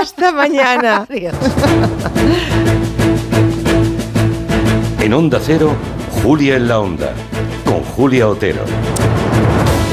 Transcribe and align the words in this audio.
Hasta 0.00 0.32
mañana. 0.32 1.06
En 5.00 5.14
Onda 5.14 5.40
Cero, 5.42 5.74
Julia 6.22 6.56
en 6.56 6.68
la 6.68 6.80
Onda, 6.80 7.12
con 7.64 7.82
Julia 7.82 8.28
Otero. 8.28 8.62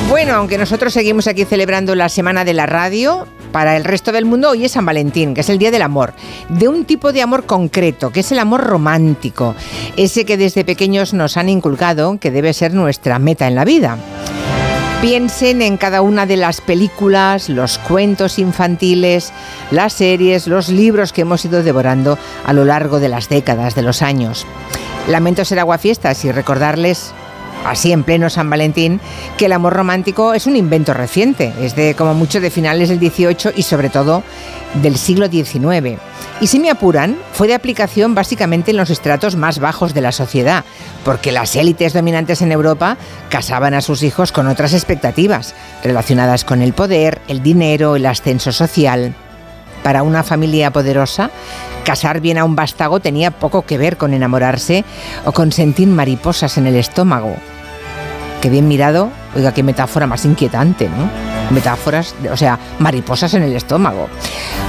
Bueno, 0.10 0.34
aunque 0.34 0.58
nosotros 0.58 0.94
seguimos 0.94 1.28
aquí 1.28 1.46
celebrando 1.46 1.96
la 1.96 2.10
Semana 2.10 2.44
de 2.44 2.54
la 2.54 2.66
Radio, 2.66 3.28
para 3.52 3.78
el 3.78 3.84
resto 3.84 4.12
del 4.12 4.26
mundo 4.26 4.50
hoy 4.50 4.66
es 4.66 4.71
San 4.74 4.86
Valentín, 4.86 5.34
que 5.34 5.42
es 5.42 5.50
el 5.50 5.58
Día 5.58 5.71
del 5.71 5.84
Amor, 5.84 6.13
de 6.49 6.67
un 6.67 6.85
tipo 6.85 7.13
de 7.13 7.22
amor 7.22 7.46
concreto, 7.46 8.12
que 8.12 8.20
es 8.22 8.31
el 8.31 8.40
amor 8.40 8.62
romántico, 8.62 9.56
ese 9.96 10.26
que 10.26 10.38
desde 10.38 10.65
pequeños 10.65 11.13
nos 11.13 11.38
han 11.38 11.49
inculcado 11.49 12.17
que 12.20 12.31
debe 12.31 12.54
ser 12.54 12.74
nuestra 12.74 13.20
meta 13.20 13.47
en 13.47 13.56
la 13.56 13.63
vida. 13.63 13.97
Piensen 15.04 15.62
en 15.62 15.76
cada 15.76 16.02
una 16.02 16.26
de 16.26 16.38
las 16.38 16.62
películas, 16.62 17.49
los 17.49 17.77
cuentos 17.77 18.40
infantiles, 18.40 19.34
las 19.70 19.91
series, 19.91 20.48
los 20.48 20.70
libros 20.70 21.12
que 21.12 21.23
hemos 21.23 21.44
ido 21.44 21.62
devorando 21.62 22.17
a 22.45 22.53
lo 22.53 22.63
largo 22.63 23.02
de 23.02 23.09
las 23.09 23.27
décadas, 23.27 23.76
de 23.76 23.81
los 23.81 24.02
años. 24.02 24.48
Lamento 25.09 25.43
ser 25.43 25.59
aguafiestas 25.59 26.23
y 26.23 26.31
recordarles 26.31 27.13
así 27.66 27.91
en 27.91 28.03
pleno 28.03 28.30
San 28.30 28.49
Valentín, 28.49 28.99
que 29.38 29.45
el 29.45 29.53
amor 29.53 29.73
romántico 29.73 30.34
es 30.34 30.48
un 30.48 30.55
invento 30.55 30.94
reciente, 30.94 31.54
es 31.62 31.76
de 31.76 31.95
como 31.95 32.13
mucho 32.13 32.41
de 32.41 32.49
finales 32.49 32.90
del 32.90 32.99
18 32.99 33.54
y 33.55 33.63
sobre 33.63 33.90
todo 33.90 34.23
del 34.81 34.98
siglo 34.98 35.27
XIX. 35.27 35.99
Y 36.41 36.48
si 36.48 36.59
me 36.59 36.70
apuran, 36.70 37.18
fue 37.31 37.48
de 37.48 37.54
aplicación 37.54 38.16
básicamente 38.16 38.71
en 38.71 38.77
los 38.77 38.90
estratos 38.90 39.35
más 39.35 39.59
bajos 39.59 39.94
de 39.94 40.02
la 40.02 40.12
sociedad, 40.12 40.66
porque 41.05 41.31
las 41.31 41.55
élites 41.55 41.94
dominantes 41.94 42.41
en 42.41 42.52
Europa 42.52 42.98
casaban 43.30 43.73
a 43.73 43.82
sus 43.82 44.04
hijos 44.04 44.32
con 44.32 44.48
otras 44.48 44.73
expectativas, 44.73 45.55
relacionadas 45.84 46.43
con 46.43 46.62
el 46.62 46.73
poder, 46.73 47.21
el 47.27 47.43
dinero, 47.43 47.95
el 47.95 48.05
ascenso 48.05 48.52
social. 48.52 49.16
Para 49.84 50.04
una 50.04 50.23
familia 50.23 50.71
poderosa, 50.71 51.30
casar 51.84 52.21
bien 52.21 52.38
a 52.38 52.45
un 52.45 52.55
vástago 52.55 52.99
tenía 52.99 53.32
poco 53.32 53.63
que 53.63 53.77
ver 53.77 53.98
con 53.98 54.13
enamorarse 54.13 54.85
o 55.26 55.34
con 55.34 55.52
sentir 55.52 55.87
mariposas 55.87 56.57
en 56.57 56.68
el 56.68 56.76
estómago. 56.76 57.35
Qué 58.44 58.49
bien 58.49 58.68
mirado, 58.68 59.10
oiga, 59.38 59.54
qué 59.54 59.63
metáfora 59.63 60.05
más 60.05 60.26
inquietante, 60.26 60.90
¿no? 60.90 61.10
Metáforas, 61.55 62.13
o 62.30 62.36
sea, 62.36 62.60
mariposas 62.77 63.34
en 63.36 63.44
el 63.44 63.55
estómago. 63.55 64.10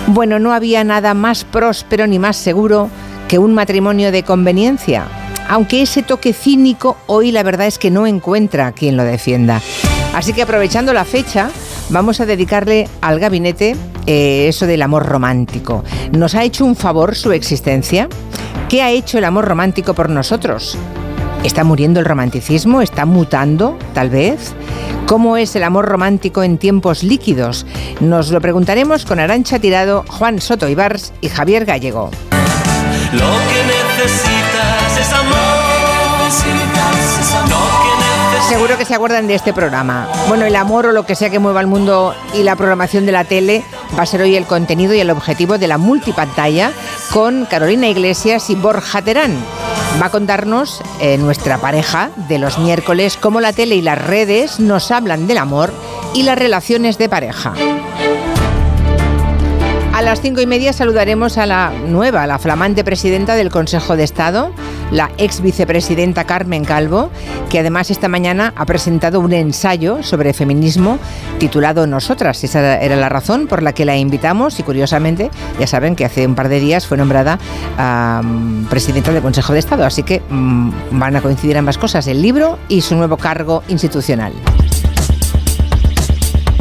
Bueno, 0.06 0.39
no 0.39 0.53
había 0.53 0.84
nada 0.84 1.12
más 1.12 1.42
próspero 1.42 2.06
ni 2.06 2.20
más 2.20 2.36
seguro 2.36 2.89
que 3.27 3.41
un 3.41 3.52
matrimonio 3.52 4.12
de 4.12 4.22
conveniencia, 4.22 5.06
aunque 5.48 5.83
ese 5.83 6.05
toque 6.05 6.33
cínico 6.33 6.98
hoy 7.08 7.33
la 7.33 7.42
verdad 7.42 7.67
es 7.67 7.80
que 7.80 7.91
no 7.91 8.06
encuentra 8.06 8.70
quien 8.70 8.97
lo 8.97 9.02
defienda. 9.02 9.61
Así 10.14 10.33
que 10.33 10.42
aprovechando 10.42 10.92
la 10.92 11.05
fecha, 11.05 11.50
vamos 11.89 12.20
a 12.20 12.27
dedicarle 12.27 12.89
al 13.00 13.19
gabinete 13.19 13.75
eh, 14.06 14.47
eso 14.47 14.69
del 14.69 14.83
amor 14.83 15.05
romántico. 15.05 15.83
¿Nos 16.12 16.36
ha 16.36 16.45
hecho 16.45 16.64
un 16.64 16.77
favor 16.77 17.17
su 17.17 17.33
existencia? 17.33 18.08
¿Qué 18.69 18.83
ha 18.83 18.92
hecho 18.92 19.19
el 19.19 19.25
amor 19.25 19.47
romántico 19.47 19.95
por 19.95 20.11
nosotros? 20.11 20.78
¿Está 21.44 21.62
muriendo 21.62 22.00
el 22.00 22.06
romanticismo? 22.06 22.80
¿Está 22.80 23.04
mutando, 23.04 23.78
tal 23.92 24.08
vez? 24.08 24.54
¿Cómo 25.06 25.36
es 25.36 25.54
el 25.54 25.62
amor 25.62 25.84
romántico 25.84 26.42
en 26.42 26.56
tiempos 26.56 27.02
líquidos? 27.02 27.66
Nos 28.00 28.30
lo 28.30 28.40
preguntaremos 28.40 29.04
con 29.04 29.20
Arancha 29.20 29.58
Tirado, 29.58 30.04
Juan 30.08 30.40
Soto 30.40 30.68
Ibars 30.68 31.12
y 31.20 31.28
Javier 31.28 31.66
Gallego. 31.66 32.10
Lo 33.12 33.18
que 33.20 33.62
necesitas 34.02 34.98
es 34.98 35.12
amor. 35.12 35.74
Seguro 38.48 38.78
que 38.78 38.84
se 38.84 38.94
acuerdan 38.94 39.26
de 39.26 39.34
este 39.34 39.52
programa. 39.52 40.08
Bueno, 40.28 40.44
el 40.44 40.56
amor 40.56 40.86
o 40.86 40.92
lo 40.92 41.04
que 41.04 41.14
sea 41.14 41.30
que 41.30 41.38
mueva 41.38 41.60
el 41.60 41.66
mundo 41.66 42.14
y 42.34 42.42
la 42.42 42.56
programación 42.56 43.04
de 43.06 43.12
la 43.12 43.24
tele 43.24 43.64
va 43.98 44.02
a 44.02 44.06
ser 44.06 44.20
hoy 44.22 44.36
el 44.36 44.44
contenido 44.44 44.94
y 44.94 45.00
el 45.00 45.10
objetivo 45.10 45.58
de 45.58 45.66
la 45.66 45.78
multipantalla 45.78 46.72
con 47.12 47.46
Carolina 47.46 47.88
Iglesias 47.88 48.50
y 48.50 48.54
Borja 48.54 49.02
Terán. 49.02 49.36
Va 50.00 50.06
a 50.06 50.10
contarnos 50.10 50.82
eh, 51.00 51.18
nuestra 51.18 51.58
pareja 51.58 52.10
de 52.28 52.38
los 52.38 52.58
miércoles 52.58 53.16
cómo 53.16 53.40
la 53.40 53.52
tele 53.52 53.77
y 53.77 53.82
las 53.82 54.05
redes 54.05 54.58
nos 54.58 54.90
hablan 54.90 55.27
del 55.28 55.38
amor 55.38 55.72
y 56.14 56.24
las 56.24 56.36
relaciones 56.36 56.98
de 56.98 57.08
pareja. 57.08 57.55
A 59.94 60.02
las 60.02 60.20
cinco 60.20 60.40
y 60.40 60.46
media 60.46 60.72
saludaremos 60.72 61.38
a 61.38 61.46
la 61.46 61.70
nueva, 61.70 62.27
la 62.27 62.40
flamante 62.40 62.82
presidenta 62.82 63.36
del 63.36 63.48
Consejo 63.48 63.96
de 63.96 64.02
Estado, 64.02 64.50
la 64.90 65.12
ex 65.18 65.40
vicepresidenta 65.40 66.24
Carmen 66.24 66.64
Calvo, 66.64 67.10
que 67.48 67.60
además 67.60 67.92
esta 67.92 68.08
mañana 68.08 68.52
ha 68.56 68.66
presentado 68.66 69.20
un 69.20 69.33
ensayo 69.33 70.02
sobre 70.02 70.33
feminismo 70.33 70.98
titulado 71.38 71.86
Nosotras. 71.86 72.42
Esa 72.42 72.80
era 72.80 72.96
la 72.96 73.08
razón 73.08 73.46
por 73.46 73.62
la 73.62 73.72
que 73.72 73.84
la 73.84 73.96
invitamos 73.96 74.58
y 74.58 74.64
curiosamente, 74.64 75.30
ya 75.60 75.68
saben 75.68 75.94
que 75.94 76.04
hace 76.04 76.27
un 76.27 76.34
par 76.34 76.48
de 76.48 76.58
días 76.58 76.88
fue 76.88 76.96
nombrada 76.96 77.38
presidenta 78.68 79.12
del 79.12 79.22
Consejo 79.22 79.52
de 79.52 79.60
Estado, 79.60 79.86
así 79.86 80.02
que 80.02 80.22
um, 80.28 80.72
van 80.90 81.14
a 81.14 81.22
coincidir 81.22 81.56
ambas 81.56 81.78
cosas, 81.78 82.08
el 82.08 82.20
libro 82.20 82.58
y 82.68 82.80
su 82.80 82.96
nuevo 82.96 83.16
cargo 83.16 83.62
institucional. 83.68 84.33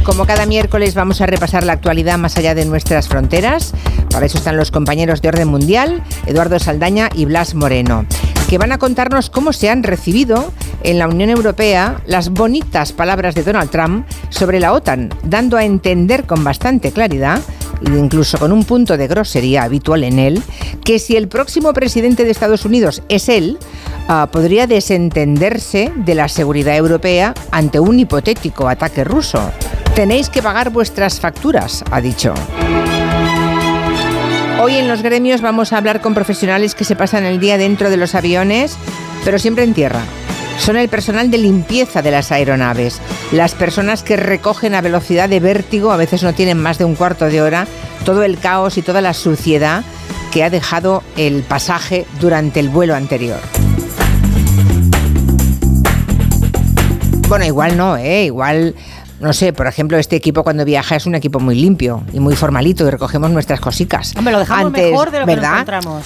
Como 0.03 0.25
cada 0.25 0.45
miércoles 0.45 0.95
vamos 0.95 1.21
a 1.21 1.25
repasar 1.27 1.63
la 1.63 1.73
actualidad 1.73 2.17
más 2.17 2.37
allá 2.37 2.53
de 2.55 2.65
nuestras 2.65 3.07
fronteras. 3.07 3.73
Para 4.09 4.25
eso 4.25 4.37
están 4.37 4.57
los 4.57 4.69
compañeros 4.69 5.21
de 5.21 5.29
Orden 5.29 5.47
Mundial, 5.47 6.03
Eduardo 6.25 6.59
Saldaña 6.59 7.09
y 7.15 7.23
Blas 7.23 7.55
Moreno, 7.55 8.05
que 8.49 8.57
van 8.57 8.73
a 8.73 8.77
contarnos 8.77 9.29
cómo 9.29 9.53
se 9.53 9.69
han 9.69 9.81
recibido 9.81 10.51
en 10.83 10.99
la 10.99 11.07
Unión 11.07 11.29
Europea 11.29 12.01
las 12.05 12.29
bonitas 12.29 12.91
palabras 12.91 13.33
de 13.33 13.43
Donald 13.43 13.69
Trump 13.69 14.05
sobre 14.29 14.59
la 14.59 14.73
OTAN, 14.73 15.09
dando 15.23 15.55
a 15.55 15.63
entender 15.63 16.25
con 16.25 16.43
bastante 16.43 16.91
claridad 16.91 17.39
incluso 17.81 18.37
con 18.37 18.51
un 18.51 18.63
punto 18.63 18.97
de 18.97 19.07
grosería 19.07 19.63
habitual 19.63 20.03
en 20.03 20.19
él, 20.19 20.41
que 20.83 20.99
si 20.99 21.15
el 21.15 21.27
próximo 21.27 21.73
presidente 21.73 22.23
de 22.23 22.31
Estados 22.31 22.65
Unidos 22.65 23.03
es 23.09 23.29
él, 23.29 23.57
uh, 24.07 24.27
podría 24.27 24.67
desentenderse 24.67 25.91
de 25.95 26.15
la 26.15 26.27
seguridad 26.27 26.77
europea 26.77 27.33
ante 27.51 27.79
un 27.79 27.99
hipotético 27.99 28.67
ataque 28.69 29.03
ruso. 29.03 29.41
Tenéis 29.95 30.29
que 30.29 30.41
pagar 30.41 30.71
vuestras 30.71 31.19
facturas, 31.19 31.83
ha 31.91 32.01
dicho. 32.01 32.33
Hoy 34.59 34.77
en 34.77 34.87
los 34.87 35.03
gremios 35.03 35.41
vamos 35.41 35.71
a 35.71 35.77
hablar 35.77 36.01
con 36.01 36.15
profesionales 36.15 36.73
que 36.73 36.83
se 36.83 36.95
pasan 36.95 37.25
el 37.25 37.39
día 37.39 37.59
dentro 37.59 37.91
de 37.91 37.97
los 37.97 38.15
aviones, 38.15 38.75
pero 39.23 39.37
siempre 39.37 39.63
en 39.63 39.75
tierra. 39.75 40.01
Son 40.57 40.77
el 40.77 40.89
personal 40.89 41.29
de 41.29 41.37
limpieza 41.37 42.01
de 42.01 42.09
las 42.09 42.31
aeronaves, 42.31 43.01
las 43.31 43.53
personas 43.53 44.01
que 44.01 44.17
recogen 44.17 44.73
a 44.73 44.81
velocidad 44.81 45.29
de 45.29 45.39
vértigo, 45.39 45.91
a 45.91 45.97
veces 45.97 46.23
no 46.23 46.33
tienen 46.33 46.57
más 46.57 46.79
de 46.79 46.85
un 46.85 46.95
cuarto 46.95 47.25
de 47.25 47.43
hora, 47.43 47.67
todo 48.03 48.23
el 48.23 48.39
caos 48.39 48.79
y 48.79 48.81
toda 48.81 49.01
la 49.01 49.13
suciedad 49.13 49.83
que 50.31 50.43
ha 50.43 50.49
dejado 50.49 51.03
el 51.17 51.43
pasaje 51.43 52.07
durante 52.19 52.59
el 52.59 52.69
vuelo 52.69 52.95
anterior. 52.95 53.39
Bueno, 57.29 57.45
igual 57.45 57.77
no, 57.77 57.97
¿eh? 57.97 58.25
Igual 58.25 58.75
no 59.23 59.33
sé, 59.33 59.53
por 59.53 59.65
ejemplo, 59.67 59.97
este 59.97 60.15
equipo 60.15 60.43
cuando 60.43 60.65
viaja 60.65 60.95
es 60.95 61.05
un 61.05 61.15
equipo 61.15 61.39
muy 61.39 61.55
limpio 61.55 62.03
y 62.13 62.19
muy 62.19 62.35
formalito 62.35 62.85
y 62.85 62.89
recogemos 62.89 63.31
nuestras 63.31 63.59
cositas. 63.59 64.13
Hombre, 64.17 64.33
lo 64.33 64.39
dejamos 64.39 64.71
mejor 64.71 65.09
de 65.11 65.19
lo 65.21 65.25
que 65.25 65.35
nos 65.37 65.45
encontramos. 65.45 66.03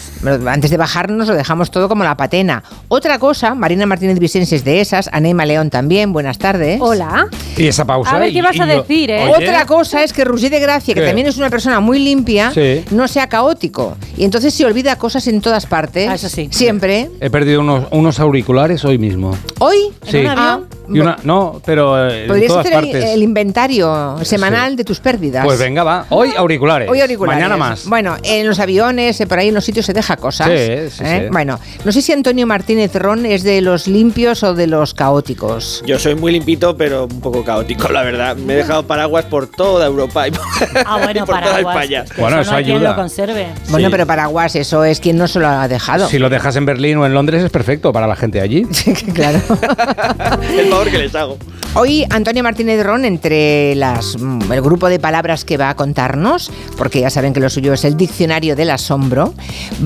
Antes 0.47 0.72
de 0.72 0.78
bajarnos 0.78 1.28
lo 1.28 1.33
dejamos 1.35 1.72
todo 1.72 1.89
como 1.89 2.03
la 2.03 2.16
patena. 2.16 2.63
Otra 2.88 3.19
cosa, 3.19 3.55
Marina 3.55 3.85
Martínez 3.85 4.19
Vicens 4.19 4.51
es 4.53 4.63
de 4.63 4.79
esas, 4.81 5.09
Anema 5.11 5.45
León 5.45 5.69
también, 5.69 6.13
buenas 6.13 6.38
tardes. 6.38 6.79
Hola. 6.81 7.28
Y 7.57 7.67
esa 7.67 7.85
pausa. 7.85 8.11
A 8.16 8.19
ver 8.19 8.31
qué 8.31 8.41
vas 8.41 8.59
a 8.59 8.66
decir, 8.66 9.09
¿eh? 9.11 9.31
Otra 9.35 9.66
cosa 9.66 10.03
es 10.03 10.13
que 10.13 10.23
Roger 10.23 10.51
de 10.51 10.59
Gracia, 10.59 10.94
que 10.94 11.01
¿Qué? 11.01 11.07
también 11.07 11.28
es 11.28 11.38
una 11.38 11.49
persona 11.49 11.79
muy 11.79 11.99
limpia, 11.99 12.51
Sí. 12.53 12.85
no 12.91 13.07
sea 13.07 13.28
caótico. 13.28 13.97
Y 14.16 14.23
entonces 14.23 14.53
se 14.53 14.66
olvida 14.66 14.95
cosas 14.97 15.28
en 15.28 15.41
todas 15.41 15.66
partes. 15.66 16.07
Ah, 16.09 16.16
eso 16.16 16.29
sí. 16.29 16.49
Siempre. 16.51 17.09
He 17.19 17.29
perdido 17.29 17.61
unos, 17.61 17.85
unos 17.91 18.19
auriculares 18.19 18.85
hoy 18.85 18.97
mismo. 18.97 19.35
Hoy. 19.59 19.78
Sí. 20.07 20.17
un 20.19 20.28
avión? 20.28 20.67
Y 20.89 20.99
una- 20.99 21.17
no, 21.23 21.61
pero 21.66 22.07
eh, 22.09 22.22
en 22.23 22.28
Podrías 22.28 22.49
todas 22.49 22.69
partes. 22.69 23.03
El 23.13 23.23
inventario 23.23 24.18
semanal 24.23 24.75
de 24.75 24.84
tus 24.84 25.00
pérdidas. 25.00 25.44
Pues 25.45 25.59
venga, 25.59 25.84
va. 25.84 26.06
Hoy 26.09 26.31
auriculares. 26.35 26.90
Hoy 26.90 27.01
auriculares. 27.01 27.41
Mañana 27.41 27.57
más. 27.57 27.85
Bueno, 27.88 28.16
en 28.23 28.47
los 28.47 28.59
aviones, 28.59 29.22
por 29.28 29.40
ahí 29.40 29.49
en 29.49 29.53
los 29.53 29.66
sitios 29.66 29.85
se 29.85 29.93
deja 29.93 30.17
cosas. 30.17 30.47
Sí, 30.47 30.55
sí, 30.97 31.03
¿eh? 31.05 31.22
sí. 31.23 31.29
Bueno, 31.31 31.59
no 31.85 31.91
sé 31.91 32.02
si 32.02 32.11
Antonio 32.14 32.46
Martínez 32.47 32.93
Ron 32.96 33.26
es 33.26 33.43
de 33.43 33.61
los 33.61 33.87
limpios 33.87 34.43
o 34.43 34.53
de 34.53 34.67
los 34.67 34.93
caóticos. 34.93 35.84
Yo 35.85 35.99
soy 35.99 36.16
muy 36.16 36.31
limpito, 36.31 36.76
pero 36.78 37.05
un 37.05 37.22
poco 37.22 37.43
caótico, 37.43 37.87
la 37.90 38.03
verdad. 38.03 38.35
Me 38.35 38.53
he 38.53 38.58
dejado 38.58 38.85
paraguas 38.87 39.26
por 39.26 39.47
toda 39.47 39.85
Europa 39.85 40.28
y 40.28 40.31
por, 40.31 40.41
Ah, 40.85 40.97
bueno, 41.03 41.20
y 41.23 41.26
por 41.26 41.41
toda. 41.41 41.59
España. 41.59 42.05
Bueno, 42.17 42.35
no 42.37 42.41
eso 42.41 42.55
hay 42.55 42.64
quien 42.64 42.78
ayuda. 42.78 42.90
lo 42.91 42.96
conserve. 42.96 43.47
Bueno, 43.70 43.87
Sí. 43.87 43.91
pero 43.91 44.05
Paraguas, 44.05 44.55
eso 44.55 44.84
es 44.84 44.99
quien 44.99 45.17
no 45.17 45.28
se 45.28 45.40
lo 45.40 45.47
ha 45.47 45.67
dejado. 45.67 46.08
Si 46.08 46.17
lo 46.20 46.29
dejas 46.29 46.55
en 46.55 46.66
Berlín 46.66 46.97
o 46.97 47.05
en 47.05 47.14
Londres 47.14 47.43
es 47.43 47.49
perfecto 47.52 47.91
para 47.93 48.08
la 48.08 48.16
gente 48.16 48.41
allí. 48.41 48.64
claro. 49.14 49.40
El 50.58 50.70
favor 50.70 50.90
que 50.90 50.97
les 50.97 51.16
hago. 51.16 51.37
Hoy 51.73 52.05
Antonio 52.09 52.43
Martínez 52.43 52.84
Ron, 52.84 52.97
entre 53.05 53.76
las, 53.76 54.17
mm, 54.20 54.52
el 54.52 54.61
grupo 54.61 54.90
de 54.90 54.99
palabras 54.99 55.46
que 55.46 55.58
va 55.58 55.70
a 55.70 55.76
contarnos, 55.76 56.52
porque 56.78 57.02
ya 57.02 57.09
saben 57.09 57.34
que 57.34 57.40
lo 57.40 57.49
suyo 57.49 57.73
es 57.73 57.84
el 57.85 57.97
diccionario 57.97 58.55
del 58.55 58.70
asombro, 58.70 59.34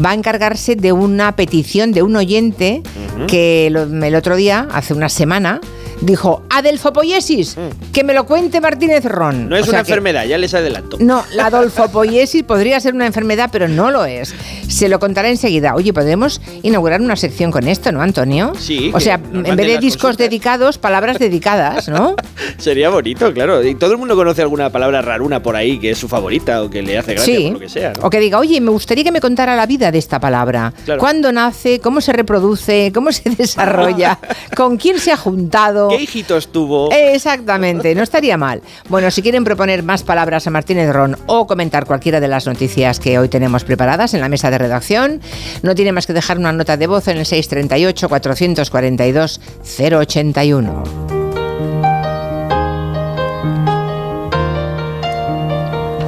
va 0.03 0.11
a 0.11 0.13
encargarse 0.13 0.75
de 0.75 0.91
una 0.91 1.35
petición 1.35 1.91
de 1.91 2.03
un 2.03 2.15
oyente 2.15 2.81
que 3.27 3.67
el 3.67 4.15
otro 4.15 4.35
día, 4.35 4.67
hace 4.71 4.93
una 4.93 5.09
semana, 5.09 5.61
dijo, 6.01 6.43
adelfopoiesis, 6.49 7.57
mm. 7.57 7.91
que 7.91 8.03
me 8.03 8.13
lo 8.13 8.25
cuente 8.25 8.59
Martínez 8.59 9.05
Ron. 9.05 9.49
No 9.49 9.55
es 9.55 9.67
una 9.67 9.79
enfermedad, 9.79 10.25
ya 10.25 10.37
les 10.37 10.53
adelanto. 10.53 10.97
No, 10.99 11.23
la 11.33 11.47
adolfopoiesis 11.47 12.43
podría 12.43 12.79
ser 12.79 12.93
una 12.93 13.05
enfermedad, 13.05 13.49
pero 13.51 13.67
no 13.67 13.91
lo 13.91 14.05
es. 14.05 14.33
Se 14.67 14.89
lo 14.89 14.99
contará 14.99 15.29
enseguida. 15.29 15.75
Oye, 15.75 15.93
podemos 15.93 16.41
inaugurar 16.63 17.01
una 17.01 17.15
sección 17.15 17.51
con 17.51 17.67
esto, 17.67 17.91
¿no, 17.91 18.01
Antonio? 18.01 18.53
Sí. 18.59 18.91
O 18.93 18.99
sea, 18.99 19.15
en 19.15 19.43
vez 19.43 19.67
de 19.67 19.77
discos 19.77 20.17
dedicados, 20.17 20.77
palabras 20.77 21.19
dedicadas, 21.19 21.87
¿no? 21.87 22.15
Sería 22.57 22.89
bonito, 22.89 23.33
claro. 23.33 23.63
Y 23.63 23.75
todo 23.75 23.91
el 23.91 23.97
mundo 23.97 24.15
conoce 24.15 24.41
alguna 24.41 24.69
palabra 24.69 25.01
raruna 25.01 25.41
por 25.41 25.55
ahí 25.55 25.79
que 25.79 25.91
es 25.91 25.97
su 25.97 26.07
favorita 26.07 26.63
o 26.63 26.69
que 26.69 26.81
le 26.81 26.97
hace 26.97 27.13
gracia, 27.13 27.49
o 27.49 27.53
lo 27.53 27.59
que 27.59 27.69
sea. 27.69 27.93
O 28.01 28.09
que 28.09 28.19
diga, 28.19 28.39
oye, 28.39 28.59
me 28.61 28.71
gustaría 28.71 29.03
que 29.03 29.11
me 29.11 29.21
contara 29.21 29.55
la 29.55 29.65
vida 29.65 29.91
de 29.91 29.97
esta 29.97 30.19
palabra. 30.19 30.73
¿Cuándo 30.99 31.31
nace? 31.31 31.79
¿Cómo 31.79 32.01
se 32.01 32.13
reproduce? 32.13 32.91
¿Cómo 32.93 33.11
se 33.11 33.29
desarrolla? 33.37 34.19
¿Con 34.55 34.77
quién 34.77 34.99
se 34.99 35.11
ha 35.11 35.17
juntado? 35.17 35.90
¿Qué 35.97 36.03
hijitos 36.03 36.51
tuvo? 36.51 36.89
Exactamente, 36.91 37.93
no 37.95 38.03
estaría 38.03 38.37
mal. 38.37 38.61
Bueno, 38.89 39.11
si 39.11 39.21
quieren 39.21 39.43
proponer 39.43 39.83
más 39.83 40.03
palabras 40.03 40.47
a 40.47 40.49
Martínez 40.49 40.91
Ron 40.91 41.17
o 41.27 41.47
comentar 41.47 41.85
cualquiera 41.85 42.19
de 42.19 42.27
las 42.27 42.47
noticias 42.47 42.99
que 42.99 43.19
hoy 43.19 43.29
tenemos 43.29 43.63
preparadas 43.63 44.13
en 44.13 44.21
la 44.21 44.29
mesa 44.29 44.51
de 44.51 44.57
redacción, 44.57 45.21
no 45.61 45.75
tiene 45.75 45.91
más 45.91 46.07
que 46.07 46.13
dejar 46.13 46.37
una 46.37 46.51
nota 46.51 46.77
de 46.77 46.87
voz 46.87 47.07
en 47.07 47.17
el 47.17 47.25
638 47.25 48.09
442 48.09 49.41
081. 49.77 50.83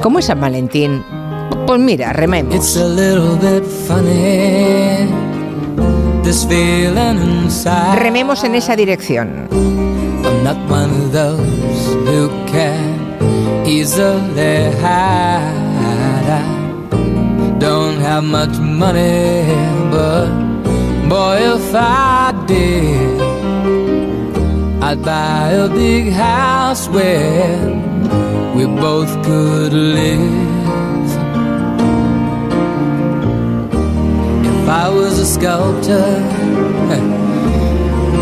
¿Cómo 0.02 0.18
es 0.18 0.26
San 0.26 0.40
Valentín? 0.40 1.02
Pues 1.66 1.80
mira, 1.80 2.12
rememos. 2.12 2.54
Rememos 7.96 8.44
en 8.44 8.54
esa 8.54 8.76
dirección. 8.76 9.48
I'm 9.52 10.42
not 10.42 10.56
one 10.70 10.90
of 10.90 11.12
those 11.12 11.86
who 12.06 12.28
can 12.46 13.66
easily 13.66 14.72
hide. 14.80 15.64
I 16.26 17.58
don't 17.58 17.98
have 18.00 18.24
much 18.24 18.58
money, 18.58 19.44
but 19.90 20.28
boy, 21.08 21.56
if 21.56 21.74
I 21.74 22.32
did, 22.46 23.20
I'd 24.82 25.02
buy 25.02 25.50
a 25.50 25.68
big 25.68 26.12
house 26.12 26.88
where 26.88 27.68
we 28.56 28.64
both 28.64 29.12
could 29.24 29.72
live. 29.74 30.53
If 34.64 34.70
I 34.70 34.88
was 34.88 35.18
a 35.18 35.26
sculptor, 35.26 36.22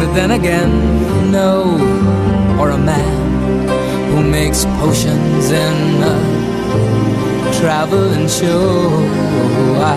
but 0.01 0.13
then 0.13 0.33
again, 0.33 1.31
know 1.31 1.79
or 2.59 2.71
a 2.71 2.77
man 2.77 4.11
who 4.11 4.25
makes 4.25 4.65
potions 4.81 5.53
in 5.53 6.03
a 6.03 6.19
traveling 7.61 8.27
show. 8.27 8.91
I 9.79 9.97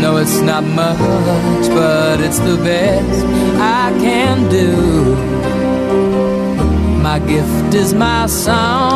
know 0.00 0.18
it's 0.18 0.38
not 0.42 0.62
much, 0.62 1.66
but 1.74 2.20
it's 2.20 2.38
the 2.38 2.56
best 2.62 3.26
I 3.58 3.90
can 4.00 4.48
do. 4.48 5.40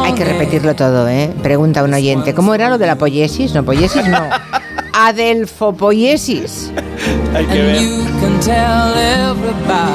Hay 0.05 0.14
que 0.14 0.25
repetirlo 0.25 0.76
todo, 0.76 1.08
¿eh? 1.08 1.34
Pregunta 1.43 1.82
un 1.82 1.93
oyente. 1.93 2.32
¿Cómo 2.34 2.55
era 2.55 2.70
lo 2.70 2.78
de 2.78 2.87
la 2.87 2.96
poiesis? 2.96 3.52
No, 3.52 3.64
poiesis 3.64 4.06
no. 4.06 4.20
Adelfopoiesis. 4.94 6.73
Hay 7.35 7.46
que 7.46 7.62
ver. 7.62 8.05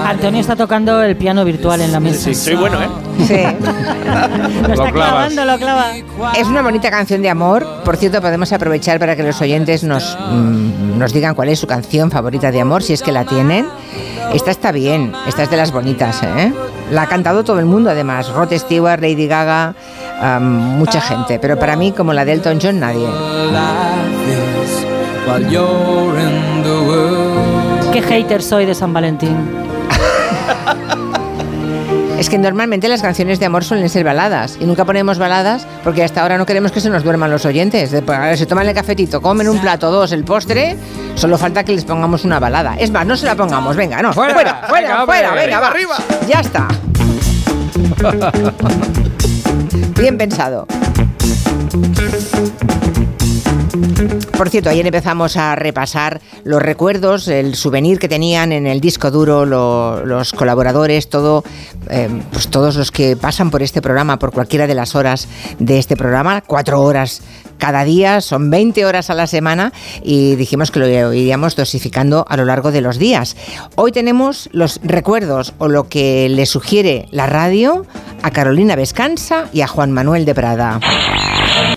Antonio 0.06 0.42
está 0.42 0.56
tocando 0.56 1.02
el 1.04 1.16
piano 1.16 1.46
virtual 1.46 1.82
en 1.82 1.92
la 1.92 2.00
mesa. 2.00 2.26
Sí, 2.26 2.36
soy 2.36 2.56
bueno, 2.56 2.82
¿eh? 2.82 2.90
Sí. 3.26 3.34
lo 4.68 4.74
está 4.74 4.92
clavando, 4.92 5.46
lo 5.46 5.58
clava. 5.58 5.94
Es 6.36 6.48
una 6.48 6.62
bonita 6.62 6.90
canción 6.90 7.22
de 7.22 7.30
amor. 7.30 7.66
Por 7.86 7.98
cierto, 7.98 8.22
podemos 8.22 8.52
aprovechar 8.52 9.00
para 9.00 9.16
que 9.16 9.24
los 9.24 9.40
oyentes 9.42 9.84
nos, 9.84 10.18
mm, 10.32 10.98
nos 10.98 11.14
digan 11.14 11.36
cuál 11.36 11.50
es 11.50 11.60
su 11.60 11.68
canción 11.68 12.12
favorita 12.12 12.52
de 12.52 12.62
amor, 12.62 12.84
si 12.84 12.94
es 12.94 13.02
que 13.02 13.12
la 13.12 13.26
tienen. 13.26 13.68
Esta 14.34 14.52
está 14.52 14.72
bien, 14.72 15.14
esta 15.28 15.44
es 15.44 15.50
de 15.50 15.58
las 15.58 15.72
bonitas, 15.72 16.22
¿eh? 16.24 16.54
La 16.92 17.04
ha 17.04 17.08
cantado 17.08 17.44
todo 17.44 17.60
el 17.60 17.66
mundo, 17.66 17.90
además. 17.90 18.30
Rod 18.30 18.54
Stewart, 18.54 19.02
Lady 19.02 19.28
Gaga, 19.28 19.74
mucha 20.40 21.02
gente. 21.02 21.40
Pero 21.40 21.58
para 21.58 21.76
mí, 21.76 21.92
como 21.92 22.14
la 22.14 22.26
de 22.26 22.34
Elton 22.34 22.60
John, 22.62 22.80
nadie. 22.80 23.08
Qué 27.94 28.02
hater 28.02 28.42
soy 28.42 28.66
de 28.66 28.74
San 28.74 28.94
Valentín. 28.94 29.38
Es 32.18 32.30
que 32.30 32.38
normalmente 32.38 32.90
las 32.90 33.02
canciones 33.02 33.40
de 33.40 33.46
amor 33.46 33.64
suelen 33.64 33.88
ser 33.90 34.04
baladas 34.04 34.58
y 34.60 34.66
nunca 34.66 34.84
ponemos 34.86 35.18
baladas 35.18 35.66
porque 35.84 36.04
hasta 36.04 36.22
ahora 36.22 36.38
no 36.38 36.46
queremos 36.46 36.72
que 36.72 36.82
se 36.82 36.90
nos 36.90 37.04
duerman 37.04 37.32
los 37.32 37.46
oyentes. 37.46 37.96
Pues, 38.06 38.40
se 38.40 38.46
toman 38.46 38.68
el 38.68 38.74
cafetito, 38.74 39.22
comen 39.22 39.48
un 39.48 39.60
plato, 39.60 39.90
dos, 39.90 40.12
el 40.12 40.26
postre, 40.26 40.76
solo 41.16 41.38
falta 41.38 41.64
que 41.64 41.72
les 41.74 41.86
pongamos 41.86 42.26
una 42.26 42.40
balada. 42.40 42.76
Es 42.78 42.92
más, 42.92 43.06
no 43.06 43.16
se 43.16 43.26
la 43.26 43.36
pongamos, 43.36 43.76
venga, 43.76 44.02
no. 44.02 44.12
Fuera, 44.12 44.34
fuera, 44.34 44.64
fuera, 44.68 45.06
fuera 45.06 45.32
venga, 45.34 45.60
va. 45.60 45.68
Arriba. 45.68 45.96
Ya 46.28 46.40
está. 46.42 46.68
Bien 50.00 50.18
pensado. 50.18 50.68
Por 54.40 54.50
cierto, 54.50 54.70
ayer 54.70 54.86
empezamos 54.86 55.36
a 55.36 55.54
repasar 55.56 56.22
los 56.46 56.62
recuerdos, 56.62 57.28
el 57.28 57.56
souvenir 57.56 58.00
que 58.00 58.08
tenían 58.08 58.54
en 58.54 58.68
el 58.68 58.80
disco 58.80 59.12
duro 59.12 59.46
los 59.46 60.32
colaboradores, 60.32 61.10
todo, 61.10 61.44
eh, 61.90 62.08
pues 62.32 62.48
todos 62.48 62.78
los 62.78 62.90
que 62.90 63.18
pasan 63.18 63.52
por 63.52 63.62
este 63.62 63.82
programa, 63.82 64.18
por 64.18 64.32
cualquiera 64.32 64.66
de 64.66 64.76
las 64.76 64.96
horas 64.96 65.28
de 65.60 65.78
este 65.78 65.98
programa, 65.98 66.40
cuatro 66.40 66.82
horas 66.82 67.22
cada 67.58 67.84
día, 67.84 68.22
son 68.22 68.50
20 68.50 68.86
horas 68.86 69.10
a 69.10 69.14
la 69.14 69.28
semana 69.28 69.74
y 70.04 70.38
dijimos 70.38 70.72
que 70.72 70.80
lo 70.80 71.14
iríamos 71.14 71.58
dosificando 71.58 72.26
a 72.30 72.38
lo 72.38 72.46
largo 72.46 72.72
de 72.72 72.80
los 72.80 72.98
días. 72.98 73.36
Hoy 73.76 73.92
tenemos 73.92 74.48
los 74.54 74.80
recuerdos 74.84 75.54
o 75.58 75.68
lo 75.68 75.90
que 75.90 76.30
le 76.30 76.46
sugiere 76.46 77.08
la 77.12 77.28
radio 77.28 77.86
a 78.24 78.32
Carolina 78.32 78.78
Vescanza 78.78 79.50
y 79.52 79.60
a 79.60 79.68
Juan 79.68 79.92
Manuel 79.92 80.24
de 80.24 80.34
Prada. 80.34 80.80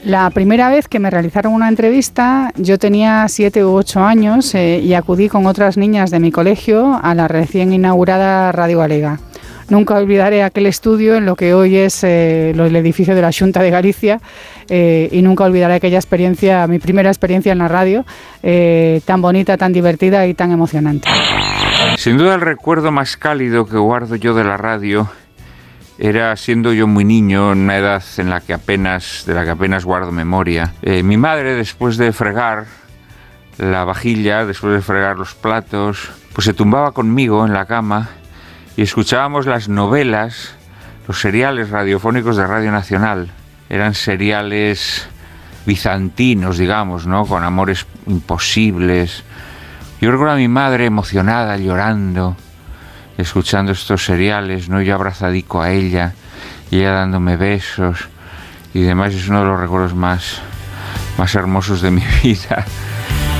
La 0.04 0.28
primera 0.31 0.69
vez 0.69 0.88
que 0.88 0.99
me 0.99 1.10
realizaron 1.10 1.52
una 1.52 1.69
entrevista, 1.69 2.50
yo 2.56 2.76
tenía 2.76 3.28
siete 3.28 3.64
u 3.64 3.70
ocho 3.70 4.02
años 4.02 4.52
eh, 4.56 4.81
y 4.82 4.94
acudí 4.94 5.28
con 5.28 5.46
otras 5.46 5.76
niñas 5.76 6.10
de 6.10 6.19
mi 6.19 6.32
colegio 6.32 6.99
a 7.00 7.14
la 7.14 7.28
recién 7.28 7.72
inaugurada 7.72 8.50
Radio 8.50 8.81
Galega. 8.81 9.20
Nunca 9.69 9.94
olvidaré 9.94 10.43
aquel 10.43 10.66
estudio 10.66 11.14
en 11.14 11.25
lo 11.25 11.37
que 11.37 11.54
hoy 11.54 11.76
es 11.76 12.02
eh, 12.02 12.50
el 12.50 12.75
edificio 12.75 13.14
de 13.14 13.22
la 13.22 13.31
Junta 13.32 13.62
de 13.62 13.70
Galicia 13.70 14.20
eh, 14.69 15.08
y 15.12 15.22
nunca 15.22 15.44
olvidaré 15.44 15.75
aquella 15.75 15.99
experiencia, 15.99 16.66
mi 16.66 16.81
primera 16.81 17.08
experiencia 17.08 17.52
en 17.52 17.58
la 17.58 17.69
radio, 17.69 18.04
tan 19.04 19.23
bonita, 19.23 19.56
tan 19.56 19.73
divertida 19.73 20.26
y 20.26 20.35
tan 20.35 20.50
emocionante. 20.50 21.09
Sin 21.97 22.18
duda 22.18 22.35
el 22.35 22.40
recuerdo 22.40 22.90
más 22.90 23.16
cálido 23.16 23.66
que 23.66 23.76
guardo 23.76 24.16
yo 24.16 24.35
de 24.35 24.42
la 24.42 24.56
radio 24.56 25.09
era 26.04 26.35
siendo 26.35 26.73
yo 26.73 26.88
muy 26.88 27.04
niño, 27.04 27.52
en 27.52 27.59
una 27.61 27.76
edad 27.76 28.02
en 28.16 28.28
la 28.28 28.40
que 28.40 28.52
apenas, 28.52 29.23
de 29.25 29.35
la 29.35 29.44
que 29.44 29.50
apenas 29.50 29.85
guardo 29.85 30.11
memoria. 30.11 30.75
Eh, 30.82 31.04
mi 31.04 31.16
madre, 31.16 31.54
después 31.54 31.97
de 31.97 32.12
fregar 32.12 32.66
la 33.56 33.85
vajilla, 33.85 34.44
después 34.44 34.75
de 34.75 34.80
fregar 34.82 35.16
los 35.16 35.35
platos, 35.35 36.11
pues 36.32 36.44
se 36.44 36.54
tumbaba 36.54 36.90
conmigo 36.90 37.47
en 37.47 37.52
la 37.52 37.66
cama 37.66 38.09
y 38.76 38.82
escuchábamos 38.82 39.47
las 39.47 39.68
novelas, 39.68 40.56
los 41.06 41.21
seriales 41.21 41.71
radiofónicos 41.71 42.37
de 42.37 42.49
Radio 42.49 42.73
Nacional. 42.73 43.30
Eran 43.71 43.94
seriales 43.94 45.06
bizantinos, 45.66 46.59
digamos, 46.59 47.06
¿no? 47.06 47.26
Con 47.26 47.44
amores 47.44 47.87
imposibles. 48.09 49.23
Yo 50.00 50.11
recuerdo 50.11 50.35
a 50.35 50.38
mi 50.38 50.49
madre 50.49 50.85
emocionada, 50.85 51.56
llorando 51.59 52.37
escuchando 53.19 53.73
estos 53.73 54.04
seriales, 54.04 54.69
¿no? 54.69 54.81
Yo 54.81 54.95
abrazadico 54.95 55.62
a 55.62 55.71
ella 55.71 56.14
y 56.71 56.78
ella 56.78 56.92
dándome 56.92 57.37
besos 57.37 58.09
y 58.75 58.83
demás. 58.83 59.14
Es 59.14 59.28
uno 59.28 59.40
de 59.40 59.47
los 59.47 59.61
recuerdos 59.61 59.95
más, 59.95 60.40
más 61.19 61.35
hermosos 61.35 61.81
de 61.83 61.90
mi 61.90 62.02
vida 62.23 62.64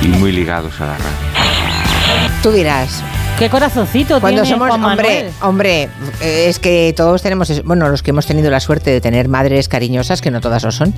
y 0.01 0.07
muy 0.07 0.31
ligados 0.31 0.79
a 0.81 0.85
la 0.85 0.97
radio. 0.97 2.33
Tú 2.41 2.51
dirás, 2.51 3.03
Qué 3.43 3.49
corazoncito 3.49 4.21
Cuando 4.21 4.43
tiene 4.43 4.55
somos, 4.55 4.69
Juan 4.69 4.85
hombre, 4.85 5.29
hombre, 5.41 5.89
es 6.21 6.59
que 6.59 6.93
todos 6.95 7.21
tenemos, 7.21 7.61
bueno, 7.65 7.89
los 7.89 8.01
que 8.01 8.11
hemos 8.11 8.25
tenido 8.25 8.49
la 8.49 8.61
suerte 8.61 8.89
de 8.89 9.01
tener 9.01 9.27
madres 9.27 9.67
cariñosas, 9.67 10.21
que 10.21 10.31
no 10.31 10.39
todas 10.39 10.63
lo 10.63 10.71
son. 10.71 10.93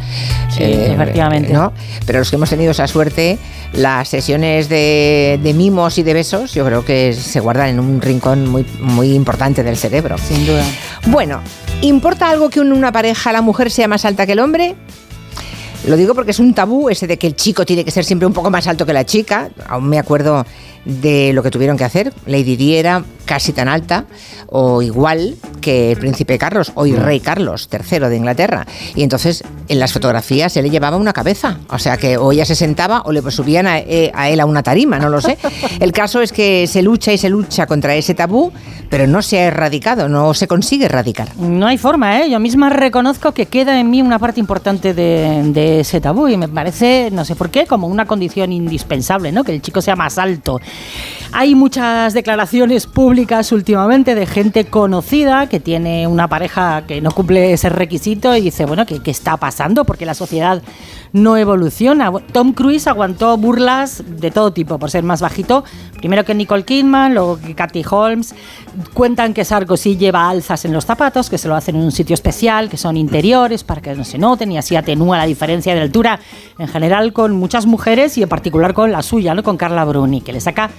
Sí, 0.50 0.62
eh, 0.62 0.94
efectivamente. 0.94 1.52
¿no? 1.52 1.74
Pero 2.06 2.20
los 2.20 2.30
que 2.30 2.36
hemos 2.36 2.48
tenido 2.48 2.70
esa 2.70 2.86
suerte, 2.86 3.40
las 3.74 4.10
sesiones 4.10 4.70
de, 4.70 5.40
mimos 5.56 5.98
y 5.98 6.04
de 6.04 6.14
besos, 6.14 6.54
yo 6.54 6.64
creo 6.64 6.86
que 6.86 7.14
se 7.14 7.40
guardan 7.40 7.70
en 7.70 7.80
un 7.80 8.00
rincón 8.00 8.48
muy, 8.48 8.64
muy 8.80 9.16
importante 9.16 9.64
del 9.64 9.76
cerebro. 9.76 10.20
Sin 10.20 10.46
duda. 10.46 10.66
Bueno, 11.08 11.42
¿importa 11.82 12.30
algo 12.30 12.52
que 12.52 12.60
en 12.60 12.74
una 12.74 12.92
pareja 12.92 13.32
la 13.32 13.42
mujer 13.42 13.72
sea 13.72 13.88
más 13.88 14.06
alta 14.06 14.28
que 14.28 14.34
el 14.34 14.40
hombre? 14.40 14.76
Lo 15.88 15.98
digo 15.98 16.14
porque 16.16 16.32
es 16.32 16.40
un 16.40 16.54
tabú 16.54 16.90
ese 16.90 17.06
de 17.08 17.18
que 17.18 17.28
el 17.28 17.36
chico 17.36 17.66
tiene 17.66 17.84
que 17.86 17.92
ser 17.92 18.06
siempre 18.06 18.26
un 18.28 18.34
poco 18.34 18.50
más 18.52 18.68
alto 18.68 18.86
que 18.86 18.94
la 18.94 19.04
chica. 19.04 19.50
Aún 19.68 19.88
me 19.88 20.00
acuerdo 20.00 20.46
de 20.86 21.34
lo 21.34 21.44
que 21.44 21.52
tuvieron 21.52 21.78
que 21.78 21.84
hacer. 21.84 22.14
Lady 22.26 22.56
Di 22.56 22.76
era 22.76 23.04
casi 23.26 23.52
tan 23.54 23.68
alta 23.68 24.06
o 24.48 24.82
igual 24.82 25.36
que 25.62 25.92
el 25.92 25.98
príncipe 25.98 26.38
Carlos, 26.38 26.72
hoy 26.76 26.94
Mm. 26.94 26.98
rey 26.98 27.20
Carlos 27.20 27.68
III 27.72 28.00
de 28.08 28.16
Inglaterra. 28.16 28.66
Y 28.96 29.04
entonces 29.04 29.44
en 29.68 29.80
las 29.80 29.92
fotografías 29.92 30.56
él 30.58 30.66
le 30.66 30.70
llevaba 30.70 30.98
una 30.98 31.12
cabeza. 31.14 31.58
O 31.70 31.80
sea 31.80 31.98
que 31.98 32.18
o 32.18 32.32
ella 32.32 32.46
se 32.46 32.56
sentaba 32.56 33.02
o 33.06 33.12
le 33.12 33.22
subían 33.32 33.66
a, 33.68 33.80
eh, 33.80 34.12
a 34.14 34.30
él 34.30 34.40
a 34.40 34.46
una 34.46 34.62
tarima, 34.64 35.00
no 35.00 35.10
lo 35.10 35.20
sé. 35.22 35.38
El 35.80 35.92
caso 35.92 36.22
es 36.22 36.32
que 36.32 36.68
se 36.68 36.82
lucha 36.82 37.12
y 37.12 37.18
se 37.18 37.30
lucha 37.30 37.66
contra 37.66 37.96
ese 37.96 38.14
tabú, 38.14 38.52
pero 38.90 39.08
no 39.08 39.22
se 39.22 39.40
ha 39.40 39.46
erradicado, 39.46 40.08
no 40.08 40.34
se 40.34 40.48
consigue 40.48 40.86
erradicar. 40.86 41.36
No 41.38 41.66
hay 41.68 41.78
forma, 41.78 42.22
¿eh? 42.22 42.30
Yo 42.30 42.40
misma 42.40 42.70
reconozco 42.70 43.32
que 43.32 43.48
queda 43.48 43.80
en 43.80 43.90
mí 43.90 44.02
una 44.02 44.20
parte 44.20 44.40
importante 44.40 44.94
de, 44.94 45.42
de 45.52 45.80
ese 45.80 46.00
tabú 46.00 46.28
y 46.28 46.38
me 46.38 46.48
parece, 46.48 47.10
no 47.12 47.26
sé 47.26 47.36
por 47.36 47.50
qué, 47.50 47.66
como 47.66 47.88
una 47.88 48.06
condición 48.06 48.54
indispensable, 48.54 49.32
¿no? 49.32 49.44
Que 49.44 49.54
el 49.54 49.62
chico 49.62 49.82
sea 49.82 49.96
más 49.96 50.18
alto. 50.20 50.60
Hay 51.32 51.56
muchas 51.56 52.14
declaraciones 52.14 52.86
públicas 52.86 53.15
últimamente 53.52 54.14
de 54.14 54.26
gente 54.26 54.66
conocida 54.66 55.48
que 55.48 55.60
tiene 55.60 56.06
una 56.06 56.28
pareja 56.28 56.84
que 56.86 57.00
no 57.02 57.12
cumple 57.12 57.54
ese 57.54 57.70
requisito 57.70 58.36
y 58.36 58.42
dice, 58.42 58.66
bueno, 58.66 58.86
¿qué, 58.86 59.00
está 59.06 59.38
pasando? 59.38 59.86
Porque 59.86 60.06
la 60.06 60.14
sociedad 60.14 60.62
no 61.14 61.38
evoluciona. 61.38 62.12
Tom 62.34 62.52
Cruise 62.52 62.88
aguantó 62.88 63.38
burlas 63.38 64.04
de 64.06 64.32
todo 64.32 64.52
tipo 64.52 64.78
por 64.80 64.92
ser 64.92 65.04
más 65.04 65.22
bajito. 65.22 65.64
Primero 65.98 66.26
que 66.26 66.34
Nicole 66.34 66.66
Kidman, 66.66 67.14
luego 67.14 67.40
que 67.40 67.56
Kathy 67.56 67.86
Holmes. 67.90 68.36
Cuentan 68.94 69.34
que 69.34 69.46
Sarkozy 69.46 69.96
lleva 69.96 70.30
alzas 70.30 70.66
en 70.66 70.74
los 70.74 70.86
zapatos, 70.86 71.30
que 71.30 71.38
se 71.38 71.48
lo 71.48 71.56
hacen 71.56 71.78
en 71.78 71.84
un 71.84 71.92
sitio 71.92 72.14
especial, 72.14 72.70
que 72.70 72.78
son 72.78 72.98
interiores 72.98 73.64
para 73.64 73.82
que 73.82 73.96
no 73.96 74.04
se 74.04 74.18
noten 74.18 74.52
y 74.52 74.58
así 74.58 74.76
atenúa 74.76 75.18
la 75.18 75.26
diferencia 75.26 75.74
de 75.74 75.82
altura 75.82 76.20
en 76.60 76.68
general 76.68 77.14
con 77.14 77.34
muchas 77.34 77.66
mujeres 77.66 78.18
y 78.18 78.24
en 78.24 78.30
particular 78.30 78.74
con 78.74 78.92
la 78.92 79.02
suya, 79.02 79.34
¿no? 79.34 79.44
con 79.44 79.56
Carla 79.56 79.86
Bruni, 79.86 80.20
que 80.20 80.34
le 80.34 80.42
saca 80.42 80.70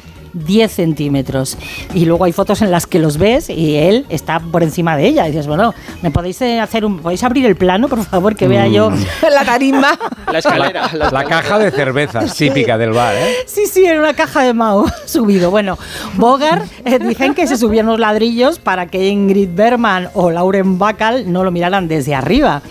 10 0.45 0.71
centímetros. 0.73 1.57
Y 1.95 2.05
luego 2.05 2.25
hay 2.25 2.33
fotos 2.33 2.63
en 2.63 2.71
las 2.71 2.87
que 2.87 2.99
los 2.99 3.19
ves 3.19 3.49
y 3.51 3.77
él 3.77 4.07
está 4.09 4.41
por 4.41 4.63
encima 4.63 4.97
de 4.97 5.07
ella. 5.07 5.27
Y 5.27 5.33
dices, 5.33 5.47
bueno, 5.47 5.75
¿me 6.03 6.11
podéis 6.11 6.41
eh, 6.43 6.61
hacer 6.61 6.85
un. 6.85 6.99
¿Podéis 6.99 7.23
abrir 7.23 7.47
el 7.47 7.57
plano, 7.57 7.89
por 7.89 8.05
favor, 8.05 8.37
que 8.37 8.49
vea 8.49 8.67
yo? 8.69 8.91
La 9.31 9.45
tarima. 9.45 9.99
La 10.31 10.39
escalera. 10.39 10.91
La, 10.93 11.11
la 11.11 11.25
caja 11.25 11.59
de 11.59 11.71
cervezas 11.71 12.35
típica 12.35 12.79
del 12.79 12.91
bar, 12.91 13.15
¿eh? 13.15 13.35
Sí, 13.47 13.67
sí, 13.67 13.85
en 13.85 13.99
una 13.99 14.15
caja 14.15 14.43
de 14.43 14.55
Mao 14.55 14.87
subido. 15.07 15.51
Bueno, 15.51 15.79
Bogart 16.15 16.67
eh, 16.85 16.99
dicen 16.99 17.35
que 17.35 17.47
se 17.47 17.57
subían 17.57 17.87
los 17.87 17.99
ladrillos 17.99 18.59
para 18.59 18.87
que 18.87 19.09
Ingrid 19.09 19.51
Bergman 19.55 20.11
o 20.15 20.31
Lauren 20.31 20.79
Bacall 20.79 21.31
no 21.31 21.45
lo 21.45 21.51
miraran 21.51 21.89
desde 21.89 22.15
arriba. 22.15 22.63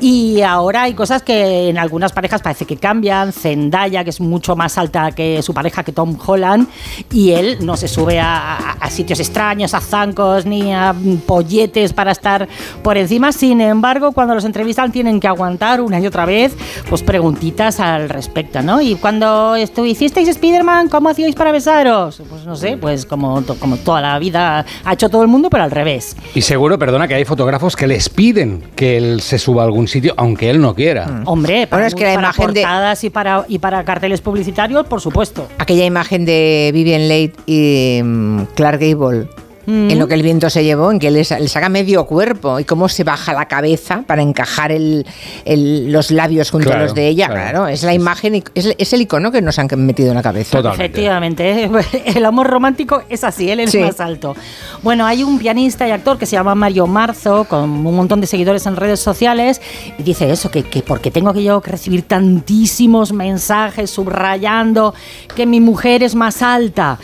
Y 0.00 0.42
ahora 0.42 0.82
hay 0.82 0.94
cosas 0.94 1.22
que 1.22 1.68
en 1.68 1.78
algunas 1.78 2.12
parejas 2.12 2.42
parece 2.42 2.64
que 2.64 2.76
cambian. 2.76 3.32
Zendaya, 3.32 4.04
que 4.04 4.10
es 4.10 4.20
mucho 4.20 4.56
más 4.56 4.78
alta 4.78 5.12
que 5.12 5.42
su 5.42 5.52
pareja, 5.54 5.82
que 5.82 5.92
Tom 5.92 6.16
Holland, 6.24 6.68
y 7.12 7.32
él 7.32 7.58
no 7.60 7.76
se 7.76 7.88
sube 7.88 8.20
a, 8.20 8.76
sitios 8.90 9.20
extraños, 9.20 9.74
a 9.74 9.80
zancos 9.80 10.46
ni 10.46 10.72
a 10.72 10.94
polletes 11.26 11.92
para 11.92 12.12
estar 12.12 12.48
por 12.82 12.96
encima. 12.96 13.32
Sin 13.32 13.60
embargo, 13.60 14.12
cuando 14.12 14.34
los 14.34 14.44
entrevistan 14.44 14.90
tienen 14.92 15.20
que 15.20 15.28
aguantar 15.28 15.80
una 15.80 16.00
y 16.00 16.06
otra 16.06 16.24
vez 16.24 16.56
pues 16.88 17.02
preguntitas 17.02 17.80
al 17.80 18.08
respecto, 18.08 18.62
¿no? 18.62 18.80
Y 18.80 18.94
cuando 18.96 19.56
estu- 19.56 19.86
hicisteis 19.86 20.28
Spider-Man, 20.28 20.88
¿cómo 20.88 21.08
hacíais 21.10 21.34
para 21.34 21.52
besaros? 21.52 22.22
Pues 22.28 22.44
no 22.46 22.56
sé, 22.56 22.76
pues 22.76 23.04
como, 23.04 23.42
como 23.58 23.76
toda 23.76 24.00
la 24.00 24.18
vida 24.18 24.64
ha 24.84 24.92
hecho 24.92 25.08
todo 25.10 25.22
el 25.22 25.28
mundo, 25.28 25.50
pero 25.50 25.64
al 25.64 25.70
revés. 25.70 26.16
Y 26.34 26.42
seguro, 26.42 26.78
perdona, 26.78 27.06
que 27.08 27.14
hay 27.14 27.24
fotógrafos 27.24 27.76
que 27.76 27.86
les 27.86 28.08
piden 28.08 28.62
que 28.74 28.96
él 28.96 29.20
se 29.20 29.38
suba 29.38 29.62
algún 29.68 29.88
sitio, 29.88 30.14
aunque 30.16 30.50
él 30.50 30.60
no 30.60 30.74
quiera. 30.74 31.22
Hombre, 31.26 31.66
para, 31.66 31.82
Bueno, 31.82 31.86
es 31.88 31.94
que 31.94 32.04
la 32.04 32.14
para 32.14 32.26
imagen 32.28 32.46
de- 32.54 32.60
portadas 32.62 33.04
y, 33.04 33.10
para, 33.10 33.44
y 33.48 33.58
para 33.58 33.84
carteles 33.84 34.20
publicitarios, 34.20 34.86
por 34.86 35.00
supuesto. 35.00 35.48
Aquella 35.58 35.84
imagen 35.84 36.24
de 36.24 36.70
Vivian 36.74 37.08
Leigh 37.08 37.32
y 37.46 38.00
mm, 38.02 38.42
Clark 38.54 38.80
Gable. 38.80 39.28
Mm. 39.68 39.90
En 39.90 39.98
lo 39.98 40.08
que 40.08 40.14
el 40.14 40.22
viento 40.22 40.48
se 40.48 40.64
llevó, 40.64 40.90
en 40.90 40.98
que 40.98 41.10
le, 41.10 41.22
sa- 41.24 41.38
le 41.38 41.46
saca 41.46 41.68
medio 41.68 42.06
cuerpo 42.06 42.58
y 42.58 42.64
cómo 42.64 42.88
se 42.88 43.04
baja 43.04 43.34
la 43.34 43.46
cabeza 43.48 44.02
para 44.06 44.22
encajar 44.22 44.72
el- 44.72 45.04
el- 45.44 45.92
los 45.92 46.10
labios 46.10 46.50
junto 46.50 46.72
a 46.72 46.76
los 46.78 46.94
de 46.94 47.06
ella. 47.08 47.26
claro. 47.26 47.40
Claro, 47.50 47.68
es 47.68 47.82
la 47.82 47.92
imagen, 47.92 48.42
es, 48.54 48.74
es 48.78 48.92
el 48.94 49.02
icono 49.02 49.30
que 49.30 49.42
nos 49.42 49.58
han 49.58 49.68
metido 49.76 50.08
en 50.08 50.14
la 50.14 50.22
cabeza. 50.22 50.56
Totalmente. 50.56 50.84
Efectivamente, 50.84 51.64
¿eh? 51.64 51.70
el 52.16 52.24
amor 52.24 52.46
romántico 52.48 53.02
es 53.10 53.24
así, 53.24 53.50
él 53.50 53.60
es 53.60 53.70
Sí. 53.72 53.78
más 53.80 54.00
alto. 54.00 54.34
Bueno, 54.82 55.04
hay 55.06 55.22
un 55.22 55.38
pianista 55.38 55.86
y 55.86 55.90
actor 55.90 56.16
que 56.16 56.24
se 56.24 56.32
llama 56.36 56.54
Mario 56.54 56.86
Marzo, 56.86 57.44
con 57.44 57.64
un 57.64 57.94
montón 57.94 58.22
de 58.22 58.26
seguidores 58.26 58.64
en 58.64 58.74
redes 58.76 59.00
sociales, 59.00 59.60
y 59.98 60.02
dice 60.02 60.30
eso, 60.30 60.50
que, 60.50 60.62
que 60.62 60.80
porque 60.82 61.10
tengo 61.10 61.34
que 61.34 61.42
yo 61.42 61.60
que 61.60 61.70
recibir 61.72 62.02
tantísimos 62.02 63.12
mensajes 63.12 63.90
subrayando 63.90 64.94
que 65.36 65.44
mi 65.44 65.60
mujer 65.60 66.02
es 66.02 66.14
más 66.14 66.40
alta. 66.42 66.98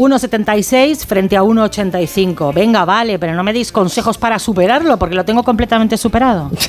1,76 0.00 1.04
frente 1.04 1.36
a 1.36 1.42
1,85. 1.42 2.54
Venga, 2.54 2.86
vale, 2.86 3.18
pero 3.18 3.34
no 3.34 3.42
me 3.44 3.52
deis 3.52 3.70
consejos 3.70 4.16
para 4.16 4.38
superarlo, 4.38 4.98
porque 4.98 5.14
lo 5.14 5.24
tengo 5.24 5.42
completamente 5.42 5.96
superado. 5.96 6.50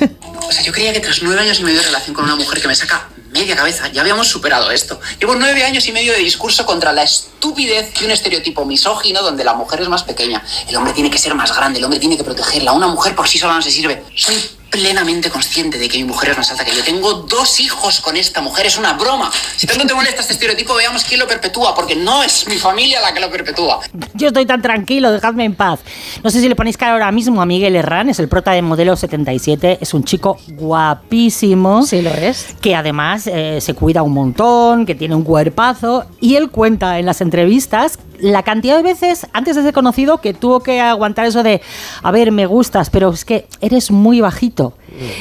O 0.42 0.54
sea, 0.54 0.64
yo 0.64 0.72
creía 0.72 0.92
que 0.92 1.00
tras 1.00 1.22
nueve 1.22 1.40
años 1.40 1.60
y 1.60 1.64
medio 1.64 1.78
de 1.78 1.86
relación 1.86 2.14
con 2.14 2.24
una 2.24 2.36
mujer 2.36 2.60
que 2.60 2.68
me 2.68 2.74
saca 2.74 3.08
media 3.32 3.56
cabeza, 3.56 3.88
ya 3.88 4.02
habíamos 4.02 4.28
superado 4.28 4.70
esto. 4.70 5.00
Llevo 5.18 5.34
nueve 5.34 5.64
años 5.64 5.86
y 5.88 5.92
medio 5.92 6.12
de 6.12 6.18
discurso 6.18 6.64
contra 6.66 6.92
la 6.92 7.02
estupidez 7.02 7.92
de 7.98 8.04
un 8.04 8.10
estereotipo 8.10 8.64
misógino 8.64 9.22
donde 9.22 9.44
la 9.44 9.54
mujer 9.54 9.80
es 9.80 9.88
más 9.88 10.04
pequeña. 10.04 10.42
El 10.68 10.76
hombre 10.76 10.92
tiene 10.92 11.10
que 11.10 11.18
ser 11.18 11.34
más 11.34 11.54
grande, 11.54 11.78
el 11.78 11.84
hombre 11.84 11.98
tiene 11.98 12.16
que 12.16 12.24
protegerla. 12.24 12.72
Una 12.72 12.88
mujer 12.88 13.14
por 13.14 13.28
sí 13.28 13.38
sola 13.38 13.54
no 13.54 13.62
se 13.62 13.70
sirve. 13.70 14.04
Soy 14.14 14.36
plenamente 14.72 15.28
consciente 15.28 15.78
de 15.78 15.86
que 15.86 15.98
mi 15.98 16.04
mujer 16.04 16.30
es 16.30 16.38
más 16.38 16.50
alta 16.50 16.64
que 16.64 16.74
yo. 16.74 16.82
Tengo 16.82 17.12
dos 17.12 17.60
hijos 17.60 18.00
con 18.00 18.16
esta 18.16 18.40
mujer, 18.40 18.66
es 18.66 18.78
una 18.78 18.94
broma. 18.94 19.30
Si 19.56 19.66
tanto 19.66 19.86
te 19.86 19.94
molesta 19.94 20.22
este 20.22 20.32
estereotipo, 20.32 20.74
veamos 20.74 21.04
quién 21.04 21.20
lo 21.20 21.28
perpetúa, 21.28 21.74
porque 21.74 21.94
no 21.94 22.22
es 22.22 22.48
mi 22.48 22.56
familia 22.56 23.00
la 23.02 23.12
que 23.12 23.20
lo 23.20 23.30
perpetúa. 23.30 23.80
Yo 24.14 24.28
estoy 24.28 24.46
tan 24.46 24.62
tranquilo, 24.62 25.12
dejadme 25.12 25.44
en 25.44 25.54
paz. 25.54 25.80
No 26.24 26.30
sé 26.30 26.40
si 26.40 26.48
le 26.48 26.56
ponéis 26.56 26.78
cara 26.78 26.94
ahora 26.94 27.12
mismo 27.12 27.42
a 27.42 27.46
Miguel 27.46 27.76
Herrán, 27.76 28.08
es 28.08 28.18
el 28.18 28.28
prota 28.28 28.52
de 28.52 28.62
Modelo 28.62 28.96
77, 28.96 29.78
es 29.82 29.92
un 29.92 30.04
chico 30.04 30.38
guapísimo. 30.48 31.84
Sí, 31.84 32.00
lo 32.00 32.10
es. 32.10 32.56
Que 32.62 32.74
además 32.74 33.21
eh, 33.26 33.60
se 33.60 33.74
cuida 33.74 34.02
un 34.02 34.12
montón, 34.12 34.86
que 34.86 34.94
tiene 34.94 35.14
un 35.14 35.22
cuerpazo. 35.22 36.04
Y 36.20 36.36
él 36.36 36.50
cuenta 36.50 36.98
en 36.98 37.06
las 37.06 37.20
entrevistas 37.20 37.98
la 38.20 38.42
cantidad 38.42 38.76
de 38.76 38.82
veces 38.82 39.26
antes 39.32 39.56
de 39.56 39.62
ser 39.62 39.72
conocido 39.72 40.18
que 40.18 40.32
tuvo 40.32 40.60
que 40.60 40.80
aguantar 40.80 41.26
eso 41.26 41.42
de, 41.42 41.60
a 42.02 42.10
ver, 42.10 42.30
me 42.30 42.46
gustas, 42.46 42.88
pero 42.88 43.10
es 43.10 43.24
que 43.24 43.46
eres 43.60 43.90
muy 43.90 44.20
bajito. 44.20 44.74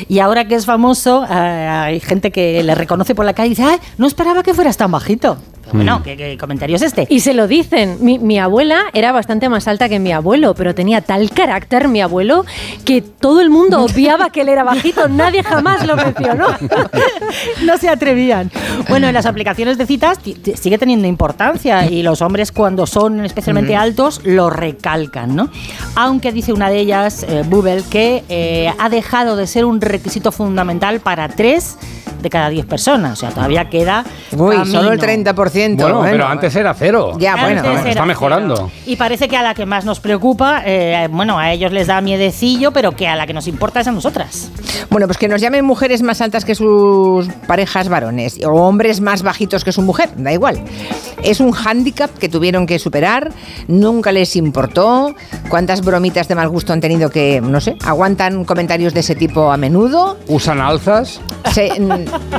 Y 0.07 0.19
ahora 0.19 0.45
que 0.47 0.55
es 0.55 0.65
famoso, 0.65 1.25
eh, 1.25 1.33
hay 1.33 1.99
gente 1.99 2.31
que 2.31 2.63
le 2.63 2.75
reconoce 2.75 3.15
por 3.15 3.25
la 3.25 3.33
calle 3.33 3.47
y 3.47 3.49
dice, 3.49 3.63
"Ay, 3.63 3.77
no 3.97 4.07
esperaba 4.07 4.43
que 4.43 4.53
fueras 4.53 4.77
tan 4.77 4.91
bajito. 4.91 5.37
Pero 5.61 5.75
bueno, 5.75 6.01
¿qué, 6.03 6.17
qué 6.17 6.37
comentario 6.37 6.75
es 6.75 6.81
este? 6.81 7.07
Y 7.09 7.21
se 7.21 7.33
lo 7.33 7.47
dicen. 7.47 7.97
Mi, 8.01 8.19
mi 8.19 8.39
abuela 8.39 8.85
era 8.93 9.11
bastante 9.11 9.47
más 9.47 9.67
alta 9.67 9.87
que 9.87 9.99
mi 9.99 10.11
abuelo, 10.11 10.53
pero 10.53 10.75
tenía 10.75 11.01
tal 11.01 11.29
carácter 11.29 11.87
mi 11.87 12.01
abuelo 12.01 12.45
que 12.83 13.01
todo 13.01 13.41
el 13.41 13.49
mundo 13.49 13.81
obviaba 13.81 14.31
que 14.31 14.41
él 14.41 14.49
era 14.49 14.63
bajito. 14.63 15.07
Nadie 15.07 15.43
jamás 15.43 15.85
lo 15.85 15.95
mencionó. 15.95 16.47
no 17.65 17.77
se 17.77 17.87
atrevían. 17.89 18.51
Bueno, 18.89 19.07
en 19.07 19.13
las 19.13 19.25
aplicaciones 19.25 19.77
de 19.77 19.85
citas 19.85 20.19
sigue 20.55 20.77
teniendo 20.77 21.07
importancia 21.07 21.89
y 21.89 22.03
los 22.03 22.21
hombres 22.21 22.51
cuando 22.51 22.85
son 22.85 23.23
especialmente 23.23 23.75
altos 23.75 24.21
lo 24.25 24.49
recalcan, 24.49 25.35
¿no? 25.35 25.49
Aunque 25.95 26.31
dice 26.31 26.53
una 26.53 26.69
de 26.69 26.79
ellas, 26.79 27.25
eh, 27.27 27.43
que 27.89 28.23
eh, 28.29 28.73
ha 28.77 28.89
dejado 28.89 29.35
de 29.35 29.47
ser 29.47 29.60
un 29.65 29.81
requisito 29.81 30.31
fundamental 30.31 30.99
para 30.99 31.27
tres 31.29 31.77
de 32.21 32.29
cada 32.29 32.49
diez 32.49 32.65
personas. 32.65 33.13
O 33.13 33.15
sea, 33.15 33.29
todavía 33.29 33.65
queda. 33.69 34.03
Uy, 34.31 34.55
solo 34.65 34.91
el 34.91 34.99
camino. 34.99 35.31
30%. 35.31 35.75
Bueno, 35.81 36.01
pero 36.03 36.27
antes 36.27 36.55
era 36.55 36.73
cero. 36.73 37.13
Ya, 37.17 37.35
bueno. 37.35 37.63
Está 37.85 38.05
mejorando. 38.05 38.55
cero. 38.55 38.71
Y 38.85 38.95
parece 38.95 39.27
que 39.27 39.37
a 39.37 39.41
la 39.41 39.53
que 39.53 39.65
más 39.65 39.85
nos 39.85 39.99
preocupa, 39.99 40.61
eh, 40.65 41.07
bueno, 41.11 41.39
a 41.39 41.51
ellos 41.51 41.71
les 41.71 41.87
da 41.87 42.01
miedecillo, 42.01 42.71
pero 42.71 42.91
que 42.91 43.07
a 43.07 43.15
la 43.15 43.25
que 43.25 43.33
nos 43.33 43.47
importa 43.47 43.79
es 43.79 43.87
a 43.87 43.91
nosotras. 43.91 44.51
Bueno, 44.89 45.07
pues 45.07 45.17
que 45.17 45.27
nos 45.27 45.41
llamen 45.41 45.65
mujeres 45.65 46.01
más 46.01 46.21
altas 46.21 46.45
que 46.45 46.55
sus 46.55 47.27
parejas 47.47 47.89
varones 47.89 48.39
o 48.45 48.51
hombres 48.51 49.01
más 49.01 49.23
bajitos 49.23 49.63
que 49.63 49.71
su 49.71 49.81
mujer, 49.81 50.09
da 50.17 50.31
igual. 50.31 50.61
Es 51.23 51.39
un 51.39 51.51
hándicap 51.51 52.11
que 52.17 52.29
tuvieron 52.29 52.65
que 52.65 52.79
superar, 52.79 53.31
nunca 53.67 54.11
les 54.11 54.35
importó. 54.35 55.13
¿Cuántas 55.49 55.81
bromitas 55.81 56.27
de 56.27 56.35
mal 56.35 56.49
gusto 56.49 56.73
han 56.73 56.81
tenido 56.81 57.09
que, 57.09 57.41
no 57.41 57.61
sé, 57.61 57.75
aguantan 57.85 58.45
comentarios 58.45 58.93
de 58.93 59.01
ese 59.01 59.15
tipo 59.15 59.50
a 59.51 59.57
menudo? 59.57 60.17
¿Usan 60.27 60.61
alzas? 60.61 61.19
Se- 61.53 61.69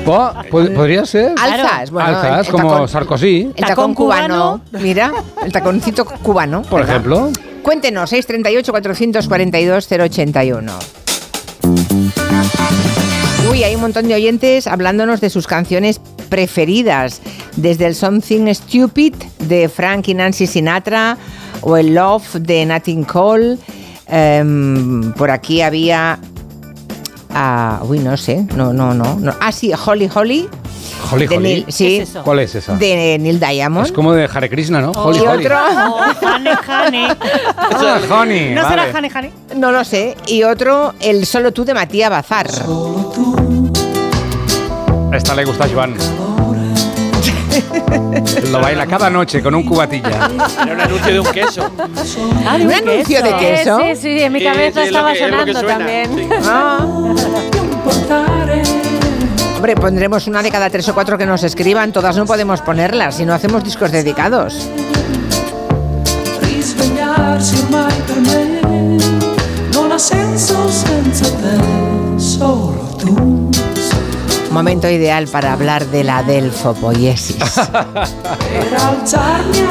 Po- 0.05 0.33
pod- 0.51 0.75
¿Podría 0.75 1.05
ser? 1.07 1.33
alzas, 1.41 1.91
bueno, 1.91 2.09
alzas, 2.09 2.41
el- 2.41 2.47
el 2.47 2.61
como 2.61 2.71
tacón- 2.75 2.89
Sarkozy, 2.89 3.51
El 3.55 3.65
tacón, 3.67 3.95
cubano, 3.95 4.61
mira, 4.81 5.13
el 5.45 5.53
taconcito 5.53 6.05
cubano. 6.05 6.63
por 6.63 6.81
¿verdad? 6.81 6.97
ejemplo. 6.97 7.31
Cuéntenos, 7.63 8.11
638 8.11 8.73
442 8.73 9.87
081. 9.89 10.73
Uy, 13.51 13.65
hay 13.65 13.75
un 13.75 13.81
montón 13.83 14.09
de 14.09 14.15
oyentes 14.15 14.67
hablándonos 14.67 15.21
de 15.21 15.29
sus 15.31 15.47
canciones 15.47 16.01
preferidas, 16.29 17.21
desde 17.57 17.87
el 17.87 17.95
Something 17.95 18.53
Stupid 18.55 19.15
de 19.41 19.69
Frank 19.69 20.09
y 20.09 20.15
Nancy 20.15 20.47
Sinatra 20.47 21.19
o 21.61 21.77
el 21.77 21.95
Love 21.95 22.35
de 22.41 22.65
Nat 22.67 22.83
King 22.85 23.05
Cole. 23.05 23.59
Em, 24.09 25.13
por 25.15 25.31
aquí 25.31 25.61
había, 25.63 26.19
ah, 27.35 27.81
uy, 27.83 27.99
no 27.99 28.17
sé, 28.17 28.47
no, 28.57 28.73
no, 28.73 28.95
no, 28.95 29.17
no. 29.19 29.33
Ah, 29.41 29.53
sí, 29.53 29.73
Holly 29.73 30.09
Holly 30.15 30.49
Holly, 31.11 31.27
de 31.27 31.37
Holly. 31.37 31.43
Neil, 31.45 31.65
sí, 31.69 31.85
¿Qué 31.87 32.03
es 32.03 32.09
eso? 32.11 32.23
¿Cuál 32.23 32.39
es 32.41 32.55
esa? 32.55 32.77
de 32.77 33.19
Neil 33.21 33.39
Diamond. 33.41 33.87
Es 33.87 33.93
como 33.93 34.13
de 34.13 34.29
Hare 34.33 34.49
Krishna, 34.49 34.81
¿no? 34.81 34.93
Holly, 34.93 35.19
y 35.19 35.21
Holly. 35.27 35.45
otro, 35.47 35.59
Oh, 35.89 36.01
Hane, 36.27 36.51
Hane. 36.67 37.09
Ah, 37.59 37.99
honey, 38.11 38.55
¿No 38.55 38.69
será 38.69 38.87
vale. 38.87 38.99
Hane, 38.99 39.11
Hane? 39.15 39.33
no 39.57 39.73
lo 39.73 39.85
sé, 39.85 40.17
y 40.27 40.43
otro, 40.45 40.95
El 41.01 41.27
solo 41.27 41.53
tú 41.53 41.65
de 41.65 41.75
Matías 41.75 42.11
Bazar. 42.11 42.47
Esta 45.13 45.35
le 45.35 45.45
gusta 45.45 45.65
a 45.65 45.69
Joan. 45.69 45.95
Lo 48.51 48.61
baila 48.61 48.87
cada 48.87 49.11
noche 49.11 49.43
con 49.43 49.55
un 49.55 49.63
cubatilla. 49.65 50.31
Era 50.65 50.73
un 50.75 50.81
anuncio 50.81 51.13
de 51.13 51.21
un 51.21 51.27
queso. 51.27 51.71
Ah, 52.47 52.59
de 52.59 52.65
¿Un 52.67 52.73
anuncio 52.73 53.23
queso. 53.23 53.25
de 53.25 53.37
queso? 53.39 53.79
Sí, 53.81 53.97
sí, 53.97 54.21
en 54.23 54.33
mi 54.33 54.43
cabeza 54.43 54.83
sí, 54.83 54.87
estaba 54.89 55.13
que- 55.13 55.19
es 55.19 55.31
sonando 55.31 55.53
suena. 55.61 55.79
también. 55.79 56.11
Sí. 56.17 56.29
Ah. 56.47 56.87
Hombre, 59.57 59.75
pondremos 59.77 60.27
una 60.27 60.43
de 60.43 60.51
cada 60.51 60.71
tres 60.71 60.89
o 60.89 60.95
cuatro 60.95 61.17
que 61.17 61.27
nos 61.27 61.43
escriban. 61.45 61.93
Todas 61.93 62.17
no 62.17 62.27
podemos 62.27 62.61
ponerlas 62.63 63.17
si 63.17 63.25
no 63.25 63.33
hacemos 63.35 63.63
discos 63.65 63.91
dedicados. 63.93 64.69
senso 69.99 70.69
senza 70.69 71.27
te, 71.37 72.21
solo 72.21 72.83
tu. 72.99 73.32
Momento 74.53 74.91
ideal 74.91 75.27
para 75.29 75.55
hablar 75.55 75.87
de 75.87 76.05
la 76.05 76.23
delfopoiesis. 76.23 77.37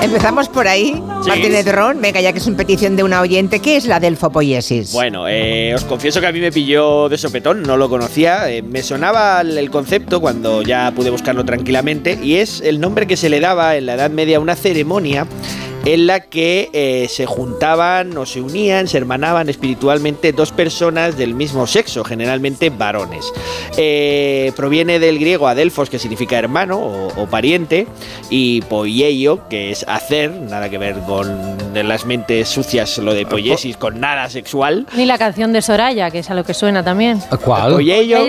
Empezamos 0.02 0.50
por 0.50 0.68
ahí, 0.68 1.02
Sí. 1.24 1.30
Martínez 1.30 1.72
Ron. 1.72 2.02
Venga, 2.02 2.20
ya 2.20 2.34
que 2.34 2.40
es 2.40 2.48
una 2.48 2.58
petición 2.58 2.96
de 2.96 3.04
una 3.04 3.22
oyente, 3.22 3.60
¿qué 3.60 3.78
es 3.78 3.86
la 3.86 4.00
delfopoiesis? 4.00 4.92
Bueno, 4.92 5.28
eh, 5.28 5.74
os 5.76 5.86
confieso 5.86 6.20
que 6.20 6.26
a 6.28 6.32
mí 6.32 6.40
me 6.40 6.52
pilló 6.52 7.10
de 7.10 7.18
sopetón, 7.20 7.62
no 7.62 7.78
lo 7.78 7.90
conocía. 7.90 8.50
eh, 8.50 8.64
me 8.64 8.82
sonaba 8.82 9.42
el 9.42 9.56
el 9.58 9.70
concepto 9.70 10.20
cuando 10.20 10.64
ya 10.64 10.92
pude 10.96 11.12
buscarlo 11.12 11.46
tranquilamente 11.46 12.18
y 12.22 12.38
es 12.38 12.62
el 12.62 12.80
nombre 12.80 13.06
que 13.06 13.18
se 13.18 13.30
le 13.30 13.40
daba 13.40 13.76
en 13.76 13.86
la 13.86 13.94
Edad 13.94 14.10
Media 14.10 14.38
a 14.38 14.40
una 14.40 14.56
ceremonia 14.56 15.28
en 15.86 16.08
la 16.08 16.20
que 16.20 16.70
eh, 16.74 17.08
se 17.10 17.26
juntaban 17.26 18.16
o 18.18 18.26
se 18.26 18.42
unían, 18.42 18.88
se 18.88 18.98
hermanaban 18.98 19.50
espiritualmente 19.50 20.32
dos 20.32 20.52
personas 20.52 21.18
del 21.18 21.34
mismo 21.34 21.68
sexo, 21.68 22.04
generalmente 22.04 22.70
varones. 22.70 23.32
Eh, 23.78 24.52
proviene 24.56 25.00
del 25.00 25.20
griego 25.20 25.48
adelfos, 25.48 25.90
que 25.90 26.00
significa 26.00 26.38
hermano 26.38 26.78
o, 26.78 27.22
o 27.22 27.28
pariente, 27.28 27.88
y 28.30 28.62
poieio, 28.62 29.48
que 29.50 29.72
es 29.72 29.86
hacer, 29.88 30.32
nada 30.32 30.70
que 30.70 30.78
ver 30.78 30.96
con 31.08 31.58
las 31.74 32.06
mentes 32.06 32.50
sucias, 32.50 32.98
lo 32.98 33.14
de 33.14 33.26
poiesis, 33.26 33.78
con 33.78 34.00
nada 34.00 34.30
sexual. 34.30 34.86
Ni 34.96 35.06
la 35.06 35.18
canción 35.18 35.54
de 35.54 35.62
Soraya, 35.62 36.12
que 36.12 36.20
es 36.20 36.30
a 36.30 36.34
lo 36.34 36.44
que 36.44 36.54
suena 36.54 36.84
también. 36.84 37.20
¿Cuál? 37.44 37.74
Poieio. 37.74 38.20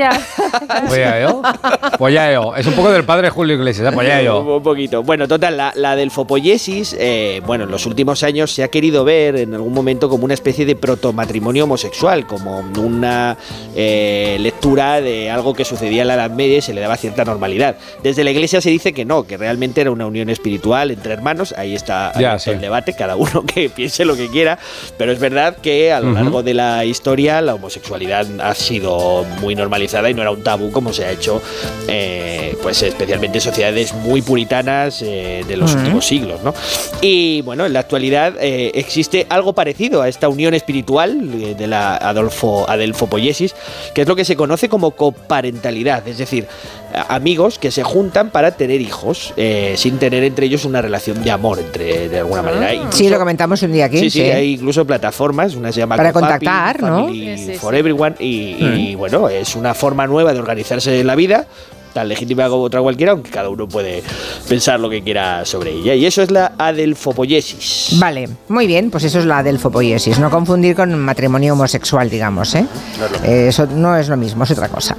Pollayo. 1.99 2.57
Es 2.57 2.67
un 2.67 2.75
poco 2.75 2.91
del 2.91 3.05
padre 3.05 3.31
Julio 3.31 3.57
Iglesias, 3.57 3.93
¿eh? 3.93 4.31
Un, 4.33 4.63
poquito. 4.63 5.03
Bueno, 5.03 5.27
total, 5.29 5.57
la, 5.57 5.73
la 5.75 5.97
delfopoiesis, 5.97 6.97
eh, 6.99 7.42
bueno, 7.47 7.65
en 7.65 7.71
los 7.71 7.87
últimos 7.87 8.23
años 8.23 8.53
se 8.53 8.63
ha 8.63 8.69
querido 8.69 9.05
ver 9.05 9.37
en 9.37 9.55
algún 9.55 9.73
momento 9.73 10.09
como 10.09 10.25
una 10.25 10.35
especie 10.35 10.65
de 10.67 10.77
protomatrimonio 10.77 11.65
homosexual, 11.65 12.27
como 12.27 12.61
una 12.79 13.37
eh, 13.75 14.37
lectura 14.41 15.01
de 15.01 15.31
algo 15.31 15.55
que 15.55 15.65
sucedía 15.65 16.03
en 16.03 16.09
la 16.09 16.15
Edad 16.15 16.31
Media 16.31 16.59
y 16.59 16.63
se 16.63 16.75
le 16.75 16.81
daba 16.81 16.97
cierta 16.97 17.25
normalidad. 17.25 17.77
Desde 18.03 18.25
la 18.25 18.31
iglesia 18.31 18.61
se 18.61 18.71
dice 18.71 18.93
que 18.93 19.05
no, 19.05 19.25
que 19.25 19.37
realmente 19.37 19.81
era 19.81 19.91
una 19.91 20.07
unión 20.07 20.31
espiritual 20.31 20.91
entre 20.91 21.13
hermanos, 21.13 21.55
ahí 21.57 21.75
está 21.75 22.13
Ya, 22.13 22.19
abierto 22.33 22.39
sí. 22.45 22.51
el 22.51 22.61
debate, 22.61 22.95
cada 22.95 23.17
uno 23.17 23.43
que 23.47 23.69
piense 23.71 24.05
lo 24.05 24.17
que 24.17 24.29
quiera, 24.29 24.59
pero 24.97 25.13
es 25.13 25.19
verdad 25.19 25.57
que 25.57 25.93
a 25.93 26.01
lo 26.01 26.13
largo 26.13 26.43
de 26.43 26.55
la 26.55 26.85
historia 26.85 27.41
la 27.41 27.55
homosexualidad 27.55 28.27
ha 28.41 28.55
sido 28.55 29.25
muy 29.41 29.55
normalizada 29.55 30.11
y 30.11 30.15
no 30.15 30.23
era 30.23 30.31
un 30.31 30.43
tabú 30.43 30.71
como 30.71 30.93
se 30.93 31.05
ha 31.05 31.11
hecho, 31.11 31.41
eh, 31.89 32.57
pues 32.63 32.83
especialmente 32.83 33.39
en 33.39 33.43
sociedades 33.43 33.93
muy 33.95 34.23
puritanas 34.23 35.03
eh, 35.03 35.45
de 35.47 35.57
los 35.57 35.75
últimos 35.75 36.07
siglos, 36.07 36.41
¿no? 36.43 36.55
Y 37.01 37.32
bueno, 37.41 37.65
en 37.67 37.73
la 37.73 37.81
actualidad 37.81 38.35
eh, 38.41 38.73
existe 38.75 39.27
algo 39.31 39.55
parecido 39.55 40.03
a 40.03 40.09
esta 40.09 40.29
unión 40.29 40.53
espiritual 40.55 41.31
eh, 41.35 41.55
de 41.57 41.67
la 41.67 41.97
Adolfo 41.97 42.69
Adelfopoiesis, 42.69 43.55
que 43.95 44.03
es 44.03 44.09
lo 44.09 44.15
que 44.15 44.25
se 44.25 44.37
conoce 44.37 44.69
como 44.69 44.91
coparentalidad, 44.91 46.07
es 46.07 46.19
decir, 46.19 46.47
amigos 47.09 47.59
que 47.59 47.71
se 47.71 47.83
juntan 47.83 48.31
para 48.31 48.51
tener 48.53 48.81
hijos 48.81 49.33
eh, 49.37 49.75
sin 49.77 49.99
tener 49.99 50.23
entre 50.25 50.47
ellos 50.47 50.65
una 50.65 50.83
relación 50.83 51.23
de 51.23 51.31
amor, 51.31 51.59
entre 51.59 52.09
de 52.09 52.19
alguna 52.19 52.43
manera. 52.43 52.75
Incluso- 52.75 52.99
Sí, 52.99 53.09
lo 53.09 53.19
comentamos 53.19 53.63
un 53.63 53.73
día 53.73 53.87
aquí. 53.87 53.99
Sí, 53.99 54.11
sí, 54.11 54.21
hay 54.23 54.55
incluso 54.55 54.85
plataformas, 54.85 55.55
una 55.55 55.73
se 55.73 55.81
llama 55.81 55.97
Para 55.97 56.13
Copapi, 56.13 56.45
contactar, 56.45 56.83
¿no? 56.83 57.05
Family 57.07 57.37
Sí, 57.39 57.47
sí, 57.47 57.55
for 57.55 57.73
sí. 57.73 57.81
Everyone 57.81 58.15
y, 58.19 58.57
y, 58.91 58.95
bueno, 58.95 59.29
es 59.29 59.57
una 59.57 59.75
forma 59.75 60.07
nueva 60.07 60.33
de 60.35 60.39
organizarse 60.41 61.01
en 61.01 61.07
la 61.07 61.15
vida, 61.15 61.47
tan 61.93 62.09
legítima 62.09 62.49
como 62.49 62.63
otra 62.63 62.81
cualquiera, 62.81 63.13
aunque 63.13 63.31
cada 63.31 63.49
uno 63.49 63.69
puede 63.69 64.03
pensar 64.49 64.81
lo 64.81 64.89
que 64.91 65.03
quiera 65.03 65.45
sobre 65.45 65.73
ella. 65.73 65.95
Y 65.95 66.07
eso 66.07 66.23
es 66.23 66.31
la 66.31 66.53
adelfopoiesis. 66.59 67.99
Vale, 67.99 68.29
muy 68.49 68.67
bien, 68.67 68.91
pues 68.91 69.05
eso 69.05 69.19
es 69.19 69.25
la 69.25 69.43
delfopoiesis. 69.43 70.19
No 70.19 70.31
confundir 70.31 70.75
con 70.75 70.99
matrimonio 70.99 71.53
homosexual, 71.55 72.09
digamos, 72.11 72.55
¿eh? 72.55 72.67
Eh, 73.25 73.47
Eso 73.49 73.67
no 73.67 73.97
es 73.97 74.09
lo 74.09 74.17
mismo, 74.17 74.45
es 74.45 74.51
otra 74.51 74.69
cosa. 74.69 74.97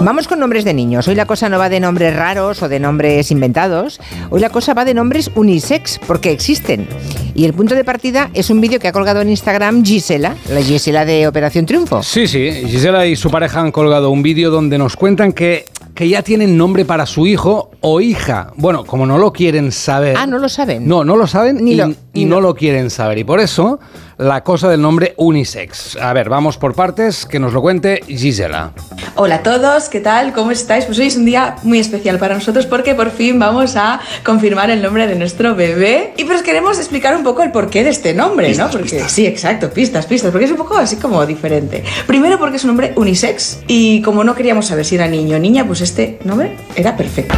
Vamos 0.00 0.28
con 0.28 0.38
nombres 0.38 0.64
de 0.64 0.74
niños. 0.74 1.08
Hoy 1.08 1.14
la 1.14 1.26
cosa 1.26 1.48
no 1.48 1.58
va 1.58 1.68
de 1.68 1.80
nombres 1.80 2.14
raros 2.14 2.62
o 2.62 2.68
de 2.68 2.78
nombres 2.78 3.30
inventados. 3.30 4.00
Hoy 4.30 4.40
la 4.40 4.50
cosa 4.50 4.74
va 4.74 4.84
de 4.84 4.94
nombres 4.94 5.30
unisex, 5.34 5.98
porque 6.06 6.30
existen. 6.30 6.88
Y 7.34 7.44
el 7.44 7.52
punto 7.54 7.74
de 7.74 7.84
partida 7.84 8.30
es 8.34 8.50
un 8.50 8.60
vídeo 8.60 8.78
que 8.78 8.88
ha 8.88 8.92
colgado 8.92 9.20
en 9.20 9.30
Instagram 9.30 9.84
Gisela, 9.84 10.36
la 10.50 10.62
Gisela 10.62 11.04
de 11.04 11.26
Operación 11.26 11.66
Triunfo. 11.66 12.02
Sí, 12.02 12.26
sí. 12.26 12.50
Gisela 12.66 13.06
y 13.06 13.16
su 13.16 13.30
pareja 13.30 13.60
han 13.60 13.72
colgado 13.72 14.10
un 14.10 14.22
vídeo 14.22 14.50
donde 14.50 14.78
nos 14.78 14.96
cuentan 14.96 15.32
que, 15.32 15.66
que 15.96 16.08
ya 16.08 16.22
tienen 16.22 16.56
nombre 16.58 16.84
para 16.84 17.06
su 17.06 17.26
hijo 17.26 17.70
o 17.80 18.00
hija. 18.02 18.52
Bueno, 18.56 18.84
como 18.84 19.06
no 19.06 19.16
lo 19.16 19.32
quieren 19.32 19.72
saber. 19.72 20.14
Ah, 20.18 20.26
no 20.26 20.38
lo 20.38 20.48
saben. 20.48 20.86
No, 20.86 21.02
no 21.04 21.16
lo 21.16 21.26
saben 21.26 21.64
Ni 21.64 21.72
y, 21.72 21.74
lo- 21.76 21.92
y 22.16 22.24
no 22.24 22.36
lo- 22.40 22.46
lo 22.48 22.54
quieren 22.54 22.90
saber. 22.90 23.18
Y 23.18 23.24
por 23.24 23.40
eso 23.40 23.80
la 24.18 24.42
cosa 24.44 24.68
del 24.70 24.80
nombre 24.80 25.14
unisex. 25.18 25.96
A 25.96 26.12
ver, 26.12 26.28
vamos 26.28 26.56
por 26.56 26.74
partes, 26.74 27.26
que 27.26 27.38
nos 27.38 27.52
lo 27.52 27.60
cuente 27.60 28.00
Gisela. 28.06 28.70
Hola 29.16 29.36
a 29.36 29.42
todos, 29.42 29.88
¿qué 29.88 30.00
tal? 30.00 30.32
¿Cómo 30.32 30.52
estáis? 30.52 30.84
Pues 30.86 30.98
hoy 30.98 31.06
es 31.08 31.16
un 31.16 31.24
día 31.26 31.56
muy 31.64 31.78
especial 31.80 32.18
para 32.18 32.34
nosotros 32.34 32.66
porque 32.66 32.94
por 32.94 33.10
fin 33.10 33.38
vamos 33.38 33.74
a 33.76 34.00
confirmar 34.24 34.70
el 34.70 34.80
nombre 34.80 35.06
de 35.06 35.16
nuestro 35.16 35.54
bebé. 35.54 36.14
Y 36.16 36.24
pues 36.24 36.42
queremos 36.42 36.78
explicar 36.78 37.16
un 37.16 37.24
poco 37.24 37.42
el 37.42 37.50
porqué 37.50 37.82
de 37.84 37.90
este 37.90 38.14
nombre, 38.14 38.54
¿no? 38.54 38.70
Porque 38.70 39.02
sí, 39.08 39.26
exacto, 39.26 39.70
pistas, 39.70 40.06
pistas, 40.06 40.30
porque 40.30 40.44
es 40.46 40.50
un 40.52 40.56
poco 40.56 40.76
así 40.76 40.96
como 40.96 41.26
diferente. 41.26 41.82
Primero 42.06 42.38
porque 42.38 42.56
es 42.56 42.64
un 42.64 42.68
nombre 42.68 42.92
unisex 42.96 43.58
y 43.66 44.00
como 44.02 44.22
no 44.24 44.34
queríamos 44.34 44.66
saber 44.66 44.84
si 44.84 44.94
era 44.94 45.08
niño 45.08 45.36
o 45.36 45.40
niña, 45.40 45.66
pues 45.66 45.80
este 45.82 46.18
nombre 46.24 46.56
era 46.76 46.96
perfecto. 46.96 47.34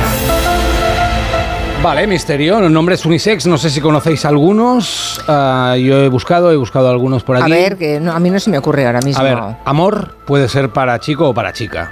Vale, 1.89 2.07
misterio, 2.07 2.69
nombres 2.69 3.07
unisex, 3.07 3.47
no 3.47 3.57
sé 3.57 3.71
si 3.71 3.81
conocéis 3.81 4.27
algunos. 4.27 5.25
Ah, 5.27 5.75
yo 5.81 6.03
he 6.03 6.09
buscado, 6.09 6.53
he 6.53 6.57
buscado 6.57 6.91
algunos 6.91 7.25
por 7.25 7.37
A 7.37 7.41
aquí. 7.41 7.51
ver, 7.51 7.79
que 7.79 7.99
no, 7.99 8.13
a 8.13 8.21
mí 8.21 8.29
no 8.29 8.39
se 8.39 8.51
me 8.51 8.59
ocurre 8.59 8.85
ahora 8.85 9.01
mismo. 9.01 9.19
A 9.19 9.25
ver, 9.25 9.39
amor 9.65 10.15
puede 10.27 10.51
ser 10.51 10.69
para 10.69 11.01
chico 11.01 11.31
o 11.31 11.33
para 11.33 11.51
chica. 11.55 11.91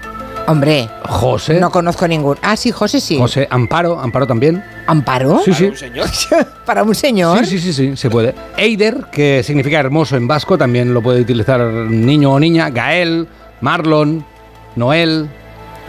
Hombre, 0.48 0.90
José. 1.08 1.58
no 1.60 1.70
conozco 1.70 2.06
ningún. 2.06 2.36
Ah, 2.42 2.56
sí, 2.58 2.72
José 2.72 3.00
sí. 3.00 3.16
José, 3.16 3.48
Amparo, 3.50 3.98
Amparo 3.98 4.26
también. 4.26 4.62
¿Amparo? 4.86 5.40
Sí, 5.42 5.54
sí. 5.54 5.64
Un 5.64 5.76
señor. 5.78 6.06
Para 6.66 6.82
un 6.82 6.94
señor. 6.94 7.46
Sí, 7.46 7.58
sí, 7.58 7.60
sí, 7.60 7.72
sí, 7.72 7.96
se 7.96 8.10
puede. 8.10 8.34
Eider, 8.58 9.06
que 9.10 9.42
significa 9.42 9.80
hermoso 9.80 10.14
en 10.18 10.28
vasco, 10.28 10.58
también 10.58 10.92
lo 10.92 11.00
puede 11.00 11.22
utilizar 11.22 11.58
niño 11.62 12.32
o 12.32 12.38
niña. 12.38 12.68
Gael, 12.68 13.26
Marlon, 13.62 14.26
Noel, 14.76 15.30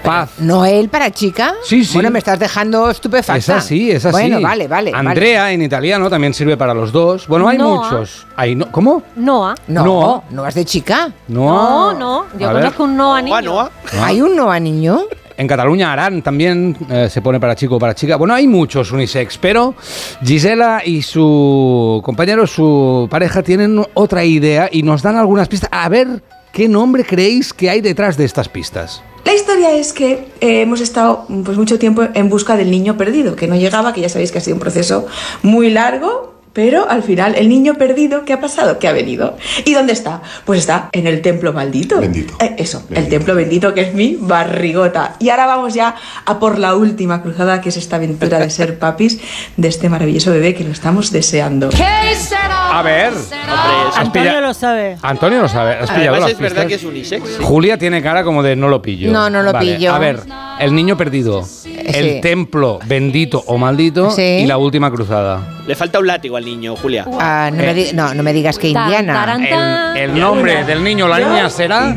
Paz. 0.03 0.31
¿Noel 0.39 0.87
para 0.89 1.11
chica? 1.11 1.53
Sí, 1.63 1.83
sí. 1.83 1.95
Bueno, 1.95 2.09
me 2.11 2.19
estás 2.19 2.39
dejando 2.39 2.89
estupefacta. 2.89 3.37
Es 3.37 3.49
así, 3.49 3.91
es 3.91 4.05
así. 4.05 4.11
Bueno, 4.13 4.39
vale, 4.41 4.67
vale. 4.67 4.91
Andrea 4.93 5.51
en 5.51 5.61
italiano 5.61 6.09
también 6.09 6.33
sirve 6.33 6.55
para 6.55 6.73
los 6.73 6.91
dos. 6.91 7.27
Bueno, 7.27 7.47
hay 7.49 7.57
Noah. 7.57 7.83
muchos. 7.91 8.25
Hay 8.35 8.55
no, 8.55 8.71
¿Cómo? 8.71 9.03
Noah. 9.17 9.49
vale. 9.49 9.61
No, 9.67 9.83
Noah. 9.83 10.23
no, 10.29 10.47
es 10.47 10.55
de 10.55 10.63
chica. 10.65 11.11
No, 11.27 11.93
no. 11.93 12.25
Yo 12.39 12.49
A 12.49 12.53
ver. 12.53 12.61
conozco 12.63 12.83
un 12.85 12.95
Noah 12.97 13.21
niño. 13.21 13.41
Noa, 13.41 13.69
Noa. 13.91 14.05
¿Hay 14.05 14.21
un 14.21 14.35
Noah 14.35 14.59
niño? 14.59 15.01
En 15.39 15.47
Cataluña, 15.47 15.93
Arán 15.93 16.23
también 16.23 16.75
eh, 16.89 17.09
se 17.11 17.21
pone 17.21 17.39
para 17.39 17.55
chico 17.55 17.75
o 17.75 17.79
para 17.79 17.93
chica. 17.93 18.15
Bueno, 18.15 18.33
hay 18.33 18.47
muchos 18.47 18.91
unisex, 18.91 19.37
pero 19.37 19.75
Gisela 20.23 20.81
y 20.83 21.03
su 21.03 22.01
compañero, 22.03 22.47
su 22.47 23.07
pareja, 23.11 23.43
tienen 23.43 23.85
otra 23.93 24.23
idea 24.23 24.67
y 24.71 24.81
nos 24.81 25.03
dan 25.03 25.15
algunas 25.15 25.47
pistas. 25.47 25.69
A 25.71 25.87
ver, 25.89 26.23
¿qué 26.57 26.67
nombre 26.67 27.03
creéis 27.05 27.53
que 27.53 27.69
hay 27.69 27.81
detrás 27.81 28.17
de 28.17 28.25
estas 28.25 28.49
pistas? 28.49 29.03
La 29.25 29.35
historia 29.35 29.77
es 29.77 29.93
que 29.93 30.29
eh, 30.41 30.61
hemos 30.61 30.81
estado 30.81 31.27
pues, 31.45 31.55
mucho 31.55 31.77
tiempo 31.77 32.07
en 32.11 32.29
busca 32.29 32.57
del 32.57 32.71
niño 32.71 32.97
perdido, 32.97 33.35
que 33.35 33.45
no 33.45 33.55
llegaba, 33.55 33.93
que 33.93 34.01
ya 34.01 34.09
sabéis 34.09 34.31
que 34.31 34.39
ha 34.39 34.41
sido 34.41 34.55
un 34.55 34.59
proceso 34.59 35.05
muy 35.43 35.69
largo, 35.69 36.33
pero 36.57 36.89
al 36.89 37.03
final 37.03 37.35
el 37.35 37.49
niño 37.49 37.75
perdido, 37.75 38.25
¿qué 38.25 38.33
ha 38.33 38.39
pasado? 38.39 38.79
¿Qué 38.79 38.87
ha 38.87 38.91
venido? 38.91 39.37
¿Y 39.63 39.75
dónde 39.75 39.93
está? 39.93 40.23
Pues 40.43 40.57
está 40.61 40.89
en 40.91 41.05
el 41.05 41.21
templo 41.21 41.53
maldito. 41.53 41.99
Bendito. 42.01 42.33
Eh, 42.39 42.55
eso, 42.57 42.81
el 42.95 43.07
templo 43.09 43.35
bendito 43.35 43.75
que 43.75 43.81
es 43.81 43.93
mi 43.93 44.17
barrigota. 44.19 45.17
Y 45.19 45.29
ahora 45.29 45.45
vamos 45.45 45.75
ya 45.75 45.93
a 46.25 46.39
por 46.39 46.57
la 46.57 46.73
última 46.75 47.21
cruzada, 47.21 47.61
que 47.61 47.69
es 47.69 47.77
esta 47.77 47.97
aventura 47.97 48.39
de 48.39 48.49
ser 48.49 48.79
papis 48.79 49.19
de 49.55 49.67
este 49.67 49.87
maravilloso 49.87 50.31
bebé 50.31 50.55
que 50.55 50.63
lo 50.63 50.71
estamos 50.71 51.11
deseando. 51.11 51.69
A 51.69 52.81
ver, 52.81 53.13
Hombre, 53.13 53.89
es- 53.91 53.97
Antonio 53.97 54.41
lo 54.41 54.53
sabe. 54.55 54.97
Antonio 55.03 55.41
lo 55.43 55.47
sabe. 55.49 55.73
¿Has 55.75 55.91
pillado 55.91 55.99
Además 56.15 56.19
las 56.21 56.31
es 56.31 56.39
verdad 56.39 56.55
pistas? 56.63 56.67
que 56.69 56.73
es 56.73 56.83
unisex. 56.83 57.29
sí. 57.29 57.43
Julia 57.43 57.77
tiene 57.77 58.01
cara 58.01 58.23
como 58.23 58.41
de 58.41 58.55
no 58.55 58.67
lo 58.67 58.81
pillo. 58.81 59.11
No, 59.11 59.29
no 59.29 59.43
lo 59.43 59.53
Vale, 59.53 59.75
pillo. 59.75 59.93
A 59.93 59.99
ver, 59.99 60.21
el 60.59 60.73
niño 60.73 60.97
perdido. 60.97 61.47
El 61.87 62.15
Sí. 62.15 62.21
templo 62.21 62.79
bendito 62.85 63.43
o 63.47 63.57
maldito 63.57 64.11
Sí. 64.11 64.21
y 64.21 64.45
la 64.45 64.57
última 64.57 64.91
cruzada. 64.91 65.39
Le 65.65 65.75
falta 65.75 65.99
un 65.99 66.07
látigo 66.07 66.37
al 66.37 66.45
niño, 66.45 66.75
Julia. 66.75 67.05
Ah, 67.19 67.49
no, 67.51 67.57
me 67.63 67.73
di- 67.73 67.89
no, 67.93 68.13
no 68.13 68.23
me 68.23 68.33
digas 68.33 68.57
que 68.57 68.67
Indiana. 68.67 69.93
el 69.97 70.19
nombre 70.19 70.63
del 70.63 70.83
niño 70.83 71.05
o 71.05 71.07
la 71.07 71.19
niña 71.19 71.49
será... 71.49 71.95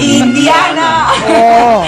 Indiana. 0.00 1.06
Oh. 1.28 1.84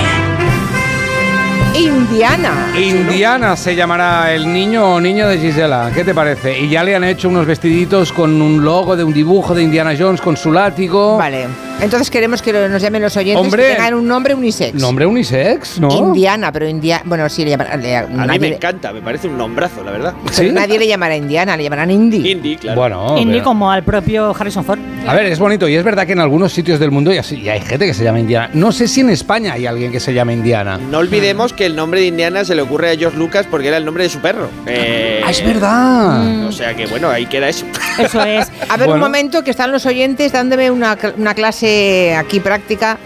Indiana. 1.74 2.72
Indiana 2.76 3.56
se 3.56 3.74
llamará 3.76 4.32
el 4.34 4.52
niño 4.52 4.94
o 4.96 5.00
niña 5.00 5.26
de 5.28 5.38
Gisela. 5.38 5.90
¿Qué 5.94 6.04
te 6.04 6.12
parece? 6.14 6.58
Y 6.58 6.68
ya 6.68 6.82
le 6.82 6.96
han 6.96 7.04
hecho 7.04 7.28
unos 7.28 7.46
vestiditos 7.46 8.12
con 8.12 8.42
un 8.42 8.64
logo 8.64 8.96
de 8.96 9.04
un 9.04 9.12
dibujo 9.14 9.54
de 9.54 9.62
Indiana 9.62 9.94
Jones 9.98 10.20
con 10.20 10.36
su 10.36 10.52
látigo. 10.52 11.16
Vale. 11.16 11.46
Entonces 11.82 12.10
queremos 12.10 12.42
que 12.42 12.52
nos 12.52 12.82
llamen 12.82 13.00
los 13.00 13.16
oyentes 13.16 13.42
Hombre. 13.42 13.62
que 13.68 13.74
tengan 13.74 13.94
un 13.94 14.06
nombre 14.06 14.34
unisex. 14.34 14.74
Nombre 14.74 15.06
unisex, 15.06 15.80
¿no? 15.80 15.90
Indiana, 15.90 16.52
pero 16.52 16.68
Indiana. 16.68 17.02
Bueno, 17.06 17.26
sí, 17.30 17.42
le 17.44 17.50
llamarán. 17.52 17.80
le- 17.80 17.96
A 17.96 18.02
mí 18.06 18.16
nadie, 18.16 18.38
me 18.38 18.48
le- 18.50 18.56
encanta, 18.56 18.92
me 18.92 19.00
parece 19.00 19.28
un 19.28 19.38
nombrazo, 19.38 19.82
la 19.82 19.90
verdad. 19.92 20.14
pero 20.36 20.52
nadie 20.52 20.78
le 20.78 20.86
llamará 20.86 21.16
Indiana, 21.16 21.56
le 21.56 21.62
llamarán 21.62 21.90
Indy. 21.90 22.30
Indy, 22.32 22.56
claro. 22.56 22.78
Bueno, 22.80 23.14
pero- 23.16 23.42
como 23.44 23.70
al 23.72 23.82
propio 23.82 24.34
Harrison 24.38 24.62
Ford. 24.64 24.78
a 25.06 25.14
ver, 25.14 25.26
es 25.26 25.38
bonito 25.38 25.66
y 25.68 25.74
es 25.74 25.82
verdad 25.82 26.06
que 26.06 26.12
en 26.12 26.20
algunos 26.20 26.52
sitios 26.52 26.78
del 26.78 26.90
mundo 26.90 27.12
ya, 27.12 27.22
sí- 27.22 27.40
ya 27.40 27.52
hay 27.54 27.60
gente 27.60 27.86
que 27.86 27.94
se 27.94 28.04
llama 28.04 28.20
Indiana. 28.20 28.50
No 28.52 28.72
sé 28.72 28.86
si 28.86 29.00
en 29.00 29.08
España 29.10 29.54
hay 29.54 29.66
alguien 29.66 29.90
que 29.90 30.00
se 30.00 30.12
llama 30.12 30.34
Indiana. 30.34 30.78
No 30.90 30.98
olvidemos 30.98 31.54
que 31.54 31.64
el 31.64 31.74
nombre 31.76 32.00
de 32.00 32.06
Indiana 32.08 32.44
se 32.44 32.54
le 32.54 32.60
ocurre 32.62 32.90
a 32.90 32.96
George 32.96 33.16
Lucas 33.16 33.46
porque 33.50 33.68
era 33.68 33.78
el 33.78 33.86
nombre 33.86 34.04
de 34.04 34.10
su 34.10 34.18
perro. 34.18 34.50
Eh, 34.66 35.22
Ah, 35.24 35.30
es 35.30 35.44
verdad. 35.44 36.46
O 36.46 36.52
sea 36.52 36.74
que 36.74 36.86
bueno, 36.86 37.08
ahí 37.08 37.24
queda 37.26 37.48
eso. 37.48 37.64
Eso 37.98 38.22
es. 38.22 38.48
A 38.68 38.76
ver, 38.76 38.88
un 38.88 38.98
momento 39.00 39.42
que 39.44 39.50
están 39.50 39.70
los 39.72 39.86
oyentes 39.86 40.32
dándome 40.32 40.70
una, 40.70 40.96
una 41.16 41.34
clase 41.34 41.69
aquí 42.18 42.40
práctica 42.40 42.98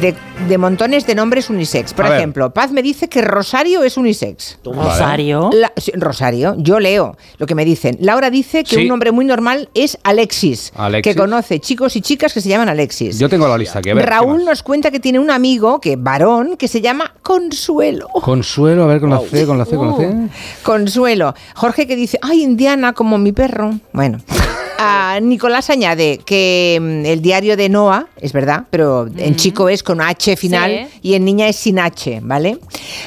de, 0.00 0.14
de 0.48 0.58
montones 0.58 1.06
de 1.06 1.14
nombres 1.14 1.50
unisex. 1.50 1.92
Por 1.94 2.06
A 2.06 2.10
ver. 2.10 2.18
ejemplo, 2.18 2.52
Paz 2.52 2.70
me 2.70 2.82
dice 2.82 3.08
que 3.08 3.22
Rosario 3.22 3.82
es 3.82 3.96
unisex. 3.96 4.58
Rosario. 4.64 5.50
La- 5.52 5.72
Rosario, 5.94 6.54
yo 6.58 6.78
leo 6.78 7.16
lo 7.38 7.46
que 7.46 7.54
me 7.54 7.64
dicen. 7.64 7.96
Laura 8.00 8.30
dice 8.30 8.62
que 8.62 8.76
Sí. 8.76 8.82
un 8.82 8.88
nombre 8.88 9.10
muy 9.12 9.24
normal 9.24 9.68
es 9.74 9.98
Alexis, 10.04 10.72
Alexis. 10.76 11.14
que 11.14 11.18
conoce 11.18 11.58
chicos 11.60 11.96
y 11.96 12.00
chicas 12.00 12.32
que 12.32 12.40
se 12.40 12.48
llaman 12.48 12.68
Alexis. 12.68 13.18
Yo 13.18 13.28
tengo 13.28 13.48
la 13.48 13.58
lista 13.58 13.78
aquí. 13.80 13.90
A 13.90 13.94
ver, 13.94 14.04
¿qué 14.04 14.10
Raúl 14.10 14.44
nos 14.44 14.62
cuenta 14.62 14.90
que 14.90 15.00
tiene 15.00 15.18
un 15.18 15.30
amigo, 15.30 15.80
que 15.80 15.96
varón, 15.96 16.56
que 16.56 16.68
se 16.68 16.80
llama 16.80 17.12
Consuelo. 17.22 18.08
Consuelo, 18.08 18.84
a 18.84 18.86
ver, 18.86 19.00
con 19.00 19.10
la 19.10 19.20
C, 19.20 19.46
con 19.46 19.58
la 19.58 19.64
C, 19.64 19.76
con 19.76 19.88
la 19.90 19.96
C. 19.96 20.06
Uh, 20.06 20.28
Consuelo. 20.62 21.34
Jorge 21.54 21.86
que 21.86 21.96
dice, 21.96 22.18
ay, 22.22 22.42
Indiana, 22.42 22.92
como 22.92 23.18
mi 23.18 23.32
perro. 23.32 23.72
Bueno. 23.92 24.18
Ah, 24.78 25.18
Nicolás 25.22 25.70
añade 25.70 26.18
que 26.18 26.78
mm, 26.78 27.06
el 27.06 27.22
diario 27.22 27.56
de 27.56 27.70
Noah, 27.70 28.08
es 28.20 28.34
verdad, 28.34 28.64
pero 28.68 29.06
en 29.16 29.34
chico 29.34 29.70
es 29.70 29.82
con 29.82 30.02
H 30.02 30.25
final 30.34 30.88
Sí. 30.90 30.98
y 31.02 31.14
en 31.14 31.24
niña 31.24 31.46
es 31.46 31.56
sin 31.56 31.78
H, 31.78 32.20
¿vale? 32.24 32.58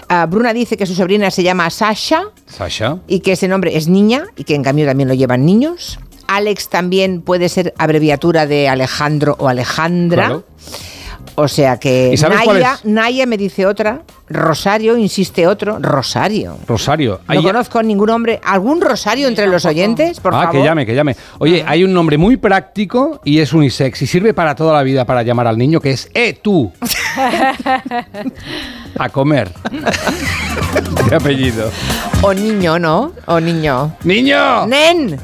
Ah, 0.08 0.26
Bruna 0.28 0.54
dice 0.54 0.78
que 0.78 0.86
su 0.86 0.96
sobrina 0.96 1.32
se 1.32 1.44
llama 1.44 1.70
Sasha 1.72 2.26
Sasha. 2.48 3.00
y 3.08 3.20
que 3.22 3.32
ese 3.34 3.48
nombre 3.48 3.76
es 3.76 3.88
niña 3.90 4.26
y 4.38 4.44
que 4.46 4.56
en 4.56 4.64
cambio 4.64 4.86
también 4.86 5.10
lo 5.10 5.16
llevan 5.16 5.46
niños. 5.46 6.00
Alex 6.28 6.70
también 6.70 7.22
puede 7.24 7.50
ser 7.50 7.74
abreviatura 7.80 8.46
de 8.46 8.70
Alejandro 8.70 9.36
o 9.40 9.48
Alejandra. 9.50 10.28
Claro. 10.28 10.44
O 11.42 11.48
sea 11.48 11.80
que 11.80 12.12
¿Y 12.14 12.18
sabes 12.18 12.42
cuál 12.44 12.60
Naya? 12.60 12.80
Naya 12.84 13.26
me 13.26 13.38
dice 13.38 13.66
otra, 13.66 14.02
Rosario 14.28 14.98
insiste 14.98 15.48
otro, 15.48 15.80
Rosario. 15.80 16.58
Rosario. 16.68 17.22
No 17.30 17.42
conozco 17.42 17.82
ningún 17.82 18.08
nombre. 18.08 18.42
¿Algún 18.44 18.82
Rosario 18.82 19.30
entre 19.30 19.48
los 19.48 19.64
oyentes? 19.64 20.20
Por 20.20 20.36
ah, 20.36 20.44
favor. 20.44 20.56
que 20.56 20.64
llame, 20.64 20.86
que 20.86 20.94
llame. 20.94 21.16
Oye, 21.38 21.64
hay 21.66 21.86
un 21.86 21.94
nombre 21.94 22.18
muy 22.18 22.36
práctico 22.36 23.22
y 23.24 23.40
es 23.40 23.54
unisex 23.54 24.02
y 24.02 24.08
sirve 24.08 24.34
para 24.34 24.54
toda 24.54 24.74
la 24.74 24.84
vida 24.84 25.06
para 25.06 25.24
llamar 25.24 25.48
al 25.48 25.58
niño, 25.58 25.80
que 25.80 25.92
es 25.92 26.10
¡Eh, 26.14 26.38
tú! 26.42 26.74
A 29.00 29.10
comer. 29.10 29.50
De 31.10 31.16
apellido. 31.16 31.72
O 32.22 32.34
niño, 32.34 32.78
¿no? 32.80 33.14
O 33.26 33.40
niño. 33.40 33.96
¡Niño! 34.04 34.66
¡Nen! 34.68 35.20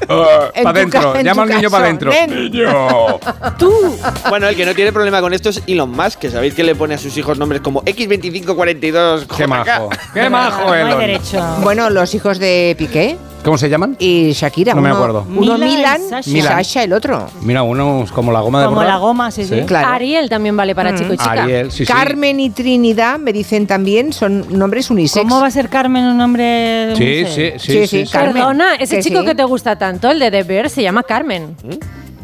En 0.53 0.63
para 0.63 0.85
tu 0.85 0.97
adentro, 0.97 1.21
llama 1.21 1.43
al 1.43 1.49
niño 1.49 1.69
para 1.69 1.85
adentro. 1.85 2.11
¡Niño! 2.27 3.19
Bueno, 4.29 4.47
el 4.47 4.55
que 4.55 4.65
no 4.65 4.73
tiene 4.73 4.91
problema 4.91 5.21
con 5.21 5.33
esto 5.33 5.49
es 5.49 5.61
Elon 5.67 5.91
Musk, 5.91 6.19
que 6.19 6.29
sabéis 6.31 6.53
que 6.55 6.63
le 6.63 6.75
pone 6.75 6.95
a 6.95 6.97
sus 6.97 7.15
hijos 7.17 7.37
nombres 7.37 7.61
como 7.61 7.83
X2542. 7.83 9.27
¡Qué 9.37 9.47
majo! 9.47 9.89
¡Qué 10.13 10.29
majo, 10.29 10.65
No 10.65 10.73
hay 10.73 10.81
Elon! 10.81 10.99
derecho. 10.99 11.43
Bueno, 11.61 11.89
los 11.89 12.13
hijos 12.15 12.39
de 12.39 12.75
Piqué 12.77 13.17
¿Cómo 13.45 13.57
se 13.57 13.69
llaman? 13.69 13.95
y 13.99 14.31
Shakira. 14.33 14.73
No 14.73 14.81
me 14.81 14.89
acuerdo. 14.89 15.25
Uno 15.29 15.53
Milan 15.57 15.61
y 15.69 15.75
Milan, 15.75 16.01
Sasha. 16.09 16.29
y 16.29 16.41
Sasha 16.41 16.83
el 16.83 16.91
otro. 16.93 17.27
Mira, 17.41 17.61
uno 17.63 18.03
es 18.03 18.11
como 18.11 18.31
la 18.31 18.41
goma 18.41 18.59
de 18.61 18.65
Como 18.65 18.77
borrar. 18.77 18.93
la 18.93 18.97
goma, 18.99 19.31
sí, 19.31 19.45
sí. 19.45 19.61
Claro. 19.67 19.87
Ariel 19.89 20.27
también 20.29 20.57
vale 20.57 20.73
para 20.75 20.93
chico 20.95 21.13
y 21.13 21.17
chica. 21.17 21.31
Ariel, 21.43 21.71
sí, 21.71 21.85
sí. 21.85 21.93
Carmen 21.93 22.39
y 22.39 22.49
Trinidad 22.49 23.19
me 23.19 23.31
dicen 23.31 23.67
también, 23.67 24.11
son 24.11 24.57
nombres 24.57 24.89
unisex. 24.89 25.21
¿Cómo 25.23 25.39
va 25.39 25.47
a 25.47 25.51
ser 25.51 25.69
Carmen 25.69 26.03
un 26.05 26.17
nombre 26.17 26.93
unisex? 26.95 27.31
sí, 27.33 27.51
sí, 27.59 27.87
Sí, 27.87 28.05
sí. 28.05 28.11
Carmen. 28.11 28.33
Perdona, 28.33 28.75
ese 28.75 28.97
que 28.97 29.03
chico 29.03 29.19
sí. 29.21 29.25
que 29.27 29.35
te 29.35 29.43
gusta 29.43 29.77
tanto, 29.77 30.09
el 30.09 30.19
de 30.19 30.31
The 30.31 30.43
Bear, 30.43 30.69
se 30.69 30.81
llama 30.81 31.03
Carmen. 31.03 31.55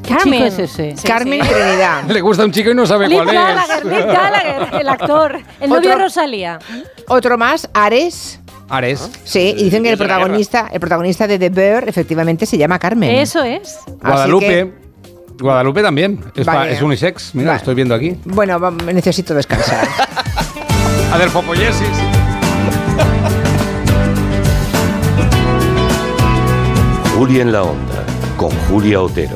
¿Qué 0.04 0.16
chico 0.18 0.36
es 0.44 0.58
ese? 0.58 0.98
Sí, 0.98 1.08
Carmen 1.08 1.40
sí. 1.42 1.48
y 1.48 1.54
Trinidad. 1.54 2.04
Le 2.10 2.22
gusta 2.22 2.44
un 2.44 2.52
chico 2.52 2.72
y 2.72 2.76
no 2.76 2.88
sabe 2.88 3.08
Liv 3.08 3.22
cuál 3.24 3.36
Gallagher, 3.36 3.86
es. 3.86 4.06
Gallagher, 4.08 4.82
el 4.82 4.90
actor. 4.90 5.40
El 5.60 5.70
novio 5.70 5.80
Otro- 5.80 5.90
de 6.00 6.04
Rosalía. 6.06 6.60
Otro 7.08 7.38
más, 7.38 7.70
Ares. 7.74 8.40
Ares. 8.72 9.10
Sí, 9.24 9.54
y 9.58 9.64
dicen 9.66 9.84
que 9.84 9.92
el 9.92 9.98
protagonista, 9.98 10.70
el 10.72 10.80
protagonista 10.80 11.28
de 11.28 11.38
The 11.38 11.50
Bear 11.50 11.90
efectivamente 11.90 12.46
se 12.46 12.58
llama 12.58 12.80
Carmen. 12.80 13.12
Eso 13.12 13.44
es. 13.44 13.78
Guadalupe. 14.02 14.48
que, 14.48 14.74
Guadalupe 15.40 15.82
también. 15.82 16.20
Es, 16.36 16.46
pa- 16.46 16.56
Vale. 16.56 16.74
es 16.74 16.82
unisex. 16.82 17.36
Mira, 17.36 17.48
Vale. 17.48 17.56
lo 17.56 17.58
estoy 17.60 17.76
viendo 17.76 17.96
aquí. 17.96 18.18
bueno, 18.26 18.72
necesito 18.94 19.34
descansar. 19.34 19.88
Adelfopoyesis. 21.14 21.88
Julia 27.16 27.42
en 27.44 27.52
la 27.52 27.64
onda, 27.64 28.06
con 28.38 28.50
Julia 28.68 29.02
Otero. 29.02 29.36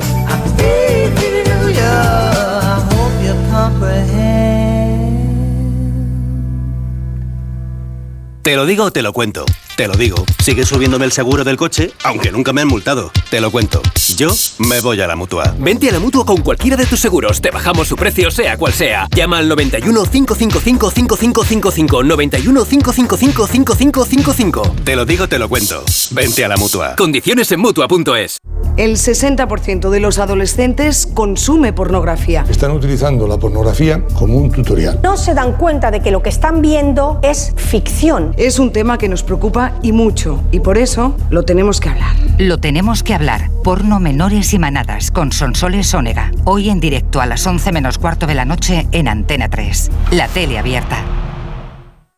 Te 8.46 8.56
lo 8.56 8.68
digo 8.68 8.84
o 8.84 8.92
te 8.92 9.02
lo 9.02 9.12
cuento. 9.12 9.44
Te 9.76 9.90
lo 9.90 9.96
digo. 9.96 10.24
Sigue 10.42 10.66
subiéndome 10.66 11.04
el 11.04 11.12
seguro 11.12 11.44
del 11.44 11.58
coche, 11.58 11.92
aunque 12.04 12.32
nunca 12.32 12.54
me 12.54 12.62
han 12.62 12.68
multado. 12.70 13.12
Te 13.30 13.42
lo 13.42 13.52
cuento. 13.52 13.82
Yo 14.16 14.30
me 14.60 14.80
voy 14.80 15.02
a 15.02 15.08
la 15.08 15.18
mutua. 15.18 15.54
Vente 15.60 15.90
a 15.90 15.92
la 15.92 16.00
mutua 16.00 16.26
con 16.26 16.38
cualquiera 16.38 16.78
de 16.78 16.86
tus 16.86 17.02
seguros. 17.02 17.42
Te 17.42 17.52
bajamos 17.52 17.90
su 17.90 17.98
precio, 17.98 18.32
sea 18.32 18.56
cual 18.58 18.72
sea. 18.72 19.08
Llama 19.14 19.40
al 19.40 19.50
91 19.50 20.06
555 20.06 20.92
5555. 20.92 22.04
91 22.04 22.66
555 22.66 23.48
5555. 23.48 24.76
Te 24.86 24.96
lo 24.96 25.06
digo, 25.06 25.28
te 25.28 25.38
lo 25.38 25.50
cuento. 25.50 25.84
Vente 26.12 26.46
a 26.46 26.48
la 26.48 26.56
mutua. 26.56 26.96
Condiciones 26.96 27.52
en 27.52 27.60
mutua.es. 27.60 28.38
El 28.78 28.98
60% 28.98 29.90
de 29.90 30.00
los 30.02 30.20
adolescentes 30.20 31.08
consume 31.08 31.72
pornografía. 31.72 32.46
Están 32.50 32.72
utilizando 32.72 33.26
la 33.26 33.38
pornografía 33.38 34.04
como 34.14 34.36
un 34.38 34.52
tutorial. 34.52 35.00
No 35.02 35.16
se 35.16 35.34
dan 35.34 35.54
cuenta 35.54 35.92
de 35.92 36.02
que 36.02 36.12
lo 36.12 36.22
que 36.22 36.28
están 36.28 36.62
viendo 36.62 37.20
es 37.24 37.54
ficción. 37.56 38.34
Es 38.38 38.60
un 38.60 38.74
tema 38.74 38.98
que 38.98 39.08
nos 39.08 39.24
preocupa 39.24 39.65
y 39.82 39.92
mucho, 39.92 40.44
y 40.52 40.60
por 40.60 40.78
eso 40.78 41.18
lo 41.30 41.44
tenemos 41.44 41.80
que 41.80 41.90
hablar. 41.90 42.16
Lo 42.38 42.58
tenemos 42.58 43.04
que 43.04 43.14
hablar. 43.14 43.50
Porno 43.64 44.00
menores 44.00 44.54
y 44.54 44.60
manadas 44.60 45.12
con 45.12 45.32
Sonsoles 45.32 45.94
Ónega. 45.94 46.32
Hoy 46.44 46.70
en 46.70 46.80
directo 46.80 47.22
a 47.22 47.26
las 47.26 47.46
11 47.46 47.72
menos 47.72 47.98
cuarto 47.98 48.28
de 48.28 48.36
la 48.36 48.46
noche 48.46 48.88
en 48.92 49.08
Antena 49.08 49.50
3. 49.50 49.92
La 50.12 50.28
tele 50.28 50.60
abierta. 50.60 50.98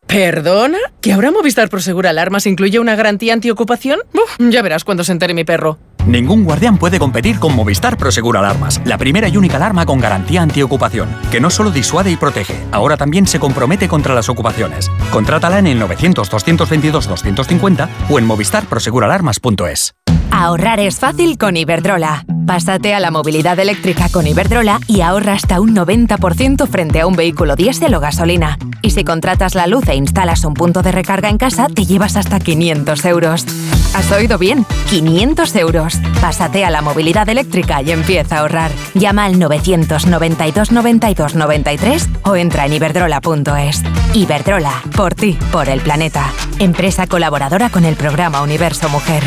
¿Perdona? 0.08 0.78
¿Que 1.02 1.12
ahora 1.12 1.32
Movistar 1.32 1.70
Prosegur 1.70 2.08
Alarmas 2.08 2.48
incluye 2.48 2.80
una 2.80 2.96
garantía 2.96 3.34
antiocupación? 3.34 4.00
Uf, 4.14 4.38
ya 4.50 4.62
verás 4.62 4.86
cuando 4.86 5.04
se 5.04 5.12
entere 5.12 5.34
mi 5.34 5.44
perro. 5.44 5.78
Ningún 6.08 6.46
guardián 6.46 6.78
puede 6.78 7.00
competir 7.00 7.38
con 7.38 7.54
Movistar 7.54 7.98
Prosegur 7.98 8.38
Alarmas, 8.38 8.80
la 8.86 8.98
primera 8.98 9.28
y 9.28 9.36
única 9.36 9.58
alarma 9.58 9.86
con 9.86 10.00
garantía 10.00 10.42
antiocupación, 10.42 11.10
que 11.32 11.42
no 11.42 11.50
solo 11.50 11.70
disuade 11.70 12.10
y 12.10 12.16
protege, 12.16 12.56
ahora 12.72 12.96
también 12.96 13.28
se 13.28 13.40
compromete 13.40 13.90
contra 13.90 14.16
las 14.16 14.30
ocupaciones. 14.30 14.90
Contrátala 15.12 15.60
en 15.60 15.68
el 15.68 15.82
900-222-250 15.82 17.90
o 18.10 18.20
en 18.20 18.26
movistarproseguralarmas.es. 18.26 19.96
Ahorrar 20.32 20.80
es 20.80 21.00
fácil 21.00 21.38
con 21.38 21.58
Iberdrola. 21.58 22.24
Pásate 22.46 22.94
a 22.94 23.02
la 23.02 23.12
movilidad 23.12 23.60
eléctrica 23.60 24.08
con 24.08 24.28
Iberdrola 24.28 24.80
y 24.88 25.02
ahorra 25.02 25.34
hasta 25.34 25.60
un 25.60 25.76
90% 25.76 26.68
frente 26.68 27.02
a 27.02 27.08
un 27.08 27.18
vehículo 27.18 27.58
diésel 27.58 27.94
o 27.96 28.00
gasolina. 28.00 28.58
Y 28.82 28.92
si 28.92 29.04
contratas 29.04 29.56
la 29.56 29.68
luz 29.68 29.90
e 29.90 29.96
instalas 29.96 30.46
un 30.46 30.54
punto 30.54 30.84
de 30.84 30.94
recarga 30.94 31.28
en 31.28 31.38
casa, 31.38 31.68
te 31.68 31.86
llevas 31.86 32.16
hasta 32.16 32.40
500 32.40 33.04
euros. 33.06 33.46
¿Has 33.94 34.12
oído 34.12 34.38
bien? 34.38 34.66
500 34.90 35.56
euros. 35.56 35.96
Pásate 36.22 36.66
a 36.66 36.70
la 36.70 36.82
movilidad 36.82 37.28
eléctrica 37.30 37.82
y 37.82 37.92
empieza 37.92 38.38
a 38.38 38.40
ahorrar. 38.40 38.72
Llama 38.94 39.26
al 39.26 39.40
992 39.40 40.72
92 40.72 41.36
93 41.36 42.10
o 42.24 42.36
entra 42.36 42.66
en 42.66 42.74
iberdrola.es. 42.74 43.82
Iberdrola, 44.14 44.84
por 44.96 45.16
ti, 45.16 45.38
por 45.52 45.70
el 45.70 45.82
planeta. 45.82 46.32
Empresa 46.60 47.08
colaboradora 47.08 47.70
con 47.70 47.86
el 47.86 47.96
programa 47.96 48.42
Universo 48.42 48.90
Mujer. 48.90 49.24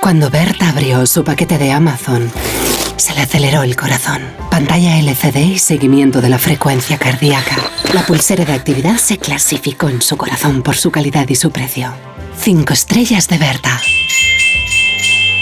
Cuando 0.00 0.30
Berta 0.30 0.70
abrió 0.70 1.06
su 1.06 1.22
paquete 1.22 1.58
de 1.58 1.70
Amazon, 1.72 2.30
Se 2.96 3.14
le 3.14 3.22
aceleró 3.22 3.62
el 3.62 3.76
corazón. 3.76 4.22
Pantalla 4.50 4.98
LCD 4.98 5.36
y 5.38 5.58
seguimiento 5.58 6.20
de 6.20 6.28
la 6.28 6.38
frecuencia 6.38 6.98
cardíaca. 6.98 7.56
La 7.94 8.02
pulsera 8.02 8.44
de 8.44 8.52
actividad 8.52 8.96
se 8.96 9.18
clasificó 9.18 9.88
en 9.88 10.02
su 10.02 10.16
corazón 10.16 10.62
por 10.62 10.76
su 10.76 10.90
calidad 10.90 11.28
y 11.28 11.34
su 11.34 11.50
precio. 11.50 11.92
Cinco 12.36 12.72
estrellas 12.72 13.28
de 13.28 13.38
Berta. 13.38 13.80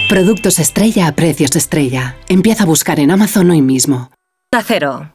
Productos 0.08 0.58
estrella 0.58 1.06
a 1.06 1.12
precios 1.12 1.56
estrella. 1.56 2.16
Empieza 2.28 2.64
a 2.64 2.66
buscar 2.66 3.00
en 3.00 3.10
Amazon 3.10 3.50
hoy 3.50 3.62
mismo. 3.62 4.10
Acero. 4.52 5.14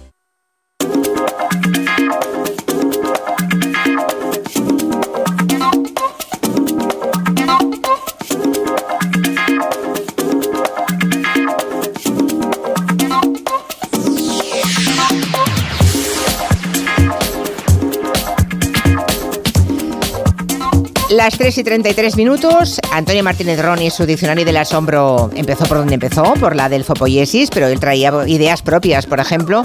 Las 21.11 21.37
3 21.37 21.57
y 21.57 21.63
33 21.65 22.15
minutos, 22.15 22.79
Antonio 22.93 23.21
Martínez 23.21 23.61
Roni, 23.61 23.89
su 23.89 24.05
diccionario 24.05 24.45
del 24.45 24.55
asombro, 24.55 25.29
empezó 25.35 25.65
por 25.65 25.79
donde 25.79 25.95
empezó, 25.95 26.23
por 26.35 26.55
la 26.55 26.69
delfopoiesis, 26.69 27.49
pero 27.49 27.67
él 27.67 27.81
traía 27.81 28.13
ideas 28.27 28.61
propias, 28.61 29.07
por 29.07 29.19
ejemplo. 29.19 29.63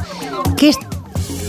¿Qué 0.56 0.70
es 0.70 0.76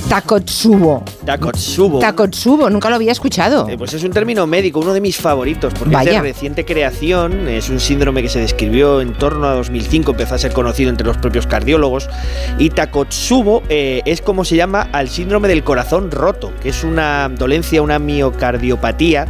Takotsubo? 0.07 1.03
Takotsubo. 1.27 1.99
Takotsubo, 1.99 2.69
nunca 2.69 2.89
lo 2.89 2.95
había 2.95 3.11
escuchado. 3.11 3.67
Eh, 3.67 3.77
pues 3.77 3.93
es 3.93 4.03
un 4.03 4.11
término 4.11 4.47
médico, 4.47 4.79
uno 4.79 4.93
de 4.93 5.01
mis 5.01 5.17
favoritos, 5.17 5.73
porque 5.77 5.93
Vaya. 5.93 6.11
es 6.11 6.15
de 6.15 6.21
reciente 6.21 6.63
creación, 6.63 7.49
es 7.49 7.69
un 7.69 7.81
síndrome 7.81 8.21
que 8.23 8.29
se 8.29 8.39
describió 8.39 9.01
en 9.01 9.13
torno 9.13 9.45
a 9.47 9.53
2005, 9.55 10.11
empezó 10.11 10.35
a 10.35 10.37
ser 10.37 10.53
conocido 10.53 10.89
entre 10.89 11.05
los 11.05 11.17
propios 11.17 11.45
cardiólogos, 11.45 12.09
y 12.57 12.69
Takotsubo 12.69 13.61
eh, 13.67 14.01
es 14.05 14.21
como 14.21 14.45
se 14.45 14.55
llama 14.55 14.87
al 14.93 15.09
síndrome 15.09 15.49
del 15.49 15.63
corazón 15.65 16.11
roto, 16.11 16.53
que 16.63 16.69
es 16.69 16.85
una 16.85 17.27
dolencia, 17.29 17.81
una 17.81 17.99
miocardiopatía, 17.99 19.27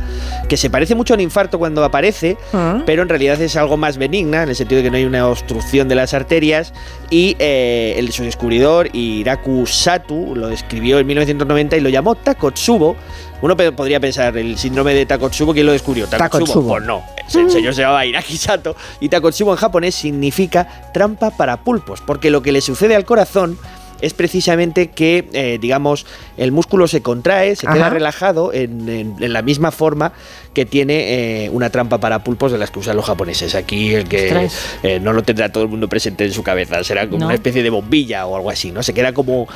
que 0.48 0.56
se 0.56 0.70
parece 0.70 0.94
mucho 0.94 1.14
a 1.14 1.16
un 1.16 1.22
infarto 1.22 1.58
cuando 1.58 1.84
aparece, 1.84 2.38
Ah. 2.54 2.84
pero 2.86 3.02
en 3.02 3.10
realidad 3.10 3.42
es 3.42 3.56
algo 3.56 3.76
más 3.76 3.98
benigna, 3.98 4.44
en 4.44 4.50
el 4.50 4.56
sentido 4.56 4.78
de 4.78 4.84
que 4.84 4.92
no 4.92 4.98
hay 4.98 5.06
una 5.06 5.28
obstrucción 5.28 5.88
de 5.88 5.96
las 5.96 6.14
arterias, 6.14 6.74
y 7.10 7.36
eh, 7.40 7.96
el, 7.98 8.12
su 8.12 8.24
descubridor, 8.24 8.90
Hiraku 8.94 9.66
Satu, 9.66 10.36
lo 10.36 10.48
describió 10.50 11.00
en 11.00 11.08
1990 11.08 11.78
y 11.78 11.87
lo 11.88 11.90
llamó 11.90 12.16
Takotsubo. 12.16 12.96
Uno 13.42 13.56
podría 13.56 14.00
pensar, 14.00 14.36
el 14.36 14.58
síndrome 14.58 14.94
de 14.94 15.06
Takotsubo, 15.06 15.54
¿quién 15.54 15.66
lo 15.66 15.72
descubrió? 15.72 16.08
Takotsubo. 16.08 16.46
Takotsubo. 16.46 16.70
Pues 16.74 16.84
no, 16.84 17.04
el 17.42 17.52
señor 17.52 17.74
se 17.74 17.82
llamaba 17.82 18.06
Hiraki 18.06 18.36
Sato 18.36 18.76
y 19.00 19.10
Takotsubo 19.10 19.52
en 19.52 19.58
japonés 19.58 19.96
significa 19.96 20.90
trampa 20.94 21.32
para 21.32 21.58
pulpos, 21.58 22.02
porque 22.02 22.30
lo 22.30 22.42
que 22.42 22.52
le 22.52 22.62
sucede 22.62 22.96
al 22.96 23.06
corazón 23.06 23.58
es 24.02 24.14
precisamente 24.14 24.88
que, 24.88 25.28
eh, 25.34 25.58
digamos, 25.62 26.06
el 26.38 26.52
músculo 26.52 26.88
se 26.88 27.02
contrae, 27.02 27.56
se 27.56 27.68
queda 27.68 27.90
relajado 27.90 28.54
en, 28.54 28.88
en- 28.90 29.16
en 29.20 29.34
la 29.34 29.42
misma 29.42 29.72
forma 29.72 30.14
que 30.54 30.66
tiene 30.66 31.46
eh, 31.46 31.50
una 31.52 31.70
trampa 31.70 32.00
para 32.00 32.24
pulpos 32.24 32.52
de 32.52 32.58
las 32.58 32.72
que 32.72 32.80
usan 32.80 32.96
los 32.96 33.06
japoneses. 33.06 33.54
Aquí 33.56 33.94
el 33.94 34.08
que 34.08 34.50
eh, 34.84 35.00
no 35.00 35.14
lo 35.14 35.22
tendrá 35.24 35.52
todo 35.52 35.64
el 35.64 35.70
mundo 35.70 35.88
presente 35.88 36.26
en 36.26 36.32
su 36.34 36.42
cabeza, 36.44 36.84
será 36.84 37.06
como 37.08 37.20
No. 37.20 37.26
una 37.28 37.36
especie 37.36 37.62
de 37.64 37.70
bombilla 37.70 38.26
o 38.26 38.36
algo 38.36 38.50
así, 38.50 38.72
¿no? 38.72 38.82
Se 38.84 38.94
queda 38.94 39.14
como 39.14 39.48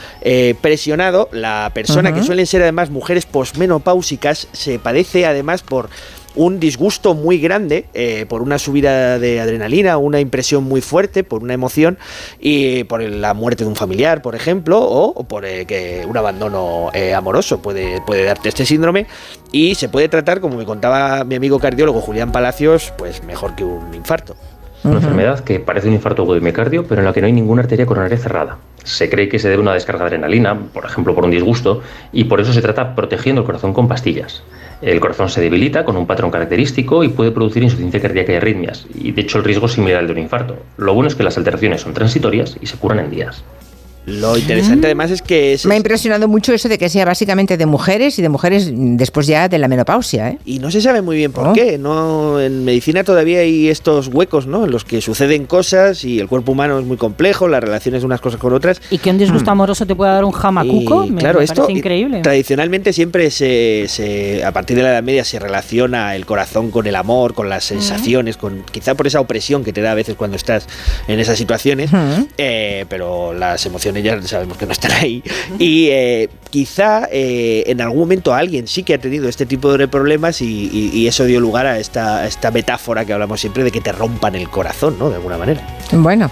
presionado. 0.62 1.30
La 1.32 1.71
persona, 1.73 2.10
Ajá. 2.10 2.19
que 2.19 2.25
suelen 2.25 2.45
ser 2.47 2.62
además 2.62 2.89
mujeres 2.89 3.25
posmenopáusicas, 3.25 4.47
se 4.51 4.80
padece 4.80 5.25
además 5.25 5.62
por 5.63 5.89
un 6.36 6.60
disgusto 6.60 7.13
muy 7.13 7.39
grande 7.39 7.86
eh, 7.94 8.26
por 8.28 8.41
una 8.41 8.58
subida 8.58 9.20
de 9.20 9.39
adrenalina, 9.39 9.98
una 9.98 10.20
impresión 10.20 10.63
muy 10.63 10.82
fuerte, 10.82 11.24
por 11.24 11.44
una 11.44 11.54
emoción 11.54 11.98
y 12.39 12.84
por 12.86 13.02
la 13.02 13.34
muerte 13.34 13.63
de 13.63 13.70
un 13.70 13.76
familiar, 13.76 14.22
por 14.22 14.36
ejemplo, 14.36 14.80
o, 14.80 15.08
o 15.08 15.24
por 15.24 15.46
eh, 15.46 15.65
que 15.65 16.06
un 16.08 16.17
abandono 16.17 16.89
eh, 16.94 17.13
amoroso 17.13 17.62
puede, 17.62 18.02
puede 18.02 18.24
darte 18.24 18.50
este 18.50 18.65
síndrome 18.65 19.08
y 19.52 19.76
se 19.76 19.89
puede 19.89 20.08
tratar, 20.10 20.39
como 20.39 20.58
me 20.58 20.65
contaba 20.65 21.24
mi 21.24 21.36
amigo 21.36 21.60
cardiólogo 21.60 22.02
Julián 22.02 22.32
Palacios, 22.32 22.94
pues 22.98 23.24
mejor 23.24 23.56
que 23.56 23.63
un 23.63 23.94
infarto. 23.94 24.36
Una 24.84 24.96
enfermedad 24.96 25.41
que 25.41 25.60
parece 25.60 25.88
un 25.88 25.94
infarto 25.94 26.24
agudo 26.24 26.36
de 26.36 26.41
miocardio, 26.41 26.88
pero 26.88 27.02
en 27.02 27.06
la 27.06 27.13
que 27.13 27.22
no 27.22 27.28
hay 27.28 27.34
ninguna 27.34 27.62
arteria 27.62 27.86
coronaria 27.86 28.17
cerrada. 28.17 28.58
Se 28.84 29.12
cree 29.12 29.30
que 29.30 29.38
se 29.38 29.48
debe 29.48 29.60
a 29.60 29.62
una 29.62 29.74
descarga 29.76 30.06
de 30.06 30.08
adrenalina, 30.08 30.58
por 30.74 30.86
ejemplo 30.86 31.13
por 31.13 31.24
un 31.24 31.30
disgusto, 31.30 31.84
y 32.12 32.24
por 32.24 32.41
eso 32.41 32.52
se 32.52 32.63
trata 32.63 32.96
protegiendo 32.96 33.41
el 33.41 33.46
corazón 33.46 33.74
con 33.74 33.88
pastillas. 33.88 34.41
El 34.82 35.00
corazón 35.00 35.30
se 35.30 35.41
debilita 35.41 35.86
con 35.86 35.96
un 35.96 36.08
patrón 36.08 36.32
característico 36.32 37.04
y 37.04 37.10
puede 37.10 37.32
producir 37.32 37.62
insuficiencia 37.62 38.02
cardíaca 38.02 38.34
y 38.34 38.36
arritmias, 38.38 38.88
y 38.96 39.12
de 39.12 39.22
hecho 39.22 39.38
el 39.38 39.44
riesgo 39.44 39.67
es 39.67 39.74
similar 39.74 40.00
al 40.00 40.08
de 40.08 40.13
un 40.13 40.20
infarto. 40.20 40.58
Lo 40.78 40.96
bueno 40.96 41.08
es 41.08 41.15
que 41.15 41.24
las 41.24 41.38
alteraciones 41.38 41.82
son 41.82 41.94
transitorias 41.94 42.58
y 42.60 42.65
se 42.65 42.78
curan 42.78 43.00
en 43.00 43.12
días. 43.12 43.44
Lo 44.06 44.36
interesante 44.38 44.88
además 44.88 45.12
es 45.12 45.22
que 45.22 45.54
es, 45.54 45.66
Me 45.66 45.76
ha 45.76 45.78
impresionado 45.78 46.28
mucho 46.28 46.54
eso 46.54 46.68
de 46.68 46.78
que 46.80 46.90
sea 46.90 47.06
básicamente 47.06 47.56
de 47.56 47.66
mujeres 47.68 48.18
y 48.18 48.22
de 48.24 48.30
mujeres 48.30 48.72
mm, 48.72 48.98
después 48.98 49.28
ya 49.28 49.48
de 49.48 49.60
la 49.60 49.68
menopausia, 49.68 50.30
¿eh? 50.30 50.38
Y 50.44 50.58
no 50.60 50.72
se 50.72 50.82
sabe 50.82 51.02
muy 51.04 51.18
bien 51.18 51.32
por 51.32 51.48
Oh. 51.50 51.54
qué. 51.54 51.78
No, 51.78 52.40
en 52.42 52.66
medicina 52.66 53.04
todavía 53.04 53.40
hay 53.42 53.70
estos 53.70 54.08
huecos, 54.08 54.48
¿no? 54.48 54.66
En 54.66 54.72
los 54.72 54.86
que 54.86 55.02
suceden 55.02 55.46
cosas 55.46 56.04
y 56.04 56.20
el 56.20 56.28
cuerpo 56.28 56.52
humano 56.54 56.80
es 56.80 56.86
muy 56.86 56.98
complejo, 56.98 57.48
las 57.48 57.62
relaciones 57.64 58.02
de 58.02 58.06
unas 58.08 58.22
cosas 58.22 58.40
con 58.40 58.54
otras. 58.54 58.82
Y 58.90 58.98
que 58.98 59.12
un 59.12 59.18
disgusto 59.20 59.52
amoroso 59.52 59.86
te 59.86 59.96
pueda 59.96 60.14
dar 60.14 60.26
un 60.26 60.32
jamacuco, 60.32 61.06
Y, 61.06 61.12
me, 61.12 61.20
claro, 61.22 61.38
me 61.40 61.46
esto 61.46 61.62
parece 61.62 61.78
increíble. 61.78 62.22
tradicionalmente 62.22 62.94
siempre 62.94 63.30
se, 63.30 63.86
se- 63.88 64.44
a 64.44 64.52
partir 64.52 64.78
de 64.78 64.84
la 64.84 64.90
Edad 64.94 65.04
Media 65.04 65.24
se 65.24 65.38
relaciona 65.38 66.16
el 66.16 66.26
corazón 66.26 66.72
con 66.72 66.88
el 66.88 66.96
amor, 66.96 67.34
con 67.36 67.50
las 67.50 67.66
sensaciones, 67.66 68.38
con 68.38 68.64
quizá 68.72 68.96
por 68.96 69.06
esa 69.06 69.20
opresión 69.20 69.64
que 69.64 69.74
te 69.74 69.82
da 69.82 69.92
a 69.92 69.96
veces 69.96 70.16
cuando 70.16 70.38
estás 70.38 70.68
en 71.08 71.20
esas 71.20 71.38
situaciones, 71.38 71.92
eh, 72.40 72.86
pero 72.90 73.34
las 73.34 73.64
emociones 73.66 73.90
ya 73.99 74.21
sabemos 74.23 74.58
que 74.58 74.65
no 74.65 74.71
están 74.71 74.91
ahí. 74.93 75.23
Y 75.60 75.88
eh, 75.89 76.30
quizá 76.49 77.08
eh, 77.12 77.63
en 77.67 77.82
algún 77.82 77.99
momento 77.99 78.34
alguien 78.34 78.67
sí 78.67 78.84
que 78.84 78.93
ha 78.93 78.97
tenido 78.99 79.27
este 79.30 79.45
tipo 79.45 79.75
de 79.77 79.88
problemas 79.88 80.41
y, 80.41 80.45
y- 80.71 80.91
y 80.93 81.08
eso 81.08 81.25
dio 81.25 81.39
lugar 81.39 81.65
a 81.65 81.80
esta, 81.80 82.19
a 82.19 82.27
esta 82.27 82.51
metáfora 82.51 83.06
que 83.06 83.13
hablamos 83.13 83.39
siempre 83.41 83.63
de 83.63 83.71
que 83.71 83.82
te 83.82 83.91
rompan 83.91 84.36
el 84.36 84.49
corazón, 84.49 84.97
¿no? 84.99 85.10
De 85.10 85.15
alguna 85.15 85.38
manera. 85.38 85.62
Bueno, 85.91 86.32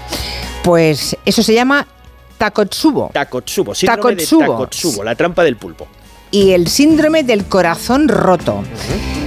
pues 0.62 1.16
eso 1.24 1.42
se 1.42 1.54
llama 1.54 1.86
Takotsubo. 2.38 3.10
Takotsubo, 3.12 3.74
síndrome 3.74 4.10
de 4.14 4.16
Takotsubo. 4.16 4.40
Takotsubo, 4.40 5.04
la 5.04 5.14
trampa 5.14 5.44
del 5.44 5.56
pulpo. 5.56 5.86
Y 6.30 6.52
el 6.52 6.68
síndrome 6.68 7.22
del 7.24 7.46
corazón 7.46 8.08
roto. 8.08 8.62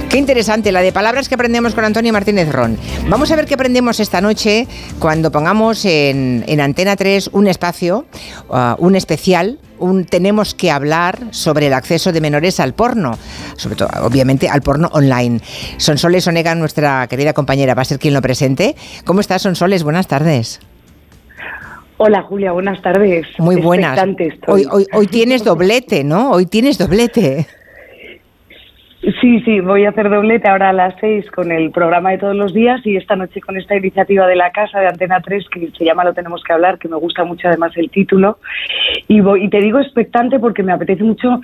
Qué 0.08 0.18
interesante, 0.18 0.70
la 0.70 0.80
de 0.80 0.92
palabras 0.92 1.28
que 1.28 1.34
aprendemos 1.34 1.74
con 1.74 1.84
Antonio 1.84 2.12
Martínez 2.12 2.52
Ron. 2.52 2.78
Vamos 3.08 3.32
a 3.32 3.36
ver 3.36 3.46
qué 3.46 3.54
aprendemos 3.54 3.98
esta 3.98 4.20
noche 4.20 4.68
cuando 4.98 5.32
pongamos 5.32 5.84
en, 5.84 6.44
en 6.46 6.60
Antena 6.60 6.94
3 6.94 7.30
un 7.32 7.48
espacio, 7.48 8.06
uh, 8.48 8.74
un 8.78 8.94
especial, 8.94 9.58
un 9.78 10.04
tenemos 10.04 10.54
que 10.54 10.70
hablar 10.70 11.18
sobre 11.30 11.66
el 11.66 11.72
acceso 11.72 12.12
de 12.12 12.20
menores 12.20 12.60
al 12.60 12.74
porno, 12.74 13.18
sobre 13.56 13.76
todo, 13.76 13.88
obviamente, 14.02 14.48
al 14.48 14.62
porno 14.62 14.88
online. 14.92 15.40
Sonsoles 15.78 16.26
Onega, 16.28 16.54
nuestra 16.54 17.06
querida 17.08 17.32
compañera, 17.32 17.74
va 17.74 17.82
a 17.82 17.86
ser 17.86 17.98
quien 17.98 18.14
lo 18.14 18.22
presente. 18.22 18.76
¿Cómo 19.04 19.20
estás, 19.20 19.42
Sonsoles? 19.42 19.82
Buenas 19.82 20.06
tardes. 20.06 20.60
Hola 21.96 22.22
Julia, 22.22 22.52
buenas 22.52 22.80
tardes. 22.82 23.26
Muy 23.38 23.56
buenas. 23.56 23.98
Hoy, 24.46 24.66
hoy 24.92 25.06
tienes 25.06 25.44
doblete, 25.44 26.04
¿no? 26.04 26.30
Hoy 26.30 26.46
tienes 26.46 26.78
doblete. 26.78 27.46
Sí, 29.20 29.40
sí, 29.40 29.60
voy 29.60 29.84
a 29.84 29.90
hacer 29.90 30.08
doblete 30.08 30.48
ahora 30.48 30.70
a 30.70 30.72
las 30.72 30.94
seis 30.98 31.30
con 31.30 31.52
el 31.52 31.70
programa 31.70 32.12
de 32.12 32.18
todos 32.18 32.34
los 32.34 32.54
días 32.54 32.80
y 32.86 32.96
esta 32.96 33.16
noche 33.16 33.40
con 33.42 33.58
esta 33.58 33.76
iniciativa 33.76 34.26
de 34.26 34.34
la 34.34 34.50
casa 34.50 34.80
de 34.80 34.86
Antena 34.86 35.20
3 35.20 35.46
que 35.50 35.70
se 35.76 35.84
llama 35.84 36.04
Lo 36.04 36.14
tenemos 36.14 36.42
que 36.42 36.54
hablar, 36.54 36.78
que 36.78 36.88
me 36.88 36.96
gusta 36.96 37.22
mucho 37.22 37.48
además 37.48 37.72
el 37.76 37.90
título. 37.90 38.38
Y, 39.06 39.20
voy, 39.20 39.44
y 39.44 39.50
te 39.50 39.60
digo 39.60 39.78
expectante 39.78 40.38
porque 40.38 40.62
me 40.62 40.72
apetece 40.72 41.04
mucho, 41.04 41.40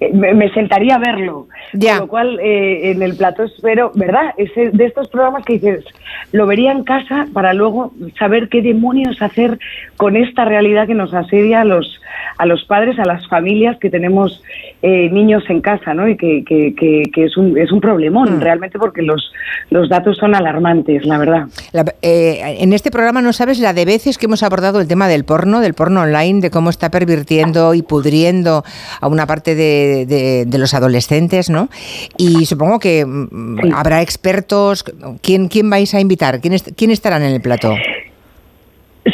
eh, 0.00 0.10
me, 0.12 0.34
me 0.34 0.52
sentaría 0.54 0.96
a 0.96 0.98
verlo. 0.98 1.46
Con 1.70 1.98
lo 1.98 2.08
cual, 2.08 2.40
eh, 2.40 2.90
en 2.90 3.00
el 3.00 3.16
plato 3.16 3.44
espero, 3.44 3.92
¿verdad? 3.94 4.34
Es 4.36 4.50
de 4.54 4.84
estos 4.84 5.08
programas 5.08 5.44
que 5.44 5.54
dices, 5.54 5.84
lo 6.32 6.46
vería 6.46 6.72
en 6.72 6.82
casa 6.82 7.28
para 7.32 7.54
luego 7.54 7.92
saber 8.18 8.48
qué 8.48 8.60
demonios 8.60 9.22
hacer 9.22 9.58
con 9.96 10.16
esta 10.16 10.44
realidad 10.44 10.88
que 10.88 10.94
nos 10.94 11.14
asedia 11.14 11.60
a 11.60 11.64
los, 11.64 12.00
a 12.38 12.46
los 12.46 12.64
padres, 12.64 12.98
a 12.98 13.04
las 13.04 13.26
familias 13.28 13.78
que 13.78 13.90
tenemos 13.90 14.42
eh, 14.82 15.08
niños 15.10 15.44
en 15.48 15.60
casa, 15.60 15.94
¿no? 15.94 16.08
Y 16.08 16.16
que, 16.16 16.44
que, 16.44 16.74
que, 16.74 17.03
que 17.10 17.24
es, 17.24 17.36
un, 17.36 17.56
es 17.58 17.70
un 17.72 17.80
problemón 17.80 18.38
Mm. 18.38 18.40
realmente 18.40 18.78
porque 18.78 19.02
los, 19.02 19.32
los 19.70 19.88
datos 19.88 20.16
son 20.18 20.34
alarmantes, 20.34 21.04
la 21.06 21.18
verdad. 21.18 21.46
La- 21.72 21.84
eh, 22.02 22.56
en 22.60 22.72
este 22.72 22.90
programa 22.90 23.22
no 23.22 23.32
sabes 23.32 23.58
la 23.58 23.72
de 23.72 23.84
veces 23.84 24.18
que 24.18 24.26
hemos 24.26 24.42
abordado 24.42 24.80
el 24.80 24.88
tema 24.88 25.08
del 25.08 25.24
porno, 25.24 25.60
del 25.60 25.74
porno 25.74 26.02
online, 26.02 26.40
de 26.40 26.50
cómo 26.50 26.70
está 26.70 26.90
pervirtiendo 26.90 27.74
y 27.74 27.82
pudriendo 27.82 28.64
a 29.00 29.08
una 29.08 29.26
parte 29.26 29.54
de, 29.54 30.06
de- 30.06 30.44
de 30.46 30.58
los 30.58 30.74
adolescentes, 30.74 31.50
¿no? 31.50 31.68
Y 32.16 32.46
supongo 32.46 32.78
que 32.78 33.04
mm, 33.06 33.72
habrá 33.74 34.02
expertos. 34.02 34.84
¿Quién, 35.22 35.48
¿Quién 35.48 35.68
vais 35.70 35.94
a 35.94 36.00
invitar? 36.00 36.40
¿Quién, 36.40 36.54
est- 36.54 36.70
quién 36.76 36.90
estarán 36.90 37.22
en 37.22 37.32
el 37.34 37.40
plató? 37.40 37.74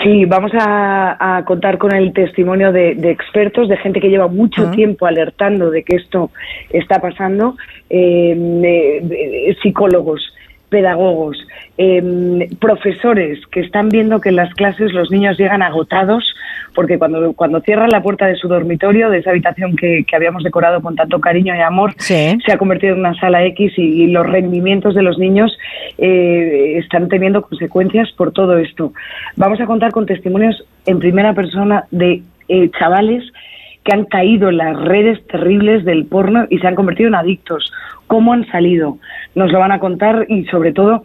Sí, 0.05 0.25
vamos 0.25 0.53
a, 0.55 1.39
a 1.39 1.45
contar 1.45 1.77
con 1.77 1.93
el 1.93 2.13
testimonio 2.13 2.71
de, 2.71 2.95
de 2.95 3.11
expertos, 3.11 3.69
de 3.69 3.77
gente 3.77 4.01
que 4.01 4.09
lleva 4.09 4.29
mucho 4.29 4.71
tiempo 4.71 5.05
alertando 5.07 5.69
de 5.71 5.83
que 5.83 5.97
esto 5.97 6.31
está 6.73 7.01
pasando, 7.01 7.57
eh, 7.89 8.35
de- 8.37 9.01
de- 9.03 9.57
psicólogos, 9.61 10.33
pedagogos, 10.71 11.37
eh, 11.77 12.49
profesores 12.59 13.39
que 13.49 13.61
están 13.61 13.89
viendo 13.89 14.21
que 14.21 14.31
en 14.31 14.37
las 14.37 14.55
clases 14.55 14.93
los 14.93 15.11
niños 15.11 15.37
llegan 15.39 15.63
agotados, 15.63 16.35
porque 16.75 16.99
cuando, 16.99 17.33
cuando 17.35 17.61
cierran 17.61 17.91
la 17.91 18.03
puerta 18.03 18.27
de 18.27 18.37
su 18.37 18.49
dormitorio, 18.49 19.11
de 19.11 19.19
esa 19.19 19.31
habitación 19.31 19.77
que, 19.77 20.05
que 20.07 20.17
habíamos 20.17 20.45
decorado 20.45 20.81
con 20.81 20.97
tanto 20.97 21.21
cariño 21.21 21.55
y 21.55 21.61
amor, 21.61 21.95
se 21.99 22.53
ha 22.53 22.59
convertido 22.59 22.95
en 22.95 23.01
una 23.01 23.15
sala 23.15 23.45
X 23.45 23.73
y, 23.77 24.05
y 24.05 24.07
los 24.07 24.27
rendimientos 24.27 24.95
de 24.95 25.03
los 25.03 25.19
niños 25.19 25.57
eh, 25.99 26.79
están 26.79 27.09
teniendo 27.09 27.43
consecuencias 27.43 28.11
por 28.13 28.33
todo 28.33 28.57
esto. 28.59 28.93
Vamos 29.37 29.61
a 29.61 29.67
contar 29.67 29.91
con 29.91 30.07
testimonios 30.07 30.65
en 30.87 30.99
primera 30.99 31.35
persona 31.35 31.85
de 31.91 32.23
eh, 32.49 32.71
chavales 32.79 33.25
que 33.85 33.95
han 33.95 34.05
caído 34.05 34.51
en 34.51 34.59
las 34.59 34.79
redes 34.79 35.27
terribles 35.27 35.85
del 35.85 36.05
porno 36.05 36.47
y 36.51 36.59
se 36.59 36.67
han 36.67 36.75
convertido 36.75 37.09
en 37.09 37.15
adictos. 37.15 37.73
¿Cómo 38.11 38.33
han 38.33 38.45
salido? 38.49 38.99
Nos 39.37 39.53
lo 39.53 39.61
van 39.61 39.71
a 39.71 39.79
contar 39.79 40.27
y 40.29 40.45
sobre 40.47 40.73
todo, 40.73 41.05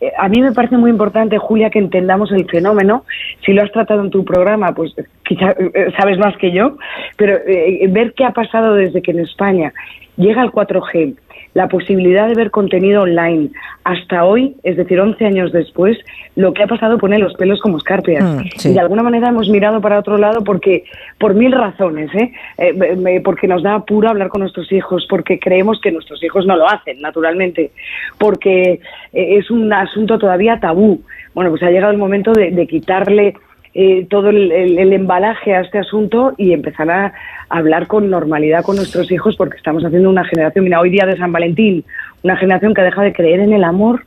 eh, 0.00 0.12
a 0.16 0.28
mí 0.28 0.40
me 0.40 0.52
parece 0.52 0.76
muy 0.76 0.88
importante, 0.88 1.36
Julia, 1.36 1.68
que 1.68 1.80
entendamos 1.80 2.30
el 2.30 2.48
fenómeno. 2.48 3.04
Si 3.44 3.52
lo 3.52 3.60
has 3.60 3.72
tratado 3.72 4.02
en 4.04 4.10
tu 4.10 4.24
programa, 4.24 4.72
pues 4.72 4.94
quizá 5.24 5.50
eh, 5.50 5.92
sabes 5.98 6.16
más 6.16 6.36
que 6.36 6.52
yo, 6.52 6.76
pero 7.16 7.34
eh, 7.44 7.84
ver 7.90 8.14
qué 8.14 8.24
ha 8.24 8.30
pasado 8.30 8.74
desde 8.74 9.02
que 9.02 9.10
en 9.10 9.18
España 9.18 9.72
llega 10.16 10.44
el 10.44 10.52
4G, 10.52 11.16
la 11.54 11.68
posibilidad 11.68 12.26
de 12.28 12.34
ver 12.34 12.50
contenido 12.50 13.02
online 13.02 13.50
hasta 13.84 14.24
hoy, 14.24 14.56
es 14.64 14.76
decir, 14.76 15.00
11 15.00 15.24
años 15.24 15.52
después, 15.52 15.96
lo 16.36 16.52
que 16.52 16.64
ha 16.64 16.66
pasado 16.66 16.98
pone 16.98 17.18
los 17.18 17.34
pelos 17.34 17.60
como 17.60 17.78
escarpias. 17.78 18.24
Mm, 18.24 18.40
sí. 18.56 18.70
Y 18.70 18.74
de 18.74 18.80
alguna 18.80 19.02
manera 19.04 19.28
hemos 19.28 19.48
mirado 19.48 19.80
para 19.80 19.98
otro 20.00 20.18
lado 20.18 20.42
porque, 20.42 20.84
por 21.18 21.34
mil 21.34 21.52
razones, 21.52 22.12
¿eh? 22.14 22.32
Eh, 22.58 22.96
me- 22.96 23.20
porque 23.20 23.46
nos 23.46 23.62
da 23.62 23.74
apuro 23.74 24.08
hablar 24.08 24.28
con 24.28 24.40
nuestros 24.40 24.70
hijos, 24.72 25.06
porque 25.08 25.38
creemos 25.38 25.80
que 25.80 25.92
nuestros 25.92 26.22
hijos 26.24 26.44
no 26.46 26.56
lo 26.56 26.68
hacen, 26.68 27.00
naturalmente, 27.00 27.70
porque 28.18 28.80
eh, 29.12 29.36
es 29.38 29.50
un 29.50 29.72
asunto 29.72 30.18
todavía 30.18 30.58
tabú. 30.60 31.02
Bueno, 31.34 31.50
pues 31.50 31.62
ha 31.62 31.70
llegado 31.70 31.92
el 31.92 31.98
momento 31.98 32.32
de, 32.32 32.50
de 32.50 32.66
quitarle 32.66 33.34
eh, 33.74 34.06
todo 34.08 34.30
el, 34.30 34.52
el- 34.52 34.78
el 34.78 34.92
embalaje 34.92 35.54
a 35.54 35.60
este 35.60 35.78
asunto 35.78 36.34
y 36.38 36.52
empezar 36.52 36.90
a 36.90 37.12
hablar 37.48 37.86
con 37.86 38.08
normalidad 38.10 38.62
con 38.64 38.76
nuestros 38.76 39.10
hijos 39.10 39.36
porque 39.36 39.56
estamos 39.56 39.84
haciendo 39.84 40.08
una 40.10 40.24
generación, 40.24 40.64
mira, 40.64 40.80
hoy 40.80 40.90
día 40.90 41.06
de 41.06 41.16
San 41.16 41.32
Valentín, 41.32 41.84
una 42.22 42.36
generación 42.36 42.72
que 42.74 42.82
deja 42.82 43.02
de 43.02 43.12
creer 43.12 43.40
en 43.40 43.52
el 43.52 43.64
amor 43.64 44.04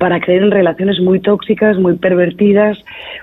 para 0.00 0.18
creer 0.18 0.42
en 0.44 0.50
relaciones 0.50 0.98
muy 0.98 1.20
tóxicas, 1.20 1.76
muy 1.76 1.94
pervertidas, 1.96 2.78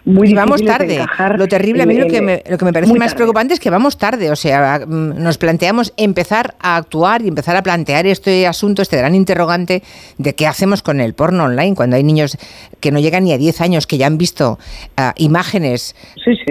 muy 0.06 0.30
Y 0.30 0.36
vamos 0.36 0.62
de 0.62 0.68
tarde. 0.68 0.94
encajar 0.94 1.40
Lo 1.40 1.48
terrible, 1.48 1.82
a 1.82 1.86
mí 1.88 1.98
lo 1.98 2.06
que 2.06 2.22
me, 2.22 2.44
lo 2.48 2.56
que 2.60 2.66
me 2.66 2.72
parece 2.72 2.94
más 2.94 3.08
tarde. 3.08 3.16
preocupante 3.16 3.56
es 3.56 3.60
que 3.60 3.72
vamos 3.72 3.98
tarde. 3.98 4.30
O 4.30 4.36
sea, 4.36 4.86
mm, 4.86 5.22
nos 5.22 5.40
planteamos 5.40 5.92
empezar 5.98 6.54
a 6.60 6.76
actuar 6.76 7.24
y 7.24 7.30
empezar 7.30 7.56
a 7.56 7.64
plantear 7.64 8.06
este 8.06 8.46
asunto, 8.46 8.84
este 8.84 8.96
gran 8.96 9.16
interrogante 9.16 9.82
de 10.20 10.36
qué 10.36 10.46
hacemos 10.46 10.84
con 10.84 11.00
el 11.00 11.16
porno 11.16 11.46
online 11.46 11.74
cuando 11.74 11.96
hay 11.96 12.04
niños 12.04 12.38
que 12.80 12.92
no 12.92 13.00
llegan 13.00 13.24
ni 13.24 13.34
a 13.34 13.40
10 13.40 13.60
años, 13.62 13.88
que 13.88 13.98
ya 13.98 14.06
han 14.06 14.20
visto 14.20 14.60
ah, 14.98 15.16
imágenes 15.18 15.96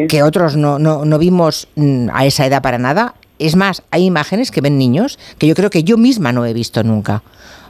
que 0.08 0.24
otros 0.24 0.56
no, 0.56 0.80
no, 0.80 1.04
no 1.04 1.18
vimos 1.20 1.68
mm, 1.76 2.08
a 2.12 2.26
esa 2.26 2.44
edad 2.46 2.62
para 2.62 2.78
nada. 2.78 3.14
Es 3.38 3.54
más, 3.54 3.84
hay 3.92 4.04
imágenes 4.04 4.50
que 4.50 4.60
ven 4.60 4.76
niños 4.76 5.20
que 5.38 5.46
yo 5.46 5.54
creo 5.54 5.70
que 5.70 5.84
yo 5.84 5.96
misma 5.96 6.32
no 6.32 6.44
he 6.44 6.52
visto 6.52 6.82
nunca. 6.82 7.22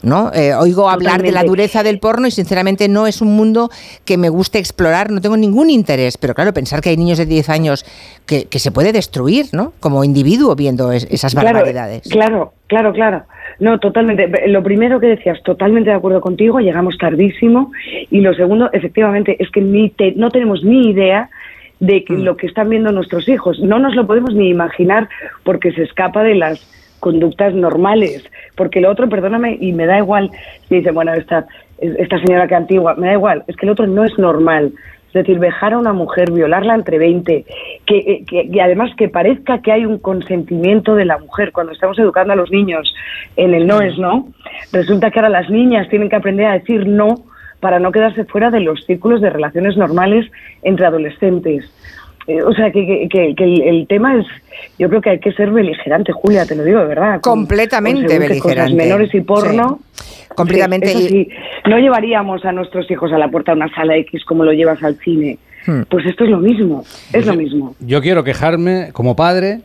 ¿No? 0.02 0.30
Eh, 0.32 0.54
oigo 0.54 0.88
hablar 0.90 1.22
de 1.22 1.32
la 1.32 1.42
dureza 1.44 1.82
del 1.82 1.98
porno 1.98 2.26
y 2.26 2.30
sinceramente 2.30 2.88
no 2.88 3.06
es 3.06 3.20
un 3.22 3.34
mundo 3.36 3.70
que 4.04 4.16
me 4.18 4.28
guste 4.28 4.58
explorar, 4.58 5.10
no 5.10 5.20
tengo 5.20 5.36
ningún 5.36 5.70
interés, 5.70 6.16
pero 6.18 6.34
claro, 6.34 6.52
pensar 6.52 6.80
que 6.80 6.90
hay 6.90 6.96
niños 6.96 7.18
de 7.18 7.26
10 7.26 7.48
años 7.50 7.84
que, 8.26 8.44
que 8.46 8.58
se 8.58 8.70
puede 8.70 8.92
destruir, 8.92 9.46
¿no? 9.52 9.72
Como 9.80 10.04
individuo 10.04 10.54
viendo 10.54 10.92
es- 10.92 11.06
esas 11.10 11.32
Claro, 11.34 11.52
barbaridades. 11.54 12.02
Claro, 12.08 12.52
claro, 12.66 12.92
claro. 12.92 13.22
No, 13.58 13.78
totalmente. 13.80 14.28
Lo 14.48 14.62
primero 14.62 15.00
que 15.00 15.06
decías, 15.06 15.42
totalmente 15.42 15.88
de 15.90 15.96
acuerdo 15.96 16.20
contigo, 16.20 16.60
llegamos 16.60 16.98
tardísimo. 16.98 17.72
Y 18.10 18.20
lo 18.20 18.34
segundo, 18.34 18.68
efectivamente, 18.72 19.36
es 19.42 19.50
que 19.50 19.62
ni 19.62 19.88
te- 19.90 20.12
no 20.16 20.30
tenemos 20.30 20.62
ni 20.62 20.90
idea 20.90 21.30
de 21.80 22.04
que 22.04 22.14
lo 22.14 22.36
que 22.36 22.46
están 22.46 22.68
viendo 22.70 22.90
nuestros 22.92 23.28
hijos. 23.28 23.58
No 23.60 23.78
nos 23.78 23.94
lo 23.94 24.06
podemos 24.06 24.34
ni 24.34 24.48
imaginar 24.48 25.08
porque 25.44 25.72
se 25.72 25.82
escapa 25.84 26.22
de 26.22 26.34
las 26.34 26.60
conductas 27.00 27.54
normales. 27.54 28.24
Porque 28.54 28.80
lo 28.80 28.90
otro, 28.90 29.08
perdóname, 29.08 29.56
y 29.60 29.72
me 29.72 29.86
da 29.86 29.98
igual 29.98 30.30
si 30.68 30.76
dice, 30.76 30.90
bueno, 30.90 31.14
esta, 31.14 31.46
esta 31.78 32.18
señora 32.20 32.48
que 32.48 32.54
antigua, 32.54 32.94
me 32.94 33.08
da 33.08 33.12
igual, 33.14 33.44
es 33.46 33.56
que 33.56 33.66
el 33.66 33.72
otro 33.72 33.86
no 33.86 34.04
es 34.04 34.18
normal. 34.18 34.72
Es 35.08 35.12
decir, 35.12 35.40
dejar 35.40 35.72
a 35.72 35.78
una 35.78 35.94
mujer, 35.94 36.30
violarla 36.30 36.74
entre 36.74 36.98
20, 36.98 37.46
que, 37.86 37.96
eh, 37.96 38.24
que, 38.28 38.50
que 38.50 38.60
además 38.60 38.90
que 38.96 39.08
parezca 39.08 39.62
que 39.62 39.72
hay 39.72 39.86
un 39.86 39.98
consentimiento 39.98 40.94
de 40.94 41.06
la 41.06 41.16
mujer 41.16 41.52
cuando 41.52 41.72
estamos 41.72 41.98
educando 41.98 42.34
a 42.34 42.36
los 42.36 42.50
niños 42.50 42.92
en 43.36 43.54
el 43.54 43.66
no 43.66 43.80
es 43.80 43.96
no, 43.96 44.28
resulta 44.72 45.10
que 45.10 45.20
ahora 45.20 45.30
las 45.30 45.48
niñas 45.48 45.88
tienen 45.88 46.10
que 46.10 46.16
aprender 46.16 46.46
a 46.46 46.58
decir 46.58 46.86
no 46.86 47.24
para 47.60 47.78
no 47.78 47.92
quedarse 47.92 48.24
fuera 48.24 48.50
de 48.50 48.60
los 48.60 48.84
círculos 48.84 49.20
de 49.20 49.30
relaciones 49.30 49.76
normales 49.76 50.30
entre 50.62 50.86
adolescentes. 50.86 51.64
Eh, 52.28 52.42
o 52.42 52.52
sea, 52.52 52.70
que, 52.72 53.06
que- 53.10 53.34
el, 53.38 53.62
el 53.62 53.86
tema 53.86 54.16
es, 54.18 54.26
yo 54.78 54.88
creo 54.88 55.00
que 55.00 55.10
hay 55.10 55.20
que 55.20 55.32
ser 55.32 55.50
beligerante, 55.50 56.12
Julia, 56.12 56.44
te 56.44 56.56
lo 56.56 56.64
digo 56.64 56.80
de 56.80 56.86
verdad. 56.86 57.20
con- 57.20 57.40
Completamente 57.40 58.00
con 58.02 58.18
cosas, 58.18 58.28
beligerante. 58.28 58.74
menores 58.74 59.14
y 59.14 59.20
porno. 59.20 59.78
Completamente. 60.34 60.92
Y- 60.92 61.08
sí, 61.08 61.28
no 61.68 61.78
llevaríamos 61.78 62.44
a 62.44 62.52
nuestros 62.52 62.90
hijos 62.90 63.12
a 63.12 63.18
la 63.18 63.28
puerta 63.28 63.52
de 63.52 63.56
una 63.58 63.74
sala 63.74 63.96
X 63.96 64.24
como 64.24 64.44
lo 64.44 64.52
llevas 64.52 64.82
al 64.82 64.96
cine. 64.96 65.38
Hmm. 65.66 65.82
Pues 65.88 66.06
esto 66.06 66.24
es 66.24 66.30
lo 66.30 66.38
mismo, 66.38 66.84
es 67.12 67.26
lo 67.26 67.34
mismo. 67.34 67.74
Yo 67.80 68.00
quiero 68.00 68.22
quejarme 68.24 68.90
como 68.92 69.16
padre 69.16 69.60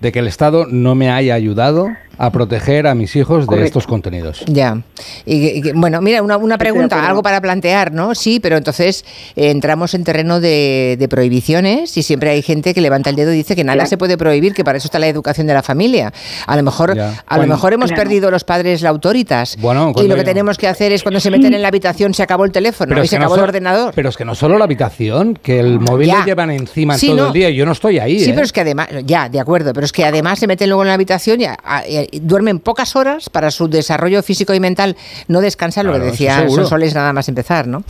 de 0.00 0.12
que 0.12 0.18
el 0.18 0.26
Estado 0.26 0.66
no 0.70 0.94
me 0.94 1.10
haya 1.10 1.34
ayudado 1.34 1.88
a 2.18 2.30
proteger 2.30 2.86
a 2.86 2.94
mis 2.94 3.14
hijos 3.16 3.42
de 3.42 3.46
Correcto. 3.46 3.66
estos 3.66 3.86
contenidos. 3.86 4.42
Ya. 4.46 4.82
Y, 5.24 5.68
y- 5.68 5.72
bueno, 5.72 6.00
mira, 6.00 6.20
una, 6.22 6.36
una 6.36 6.58
pregunta, 6.58 7.06
algo 7.06 7.22
para 7.22 7.40
plantear, 7.40 7.92
¿no? 7.92 8.14
Sí, 8.14 8.40
pero 8.40 8.56
entonces 8.56 9.04
eh, 9.36 9.50
entramos 9.50 9.94
en 9.94 10.04
terreno 10.04 10.40
de, 10.40 10.96
de 10.98 11.08
prohibiciones 11.08 11.96
y 11.96 12.02
siempre 12.02 12.30
hay 12.30 12.42
gente 12.42 12.74
que 12.74 12.80
levanta 12.80 13.10
el 13.10 13.16
dedo 13.16 13.32
y 13.32 13.36
dice 13.36 13.54
que 13.56 13.64
nada 13.64 13.86
se 13.86 13.96
puede 13.96 14.18
prohibir, 14.18 14.54
que 14.54 14.64
para 14.64 14.78
eso 14.78 14.88
está 14.88 14.98
la 14.98 15.06
educación 15.08 15.46
de 15.46 15.54
la 15.54 15.62
familia. 15.62 16.12
A 16.46 16.56
lo 16.56 16.62
mejor, 16.62 16.96
Ya. 16.96 17.22
a 17.26 17.38
lo 17.38 17.46
mejor 17.46 17.72
hemos 17.72 17.88
Claro. 17.90 18.02
perdido 18.02 18.30
los 18.30 18.44
padres 18.44 18.82
la 18.82 18.88
autoritas. 18.90 19.56
Bueno, 19.60 19.92
y 19.96 20.08
lo 20.08 20.14
que 20.16 20.20
yo- 20.22 20.24
tenemos 20.24 20.58
que 20.58 20.66
hacer 20.68 20.92
es 20.92 21.02
cuando 21.02 21.20
se 21.20 21.30
meten 21.30 21.54
en 21.54 21.62
la 21.62 21.68
habitación 21.68 22.14
se 22.14 22.22
acabó 22.22 22.44
el 22.44 22.52
teléfono 22.52 23.02
y 23.02 23.06
se 23.06 23.16
no 23.16 23.22
acabó 23.24 23.36
el 23.36 23.40
so- 23.40 23.44
ordenador. 23.44 23.92
Pero 23.94 24.08
es 24.08 24.16
que 24.16 24.24
no 24.24 24.34
solo 24.34 24.58
la 24.58 24.64
habitación, 24.64 25.38
que 25.40 25.60
el 25.60 25.78
móvil 25.80 26.08
Ya. 26.08 26.18
lo 26.20 26.24
llevan 26.26 26.50
encima 26.50 26.98
Sí, 26.98 27.06
todo 27.08 27.16
no. 27.16 27.26
el 27.28 27.32
día. 27.32 27.50
y 27.50 27.56
Yo 27.56 27.64
no 27.66 27.72
estoy 27.72 27.98
ahí. 27.98 28.18
Sí, 28.20 28.30
¿eh? 28.30 28.32
pero 28.34 28.44
es 28.44 28.52
que 28.52 28.60
además, 28.62 28.88
ya, 29.04 29.28
de 29.28 29.38
acuerdo, 29.40 29.72
pero 29.72 29.84
es 29.84 29.92
que 29.92 30.04
además 30.04 30.38
se 30.38 30.46
meten 30.46 30.68
luego 30.68 30.82
en 30.82 30.88
la 30.88 30.94
habitación 30.94 31.40
y, 31.40 31.44
a- 31.44 31.56
a- 31.62 31.82
duermen 32.12 32.58
pocas 32.58 32.96
horas 32.96 33.28
para 33.30 33.50
su 33.50 33.68
desarrollo 33.68 34.22
físico 34.22 34.54
y 34.54 34.60
mental. 34.60 34.96
No 35.28 35.40
descansan, 35.40 35.86
lo 35.86 35.92
que 35.94 35.98
decía. 36.00 36.48
Sonsoles 36.48 36.94
nada 36.94 37.12
más 37.12 37.28
empezar, 37.28 37.66
¿no? 37.66 37.82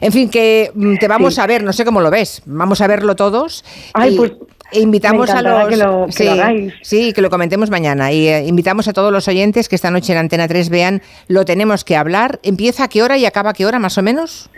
En 0.00 0.12
fin, 0.12 0.28
que 0.30 0.70
mm, 0.74 0.96
te 0.96 1.08
vamos 1.08 1.34
Sí. 1.34 1.40
a 1.40 1.46
ver, 1.46 1.62
no 1.62 1.72
sé 1.72 1.84
cómo 1.84 2.00
lo 2.00 2.10
ves, 2.10 2.42
vamos 2.46 2.80
a 2.80 2.86
verlo 2.86 3.16
todos. 3.16 3.64
Ay, 3.94 4.14
y- 4.14 4.16
pues, 4.16 4.32
e 4.70 4.80
invitamos 4.80 5.30
a 5.30 5.40
los 5.40 5.68
que 5.68 5.76
lo- 5.78 6.06
que 6.06 6.12
sí, 6.12 6.24
lo 6.24 6.32
hagáis. 6.32 6.74
sí, 6.82 7.12
que 7.14 7.22
lo 7.22 7.30
comentemos 7.30 7.70
mañana 7.70 8.12
y 8.12 8.28
eh, 8.28 8.44
invitamos 8.46 8.86
a 8.86 8.92
todos 8.92 9.10
los 9.12 9.26
oyentes 9.26 9.68
que 9.68 9.76
esta 9.76 9.90
noche 9.90 10.12
en 10.12 10.18
Antena 10.18 10.46
3 10.46 10.68
vean 10.68 11.00
lo 11.28 11.44
tenemos 11.46 11.84
que 11.84 11.96
hablar. 11.96 12.38
¿Empieza 12.42 12.84
a 12.84 12.88
qué 12.88 13.02
hora 13.02 13.16
y 13.16 13.24
acaba 13.24 13.50
a 13.50 13.52
qué 13.54 13.64
hora 13.64 13.78
más 13.78 13.96
o 13.96 14.02
menos? 14.02 14.50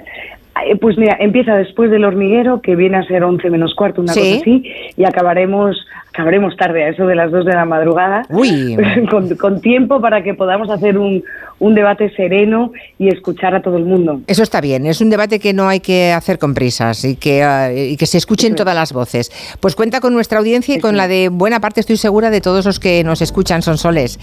Pues 0.81 0.99
mira, 0.99 1.17
empieza 1.21 1.55
después 1.55 1.91
del 1.91 2.05
hormiguero, 2.05 2.61
que 2.61 2.77
viene 2.77 2.99
a 2.99 3.05
ser 3.05 3.23
11 3.25 3.49
menos 3.51 3.73
cuarto, 3.75 4.03
una 4.03 4.13
Sí. 4.13 4.21
cosa 4.21 4.41
así, 4.43 4.65
y 4.97 5.05
acabaremos 5.05 5.77
acabaremos 6.13 6.57
tarde, 6.57 6.85
a 6.85 6.89
eso 6.89 7.07
de 7.07 7.15
las 7.15 7.31
2 7.31 7.45
de 7.45 7.53
la 7.55 7.65
madrugada, 7.65 8.23
Uy. 8.31 8.77
con, 9.11 9.35
con 9.37 9.61
tiempo 9.61 10.01
para 10.01 10.23
que 10.23 10.35
podamos 10.35 10.69
hacer 10.71 10.99
un, 10.99 11.23
un 11.59 11.75
debate 11.75 12.11
sereno 12.17 12.73
y 12.99 13.09
escuchar 13.09 13.55
a 13.55 13.63
todo 13.63 13.77
el 13.77 13.85
mundo. 13.85 14.21
Eso 14.27 14.43
está 14.43 14.61
bien, 14.61 14.87
es 14.87 15.01
un 15.01 15.11
debate 15.11 15.39
que 15.39 15.53
no 15.53 15.69
hay 15.69 15.81
que 15.81 16.13
hacer 16.13 16.39
con 16.39 16.55
prisas 16.55 17.05
y 17.05 17.17
que, 17.17 17.43
eh, 17.43 17.89
y 17.91 17.97
que 17.97 18.07
se 18.07 18.19
escuchen 18.19 18.55
todas 18.55 18.75
las 18.75 18.93
voces. 18.93 19.31
Pues 19.61 19.75
cuenta 19.77 20.01
con 20.01 20.13
nuestra 20.15 20.39
audiencia 20.39 20.75
y 20.75 20.81
con 20.81 20.97
la 20.97 21.07
de 21.09 21.29
buena 21.31 21.61
parte, 21.61 21.81
estoy 21.81 21.97
segura, 21.97 22.31
de 22.31 22.41
todos 22.41 22.65
los 22.67 22.81
que 22.81 23.05
nos 23.05 23.23
escuchan, 23.23 23.63
son 23.63 23.79
soles. 23.79 24.19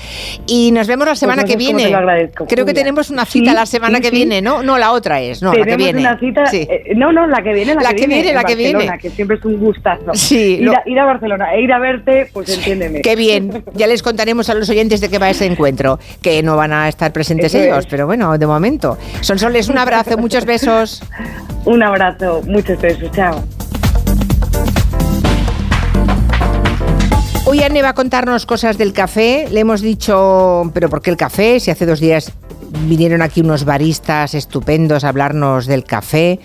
Y 0.48 0.72
nos 0.72 0.88
vemos 0.88 1.08
la 1.08 1.16
semana 1.16 1.42
no 1.44 1.46
que 1.46 1.54
sé 1.54 1.58
viene. 1.58 1.84
te 1.84 1.90
lo 1.92 1.98
agradezco, 1.98 2.46
Creo 2.48 2.66
que 2.66 2.72
Julia. 2.72 2.84
tenemos 2.84 3.10
una 3.10 3.26
cita 3.26 3.52
Sí, 3.52 3.56
la 3.56 3.66
semana 3.66 3.98
sí, 3.98 4.02
que 4.04 4.10
sí. 4.10 4.16
viene, 4.16 4.42
¿no? 4.42 4.62
No, 4.64 4.78
la 4.78 4.92
otra 4.92 5.22
es, 5.22 5.42
no, 5.42 5.50
la 5.52 5.56
que 5.58 5.64
Tenemos 5.64 5.84
viene. 5.86 6.00
una 6.02 6.20
cita, 6.20 6.46
Sí. 6.48 6.68
eh, 6.70 6.94
no, 6.96 7.12
no, 7.12 7.28
la 7.28 7.42
que 7.42 7.54
viene, 7.54 7.76
la, 7.76 7.82
La 7.82 7.90
que, 7.92 7.96
que 8.02 8.08
viene, 8.08 8.30
en 8.30 8.36
la 8.36 8.44
que 8.44 8.56
viene. 8.56 8.90
que 9.00 9.10
siempre 9.10 9.38
es 9.38 9.46
un 9.46 9.58
gustazo. 9.58 10.12
Sí, 10.14 10.56
ir, 10.56 10.64
lo- 10.66 10.72
a, 10.74 10.82
ir 10.86 11.00
a 11.00 11.06
Barcelona 11.06 11.54
e 11.54 11.62
ir 11.62 11.72
a 11.72 11.77
verte, 11.80 12.30
pues 12.34 12.50
entiéndeme. 12.50 13.02
Qué 13.02 13.16
bien, 13.16 13.64
ya 13.74 13.88
les 13.88 14.02
contaremos 14.04 14.50
a 14.50 14.54
los 14.54 14.70
oyentes 14.70 15.02
de 15.02 15.10
qué 15.10 15.20
va 15.20 15.30
ese 15.30 15.46
encuentro, 15.46 16.00
que 16.22 16.42
no 16.44 16.56
van 16.56 16.74
a 16.74 16.88
estar 16.90 17.12
presentes 17.14 17.54
Eso 17.54 17.64
ellos, 17.64 17.80
es. 17.80 17.86
pero 17.88 18.06
bueno, 18.06 18.38
de 18.38 18.48
momento. 18.48 18.98
Son 19.22 19.40
soles, 19.40 19.70
un 19.70 19.78
abrazo, 19.78 20.18
muchos 20.18 20.46
besos. 20.46 21.04
Un 21.66 21.84
abrazo, 21.84 22.42
muchos 22.46 22.80
besos, 22.80 23.12
chao. 23.12 23.44
Hoy 27.46 27.64
Anne 27.64 27.82
va 27.82 27.90
a 27.90 27.94
contarnos 27.94 28.46
cosas 28.46 28.78
del 28.78 28.92
café. 28.92 29.48
Le 29.50 29.62
hemos 29.62 29.82
dicho, 29.82 30.70
pero 30.74 30.90
¿por 30.90 31.02
qué 31.02 31.10
el 31.12 31.18
café? 31.18 31.60
Si 31.62 31.72
hace 31.72 31.86
dos 31.86 32.02
días 32.02 32.34
vinieron 32.88 33.22
aquí 33.22 33.40
unos 33.40 33.64
baristas 33.64 34.34
estupendos 34.34 35.06
a 35.06 35.10
hablarnos 35.10 35.66
del 35.66 35.86
café. 35.86 36.40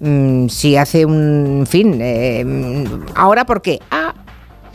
Mm, 0.00 0.48
si 0.48 0.76
hace 0.76 1.04
un, 1.04 1.58
en 1.60 1.66
fin, 1.66 1.98
eh, 2.00 2.42
mm, 2.44 2.84
ahora 3.14 3.44
¿por 3.44 3.60
qué? 3.60 3.80
Ah, 3.90 4.14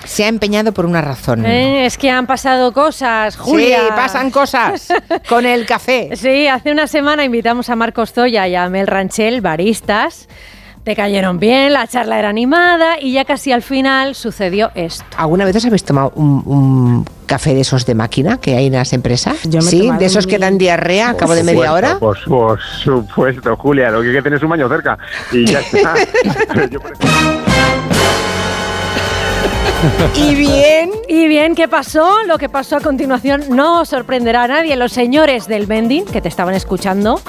se 0.05 0.25
ha 0.25 0.27
empeñado 0.27 0.71
por 0.73 0.85
una 0.85 1.01
razón. 1.01 1.45
Eh, 1.45 1.85
es 1.85 1.97
que 1.97 2.09
han 2.09 2.27
pasado 2.27 2.73
cosas, 2.73 3.37
Julia. 3.37 3.79
Sí, 3.79 3.85
pasan 3.95 4.31
cosas 4.31 4.87
con 5.29 5.45
el 5.45 5.65
café. 5.65 6.09
Sí, 6.15 6.47
hace 6.47 6.71
una 6.71 6.87
semana 6.87 7.23
invitamos 7.23 7.69
a 7.69 7.75
Marcos 7.75 8.13
Zoya 8.13 8.47
y 8.47 8.55
a 8.55 8.67
Mel 8.69 8.87
Ranchel, 8.87 9.41
baristas. 9.41 10.27
Te 10.83 10.95
cayeron 10.95 11.39
bien, 11.39 11.73
la 11.73 11.85
charla 11.85 12.17
era 12.17 12.29
animada 12.29 12.99
y 12.99 13.13
ya 13.13 13.23
casi 13.23 13.51
al 13.51 13.61
final 13.61 14.15
sucedió 14.15 14.71
esto. 14.73 15.05
¿Alguna 15.15 15.45
vez 15.45 15.55
os 15.55 15.65
habéis 15.65 15.83
tomado 15.83 16.11
un, 16.15 16.41
un 16.43 17.05
café 17.27 17.53
de 17.53 17.61
esos 17.61 17.85
de 17.85 17.93
máquina 17.93 18.37
que 18.39 18.55
hay 18.55 18.65
en 18.65 18.73
las 18.73 18.91
empresas? 18.91 19.43
Yo 19.43 19.59
me 19.61 19.67
he 19.67 19.69
sí, 19.69 19.91
de 19.99 20.05
esos 20.05 20.25
que 20.25 20.39
dan 20.39 20.57
diarrea 20.57 21.11
a 21.11 21.17
cabo 21.17 21.35
de 21.35 21.43
media 21.43 21.71
hora. 21.71 21.99
Por, 21.99 22.17
por 22.25 22.59
supuesto, 22.59 23.55
Julia, 23.57 23.91
lo 23.91 24.01
que 24.01 24.07
hay 24.07 24.15
que 24.15 24.21
tener 24.23 24.37
es 24.37 24.43
un 24.43 24.49
baño 24.49 24.67
cerca. 24.67 24.97
Y 25.31 25.45
ya 25.45 25.59
está. 25.59 25.93
Y 30.15 30.35
bien, 30.35 30.91
y 31.07 31.27
bien, 31.27 31.55
¿qué 31.55 31.67
pasó? 31.67 32.23
Lo 32.27 32.37
que 32.37 32.49
pasó 32.49 32.77
a 32.77 32.81
continuación 32.81 33.43
no 33.49 33.83
sorprenderá 33.85 34.43
a 34.43 34.47
nadie. 34.47 34.75
Los 34.75 34.91
señores 34.91 35.47
del 35.47 35.65
vending 35.65 36.05
que 36.05 36.21
te 36.21 36.27
estaban 36.27 36.53
escuchando, 36.53 37.19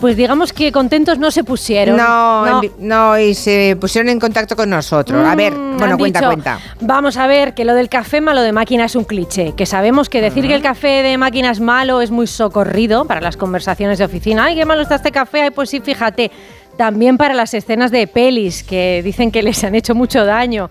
pues 0.00 0.16
digamos 0.16 0.52
que 0.52 0.72
contentos 0.72 1.18
no 1.18 1.30
se 1.30 1.44
pusieron. 1.44 1.96
No, 1.96 2.60
no, 2.78 3.18
y 3.18 3.34
se 3.34 3.76
pusieron 3.80 4.08
en 4.08 4.18
contacto 4.18 4.56
con 4.56 4.70
nosotros. 4.70 5.24
a 5.26 5.34
ver, 5.36 5.54
Mm, 5.54 5.78
bueno, 5.78 5.98
cuenta, 5.98 6.18
dicho, 6.20 6.28
cuenta. 6.30 6.58
Vamos 6.80 7.16
a 7.16 7.26
ver 7.26 7.54
que 7.54 7.64
lo 7.64 7.74
del 7.74 7.88
café 7.88 8.20
malo 8.20 8.42
de 8.42 8.52
máquina 8.52 8.86
es 8.86 8.96
un 8.96 9.04
cliché, 9.04 9.52
que 9.52 9.66
sabemos 9.66 10.08
que 10.08 10.20
decir 10.20 10.46
que 10.46 10.54
el 10.54 10.62
café 10.62 11.02
de 11.02 11.16
máquina 11.18 11.50
es 11.50 11.60
malo 11.60 12.00
es 12.00 12.10
muy 12.10 12.26
socorrido 12.26 13.04
para 13.04 13.20
las 13.20 13.36
conversaciones 13.36 13.98
de 13.98 14.04
oficina. 14.04 14.44
Ay, 14.46 14.56
qué 14.56 14.64
malo 14.64 14.82
está 14.82 14.96
este 14.96 15.12
café. 15.12 15.42
Ay, 15.42 15.50
pues 15.50 15.70
sí, 15.70 15.80
fíjate. 15.80 16.30
También 16.76 17.16
para 17.16 17.34
las 17.34 17.54
escenas 17.54 17.90
de 17.90 18.06
pelis 18.06 18.64
que 18.64 19.00
dicen 19.04 19.30
que 19.30 19.42
les 19.42 19.62
han 19.62 19.74
hecho 19.74 19.94
mucho 19.94 20.24
daño. 20.24 20.68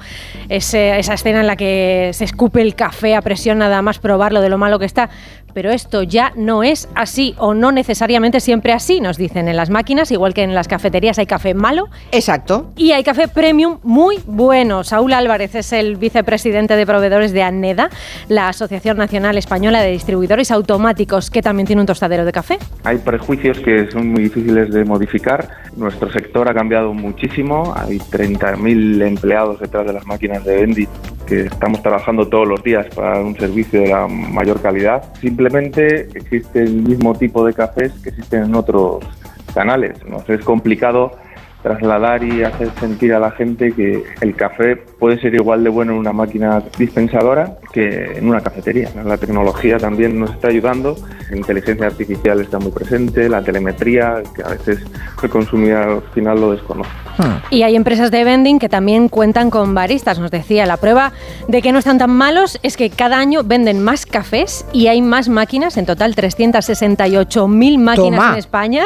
Esa 0.49 0.97
escena 0.97 1.39
en 1.39 1.47
la 1.47 1.55
que 1.55 2.11
se 2.13 2.25
escupe 2.25 2.61
el 2.61 2.75
café 2.75 3.15
a 3.15 3.21
presión 3.21 3.59
nada 3.59 3.81
más 3.81 3.99
probarlo 3.99 4.41
de 4.41 4.49
lo 4.49 4.57
malo 4.57 4.79
que 4.79 4.85
está. 4.85 5.09
Pero 5.53 5.71
esto 5.71 6.03
ya 6.03 6.33
no 6.35 6.63
es 6.63 6.89
así 6.95 7.35
o 7.37 7.53
no 7.53 7.71
necesariamente 7.71 8.39
siempre 8.39 8.73
así, 8.73 9.01
nos 9.01 9.17
dicen 9.17 9.47
en 9.47 9.55
las 9.55 9.69
máquinas, 9.69 10.11
igual 10.11 10.33
que 10.33 10.43
en 10.43 10.53
las 10.53 10.67
cafeterías 10.67 11.19
hay 11.19 11.25
café 11.25 11.53
malo. 11.53 11.89
Exacto. 12.11 12.71
Y 12.75 12.91
hay 12.91 13.03
café 13.03 13.27
premium 13.27 13.79
muy 13.83 14.17
bueno. 14.25 14.83
Saúl 14.83 15.13
Álvarez 15.13 15.55
es 15.55 15.73
el 15.73 15.97
vicepresidente 15.97 16.75
de 16.75 16.85
proveedores 16.85 17.31
de 17.33 17.43
ANEDA, 17.43 17.89
la 18.29 18.49
Asociación 18.49 18.97
Nacional 18.97 19.37
Española 19.37 19.81
de 19.81 19.91
Distribuidores 19.91 20.51
Automáticos, 20.51 21.29
que 21.29 21.41
también 21.41 21.67
tiene 21.67 21.81
un 21.81 21.85
tostadero 21.85 22.25
de 22.25 22.31
café. 22.31 22.57
Hay 22.83 22.97
prejuicios 22.97 23.59
que 23.59 23.89
son 23.91 24.09
muy 24.09 24.23
difíciles 24.23 24.71
de 24.71 24.85
modificar. 24.85 25.49
Nuestro 25.75 26.11
sector 26.11 26.49
ha 26.49 26.53
cambiado 26.53 26.93
muchísimo. 26.93 27.73
Hay 27.75 27.97
30.000 27.99 29.05
empleados 29.05 29.59
detrás 29.59 29.85
de 29.85 29.93
las 29.93 30.05
máquinas 30.05 30.43
de 30.43 30.55
Bendy 30.55 30.87
que 31.25 31.41
estamos 31.41 31.81
trabajando 31.81 32.27
todos 32.27 32.47
los 32.47 32.61
días 32.63 32.85
para 32.93 33.19
un 33.21 33.35
servicio 33.37 33.81
de 33.81 33.87
la 33.87 34.07
mayor 34.07 34.61
calidad. 34.61 35.13
Simplemente 35.43 36.07
existe 36.15 36.63
el 36.63 36.83
mismo 36.83 37.13
tipo 37.15 37.45
de 37.45 37.53
cafés 37.53 37.91
que 38.01 38.11
existen 38.11 38.45
en 38.45 38.55
otros 38.55 39.03
canales. 39.53 40.01
Nos 40.05 40.29
es 40.29 40.41
complicado 40.45 41.11
trasladar 41.61 42.23
y 42.23 42.43
hacer 42.43 42.69
sentir 42.79 43.13
a 43.13 43.19
la 43.19 43.31
gente 43.31 43.73
que 43.73 44.05
el 44.21 44.35
café 44.37 44.81
puede 45.03 45.19
ser 45.19 45.35
igual 45.35 45.65
de 45.65 45.69
bueno 45.69 45.91
en 45.91 45.97
una 45.97 46.13
máquina 46.13 46.63
dispensadora 46.77 47.57
que 47.73 48.13
en 48.15 48.25
una 48.25 48.39
cafetería. 48.39 48.89
¿no? 48.95 49.03
La 49.03 49.17
tecnología 49.17 49.77
también 49.77 50.17
nos 50.17 50.31
está 50.31 50.47
ayudando, 50.47 50.95
la 51.29 51.35
inteligencia 51.35 51.87
artificial 51.87 52.39
está 52.39 52.57
muy 52.57 52.71
presente, 52.71 53.27
la 53.27 53.41
telemetría, 53.41 54.23
que 54.33 54.43
a 54.43 54.51
veces 54.51 54.79
el 55.21 55.29
consumidor 55.29 55.89
al 55.89 56.13
final 56.13 56.39
lo 56.39 56.51
desconoce. 56.51 56.89
Y 57.49 57.63
hay 57.63 57.75
empresas 57.75 58.11
de 58.11 58.23
vending 58.23 58.59
que 58.59 58.69
también 58.69 59.09
cuentan 59.09 59.49
con 59.49 59.75
baristas, 59.75 60.19
nos 60.19 60.31
decía. 60.31 60.65
La 60.65 60.77
prueba 60.77 61.11
de 61.49 61.61
que 61.61 61.73
no 61.73 61.79
están 61.79 61.97
tan 61.97 62.09
malos 62.09 62.57
es 62.63 62.77
que 62.77 62.89
cada 62.89 63.19
año 63.19 63.43
venden 63.43 63.83
más 63.83 64.05
cafés 64.05 64.65
y 64.71 64.87
hay 64.87 65.01
más 65.01 65.27
máquinas, 65.27 65.75
en 65.75 65.85
total 65.85 66.15
368.000 66.15 67.77
máquinas 67.77 68.19
Toma. 68.19 68.31
en 68.31 68.39
España, 68.39 68.83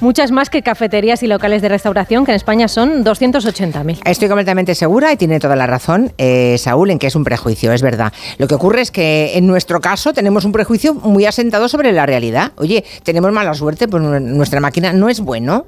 muchas 0.00 0.30
más 0.30 0.48
que 0.48 0.62
cafeterías 0.62 1.22
y 1.22 1.26
locales 1.26 1.60
de 1.60 1.68
restauración, 1.68 2.24
que 2.24 2.32
en 2.32 2.36
España 2.36 2.68
son 2.68 3.04
280.000. 3.04 4.00
Estoy 4.06 4.28
completamente 4.28 4.74
segura 4.74 5.12
y 5.12 5.16
tiene 5.16 5.41
toda 5.42 5.56
la 5.56 5.66
razón, 5.66 6.12
eh, 6.16 6.56
Saúl, 6.58 6.90
en 6.90 6.98
que 6.98 7.08
es 7.08 7.14
un 7.14 7.24
prejuicio, 7.24 7.72
es 7.72 7.82
verdad. 7.82 8.12
Lo 8.38 8.48
que 8.48 8.54
ocurre 8.54 8.80
es 8.80 8.90
que 8.90 9.32
en 9.36 9.46
nuestro 9.46 9.80
caso 9.82 10.14
tenemos 10.14 10.46
un 10.46 10.52
prejuicio 10.52 10.94
muy 10.94 11.26
asentado 11.26 11.68
sobre 11.68 11.92
la 11.92 12.06
realidad. 12.06 12.52
Oye, 12.56 12.84
tenemos 13.02 13.30
mala 13.32 13.52
suerte, 13.52 13.88
pues 13.88 14.02
nu- 14.02 14.18
nuestra 14.20 14.60
máquina 14.60 14.92
no 14.94 15.08
es 15.10 15.20
bueno. 15.20 15.66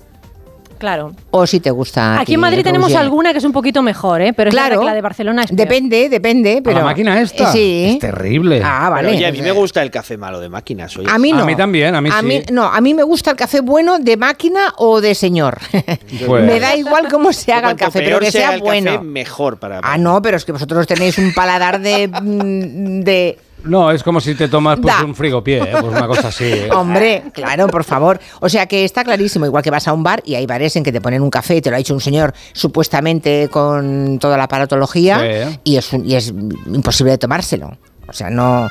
Claro. 0.84 1.14
O 1.30 1.46
si 1.46 1.60
te 1.60 1.70
gusta. 1.70 2.16
a 2.16 2.20
Aquí 2.20 2.34
en 2.34 2.40
Madrid 2.40 2.62
tenemos 2.62 2.94
alguna 2.94 3.32
que 3.32 3.38
es 3.38 3.44
un 3.44 3.52
poquito 3.52 3.80
mejor, 3.80 4.20
¿eh? 4.20 4.34
pero 4.34 4.50
es 4.50 4.54
Claro. 4.54 4.80
que 4.80 4.84
la 4.84 4.92
de 4.92 5.00
Barcelona 5.00 5.40
es 5.44 5.46
peor. 5.48 5.56
Depende, 5.56 6.10
depende, 6.10 6.60
pero. 6.62 6.80
la 6.80 6.84
máquina 6.84 7.18
esta. 7.22 7.50
Sí. 7.50 7.86
Es 7.94 7.98
terrible. 8.00 8.60
Ah, 8.62 8.90
vale. 8.90 9.08
Pero, 9.08 9.16
oye, 9.16 9.26
a 9.26 9.32
mí 9.32 9.40
me 9.40 9.52
gusta 9.52 9.80
el 9.82 9.90
café 9.90 10.18
malo 10.18 10.40
de 10.40 10.50
máquinas. 10.50 10.94
oye. 10.98 11.08
A 11.10 11.16
mí 11.18 11.32
no. 11.32 11.44
A 11.44 11.46
mí 11.46 11.56
también, 11.56 11.94
a 11.94 12.02
mí 12.02 12.10
sí. 12.10 12.42
no, 12.52 12.64
a 12.64 12.78
mí 12.82 12.92
me 12.92 13.02
gusta 13.02 13.30
el 13.30 13.36
café 13.38 13.60
bueno 13.60 13.98
de 13.98 14.18
máquina 14.18 14.74
o 14.76 15.00
de 15.00 15.14
señor. 15.14 15.58
Pues- 16.26 16.44
me 16.44 16.60
da 16.60 16.76
igual 16.76 17.08
cómo 17.10 17.32
se 17.32 17.50
haga 17.54 17.70
el 17.70 17.76
café, 17.76 18.00
pero 18.00 18.20
que 18.20 18.30
sea 18.30 18.52
el 18.54 18.60
bueno. 18.60 18.92
café, 18.92 19.04
mejor 19.04 19.58
para. 19.58 19.80
Ah, 19.82 19.96
no, 19.96 20.20
pero 20.20 20.36
es 20.36 20.44
que 20.44 20.52
vosotros 20.52 20.86
tenéis 20.86 21.16
un 21.16 21.32
paladar 21.32 21.80
de. 21.80 22.08
de 23.04 23.38
No, 23.64 23.90
es 23.90 24.02
como 24.02 24.20
si 24.20 24.34
te 24.34 24.48
tomas 24.48 24.78
pues, 24.80 24.94
Da. 24.94 25.04
un 25.04 25.14
frigopié, 25.14 25.58
¿eh? 25.58 25.68
pues 25.72 25.84
una 25.84 26.06
cosa 26.06 26.28
así. 26.28 26.44
¿eh? 26.44 26.68
Hombre, 26.74 27.24
claro, 27.32 27.66
por 27.66 27.84
favor. 27.84 28.20
O 28.40 28.48
sea 28.48 28.66
que 28.66 28.84
está 28.84 29.04
clarísimo, 29.04 29.46
igual 29.46 29.62
que 29.62 29.70
vas 29.70 29.88
a 29.88 29.92
un 29.92 30.02
bar 30.02 30.22
y 30.24 30.34
hay 30.34 30.46
bares 30.46 30.76
en 30.76 30.82
que 30.84 30.92
te 30.92 31.00
ponen 31.00 31.22
un 31.22 31.30
café, 31.30 31.60
te 31.62 31.70
lo 31.70 31.76
ha 31.76 31.78
dicho 31.78 31.94
un 31.94 32.00
señor 32.00 32.34
supuestamente 32.52 33.48
con 33.50 34.18
toda 34.18 34.36
la 34.36 34.44
aparatología 34.44 35.20
Sí. 35.20 35.58
y, 35.64 35.76
es 35.76 35.92
un- 35.92 36.04
y 36.04 36.14
es 36.14 36.28
imposible 36.66 37.12
de 37.12 37.18
tomárselo. 37.18 37.76
O 38.06 38.12
sea, 38.12 38.30
no... 38.30 38.68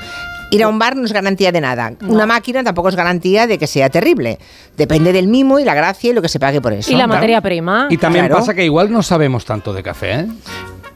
Ir 0.51 0.61
a 0.63 0.67
un 0.67 0.77
bar 0.77 0.95
no 0.95 1.03
es 1.05 1.11
garantía 1.13 1.51
de 1.51 1.59
nada. 1.61 1.93
Una 2.07 2.27
máquina 2.27 2.63
tampoco 2.63 2.89
es 2.89 2.95
garantía 2.95 3.47
de 3.47 3.57
que 3.57 3.65
sea 3.65 3.89
terrible. 3.89 4.37
Depende 4.77 5.11
del 5.11 5.27
mimo 5.27 5.57
y 5.57 5.63
la 5.63 5.73
gracia 5.73 6.11
y 6.11 6.13
lo 6.13 6.21
que 6.21 6.29
se 6.29 6.39
pague 6.39 6.61
por 6.61 6.73
eso. 6.73 6.91
Y 6.91 6.95
la 6.95 7.07
materia 7.07 7.41
prima. 7.41 7.87
Y 7.89 7.97
también 7.97 8.27
Claro. 8.27 8.39
pasa 8.39 8.53
que 8.53 8.63
igual 8.63 8.91
no 8.91 9.01
sabemos 9.01 9.45
tanto 9.45 9.73
de 9.73 9.81
café, 9.81 10.11
¿eh? 10.13 10.27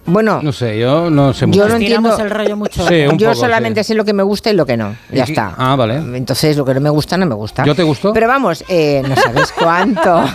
Bueno, 0.07 0.39
No 0.41 0.51
sé, 0.53 0.79
yo 0.79 1.09
no 1.09 1.33
sé 1.33 1.45
mucho. 1.45 1.59
yo 1.59 1.67
no 1.67 1.75
entiendo. 1.75 2.17
el 2.17 2.29
rollo 2.29 2.55
mucho. 2.57 2.87
Sí, 2.87 3.01
un 3.05 3.17
yo 3.17 3.29
poco, 3.29 3.41
solamente 3.41 3.83
sé 3.83 3.93
lo 3.93 4.05
que 4.05 4.13
me 4.13 4.23
gusta 4.23 4.49
y 4.49 4.53
lo 4.53 4.65
que 4.65 4.77
no. 4.77 4.95
Ya 5.11 5.25
Y- 5.27 5.31
está. 5.31 5.53
Ah, 5.57 5.75
vale. 5.75 5.95
Entonces, 5.97 6.55
lo 6.55 6.63
que 6.65 6.73
no 6.73 6.79
me 6.81 6.89
gusta, 6.89 7.17
no 7.17 7.25
me 7.25 7.35
gusta. 7.35 7.63
¿Yo 7.65 7.75
te 7.75 7.83
gustó? 7.83 8.13
Pero 8.13 8.27
vamos, 8.27 8.63
eh, 8.69 9.03
no 9.07 9.15
sabes 9.15 9.51
cuánto. 9.51 10.23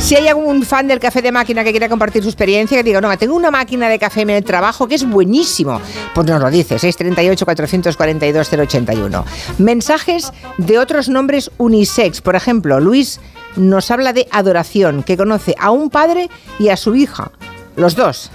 Si 0.00 0.16
hay 0.16 0.26
algún 0.26 0.64
fan 0.64 0.88
del 0.88 0.98
café 0.98 1.22
de 1.22 1.30
máquina 1.30 1.62
que 1.62 1.70
quiera 1.70 1.88
compartir 1.88 2.24
su 2.24 2.28
experiencia, 2.28 2.76
que 2.76 2.82
diga, 2.82 3.00
no, 3.00 3.16
tengo 3.16 3.36
una 3.36 3.52
máquina 3.52 3.88
de 3.88 4.00
café 4.00 4.22
en 4.22 4.30
el 4.30 4.42
trabajo 4.42 4.88
que 4.88 4.96
es 4.96 5.08
buenísimo, 5.08 5.80
pues 6.12 6.26
nos 6.26 6.42
lo 6.42 6.50
dice, 6.50 6.74
638-442-081. 6.76 9.24
Mensajes 9.58 10.32
de 10.58 10.78
otros 10.80 11.08
nombres 11.08 11.52
unisex. 11.56 12.20
Por 12.20 12.34
ejemplo, 12.34 12.80
Luis 12.80 13.20
nos 13.56 13.90
habla 13.90 14.12
de 14.12 14.28
adoración, 14.30 15.02
que 15.02 15.16
conoce 15.16 15.54
a 15.58 15.70
un 15.70 15.90
padre 15.90 16.28
y 16.58 16.68
a 16.68 16.76
su 16.76 16.94
hija. 16.94 17.30
Los 17.76 17.94
dos 17.96 18.30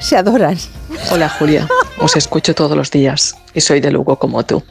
se 0.00 0.16
adoran. 0.16 0.56
Hola 1.10 1.28
Julia, 1.28 1.66
os 1.98 2.16
escucho 2.16 2.54
todos 2.54 2.76
los 2.76 2.90
días 2.90 3.36
y 3.54 3.60
soy 3.60 3.80
de 3.80 3.90
Lugo 3.90 4.16
como 4.16 4.44
tú. 4.44 4.62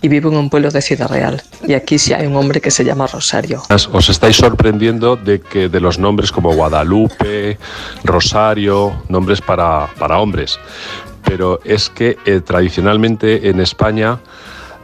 y 0.00 0.08
vivo 0.08 0.30
en 0.30 0.36
un 0.36 0.50
pueblo 0.50 0.70
de 0.70 0.80
Ciudad 0.80 1.08
Real. 1.08 1.42
Y 1.66 1.74
aquí 1.74 1.98
sí 1.98 2.12
hay 2.12 2.26
un 2.26 2.36
hombre 2.36 2.60
que 2.60 2.70
se 2.70 2.84
llama 2.84 3.06
Rosario. 3.06 3.62
Os 3.92 4.08
estáis 4.08 4.36
sorprendiendo 4.36 5.16
de 5.16 5.40
que 5.40 5.68
de 5.68 5.80
los 5.80 5.98
nombres 5.98 6.30
como 6.30 6.54
Guadalupe, 6.54 7.58
Rosario, 8.04 9.02
nombres 9.08 9.40
para, 9.40 9.88
para 9.98 10.20
hombres. 10.20 10.58
Pero 11.24 11.60
es 11.64 11.90
que 11.90 12.16
eh, 12.26 12.40
tradicionalmente 12.40 13.48
en 13.50 13.60
España 13.60 14.20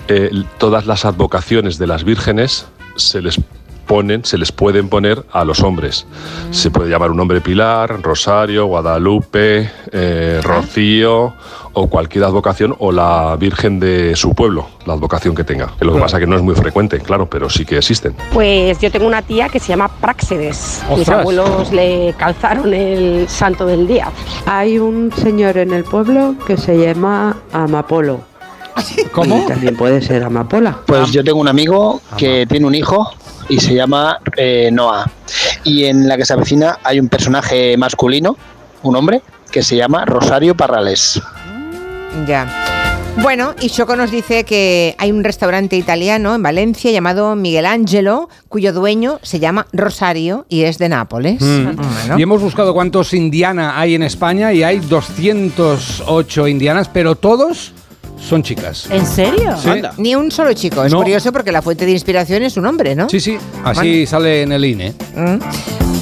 eh, 0.08 0.30
todas 0.58 0.86
las 0.86 1.04
advocaciones 1.04 1.78
de 1.78 1.86
las 1.86 2.04
vírgenes 2.04 2.66
se 2.96 3.22
les 3.22 3.40
ponen, 3.84 4.24
se 4.24 4.38
les 4.38 4.52
pueden 4.52 4.88
poner 4.88 5.24
a 5.32 5.44
los 5.44 5.62
hombres. 5.62 6.06
Se 6.50 6.70
puede 6.70 6.90
llamar 6.90 7.10
un 7.10 7.20
hombre 7.20 7.40
Pilar, 7.40 8.02
Rosario, 8.02 8.66
Guadalupe, 8.66 9.70
eh, 9.92 10.40
Rocío 10.42 11.34
o 11.74 11.88
cualquier 11.88 12.24
advocación 12.24 12.74
o 12.78 12.92
la 12.92 13.36
Virgen 13.36 13.80
de 13.80 14.16
su 14.16 14.34
pueblo, 14.34 14.68
la 14.86 14.94
advocación 14.94 15.34
que 15.34 15.44
tenga. 15.44 15.72
Lo 15.80 15.92
que 15.92 16.00
pasa 16.00 16.18
que 16.18 16.26
no 16.26 16.36
es 16.36 16.42
muy 16.42 16.54
frecuente, 16.54 17.00
claro, 17.00 17.28
pero 17.28 17.50
sí 17.50 17.64
que 17.64 17.78
existen. 17.78 18.14
Pues 18.32 18.78
yo 18.78 18.90
tengo 18.90 19.06
una 19.06 19.22
tía 19.22 19.48
que 19.48 19.58
se 19.58 19.68
llama 19.68 19.88
Práxedes. 19.88 20.82
Mis 20.88 21.00
Ostras. 21.00 21.20
abuelos 21.20 21.72
le 21.72 22.14
calzaron 22.16 22.72
el 22.72 23.28
santo 23.28 23.66
del 23.66 23.86
día. 23.86 24.10
Hay 24.46 24.78
un 24.78 25.12
señor 25.12 25.58
en 25.58 25.72
el 25.72 25.84
pueblo 25.84 26.34
que 26.46 26.56
se 26.56 26.78
llama 26.78 27.36
Amapolo. 27.52 28.33
¿Cómo? 29.12 29.46
También 29.46 29.76
puede 29.76 30.02
ser 30.02 30.22
Amapola. 30.22 30.78
Pues 30.86 31.10
yo 31.12 31.22
tengo 31.24 31.40
un 31.40 31.48
amigo 31.48 32.00
que 32.16 32.46
tiene 32.46 32.66
un 32.66 32.74
hijo 32.74 33.10
y 33.48 33.60
se 33.60 33.74
llama 33.74 34.18
eh, 34.36 34.70
Noah. 34.72 35.10
Y 35.64 35.84
en 35.84 36.08
la 36.08 36.16
que 36.16 36.24
se 36.24 36.32
avecina 36.32 36.78
hay 36.82 37.00
un 37.00 37.08
personaje 37.08 37.76
masculino, 37.76 38.36
un 38.82 38.96
hombre, 38.96 39.22
que 39.50 39.62
se 39.62 39.76
llama 39.76 40.04
Rosario 40.04 40.56
Parrales. 40.56 41.20
Ya. 42.26 42.64
Bueno, 43.22 43.54
y 43.60 43.70
Choco 43.70 43.94
nos 43.94 44.10
dice 44.10 44.42
que 44.44 44.96
hay 44.98 45.12
un 45.12 45.22
restaurante 45.22 45.76
italiano 45.76 46.34
en 46.34 46.42
Valencia 46.42 46.90
llamado 46.90 47.36
Miguel 47.36 47.64
Ángelo, 47.64 48.28
cuyo 48.48 48.72
dueño 48.72 49.20
se 49.22 49.38
llama 49.38 49.68
Rosario 49.72 50.46
y 50.48 50.62
es 50.62 50.78
de 50.78 50.88
Nápoles. 50.88 51.40
Mm. 51.40 51.76
Bueno. 51.76 52.18
Y 52.18 52.22
hemos 52.22 52.42
buscado 52.42 52.74
cuántos 52.74 53.14
indiana 53.14 53.78
hay 53.78 53.94
en 53.94 54.02
España 54.02 54.52
y 54.52 54.64
hay 54.64 54.80
208 54.80 56.48
indianas, 56.48 56.90
pero 56.92 57.14
todos 57.14 57.72
son 58.18 58.42
chicas. 58.42 58.86
¿En 58.90 59.06
serio? 59.06 59.54
Sí. 59.62 59.70
Ni 59.98 60.14
un 60.14 60.30
solo 60.30 60.52
chico. 60.54 60.84
Es 60.84 60.92
No. 60.92 60.98
curioso 60.98 61.32
porque 61.32 61.52
la 61.52 61.62
fuente 61.62 61.84
de 61.86 61.92
inspiración 61.92 62.42
es 62.42 62.56
un 62.56 62.66
hombre, 62.66 62.94
¿no? 62.94 63.08
Sí, 63.08 63.20
sí, 63.20 63.36
así 63.64 64.06
sale 64.06 64.42
en 64.42 64.52
el 64.52 64.64
INE. 64.64 64.94
Mm. 65.14 65.38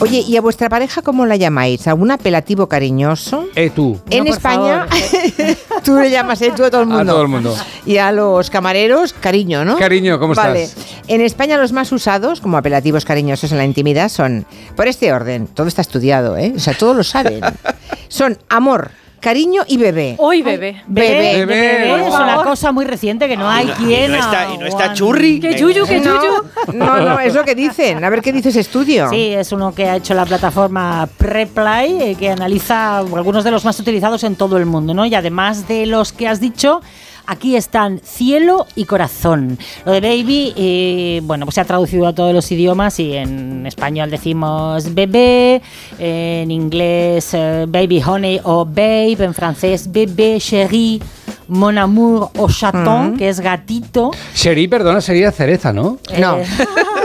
Oye, 0.01 0.19
¿y 0.27 0.37
a 0.37 0.41
vuestra 0.41 0.69
pareja 0.69 1.01
cómo 1.03 1.27
la 1.27 1.37
llamáis? 1.37 1.87
¿Algún 1.87 2.11
apelativo 2.11 2.69
cariñoso? 2.69 3.47
Eh, 3.55 3.71
tú. 3.71 4.01
En 4.11 4.27
España, 4.27 4.87
tú 5.85 5.97
le 5.99 6.11
llamas 6.11 6.43
eh, 6.43 6.53
tú 6.57 6.65
a 6.65 6.71
todo 6.71 6.81
el 6.83 6.89
mundo. 6.89 7.03
A 7.03 7.07
todo 7.07 7.23
el 7.23 7.29
mundo. 7.29 7.57
Y 7.87 7.99
a 7.99 8.11
los 8.11 8.51
camareros, 8.51 9.13
cariño, 9.13 9.65
¿no? 9.65 9.77
Cariño, 9.79 10.19
¿cómo 10.19 10.35
vale. 10.35 10.65
estás? 10.65 10.85
En 11.07 11.21
España 11.21 11.57
los 11.57 11.73
más 11.73 11.93
usados 11.93 12.41
como 12.41 12.57
apelativos 12.57 13.05
cariñosos 13.05 13.53
en 13.53 13.59
la 13.59 13.65
intimidad 13.65 14.09
son, 14.09 14.45
por 14.77 14.89
este 14.89 15.13
orden, 15.13 15.47
todo 15.47 15.69
está 15.69 15.83
estudiado, 15.83 16.37
¿eh? 16.37 16.53
O 16.57 16.59
sea, 16.59 16.75
todos 16.75 16.97
lo 16.97 17.05
saben. 17.05 17.41
son 18.09 18.39
amor, 18.49 18.91
cariño 19.23 19.63
y 19.67 19.79
bebé. 19.79 20.17
Hoy 20.19 20.43
bebé. 20.43 20.83
Bebé. 20.87 21.09
Bebé, 21.09 21.47
bebé, 21.47 22.09
es 22.09 22.15
una 22.15 22.43
cosa 22.43 22.73
muy 22.73 22.85
reciente 22.85 23.29
que 23.29 23.37
no 23.37 23.49
hay 23.49 23.69
quien. 23.69 24.11
y 24.11 24.13
no 24.13 24.19
está, 24.19 24.53
y 24.53 24.59
no 24.59 24.67
está 24.67 24.93
churri. 24.93 25.41
Que 25.41 25.55
yuyu, 25.55 25.87
que 25.87 26.01
yuyu. 26.01 26.75
no, 26.75 27.01
no, 27.01 27.21
es 27.21 27.33
lo 27.33 27.45
que 27.45 27.55
dicen. 27.55 28.05
A 28.05 28.11
ver 28.11 28.21
qué 28.21 28.33
dice 28.33 28.51
ese 28.51 28.61
estudio. 28.61 29.09
Sí, 29.09 29.29
es 29.33 29.53
uno 29.53 29.75
que 29.75 29.89
ha 29.89 29.97
hecho 29.97 30.13
la 30.13 30.27
plataforma 30.27 31.09
Preplay, 31.17 32.03
eh, 32.03 32.17
que 32.19 32.31
analiza 32.31 32.99
algunos 32.99 33.45
de 33.45 33.53
los 33.53 33.65
más 33.65 33.79
utilizados 33.79 34.25
en 34.25 34.35
todo 34.35 34.57
el 34.57 34.67
mundo, 34.67 34.93
¿no? 34.93 35.07
Y 35.07 35.15
además 35.15 35.69
de 35.69 35.87
los 35.87 36.13
que 36.13 36.27
has 36.27 36.41
dicho, 36.41 36.83
aquí 37.27 37.57
están 37.57 38.01
cielo 38.05 38.67
y 38.75 38.85
corazón. 38.85 39.59
Lo 39.85 39.93
de 39.93 40.01
baby, 40.01 40.53
eh, 40.57 41.21
bueno, 41.25 41.47
pues 41.47 41.55
se 41.55 41.61
ha 41.61 41.65
traducido 41.65 42.07
a 42.07 42.13
todos 42.15 42.35
los 42.35 42.51
idiomas 42.53 42.99
y 43.01 43.15
en 43.17 43.67
español 43.67 44.11
decimos 44.11 44.95
bebé, 44.95 45.63
en 45.99 46.51
inglés 46.51 47.31
eh, 47.33 47.67
baby 47.69 48.03
honey 48.05 48.41
o 48.45 48.65
babe, 48.65 49.17
en 49.25 49.35
francés 49.35 49.91
bébé, 49.91 50.39
chéri, 50.41 51.01
mon 51.49 51.77
amour 51.77 52.31
o 52.39 52.49
chaton, 52.49 53.15
Mm. 53.15 53.17
que 53.19 53.29
es 53.29 53.41
gatito. 53.41 54.11
Sherry, 54.35 54.69
perdona, 54.69 55.01
sería 55.01 55.31
cereza, 55.33 55.73
¿no? 55.73 55.99
No. 56.19 56.37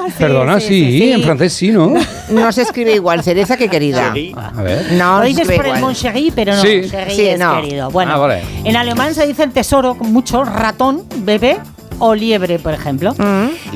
Eh, 0.07 0.11
perdona, 0.17 0.57
sí, 0.61 0.67
sí, 0.67 0.99
sí. 0.99 1.11
en 1.11 1.21
francés 1.21 1.51
sí, 1.51 1.69
¿no? 1.69 1.93
No 2.29 2.51
se 2.53 2.61
escribe 2.61 2.93
igual 2.95 3.21
cereza 3.23 3.57
que 3.57 3.67
querida. 3.67 4.13
A 4.55 4.61
ver. 4.61 4.93
No, 4.93 5.19
Lo 5.19 5.25
dices 5.25 5.45
por 5.51 5.65
el 5.67 5.81
mon 5.81 5.93
chéri, 5.93 6.31
pero 6.33 6.55
no, 6.55 6.61
Sí. 6.61 6.81
chéri 6.89 7.11
Sí, 7.13 7.25
es 7.27 7.37
no. 7.37 7.59
querido. 7.61 7.91
Bueno, 7.91 8.13
Ah, 8.13 8.17
vale. 8.17 8.41
en 8.63 8.77
alemán 8.77 9.13
se 9.13 9.27
dice 9.27 9.43
el 9.43 9.51
tesoro 9.51 9.95
mucho, 10.17 10.43
ratón, 10.43 11.03
bebé 11.17 11.59
o 11.99 12.15
liebre, 12.15 12.59
por 12.59 12.73
ejemplo. 12.73 13.15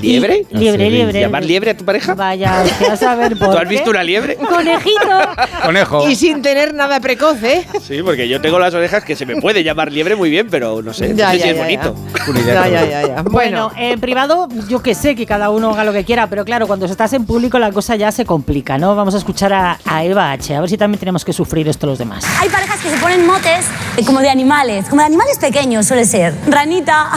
¿Liebre? 0.01 0.45
Y- 0.49 0.57
liebre, 0.57 0.89
liebre. 0.89 1.21
¿Llamar 1.21 1.43
liebre 1.45 1.71
a 1.71 1.77
tu 1.77 1.85
pareja? 1.85 2.13
Vaya, 2.15 2.63
a 2.91 2.95
saber 2.97 3.37
por 3.39 3.51
¿Tú 3.51 3.57
has 3.57 3.63
qué. 3.63 3.69
visto 3.69 3.89
una 3.89 4.03
liebre? 4.03 4.35
Conejito. 4.37 5.01
Conejo. 5.63 6.09
Y 6.09 6.15
sin 6.15 6.41
tener 6.41 6.73
nada 6.73 6.99
precoz, 6.99 7.41
¿eh? 7.43 7.65
Sí, 7.81 8.01
porque 8.03 8.27
yo 8.27 8.41
tengo 8.41 8.59
las 8.59 8.73
orejas 8.73 9.03
que 9.03 9.15
se 9.15 9.25
me 9.25 9.35
puede 9.41 9.63
llamar 9.63 9.91
liebre 9.91 10.15
muy 10.15 10.29
bien, 10.29 10.47
pero 10.49 10.81
no 10.81 10.93
sé, 10.93 11.09
no 11.09 11.15
Ya, 11.15 11.31
sé 11.31 11.37
ya, 11.39 11.43
si 11.43 11.49
es 11.49 11.55
ya, 11.55 11.61
bonito. 11.63 11.95
Ya, 12.45 12.67
ya, 12.67 12.85
ya, 12.85 13.07
ya. 13.07 13.21
Bueno, 13.23 13.71
en 13.77 13.99
privado, 13.99 14.47
yo 14.69 14.81
que 14.81 14.95
sé 14.95 15.15
que 15.15 15.25
cada 15.25 15.49
uno 15.49 15.71
haga 15.71 15.83
lo 15.83 15.93
que 15.93 16.03
quiera, 16.03 16.27
pero 16.27 16.45
claro, 16.45 16.67
cuando 16.67 16.85
estás 16.85 17.13
en 17.13 17.25
público 17.25 17.59
la 17.59 17.71
cosa 17.71 17.95
ya 17.95 18.11
se 18.11 18.25
complica, 18.25 18.77
¿no? 18.77 18.95
Vamos 18.95 19.15
a 19.15 19.17
escuchar 19.17 19.53
a, 19.53 19.79
a 19.85 20.03
Eva 20.03 20.31
H. 20.31 20.55
A 20.55 20.61
ver 20.61 20.69
si 20.69 20.77
también 20.77 20.99
tenemos 20.99 21.25
que 21.25 21.33
sufrir 21.33 21.67
esto 21.67 21.87
los 21.87 21.97
demás. 21.99 22.25
Hay 22.39 22.49
parejas 22.49 22.79
que 22.81 22.89
se 22.89 22.97
ponen 22.97 23.25
motes 23.25 23.65
eh, 23.97 24.05
como 24.05 24.19
de 24.19 24.29
animales, 24.29 24.85
como 24.89 25.01
de 25.01 25.07
animales 25.07 25.37
pequeños 25.39 25.85
suele 25.85 26.05
ser. 26.05 26.33
Ranita, 26.47 27.09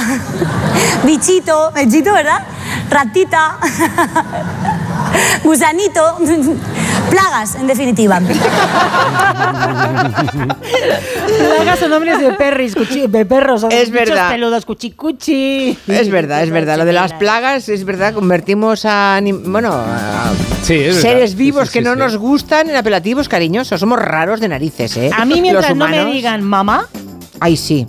bichito, 1.05 1.73
bichito, 1.73 2.13
¿verdad? 2.13 2.43
Ratita, 2.91 3.59
gusanito, 5.45 6.19
plagas, 7.11 7.55
en 7.57 7.67
definitiva. 7.67 8.21
Plagas 11.39 11.79
son 11.79 11.91
nombres 11.91 12.19
de 12.21 12.33
perris, 12.33 12.77
cuchi- 12.77 13.07
de 13.09 13.25
perros, 13.27 13.61
son 13.63 13.73
Es 13.73 13.91
verdad. 13.91 14.31
peludos, 14.31 14.65
cuchicuchi. 14.65 15.77
Es 15.89 16.09
verdad, 16.11 16.43
es 16.43 16.51
verdad. 16.51 16.79
Lo 16.79 16.85
de 16.85 16.93
las 16.93 17.13
plagas, 17.15 17.69
es 17.69 17.85
verdad, 17.85 18.15
convertimos 18.15 18.85
a, 18.85 19.21
bueno, 19.47 19.73
a 19.73 20.33
Sí, 20.63 20.75
es 20.75 20.97
verdad. 20.97 21.01
seres 21.03 21.35
vivos 21.35 21.69
sí, 21.69 21.75
que 21.75 21.79
sí, 21.81 21.85
no 21.85 21.93
sí. 21.95 21.99
nos 21.99 22.17
gustan 22.17 22.71
en 22.71 22.77
apelativos 22.77 23.29
cariñosos. 23.29 23.79
Somos 23.81 23.99
raros 23.99 24.41
de 24.41 24.49
narices, 24.49 24.97
¿eh? 24.97 25.11
A 25.17 25.25
mí 25.25 25.41
mientras 25.41 25.75
no 25.77 25.87
me 25.89 26.05
digan 26.07 26.43
mamá, 26.43 26.87
Ay, 27.41 27.57
sí. 27.57 27.85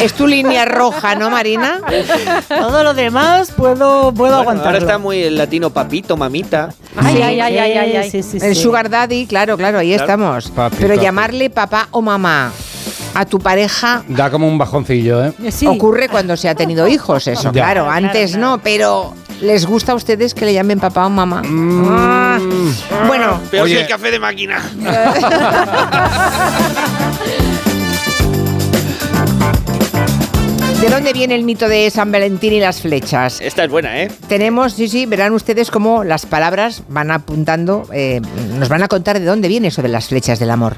Es 0.00 0.14
tu 0.14 0.26
línea 0.26 0.64
roja, 0.64 1.14
¿no, 1.14 1.30
Marina? 1.30 1.80
todo 2.48 2.82
lo 2.82 2.94
demás 2.94 3.52
puedo, 3.56 4.12
puedo 4.12 4.14
Bueno, 4.14 4.36
aguantarlo. 4.36 4.66
ahora 4.70 4.78
está 4.78 4.98
muy 4.98 5.22
el 5.22 5.36
latino 5.36 5.70
papito, 5.70 6.16
mamita. 6.16 6.70
Ay, 6.96 7.16
Sí, 7.16 7.22
ay, 7.22 7.40
ay, 7.40 7.58
ay, 7.58 7.72
ay, 7.78 7.96
ay. 7.96 8.10
Sí, 8.10 8.22
sí, 8.22 8.38
El 8.40 8.54
sugar 8.56 8.88
daddy, 8.90 9.26
claro, 9.26 9.56
claro, 9.56 9.78
ahí 9.78 9.88
Claro. 9.90 10.04
estamos. 10.04 10.50
Papi, 10.50 10.76
Pero 10.80 10.94
papi. 10.94 11.04
llamarle 11.04 11.50
papá 11.50 11.88
o 11.90 12.00
mamá 12.02 12.50
a 13.14 13.24
tu 13.24 13.38
pareja 13.38 14.02
Da 14.08 14.30
como 14.30 14.46
un 14.46 14.58
bajoncillo, 14.58 15.24
¿eh? 15.24 15.32
Sí. 15.50 15.66
ocurre 15.66 16.08
cuando 16.08 16.36
se 16.36 16.48
ha 16.48 16.54
tenido 16.54 16.86
hijos, 16.88 17.26
eso, 17.26 17.52
Ya. 17.52 17.62
claro. 17.64 17.90
Antes 17.90 18.32
claro. 18.32 18.46
no, 18.46 18.58
pero 18.62 19.14
¿les 19.40 19.66
gusta 19.66 19.92
a 19.92 19.94
ustedes 19.94 20.34
que 20.34 20.44
le 20.46 20.52
llamen 20.54 20.80
papá 20.80 21.06
o 21.06 21.10
mamá? 21.10 21.42
Ah, 21.88 22.38
bueno, 23.06 23.40
Peor 23.50 23.64
Oye. 23.64 23.76
que 23.76 23.80
el 23.82 23.88
café 23.88 24.10
de 24.10 24.18
máquina. 24.18 24.62
¿de 30.80 30.90
dónde 30.90 31.12
viene 31.12 31.34
el 31.34 31.42
mito 31.44 31.68
de 31.68 31.88
San 31.90 32.12
Valentín 32.12 32.52
y 32.52 32.60
las 32.60 32.82
flechas? 32.82 33.40
Esta 33.40 33.64
es 33.64 33.70
buena, 33.70 34.02
¿eh? 34.02 34.10
Tenemos, 34.28 34.74
sí, 34.74 34.88
sí, 34.88 35.06
verán 35.06 35.32
ustedes 35.32 35.70
cómo 35.70 36.04
las 36.04 36.26
palabras 36.26 36.82
van 36.88 37.10
apuntando, 37.10 37.88
eh, 37.92 38.20
nos 38.58 38.68
van 38.68 38.82
a 38.82 38.88
contar 38.88 39.18
de 39.18 39.24
dónde 39.24 39.48
viene 39.48 39.68
eso 39.68 39.82
de 39.82 39.88
las 39.88 40.08
flechas 40.08 40.38
del 40.38 40.50
amor. 40.50 40.76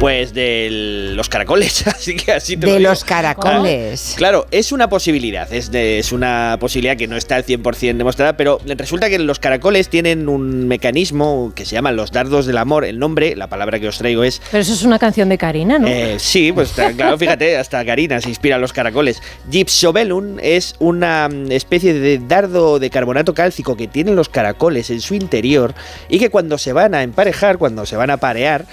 Pues 0.00 0.34
de 0.34 0.68
los 1.14 1.28
caracoles, 1.28 1.86
así 1.86 2.16
que 2.16 2.32
así 2.32 2.56
te 2.56 2.66
lo 2.66 2.72
De 2.72 2.78
digo. 2.78 2.90
los 2.90 3.04
caracoles. 3.04 4.14
Claro, 4.16 4.46
es 4.50 4.72
una 4.72 4.88
posibilidad, 4.88 5.52
es, 5.52 5.70
de- 5.70 5.98
es 5.98 6.12
una 6.12 6.56
posibilidad 6.60 6.96
que 6.96 7.06
no 7.08 7.16
está 7.16 7.36
al 7.36 7.44
100% 7.46 7.96
demostrada, 7.96 8.36
pero 8.36 8.58
resulta 8.64 9.08
que 9.08 9.18
los 9.18 9.38
caracoles 9.38 9.88
tienen 9.88 10.28
un 10.28 10.66
mecanismo 10.68 11.52
que 11.54 11.64
se 11.64 11.72
llama 11.74 11.92
los 11.92 12.10
dardos 12.12 12.46
del 12.46 12.58
amor. 12.58 12.84
El 12.84 12.98
nombre, 12.98 13.36
la 13.36 13.46
palabra 13.48 13.78
que 13.80 13.88
os 13.88 13.98
traigo 13.98 14.24
es... 14.24 14.40
Pero 14.50 14.62
eso 14.62 14.72
es 14.72 14.82
una 14.82 14.98
canción 14.98 15.28
de 15.28 15.38
Karina, 15.38 15.78
¿no? 15.78 15.86
eh, 15.88 16.16
sí, 16.18 16.52
pues 16.52 16.72
claro, 16.96 17.16
fíjate, 17.18 17.56
hasta 17.56 17.84
Karina 17.84 18.20
se 18.20 18.28
inspira 18.28 18.56
en 18.56 18.62
los 18.62 18.72
caracoles. 18.72 19.20
Gypsobelum 19.50 20.38
es 20.42 20.74
una 20.78 21.28
mm, 21.28 21.52
especie 21.52 21.94
de 21.94 22.18
dardo 22.18 22.78
de 22.78 22.90
carbonato 22.90 23.34
cálcico 23.34 23.76
que 23.76 23.88
tienen 23.88 24.16
los 24.16 24.28
caracoles 24.28 24.90
en 24.90 25.00
su 25.00 25.14
interior 25.14 25.74
y 26.08 26.18
que 26.18 26.30
cuando 26.30 26.58
se 26.58 26.72
van 26.72 26.94
a 26.94 27.02
emparejar, 27.02 27.58
cuando 27.58 27.86
se 27.86 27.96
van 27.96 28.10
a 28.10 28.16
parear, 28.16 28.64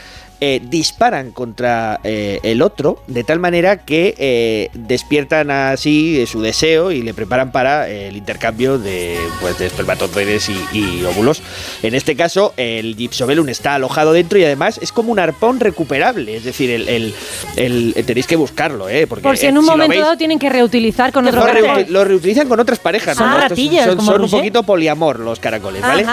eh, 0.41 0.61
disparan 0.63 1.31
contra 1.31 1.99
eh, 2.03 2.39
el 2.43 2.61
otro 2.61 3.01
de 3.07 3.23
tal 3.23 3.39
manera 3.39 3.77
que 3.85 4.15
eh, 4.17 4.69
despiertan 4.73 5.51
así 5.51 6.25
su 6.27 6.41
deseo 6.41 6.91
y 6.91 7.01
le 7.01 7.13
preparan 7.13 7.51
para 7.51 7.89
el 7.89 8.15
intercambio 8.15 8.77
de, 8.79 9.17
pues, 9.41 9.57
de 9.59 9.65
espermatozoides 9.67 10.49
y, 10.49 10.55
y 10.73 11.03
óvulos. 11.05 11.41
En 11.83 11.93
este 11.95 12.15
caso, 12.15 12.53
el 12.57 12.95
Gypsobelum 12.95 13.49
está 13.49 13.75
alojado 13.75 14.13
dentro 14.13 14.39
y 14.39 14.43
además 14.45 14.79
es 14.81 14.91
como 14.91 15.11
un 15.11 15.19
arpón 15.19 15.59
recuperable. 15.59 16.35
Es 16.37 16.43
decir, 16.43 16.69
el, 16.71 16.87
el- 16.89 17.13
el- 17.55 17.93
tenéis 18.05 18.27
que 18.27 18.35
buscarlo, 18.35 18.89
¿eh? 18.89 19.07
Porque, 19.07 19.23
Por 19.23 19.37
si 19.37 19.47
en 19.47 19.57
un 19.57 19.65
momento 19.65 19.93
veis- 19.95 20.01
dado 20.03 20.17
tienen 20.17 20.39
que 20.39 20.49
reutilizar 20.49 21.11
con 21.11 21.27
otro 21.27 21.45
reu- 21.45 21.87
lo 21.87 22.03
reutilizan 22.05 22.47
con 22.47 22.59
otras 22.59 22.79
parejas. 22.79 23.17
Son 23.17 23.29
¿no? 23.29 23.37
Ratillas, 23.37 23.85
son, 23.85 23.97
como 23.97 24.11
son 24.11 24.21
un 24.23 24.29
poquito 24.29 24.63
poliamor 24.63 25.19
los 25.19 25.39
caracoles, 25.39 25.81
¿vale? 25.81 26.05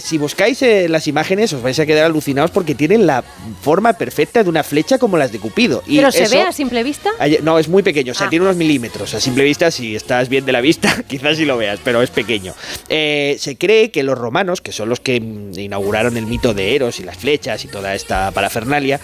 Si 0.00 0.18
buscáis 0.18 0.62
las 0.88 1.06
imágenes 1.06 1.52
os 1.52 1.62
vais 1.62 1.78
a 1.78 1.86
quedar 1.86 2.04
alucinados 2.04 2.50
porque 2.50 2.74
tienen 2.74 3.06
la 3.06 3.22
forma 3.56 3.92
perfecta 3.94 4.42
de 4.42 4.48
una 4.48 4.62
flecha 4.62 4.98
como 4.98 5.16
las 5.16 5.32
de 5.32 5.38
Cupido. 5.38 5.82
Y 5.86 5.96
Pero 5.96 6.10
se 6.12 6.24
eso- 6.24 6.36
ve 6.36 6.42
a 6.42 6.52
simple 6.52 6.82
vista. 6.82 7.10
No, 7.42 7.58
es 7.58 7.68
muy 7.68 7.82
pequeño, 7.82 8.12
o 8.12 8.14
sea, 8.14 8.26
Ah. 8.26 8.30
tiene 8.30 8.44
unos 8.44 8.56
milímetros. 8.56 9.14
A 9.14 9.20
simple 9.20 9.44
vista, 9.44 9.70
si 9.70 9.94
estás 9.96 10.28
bien 10.28 10.44
de 10.46 10.52
la 10.52 10.60
vista, 10.60 11.02
quizás 11.08 11.36
sí 11.36 11.44
lo 11.44 11.56
veas, 11.56 11.80
pero 11.84 12.02
es 12.02 12.10
pequeño. 12.10 12.54
Eh, 12.88 13.36
se 13.38 13.56
cree 13.56 13.90
que 13.90 14.02
los 14.02 14.18
romanos, 14.18 14.60
que 14.60 14.72
son 14.72 14.88
los 14.88 15.00
que 15.00 15.20
mm, 15.20 15.58
inauguraron 15.58 16.16
el 16.16 16.26
mito 16.26 16.54
de 16.54 16.74
Eros 16.74 17.00
y 17.00 17.04
las 17.04 17.16
flechas 17.16 17.64
y 17.64 17.68
toda 17.68 17.94
esta 17.94 18.30
parafernalia, 18.30 19.00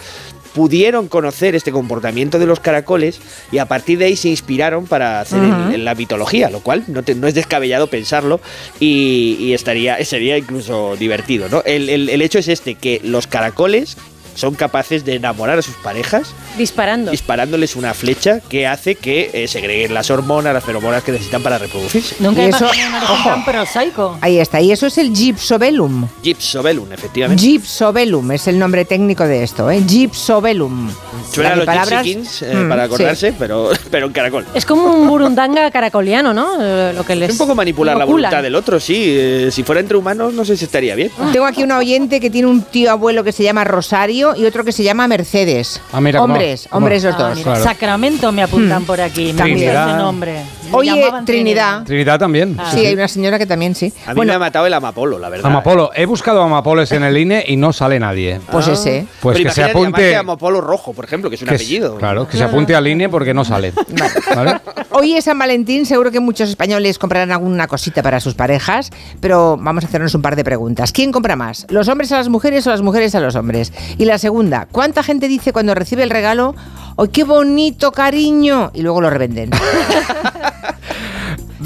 pudieron 0.53 1.09
conocer 1.09 1.53
este 1.53 1.73
comportamiento 1.73 2.39
de 2.39 2.45
los 2.45 2.61
caracoles 2.61 3.19
y 3.51 3.57
a 3.57 3.65
partir 3.65 3.97
de 3.97 4.05
ahí 4.05 4.15
se 4.15 4.29
inspiraron 4.29 4.85
para 4.87 5.19
hacer 5.19 5.39
el- 5.73 5.83
la 5.83 5.95
mitología, 5.95 6.49
lo 6.49 6.61
cual 6.61 6.85
no, 6.87 7.03
te- 7.03 7.13
no 7.13 7.27
es 7.27 7.33
descabellado 7.33 7.87
pensarlo 7.87 8.39
y, 8.79 9.35
y 9.37 9.53
estaría, 9.53 9.97
sería 10.05 10.37
incluso 10.37 10.95
divertido. 10.95 11.49
¿no? 11.49 11.61
El 11.65 12.21
hecho 12.21 12.39
es 12.39 12.47
este, 12.47 12.75
que 12.75 13.01
los 13.03 13.27
caracoles 13.27 13.97
son 14.35 14.53
capaces 14.55 15.03
de 15.05 15.15
enamorar 15.15 15.57
a 15.57 15.61
sus 15.61 15.75
parejas 15.75 16.33
Disparando. 16.57 17.11
disparándoles 17.11 17.75
una 17.75 17.93
flecha 17.93 18.39
que 18.47 18.67
hace 18.67 18.95
que 18.95 19.31
eh, 19.33 19.47
segreguen 19.47 19.93
las 19.93 20.11
hormonas, 20.11 20.53
las 20.53 20.63
feromonas 20.63 21.03
que 21.03 21.11
necesitan 21.13 21.41
para 21.41 21.57
reproducirse. 21.57 22.15
Nunca 22.19 22.43
Y 22.43 22.49
eso- 22.49 22.65
un 22.69 23.23
tan 23.23 23.43
prosaico. 23.45 24.17
Ahí 24.21 24.37
está, 24.39 24.61
y 24.61 24.71
eso 24.71 24.85
es 24.87 24.97
el 24.97 25.13
Gypsobelum. 25.13 26.07
Gypsobelum, 26.23 26.91
efectivamente. 26.91 27.41
Gypsobelum 27.43 28.31
es 28.31 28.47
el 28.47 28.59
nombre 28.59 28.85
técnico 28.85 29.25
de 29.25 29.43
esto, 29.43 29.69
¿eh? 29.71 29.81
Gypsobelum. 29.87 30.89
Suena 31.31 31.53
a 31.53 31.55
los 31.55 31.65
palabras- 31.65 32.03
Kings 32.03 32.41
eh, 32.41 32.53
Mm, 32.55 32.69
para 32.69 32.83
sí. 32.83 32.93
acordarse, 32.93 33.33
pero, 33.37 33.69
pero 33.91 34.07
en 34.07 34.13
caracol. 34.13 34.45
Es 34.53 34.65
como 34.65 34.85
un 34.93 35.07
burundanga 35.07 35.69
caracoliano, 35.71 36.33
¿no? 36.33 36.57
Eh, 36.61 36.93
Lo 36.95 37.03
que 37.05 37.15
les 37.15 37.29
Es 37.29 37.35
un 37.35 37.39
poco 37.39 37.55
manipular 37.55 37.97
la 37.97 38.05
voluntad 38.05 38.41
del 38.43 38.55
otro, 38.55 38.79
sí. 38.79 38.95
eh, 39.07 39.49
si 39.51 39.63
fuera 39.63 39.81
entre 39.81 39.97
humanos, 39.97 40.33
no 40.33 40.45
sé 40.45 40.55
si 40.57 40.65
estaría 40.65 40.95
bien. 40.95 41.11
Tengo 41.31 41.45
aquí 41.45 41.63
una 41.63 41.77
oyente 41.77 42.19
que 42.19 42.29
tiene 42.29 42.47
un 42.47 42.61
tío 42.63 42.91
abuelo 42.91 43.23
que 43.23 43.31
se 43.31 43.43
llama 43.43 43.63
Rosario 43.63 44.24
y 44.33 44.45
otro 44.45 44.63
que 44.63 44.71
se 44.71 44.81
llama 44.83 45.07
Mercedes. 45.07 45.81
Ah, 45.91 45.99
mira 45.99 46.19
cómo- 46.19 46.33
hombres, 46.33 46.67
cómo- 46.69 46.77
hombres 46.85 47.03
los 47.03 47.13
Ah, 47.15 47.17
dos. 47.17 47.37
mira, 47.37 47.43
Claro. 47.51 47.63
Sacramento 47.63 48.31
me 48.31 48.41
apuntan 48.43 48.81
Hmm. 48.83 48.85
por 48.85 49.01
aquí. 49.01 49.33
Me 49.33 49.37
También. 49.39 49.57
gusta 49.57 49.71
ese 49.73 49.81
Trinidad. 49.83 49.97
nombre. 49.99 50.41
Oye, 50.71 51.11
Trinidad. 51.25 51.83
Trinidad 51.83 52.19
también. 52.19 52.57
Sí, 52.71 52.85
hay 52.85 52.93
una 52.93 53.07
señora 53.07 53.37
que 53.37 53.45
también 53.45 53.75
sí. 53.75 53.93
A 54.05 54.09
mí 54.11 54.15
bueno, 54.17 54.31
me 54.31 54.35
ha 54.35 54.39
matado 54.39 54.65
el 54.65 54.73
Amapolo, 54.73 55.19
la 55.19 55.29
verdad. 55.29 55.45
Amapolo. 55.47 55.91
He 55.95 56.05
buscado 56.05 56.41
Amapoles 56.41 56.91
en 56.91 57.03
el 57.03 57.17
INE 57.17 57.43
y 57.47 57.57
no 57.57 57.73
sale 57.73 57.99
nadie. 57.99 58.39
pues 58.51 58.67
Ah. 58.67 58.73
ese. 58.73 59.07
Pues 59.21 59.37
Pero 59.37 59.49
que 59.49 59.55
se 59.55 59.63
apunte. 59.63 60.15
Amapolo 60.15 60.61
Rojo, 60.61 60.93
por 60.93 61.05
ejemplo, 61.05 61.29
que 61.29 61.35
es 61.35 61.41
un 61.41 61.47
que 61.49 61.55
es- 61.55 61.61
apellido. 61.61 61.97
Claro, 61.97 62.27
que 62.27 62.37
se 62.37 62.43
apunte 62.43 62.75
al 62.75 62.87
INE 62.87 63.09
porque 63.09 63.33
no 63.33 63.43
sale. 63.45 63.73
¿Vale? 64.35 64.59
Hoy 64.91 65.15
es 65.15 65.25
San 65.25 65.37
Valentín, 65.37 65.85
seguro 65.85 66.11
que 66.11 66.19
muchos 66.19 66.49
españoles 66.49 66.97
comprarán 66.99 67.31
alguna 67.31 67.67
cosita 67.67 68.01
para 68.01 68.19
sus 68.19 68.33
parejas, 68.33 68.91
pero 69.19 69.57
vamos 69.59 69.83
a 69.83 69.87
hacernos 69.87 70.13
un 70.15 70.21
par 70.21 70.35
de 70.35 70.43
preguntas. 70.43 70.91
¿Quién 70.91 71.11
compra 71.11 71.35
más? 71.35 71.65
¿Los 71.69 71.87
hombres 71.89 72.11
a 72.11 72.17
las 72.17 72.29
mujeres 72.29 72.65
o 72.67 72.69
las 72.71 72.81
mujeres 72.81 73.13
a 73.15 73.19
los 73.19 73.35
hombres? 73.35 73.73
Y 73.97 74.05
la 74.05 74.17
segunda, 74.17 74.67
¿cuánta 74.71 75.03
gente 75.03 75.27
dice 75.27 75.51
cuando 75.53 75.75
recibe 75.75 76.03
el 76.03 76.09
regalo, 76.09 76.55
¡ay, 76.97 77.07
qué 77.11 77.23
bonito, 77.23 77.91
cariño! 77.91 78.71
Y 78.73 78.81
luego 78.81 79.01
lo 79.01 79.09
revenden. 79.09 79.51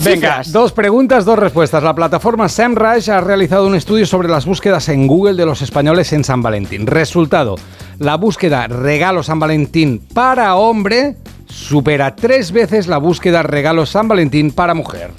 Venga, 0.04 0.38
Cifras. 0.38 0.52
dos 0.52 0.72
preguntas, 0.72 1.26
dos 1.26 1.38
respuestas. 1.38 1.84
La 1.84 1.94
plataforma 1.94 2.48
SEMrush 2.48 3.10
ha 3.10 3.22
realizado 3.22 3.68
un 3.68 3.76
estudio 3.76 4.06
sobre 4.06 4.30
las 4.30 4.46
búsquedas 4.46 4.88
en 4.90 5.08
Google 5.08 5.36
de 5.36 5.46
los 5.46 5.62
españoles 5.62 6.14
en 6.14 6.24
San 6.24 6.42
Valentín. 6.42 6.88
Resultado, 6.88 7.56
la 7.98 8.16
búsqueda 8.16 8.68
regalo 8.68 9.24
San 9.24 9.40
Valentín 9.40 10.00
para 10.14 10.56
hombre 10.56 11.18
supera 11.48 12.16
tres 12.16 12.52
veces 12.52 12.88
la 12.88 12.98
búsqueda 12.98 13.44
regalo 13.44 13.86
San 13.86 14.08
Valentín 14.08 14.52
para 14.52 14.74
mujer. 14.74 15.12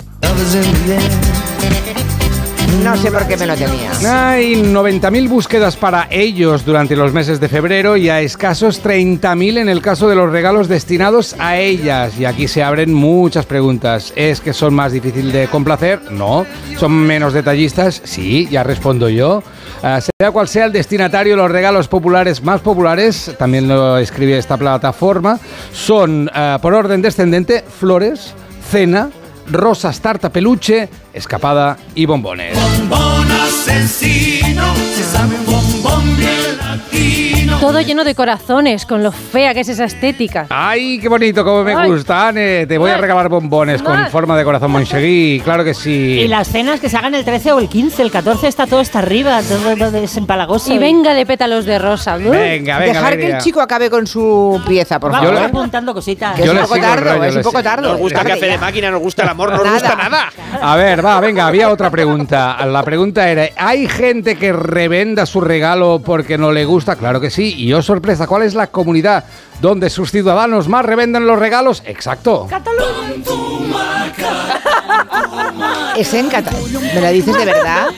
No 2.78 2.96
sé 2.96 3.10
por 3.10 3.26
qué 3.26 3.36
me 3.36 3.46
lo 3.46 3.56
temía. 3.56 3.90
Hay 4.30 4.54
90.000 4.54 5.28
búsquedas 5.28 5.76
para 5.76 6.06
ellos 6.08 6.64
durante 6.64 6.94
los 6.94 7.12
meses 7.12 7.40
de 7.40 7.48
febrero 7.48 7.96
y 7.96 8.08
a 8.08 8.20
escasos 8.20 8.82
30.000 8.82 9.58
en 9.58 9.68
el 9.68 9.82
caso 9.82 10.08
de 10.08 10.14
los 10.14 10.30
regalos 10.30 10.68
destinados 10.68 11.34
a 11.38 11.58
ellas. 11.58 12.18
Y 12.18 12.24
aquí 12.24 12.48
se 12.48 12.62
abren 12.62 12.94
muchas 12.94 13.44
preguntas. 13.44 14.12
¿Es 14.14 14.40
que 14.40 14.52
son 14.52 14.72
más 14.74 14.92
difíciles 14.92 15.32
de 15.32 15.48
complacer? 15.48 16.00
No. 16.12 16.46
¿Son 16.78 16.92
menos 16.92 17.34
detallistas? 17.34 18.00
Sí, 18.04 18.48
ya 18.50 18.62
respondo 18.62 19.08
yo. 19.08 19.42
Ah, 19.82 20.00
sea 20.00 20.30
cual 20.30 20.46
sea 20.46 20.66
el 20.66 20.72
destinatario, 20.72 21.36
los 21.36 21.50
regalos 21.50 21.88
populares 21.88 22.42
más 22.42 22.60
populares, 22.60 23.34
también 23.38 23.66
lo 23.66 23.98
escribe 23.98 24.38
esta 24.38 24.56
plataforma, 24.56 25.40
son 25.72 26.30
ah, 26.32 26.58
por 26.60 26.74
orden 26.74 27.02
descendente 27.02 27.64
flores, 27.78 28.34
cena, 28.70 29.10
rosas, 29.50 30.00
tarta, 30.00 30.28
peluche, 30.30 30.88
escapada 31.12 31.76
y 31.94 32.06
bombones. 32.06 32.54
Bombón 32.54 33.30
asesino, 33.30 34.74
se 34.94 35.04
sabe 35.04 35.36
un 35.36 35.46
bombón 35.46 36.16
bien 36.16 36.58
latino. 36.58 37.29
Todo 37.60 37.82
lleno 37.82 38.04
de 38.04 38.14
corazones, 38.14 38.86
con 38.86 39.02
lo 39.02 39.12
fea 39.12 39.52
que 39.52 39.60
es 39.60 39.68
esa 39.68 39.84
estética. 39.84 40.46
¡Ay, 40.48 40.98
qué 40.98 41.10
bonito! 41.10 41.44
¡Cómo 41.44 41.62
me 41.62 41.74
Ay. 41.74 41.90
gusta, 41.90 42.28
Ane! 42.28 42.66
Te 42.66 42.78
voy 42.78 42.90
a 42.90 42.96
regalar 42.96 43.28
bombones 43.28 43.82
con 43.82 43.96
Ay. 43.98 44.10
forma 44.10 44.36
de 44.36 44.44
corazón 44.44 44.70
Monchegui, 44.70 45.42
claro 45.44 45.62
que 45.62 45.74
sí. 45.74 46.20
Y 46.20 46.26
las 46.28 46.48
cenas 46.48 46.80
que 46.80 46.88
se 46.88 46.96
hagan 46.96 47.14
el 47.14 47.22
13 47.22 47.52
o 47.52 47.58
el 47.58 47.68
15, 47.68 48.02
el 48.02 48.10
14 48.10 48.48
está 48.48 48.66
todo 48.66 48.80
está 48.80 49.00
arriba, 49.00 49.40
todo, 49.42 49.98
es 49.98 50.16
empalagoso. 50.16 50.72
Y 50.72 50.78
venga 50.78 51.12
de 51.12 51.26
pétalos 51.26 51.66
de 51.66 51.78
rosa. 51.78 52.16
¿no? 52.18 52.30
Venga, 52.30 52.78
venga, 52.78 52.94
Dejar 52.94 53.18
que 53.18 53.30
el 53.30 53.38
chico 53.38 53.60
acabe 53.60 53.90
con 53.90 54.06
su 54.06 54.60
pieza, 54.66 54.98
por 54.98 55.12
Vamos 55.12 55.26
Yo 55.26 55.32
favor. 55.34 55.42
le- 55.52 55.58
apuntando 55.58 55.92
cositas. 55.92 56.34
Que 56.36 56.40
es 56.42 56.46
Yo 56.46 56.52
un 56.52 56.56
le 56.56 56.62
poco 56.62 56.74
sigo 56.76 56.86
el 56.86 56.92
tardo, 56.94 57.10
rollo, 57.12 57.24
es 57.24 57.36
un 57.36 57.42
poco 57.42 57.58
sigo. 57.58 57.62
tardo. 57.62 57.88
Nos 57.90 57.98
gusta 58.00 58.24
café 58.24 58.46
de 58.46 58.58
máquina, 58.58 58.90
nos 58.90 59.00
gusta 59.00 59.22
el 59.24 59.28
amor, 59.28 59.50
no 59.52 59.62
nos 59.62 59.72
gusta 59.74 59.94
nada. 59.96 60.32
A 60.62 60.76
ver, 60.76 61.04
va, 61.04 61.20
venga, 61.20 61.46
había 61.46 61.68
otra 61.70 61.90
pregunta. 61.90 62.56
La 62.64 62.82
pregunta 62.82 63.28
era, 63.28 63.44
¿hay 63.58 63.86
gente 63.86 64.36
que 64.36 64.50
revenda 64.54 65.26
su 65.26 65.42
regalo 65.42 66.00
porque 66.02 66.38
no 66.38 66.52
le 66.52 66.64
gusta? 66.64 66.96
Claro 66.96 67.20
que 67.20 67.28
sí. 67.30 67.49
Y 67.56 67.72
oh, 67.72 67.82
sorpresa, 67.82 68.26
¿cuál 68.26 68.42
es 68.42 68.54
la 68.54 68.68
comunidad 68.68 69.24
donde 69.60 69.90
sus 69.90 70.10
ciudadanos 70.10 70.68
más 70.68 70.84
revenden 70.84 71.26
los 71.26 71.38
regalos? 71.38 71.82
Exacto. 71.86 72.48
Es 75.96 76.14
en 76.14 76.28
Cataluña. 76.28 76.80
¿Me 76.94 77.00
lo 77.00 77.10
dices 77.10 77.36
de 77.36 77.44
verdad? 77.44 77.88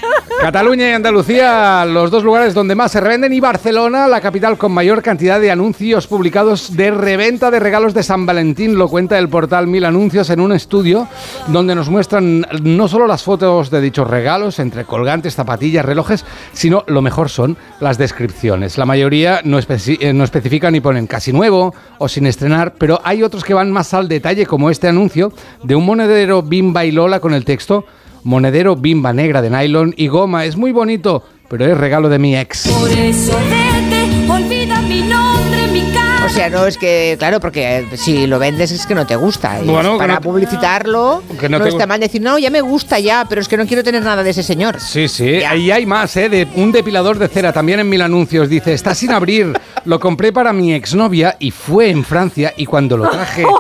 Cataluña 0.41 0.89
y 0.89 0.93
Andalucía, 0.93 1.85
los 1.85 2.11
dos 2.11 2.25
lugares 2.25 2.53
donde 2.53 2.75
más 2.75 2.91
se 2.91 3.01
revenden, 3.01 3.33
y 3.33 3.39
Barcelona, 3.39 4.09
la 4.09 4.21
capital 4.21 4.59
con 4.59 4.73
mayor 4.73 5.01
cantidad 5.03 5.41
de 5.41 5.53
anuncios 5.53 6.09
publicados 6.09 6.77
de 6.77 6.91
reventa 6.91 7.51
de 7.53 7.61
regalos 7.61 7.95
de 7.95 8.03
San 8.03 8.27
Valentín, 8.27 8.77
lo 8.77 8.89
cuenta 8.89 9.19
el 9.19 9.29
portal 9.29 9.69
Mil 9.69 9.85
Anuncios 9.85 10.31
en 10.31 10.41
un 10.41 10.53
estudio 10.53 11.07
donde 11.49 11.77
nos 11.77 11.91
muestran 11.91 12.45
no 12.63 12.89
solo 12.89 13.07
las 13.07 13.23
fotos 13.23 13.71
de 13.71 13.81
dichos 13.81 14.09
regalos, 14.09 14.59
entre 14.59 14.85
colgantes, 14.85 15.35
zapatillas, 15.37 15.85
relojes, 15.85 16.25
sino 16.53 16.83
lo 16.89 17.03
mejor 17.03 17.29
son 17.29 17.57
las 17.79 17.99
descripciones. 17.99 18.79
La 18.79 18.87
mayoría 18.87 19.43
no, 19.45 19.61
especi- 19.61 19.99
eh, 20.01 20.13
no 20.13 20.25
especifican 20.25 20.73
ni 20.73 20.81
ponen 20.81 21.07
casi 21.07 21.33
nuevo 21.33 21.73
o 21.99 22.09
sin 22.09 22.27
estrenar, 22.27 22.75
pero 22.75 23.01
hay 23.05 23.23
otros 23.23 23.45
que 23.45 23.55
van 23.55 23.71
más 23.71 23.95
al 23.95 24.09
detalle, 24.09 24.47
como 24.47 24.71
este 24.71 24.89
anuncio 24.89 25.33
de 25.63 25.77
un 25.77 25.87
monedero 25.87 26.43
Bimba 26.43 26.85
y 26.85 26.91
Lola 26.91 27.21
con 27.21 27.33
el 27.33 27.45
texto 27.45 27.85
Monedero 28.25 28.77
bimba 28.77 29.13
negra 29.13 29.43
de 29.43 29.51
nylon 29.51 29.95
y 29.97 30.09
goma. 30.09 30.45
Es 30.45 30.57
muy 30.57 30.73
bonito, 30.73 31.25
pero 31.49 31.65
es 31.67 31.77
regalo 31.77 32.09
de 32.09 32.19
mi 32.19 32.37
ex. 32.37 32.69
Por 32.69 32.89
eso 32.91 33.37
vete, 33.51 34.31
olvida 34.31 34.81
mi 34.83 35.01
nombre, 35.03 35.67
mi 35.73 35.83
cara. 35.93 36.25
O 36.25 36.29
sea, 36.29 36.49
no 36.49 36.65
es 36.67 36.79
que, 36.79 37.17
claro, 37.19 37.41
porque 37.41 37.79
eh, 37.79 37.87
si 37.97 38.29
lo 38.29 38.39
vendes 38.39 38.71
es 38.71 38.87
que 38.87 38.95
no 38.95 39.05
te 39.07 39.17
gusta. 39.17 39.61
Y 39.61 39.67
Bueno, 39.67 39.95
que 39.95 39.99
para 39.99 40.15
no 40.15 40.21
te- 40.21 40.25
publicitarlo, 40.29 41.23
Que 41.41 41.49
no 41.49 41.59
no, 41.59 41.65
te 41.65 41.71
está 41.71 41.87
mal 41.87 41.99
decir, 41.99 42.23
no, 42.23 42.39
ya 42.39 42.49
me 42.49 42.61
gusta 42.61 43.01
ya, 43.01 43.27
pero 43.29 43.41
es 43.41 43.49
que 43.49 43.57
no 43.57 43.67
quiero 43.67 43.83
tener 43.83 44.03
nada 44.05 44.23
de 44.23 44.31
ese 44.31 44.45
señor. 44.45 44.79
Sí, 44.81 45.09
sí. 45.09 45.43
Ahí 45.43 45.73
hay 45.73 45.85
más, 45.85 46.17
¿eh? 46.17 46.29
De 46.29 46.47
un 46.55 46.71
depilador 46.71 47.19
de 47.19 47.27
cera 47.27 47.53
también 47.53 47.81
en 47.81 47.89
mil 47.89 48.01
anuncios. 48.03 48.49
Dice, 48.49 48.73
está 48.73 48.95
sin 48.95 49.11
abrir. 49.11 49.53
Lo 49.85 49.99
compré 49.99 50.33
para 50.33 50.53
mi 50.53 50.73
exnovia 50.73 51.37
y 51.41 51.51
fue 51.51 51.91
en 51.91 52.05
Francia 52.05 52.55
y 52.57 52.67
cuando 52.67 52.97
lo 52.97 53.11
traje... 53.11 53.45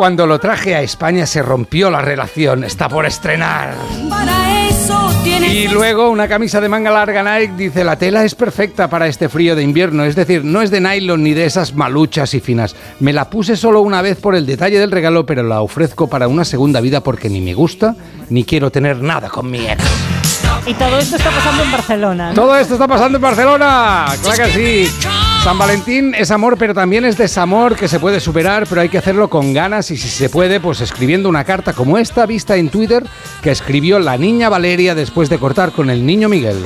Cuando 0.00 0.26
lo 0.26 0.38
traje 0.38 0.74
a 0.74 0.80
España 0.80 1.26
se 1.26 1.42
rompió 1.42 1.90
la 1.90 2.00
relación. 2.00 2.64
Está 2.64 2.88
por 2.88 3.04
estrenar. 3.04 3.74
Para 4.08 4.66
eso 4.66 5.10
tienes 5.22 5.52
Y 5.52 5.68
luego 5.68 6.08
una 6.08 6.26
camisa 6.26 6.58
de 6.58 6.70
manga 6.70 6.90
larga 6.90 7.22
Nike 7.22 7.52
dice 7.54 7.84
la 7.84 7.96
tela 7.96 8.24
es 8.24 8.34
perfecta 8.34 8.88
para 8.88 9.08
este 9.08 9.28
frío 9.28 9.54
de 9.54 9.62
invierno, 9.62 10.04
es 10.04 10.16
decir, 10.16 10.42
no 10.42 10.62
es 10.62 10.70
de 10.70 10.80
nylon 10.80 11.22
ni 11.22 11.34
de 11.34 11.44
esas 11.44 11.74
maluchas 11.74 12.32
y 12.32 12.40
finas. 12.40 12.74
Me 12.98 13.12
la 13.12 13.28
puse 13.28 13.56
solo 13.56 13.82
una 13.82 14.00
vez 14.00 14.16
por 14.16 14.34
el 14.34 14.46
detalle 14.46 14.78
del 14.78 14.90
regalo, 14.90 15.26
pero 15.26 15.42
la 15.42 15.60
ofrezco 15.60 16.08
para 16.08 16.28
una 16.28 16.46
segunda 16.46 16.80
vida 16.80 17.02
porque 17.02 17.28
ni 17.28 17.42
me 17.42 17.52
gusta 17.52 17.94
ni 18.30 18.44
quiero 18.44 18.72
tener 18.72 19.02
nada 19.02 19.28
con 19.28 19.50
mi 19.50 19.66
ex. 19.66 20.39
Y 20.66 20.74
todo 20.74 20.98
esto 20.98 21.16
está 21.16 21.30
pasando 21.30 21.62
en 21.62 21.72
Barcelona. 21.72 22.32
Todo 22.34 22.56
esto 22.56 22.74
está 22.74 22.86
pasando 22.86 23.18
en 23.18 23.22
Barcelona, 23.22 24.06
claro 24.22 24.44
que 24.44 24.50
sí. 24.50 24.92
San 25.42 25.58
Valentín 25.58 26.14
es 26.14 26.30
amor, 26.30 26.58
pero 26.58 26.74
también 26.74 27.04
es 27.04 27.16
desamor 27.16 27.74
que 27.74 27.88
se 27.88 27.98
puede 27.98 28.20
superar, 28.20 28.66
pero 28.68 28.82
hay 28.82 28.90
que 28.90 28.98
hacerlo 28.98 29.30
con 29.30 29.54
ganas 29.54 29.90
y 29.90 29.96
si 29.96 30.08
se 30.08 30.28
puede, 30.28 30.60
pues 30.60 30.82
escribiendo 30.82 31.28
una 31.28 31.44
carta 31.44 31.72
como 31.72 31.96
esta 31.96 32.26
vista 32.26 32.56
en 32.56 32.68
Twitter 32.68 33.04
que 33.42 33.50
escribió 33.50 33.98
la 33.98 34.18
niña 34.18 34.50
Valeria 34.50 34.94
después 34.94 35.30
de 35.30 35.38
cortar 35.38 35.72
con 35.72 35.88
el 35.88 36.04
niño 36.04 36.28
Miguel. 36.28 36.58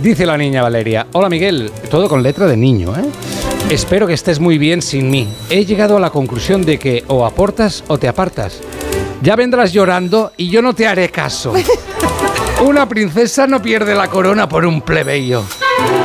Dice 0.00 0.26
la 0.26 0.36
niña 0.36 0.62
Valeria, 0.62 1.08
hola 1.12 1.28
Miguel, 1.28 1.72
todo 1.90 2.08
con 2.08 2.22
letra 2.22 2.46
de 2.46 2.56
niño, 2.56 2.94
¿eh? 2.96 3.04
Espero 3.68 4.06
que 4.06 4.14
estés 4.14 4.38
muy 4.38 4.56
bien 4.56 4.80
sin 4.80 5.10
mí. 5.10 5.28
He 5.50 5.66
llegado 5.66 5.96
a 5.96 6.00
la 6.00 6.10
conclusión 6.10 6.64
de 6.64 6.78
que 6.78 7.04
o 7.08 7.26
aportas 7.26 7.82
o 7.88 7.98
te 7.98 8.06
apartas. 8.06 8.60
Ya 9.22 9.36
vendrás 9.36 9.72
llorando 9.72 10.32
y 10.36 10.48
yo 10.48 10.62
no 10.62 10.74
te 10.74 10.86
haré 10.86 11.10
caso. 11.10 11.52
Una 12.64 12.88
princesa 12.88 13.46
no 13.46 13.60
pierde 13.60 13.94
la 13.94 14.08
corona 14.08 14.48
por 14.48 14.64
un 14.64 14.80
plebeyo. 14.80 15.44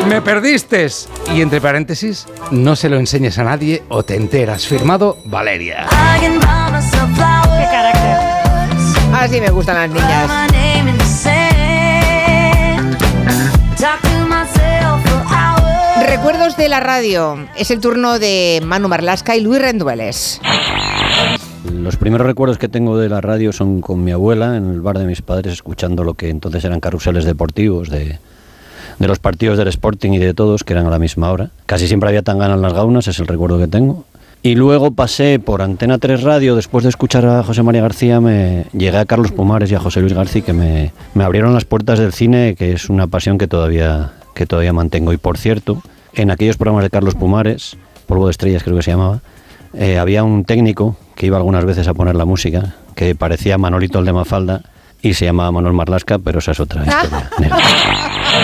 Me 0.08 0.22
perdiste. 0.22 0.88
Y 1.34 1.42
entre 1.42 1.62
paréntesis, 1.62 2.28
no 2.52 2.76
se 2.76 2.90
lo 2.90 2.98
enseñes 2.98 3.38
a 3.40 3.44
nadie 3.44 3.84
o 3.90 4.04
te 4.04 4.16
enteras. 4.16 4.68
Firmado 4.68 5.18
Valeria. 5.26 5.88
Qué 6.20 7.66
carácter. 7.72 8.18
Así 9.14 9.40
me 9.40 9.50
gustan 9.50 9.76
las 9.76 9.90
niñas. 9.90 10.30
Recuerdos 16.06 16.58
de 16.58 16.70
la 16.70 16.80
radio. 16.80 17.48
Es 17.56 17.72
el 17.72 17.80
turno 17.80 18.20
de 18.20 18.62
Manu 18.64 18.88
Marlasca 18.88 19.36
y 19.36 19.42
Luis 19.42 19.62
Rendueles. 19.62 20.40
Los 21.74 21.98
primeros 21.98 22.28
recuerdos 22.28 22.60
que 22.60 22.70
tengo 22.70 22.98
de 23.00 23.10
la 23.10 23.20
radio 23.20 23.52
son 23.52 23.82
con 23.82 24.04
mi 24.04 24.12
abuela 24.12 24.58
en 24.58 24.70
el 24.70 24.82
bar 24.82 25.00
de 25.00 25.06
mis 25.06 25.24
padres, 25.24 25.54
escuchando 25.54 26.04
lo 26.04 26.14
que 26.14 26.30
entonces 26.30 26.64
eran 26.64 26.80
carruseles 26.80 27.26
deportivos 27.26 27.90
de, 27.90 28.20
de 29.00 29.08
los 29.08 29.18
partidos 29.18 29.58
del 29.58 29.68
Sporting 29.70 30.12
y 30.12 30.20
de 30.20 30.36
todos, 30.36 30.64
que 30.64 30.74
eran 30.74 30.86
a 30.86 30.92
la 30.92 31.00
misma 31.00 31.32
hora. 31.32 31.50
Casi 31.66 31.88
siempre 31.88 32.10
había 32.10 32.22
tan 32.22 32.38
ganas 32.38 32.60
las 32.60 32.74
gaunas, 32.74 33.08
es 33.08 33.20
el 33.20 33.28
recuerdo 33.28 33.58
que 33.58 33.68
tengo. 33.68 34.06
Y 34.44 34.56
luego 34.56 34.92
pasé 34.92 35.40
por 35.40 35.64
Antena 35.64 35.98
3 35.98 36.22
Radio, 36.22 36.56
después 36.56 36.84
de 36.84 36.90
escuchar 36.90 37.26
a 37.26 37.44
José 37.44 37.64
María 37.64 37.82
García, 37.82 38.22
me 38.22 38.66
llegué 38.74 38.98
a 38.98 39.06
Carlos 39.06 39.32
Pumares 39.32 39.72
y 39.72 39.76
a 39.76 39.80
José 39.80 40.02
Luis 40.02 40.14
García, 40.14 40.44
que 40.44 40.54
me, 40.54 40.94
me 41.16 41.24
abrieron 41.24 41.56
las 41.56 41.66
puertas 41.66 41.98
del 41.98 42.14
cine, 42.14 42.56
que 42.56 42.74
es 42.74 42.90
una 42.90 43.08
pasión 43.08 43.40
que 43.40 43.48
todavía, 43.48 44.14
que 44.36 44.46
todavía 44.46 44.74
mantengo. 44.74 45.12
Y 45.12 45.18
por 45.18 45.40
cierto, 45.40 45.82
en 46.14 46.30
aquellos 46.30 46.58
programas 46.58 46.84
de 46.84 46.92
Carlos 46.92 47.16
Pumares, 47.16 47.78
Polvo 48.06 48.28
de 48.28 48.32
Estrellas 48.32 48.64
creo 48.64 48.76
que 48.76 48.84
se 48.84 48.92
llamaba, 48.92 49.22
eh, 49.74 49.98
había 49.98 50.24
un 50.24 50.46
técnico 50.46 50.98
que 51.16 51.26
iba 51.26 51.38
algunas 51.38 51.66
veces 51.66 51.88
a 51.88 51.94
poner 51.94 52.16
la 52.16 52.26
música, 52.26 52.76
que 52.96 53.16
parecía 53.16 53.58
Manolito 53.58 54.00
el 54.00 54.06
de 54.06 54.14
Mafalda, 54.14 54.62
y 55.04 55.16
se 55.16 55.26
llamaba 55.26 55.52
Manuel 55.52 55.74
Marlasca, 55.74 56.18
pero 56.18 56.40
esa 56.40 56.52
es 56.52 56.60
otra 56.62 56.86
historia. 56.86 57.30
negra. 57.38 57.58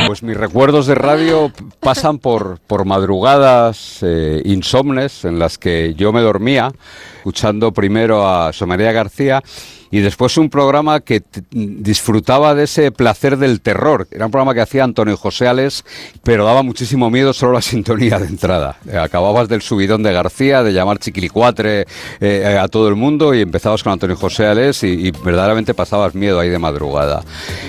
Pues 0.07 0.21
mis 0.21 0.35
recuerdos 0.35 0.87
de 0.87 0.95
radio 0.95 1.51
pasan 1.79 2.19
por, 2.19 2.59
por 2.67 2.83
madrugadas 2.83 3.99
eh, 4.01 4.41
insomnes 4.43 5.23
en 5.23 5.39
las 5.39 5.57
que 5.57 5.93
yo 5.95 6.11
me 6.11 6.19
dormía, 6.19 6.73
escuchando 7.19 7.73
primero 7.73 8.27
a 8.27 8.53
Somaría 8.53 8.91
García 8.93 9.43
y 9.91 9.99
después 9.99 10.37
un 10.37 10.49
programa 10.49 10.99
que 10.99 11.23
disfrutaba 11.51 12.53
de 12.53 12.63
ese 12.63 12.91
placer 12.91 13.37
del 13.37 13.61
terror. 13.61 14.07
Era 14.11 14.25
un 14.25 14.31
programa 14.31 14.53
que 14.53 14.61
hacía 14.61 14.83
Antonio 14.83 15.17
José 15.17 15.47
Ales, 15.47 15.83
pero 16.23 16.45
daba 16.45 16.63
muchísimo 16.63 17.09
miedo 17.09 17.33
solo 17.33 17.53
la 17.53 17.61
sintonía 17.63 18.19
de 18.19 18.27
entrada. 18.27 18.77
Eh, 18.87 18.97
Acababas 18.97 19.47
del 19.49 19.61
subidón 19.61 20.03
de 20.03 20.13
García, 20.13 20.63
de 20.63 20.73
llamar 20.73 20.99
chiquilicuatre 20.99 21.85
eh, 22.19 22.57
a 22.61 22.67
todo 22.67 22.87
el 22.87 22.95
mundo 22.95 23.33
y 23.33 23.41
empezabas 23.41 23.83
con 23.83 23.93
Antonio 23.93 24.15
José 24.15 24.45
Ales 24.45 24.83
y, 24.83 25.07
y 25.07 25.11
verdaderamente 25.11 25.73
pasabas 25.73 26.15
miedo 26.15 26.39
ahí 26.39 26.49
de 26.49 26.59
madrugada. 26.59 27.23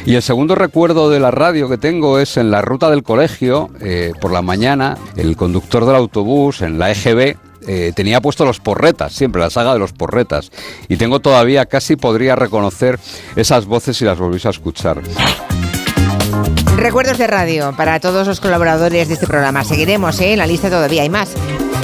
Y 0.04 0.14
el 0.14 0.22
segundo 0.22 0.54
recuerdo 0.54 1.10
de 1.10 1.20
la 1.20 1.30
radio 1.30 1.68
que 1.68 1.78
tengo 1.78 2.18
es 2.18 2.36
en 2.36 2.50
la 2.50 2.62
ruta 2.62 2.90
del 2.90 3.02
colegio, 3.02 3.70
eh, 3.80 4.12
por 4.20 4.32
la 4.32 4.42
mañana, 4.42 4.98
el 5.16 5.36
conductor 5.36 5.86
del 5.86 5.96
autobús 5.96 6.60
en 6.62 6.78
la 6.78 6.90
EGB 6.90 7.49
eh, 7.66 7.92
tenía 7.94 8.20
puesto 8.20 8.44
los 8.44 8.60
porretas, 8.60 9.12
siempre 9.12 9.40
la 9.40 9.50
saga 9.50 9.72
de 9.72 9.78
los 9.78 9.92
porretas. 9.92 10.50
Y 10.88 10.96
tengo 10.96 11.20
todavía, 11.20 11.66
casi 11.66 11.96
podría 11.96 12.36
reconocer 12.36 12.98
esas 13.36 13.66
voces 13.66 13.96
si 13.96 14.04
las 14.04 14.18
volviese 14.18 14.48
a 14.48 14.52
escuchar. 14.52 15.00
Recuerdos 16.76 17.18
de 17.18 17.26
radio 17.26 17.74
para 17.76 18.00
todos 18.00 18.26
los 18.26 18.40
colaboradores 18.40 19.08
de 19.08 19.14
este 19.14 19.26
programa. 19.26 19.64
Seguiremos, 19.64 20.18
¿eh? 20.20 20.32
En 20.32 20.38
la 20.38 20.46
lista 20.46 20.70
todavía 20.70 21.02
hay 21.02 21.10
más. 21.10 21.34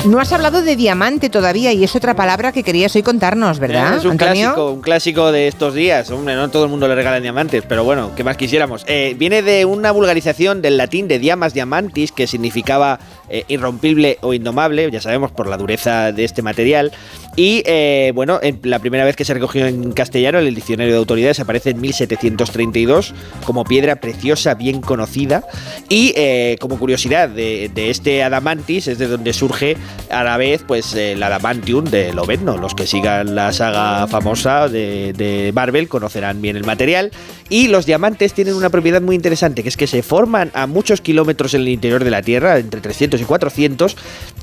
No 0.07 0.20
has 0.20 0.33
hablado 0.33 0.62
de 0.62 0.77
diamante 0.77 1.29
todavía 1.31 1.72
y 1.72 1.83
es 1.83 1.97
otra 1.97 2.14
palabra 2.14 2.53
que 2.53 2.62
querías 2.62 2.95
hoy 2.95 3.03
contarnos, 3.03 3.59
¿verdad, 3.59 3.95
Eh, 3.95 3.97
Es 3.99 4.05
un 4.05 4.12
Antonio? 4.12 4.35
clásico, 4.55 4.70
un 4.70 4.81
clásico 4.81 5.33
de 5.33 5.49
estos 5.49 5.74
días. 5.74 6.11
Hombre, 6.11 6.37
no 6.37 6.49
todo 6.49 6.64
el 6.64 6.70
mundo 6.70 6.87
le 6.87 6.95
regalan 6.95 7.22
diamantes, 7.22 7.64
pero 7.68 7.83
bueno, 7.83 8.12
¿qué 8.14 8.22
más 8.22 8.37
quisiéramos? 8.37 8.85
Eh, 8.87 9.16
viene 9.18 9.43
de 9.43 9.64
una 9.64 9.91
vulgarización 9.91 10.62
del 10.62 10.77
latín 10.77 11.09
de 11.09 11.18
diamas 11.18 11.55
diamantis, 11.55 12.12
que 12.12 12.29
significaba 12.29 13.01
eh, 13.29 13.45
irrompible 13.49 14.18
o 14.22 14.35
indomable, 14.35 14.91
ya 14.91 15.01
sabemos 15.01 15.33
por 15.33 15.49
la 15.49 15.57
dureza 15.57 16.12
de 16.12 16.24
este 16.24 16.43
material. 16.43 16.93
Y 17.37 17.62
eh, 17.66 18.12
bueno, 18.14 18.39
en 18.43 18.61
la 18.62 18.79
primera 18.79 19.05
vez 19.05 19.14
que 19.14 19.24
se 19.24 19.35
recogió 19.35 19.66
en 19.66 19.93
castellano, 19.93 20.39
en 20.39 20.47
el 20.47 20.55
diccionario 20.55 20.95
de 20.95 20.99
autoridades 20.99 21.39
aparece 21.39 21.70
en 21.70 21.81
1732 21.83 23.14
como 23.45 23.64
piedra 23.64 23.97
preciosa 23.97 24.55
bien 24.55 24.81
conocida. 24.81 25.45
Y 25.91 26.14
eh, 26.16 26.57
como 26.61 26.79
curiosidad 26.79 27.29
de, 27.29 27.70
de 27.74 27.91
este 27.91 28.22
adamantis 28.22 28.89
es 28.89 28.99
de 28.99 29.07
donde 29.07 29.35
surge 29.35 29.77
a 30.11 30.24
la 30.24 30.39
vez 30.39 30.64
pues 30.66 30.95
el 30.95 31.22
adamantium 31.22 31.85
de 31.85 32.14
Lobezno. 32.14 32.57
Los 32.57 32.74
que 32.74 32.87
sigan 32.87 33.35
la 33.35 33.53
saga 33.53 34.07
famosa 34.07 34.68
de, 34.68 35.12
de 35.12 35.53
Marvel 35.55 35.89
conocerán 35.89 36.41
bien 36.41 36.57
el 36.57 36.64
material. 36.64 37.11
Y 37.49 37.68
los 37.68 37.87
diamantes 37.87 38.33
tienen 38.33 38.55
una 38.55 38.70
propiedad 38.70 39.01
muy 39.03 39.14
interesante, 39.14 39.62
que 39.62 39.68
es 39.68 39.77
que 39.77 39.87
se 39.87 40.03
forman 40.03 40.51
a 40.55 40.66
muchos 40.66 41.01
kilómetros 41.01 41.55
en 41.55 41.61
el 41.61 41.68
interior 41.68 42.03
de 42.03 42.11
la 42.11 42.22
Tierra, 42.22 42.59
entre 42.59 42.81
300 42.81 43.16
y 43.21 43.25
400, 43.25 43.97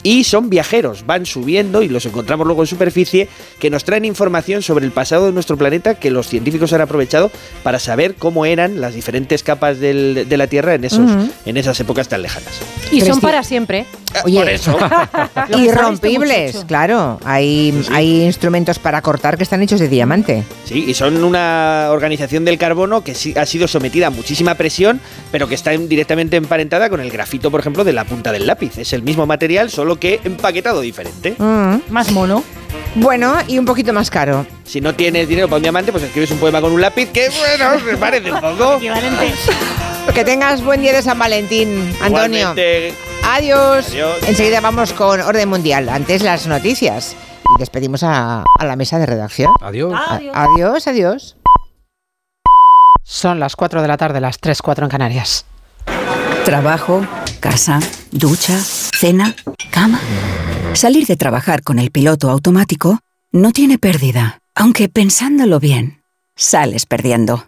y 0.03 0.23
son 0.25 0.49
viajeros, 0.49 1.05
van 1.05 1.25
subiendo 1.25 1.81
y 1.81 1.87
los 1.89 2.05
encontramos 2.05 2.45
luego 2.45 2.63
en 2.63 2.67
superficie, 2.67 3.29
que 3.59 3.69
nos 3.69 3.83
traen 3.85 4.05
información 4.05 4.61
sobre 4.61 4.85
el 4.85 4.91
pasado 4.91 5.27
de 5.27 5.31
nuestro 5.31 5.57
planeta 5.57 5.95
que 5.95 6.11
los 6.11 6.27
científicos 6.27 6.73
han 6.73 6.81
aprovechado 6.81 7.31
para 7.63 7.79
saber 7.79 8.15
cómo 8.15 8.45
eran 8.45 8.81
las 8.81 8.93
diferentes 8.93 9.43
capas 9.43 9.79
del- 9.79 10.25
de 10.27 10.37
la 10.37 10.47
Tierra 10.47 10.75
en, 10.75 10.83
esos, 10.83 11.09
en 11.45 11.57
esas 11.57 11.79
épocas 11.79 12.07
tan 12.09 12.21
lejanas. 12.21 12.51
Y 12.91 13.01
son 13.01 13.21
para 13.21 13.43
siempre. 13.43 13.85
Oye, 14.25 14.39
Por 14.39 14.49
eso. 14.49 14.77
Irrompibles, 15.57 16.65
claro. 16.67 17.19
Hay, 17.25 17.85
hay 17.91 18.23
instrumentos 18.23 18.79
para 18.79 19.01
cortar 19.01 19.37
que 19.37 19.43
están 19.43 19.61
hechos 19.61 19.79
de 19.79 19.87
diamante. 19.87 20.43
Sí, 20.65 20.85
y 20.87 20.93
son 20.93 21.23
una 21.23 21.87
organización 21.91 22.45
del 22.45 22.57
carbono 22.57 23.03
que 23.03 23.15
sí 23.15 23.33
ha 23.37 23.45
sido 23.45 23.67
sometida 23.67 24.07
a 24.07 24.09
muchísima 24.09 24.55
presión, 24.55 24.99
pero 25.31 25.47
que 25.47 25.55
está 25.55 25.73
en- 25.73 25.89
directamente 25.89 26.37
emparentada 26.37 26.89
con 26.89 26.99
el 27.01 27.09
grafito, 27.11 27.51
por 27.51 27.59
ejemplo, 27.59 27.83
de 27.83 27.93
la 27.93 28.05
punta 28.05 28.31
del 28.31 28.47
lápiz. 28.47 28.77
Es 28.77 28.93
el 28.93 29.03
mismo 29.03 29.25
material, 29.25 29.69
solo 29.69 29.99
que 29.99 30.19
empaquetado 30.23 30.81
diferente. 30.81 31.35
Mm. 31.37 31.75
Más 31.89 32.11
mono. 32.11 32.43
Bueno, 32.95 33.35
y 33.47 33.57
un 33.57 33.65
poquito 33.65 33.91
más 33.91 34.09
caro. 34.11 34.45
Si 34.65 34.79
no 34.79 34.93
tienes 34.93 35.27
dinero 35.27 35.47
para 35.47 35.57
un 35.57 35.63
diamante, 35.63 35.91
pues 35.91 36.03
escribes 36.03 36.29
un 36.31 36.37
poema 36.37 36.61
con 36.61 36.71
un 36.71 36.79
lápiz 36.81 37.09
que, 37.11 37.29
bueno, 37.29 37.79
se 37.83 37.97
parece 37.97 38.31
un 38.31 38.39
poco. 38.39 38.79
Que 40.13 40.23
tengas 40.23 40.63
buen 40.63 40.81
día 40.81 40.93
de 40.93 41.01
San 41.01 41.17
Valentín, 41.17 41.69
Antonio. 42.01 42.39
Igualmente. 42.51 42.93
Adiós. 43.25 43.87
Adiós. 43.89 44.17
Enseguida 44.27 44.61
vamos 44.61 44.93
con 44.93 45.19
Orden 45.21 45.49
Mundial. 45.49 45.89
Antes 45.89 46.21
las 46.23 46.47
noticias. 46.47 47.15
Y 47.55 47.59
despedimos 47.59 48.03
a, 48.03 48.43
a 48.59 48.65
la 48.65 48.75
mesa 48.75 48.99
de 48.99 49.05
redacción. 49.05 49.51
Adiós. 49.61 49.93
A- 49.95 50.19
adiós, 50.33 50.87
adiós. 50.87 51.37
Son 53.03 53.39
las 53.39 53.55
4 53.55 53.81
de 53.81 53.87
la 53.87 53.97
tarde, 53.97 54.21
las 54.21 54.39
3, 54.39 54.61
4 54.61 54.85
en 54.85 54.89
Canarias. 54.91 55.45
Trabajo, 56.45 57.05
casa, 57.39 57.79
ducha, 58.11 58.57
cena, 58.59 59.35
cama. 59.71 59.99
Salir 60.73 61.05
de 61.05 61.15
trabajar 61.15 61.61
con 61.63 61.79
el 61.79 61.91
piloto 61.91 62.29
automático 62.29 62.99
no 63.31 63.51
tiene 63.51 63.77
pérdida, 63.77 64.39
aunque 64.55 64.89
pensándolo 64.89 65.59
bien, 65.59 66.01
sales 66.35 66.85
perdiendo. 66.85 67.47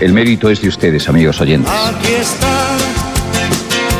El 0.00 0.12
mérito 0.12 0.50
es 0.50 0.60
de 0.60 0.68
ustedes, 0.68 1.08
amigos 1.08 1.40
oyentes. 1.40 1.72
Aquí 1.72 2.12
están 2.12 2.78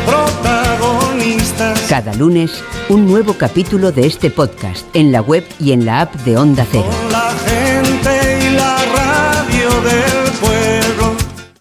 protagonistas. 0.07 1.81
Cada 1.89 2.15
lunes, 2.15 2.63
un 2.89 3.07
nuevo 3.07 3.35
capítulo 3.35 3.93
de 3.93 4.07
este 4.07 4.31
podcast 4.31 4.87
en 4.95 5.13
la 5.13 5.21
web 5.21 5.45
y 5.59 5.73
en 5.73 5.85
la 5.87 6.03
app 6.03 6.15
de 6.17 6.37
Onda 6.37 6.67
Cero. 6.71 6.91
La 7.11 7.33
gente 7.47 8.47
y 8.47 8.51
la 8.55 8.77
radio 8.77 9.71
del 9.83 10.33
pueblo. 10.41 11.17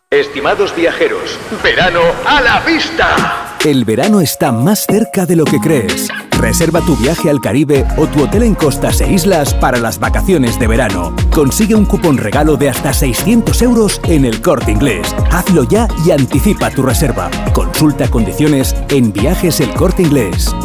Estimados 0.09 0.75
viajeros, 0.75 1.37
verano 1.63 2.01
a 2.25 2.41
la 2.41 2.59
vista. 2.61 3.48
El 3.65 3.83
verano 3.83 4.21
está 4.21 4.53
más 4.53 4.85
cerca 4.85 5.25
de 5.25 5.35
lo 5.35 5.43
que 5.43 5.59
crees. 5.59 6.07
Reserva 6.31 6.79
tu 6.79 6.95
viaje 6.95 7.29
al 7.29 7.41
Caribe 7.41 7.85
o 7.97 8.07
tu 8.07 8.23
hotel 8.23 8.43
en 8.43 8.55
costas 8.55 9.01
e 9.01 9.11
islas 9.11 9.53
para 9.53 9.77
las 9.79 9.99
vacaciones 9.99 10.57
de 10.57 10.67
verano. 10.67 11.13
Consigue 11.33 11.75
un 11.75 11.83
cupón 11.83 12.17
regalo 12.17 12.55
de 12.55 12.69
hasta 12.69 12.93
600 12.93 13.61
euros 13.61 13.99
en 14.05 14.23
el 14.23 14.41
corte 14.41 14.71
inglés. 14.71 15.13
Hazlo 15.29 15.63
ya 15.63 15.89
y 16.05 16.11
anticipa 16.11 16.69
tu 16.69 16.83
reserva. 16.83 17.29
Consulta 17.53 18.09
condiciones 18.09 18.73
en 18.89 19.11
viajes 19.11 19.59
el 19.59 19.73
corte 19.73 20.03
inglés. 20.03 20.55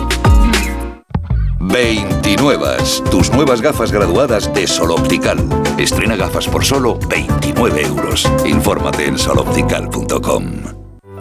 29. 1.59 2.77
Tus 3.11 3.33
nuevas 3.33 3.61
gafas 3.61 3.91
graduadas 3.91 4.55
de 4.55 4.69
Sol 4.69 4.93
Optical. 4.93 5.39
Estrena 5.79 6.15
gafas 6.15 6.47
por 6.47 6.65
solo 6.65 6.97
29 7.09 7.87
euros. 7.87 8.31
Infórmate 8.47 9.07
en 9.07 9.19
soloptical.com. 9.19 10.84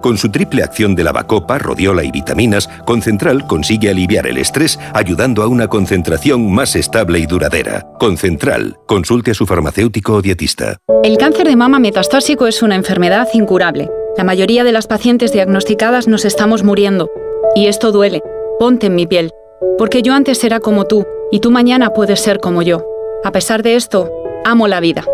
Con 0.00 0.16
su 0.16 0.30
triple 0.30 0.62
acción 0.62 0.94
de 0.94 1.04
lavacopa, 1.04 1.58
rodiola 1.58 2.02
y 2.04 2.10
vitaminas, 2.10 2.68
Concentral 2.86 3.46
consigue 3.46 3.90
aliviar 3.90 4.26
el 4.26 4.38
estrés 4.38 4.78
ayudando 4.94 5.42
a 5.42 5.46
una 5.46 5.68
concentración 5.68 6.50
más 6.50 6.74
estable 6.76 7.18
y 7.18 7.26
duradera. 7.26 7.86
Concentral. 7.98 8.78
Consulte 8.86 9.32
a 9.32 9.34
su 9.34 9.46
farmacéutico 9.46 10.14
o 10.14 10.22
dietista. 10.22 10.78
El 11.02 11.18
cáncer 11.18 11.46
de 11.46 11.56
mama 11.56 11.78
metastásico 11.78 12.46
es 12.46 12.62
una 12.62 12.76
enfermedad 12.76 13.28
incurable. 13.34 13.90
La 14.16 14.24
mayoría 14.24 14.64
de 14.64 14.72
las 14.72 14.86
pacientes 14.86 15.32
diagnosticadas 15.32 16.08
nos 16.08 16.24
estamos 16.24 16.64
muriendo. 16.64 17.10
Y 17.54 17.66
esto 17.66 17.92
duele. 17.92 18.22
Ponte 18.58 18.86
en 18.86 18.94
mi 18.94 19.06
piel. 19.06 19.30
Porque 19.78 20.02
yo 20.02 20.14
antes 20.14 20.42
era 20.44 20.60
como 20.60 20.86
tú, 20.86 21.06
y 21.30 21.40
tú 21.40 21.50
mañana 21.50 21.90
puedes 21.90 22.20
ser 22.20 22.40
como 22.40 22.62
yo. 22.62 22.84
A 23.24 23.32
pesar 23.32 23.62
de 23.62 23.76
esto, 23.76 24.10
amo 24.44 24.66
la 24.66 24.80
vida. 24.80 25.04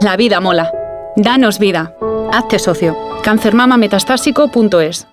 La 0.00 0.16
vida 0.16 0.40
mola. 0.40 0.72
Danos 1.16 1.58
vida. 1.58 1.94
Hazte 2.32 2.58
socio. 2.58 3.09
Cancermamametastásico.es 3.22 5.06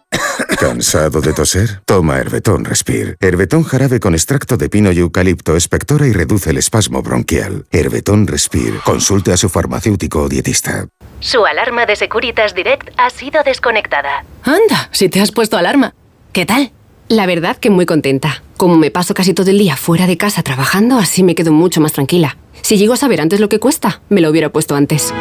¿Cansado 0.60 1.22
de 1.22 1.34
toser? 1.34 1.82
Toma 1.86 2.18
Herbetón 2.18 2.66
Respire. 2.66 3.16
Herbetón 3.20 3.64
jarabe 3.64 3.99
con 3.99 4.14
extracto 4.14 4.58
de 4.58 4.70
pino 4.70 4.91
y 4.91 4.99
eucalipto 4.99 5.55
espectora 5.55 6.08
y 6.08 6.14
reduce 6.14 6.49
el 6.49 6.58
espasmo 6.58 7.01
bronquial. 7.01 7.66
Herbetón 7.72 8.28
Respire. 8.28 8.80
Consulte 8.84 9.32
a 9.34 9.38
su 9.38 9.49
farmacéutico 9.49 10.22
o 10.22 10.30
dietista. 10.30 10.88
Su 11.20 11.45
alarma 11.45 11.86
de 11.86 11.95
Securitas 11.95 12.53
Direct 12.55 12.89
ha 12.97 13.10
sido 13.10 13.43
desconectada. 13.43 14.24
Anda, 14.43 14.89
si 14.91 15.10
te 15.10 15.22
has 15.22 15.32
puesto 15.32 15.58
alarma. 15.58 15.93
¿Qué 16.32 16.45
tal? 16.45 16.72
La 17.08 17.26
verdad 17.26 17.58
que 17.58 17.70
muy 17.70 17.86
contenta. 17.86 18.43
Como 18.58 18.78
me 18.78 18.91
paso 18.91 19.14
casi 19.14 19.34
todo 19.34 19.49
el 19.49 19.58
día 19.60 19.76
fuera 19.78 20.08
de 20.08 20.18
casa 20.18 20.43
trabajando, 20.43 20.97
así 20.97 21.24
me 21.24 21.36
quedo 21.36 21.51
mucho 21.51 21.82
más 21.82 21.93
tranquila. 21.93 22.38
Si 22.62 22.78
llego 22.78 22.93
a 22.93 22.97
saber 22.97 23.22
antes 23.22 23.39
lo 23.39 23.49
que 23.49 23.60
cuesta, 23.60 24.01
me 24.10 24.22
lo 24.22 24.30
hubiera 24.30 24.49
puesto 24.49 24.76
antes. 24.76 25.14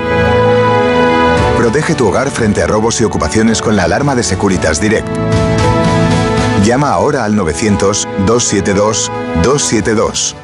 Protege 1.57 1.94
tu 1.94 2.09
hogar 2.09 2.30
frente 2.30 2.62
a 2.62 2.66
robos 2.66 3.00
y 3.00 3.04
ocupaciones 3.04 3.62
con 3.62 3.76
la 3.76 3.84
alarma 3.84 4.14
de 4.14 4.22
Securitas 4.22 4.78
Direct. 4.78 5.09
Llama 6.64 6.90
ahora 6.90 7.24
al 7.24 7.34
900-272-272. 7.34 10.34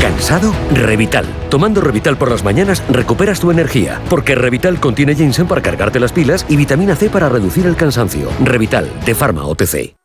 ¿Cansado? 0.00 0.54
Revital. 0.70 1.26
Tomando 1.50 1.80
Revital 1.80 2.16
por 2.16 2.30
las 2.30 2.44
mañanas 2.44 2.84
recuperas 2.88 3.40
tu 3.40 3.50
energía, 3.50 4.00
porque 4.08 4.36
Revital 4.36 4.78
contiene 4.78 5.16
ginseng 5.16 5.48
para 5.48 5.62
cargarte 5.62 5.98
las 5.98 6.12
pilas 6.12 6.46
y 6.48 6.54
vitamina 6.56 6.94
C 6.94 7.10
para 7.10 7.28
reducir 7.28 7.66
el 7.66 7.74
cansancio. 7.74 8.28
Revital, 8.44 8.88
de 9.04 9.14
Pharma 9.14 9.44
OTC. 9.44 9.96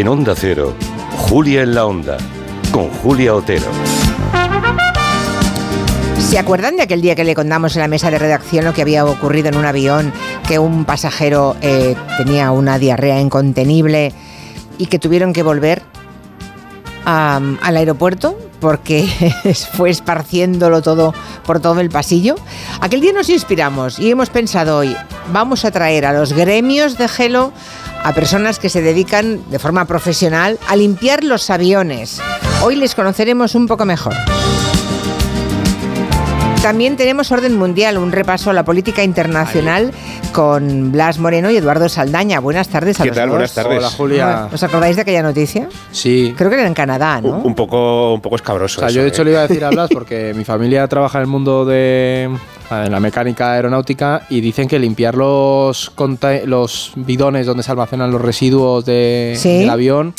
En 0.00 0.08
Onda 0.08 0.34
Cero, 0.34 0.74
Julia 1.28 1.60
en 1.60 1.74
la 1.74 1.84
Onda, 1.84 2.16
con 2.72 2.88
Julia 2.88 3.34
Otero. 3.34 3.66
¿Se 6.18 6.38
acuerdan 6.38 6.76
de 6.76 6.82
aquel 6.84 7.02
día 7.02 7.14
que 7.14 7.22
le 7.22 7.34
contamos 7.34 7.76
en 7.76 7.82
la 7.82 7.86
mesa 7.86 8.10
de 8.10 8.18
redacción 8.18 8.64
lo 8.64 8.72
que 8.72 8.80
había 8.80 9.04
ocurrido 9.04 9.50
en 9.50 9.58
un 9.58 9.66
avión, 9.66 10.10
que 10.48 10.58
un 10.58 10.86
pasajero 10.86 11.54
eh, 11.60 11.96
tenía 12.16 12.50
una 12.50 12.78
diarrea 12.78 13.20
incontenible 13.20 14.14
y 14.78 14.86
que 14.86 14.98
tuvieron 14.98 15.34
que 15.34 15.42
volver 15.42 15.82
al 17.04 17.76
aeropuerto 17.76 18.38
porque 18.58 19.06
fue 19.74 19.90
esparciéndolo 19.90 20.80
todo 20.80 21.12
por 21.44 21.60
todo 21.60 21.78
el 21.78 21.90
pasillo? 21.90 22.36
Aquel 22.80 23.02
día 23.02 23.12
nos 23.12 23.28
inspiramos 23.28 23.98
y 23.98 24.10
hemos 24.10 24.30
pensado 24.30 24.78
hoy, 24.78 24.96
vamos 25.30 25.66
a 25.66 25.70
traer 25.70 26.06
a 26.06 26.14
los 26.14 26.32
gremios 26.32 26.96
de 26.96 27.06
gelo 27.06 27.52
a 28.02 28.12
personas 28.12 28.58
que 28.58 28.68
se 28.68 28.82
dedican 28.82 29.50
de 29.50 29.58
forma 29.58 29.84
profesional 29.84 30.58
a 30.68 30.76
limpiar 30.76 31.24
los 31.24 31.50
aviones. 31.50 32.20
Hoy 32.62 32.76
les 32.76 32.94
conoceremos 32.94 33.54
un 33.54 33.66
poco 33.66 33.84
mejor. 33.84 34.14
También 36.62 36.96
tenemos 36.98 37.32
Orden 37.32 37.56
Mundial, 37.56 37.96
un 37.96 38.12
repaso 38.12 38.50
a 38.50 38.52
la 38.52 38.64
política 38.64 39.02
internacional 39.02 39.92
con 40.32 40.92
Blas 40.92 41.18
Moreno 41.18 41.50
y 41.50 41.56
Eduardo 41.56 41.88
Saldaña. 41.88 42.38
Buenas 42.38 42.68
tardes 42.68 43.00
a 43.00 43.04
¿Qué 43.04 43.08
los 43.08 43.16
tal? 43.16 43.28
dos. 43.28 43.34
Buenas 43.36 43.54
tardes. 43.54 43.78
Hola, 43.78 43.90
Julia. 43.90 44.48
¿Os 44.52 44.62
acordáis 44.62 44.96
de 44.96 45.02
aquella 45.02 45.22
noticia? 45.22 45.68
Sí. 45.90 46.34
Creo 46.36 46.50
que 46.50 46.56
era 46.56 46.66
en 46.66 46.74
Canadá, 46.74 47.22
¿no? 47.22 47.38
Un 47.38 47.54
poco, 47.54 48.12
un 48.12 48.20
poco 48.20 48.36
escabroso. 48.36 48.78
O 48.78 48.80
sea, 48.80 48.88
eso, 48.88 48.96
yo 48.96 49.00
de 49.02 49.08
¿eh? 49.08 49.10
hecho 49.10 49.24
le 49.24 49.30
iba 49.30 49.40
a 49.40 49.46
decir 49.48 49.64
a 49.64 49.70
Blas 49.70 49.88
porque 49.92 50.34
mi 50.36 50.44
familia 50.44 50.86
trabaja 50.86 51.16
en 51.18 51.22
el 51.22 51.28
mundo 51.28 51.64
de 51.64 52.28
en 52.70 52.92
la 52.92 53.00
mecánica 53.00 53.52
aeronáutica 53.54 54.26
y 54.28 54.40
dicen 54.42 54.68
que 54.68 54.78
limpiar 54.78 55.14
los, 55.16 55.90
los 56.44 56.92
bidones 56.94 57.46
donde 57.46 57.62
se 57.62 57.70
almacenan 57.70 58.12
los 58.12 58.20
residuos 58.20 58.84
de- 58.84 59.34
¿Sí? 59.36 59.60
del 59.60 59.70
avión 59.70 60.14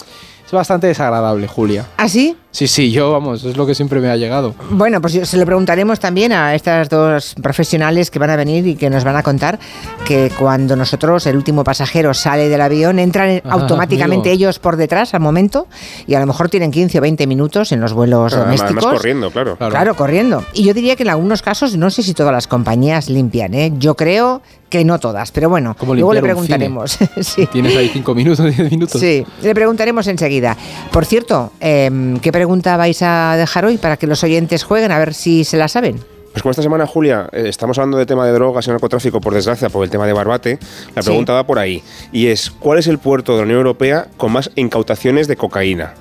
es 0.52 0.56
bastante 0.58 0.88
desagradable, 0.88 1.48
Julia. 1.48 1.86
¿Ah, 1.98 2.10
sí? 2.10 2.36
Sí, 2.52 2.68
sí, 2.68 2.92
yo, 2.92 3.14
vamos, 3.14 3.46
es 3.46 3.56
lo 3.56 3.66
que 3.66 3.74
siempre 3.74 4.02
me 4.02 4.10
ha 4.10 4.18
llegado. 4.18 4.54
Bueno, 4.72 5.00
pues 5.00 5.14
se 5.24 5.38
lo 5.38 5.46
preguntaremos 5.46 6.02
también 6.02 6.34
a 6.34 6.54
estas 6.54 6.90
dos 6.90 7.34
profesionales 7.42 8.12
que 8.12 8.20
van 8.20 8.30
a 8.30 8.36
venir 8.36 8.68
y 8.68 8.76
que 8.76 8.90
nos 8.90 9.06
van 9.06 9.16
a 9.16 9.24
contar 9.24 9.58
que 10.06 10.30
cuando 10.38 10.76
nosotros, 10.76 11.26
el 11.28 11.38
último 11.38 11.64
pasajero, 11.64 12.14
sale 12.14 12.50
del 12.50 12.60
avión, 12.60 13.00
entran 13.00 13.42
Ah, 13.46 13.52
automáticamente 13.52 14.30
amigo. 14.32 14.34
ellos 14.48 14.60
por 14.60 14.76
detrás 14.76 15.14
al 15.14 15.22
momento 15.22 15.68
y 16.08 16.16
a 16.16 16.20
lo 16.20 16.26
mejor 16.26 16.50
tienen 16.50 16.72
15 16.72 16.98
o 16.98 17.02
20 17.02 17.26
minutos 17.28 17.72
en 17.72 17.80
los 17.80 17.94
vuelos 17.94 18.34
Además- 18.34 18.58
domésticos. 18.60 18.84
además 18.84 18.98
corriendo, 19.00 19.32
claro. 19.32 19.56
Claro. 19.58 19.96
corriendo. 19.96 20.44
Y 20.54 20.64
yo 20.66 20.74
diría 20.74 20.98
que 20.98 21.04
en 21.04 21.10
algunos 21.10 21.42
casos, 21.42 21.78
no 21.78 21.90
sé 21.90 22.04
si 22.04 22.14
todas 22.14 22.34
las 22.34 22.48
compañías 22.48 23.10
limpian, 23.10 23.54
¿eh? 23.54 23.72
Yo 23.78 23.96
creo 23.96 24.42
que 24.72 24.84
no 24.86 24.98
todas, 25.00 25.32
pero 25.32 25.50
bueno, 25.50 25.76
Como 25.78 25.94
luego 25.94 26.14
le 26.16 26.22
preguntaremos. 26.22 26.98
sí. 27.22 27.46
Tienes 27.52 27.76
ahí 27.76 27.90
cinco 27.94 28.16
minutos, 28.16 28.44
diez 28.56 28.72
minutos. 28.72 29.00
Sí, 29.00 29.24
le 29.44 29.54
preguntaremos 29.54 30.08
enseguida. 30.08 30.58
Por 30.92 31.06
cierto, 31.06 31.52
em, 31.60 32.18
¿qué 32.20 32.32
pregunta 32.32 32.78
vais 32.78 33.02
a 33.04 33.36
dejar 33.38 33.66
hoy 33.66 33.78
para 33.78 33.98
que 33.98 34.08
los 34.08 34.24
oyentes 34.24 34.64
jueguen 34.64 34.92
a 34.92 34.98
ver 34.98 35.14
si 35.14 35.44
se 35.44 35.58
la 35.58 35.68
saben? 35.68 36.00
Pues 36.32 36.42
como 36.44 36.52
esta 36.52 36.64
semana, 36.64 36.88
Julia, 36.88 37.28
eh, 37.34 37.44
estamos 37.50 37.78
hablando 37.78 37.98
de 37.98 38.06
tema 38.06 38.26
de 38.26 38.32
drogas 38.32 38.66
y 38.66 38.70
narcotráfico, 38.70 39.20
por 39.20 39.34
desgracia, 39.34 39.70
por 39.70 39.84
el 39.84 39.90
tema 39.90 40.08
de 40.08 40.14
Barbate, 40.14 40.58
la 40.96 41.02
Sí. 41.02 41.08
pregunta 41.10 41.34
va 41.34 41.46
por 41.46 41.60
ahí. 41.60 41.84
Y 42.14 42.28
es, 42.28 42.50
¿cuál 42.50 42.80
es 42.80 42.88
el 42.88 42.98
puerto 43.00 43.34
de 43.34 43.40
la 43.40 43.44
Unión 43.44 43.58
Europea 43.58 44.08
con 44.16 44.32
más 44.32 44.50
incautaciones 44.56 45.28
de 45.28 45.36
cocaína? 45.36 45.94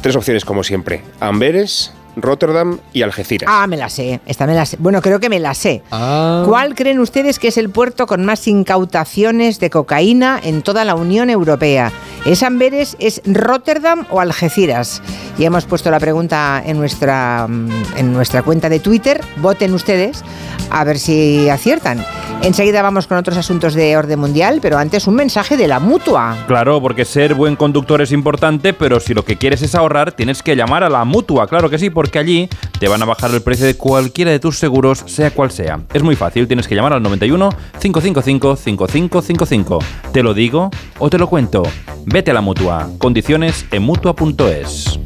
Tres 0.00 0.16
opciones, 0.16 0.44
como 0.44 0.64
siempre. 0.64 1.02
Amberes, 1.20 1.92
Rotterdam 2.16 2.78
y 2.92 3.02
Algeciras. 3.02 3.50
Ah, 3.52 3.66
me 3.66 3.76
la 3.76 3.88
sé. 3.88 4.20
Esta 4.26 4.46
me 4.46 4.54
la 4.54 4.66
sé. 4.66 4.76
Bueno, 4.78 5.00
creo 5.00 5.20
que 5.20 5.28
me 5.28 5.38
la 5.38 5.54
sé. 5.54 5.82
Ah. 5.90 6.44
¿Cuál 6.46 6.74
creen 6.74 7.00
ustedes 7.00 7.38
que 7.38 7.48
es 7.48 7.56
el 7.56 7.70
puerto 7.70 8.06
con 8.06 8.24
más 8.24 8.46
incautaciones 8.48 9.60
de 9.60 9.70
cocaína 9.70 10.40
en 10.42 10.62
toda 10.62 10.84
la 10.84 10.94
Unión 10.94 11.30
Europea? 11.30 11.92
¿Es 12.24 12.42
Amberes, 12.42 12.96
es 12.98 13.22
Rotterdam 13.24 14.06
o 14.10 14.20
Algeciras? 14.20 15.02
Y 15.38 15.44
hemos 15.44 15.64
puesto 15.64 15.90
la 15.90 16.00
pregunta 16.00 16.62
en 16.64 16.78
nuestra, 16.78 17.46
mm, 17.48 17.68
en 17.96 18.12
nuestra 18.12 18.42
cuenta 18.42 18.68
de 18.68 18.80
Twitter. 18.80 19.20
Voten 19.38 19.72
ustedes 19.72 20.22
a 20.70 20.84
ver 20.84 20.98
si 20.98 21.48
aciertan. 21.48 22.04
Enseguida 22.42 22.80
vamos 22.80 23.06
con 23.06 23.18
otros 23.18 23.36
asuntos 23.36 23.74
de 23.74 23.96
orden 23.96 24.18
mundial, 24.18 24.60
pero 24.62 24.78
antes 24.78 25.06
un 25.06 25.14
mensaje 25.14 25.56
de 25.56 25.68
la 25.68 25.78
mutua. 25.78 26.36
Claro, 26.46 26.80
porque 26.80 27.04
ser 27.04 27.34
buen 27.34 27.56
conductor 27.56 28.00
es 28.00 28.12
importante, 28.12 28.72
pero 28.72 28.98
si 28.98 29.12
lo 29.12 29.24
que 29.24 29.36
quieres 29.36 29.60
es 29.62 29.74
ahorrar, 29.74 30.12
tienes 30.12 30.42
que 30.42 30.56
llamar 30.56 30.82
a 30.82 30.88
la 30.88 31.04
mutua, 31.04 31.46
claro 31.46 31.68
que 31.68 31.78
sí, 31.78 31.90
porque 32.00 32.18
allí 32.18 32.48
te 32.78 32.88
van 32.88 33.02
a 33.02 33.04
bajar 33.04 33.30
el 33.30 33.42
precio 33.42 33.66
de 33.66 33.76
cualquiera 33.76 34.30
de 34.30 34.40
tus 34.40 34.58
seguros, 34.58 35.04
sea 35.04 35.30
cual 35.32 35.50
sea. 35.50 35.80
Es 35.92 36.02
muy 36.02 36.16
fácil, 36.16 36.46
tienes 36.46 36.66
que 36.66 36.74
llamar 36.74 36.94
al 36.94 37.02
91 37.02 37.50
555 37.78 38.56
5555. 38.56 39.78
¿Te 40.10 40.22
lo 40.22 40.32
digo 40.32 40.70
o 40.98 41.10
te 41.10 41.18
lo 41.18 41.28
cuento? 41.28 41.62
Vete 42.06 42.30
a 42.30 42.34
la 42.34 42.40
mutua. 42.40 42.88
Condiciones 42.96 43.66
en 43.70 43.82
mutua.es. 43.82 44.98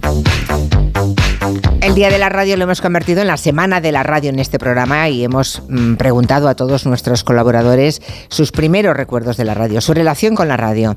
El 1.80 1.96
Día 1.96 2.10
de 2.10 2.18
la 2.20 2.28
Radio 2.28 2.56
lo 2.56 2.62
hemos 2.62 2.80
convertido 2.80 3.22
en 3.22 3.26
la 3.26 3.38
Semana 3.38 3.80
de 3.80 3.90
la 3.90 4.04
Radio 4.04 4.30
en 4.30 4.38
este 4.38 4.60
programa 4.60 5.08
y 5.08 5.24
hemos 5.24 5.64
mm, 5.68 5.94
preguntado 5.94 6.48
a 6.48 6.54
todos 6.54 6.86
nuestros 6.86 7.24
colaboradores 7.24 8.02
sus 8.28 8.52
primeros 8.52 8.96
recuerdos 8.96 9.36
de 9.36 9.44
la 9.46 9.54
radio, 9.54 9.80
su 9.80 9.94
relación 9.94 10.36
con 10.36 10.46
la 10.46 10.56
radio. 10.56 10.96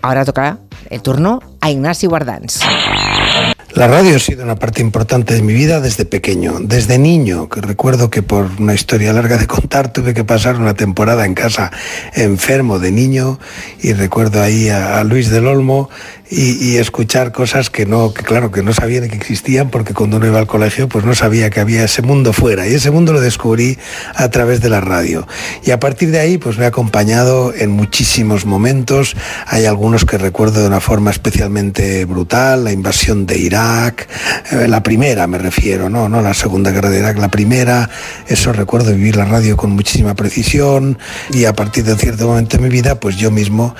Ahora 0.00 0.24
toca 0.24 0.60
el 0.88 1.02
turno 1.02 1.40
a 1.60 1.70
Ignacio 1.70 2.08
Guardans. 2.08 2.60
La 3.74 3.88
radio 3.88 4.14
ha 4.14 4.18
sido 4.20 4.44
una 4.44 4.54
parte 4.54 4.80
importante 4.80 5.34
de 5.34 5.42
mi 5.42 5.52
vida 5.52 5.80
desde 5.80 6.04
pequeño, 6.04 6.60
desde 6.60 6.96
niño, 6.96 7.48
que 7.48 7.60
recuerdo 7.60 8.08
que 8.08 8.22
por 8.22 8.48
una 8.60 8.72
historia 8.72 9.12
larga 9.12 9.36
de 9.36 9.48
contar 9.48 9.92
tuve 9.92 10.14
que 10.14 10.22
pasar 10.22 10.54
una 10.60 10.74
temporada 10.74 11.26
en 11.26 11.34
casa 11.34 11.72
enfermo 12.14 12.78
de 12.78 12.92
niño 12.92 13.40
y 13.82 13.92
recuerdo 13.92 14.40
ahí 14.40 14.68
a, 14.68 15.02
Luis 15.02 15.28
del 15.28 15.48
Olmo 15.48 15.90
y, 16.30 16.64
y 16.64 16.76
escuchar 16.78 17.32
cosas 17.32 17.68
que 17.70 17.84
no, 17.84 18.14
que 18.14 18.22
claro, 18.22 18.50
que 18.50 18.62
no 18.62 18.72
sabía 18.72 19.06
que 19.06 19.16
existían 19.16 19.70
porque 19.70 19.92
cuando 19.92 20.16
uno 20.16 20.26
iba 20.26 20.38
al 20.38 20.46
colegio 20.46 20.88
pues 20.88 21.04
no 21.04 21.14
sabía 21.14 21.50
que 21.50 21.60
había 21.60 21.84
ese 21.84 22.02
mundo 22.02 22.32
fuera. 22.32 22.66
Y 22.66 22.74
ese 22.74 22.90
mundo 22.90 23.12
lo 23.12 23.20
descubrí 23.20 23.78
a 24.14 24.28
través 24.30 24.60
de 24.60 24.70
la 24.70 24.80
radio. 24.80 25.26
Y 25.64 25.70
a 25.70 25.80
partir 25.80 26.10
de 26.10 26.20
ahí 26.20 26.38
pues 26.38 26.56
me 26.56 26.64
ha 26.64 26.68
acompañado 26.68 27.52
en 27.54 27.70
muchísimos 27.70 28.46
momentos, 28.46 29.16
hay 29.46 29.66
algunos 29.66 30.04
que 30.04 30.16
recuerdo 30.16 30.62
de 30.62 30.68
una 30.68 30.80
forma 30.80 31.10
especialmente 31.10 32.04
brutal, 32.06 32.64
la 32.64 32.72
invasión 32.72 33.26
de 33.26 33.38
Irak, 33.38 34.08
eh, 34.50 34.68
la 34.68 34.82
primera 34.82 35.26
me 35.26 35.38
refiero, 35.38 35.90
no, 35.90 36.08
no 36.08 36.22
la 36.22 36.34
segunda 36.34 36.70
guerra 36.70 36.90
de 36.90 37.00
Irak, 37.00 37.18
la 37.18 37.28
primera, 37.28 37.90
eso 38.26 38.52
recuerdo 38.52 38.92
vivir 38.92 39.16
la 39.16 39.24
radio 39.24 39.56
con 39.56 39.70
muchísima 39.70 40.14
precisión. 40.14 40.98
Y 41.32 41.44
a 41.44 41.52
partir 41.52 41.84
de 41.84 41.92
un 41.92 41.98
cierto 41.98 42.28
momento 42.28 42.56
en 42.56 42.62
mi 42.62 42.70
vida 42.70 42.98
pues 42.98 43.16
yo 43.16 43.30
mismo 43.30 43.74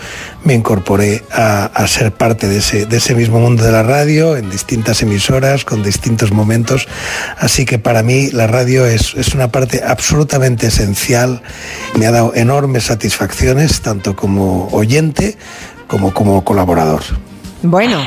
me 0.45 0.55
incorporé 0.55 1.25
a, 1.33 1.67
a 1.67 1.87
ser 1.87 2.13
parte 2.13 2.34
de 2.43 2.59
ese, 2.59 2.87
de 2.87 2.97
ese 2.97 3.15
mismo 3.15 3.41
mundo 3.41 3.65
de 3.65 3.73
la 3.73 3.83
radio 3.83 4.37
en 4.37 4.51
distintas 4.51 5.03
emisoras, 5.03 5.65
con 5.65 5.83
distintos 5.83 6.33
momentos, 6.33 6.89
así 7.39 7.65
que 7.65 7.79
para 7.79 8.03
mí 8.03 8.31
la 8.31 8.47
radio 8.47 8.87
es, 8.87 9.15
es 9.15 9.35
una 9.35 9.49
parte 9.49 9.83
absolutamente 9.87 10.67
esencial, 10.67 11.43
me 11.99 12.07
ha 12.07 12.11
dado 12.11 12.35
enormes 12.35 12.85
satisfacciones 12.85 13.81
tanto 13.81 14.17
como 14.17 14.69
oyente 14.69 15.37
como 15.87 16.13
como 16.13 16.45
colaborador. 16.45 17.03
Bueno, 17.63 18.05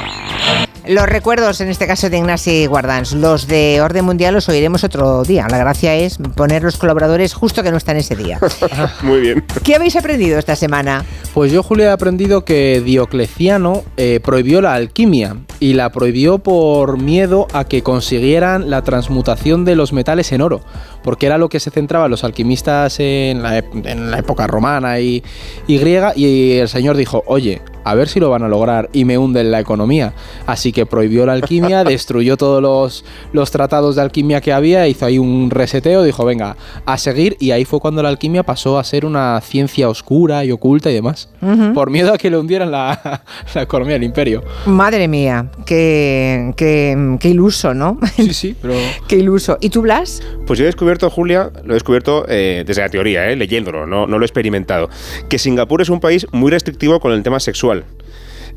los 0.89 1.05
recuerdos 1.05 1.61
en 1.61 1.69
este 1.69 1.87
caso 1.87 2.09
de 2.09 2.17
Ignacio 2.17 2.69
Guardans, 2.69 3.13
los 3.13 3.47
de 3.47 3.81
orden 3.81 4.05
mundial 4.05 4.33
los 4.33 4.47
oiremos 4.49 4.83
otro 4.83 5.23
día. 5.23 5.47
La 5.49 5.57
gracia 5.57 5.95
es 5.95 6.17
poner 6.35 6.63
los 6.63 6.77
colaboradores 6.77 7.33
justo 7.33 7.63
que 7.63 7.71
no 7.71 7.77
están 7.77 7.97
ese 7.97 8.15
día. 8.15 8.39
Muy 9.01 9.21
bien. 9.21 9.45
¿Qué 9.63 9.75
habéis 9.75 9.95
aprendido 9.95 10.39
esta 10.39 10.55
semana? 10.55 11.05
Pues 11.33 11.51
yo, 11.51 11.63
Julio, 11.63 11.85
he 11.85 11.89
aprendido 11.89 12.45
que 12.45 12.81
Diocleciano 12.83 13.83
eh, 13.97 14.19
prohibió 14.23 14.61
la 14.61 14.73
alquimia 14.73 15.37
y 15.59 15.73
la 15.73 15.91
prohibió 15.91 16.39
por 16.39 17.01
miedo 17.01 17.47
a 17.53 17.65
que 17.65 17.83
consiguieran 17.83 18.69
la 18.69 18.81
transmutación 18.81 19.65
de 19.65 19.75
los 19.75 19.93
metales 19.93 20.31
en 20.31 20.41
oro, 20.41 20.61
porque 21.03 21.25
era 21.25 21.37
lo 21.37 21.49
que 21.49 21.59
se 21.59 21.71
centraban 21.71 22.11
los 22.11 22.23
alquimistas 22.23 22.99
en 22.99 23.43
la, 23.43 23.57
en 23.57 24.11
la 24.11 24.19
época 24.19 24.47
romana 24.47 24.99
y, 24.99 25.23
y 25.67 25.77
griega, 25.77 26.13
y 26.15 26.53
el 26.53 26.69
señor 26.69 26.97
dijo, 26.97 27.23
oye, 27.27 27.61
a 27.87 27.95
ver 27.95 28.09
si 28.09 28.19
lo 28.19 28.29
van 28.29 28.43
a 28.43 28.49
lograr 28.49 28.89
y 28.91 29.05
me 29.05 29.17
hunden 29.17 29.49
la 29.49 29.61
economía. 29.61 30.13
Así 30.45 30.73
que 30.73 30.85
prohibió 30.85 31.25
la 31.25 31.33
alquimia, 31.33 31.83
destruyó 31.85 32.35
todos 32.35 32.61
los, 32.61 33.05
los 33.31 33.49
tratados 33.49 33.95
de 33.95 34.01
alquimia 34.01 34.41
que 34.41 34.51
había, 34.51 34.87
hizo 34.89 35.05
ahí 35.05 35.17
un 35.17 35.49
reseteo, 35.49 36.03
dijo, 36.03 36.25
venga, 36.25 36.57
a 36.85 36.97
seguir, 36.97 37.37
y 37.39 37.51
ahí 37.51 37.63
fue 37.63 37.79
cuando 37.79 38.03
la 38.03 38.09
alquimia 38.09 38.43
pasó 38.43 38.77
a 38.77 38.83
ser 38.83 39.05
una 39.05 39.39
ciencia 39.39 39.87
oscura 39.87 40.43
y 40.43 40.51
oculta 40.51 40.91
y 40.91 40.95
demás. 40.95 41.29
Por 41.73 41.89
miedo 41.89 42.13
a 42.13 42.17
que 42.17 42.29
le 42.29 42.37
hundieran 42.37 42.71
la, 42.71 43.23
la 43.55 43.61
economía 43.61 43.93
del 43.93 44.03
imperio. 44.03 44.43
Madre 44.65 45.07
mía, 45.07 45.49
qué, 45.65 46.53
qué, 46.57 47.17
qué 47.21 47.29
iluso, 47.29 47.73
¿no? 47.73 47.97
Sí, 48.17 48.33
sí, 48.33 48.55
pero... 48.61 48.73
qué 49.07 49.15
iluso. 49.15 49.57
¿Y 49.61 49.69
tú, 49.69 49.81
Blas? 49.81 50.21
Pues 50.45 50.59
yo 50.59 50.65
he 50.65 50.67
descubierto, 50.67 51.09
Julia, 51.09 51.51
lo 51.63 51.71
he 51.71 51.75
descubierto 51.75 52.25
eh, 52.27 52.65
desde 52.67 52.81
la 52.81 52.89
teoría, 52.89 53.29
eh, 53.29 53.37
leyéndolo, 53.37 53.85
no, 53.85 54.07
no 54.07 54.17
lo 54.17 54.25
he 54.25 54.27
experimentado, 54.27 54.89
que 55.29 55.39
Singapur 55.39 55.81
es 55.81 55.89
un 55.89 56.01
país 56.01 56.27
muy 56.33 56.51
restrictivo 56.51 56.99
con 56.99 57.13
el 57.13 57.23
tema 57.23 57.39
sexual. 57.39 57.76
español 57.77 58.06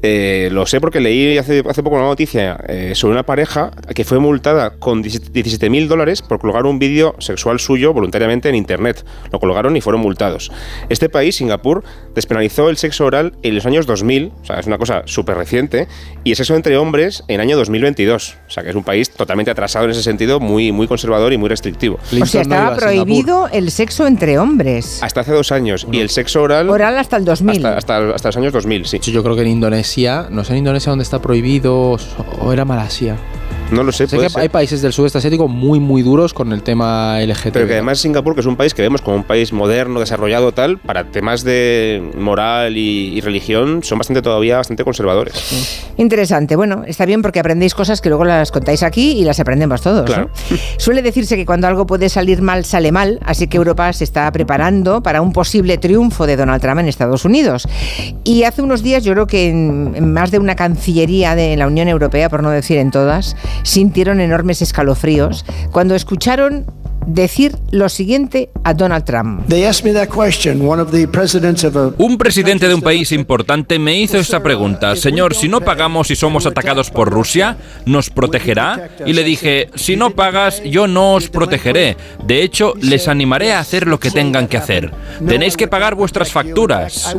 Eh, 0.03 0.49
lo 0.51 0.67
sé 0.67 0.81
porque 0.81 1.01
leí 1.01 1.37
hace, 1.37 1.63
hace 1.69 1.83
poco 1.83 1.97
una 1.97 2.07
noticia 2.07 2.59
eh, 2.69 2.93
sobre 2.95 3.13
una 3.13 3.25
pareja 3.25 3.71
que 3.95 4.05
fue 4.05 4.19
multada 4.19 4.71
con 4.79 5.03
17 5.03 5.69
mil 5.69 5.89
dólares 5.89 6.23
por 6.23 6.39
colgar 6.41 6.65
un 6.65 6.79
vídeo 6.79 7.15
sexual 7.19 7.61
suyo 7.61 7.93
voluntariamente 7.93 8.49
en 8.49 8.55
internet. 8.55 9.05
Lo 9.31 9.41
colgaron 9.41 9.77
y 9.77 9.81
fueron 9.81 10.01
multados. 10.01 10.51
Este 10.89 11.09
país, 11.09 11.37
Singapur, 11.37 11.85
despenalizó 12.15 12.71
el 12.71 12.77
sexo 12.77 13.05
oral 13.05 13.35
en 13.43 13.55
los 13.55 13.67
años 13.67 13.87
2000, 13.87 14.33
o 14.43 14.45
sea, 14.45 14.61
es 14.61 14.67
una 14.67 14.79
cosa 14.79 15.03
súper 15.05 15.37
reciente, 15.37 15.87
y 16.25 16.31
el 16.31 16.37
sexo 16.37 16.55
entre 16.55 16.77
hombres 16.77 17.25
en 17.29 17.41
año 17.41 17.57
2022. 17.57 18.37
O 18.47 18.51
sea, 18.51 18.63
que 18.63 18.71
es 18.71 18.77
un 18.77 18.85
país 18.85 19.11
totalmente 19.11 19.51
atrasado 19.51 19.85
en 19.85 19.91
ese 19.91 20.03
sentido, 20.03 20.41
muy, 20.41 20.73
muy 20.73 20.87
conservador 20.87 21.33
y 21.33 21.39
muy 21.39 21.49
restrictivo. 21.49 21.99
o 22.21 22.27
sea, 22.27 22.43
estaba 22.43 22.77
prohibido 22.77 23.49
el 23.53 23.71
sexo 23.71 24.07
entre 24.07 24.39
hombres. 24.39 25.03
Hasta 25.03 25.21
hace 25.21 25.33
dos 25.33 25.53
años. 25.53 25.87
Y 25.93 26.01
el 26.01 26.09
sexo 26.09 26.43
oral. 26.43 26.71
Oral 26.71 26.97
hasta 26.97 27.17
el 27.17 27.25
2000. 27.25 27.57
Hasta, 27.57 27.77
hasta, 27.77 28.15
hasta 28.15 28.29
los 28.29 28.37
años 28.37 28.53
2000, 28.53 28.87
sí. 28.87 28.99
Yo 29.11 29.23
creo 29.23 29.35
que 29.35 29.43
en 29.43 29.49
Indonesia, 29.49 29.90
no 30.31 30.45
sé 30.45 30.53
en 30.53 30.59
Indonesia 30.59 30.91
dónde 30.91 31.03
está 31.03 31.21
prohibido, 31.21 31.97
o 32.41 32.53
era 32.53 32.65
Malasia. 32.65 33.17
No 33.71 33.83
lo 33.83 33.93
sé, 33.93 34.07
Sé 34.07 34.17
puede 34.17 34.29
que 34.29 34.33
ser. 34.33 34.43
hay 34.43 34.49
países 34.49 34.83
del 34.83 34.93
sudeste 34.93 35.19
asiático 35.19 35.47
muy, 35.49 35.79
muy 35.81 36.03
duros 36.03 36.35
con 36.35 36.53
el 36.53 36.63
tema 36.63 37.21
LGTB. 37.21 37.53
Pero 37.53 37.67
que 37.67 37.75
además 37.75 37.99
Singapur, 38.01 38.35
que 38.35 38.41
es 38.41 38.47
un 38.47 38.57
país 38.57 38.75
que 38.75 38.83
vemos 38.83 39.01
como 39.01 39.17
un 39.17 39.25
país 39.25 39.53
moderno, 39.53 40.01
desarrollado, 40.01 40.53
tal, 40.53 40.79
para 40.79 41.05
temas 41.05 41.45
de 41.45 42.03
moral 42.17 42.77
y, 42.77 43.17
y 43.17 43.21
religión, 43.21 43.83
son 43.83 43.99
bastante 43.99 44.23
todavía 44.23 44.57
bastante 44.57 44.85
conservadores. 44.85 45.93
Interesante. 45.97 46.57
Bueno, 46.57 46.83
está 46.87 47.07
bien 47.07 47.23
porque 47.23 47.41
aprendéis 47.41 47.75
cosas 47.75 48.01
que 48.01 48.09
luego 48.09 48.25
las 48.25 48.51
contáis 48.51 48.83
aquí 48.83 49.13
y 49.13 49.25
las 49.25 49.39
aprendemos 49.41 49.81
todos. 49.83 50.01
¿no? 50.01 50.05
Claro. 50.07 50.31
Suele 50.79 51.03
decirse 51.03 51.37
que 51.37 51.47
cuando 51.47 51.67
algo 51.67 51.87
puede 51.87 52.09
salir 52.09 52.43
mal, 52.43 52.65
sale 52.65 52.93
mal, 52.93 53.21
así 53.25 53.47
que 53.47 53.57
Europa 53.57 53.93
se 53.93 54.05
está 54.05 54.31
preparando 54.33 55.03
para 55.03 55.23
un 55.23 55.33
posible 55.33 55.79
triunfo 55.79 56.27
de 56.27 56.37
Donald 56.37 56.61
Trump 56.61 56.81
en 56.81 56.89
Estados 56.89 57.25
Unidos. 57.25 57.69
Y 58.25 58.43
hace 58.45 58.63
unos 58.63 58.83
días 58.83 59.05
yo 59.05 59.13
creo 59.13 59.27
que 59.27 59.49
en, 59.49 59.93
en 59.95 60.13
más 60.13 60.31
de 60.31 60.39
una 60.39 60.57
cancillería 60.57 61.35
de 61.35 61.57
la 61.57 61.67
Unión 61.67 61.89
Europea, 61.89 62.29
por 62.29 62.43
no 62.43 62.51
decir 62.51 62.79
en 62.79 62.91
todas, 62.91 63.37
sintieron 63.63 64.21
enormes 64.21 64.63
escalofríos 64.63 65.45
cuando 65.71 65.95
escucharon 65.95 66.67
decir 67.07 67.57
lo 67.71 67.89
siguiente 67.89 68.51
a 68.65 68.75
Donald 68.75 69.05
Trump. 69.05 69.43
Un 71.99 72.19
presidente 72.19 72.69
de 72.69 72.75
un 72.75 72.83
país 72.83 73.13
importante 73.13 73.79
me 73.79 73.99
hizo 73.99 74.19
esta 74.19 74.43
pregunta, 74.43 74.97
señor, 74.97 75.35
si 75.35 75.49
no 75.49 75.61
pagamos 75.61 76.11
y 76.11 76.17
somos 76.17 76.47
atacados 76.47 76.91
por 76.91 77.11
Rusia, 77.11 77.57
¿nos 77.87 78.11
protegerá? 78.11 78.91
Y 79.07 79.13
le 79.13 79.25
dije, 79.25 79.71
si 79.75 79.97
no 79.97 80.11
pagas, 80.11 80.63
yo 80.65 80.87
no 80.87 81.15
os 81.15 81.29
protegeré. 81.29 81.97
De 82.25 82.43
hecho, 82.43 82.75
les 82.81 83.09
animaré 83.09 83.53
a 83.53 83.61
hacer 83.61 83.87
lo 83.87 83.99
que 83.99 84.11
tengan 84.11 84.47
que 84.47 84.57
hacer. 84.57 84.93
Tenéis 85.27 85.57
que 85.57 85.69
pagar 85.69 85.95
vuestras 85.95 86.31
facturas. 86.33 87.17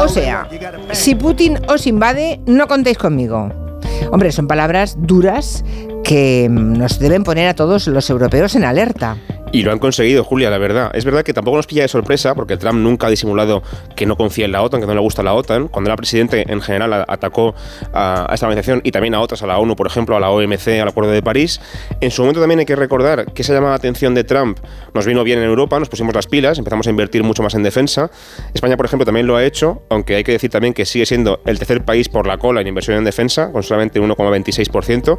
O 0.00 0.08
sea, 0.08 0.48
si 0.92 1.14
Putin 1.14 1.58
os 1.68 1.86
invade, 1.86 2.40
no 2.46 2.66
contéis 2.66 2.98
conmigo. 2.98 3.63
Hombre, 4.10 4.32
son 4.32 4.46
palabras 4.46 4.96
duras 4.98 5.64
que 6.04 6.48
nos 6.50 6.98
deben 6.98 7.24
poner 7.24 7.48
a 7.48 7.54
todos 7.54 7.86
los 7.86 8.10
europeos 8.10 8.54
en 8.54 8.64
alerta. 8.64 9.16
Y 9.54 9.62
lo 9.62 9.70
han 9.70 9.78
conseguido, 9.78 10.24
Julia, 10.24 10.50
la 10.50 10.58
verdad. 10.58 10.90
Es 10.94 11.04
verdad 11.04 11.22
que 11.22 11.32
tampoco 11.32 11.58
nos 11.58 11.68
pilla 11.68 11.82
de 11.82 11.88
sorpresa, 11.88 12.34
porque 12.34 12.56
Trump 12.56 12.80
nunca 12.80 13.06
ha 13.06 13.10
disimulado 13.10 13.62
que 13.94 14.04
no 14.04 14.16
confía 14.16 14.46
en 14.46 14.50
la 14.50 14.60
OTAN, 14.62 14.80
que 14.80 14.86
no 14.88 14.94
le 14.94 15.00
gusta 15.00 15.22
la 15.22 15.32
OTAN. 15.32 15.68
Cuando 15.68 15.90
era 15.90 15.96
presidente, 15.96 16.44
en 16.52 16.60
general, 16.60 17.04
atacó 17.06 17.54
a, 17.92 18.28
esta 18.34 18.46
organización 18.46 18.80
y 18.82 18.90
también 18.90 19.14
a 19.14 19.20
otras, 19.20 19.44
a 19.44 19.46
la 19.46 19.58
ONU, 19.58 19.76
por 19.76 19.86
ejemplo, 19.86 20.16
a 20.16 20.20
la 20.20 20.30
OMC, 20.30 20.80
al 20.82 20.88
Acuerdo 20.88 21.12
de 21.12 21.22
París. 21.22 21.60
En 22.00 22.10
su 22.10 22.22
momento 22.22 22.40
también 22.40 22.58
hay 22.58 22.66
que 22.66 22.74
recordar 22.74 23.32
que 23.32 23.42
esa 23.42 23.54
llamada 23.54 23.76
atención 23.76 24.12
de 24.16 24.24
Trump 24.24 24.58
nos 24.92 25.06
vino 25.06 25.22
bien 25.22 25.38
en 25.38 25.44
Europa, 25.44 25.78
nos 25.78 25.88
pusimos 25.88 26.12
las 26.16 26.26
pilas, 26.26 26.58
empezamos 26.58 26.88
a 26.88 26.90
invertir 26.90 27.22
mucho 27.22 27.44
más 27.44 27.54
en 27.54 27.62
defensa. 27.62 28.10
España, 28.54 28.76
por 28.76 28.86
ejemplo, 28.86 29.04
también 29.04 29.28
lo 29.28 29.36
ha 29.36 29.44
hecho, 29.44 29.82
aunque 29.88 30.16
hay 30.16 30.24
que 30.24 30.32
decir 30.32 30.50
también 30.50 30.74
que 30.74 30.84
sigue 30.84 31.06
siendo 31.06 31.38
el 31.46 31.60
tercer 31.60 31.84
país 31.84 32.08
por 32.08 32.26
la 32.26 32.38
cola 32.38 32.60
en 32.60 32.66
inversión 32.66 32.96
en 32.96 33.04
defensa, 33.04 33.52
con 33.52 33.62
solamente 33.62 34.00
1,26%. 34.00 35.16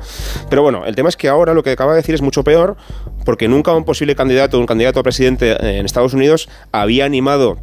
Pero 0.49 0.61
bueno, 0.61 0.85
el 0.85 0.93
tema 0.93 1.07
es 1.07 1.15
que 1.15 1.29
ahora 1.29 1.53
lo 1.53 1.63
que 1.63 1.71
acaba 1.71 1.93
de 1.93 1.99
decir 1.99 2.15
es 2.15 2.21
mucho 2.21 2.43
peor, 2.43 2.75
porque 3.25 3.49
nunca 3.49 3.73
un 3.73 3.83
posible 3.83 4.15
candidato, 4.15 4.59
un 4.59 4.65
candidato 4.65 5.01
a 5.01 5.03
presidente 5.03 5.57
en 5.77 5.85
Estados 5.85 6.13
Unidos, 6.13 6.47
había 6.71 7.03
animado 7.03 7.57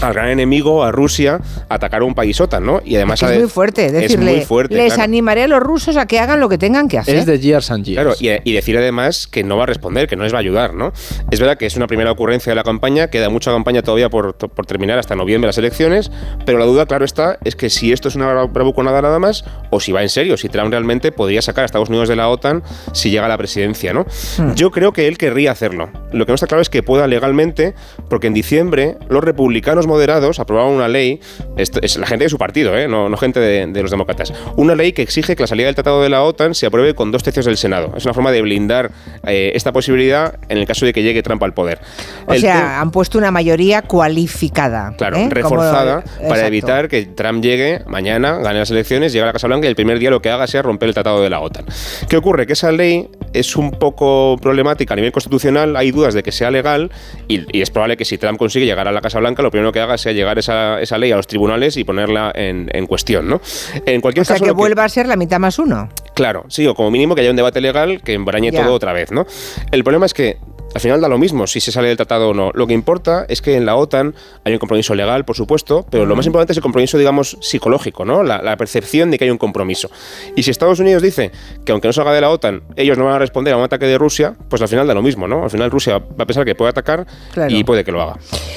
al 0.00 0.12
gran 0.14 0.28
enemigo, 0.28 0.84
a 0.84 0.92
Rusia, 0.92 1.40
atacar 1.68 2.02
a 2.02 2.04
un 2.04 2.14
país 2.14 2.40
OTAN, 2.40 2.64
¿no? 2.64 2.80
Y 2.84 2.96
además 2.96 3.22
Es 3.22 3.38
muy 3.38 3.48
fuerte, 3.48 3.86
es 3.86 3.92
decirle, 3.92 4.32
muy 4.36 4.40
fuerte, 4.44 4.74
les 4.76 4.88
claro. 4.94 5.02
animaré 5.02 5.42
a 5.44 5.48
los 5.48 5.60
rusos 5.60 5.96
a 5.96 6.06
que 6.06 6.18
hagan 6.18 6.40
lo 6.40 6.48
que 6.48 6.58
tengan 6.58 6.88
que 6.88 6.98
hacer. 6.98 7.16
Es 7.16 7.26
de 7.26 7.38
years 7.40 7.70
and 7.70 7.84
years. 7.84 8.00
Claro, 8.02 8.16
y, 8.20 8.50
y 8.50 8.54
decir 8.54 8.76
además 8.76 9.26
que 9.26 9.42
no 9.44 9.56
va 9.56 9.64
a 9.64 9.66
responder, 9.66 10.06
que 10.08 10.16
no 10.16 10.24
les 10.24 10.32
va 10.32 10.38
a 10.38 10.40
ayudar, 10.40 10.74
¿no? 10.74 10.92
Es 11.30 11.40
verdad 11.40 11.56
que 11.58 11.66
es 11.66 11.76
una 11.76 11.86
primera 11.86 12.10
ocurrencia 12.12 12.50
de 12.50 12.56
la 12.56 12.62
campaña, 12.64 13.08
queda 13.08 13.28
mucha 13.28 13.50
campaña 13.50 13.82
todavía 13.82 14.08
por, 14.10 14.34
por 14.34 14.66
terminar 14.66 14.98
hasta 14.98 15.14
noviembre 15.16 15.46
las 15.48 15.58
elecciones, 15.58 16.10
pero 16.46 16.58
la 16.58 16.64
duda, 16.64 16.86
claro 16.86 17.04
está, 17.04 17.38
es 17.44 17.56
que 17.56 17.70
si 17.70 17.92
esto 17.92 18.08
es 18.08 18.14
una 18.16 18.32
bra- 18.32 18.52
bravuconada 18.52 19.02
nada 19.02 19.18
más, 19.18 19.44
o 19.70 19.80
si 19.80 19.92
va 19.92 20.02
en 20.02 20.08
serio, 20.08 20.36
si 20.36 20.48
Trump 20.48 20.70
realmente 20.70 21.12
podría 21.12 21.42
sacar 21.42 21.62
a 21.62 21.66
Estados 21.66 21.88
Unidos 21.88 22.08
de 22.08 22.16
la 22.16 22.28
OTAN 22.28 22.62
si 22.92 23.10
llega 23.10 23.26
a 23.26 23.28
la 23.28 23.38
presidencia, 23.38 23.92
¿no? 23.92 24.06
Hmm. 24.38 24.54
Yo 24.54 24.70
creo 24.70 24.92
que 24.92 25.08
él 25.08 25.18
querría 25.18 25.52
hacerlo. 25.52 25.90
Lo 26.12 26.26
que 26.26 26.32
no 26.32 26.34
está 26.34 26.46
claro 26.46 26.62
es 26.62 26.70
que 26.70 26.82
pueda 26.82 27.06
legalmente, 27.06 27.74
porque 28.08 28.26
en 28.26 28.34
diciembre 28.34 28.96
los 29.08 29.22
republicanos 29.24 29.79
moderados 29.86 30.38
aprobaron 30.40 30.72
una 30.72 30.88
ley, 30.88 31.20
esto 31.56 31.80
es 31.82 31.96
la 31.96 32.06
gente 32.06 32.24
de 32.24 32.30
su 32.30 32.38
partido, 32.38 32.76
¿eh? 32.76 32.88
no, 32.88 33.08
no 33.08 33.16
gente 33.16 33.40
de, 33.40 33.66
de 33.66 33.82
los 33.82 33.90
demócratas, 33.90 34.32
una 34.56 34.74
ley 34.74 34.92
que 34.92 35.02
exige 35.02 35.36
que 35.36 35.42
la 35.42 35.46
salida 35.46 35.66
del 35.66 35.74
Tratado 35.74 36.02
de 36.02 36.08
la 36.08 36.22
OTAN 36.22 36.54
se 36.54 36.66
apruebe 36.66 36.94
con 36.94 37.10
dos 37.12 37.22
tercios 37.22 37.46
del 37.46 37.56
Senado. 37.56 37.92
Es 37.96 38.04
una 38.04 38.14
forma 38.14 38.32
de 38.32 38.42
blindar 38.42 38.90
eh, 39.26 39.52
esta 39.54 39.72
posibilidad 39.72 40.38
en 40.48 40.58
el 40.58 40.66
caso 40.66 40.86
de 40.86 40.92
que 40.92 41.02
llegue 41.02 41.22
Trump 41.22 41.42
al 41.42 41.54
poder. 41.54 41.80
o 42.26 42.32
El 42.34 42.40
sea, 42.40 42.80
han 42.80 42.90
puesto 42.90 43.18
una 43.18 43.30
mayoría 43.30 43.82
cualificada. 43.82 44.94
Claro, 44.96 45.16
¿eh? 45.16 45.20
Como- 45.20 45.34
reforzada 45.34 46.04
para 46.28 46.46
evitar 46.46 46.88
que 46.88 47.04
Trump 47.06 47.42
llegue 47.42 47.82
mañana, 47.86 48.38
gane 48.38 48.58
las 48.58 48.70
elecciones, 48.70 49.12
llegue 49.12 49.22
a 49.22 49.26
la 49.26 49.32
Casa 49.32 49.46
Blanca 49.46 49.66
y 49.66 49.70
el 49.70 49.76
primer 49.76 49.98
día 49.98 50.10
lo 50.10 50.20
que 50.22 50.30
haga 50.30 50.46
sea 50.46 50.62
romper 50.62 50.88
el 50.88 50.94
tratado 50.94 51.22
de 51.22 51.30
la 51.30 51.40
OTAN. 51.40 51.64
¿Qué 52.08 52.16
ocurre? 52.16 52.46
Que 52.46 52.52
esa 52.54 52.72
ley 52.72 53.08
es 53.32 53.56
un 53.56 53.70
poco 53.72 54.36
problemática 54.40 54.94
a 54.94 54.96
nivel 54.96 55.12
constitucional, 55.12 55.76
hay 55.76 55.90
dudas 55.90 56.14
de 56.14 56.22
que 56.22 56.32
sea 56.32 56.50
legal 56.50 56.90
y, 57.28 57.40
y 57.56 57.62
es 57.62 57.70
probable 57.70 57.96
que 57.96 58.04
si 58.04 58.18
Trump 58.18 58.38
consigue 58.38 58.66
llegar 58.66 58.88
a 58.88 58.92
la 58.92 59.00
Casa 59.00 59.18
Blanca, 59.20 59.42
lo 59.42 59.50
primero 59.50 59.69
que 59.72 59.80
haga 59.80 59.96
sea 59.98 60.12
llegar 60.12 60.38
esa, 60.38 60.80
esa 60.80 60.98
ley 60.98 61.12
a 61.12 61.16
los 61.16 61.26
tribunales 61.26 61.76
y 61.76 61.84
ponerla 61.84 62.32
en, 62.34 62.68
en 62.72 62.86
cuestión, 62.86 63.28
¿no? 63.28 63.40
En 63.86 64.00
cualquier 64.00 64.22
O 64.22 64.24
sea, 64.24 64.34
caso, 64.34 64.44
que 64.44 64.50
lo 64.50 64.54
que- 64.54 64.58
vuelva 64.60 64.84
a 64.84 64.88
ser 64.88 65.06
la 65.06 65.16
mitad 65.16 65.38
más 65.38 65.58
uno. 65.58 65.88
Claro, 66.14 66.44
sí, 66.48 66.66
o 66.66 66.74
como 66.74 66.90
mínimo 66.90 67.14
que 67.14 67.22
haya 67.22 67.30
un 67.30 67.36
debate 67.36 67.60
legal 67.60 68.02
que 68.02 68.12
embrañe 68.14 68.50
Ya. 68.50 68.62
todo 68.64 68.74
otra 68.74 68.92
vez, 68.92 69.10
¿no? 69.10 69.26
El 69.70 69.84
problema 69.84 70.06
es 70.06 70.12
que 70.14 70.36
al 70.74 70.80
final 70.80 71.00
da 71.00 71.08
lo 71.08 71.18
mismo 71.18 71.46
si 71.46 71.60
se 71.60 71.72
sale 71.72 71.88
del 71.88 71.96
tratado 71.96 72.30
o 72.30 72.34
no. 72.34 72.50
Lo 72.54 72.66
que 72.66 72.74
importa 72.74 73.24
es 73.28 73.42
que 73.42 73.56
en 73.56 73.66
la 73.66 73.76
OTAN 73.76 74.14
hay 74.44 74.52
un 74.52 74.58
compromiso 74.58 74.94
legal, 74.94 75.24
por 75.24 75.34
supuesto, 75.36 75.84
pero 75.90 76.06
lo 76.06 76.14
más 76.16 76.26
importante 76.26 76.52
es 76.52 76.56
el 76.58 76.62
compromiso, 76.62 76.96
digamos, 76.96 77.36
psicológico, 77.40 78.04
¿no? 78.04 78.22
La, 78.22 78.40
la 78.42 78.56
percepción 78.56 79.10
de 79.10 79.18
que 79.18 79.24
hay 79.24 79.30
un 79.30 79.38
compromiso. 79.38 79.90
Y 80.36 80.42
si 80.44 80.50
Estados 80.50 80.78
Unidos 80.80 81.02
dice 81.02 81.32
que 81.64 81.72
aunque 81.72 81.88
no 81.88 81.92
salga 81.92 82.12
de 82.12 82.20
la 82.20 82.30
OTAN, 82.30 82.62
ellos 82.76 82.96
no 82.98 83.04
van 83.06 83.14
a 83.14 83.18
responder 83.18 83.54
a 83.54 83.56
un 83.56 83.64
ataque 83.64 83.86
de 83.86 83.98
Rusia, 83.98 84.34
pues 84.48 84.62
al 84.62 84.68
final 84.68 84.86
da 84.86 84.94
lo 84.94 85.02
mismo, 85.02 85.26
¿no? 85.26 85.42
Al 85.44 85.50
final 85.50 85.70
Rusia 85.70 85.98
va 85.98 86.22
a 86.24 86.26
pensar 86.26 86.44
que 86.44 86.54
puede 86.54 86.70
atacar 86.70 87.06
Claro. 87.32 87.52
y 87.54 87.64
puede 87.64 87.84
que 87.84 87.92
lo 87.92 88.00
haga. 88.02 88.16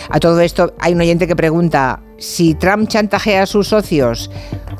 A 0.09 0.19
todo 0.19 0.39
esto, 0.41 0.73
hay 0.79 0.93
un 0.93 1.01
oyente 1.01 1.27
que 1.27 1.35
pregunta 1.35 1.99
si 2.19 2.53
Trump 2.53 2.87
chantajea 2.87 3.43
a 3.43 3.45
sus 3.45 3.67
socios 3.69 4.29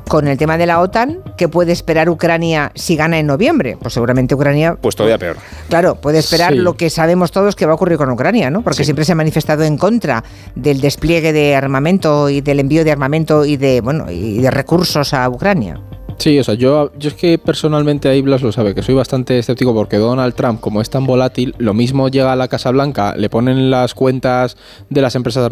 con 0.07 0.27
el 0.27 0.37
tema 0.37 0.57
de 0.57 0.65
la 0.65 0.79
OTAN, 0.79 1.19
¿qué 1.37 1.47
puede 1.47 1.71
esperar 1.71 2.09
Ucrania 2.09 2.71
si 2.75 2.95
gana 2.95 3.19
en 3.19 3.25
noviembre? 3.27 3.77
Pues 3.81 3.93
seguramente 3.93 4.35
Ucrania, 4.35 4.77
Pues 4.79 4.95
todavía 4.95 5.17
peor. 5.17 5.37
claro, 5.69 5.95
puede 5.95 6.19
esperar 6.19 6.53
Sí. 6.53 6.59
lo 6.59 6.75
que 6.75 6.89
sabemos 6.89 7.22
todos 7.31 7.55
que 7.55 7.65
va 7.65 7.71
a 7.73 7.75
ocurrir 7.75 7.97
con 7.97 8.09
Ucrania, 8.09 8.49
¿no? 8.49 8.61
Porque 8.63 8.77
Sí. 8.77 8.85
siempre 8.85 9.05
se 9.05 9.11
ha 9.11 9.15
manifestado 9.15 9.63
en 9.63 9.77
contra 9.77 10.23
del 10.55 10.81
despliegue 10.81 11.33
de 11.33 11.55
armamento 11.55 12.29
y 12.29 12.41
del 12.41 12.59
envío 12.59 12.83
de 12.83 12.91
armamento 12.91 13.45
y 13.45 13.57
de, 13.57 13.81
bueno, 13.81 14.11
y 14.11 14.39
de 14.39 14.51
recursos 14.51 15.13
a 15.13 15.29
Ucrania. 15.29 15.79
Sí, 16.19 16.37
o 16.37 16.43
sea, 16.43 16.53
yo, 16.53 16.91
yo 16.97 17.09
es 17.09 17.15
que 17.15 17.39
personalmente 17.39 18.07
ahí 18.07 18.21
Blas 18.21 18.43
lo 18.43 18.51
sabe, 18.51 18.75
que 18.75 18.83
soy 18.83 18.93
bastante 18.93 19.39
escéptico 19.39 19.73
porque 19.73 19.97
Donald 19.97 20.35
Trump, 20.35 20.61
como 20.61 20.79
es 20.79 20.89
tan 20.89 21.05
volátil, 21.07 21.55
lo 21.57 21.73
mismo 21.73 22.07
llega 22.07 22.31
a 22.31 22.35
la 22.35 22.47
Casa 22.47 22.69
Blanca, 22.69 23.15
le 23.17 23.29
ponen 23.29 23.71
las 23.71 23.95
cuentas 23.95 24.55
de 24.91 25.01
las 25.01 25.15
empresas, 25.15 25.49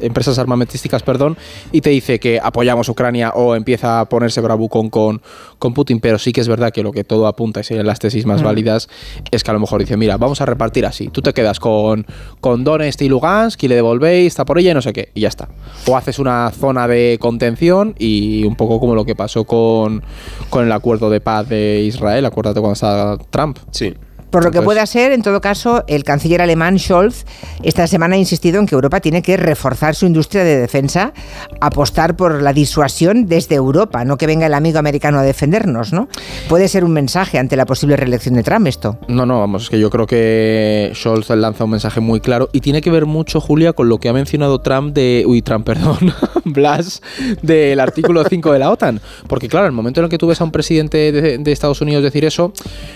empresas 0.00 0.38
armamentísticas, 0.38 1.02
perdón, 1.02 1.36
y 1.72 1.80
te 1.80 1.90
dice 1.90 2.20
que 2.20 2.38
apoyamos 2.42 2.88
Ucrania 2.88 3.30
o 3.30 3.56
empieza 3.56 4.00
a 4.00 4.04
ponerse 4.08 4.40
bravucón 4.40 4.88
con, 4.88 5.20
con 5.62 5.74
Putin, 5.74 6.00
pero 6.00 6.18
sí 6.18 6.32
que 6.32 6.40
es 6.40 6.48
verdad 6.48 6.72
que 6.72 6.82
lo 6.82 6.90
que 6.90 7.04
todo 7.04 7.28
apunta 7.28 7.60
y 7.60 7.62
serían 7.64 7.86
las 7.86 8.00
tesis 8.00 8.26
más 8.26 8.42
Mm. 8.42 8.44
válidas 8.44 8.88
es 9.30 9.44
que 9.44 9.50
a 9.52 9.54
lo 9.54 9.60
mejor 9.60 9.80
dice, 9.80 9.96
mira, 9.96 10.16
vamos 10.16 10.40
a 10.40 10.46
repartir 10.46 10.84
así, 10.84 11.06
tú 11.06 11.22
te 11.22 11.32
quedas 11.32 11.60
con, 11.60 12.04
con 12.40 12.64
Donetsk 12.64 13.02
y 13.02 13.08
Lugansk 13.08 13.62
y 13.62 13.68
le 13.68 13.76
devolvéis, 13.76 14.26
está 14.26 14.44
por 14.44 14.58
ella 14.58 14.72
y 14.72 14.74
no 14.74 14.82
sé 14.82 14.92
qué, 14.92 15.10
y 15.14 15.20
ya 15.20 15.28
está. 15.28 15.48
O 15.86 15.96
haces 15.96 16.18
una 16.18 16.50
zona 16.50 16.88
de 16.88 17.16
contención 17.20 17.94
y 17.96 18.44
un 18.44 18.56
poco 18.56 18.80
como 18.80 18.96
lo 18.96 19.04
que 19.04 19.14
pasó 19.14 19.44
con, 19.44 20.02
con 20.50 20.64
el 20.66 20.72
acuerdo 20.72 21.08
de 21.10 21.20
paz 21.20 21.48
de 21.48 21.82
Israel, 21.86 22.26
acuérdate 22.26 22.58
cuando 22.58 22.74
estaba 22.74 23.16
Trump. 23.30 23.58
Sí. 23.70 23.94
Por 24.32 24.44
lo 24.44 24.50
que 24.50 24.58
Entonces- 24.58 24.64
pueda 24.64 24.86
ser, 24.86 25.12
en 25.12 25.20
todo 25.20 25.42
caso, 25.42 25.84
el 25.88 26.04
canciller 26.04 26.40
alemán 26.40 26.78
Scholz 26.78 27.26
esta 27.62 27.86
semana 27.86 28.16
ha 28.16 28.18
insistido 28.18 28.58
en 28.60 28.66
que 28.66 28.74
Europa 28.74 28.98
tiene 29.00 29.20
que 29.20 29.36
reforzar 29.36 29.94
su 29.94 30.06
industria 30.06 30.42
de 30.42 30.56
defensa, 30.58 31.12
apostar 31.60 32.16
por 32.16 32.40
la 32.42 32.54
disuasión 32.54 33.26
desde 33.26 33.56
Europa, 33.56 34.06
no 34.06 34.16
que 34.16 34.26
venga 34.26 34.46
el 34.46 34.54
amigo 34.54 34.78
americano 34.78 35.18
a 35.18 35.22
defendernos, 35.22 35.92
¿no? 35.92 36.08
Puede 36.48 36.68
ser 36.68 36.82
un 36.82 36.92
mensaje 36.94 37.38
ante 37.38 37.56
la 37.56 37.66
posible 37.66 37.94
reelección 37.96 38.34
de 38.34 38.42
Trump 38.42 38.66
esto. 38.66 38.96
No, 39.06 39.26
no, 39.26 39.38
vamos, 39.38 39.64
es 39.64 39.70
que 39.70 39.78
yo 39.78 39.90
creo 39.90 40.06
que 40.06 40.92
Scholz 40.94 41.28
lanza 41.30 41.64
un 41.64 41.70
mensaje 41.70 42.00
muy 42.00 42.20
claro 42.20 42.48
y 42.52 42.60
tiene 42.60 42.80
que 42.80 42.90
ver 42.90 43.04
mucho, 43.04 43.38
Julia, 43.38 43.74
con 43.74 43.90
lo 43.90 43.98
que 43.98 44.08
ha 44.08 44.14
mencionado 44.14 44.60
Trump 44.60 44.94
de. 44.94 45.24
Uy, 45.26 45.42
Trump, 45.42 45.66
perdón, 45.66 45.98
Blas, 46.46 47.02
del 47.42 47.80
artículo 47.80 48.24
5 48.24 48.50
de 48.50 48.58
la 48.58 48.70
OTAN. 48.70 48.98
Porque, 49.28 49.48
claro, 49.48 49.66
el 49.66 49.72
momento 49.72 50.00
en 50.00 50.04
el 50.04 50.10
que 50.10 50.16
tú 50.16 50.26
ves 50.26 50.40
a 50.40 50.44
un 50.44 50.52
presidente 50.52 51.12
de, 51.12 51.36
de 51.36 51.52
Estados 51.52 51.82
Unidos 51.82 52.02
decir 52.02 52.24
eso, 52.24 52.54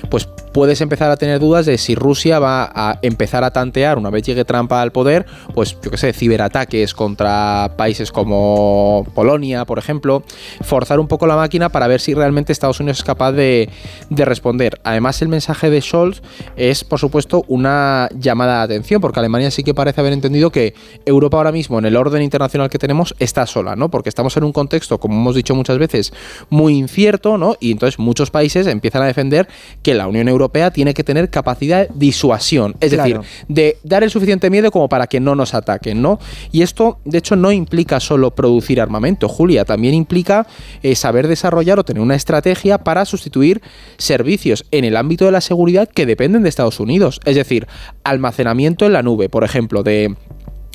pues 0.08 0.26
puedes 0.52 0.80
empezar 0.80 1.10
a 1.10 1.16
tener 1.18 1.25
dudas 1.38 1.66
de 1.66 1.78
si 1.78 1.94
Rusia 1.94 2.38
va 2.38 2.70
a 2.74 2.98
empezar 3.02 3.44
a 3.44 3.50
tantear, 3.52 3.98
una 3.98 4.10
vez 4.10 4.22
llegue 4.22 4.44
Trump 4.44 4.72
al 4.72 4.92
poder, 4.92 5.26
pues 5.54 5.76
yo 5.82 5.90
qué 5.90 5.96
sé, 5.96 6.12
ciberataques 6.12 6.94
contra 6.94 7.72
países 7.76 8.12
como 8.12 9.06
Polonia, 9.14 9.64
por 9.64 9.78
ejemplo, 9.78 10.22
forzar 10.62 11.00
un 11.00 11.08
poco 11.08 11.26
la 11.26 11.36
máquina 11.36 11.68
para 11.68 11.86
ver 11.86 12.00
si 12.00 12.14
realmente 12.14 12.52
Estados 12.52 12.80
Unidos 12.80 12.98
es 12.98 13.04
capaz 13.04 13.32
de, 13.32 13.68
de 14.10 14.24
responder. 14.24 14.80
Además, 14.84 15.20
el 15.22 15.28
mensaje 15.28 15.70
de 15.70 15.80
Scholz 15.80 16.22
es, 16.56 16.84
por 16.84 16.98
supuesto, 16.98 17.44
una 17.48 18.08
llamada 18.18 18.58
de 18.58 18.74
atención, 18.74 19.00
porque 19.00 19.20
Alemania 19.20 19.50
sí 19.50 19.62
que 19.62 19.74
parece 19.74 20.00
haber 20.00 20.12
entendido 20.12 20.50
que 20.50 20.74
Europa 21.04 21.36
ahora 21.36 21.52
mismo, 21.52 21.78
en 21.78 21.86
el 21.86 21.96
orden 21.96 22.22
internacional 22.22 22.70
que 22.70 22.78
tenemos, 22.78 23.14
está 23.18 23.46
sola, 23.46 23.76
¿no? 23.76 23.90
Porque 23.90 24.08
estamos 24.08 24.36
en 24.36 24.44
un 24.44 24.52
contexto, 24.52 24.98
como 24.98 25.16
hemos 25.16 25.34
dicho 25.34 25.54
muchas 25.54 25.78
veces, 25.78 26.12
muy 26.50 26.76
incierto, 26.76 27.38
¿no? 27.38 27.56
Y 27.60 27.72
entonces 27.72 27.98
muchos 27.98 28.30
países 28.30 28.66
empiezan 28.66 29.02
a 29.02 29.06
defender 29.06 29.48
que 29.82 29.94
la 29.94 30.06
Unión 30.06 30.28
Europea 30.28 30.70
tiene 30.70 30.94
que 30.94 31.04
tener 31.04 31.15
capacidad 31.30 31.88
de 31.88 31.94
disuasión, 31.94 32.74
es 32.80 32.92
Claro. 32.92 33.20
decir, 33.22 33.44
de 33.48 33.78
dar 33.82 34.02
el 34.02 34.10
suficiente 34.10 34.50
miedo 34.50 34.70
como 34.70 34.88
para 34.88 35.06
que 35.06 35.20
no 35.20 35.34
nos 35.34 35.54
ataquen, 35.54 36.00
¿no? 36.02 36.18
Y 36.52 36.62
esto, 36.62 36.98
de 37.04 37.18
hecho, 37.18 37.36
no 37.36 37.52
implica 37.52 38.00
solo 38.00 38.34
producir 38.34 38.80
armamento, 38.80 39.28
Julia, 39.28 39.64
también 39.64 39.94
implica 39.94 40.46
eh, 40.82 40.94
saber 40.94 41.28
desarrollar 41.28 41.78
o 41.78 41.84
tener 41.84 42.02
una 42.02 42.14
estrategia 42.14 42.78
para 42.78 43.04
sustituir 43.04 43.62
servicios 43.96 44.64
en 44.70 44.84
el 44.84 44.96
ámbito 44.96 45.24
de 45.24 45.32
la 45.32 45.40
seguridad 45.40 45.88
que 45.88 46.06
dependen 46.06 46.42
de 46.42 46.48
Estados 46.48 46.80
Unidos, 46.80 47.20
es 47.24 47.36
decir, 47.36 47.66
almacenamiento 48.04 48.86
en 48.86 48.92
la 48.92 49.02
nube, 49.02 49.28
por 49.28 49.44
ejemplo, 49.44 49.82
de 49.82 50.14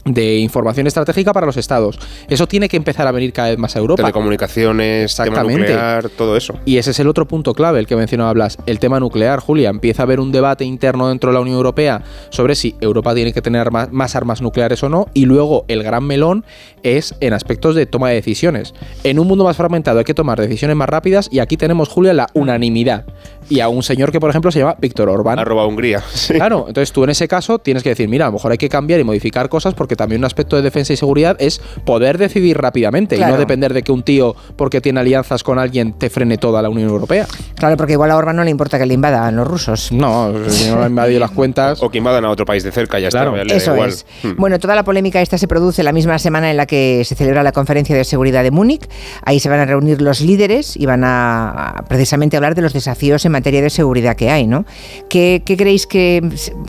de 0.05 0.37
información 0.37 0.87
estratégica 0.87 1.33
para 1.33 1.45
los 1.45 1.57
estados. 1.57 1.99
Eso 2.27 2.47
tiene 2.47 2.69
que 2.69 2.77
empezar 2.77 3.07
a 3.07 3.11
venir 3.11 3.33
cada 3.33 3.49
vez 3.49 3.57
más 3.57 3.75
a 3.75 3.79
Europa. 3.79 4.01
Telecomunicaciones, 4.01 5.15
tema 5.15 5.27
Exactamente. 5.27 5.59
nuclear, 5.59 6.09
todo 6.09 6.35
eso. 6.35 6.55
Y 6.65 6.77
ese 6.77 6.91
es 6.91 6.99
el 6.99 7.07
otro 7.07 7.27
punto 7.27 7.53
clave, 7.53 7.79
el 7.79 7.87
que 7.87 7.95
mencionaba 7.95 8.33
Blas, 8.33 8.57
el 8.65 8.79
tema 8.79 8.99
nuclear, 8.99 9.39
Julia. 9.39 9.69
Empieza 9.69 10.03
a 10.03 10.05
haber 10.05 10.19
un 10.19 10.31
debate 10.31 10.65
interno 10.65 11.09
dentro 11.09 11.31
de 11.31 11.35
la 11.35 11.41
Unión 11.41 11.57
Europea 11.57 12.03
sobre 12.29 12.55
si 12.55 12.75
Europa 12.81 13.13
tiene 13.13 13.33
que 13.33 13.41
tener 13.41 13.69
más 13.71 14.15
armas 14.15 14.41
nucleares 14.41 14.83
o 14.83 14.89
no. 14.89 15.07
Y 15.13 15.25
luego 15.25 15.65
el 15.67 15.83
gran 15.83 16.03
melón 16.05 16.45
es 16.83 17.15
en 17.19 17.33
aspectos 17.33 17.75
de 17.75 17.85
toma 17.85 18.09
de 18.09 18.15
decisiones. 18.15 18.73
En 19.03 19.19
un 19.19 19.27
mundo 19.27 19.43
más 19.43 19.57
fragmentado 19.57 19.99
hay 19.99 20.05
que 20.05 20.13
tomar 20.13 20.39
decisiones 20.39 20.75
más 20.75 20.89
rápidas 20.89 21.29
y 21.31 21.39
aquí 21.39 21.57
tenemos, 21.57 21.89
Julia, 21.89 22.13
la 22.13 22.27
unanimidad. 22.33 23.05
Y 23.49 23.59
a 23.59 23.69
un 23.69 23.83
señor 23.83 24.11
que, 24.11 24.19
por 24.19 24.29
ejemplo, 24.29 24.51
se 24.51 24.59
llama 24.59 24.75
Víctor 24.79 25.09
Orbán. 25.09 25.39
Arroba 25.39 25.65
Hungría. 25.65 26.03
Claro, 26.41 26.65
entonces 26.67 26.91
tú 26.91 27.03
en 27.03 27.09
ese 27.11 27.27
caso 27.27 27.59
tienes 27.59 27.83
que 27.83 27.89
decir, 27.89 28.07
mira, 28.07 28.25
a 28.25 28.29
lo 28.29 28.33
mejor 28.33 28.51
hay 28.51 28.57
que 28.57 28.69
cambiar 28.69 28.99
y 28.99 29.03
modificar 29.03 29.49
cosas 29.49 29.73
porque 29.73 29.90
porque 29.91 29.97
también 29.97 30.21
un 30.21 30.25
aspecto 30.25 30.55
de 30.55 30.61
defensa 30.61 30.93
y 30.93 30.95
seguridad 30.95 31.35
es 31.39 31.59
poder 31.83 32.17
decidir 32.17 32.57
rápidamente 32.57 33.17
y 33.17 33.19
no 33.19 33.35
depender 33.37 33.73
de 33.73 33.83
que 33.83 33.91
un 33.91 34.03
tío, 34.03 34.37
porque 34.55 34.79
tiene 34.79 35.01
alianzas 35.01 35.43
con 35.43 35.59
alguien, 35.59 35.91
te 35.91 36.09
frene 36.09 36.37
toda 36.37 36.61
la 36.61 36.69
Unión 36.69 36.87
Europea. 36.89 37.27
Claro, 37.55 37.75
porque 37.75 37.91
igual 37.93 38.09
a 38.11 38.15
Orbán 38.15 38.37
no 38.37 38.45
le 38.45 38.51
importa 38.51 38.79
que 38.79 38.85
le 38.85 38.93
invadan 38.93 39.35
los 39.35 39.45
rusos. 39.45 39.91
No, 39.91 40.31
si 40.47 40.69
no 40.69 40.81
han 40.81 40.91
invadido 40.91 41.19
las 41.19 41.31
cuentas. 41.31 41.83
O 41.83 41.89
que 41.89 41.97
invadan 41.97 42.23
a 42.23 42.29
otro 42.29 42.45
país 42.45 42.63
de 42.63 42.71
cerca, 42.71 42.99
ya 42.99 43.09
Claro. 43.09 43.35
está. 43.35 43.49
ya 43.49 43.55
Eso 43.57 43.73
igual. 43.73 43.89
es. 43.89 44.05
Hmm. 44.23 44.35
Bueno, 44.37 44.59
toda 44.59 44.75
la 44.75 44.83
polémica 44.85 45.21
esta 45.21 45.37
se 45.37 45.45
produce 45.49 45.83
la 45.83 45.91
misma 45.91 46.17
semana 46.19 46.49
en 46.49 46.55
la 46.55 46.65
que 46.65 47.01
se 47.03 47.15
celebra 47.15 47.43
la 47.43 47.51
conferencia 47.51 47.93
de 47.93 48.05
seguridad 48.05 48.43
de 48.43 48.51
Múnich. 48.51 48.87
Ahí 49.25 49.41
se 49.41 49.49
van 49.49 49.59
a 49.59 49.65
reunir 49.65 50.01
los 50.01 50.21
líderes 50.21 50.77
y 50.77 50.85
van 50.85 51.03
a, 51.03 51.49
a 51.49 51.83
precisamente 51.85 52.37
hablar 52.37 52.55
de 52.55 52.61
los 52.61 52.71
desafíos 52.71 53.25
en 53.25 53.33
materia 53.33 53.61
de 53.61 53.69
seguridad 53.69 54.15
que 54.15 54.29
hay, 54.29 54.47
¿no? 54.47 54.63
¿Qué, 55.09 55.41
qué 55.45 55.57
creéis 55.57 55.85
que, 55.85 56.21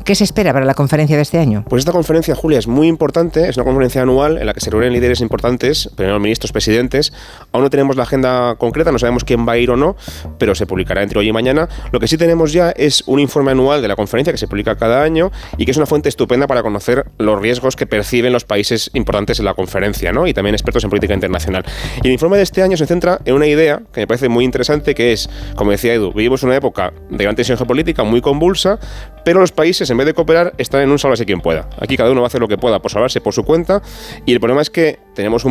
qué 0.05 0.17
se 0.17 0.25
espera 0.25 0.53
para 0.53 0.65
la 0.65 0.75
conferencia 0.75 1.15
de 1.15 1.23
este 1.23 1.39
año? 1.39 1.65
Pues 1.69 1.83
esta 1.83 1.93
conferencia, 1.93 2.35
Julia, 2.35 2.59
es 2.59 2.67
muy 2.67 2.89
importante. 2.89 3.12
Es 3.13 3.57
una 3.59 3.65
conferencia 3.65 4.01
anual 4.01 4.39
en 4.39 4.47
la 4.47 4.55
que 4.55 4.61
se 4.61 4.71
reúnen 4.71 4.91
líderes 4.93 5.21
importantes, 5.21 5.91
primeros 5.95 6.19
ministros, 6.19 6.51
presidentes. 6.51 7.13
Aún 7.53 7.63
no 7.63 7.69
tenemos 7.69 7.95
la 7.95 8.05
agenda 8.05 8.55
concreta, 8.57 8.91
no 8.91 8.99
sabemos 8.99 9.23
quién 9.23 9.47
va 9.47 9.53
a 9.53 9.59
ir 9.59 9.71
o 9.71 9.77
no, 9.77 9.97
pero 10.39 10.55
se 10.55 10.67
publicará 10.67 11.03
entre 11.03 11.19
hoy 11.19 11.29
y 11.29 11.33
mañana. 11.33 11.69
Lo 11.93 12.01
que 12.01 12.09
sí 12.09 12.17
tenemos 12.17 12.53
ya 12.55 12.71
es 12.71 13.05
un 13.07 13.21
informe 13.21 13.51
anual 13.51 13.83
de 13.83 13.89
la 13.89 13.97
conferencia 13.97 14.33
que 14.33 14.39
se 14.39 14.49
publica 14.49 14.77
cada 14.77 15.03
año 15.03 15.31
y 15.59 15.67
que 15.67 15.73
es 15.73 15.77
una 15.77 15.85
fuente 15.85 16.09
estupenda 16.09 16.47
para 16.47 16.63
conocer 16.63 17.05
los 17.19 17.39
riesgos 17.39 17.77
que 17.77 17.87
perciben 17.87 18.33
los 18.33 18.45
países 18.45 18.91
importantes 18.95 19.39
en 19.41 19.45
la 19.45 19.53
conferencia, 19.53 20.11
¿no? 20.11 20.27
Y 20.27 20.33
también 20.33 20.55
expertos 20.55 20.83
en 20.85 20.89
política 20.89 21.13
internacional. 21.13 21.65
Y 22.03 22.07
el 22.07 22.13
informe 22.15 22.39
de 22.39 22.45
este 22.45 22.63
año 22.63 22.79
se 22.79 22.87
centra 22.87 23.21
en 23.27 23.35
una 23.35 23.47
idea 23.47 23.83
que 23.93 24.01
me 24.01 24.07
parece 24.07 24.31
muy 24.31 24.47
interesante, 24.47 24.95
que 24.95 25.13
es, 25.13 25.29
como 25.55 25.71
decía 25.71 25.93
Edu, 25.93 26.15
vivimos 26.15 26.43
una 26.45 26.57
época 26.57 26.95
de 27.11 27.23
gran 27.23 27.37
tensión 27.37 27.59
geopolítica 27.59 28.05
muy 28.05 28.23
convulsa, 28.23 28.79
pero 29.25 29.41
los 29.41 29.53
países, 29.53 29.89
en 29.91 29.97
vez 29.97 30.07
de 30.07 30.15
cooperar, 30.15 30.55
están 30.59 30.83
en 30.83 30.91
un 30.91 30.99
sálvese 30.99 31.27
quien 31.27 31.41
pueda. 31.41 31.69
Aquí 31.79 31.97
cada 31.97 32.11
uno 32.11 32.21
va 32.21 32.27
a 32.27 32.29
hacer 32.29 32.41
lo 32.41 32.49
que 32.49 32.59
pueda 32.59 32.81
por 32.81 32.91
salvarse 32.91 33.21
por 33.21 33.33
su 33.33 33.45
cuenta, 33.45 33.83
y 34.27 34.33
el 34.33 34.41
problema 34.41 34.63
es 34.63 34.71
que 34.71 34.99
tenemos 35.15 35.45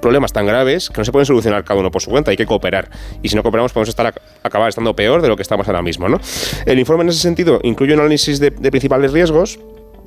problemas 0.00 0.32
tan 0.32 0.46
graves 0.46 0.90
que 0.90 1.00
no 1.00 1.04
se 1.04 1.12
pueden 1.12 1.26
solucionar 1.26 1.64
cada 1.64 1.80
uno 1.80 1.90
por 1.90 2.02
su 2.02 2.10
cuenta, 2.10 2.30
hay 2.30 2.36
que 2.36 2.46
cooperar. 2.46 2.90
Y 3.22 3.28
si 3.28 3.36
no 3.36 3.42
cooperamos, 3.42 3.72
podemos 3.72 3.94
acabar 4.42 4.68
estando 4.68 4.94
peor 4.94 5.22
de 5.22 5.28
lo 5.28 5.36
que 5.36 5.42
estamos 5.42 5.66
ahora 5.68 5.82
mismo, 5.82 6.08
¿no? 6.08 6.20
El 6.66 6.78
informe 6.78 7.02
en 7.04 7.10
ese 7.10 7.20
sentido 7.20 7.60
incluye 7.62 7.94
un 7.94 8.00
análisis 8.00 8.38
de 8.40 8.50
principales 8.50 9.12
riesgos 9.12 9.58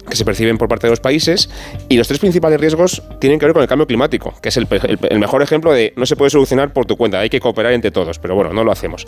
que 0.10 0.16
se 0.16 0.26
perciben 0.26 0.58
por 0.58 0.68
parte 0.68 0.88
de 0.88 0.92
los 0.92 1.00
países 1.00 1.50
y 1.90 1.98
los 1.98 2.08
tres 2.08 2.20
principales 2.20 2.60
riesgos 2.60 3.02
tienen 3.20 3.40
que 3.40 3.46
ver 3.46 3.54
con 3.54 3.62
el 3.62 3.68
cambio 3.68 3.86
climático, 3.88 4.34
que 4.42 4.50
es 4.50 4.58
el, 4.58 4.68
el- 4.72 5.00
el 5.10 5.20
mejor 5.20 5.42
ejemplo 5.42 5.72
de 5.72 5.94
no 5.96 6.06
se 6.06 6.16
puede 6.16 6.30
solucionar 6.32 6.74
por 6.74 6.86
tu 6.86 6.98
cuenta, 6.98 7.20
hay 7.20 7.30
que 7.30 7.40
cooperar 7.40 7.74
entre 7.74 7.92
todos, 7.92 8.20
pero 8.20 8.36
bueno, 8.36 8.52
no 8.54 8.64
lo 8.64 8.72
hacemos. 8.72 9.06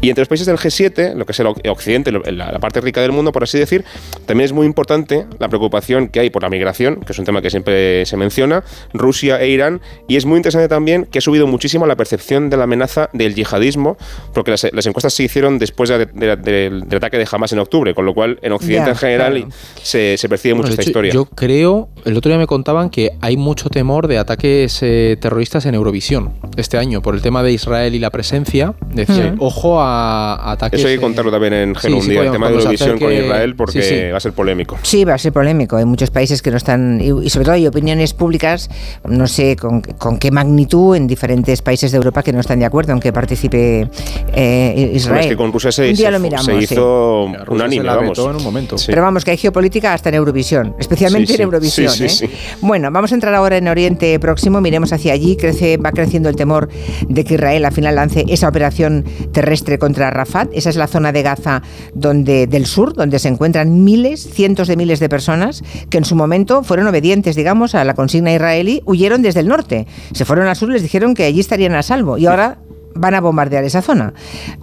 Y 0.00 0.08
entre 0.08 0.22
los 0.22 0.28
países 0.28 0.46
del 0.46 0.56
G7, 0.56 1.14
lo 1.14 1.26
que 1.26 1.32
es 1.32 1.40
el 1.40 1.46
oc- 1.46 1.68
occidente, 1.70 2.12
la, 2.12 2.52
la 2.52 2.58
parte 2.58 2.80
rica 2.80 3.00
del 3.00 3.12
mundo, 3.12 3.32
por 3.32 3.42
así 3.42 3.58
decir, 3.58 3.84
también 4.26 4.44
es 4.46 4.52
muy 4.52 4.66
importante 4.66 5.26
la 5.38 5.48
preocupación 5.48 6.08
que 6.08 6.20
hay 6.20 6.30
por 6.30 6.42
la 6.42 6.48
migración, 6.48 7.00
que 7.00 7.12
es 7.12 7.18
un 7.18 7.24
tema 7.24 7.42
que 7.42 7.50
siempre 7.50 8.06
se 8.06 8.16
menciona, 8.16 8.62
Rusia 8.92 9.40
e 9.40 9.48
Irán, 9.48 9.80
y 10.08 10.16
es 10.16 10.24
muy 10.26 10.36
interesante 10.36 10.68
también 10.68 11.04
que 11.06 11.18
ha 11.18 11.22
subido 11.22 11.46
muchísimo 11.46 11.86
la 11.86 11.96
percepción 11.96 12.50
de 12.50 12.56
la 12.56 12.64
amenaza 12.64 13.10
del 13.12 13.34
yihadismo, 13.34 13.96
porque 14.32 14.50
las, 14.52 14.66
las 14.72 14.86
encuestas 14.86 15.12
se 15.14 15.24
hicieron 15.24 15.58
después 15.58 15.90
de- 15.90 16.06
de- 16.06 16.36
del, 16.36 16.88
del 16.88 16.96
ataque 16.96 17.18
de 17.18 17.26
Hamas 17.30 17.52
en 17.52 17.58
octubre, 17.58 17.94
con 17.94 18.04
lo 18.06 18.14
cual 18.14 18.38
en 18.42 18.52
Occidente 18.52 18.86
Ya, 18.86 18.90
en 18.92 18.96
general 18.96 19.32
claro. 19.34 19.48
se, 19.82 20.16
se 20.16 20.28
mucho 20.36 20.56
Bueno, 20.56 20.68
esta 20.70 20.82
hecho, 20.82 20.90
historia. 20.90 21.12
Yo 21.12 21.24
creo, 21.26 21.88
el 22.04 22.16
otro 22.16 22.30
día 22.30 22.38
me 22.38 22.46
contaban 22.46 22.90
que 22.90 23.10
hay 23.20 23.36
mucho 23.36 23.68
temor 23.68 24.06
de 24.08 24.18
ataques 24.18 24.78
eh, 24.82 25.16
terroristas 25.20 25.66
en 25.66 25.74
Eurovisión 25.74 26.32
este 26.56 26.78
año 26.78 27.02
por 27.02 27.14
el 27.14 27.22
tema 27.22 27.42
de 27.42 27.52
Israel 27.52 27.94
y 27.94 27.98
la 27.98 28.10
presencia. 28.10 28.74
Decía, 28.92 29.16
Sí. 29.16 29.36
ojo 29.38 29.80
a, 29.80 30.34
a 30.34 30.52
ataques. 30.52 30.80
Eso 30.80 30.88
hay 30.88 30.94
que 30.94 30.98
eh, 30.98 31.02
contarlo 31.02 31.30
también 31.30 31.52
en 31.52 31.74
sí, 31.76 31.92
un 31.92 32.02
sí, 32.02 32.10
día, 32.10 32.20
el 32.20 32.26
podemos- 32.28 32.32
tema 32.32 32.48
de 32.48 32.54
Eurovisión 32.56 32.98
con 32.98 33.12
Israel, 33.12 33.56
porque 33.56 33.82
sí, 33.82 33.88
sí. 33.88 34.10
va 34.10 34.16
a 34.16 34.20
ser 34.20 34.32
polémico. 34.32 34.76
Sí, 34.82 35.04
va 35.04 35.14
a 35.14 35.18
ser 35.18 35.32
polémico. 35.32 35.76
Hay 35.76 35.84
muchos 35.84 36.10
países 36.10 36.42
que 36.42 36.50
no 36.50 36.56
están, 36.56 37.00
y, 37.00 37.26
y 37.26 37.30
sobre 37.30 37.44
todo 37.44 37.54
hay 37.54 37.66
opiniones 37.66 38.14
públicas, 38.14 38.68
no 39.08 39.26
sé 39.26 39.56
con, 39.56 39.80
con 39.80 40.18
qué 40.18 40.30
magnitud 40.30 40.96
en 40.96 41.06
diferentes 41.06 41.62
países 41.62 41.90
de 41.92 41.96
Europa 41.96 42.22
que 42.22 42.32
no 42.32 42.40
están 42.40 42.58
de 42.58 42.64
acuerdo 42.66 42.92
en 42.92 43.00
que 43.00 43.12
participe 43.12 43.88
eh, 44.34 44.90
Israel. 44.94 45.08
Bueno, 45.14 45.20
es 45.20 45.26
que 45.28 45.36
con 45.36 45.52
Rusia 45.52 45.72
se, 45.72 45.90
un 45.90 45.94
día 45.96 46.06
se- 46.06 46.12
lo 46.12 46.20
miramos. 46.20 46.46
se 46.46 46.58
sí. 46.66 46.74
hizo 46.74 47.26
unánime, 47.48 47.84
vamos. 47.86 48.18
en 48.18 48.36
un 48.36 48.42
momento. 48.42 48.78
Sí. 48.78 48.86
Pero 48.88 49.02
vamos, 49.02 49.24
que 49.24 49.30
hay 49.32 49.36
geopolítica 49.36 49.94
hasta 49.94 50.08
en 50.10 50.16
Eurovisión, 50.26 50.74
especialmente 50.78 51.28
Sí, 51.28 51.34
en. 51.36 51.42
Eurovisión. 51.42 51.90
Sí, 51.90 52.08
sí, 52.08 52.24
¿eh? 52.24 52.30
Bueno, 52.60 52.90
vamos 52.90 53.12
a 53.12 53.14
entrar 53.14 53.34
ahora 53.34 53.56
en 53.56 53.68
Oriente 53.68 54.18
Próximo, 54.18 54.60
miremos 54.60 54.92
hacia 54.92 55.12
allí, 55.12 55.36
crece, 55.36 55.76
va 55.76 55.92
creciendo 55.92 56.28
el 56.28 56.36
temor 56.36 56.68
de 57.08 57.24
que 57.24 57.34
Israel 57.34 57.64
al 57.64 57.72
final 57.72 57.94
lance 57.94 58.24
esa 58.28 58.48
operación 58.48 59.04
terrestre 59.32 59.78
contra 59.78 60.10
Rafat. 60.10 60.50
Esa 60.52 60.70
es 60.70 60.76
la 60.76 60.86
zona 60.86 61.12
de 61.12 61.22
Gaza 61.22 61.62
donde, 61.94 62.46
del 62.46 62.66
sur, 62.66 62.94
donde 62.94 63.18
se 63.18 63.28
encuentran 63.28 63.84
miles, 63.84 64.28
cientos 64.32 64.68
de 64.68 64.76
miles 64.76 65.00
de 65.00 65.08
personas 65.08 65.62
que 65.90 65.98
en 65.98 66.04
su 66.04 66.16
momento 66.16 66.62
fueron 66.62 66.86
obedientes, 66.86 67.36
digamos, 67.36 67.74
a 67.74 67.84
la 67.84 67.94
consigna 67.94 68.32
israelí, 68.32 68.82
huyeron 68.84 69.22
desde 69.22 69.40
el 69.40 69.48
norte. 69.48 69.86
Se 70.12 70.24
fueron 70.24 70.46
al 70.48 70.56
sur 70.56 70.68
les 70.70 70.82
dijeron 70.82 71.14
que 71.14 71.24
allí 71.24 71.40
estarían 71.40 71.74
a 71.74 71.82
salvo. 71.82 72.18
Y 72.18 72.26
ahora 72.26 72.58
van 72.96 73.14
a 73.14 73.20
bombardear 73.20 73.64
esa 73.64 73.82
zona. 73.82 74.12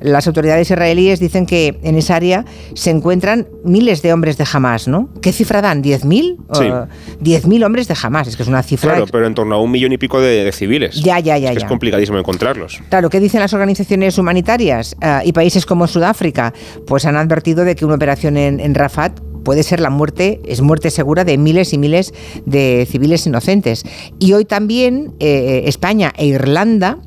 Las 0.02 0.28
autoridades 0.28 0.70
israelíes 0.70 1.20
dicen 1.20 1.46
que 1.46 1.80
en 1.84 1.96
esa 1.98 2.16
área 2.16 2.46
se 2.74 2.90
encuentran 2.90 3.48
miles 3.64 4.02
de 4.02 4.14
hombres 4.14 4.38
de 4.38 4.46
Hamas, 4.52 4.88
¿no? 4.88 5.10
¿Qué 5.22 5.32
cifra 5.32 5.62
dan? 5.62 5.84
¿10.000? 5.84 6.38
Sí. 6.54 6.64
Uh, 6.66 7.24
10.000 7.24 7.66
hombres 7.66 7.88
de 7.88 7.96
Hamas, 8.02 8.28
es 8.28 8.36
que 8.36 8.44
es 8.44 8.50
una 8.50 8.64
cifra... 8.64 8.92
Claro, 8.92 9.06
pero 9.12 9.28
en 9.28 9.34
torno 9.36 9.56
a 9.56 9.62
un 9.62 9.72
millón 9.72 9.92
y 9.94 9.98
pico 9.98 10.20
de, 10.22 10.44
de 10.44 10.52
civiles. 10.52 11.02
Ya, 11.02 11.20
ya, 11.20 11.38
ya, 11.38 11.50
Es 11.50 11.54
que 11.56 11.60
ya. 11.62 11.66
es 11.66 11.70
complicadísimo 11.70 12.18
encontrarlos. 12.20 12.82
Claro, 12.90 13.10
¿qué 13.10 13.20
dicen 13.20 13.40
las 13.40 13.54
organizaciones 13.54 14.18
humanitarias 14.18 14.96
Ah, 15.02 15.22
y 15.26 15.32
países 15.34 15.66
como 15.66 15.88
Sudáfrica? 15.88 16.54
Pues 16.88 17.06
han 17.06 17.16
advertido 17.18 17.64
de 17.66 17.76
que 17.76 17.86
una 17.86 17.96
operación 17.96 18.38
en, 18.38 18.60
en 18.60 18.76
Rafat 18.76 19.20
puede 19.44 19.64
ser 19.64 19.80
la 19.80 19.90
muerte, 19.90 20.42
es 20.46 20.62
muerte 20.62 20.90
segura 20.90 21.24
de 21.24 21.38
miles 21.38 21.74
y 21.74 21.78
miles 21.78 22.14
de 22.46 22.88
civiles 22.90 23.26
inocentes. 23.26 23.84
Y 24.20 24.34
hoy 24.34 24.46
también 24.46 25.14
eh, 25.20 25.64
España 25.66 26.14
e 26.18 26.26
Irlanda 26.26 26.98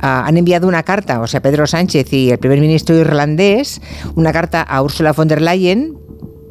ah, 0.00 0.24
han 0.26 0.36
enviado 0.36 0.68
una 0.68 0.82
carta, 0.82 1.20
o 1.20 1.26
sea, 1.26 1.40
Pedro 1.40 1.66
Sánchez 1.66 2.12
y 2.12 2.30
el 2.30 2.38
primer 2.38 2.60
ministro 2.60 2.96
irlandés, 2.96 3.80
una 4.14 4.32
carta 4.32 4.62
a 4.62 4.82
Ursula 4.82 5.12
von 5.12 5.28
der 5.28 5.42
Leyen 5.42 6.05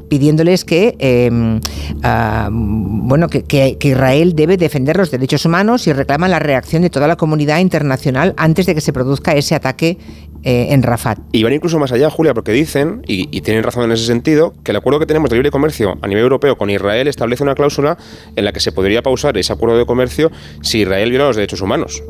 pidiéndoles 0.10 0.65
que 0.65 0.95
eh, 0.99 1.60
ah, 2.03 2.49
bueno 2.52 3.27
que, 3.30 3.77
Israel 3.82 4.36
debe 4.36 4.57
defender 4.57 4.98
los 4.98 5.11
derechos 5.11 5.45
humanos 5.45 5.88
y 5.88 5.94
reclaman 5.94 6.32
la 6.32 6.40
reacción 6.40 6.82
de 6.82 6.90
toda 6.90 7.07
la 7.07 7.15
comunidad 7.15 7.60
internacional 7.60 8.34
antes 8.38 8.65
de 8.65 8.76
que 8.76 8.82
se 8.82 8.94
produzca 8.94 9.34
ese 9.34 9.56
ataque 9.56 9.98
eh, 10.44 10.68
en 10.69 10.84
Rafat. 10.84 11.19
Y 11.32 11.44
van 11.44 11.53
incluso 11.53 11.80
más 11.80 11.91
allá, 11.91 12.10
Julia, 12.10 12.34
porque 12.34 12.52
dicen, 12.52 13.02
y 13.07 13.41
tienen 13.41 13.64
razón 13.64 13.84
en 13.84 13.91
ese 13.91 14.06
sentido, 14.06 14.53
que 14.64 14.72
el 14.72 14.77
acuerdo 14.77 14.99
que 14.99 15.06
tenemos 15.06 15.30
de 15.30 15.36
libre 15.36 15.52
comercio 15.52 15.98
a 16.02 16.07
nivel 16.07 16.23
europeo 16.23 16.57
con 16.57 16.69
Israel 16.69 17.07
establece 17.07 17.44
una 17.44 17.56
cláusula 17.56 17.98
en 18.36 18.45
la 18.45 18.52
que 18.52 18.60
se 18.60 18.72
podría 18.72 19.02
pausar 19.02 19.38
ese 19.38 19.53
acuerdo 19.53 19.77
de 19.77 19.86
comercio 19.86 20.32
si 20.61 20.82
Israel 20.82 21.10
viola 21.10 21.27
los 21.27 21.36
derechos 21.36 21.61
humanos. 21.61 22.03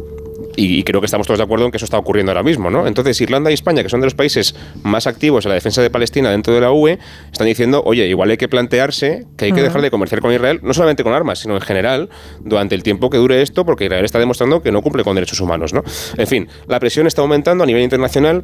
Y, 0.56 0.84
creo 0.84 1.02
que 1.02 1.06
estamos 1.06 1.27
todos 1.27 1.40
de 1.40 1.44
acuerdo 1.44 1.65
en 1.65 1.72
que 1.72 1.77
eso 1.77 1.86
está 1.86 1.98
ocurriendo 1.98 2.32
ahora 2.32 2.44
mismo, 2.44 2.69
¿no? 2.69 2.88
Entonces, 2.88 3.19
Irlanda 3.22 3.52
y 3.52 3.53
España, 3.53 3.84
que 3.84 3.90
son 3.90 3.99
de 4.02 4.07
los 4.07 4.15
países 4.15 4.56
más 4.84 5.07
activos 5.07 5.45
en 5.45 5.49
la 5.49 5.56
defensa 5.56 5.82
de 5.82 5.90
Palestina 5.90 6.32
dentro 6.32 6.53
de 6.53 6.61
la 6.61 6.72
UE, 6.72 6.99
están 7.32 7.48
diciendo, 7.48 7.82
oye, 7.86 8.07
igual 8.07 8.30
hay 8.30 8.38
que 8.38 8.48
plantearse 8.48 9.26
que 9.38 9.45
hay 9.45 9.52
que 9.52 9.61
dejar 9.61 9.82
de 9.82 9.91
comerciar 9.91 10.22
con 10.22 10.34
Israel, 10.34 10.60
no 10.64 10.73
solamente 10.73 11.03
con 11.03 11.14
armas, 11.14 11.40
sino 11.40 11.56
en 11.56 11.61
general, 11.61 12.10
durante 12.41 12.76
el 12.76 12.84
tiempo 12.84 13.10
que 13.10 13.18
dure 13.18 13.41
esto, 13.41 13.65
porque 13.65 13.86
Israel 13.86 14.06
está 14.06 14.19
demostrando 14.19 14.61
que 14.61 14.72
no 14.72 14.82
cumple 14.82 15.03
con 15.03 15.15
derechos 15.15 15.40
humanos, 15.40 15.73
¿no? 15.73 15.84
En 16.18 16.27
fin, 16.27 16.48
la 16.68 16.80
presión 16.80 17.07
está 17.07 17.22
aumentando 17.22 17.64
a 17.64 17.68
nivel 17.68 17.84
internacional. 17.84 18.44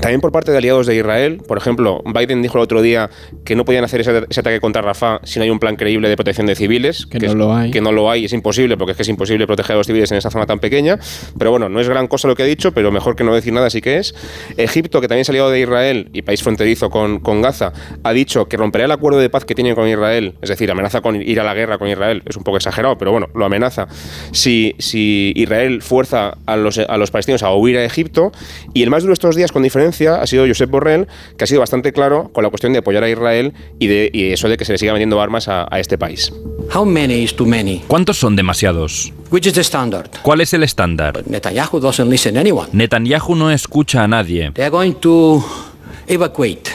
También 0.00 0.20
por 0.20 0.30
parte 0.32 0.52
de 0.52 0.58
aliados 0.58 0.86
de 0.86 0.94
Israel, 0.96 1.42
por 1.46 1.58
ejemplo, 1.58 2.02
Biden 2.04 2.42
dijo 2.42 2.58
el 2.58 2.64
otro 2.64 2.82
día 2.82 3.10
que 3.44 3.56
no 3.56 3.64
podían 3.64 3.84
hacer 3.84 4.00
ese, 4.00 4.24
ese 4.28 4.40
ataque 4.40 4.60
contra 4.60 4.82
Rafah 4.82 5.20
si 5.24 5.38
no 5.38 5.44
hay 5.44 5.50
un 5.50 5.58
plan 5.58 5.76
creíble 5.76 6.08
de 6.08 6.16
protección 6.16 6.46
de 6.46 6.54
civiles. 6.54 7.06
Que 7.06 7.18
no 7.18 7.26
es- 7.26 7.34
lo 7.34 7.54
hay. 7.54 7.70
Que 7.70 7.80
no 7.80 7.92
lo 7.92 8.10
hay, 8.10 8.24
es 8.26 8.32
imposible, 8.32 8.76
porque 8.76 8.92
es 8.92 8.96
que 8.96 9.02
es 9.02 9.08
imposible 9.08 9.46
proteger 9.46 9.74
a 9.74 9.78
los 9.78 9.86
civiles 9.86 10.10
en 10.12 10.18
esa 10.18 10.30
zona 10.30 10.46
tan 10.46 10.58
pequeña. 10.58 10.98
Pero 11.38 11.50
bueno, 11.50 11.68
no 11.68 11.80
es 11.80 11.88
gran 11.88 12.08
cosa 12.08 12.28
lo 12.28 12.34
que 12.36 12.42
ha 12.42 12.46
dicho, 12.46 12.72
pero 12.72 12.90
mejor 12.92 13.16
que 13.16 13.24
no 13.24 13.34
decir 13.34 13.52
nada 13.52 13.70
sí 13.70 13.80
que 13.80 13.98
es. 13.98 14.14
Egipto, 14.56 15.00
que 15.00 15.08
también 15.08 15.22
es 15.22 15.28
aliado 15.30 15.50
de 15.50 15.60
Israel 15.60 16.10
y 16.12 16.22
país 16.22 16.42
fronterizo 16.42 16.90
con, 16.90 17.20
con 17.20 17.42
Gaza, 17.42 17.72
ha 18.02 18.12
dicho 18.12 18.46
que 18.48 18.56
romperá 18.56 18.84
el 18.84 18.92
acuerdo 18.92 19.18
de 19.18 19.30
paz 19.30 19.44
que 19.44 19.54
tiene 19.54 19.74
con 19.74 19.88
Israel, 19.88 20.34
es 20.42 20.48
decir, 20.50 20.70
amenaza 20.70 21.00
con 21.00 21.16
ir 21.20 21.40
a 21.40 21.44
la 21.44 21.54
guerra 21.54 21.78
con 21.78 21.88
Israel, 21.88 22.22
es 22.26 22.36
un 22.36 22.44
poco 22.44 22.56
exagerado, 22.58 22.96
pero 22.98 23.12
bueno, 23.12 23.28
lo 23.34 23.44
amenaza, 23.44 23.88
si, 24.32 24.74
si 24.78 25.32
Israel 25.36 25.82
fuerza 25.82 26.36
a 26.46 26.56
los, 26.56 26.78
a 26.78 26.96
los 26.96 27.10
palestinos 27.10 27.42
a 27.42 27.52
huir 27.54 27.78
a 27.78 27.84
Egipto. 27.84 28.32
Y 28.74 28.82
el 28.82 28.90
más 28.90 29.02
duro 29.02 29.12
estos 29.12 29.36
días, 29.36 29.52
con 29.52 29.62
diferencia, 29.66 30.22
ha 30.22 30.26
sido 30.26 30.46
Josep 30.46 30.70
Borrell, 30.70 31.06
que 31.36 31.44
ha 31.44 31.46
sido 31.46 31.60
bastante 31.60 31.92
claro 31.92 32.30
con 32.32 32.42
la 32.44 32.50
cuestión 32.50 32.72
de 32.72 32.78
apoyar 32.80 33.04
a 33.04 33.10
Israel 33.10 33.52
y, 33.78 33.86
de, 33.86 34.10
y 34.12 34.32
eso 34.32 34.48
de 34.48 34.56
que 34.56 34.64
se 34.64 34.72
le 34.72 34.78
siga 34.78 34.92
vendiendo 34.92 35.20
armas 35.20 35.48
a, 35.48 35.66
a 35.70 35.78
este 35.78 35.98
país. 35.98 36.32
How 36.74 36.84
many 36.84 37.22
is 37.22 37.34
too 37.34 37.46
many? 37.46 37.84
¿Cuántos 37.86 38.18
son 38.18 38.34
demasiados? 38.36 39.12
Which 39.30 39.46
is 39.46 39.52
the 39.52 39.60
standard? 39.62 40.08
¿Cuál 40.22 40.40
es 40.40 40.52
el 40.54 40.62
estándar? 40.62 41.22
Netanyahu 41.26 41.80
doesn't 41.80 42.08
listen 42.08 42.34
to 42.34 42.40
anyone. 42.40 42.68
Netanyahu 42.72 43.34
no 43.34 43.50
escucha 43.50 44.02
a 44.04 44.08
nadie. 44.08 44.50
They 44.52 44.64
are 44.64 44.70
going 44.70 44.94
to 44.94 45.44
evacuate. 46.06 46.70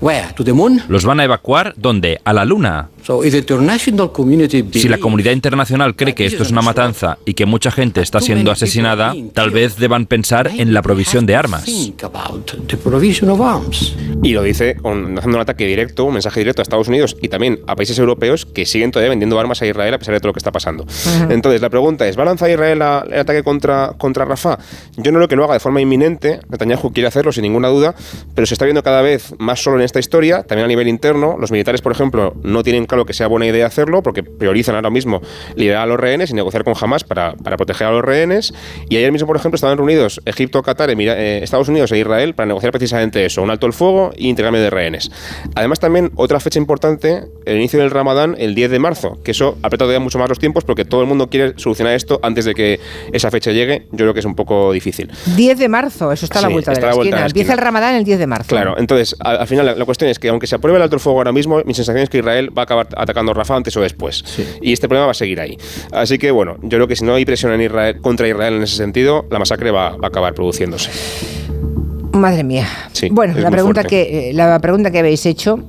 Where? 0.00 0.32
To 0.34 0.44
the 0.44 0.54
moon? 0.54 0.80
¿Los 0.88 1.04
van 1.04 1.20
a 1.20 1.24
evacuar? 1.24 1.74
¿Dónde? 1.76 2.20
¿A 2.24 2.32
la 2.32 2.46
luna? 2.46 2.88
So 3.02 3.24
if 3.24 3.32
the 3.32 3.38
international 3.38 4.12
community 4.12 4.58
Si 4.58 4.62
la 4.62 4.70
believes 4.72 5.00
comunidad 5.00 5.32
internacional 5.32 5.96
cree 5.96 6.14
que 6.14 6.26
esto 6.26 6.42
es 6.42 6.50
una 6.50 6.62
matanza 6.62 7.18
y 7.24 7.34
que 7.34 7.46
mucha 7.46 7.70
gente 7.70 8.00
está 8.00 8.20
siendo 8.20 8.50
asesinada, 8.50 9.14
tal 9.34 9.50
vez 9.50 9.76
deban 9.76 10.06
pensar 10.06 10.48
en 10.48 10.72
la 10.74 10.82
provisión 10.82 11.26
de 11.26 11.34
armas. 11.34 11.64
think 11.64 12.02
about 12.04 12.50
the 12.66 12.76
provision 12.76 13.30
of 13.30 13.40
arms. 13.40 13.94
Y 14.22 14.32
lo 14.32 14.42
dice 14.42 14.76
haciendo 14.78 15.20
un 15.22 15.36
ataque 15.36 15.66
directo, 15.66 16.04
un 16.04 16.14
mensaje 16.14 16.40
directo 16.40 16.60
a 16.60 16.64
Estados 16.64 16.88
Unidos 16.88 17.16
y 17.20 17.28
también 17.28 17.60
a 17.66 17.76
países 17.76 17.98
europeos 17.98 18.46
que 18.46 18.66
siguen 18.66 18.90
todavía 18.90 19.10
vendiendo 19.10 19.38
armas 19.38 19.60
a 19.62 19.66
Israel 19.66 19.94
a 19.94 19.98
pesar 19.98 20.14
de 20.14 20.20
todo 20.20 20.28
lo 20.28 20.34
que 20.34 20.40
está 20.40 20.52
pasando. 20.52 20.86
Entonces, 21.30 21.60
la 21.60 21.70
pregunta 21.70 22.06
es, 22.06 22.18
¿va 22.18 22.22
a 22.22 22.26
lanzar 22.26 22.50
Israel 22.50 22.82
el 23.10 23.18
ataque 23.18 23.42
contra, 23.42 23.94
contra 23.98 24.24
Rafah? 24.24 24.58
Yo 24.96 25.12
no 25.12 25.18
creo 25.18 25.28
que 25.28 25.36
lo 25.36 25.44
haga 25.44 25.54
de 25.54 25.60
forma 25.60 25.80
inminente, 25.80 26.40
Netanyahu 26.48 26.92
quiere 26.92 27.08
hacerlo 27.08 27.32
sin 27.32 27.42
ninguna 27.42 27.68
duda, 27.68 27.94
pero 28.34 28.46
se 28.46 28.54
está 28.54 28.64
viendo 28.66 28.82
cada 28.82 29.02
vez 29.02 29.34
más 29.38 29.62
solo 29.62 29.78
en 29.78 29.89
esta 29.90 30.00
historia, 30.00 30.42
también 30.44 30.64
a 30.64 30.68
nivel 30.68 30.88
interno. 30.88 31.36
Los 31.38 31.50
militares, 31.50 31.82
por 31.82 31.92
ejemplo, 31.92 32.34
no 32.42 32.62
tienen 32.62 32.86
claro 32.86 33.04
que 33.04 33.12
sea 33.12 33.26
buena 33.26 33.46
idea 33.46 33.66
hacerlo 33.66 34.02
porque 34.02 34.22
priorizan 34.22 34.74
ahora 34.76 34.90
mismo 34.90 35.20
liberar 35.56 35.82
a 35.82 35.86
los 35.86 35.98
rehenes 36.00 36.30
y 36.30 36.34
negociar 36.34 36.64
con 36.64 36.74
Hamas 36.80 37.04
para, 37.04 37.34
para 37.34 37.56
proteger 37.56 37.88
a 37.88 37.90
los 37.90 38.02
rehenes. 38.04 38.54
Y 38.88 38.96
ayer 38.96 39.10
mismo, 39.12 39.26
por 39.26 39.36
ejemplo, 39.36 39.56
estaban 39.56 39.76
reunidos 39.76 40.20
Egipto, 40.24 40.62
Qatar, 40.62 40.90
Emira- 40.90 41.16
eh, 41.18 41.40
Estados 41.42 41.68
Unidos 41.68 41.90
e 41.92 41.98
Israel 41.98 42.34
para 42.34 42.46
negociar 42.46 42.72
precisamente 42.72 43.24
eso, 43.24 43.42
un 43.42 43.50
alto 43.50 43.66
el 43.66 43.72
fuego 43.72 44.12
y 44.16 44.28
intercambio 44.28 44.62
de 44.62 44.70
rehenes. 44.70 45.10
Además, 45.54 45.80
también 45.80 46.12
otra 46.16 46.40
fecha 46.40 46.58
importante, 46.58 47.24
el 47.44 47.56
inicio 47.56 47.80
del 47.80 47.90
Ramadán, 47.90 48.36
el 48.38 48.54
10 48.54 48.70
de 48.70 48.78
marzo, 48.78 49.18
que 49.24 49.32
eso 49.32 49.56
aprieta 49.62 49.78
todavía 49.84 50.00
mucho 50.00 50.18
más 50.18 50.28
los 50.28 50.38
tiempos 50.38 50.64
porque 50.64 50.84
todo 50.84 51.00
el 51.02 51.06
mundo 51.08 51.28
quiere 51.28 51.54
solucionar 51.56 51.94
esto 51.94 52.20
antes 52.22 52.44
de 52.44 52.54
que 52.54 52.78
esa 53.12 53.30
fecha 53.30 53.50
llegue. 53.52 53.86
Yo 53.90 53.98
creo 53.98 54.14
que 54.14 54.20
es 54.20 54.26
un 54.26 54.34
poco 54.34 54.72
difícil. 54.72 55.10
10 55.36 55.58
de 55.58 55.68
marzo, 55.68 56.12
eso 56.12 56.24
está 56.26 56.38
a 56.38 56.42
la 56.42 56.48
Sí, 56.48 56.52
vuelta 56.54 56.72
de 56.72 56.80
la 56.80 56.86
la 56.88 56.94
vuelta 56.94 57.08
esquina. 57.08 57.20
la 57.20 57.26
Empieza 57.26 57.52
el 57.52 57.58
esquina. 57.58 57.64
Ramadán 57.64 57.94
el 57.96 58.04
10 58.04 58.18
de 58.18 58.26
marzo. 58.26 58.48
Claro, 58.48 58.74
entonces 58.78 59.16
al, 59.20 59.38
al 59.38 59.46
final 59.46 59.79
la, 59.80 59.84
cuestión 59.84 60.10
es 60.10 60.18
que 60.18 60.28
aunque 60.28 60.46
se 60.46 60.56
apruebe 60.56 60.76
el 60.76 60.82
alto 60.82 60.96
el 60.96 61.00
fuego 61.00 61.18
ahora 61.18 61.32
mismo, 61.32 61.62
mi 61.64 61.74
sensación 61.74 62.02
es 62.02 62.08
que 62.08 62.18
Israel 62.18 62.56
va 62.56 62.62
a 62.62 62.64
acabar 62.64 62.88
atacando 62.96 63.34
Rafah 63.34 63.56
antes 63.56 63.76
o 63.76 63.80
después. 63.80 64.24
Y 64.60 64.72
este 64.72 64.88
problema 64.88 65.06
va 65.06 65.12
a 65.12 65.14
seguir 65.14 65.40
ahí. 65.40 65.56
Así 65.92 66.18
que 66.18 66.30
bueno, 66.30 66.56
yo 66.62 66.68
creo 66.70 66.88
que 66.88 66.96
si 66.96 67.04
no 67.04 67.14
hay 67.14 67.24
presión 67.24 67.52
en 67.52 67.62
Israel, 67.62 68.00
contra 68.00 68.28
Israel 68.28 68.54
en 68.54 68.62
ese 68.62 68.76
sentido, 68.76 69.26
la 69.30 69.38
masacre 69.38 69.70
va, 69.70 69.90
va 69.96 70.06
a 70.06 70.08
acabar 70.08 70.34
produciéndose. 70.34 70.90
Madre 72.12 72.44
mía. 72.44 72.66
Sí, 72.92 73.08
bueno, 73.10 73.34
la 73.38 73.50
pregunta, 73.50 73.82
fuerte. 73.82 73.88
que, 73.88 74.30
eh, 74.30 74.32
la 74.32 74.58
pregunta 74.58 74.90
que 74.90 74.98
habéis 74.98 75.24
hecho, 75.26 75.60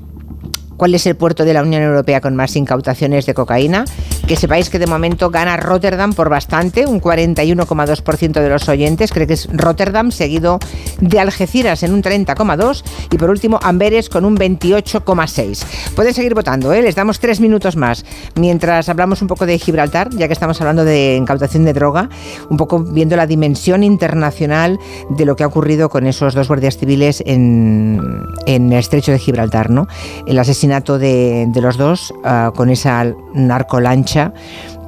¿cuál 0.81 0.95
es 0.95 1.05
el 1.05 1.15
puerto 1.15 1.45
de 1.45 1.53
la 1.53 1.61
Unión 1.61 1.83
Europea 1.83 2.21
con 2.21 2.35
más 2.35 2.55
incautaciones 2.55 3.27
de 3.27 3.35
cocaína? 3.35 3.85
Que 4.27 4.35
sepáis 4.35 4.71
que 4.71 4.79
de 4.79 4.87
momento 4.87 5.29
gana 5.29 5.55
Rotterdam 5.55 6.13
por 6.13 6.27
bastante, 6.27 6.87
un 6.87 6.99
41,2% 6.99 8.41
de 8.41 8.49
los 8.49 8.67
oyentes 8.67 9.11
cree 9.11 9.27
que 9.27 9.33
es 9.33 9.47
Rotterdam, 9.53 10.09
seguido 10.09 10.57
de 10.99 11.19
Algeciras 11.19 11.83
en 11.83 11.93
un 11.93 12.01
30,2% 12.01 12.83
y 13.11 13.17
por 13.19 13.29
último 13.29 13.59
Amberes 13.61 14.09
con 14.09 14.25
un 14.25 14.35
28,6%. 14.35 15.63
Pueden 15.93 16.15
seguir 16.15 16.33
votando, 16.33 16.73
¿eh? 16.73 16.81
les 16.81 16.95
damos 16.95 17.19
tres 17.19 17.41
minutos 17.41 17.75
más 17.75 18.03
mientras 18.33 18.89
hablamos 18.89 19.21
un 19.21 19.27
poco 19.27 19.45
de 19.45 19.59
Gibraltar, 19.59 20.09
ya 20.09 20.25
que 20.25 20.33
estamos 20.33 20.61
hablando 20.61 20.83
de 20.83 21.15
incautación 21.15 21.63
de 21.63 21.73
droga, 21.73 22.09
un 22.49 22.57
poco 22.57 22.79
viendo 22.79 23.15
la 23.15 23.27
dimensión 23.27 23.83
internacional 23.83 24.79
de 25.11 25.25
lo 25.25 25.35
que 25.35 25.43
ha 25.43 25.47
ocurrido 25.47 25.89
con 25.89 26.07
esos 26.07 26.33
dos 26.33 26.47
guardias 26.47 26.79
civiles 26.79 27.21
en, 27.27 28.01
en 28.47 28.73
el 28.73 28.79
estrecho 28.79 29.11
de 29.11 29.19
Gibraltar, 29.19 29.69
¿no? 29.69 29.87
El 30.25 30.39
asesinato 30.39 30.70
de, 30.79 31.45
de 31.49 31.61
los 31.61 31.77
dos 31.77 32.13
ah, 32.23 32.51
con 32.55 32.69
esa 32.69 33.05
narcolancha 33.33 34.33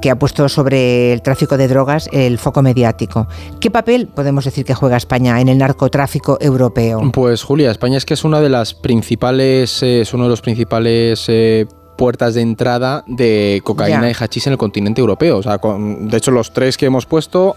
que 0.00 0.10
ha 0.10 0.18
puesto 0.18 0.48
sobre 0.48 1.12
el 1.12 1.22
tráfico 1.22 1.56
de 1.56 1.68
drogas 1.68 2.08
el 2.12 2.38
foco 2.38 2.60
mediático. 2.62 3.26
¿Qué 3.60 3.70
papel 3.70 4.06
podemos 4.08 4.44
decir 4.44 4.64
que 4.64 4.74
juega 4.74 4.96
España 4.96 5.40
en 5.40 5.48
el 5.48 5.58
narcotráfico 5.58 6.36
europeo? 6.40 7.00
Pues 7.12 7.42
Julia, 7.42 7.70
España 7.70 7.96
es 7.96 8.04
que 8.04 8.14
es 8.14 8.24
una 8.24 8.40
de 8.40 8.48
las 8.50 8.74
principales, 8.74 9.82
eh, 9.82 10.00
es 10.02 10.12
uno 10.12 10.24
de 10.24 10.30
los 10.30 10.40
principales 10.42 11.24
eh, 11.28 11.66
puertas 11.96 12.34
de 12.34 12.40
entrada 12.42 13.04
de 13.06 13.60
cocaína 13.64 14.02
Ya. 14.02 14.10
y 14.10 14.14
hachís 14.24 14.46
en 14.46 14.52
el 14.54 14.58
continente 14.58 15.00
europeo. 15.00 15.38
O 15.38 15.42
sea, 15.42 15.58
con- 15.58 16.08
de 16.08 16.16
hecho 16.16 16.30
los 16.32 16.52
tres 16.52 16.76
que 16.76 16.86
hemos 16.86 17.06
puesto 17.06 17.56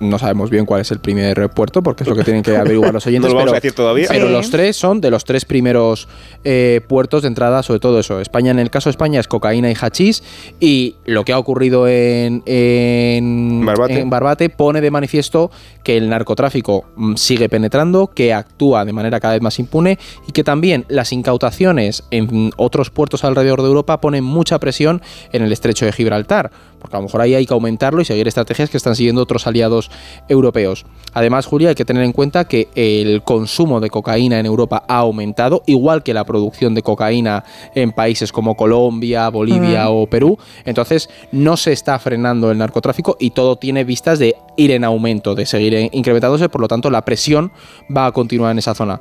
no 0.00 0.18
sabemos 0.18 0.50
bien 0.50 0.66
cuál 0.66 0.80
es 0.80 0.90
el 0.90 0.98
primer 0.98 1.48
puerto 1.50 1.82
porque 1.82 2.04
es 2.04 2.08
lo 2.08 2.16
que 2.16 2.24
tienen 2.24 2.42
que 2.42 2.56
averiguar 2.56 2.92
los 2.92 3.06
oyentes. 3.06 3.30
No 3.30 3.34
lo 3.34 3.34
vamos 3.34 3.50
pero, 3.50 3.56
a 3.56 3.60
decir 3.60 3.72
todavía. 3.72 4.06
Pero 4.08 4.26
Sí. 4.26 4.32
los 4.32 4.50
tres 4.50 4.76
son 4.76 5.00
de 5.00 5.10
los 5.10 5.24
tres 5.24 5.44
primeros 5.44 6.08
eh, 6.44 6.80
puertos 6.88 7.22
de 7.22 7.28
entrada, 7.28 7.62
sobre 7.62 7.80
todo 7.80 7.98
eso. 8.00 8.20
España, 8.20 8.50
en 8.50 8.58
el 8.58 8.70
caso 8.70 8.88
de 8.88 8.92
España, 8.92 9.20
es 9.20 9.28
cocaína 9.28 9.70
y 9.70 9.74
hachís 9.80 10.22
y 10.60 10.96
lo 11.04 11.24
que 11.24 11.32
ha 11.32 11.38
ocurrido 11.38 11.86
en, 11.88 12.42
en 12.46 13.64
Barbate. 13.64 14.00
en 14.00 14.10
Barbate 14.10 14.48
pone 14.50 14.80
de 14.80 14.90
manifiesto 14.90 15.50
que 15.84 15.96
el 15.96 16.08
narcotráfico 16.08 16.84
mm, 16.96 17.14
sigue 17.16 17.48
penetrando, 17.48 18.08
que 18.08 18.32
actúa 18.32 18.84
de 18.84 18.92
manera 18.92 19.20
cada 19.20 19.34
vez 19.34 19.42
más 19.42 19.58
impune 19.58 19.98
y 20.28 20.32
que 20.32 20.44
también 20.44 20.84
las 20.88 21.12
incautaciones 21.12 22.04
en 22.10 22.50
otros 22.56 22.90
puertos 22.90 23.24
alrededor 23.24 23.62
de 23.62 23.68
Europa 23.68 24.00
ponen 24.00 24.24
mucha 24.24 24.58
presión 24.58 25.02
en 25.32 25.42
el 25.42 25.52
estrecho 25.52 25.86
de 25.86 25.92
Gibraltar, 25.92 26.50
porque 26.80 26.96
a 26.96 26.98
lo 27.00 27.04
mejor 27.04 27.20
ahí 27.20 27.34
hay 27.34 27.46
que 27.46 27.54
aumentarlo 27.54 28.00
y 28.00 28.04
seguir 28.04 28.26
estrategias 28.28 28.70
que 28.70 28.76
están 28.76 28.96
siguiendo 28.96 29.22
otros 29.22 29.46
aliados 29.46 29.85
europeos. 30.28 30.84
Además, 31.12 31.46
Julia, 31.46 31.70
hay 31.70 31.74
que 31.74 31.86
tener 31.86 32.02
en 32.02 32.12
cuenta 32.12 32.44
que 32.46 32.68
el 32.74 33.22
consumo 33.22 33.80
de 33.80 33.88
cocaína 33.88 34.38
en 34.38 34.44
Europa 34.44 34.84
ha 34.86 34.98
aumentado, 34.98 35.62
igual 35.64 36.02
que 36.02 36.12
la 36.12 36.24
producción 36.24 36.74
de 36.74 36.82
cocaína 36.82 37.42
en 37.74 37.92
países 37.92 38.32
como 38.32 38.54
Colombia, 38.54 39.30
Bolivia 39.30 39.88
o 39.88 40.06
Perú. 40.08 40.38
Entonces, 40.66 41.08
no 41.32 41.56
se 41.56 41.72
está 41.72 41.98
frenando 41.98 42.50
el 42.50 42.58
narcotráfico 42.58 43.16
y 43.18 43.30
todo 43.30 43.56
tiene 43.56 43.84
vistas 43.84 44.18
de 44.18 44.36
ir 44.58 44.72
en 44.72 44.84
aumento, 44.84 45.34
de 45.34 45.46
seguir 45.46 45.74
en- 45.74 45.88
incrementándose, 45.92 46.50
por 46.50 46.60
lo 46.60 46.68
tanto, 46.68 46.90
la 46.90 47.02
presión 47.02 47.50
va 47.94 48.06
a 48.06 48.12
continuar 48.12 48.52
en 48.52 48.58
esa 48.58 48.74
zona. 48.74 49.00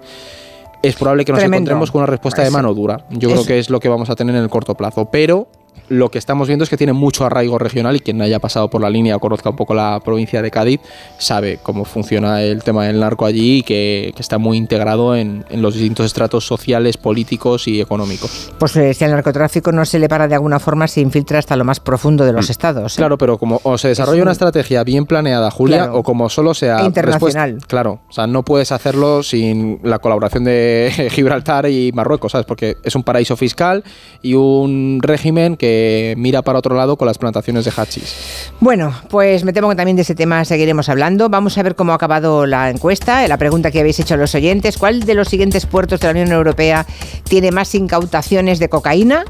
Es 0.82 0.96
probable 0.96 1.26
que 1.26 1.32
nos 1.32 1.40
Tremendo. 1.40 1.58
encontremos 1.72 1.92
con 1.92 2.00
una 2.02 2.08
respuesta 2.12 2.44
de 2.44 2.52
mano 2.52 2.74
dura. 2.74 3.06
Yo 3.10 3.30
creo 3.30 3.44
que 3.44 3.60
es 3.60 3.70
lo 3.70 3.80
que 3.80 3.90
vamos 3.90 4.10
a 4.10 4.16
tener 4.16 4.36
en 4.36 4.44
el 4.44 4.50
corto 4.50 4.76
plazo. 4.76 5.10
Pero 5.12 5.48
lo 5.90 6.10
que 6.10 6.18
estamos 6.18 6.48
viendo 6.48 6.64
es 6.64 6.70
que 6.70 6.78
tiene 6.78 6.94
mucho 6.94 7.26
arraigo 7.26 7.58
regional 7.58 7.96
y 7.96 8.00
quien 8.00 8.22
haya 8.22 8.40
pasado 8.40 8.70
por 8.70 8.82
la 8.82 8.90
línea 8.90 9.16
o 9.16 9.20
conozca 9.20 9.50
un 9.50 9.56
poco 9.56 9.74
la 9.74 10.00
provincia 10.04 10.42
de 10.42 10.52
Cádiz 10.52 10.80
sabe 11.18 11.60
cómo 11.62 11.86
funciona 11.86 12.42
el 12.42 12.64
tema 12.64 12.86
del 12.86 13.00
narco 13.00 13.26
allí 13.26 13.60
y 13.60 13.64
que, 13.64 14.12
que 14.16 14.22
está 14.22 14.38
muy 14.38 14.58
integrado 14.58 15.16
en, 15.16 15.46
en 15.50 15.62
los 15.62 15.74
distintos 15.76 16.06
estratos 16.06 16.46
sociales, 16.46 16.98
políticos 16.98 17.68
y 17.68 17.82
económicos. 17.82 18.52
Pues 18.60 18.76
eh, 18.78 18.94
si 18.94 19.04
al 19.06 19.12
narcotráfico 19.12 19.72
no 19.72 19.86
se 19.86 20.00
le 20.00 20.10
para 20.10 20.28
de 20.28 20.36
alguna 20.36 20.60
forma, 20.60 20.88
se 20.88 21.02
infiltra 21.02 21.40
hasta 21.40 21.56
lo 21.56 21.64
más 21.66 21.80
profundo 21.80 22.26
de 22.26 22.34
los 22.34 22.50
estados. 22.50 22.94
¿eh? 22.94 22.98
Claro, 22.98 23.18
pero 23.18 23.38
como 23.38 23.60
o 23.64 23.78
se 23.78 23.90
desarrolla 23.90 24.16
Es 24.18 24.22
un- 24.22 24.26
una 24.26 24.32
estrategia 24.32 24.84
bien 24.84 25.06
planeada, 25.06 25.52
Julia, 25.52 25.78
Claro. 25.78 25.98
o 26.00 26.04
como 26.04 26.30
solo 26.30 26.54
sea 26.54 26.84
internacional. 26.86 27.52
respuesta- 27.52 27.68
claro, 27.68 28.00
o 28.10 28.12
sea, 28.14 28.28
no 28.28 28.44
puedes 28.44 28.72
hacerlo 28.72 29.24
sin 29.24 29.80
la 29.84 30.00
colaboración 30.00 30.44
de 30.46 30.92
Gibraltar 31.12 31.70
y 31.70 31.92
Marruecos, 31.94 32.32
¿sabes? 32.32 32.46
Porque 32.48 32.78
es 32.84 32.96
un 32.96 33.04
paraíso 33.04 33.36
fiscal 33.38 33.84
y 34.22 34.34
un 34.34 35.00
régimen 35.02 35.58
que 35.58 35.75
mira 36.18 36.42
para 36.42 36.60
otro 36.60 36.76
lado 36.76 36.98
con 36.98 37.08
las 37.08 37.18
plantaciones 37.18 37.66
de 37.66 37.72
hachís. 37.76 38.52
Bueno, 38.60 38.94
pues 39.10 39.44
me 39.44 39.54
temo 39.54 39.70
que 39.70 39.76
también 39.76 39.96
de 39.96 40.04
ese 40.04 40.16
tema 40.16 40.46
seguiremos 40.46 40.90
hablando. 40.90 41.30
Vamos 41.30 41.58
a 41.58 41.64
ver 41.64 41.76
cómo 41.76 41.92
ha 41.92 41.96
acabado 41.96 42.46
la 42.46 42.70
encuesta, 42.70 43.28
la 43.28 43.38
pregunta 43.38 43.72
que 43.72 43.80
habéis 43.80 44.00
hecho 44.00 44.14
a 44.14 44.18
los 44.18 44.36
oyentes. 44.36 44.78
¿Cuál 44.78 45.02
de 45.02 45.14
los 45.14 45.28
siguientes 45.28 45.66
puertos 45.66 46.00
de 46.00 46.08
la 46.08 46.12
Unión 46.12 46.32
Europea 46.32 46.86
tiene 47.24 47.52
más 47.52 47.74
incautaciones 47.76 48.60
de 48.60 48.70
cocaína? 48.70 49.26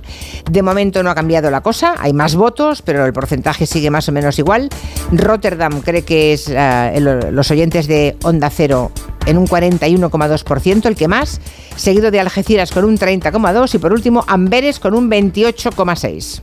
De 0.50 0.62
momento 0.62 1.04
no 1.04 1.10
ha 1.10 1.16
cambiado 1.16 1.50
la 1.52 1.62
cosa, 1.62 1.96
hay 2.00 2.14
más 2.14 2.36
votos, 2.36 2.82
pero 2.82 3.06
el 3.06 3.14
porcentaje 3.14 3.66
sigue 3.66 3.90
más 3.90 4.08
o 4.10 4.12
menos 4.12 4.40
igual. 4.40 4.70
Rotterdam 5.12 5.82
cree 5.82 6.04
que 6.04 6.34
es 6.34 6.50
eh, 6.50 7.00
los 7.32 7.52
oyentes 7.52 7.88
de 7.88 8.18
Onda 8.24 8.50
Cero 8.50 8.92
en 9.26 9.38
un 9.38 9.48
41,2%, 9.48 10.86
el 10.86 10.96
que 10.96 11.08
más, 11.08 11.42
seguido 11.76 12.12
de 12.12 12.20
Algeciras 12.20 12.72
con 12.72 12.86
un 12.86 12.98
30,2% 12.98 13.76
y 13.76 13.78
por 13.78 13.94
último 13.94 14.24
Amberes 14.28 14.80
con 14.80 14.94
un 14.94 15.10
28,6%. 15.10 16.42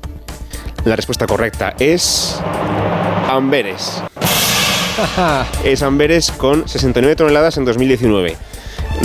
La 0.84 0.96
respuesta 0.96 1.26
correcta 1.26 1.74
es 1.78 2.40
Amberes. 3.30 4.02
es 5.64 5.82
Amberes 5.82 6.32
con 6.32 6.68
69 6.68 7.16
toneladas 7.16 7.56
en 7.56 7.64
2019. 7.64 8.36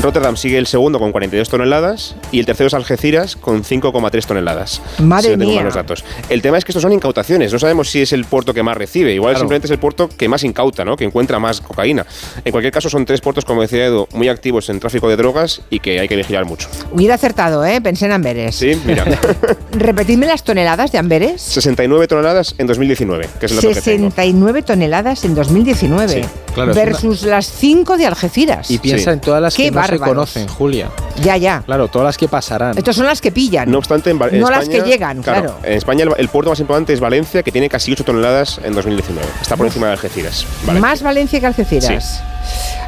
Rotterdam 0.02 0.38
sigue 0.38 0.57
el 0.57 0.68
segundo 0.68 0.99
con 0.99 1.11
42 1.11 1.49
toneladas 1.49 2.15
y 2.32 2.40
el 2.40 2.45
tercero 2.45 2.68
es 2.68 2.74
Algeciras 2.74 3.36
con 3.36 3.64
5,3 3.64 4.26
toneladas. 4.26 4.82
Madre 4.99 5.24
Si 5.24 5.30
no 5.32 5.38
tengo 5.40 5.52
mía. 5.52 5.56
mal 5.61 5.65
los 5.65 5.76
datos. 5.76 6.03
El 6.30 6.41
tema 6.41 6.57
es 6.57 6.65
que 6.65 6.72
estos 6.72 6.84
son 6.84 6.94
incautaciones, 6.94 7.52
no 7.52 7.60
sabemos 7.60 7.90
si 7.90 8.02
es 8.02 8.14
el 8.14 8.26
puerto 8.26 8.53
que 8.53 8.64
más 8.64 8.78
recibe, 8.78 9.14
igual 9.14 9.32
Claro. 9.34 9.40
simplemente 9.41 9.68
es 9.68 9.72
el 9.72 9.80
puerto 9.80 10.07
que 10.10 10.28
más 10.30 10.44
incauta, 10.44 10.86
¿no? 10.86 10.95
que 10.95 11.03
encuentra 11.06 11.40
más 11.40 11.61
cocaína. 11.61 12.06
En 12.45 12.52
cualquier 12.52 12.72
caso 12.72 12.90
son 12.90 13.06
tres 13.06 13.22
puertos, 13.22 13.44
como 13.45 13.61
decía 13.61 13.86
Edu, 13.86 14.07
muy 14.14 14.30
activos 14.30 14.69
en 14.69 14.80
tráfico 14.80 15.10
de 15.10 15.15
drogas 15.18 15.61
y 15.69 15.80
que 15.80 15.99
hay 15.99 16.07
que 16.07 16.15
vigilar 16.15 16.45
mucho. 16.45 16.68
Hubiera 16.91 17.15
acertado, 17.15 17.65
¿eh? 17.65 17.82
Pensé 17.82 18.06
en 18.06 18.11
Amberes. 18.11 18.56
Sí, 18.56 18.80
mira. 18.86 19.03
Repetidme 19.72 20.28
las 20.28 20.44
toneladas 20.44 20.91
de 20.91 20.98
Amberes. 20.99 21.41
69 21.41 22.07
toneladas 22.07 22.56
en 22.57 22.68
2019, 22.68 23.28
que 23.40 23.45
es 23.48 23.52
el 23.52 23.57
dato 23.57 23.68
que 23.69 23.74
tengo. 23.82 24.10
69 24.11 24.61
toneladas 24.61 25.24
en 25.26 25.36
2019 25.36 26.07
Sí, 26.07 26.22
claro, 26.53 26.74
versus 26.74 27.24
las 27.24 27.48
5 27.52 27.98
de 27.98 28.06
Algeciras. 28.06 28.69
Y 28.72 28.78
piensa 28.78 29.11
en 29.11 29.19
todas 29.22 29.41
las 29.41 29.56
Qué 29.56 29.64
que 29.65 29.72
no 29.72 29.82
se 29.88 29.99
conocen, 29.99 30.47
Julia. 30.47 30.89
Ya, 31.22 31.38
ya. 31.38 31.64
Claro, 31.65 31.88
todas 31.88 32.05
las 32.05 32.18
que 32.18 32.27
pasarán. 32.27 32.77
Estas 32.77 32.95
son 32.95 33.05
las 33.05 33.22
que 33.22 33.31
pillan. 33.31 33.69
No 33.72 33.77
obstante, 33.80 34.09
en, 34.11 34.22
en 34.22 34.39
No 34.39 34.49
las 34.49 34.69
que 34.69 34.81
llegan, 34.81 35.22
claro. 35.23 35.55
En 35.64 35.73
España 35.73 36.03
el, 36.03 36.11
el 36.18 36.30
puerto 36.30 36.49
más 36.51 36.59
importante 36.59 36.93
es 36.93 36.99
Valencia, 36.99 37.43
que 37.43 37.51
tiene 37.51 37.69
casi 37.69 37.91
8 37.91 38.03
toneladas 38.03 38.59
en 38.64 38.73
2019. 38.73 39.27
Está 39.41 39.57
por 39.57 39.65
encima 39.65 39.88
de 39.88 39.93
Algeciras. 39.93 40.45
Valencia. 40.65 40.81
Más 40.89 41.01
Valencia 41.01 41.39
que 41.39 41.45
Algeciras. 41.47 42.22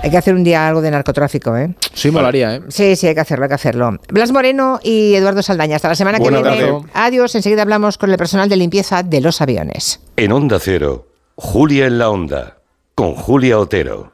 Hay 0.01 0.09
que 0.11 0.17
hacer 0.17 0.33
un 0.33 0.43
día 0.43 0.67
algo 0.67 0.81
de 0.81 0.91
narcotráfico, 0.91 1.57
¿eh? 1.57 1.75
Sí, 1.93 2.09
molaría, 2.11 2.55
¿eh? 2.55 2.61
Sí, 2.69 2.95
sí, 2.95 3.07
hay 3.07 3.13
que 3.15 3.19
hacerlo, 3.21 3.45
hay 3.45 3.49
que 3.49 3.55
hacerlo. 3.55 3.97
Blas 4.07 4.31
Moreno 4.31 4.79
y 4.81 5.13
Eduardo 5.15 5.41
Saldaña. 5.41 5.75
Hasta 5.75 5.89
la 5.89 5.95
semana 5.95 6.19
que 6.19 6.29
viene. 6.29 6.41
tarde. 6.41 6.79
Adiós. 6.93 7.35
Enseguida 7.35 7.63
hablamos 7.63 7.97
con 7.97 8.09
el 8.11 8.17
personal 8.17 8.47
de 8.47 8.55
limpieza 8.55 9.03
de 9.03 9.19
los 9.21 9.41
aviones. 9.41 9.99
En 10.15 10.31
Onda 10.31 10.59
Cero, 10.61 11.07
Julia 11.35 11.87
en 11.87 11.97
la 11.97 12.09
Onda, 12.09 12.57
con 12.95 13.15
Julia 13.15 13.59
Otero. 13.59 14.13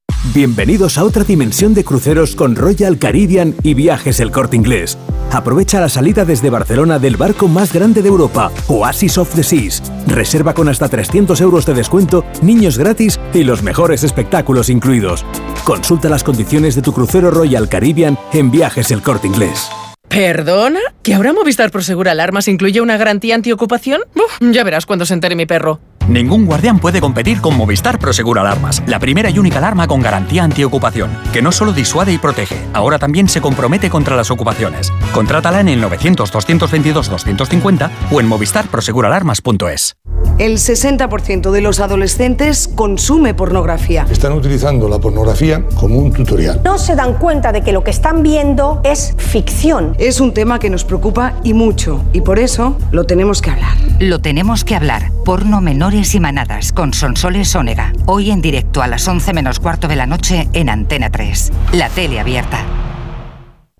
Bienvenidos 0.33 0.97
a 0.97 1.03
otra 1.03 1.23
dimensión 1.23 1.73
de 1.73 1.83
cruceros 1.83 2.35
con 2.35 2.55
Royal 2.55 2.97
Caribbean 2.97 3.55
y 3.63 3.73
Viajes 3.73 4.19
El 4.19 4.31
Corte 4.31 4.55
Inglés. 4.55 4.97
Aprovecha 5.31 5.79
la 5.79 5.89
salida 5.89 6.25
desde 6.25 6.49
Barcelona 6.49 6.99
del 6.99 7.17
barco 7.17 7.47
más 7.47 7.73
grande 7.73 8.01
de 8.01 8.09
Europa, 8.09 8.51
Oasis 8.67 9.17
of 9.17 9.33
the 9.33 9.43
Seas. 9.43 9.81
Reserva 10.07 10.53
con 10.53 10.69
hasta 10.69 10.89
300 10.89 11.39
euros 11.41 11.65
de 11.65 11.73
descuento, 11.73 12.25
niños 12.41 12.77
gratis 12.77 13.19
y 13.33 13.43
los 13.43 13.63
mejores 13.63 14.03
espectáculos 14.03 14.69
incluidos. 14.69 15.25
Consulta 15.63 16.09
las 16.09 16.23
condiciones 16.23 16.75
de 16.75 16.81
tu 16.81 16.93
crucero 16.93 17.31
Royal 17.31 17.69
Caribbean 17.69 18.17
en 18.33 18.51
Viajes 18.51 18.91
El 18.91 19.01
Corte 19.01 19.27
Inglés. 19.27 19.69
¿Perdona? 20.07 20.81
¿Que 21.03 21.13
ahora 21.13 21.31
Movistar 21.31 21.71
Prosegur 21.71 22.09
Alarmas 22.09 22.49
incluye 22.49 22.81
una 22.81 22.97
garantía 22.97 23.35
antiocupación? 23.35 24.01
Uf, 24.15 24.39
ya 24.51 24.63
verás 24.65 24.85
cuando 24.85 25.05
se 25.05 25.13
entere 25.13 25.37
mi 25.37 25.45
perro. 25.45 25.79
Ningún 26.11 26.45
guardián 26.45 26.79
puede 26.79 26.99
competir 26.99 27.39
con 27.39 27.55
Movistar 27.55 27.97
Prosegur 27.97 28.37
Alarmas, 28.37 28.83
la 28.85 28.99
primera 28.99 29.29
y 29.29 29.39
única 29.39 29.59
alarma 29.59 29.87
con 29.87 30.01
garantía 30.01 30.43
antiocupación, 30.43 31.09
que 31.31 31.41
no 31.41 31.53
solo 31.53 31.71
disuade 31.71 32.11
y 32.11 32.17
protege, 32.17 32.57
ahora 32.73 32.99
también 32.99 33.29
se 33.29 33.39
compromete 33.39 33.89
contra 33.89 34.17
las 34.17 34.29
ocupaciones. 34.29 34.91
Contrátala 35.13 35.61
en 35.61 35.69
el 35.69 35.81
900-222-250 35.81 37.89
o 38.11 38.19
en 38.19 38.27
movistarproseguralarmas.es. 38.27 39.95
El 40.37 40.57
60% 40.57 41.51
de 41.51 41.61
los 41.61 41.79
adolescentes 41.79 42.67
consume 42.67 43.33
pornografía. 43.33 44.07
Están 44.09 44.33
utilizando 44.33 44.89
la 44.89 44.99
pornografía 44.99 45.63
como 45.75 45.99
un 45.99 46.11
tutorial. 46.11 46.61
No 46.65 46.77
se 46.77 46.95
dan 46.95 47.13
cuenta 47.13 47.51
de 47.51 47.61
que 47.61 47.71
lo 47.71 47.83
que 47.83 47.91
están 47.91 48.23
viendo 48.23 48.81
es 48.83 49.13
ficción. 49.17 49.95
Es 49.99 50.19
un 50.19 50.33
tema 50.33 50.57
que 50.57 50.69
nos 50.69 50.83
preocupa 50.83 51.33
y 51.43 51.53
mucho, 51.53 52.03
y 52.11 52.21
por 52.21 52.39
eso 52.39 52.77
lo 52.91 53.05
tenemos 53.05 53.41
que 53.41 53.51
hablar. 53.51 53.77
Lo 53.99 54.19
tenemos 54.19 54.65
que 54.65 54.75
hablar. 54.75 55.11
Porno 55.23 55.61
menores 55.61 56.00
y 56.00 56.00
manadas 56.19 56.73
con 56.73 56.93
Sonsoles 56.95 57.55
Ónega. 57.55 57.93
Hoy 58.07 58.31
en 58.31 58.41
directo 58.41 58.81
a 58.81 58.87
las 58.87 59.07
11 59.07 59.33
menos 59.33 59.59
cuarto 59.59 59.87
de 59.87 59.95
la 59.95 60.07
noche 60.07 60.49
en 60.53 60.69
Antena 60.69 61.11
3. 61.11 61.51
La 61.73 61.89
tele 61.89 62.19
abierta. 62.19 62.65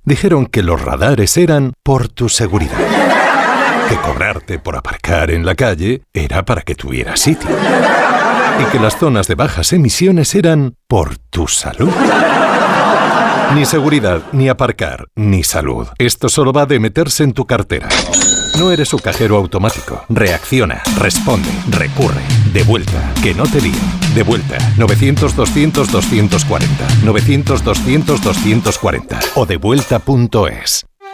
Dijeron 0.04 0.46
que 0.46 0.62
los 0.62 0.80
radares 0.80 1.36
eran 1.38 1.74
por 1.84 2.10
tu 2.10 2.30
seguridad. 2.30 2.78
Que 3.90 3.96
cobrarte 3.96 4.60
por 4.60 4.78
aparcar 4.78 5.32
en 5.32 5.46
la 5.46 5.56
calle 5.56 6.04
era 6.14 6.46
para 6.46 6.62
que 6.62 6.76
tuvieras 6.76 7.20
sitio. 7.20 7.50
Y 8.60 8.72
que 8.72 8.80
las 8.80 8.98
zonas 8.98 9.28
de 9.28 9.36
bajas 9.36 9.74
emisiones 9.74 10.36
eran 10.36 10.76
por 10.88 11.18
tu 11.18 11.48
salud. 11.48 11.92
Ni 13.56 13.66
seguridad, 13.66 14.22
ni 14.32 14.48
aparcar, 14.48 15.08
ni 15.16 15.44
salud. 15.44 15.88
Esto 15.98 16.30
solo 16.30 16.54
va 16.54 16.68
de 16.68 16.80
meterse 16.80 17.24
en 17.24 17.34
tu 17.34 17.46
cartera. 17.48 17.90
No 18.58 18.72
eres 18.72 18.90
su 18.90 18.98
cajero 19.00 19.38
automático. 19.38 20.04
Reacciona, 20.10 20.84
responde, 20.98 21.50
recurre. 21.70 22.22
De 22.54 22.64
vuelta, 22.64 23.14
que 23.24 23.34
no 23.34 23.44
te 23.44 23.62
lío. 23.62 23.72
De 24.14 24.24
vuelta, 24.24 24.58
900-200-240. 24.78 26.66
900-200-240. 27.04 29.20
O 29.36 29.46
devuelta.es. 29.46 30.86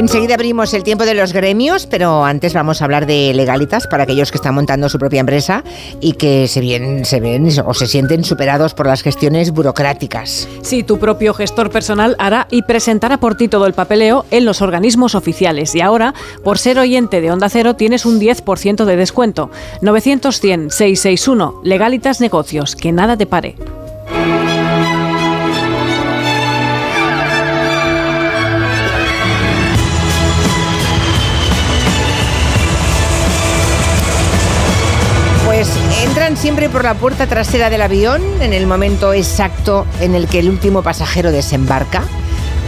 Enseguida 0.00 0.32
abrimos 0.32 0.72
el 0.72 0.82
tiempo 0.82 1.04
de 1.04 1.12
los 1.12 1.34
gremios, 1.34 1.84
pero 1.84 2.24
antes 2.24 2.54
vamos 2.54 2.80
a 2.80 2.86
hablar 2.86 3.04
de 3.04 3.34
legalitas 3.34 3.86
para 3.86 4.04
aquellos 4.04 4.30
que 4.30 4.38
están 4.38 4.54
montando 4.54 4.88
su 4.88 4.98
propia 4.98 5.20
empresa 5.20 5.62
y 6.00 6.14
que 6.14 6.48
se, 6.48 6.60
bien, 6.60 7.04
se 7.04 7.20
ven 7.20 7.46
o 7.66 7.74
se 7.74 7.86
sienten 7.86 8.24
superados 8.24 8.72
por 8.72 8.86
las 8.86 9.02
gestiones 9.02 9.50
burocráticas. 9.50 10.48
Sí, 10.62 10.82
tu 10.84 10.98
propio 10.98 11.34
gestor 11.34 11.70
personal 11.70 12.16
hará 12.18 12.48
y 12.50 12.62
presentará 12.62 13.20
por 13.20 13.34
ti 13.34 13.48
todo 13.48 13.66
el 13.66 13.74
papeleo 13.74 14.24
en 14.30 14.46
los 14.46 14.62
organismos 14.62 15.14
oficiales. 15.14 15.74
Y 15.74 15.82
ahora, 15.82 16.14
por 16.42 16.56
ser 16.56 16.78
oyente 16.78 17.20
de 17.20 17.30
Onda 17.30 17.50
Cero, 17.50 17.76
tienes 17.76 18.06
un 18.06 18.18
10% 18.18 18.86
de 18.86 18.96
descuento. 18.96 19.50
900-100-661. 19.82 21.60
Legalitas 21.62 22.22
Negocios. 22.22 22.74
Que 22.74 22.90
nada 22.90 23.18
te 23.18 23.26
pare. 23.26 23.56
Siempre 36.50 36.68
por 36.68 36.82
la 36.82 36.94
puerta 36.94 37.28
trasera 37.28 37.70
del 37.70 37.80
avión 37.80 38.20
en 38.40 38.52
el 38.52 38.66
momento 38.66 39.12
exacto 39.12 39.86
en 40.00 40.16
el 40.16 40.26
que 40.26 40.40
el 40.40 40.48
último 40.48 40.82
pasajero 40.82 41.30
desembarca. 41.30 42.02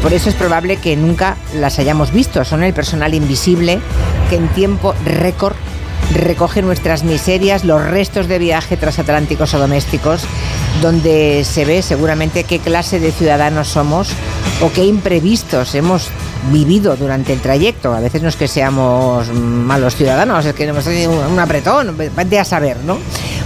Por 0.00 0.12
eso 0.12 0.28
es 0.28 0.36
probable 0.36 0.76
que 0.76 0.94
nunca 0.94 1.36
las 1.56 1.80
hayamos 1.80 2.12
visto. 2.12 2.44
Son 2.44 2.62
el 2.62 2.74
personal 2.74 3.12
invisible 3.12 3.80
que 4.30 4.36
en 4.36 4.46
tiempo 4.50 4.94
récord 5.04 5.56
recoge 6.14 6.62
nuestras 6.62 7.02
miserias, 7.02 7.64
los 7.64 7.84
restos 7.84 8.28
de 8.28 8.38
viaje 8.38 8.76
transatlánticos 8.76 9.52
o 9.54 9.58
domésticos, 9.58 10.22
donde 10.80 11.42
se 11.42 11.64
ve 11.64 11.82
seguramente 11.82 12.44
qué 12.44 12.60
clase 12.60 13.00
de 13.00 13.10
ciudadanos 13.10 13.66
somos 13.66 14.10
o 14.62 14.70
qué 14.70 14.84
imprevistos 14.84 15.74
hemos 15.74 16.08
vivido 16.50 16.96
durante 16.96 17.32
el 17.32 17.40
trayecto. 17.40 17.94
A 17.94 18.00
veces 18.00 18.22
no 18.22 18.28
es 18.28 18.36
que 18.36 18.48
seamos 18.48 19.28
malos 19.32 19.96
ciudadanos, 19.96 20.44
es 20.44 20.54
que 20.54 20.64
hemos 20.64 20.84
tenido 20.84 21.12
un 21.28 21.38
apretón, 21.38 21.96
vete 21.96 22.38
a 22.38 22.44
saber, 22.44 22.78
¿no? 22.84 22.98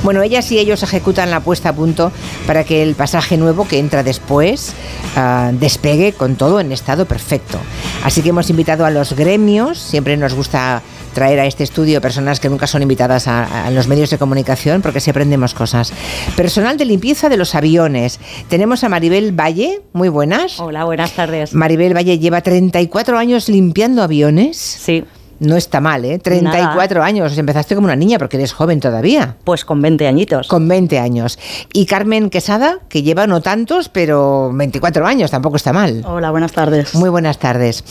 Bueno, 0.02 0.22
ellas 0.22 0.50
y 0.52 0.58
ellos 0.58 0.82
ejecutan 0.82 1.30
la 1.30 1.40
puesta 1.40 1.70
a 1.70 1.72
punto 1.72 2.12
para 2.46 2.64
que 2.64 2.82
el 2.82 2.94
pasaje 2.94 3.36
nuevo 3.36 3.66
que 3.66 3.78
entra 3.78 4.02
después 4.02 4.72
uh, 5.16 5.52
despegue 5.52 6.12
con 6.12 6.36
todo 6.36 6.60
en 6.60 6.70
estado 6.70 7.06
perfecto. 7.06 7.58
Así 8.04 8.22
que 8.22 8.28
hemos 8.28 8.50
invitado 8.50 8.84
a 8.84 8.90
los 8.90 9.14
gremios, 9.14 9.78
siempre 9.78 10.16
nos 10.16 10.34
gusta 10.34 10.82
traer 11.12 11.40
a 11.40 11.46
este 11.46 11.64
estudio 11.64 12.02
personas 12.02 12.40
que 12.40 12.50
nunca 12.50 12.66
son 12.66 12.82
invitadas 12.82 13.26
a, 13.26 13.66
a, 13.66 13.70
los 13.70 13.88
medios 13.88 14.10
de 14.10 14.18
comunicación 14.18 14.82
porque 14.82 15.00
si 15.00 15.08
aprendemos 15.08 15.54
cosas. 15.54 15.94
Personal 16.36 16.76
de 16.76 16.84
limpieza 16.84 17.30
de 17.30 17.38
los 17.38 17.54
aviones. 17.54 18.20
Tenemos 18.50 18.84
a 18.84 18.90
Maribel 18.90 19.32
Valle, 19.32 19.80
muy 19.94 20.10
buenas. 20.10 20.60
Hola, 20.60 20.84
buenas 20.84 21.12
tardes. 21.12 21.54
Maribel 21.54 21.96
Valle 21.96 22.18
lleva 22.18 22.42
34 22.42 22.85
años 23.16 23.48
limpiando 23.48 24.02
aviones. 24.02 24.56
Sí. 24.56 25.04
No 25.38 25.56
está 25.56 25.80
mal, 25.80 26.04
¿eh? 26.04 26.18
34 26.18 27.02
años. 27.02 27.36
Empezaste 27.36 27.74
como 27.74 27.86
una 27.86 27.96
niña 27.96 28.18
porque 28.18 28.38
eres 28.38 28.52
joven 28.52 28.80
todavía. 28.80 29.36
Pues 29.44 29.64
con 29.64 29.82
20 29.82 30.06
añitos. 30.06 30.48
Con 30.48 30.66
20 30.66 30.98
años. 30.98 31.38
Y 31.74 31.84
Carmen 31.84 32.30
Quesada, 32.30 32.78
que 32.88 33.02
lleva 33.02 33.26
no 33.26 33.42
tantos, 33.42 33.90
pero 33.90 34.50
24 34.54 35.06
años, 35.06 35.30
tampoco 35.30 35.56
está 35.56 35.74
mal. 35.74 36.02
Hola, 36.06 36.30
buenas 36.30 36.52
tardes. 36.52 36.94
Muy 36.94 37.10
buenas 37.10 37.38
tardes. 37.38 37.84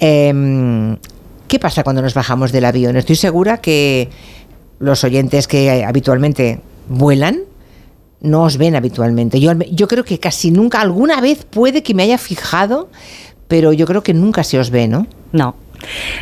Em, 0.00 0.96
¿Qué 1.46 1.58
pasa 1.60 1.84
cuando 1.84 2.02
nos 2.02 2.14
bajamos 2.14 2.50
del 2.50 2.64
avión? 2.64 2.96
Estoy 2.96 3.16
segura 3.16 3.58
que 3.58 4.08
los 4.80 5.04
oyentes 5.04 5.46
que 5.46 5.84
habitualmente 5.84 6.60
vuelan 6.88 7.42
no 8.20 8.42
os 8.42 8.56
ven 8.56 8.74
habitualmente. 8.74 9.40
Yo, 9.40 9.52
yo 9.70 9.86
creo 9.86 10.04
que 10.04 10.18
casi 10.18 10.50
nunca, 10.50 10.80
alguna 10.80 11.20
vez 11.20 11.44
puede 11.44 11.82
que 11.82 11.94
me 11.94 12.02
haya 12.02 12.18
fijado, 12.18 12.90
pero 13.48 13.72
yo 13.72 13.86
creo 13.86 14.02
que 14.02 14.14
nunca 14.14 14.44
se 14.44 14.58
os 14.58 14.70
ve, 14.70 14.86
¿no? 14.86 15.06
No. 15.32 15.56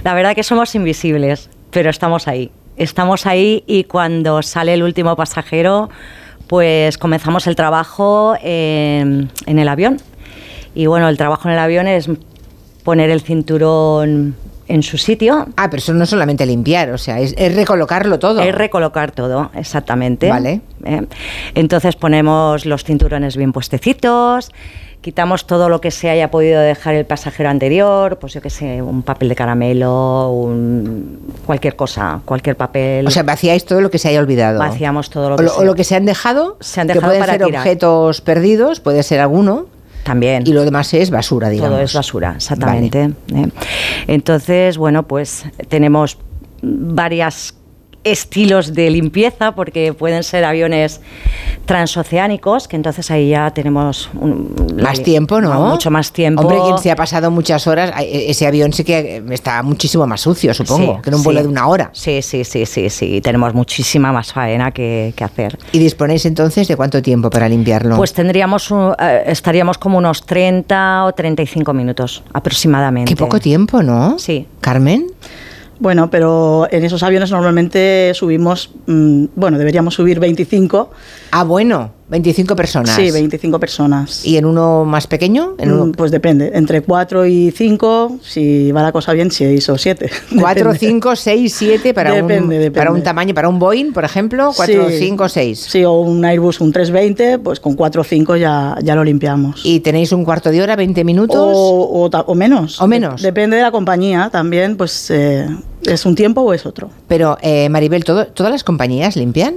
La 0.04 0.14
verdad 0.14 0.34
que 0.34 0.42
somos 0.42 0.74
invisibles, 0.74 1.50
pero 1.70 1.90
estamos 1.90 2.28
ahí. 2.28 2.50
Estamos 2.76 3.26
ahí 3.26 3.64
y 3.66 3.84
cuando 3.84 4.42
sale 4.42 4.74
el 4.74 4.82
último 4.82 5.16
pasajero, 5.16 5.88
pues 6.46 6.98
comenzamos 6.98 7.46
el 7.46 7.56
trabajo 7.56 8.36
en, 8.40 9.30
en 9.46 9.58
el 9.58 9.68
avión. 9.68 9.98
Y 10.74 10.86
bueno, 10.86 11.08
el 11.08 11.16
trabajo 11.16 11.48
en 11.48 11.54
el 11.54 11.60
avión 11.60 11.88
es 11.88 12.08
poner 12.84 13.10
el 13.10 13.22
cinturón 13.22 14.36
en 14.68 14.82
su 14.82 14.98
sitio. 14.98 15.46
Ah, 15.56 15.70
pero 15.70 15.78
eso 15.78 15.94
no 15.94 16.04
es 16.04 16.10
solamente 16.10 16.44
limpiar, 16.44 16.90
o 16.90 16.98
sea, 16.98 17.20
es, 17.20 17.34
es 17.36 17.54
recolocarlo 17.54 18.18
todo. 18.18 18.40
Es 18.40 18.54
recolocar 18.54 19.12
todo, 19.12 19.50
exactamente. 19.54 20.28
Vale. 20.28 20.60
¿eh? 20.84 21.06
Entonces 21.54 21.96
ponemos 21.96 22.66
los 22.66 22.84
cinturones 22.84 23.36
bien 23.36 23.52
puestecitos, 23.52 24.50
quitamos 25.06 25.46
todo 25.46 25.68
lo 25.68 25.80
que 25.80 25.92
se 25.92 26.10
haya 26.10 26.32
podido 26.32 26.60
dejar 26.60 26.94
el 26.96 27.06
pasajero 27.06 27.48
anterior, 27.48 28.18
pues 28.18 28.32
yo 28.32 28.40
qué 28.42 28.50
sé, 28.50 28.82
un 28.82 29.04
papel 29.04 29.28
de 29.28 29.36
caramelo, 29.36 30.32
un, 30.32 31.20
cualquier 31.46 31.76
cosa, 31.76 32.22
cualquier 32.24 32.56
papel. 32.56 33.06
O 33.06 33.10
sea, 33.12 33.22
vaciáis 33.22 33.64
todo 33.64 33.80
lo 33.80 33.88
que 33.88 33.98
se 33.98 34.08
haya 34.08 34.18
olvidado. 34.18 34.58
Vaciamos 34.58 35.08
todo 35.08 35.28
lo 35.28 35.34
o 35.36 35.38
que 35.38 35.46
se- 35.48 35.60
o 35.60 35.64
lo 35.64 35.76
que 35.76 35.84
se 35.84 35.94
han 35.94 36.06
dejado, 36.06 36.56
Se 36.58 36.80
han 36.80 36.88
que 36.88 36.94
dejado 36.94 37.10
pueden 37.12 37.20
para 37.22 37.32
ser 37.34 37.44
tirar. 37.46 37.60
objetos 37.60 38.20
perdidos, 38.20 38.80
puede 38.80 39.04
ser 39.04 39.20
alguno. 39.20 39.66
También. 40.02 40.42
Y 40.44 40.52
lo 40.52 40.64
demás 40.64 40.92
es 40.92 41.10
basura, 41.10 41.50
digamos. 41.50 41.70
Todo 41.74 41.80
es 41.84 41.94
basura, 41.94 42.32
exactamente. 42.34 43.10
¿eh? 43.32 43.48
Entonces, 44.08 44.76
bueno, 44.76 45.04
pues 45.04 45.44
tenemos 45.68 46.18
varias 46.62 47.54
estilos 48.12 48.72
de 48.74 48.88
limpieza 48.90 49.52
porque 49.54 49.92
pueden 49.92 50.22
ser 50.22 50.44
aviones 50.44 51.00
transoceánicos 51.66 52.68
que 52.68 52.76
entonces 52.76 53.10
ahí 53.10 53.30
ya 53.30 53.50
tenemos 53.50 54.08
un- 54.14 54.54
Más 54.80 54.98
la- 54.98 55.04
tiempo, 55.04 55.40
¿no? 55.40 55.60
mucho 55.70 55.90
más 55.90 56.12
tiempo 56.12 56.42
Hombre, 56.42 56.58
quien 56.64 56.78
se 56.78 56.90
ha 56.90 56.96
pasado 56.96 57.30
muchas 57.30 57.66
horas, 57.66 57.92
e- 58.00 58.30
ese 58.30 58.46
avión 58.46 58.72
sí 58.72 58.84
que 58.84 59.22
está 59.30 59.62
muchísimo 59.62 60.06
más 60.06 60.20
sucio, 60.20 60.54
supongo, 60.54 60.96
Sí, 60.96 61.02
que 61.02 61.10
en 61.10 61.14
un 61.16 61.22
vuelo 61.22 61.40
sí. 61.40 61.44
de 61.44 61.48
una 61.50 61.66
hora. 61.66 61.90
Sí, 61.92 62.22
sí, 62.22 62.44
sí, 62.44 62.64
sí, 62.66 62.88
sí. 62.90 63.20
Tenemos 63.20 63.52
muchísima 63.54 64.12
más 64.12 64.32
faena 64.32 64.70
que, 64.70 65.12
que 65.16 65.24
hacer. 65.24 65.58
¿Y 65.72 65.78
disponéis 65.78 66.24
entonces 66.26 66.68
de 66.68 66.76
cuánto 66.76 67.02
tiempo 67.02 67.28
para 67.30 67.48
limpiarlo? 67.48 67.96
Pues 67.96 68.12
tendríamos, 68.12 68.70
un- 68.70 68.94
eh, 68.98 69.24
estaríamos 69.26 69.78
como 69.78 69.98
unos 69.98 70.24
30 70.24 71.04
o 71.04 71.12
35 71.12 71.72
minutos 71.74 72.22
aproximadamente. 72.32 73.10
Qué 73.12 73.16
poco 73.16 73.40
tiempo, 73.40 73.82
¿no? 73.82 74.18
Sí. 74.18 74.46
Carmen. 74.60 75.06
Bueno, 75.78 76.10
pero 76.10 76.66
en 76.70 76.84
esos 76.84 77.02
aviones 77.02 77.30
normalmente 77.30 78.12
subimos, 78.14 78.70
mm, 78.86 79.26
bueno, 79.34 79.58
deberíamos 79.58 79.94
subir 79.94 80.18
25. 80.20 80.90
Ah, 81.32 81.44
bueno, 81.44 81.92
25 82.08 82.54
personas. 82.54 82.94
Sí, 82.94 83.10
25 83.10 83.58
personas. 83.58 84.24
¿Y 84.24 84.36
en 84.36 84.44
uno 84.44 84.84
más 84.84 85.08
pequeño? 85.08 85.54
En 85.58 85.72
uno... 85.72 85.86
Mm, 85.86 85.92
Pues 85.92 86.12
depende, 86.12 86.52
entre 86.54 86.82
4 86.82 87.26
y 87.26 87.50
5, 87.50 88.18
si 88.22 88.70
va 88.70 88.82
la 88.82 88.92
cosa 88.92 89.12
bien, 89.12 89.32
6 89.32 89.68
o 89.70 89.76
7. 89.78 90.08
4, 90.38 90.74
5, 90.74 91.16
6, 91.16 91.52
7 91.52 91.94
para, 91.94 92.10
Depende, 92.12 92.38
un, 92.38 92.48
depende. 92.50 92.70
para 92.70 92.92
un 92.92 93.02
tamaño, 93.02 93.34
para 93.34 93.48
un 93.48 93.58
Boeing, 93.58 93.92
por 93.92 94.04
ejemplo, 94.04 94.52
4, 94.54 94.88
5, 94.90 95.28
6. 95.28 95.58
Sí, 95.68 95.84
o 95.84 95.94
un 96.00 96.24
Airbus, 96.24 96.60
un 96.60 96.70
320, 96.70 97.40
pues 97.40 97.58
con 97.58 97.74
4 97.74 98.00
o 98.00 98.04
5 98.04 98.36
ya, 98.36 98.76
ya 98.84 98.94
lo 98.94 99.02
limpiamos. 99.02 99.62
¿Y 99.64 99.80
tenéis 99.80 100.12
un 100.12 100.24
cuarto 100.24 100.50
de 100.52 100.62
hora, 100.62 100.76
20 100.76 101.02
minutos? 101.02 101.36
O, 101.40 102.06
o 102.06 102.08
o 102.08 102.34
menos. 102.36 102.80
O 102.80 102.86
menos. 102.86 103.20
De- 103.20 103.26
depende 103.28 103.56
de 103.56 103.62
la 103.62 103.72
compañía 103.72 104.28
también, 104.30 104.76
pues 104.76 105.10
eh, 105.10 105.48
es 105.82 106.06
un 106.06 106.14
tiempo 106.14 106.42
o 106.42 106.52
es 106.54 106.64
otro. 106.66 106.88
Pero, 107.08 107.36
eh, 107.42 107.68
Maribel, 107.68 108.04
¿todo- 108.04 108.26
¿todas 108.28 108.52
las 108.52 108.62
compañías 108.62 109.16
limpian? 109.16 109.56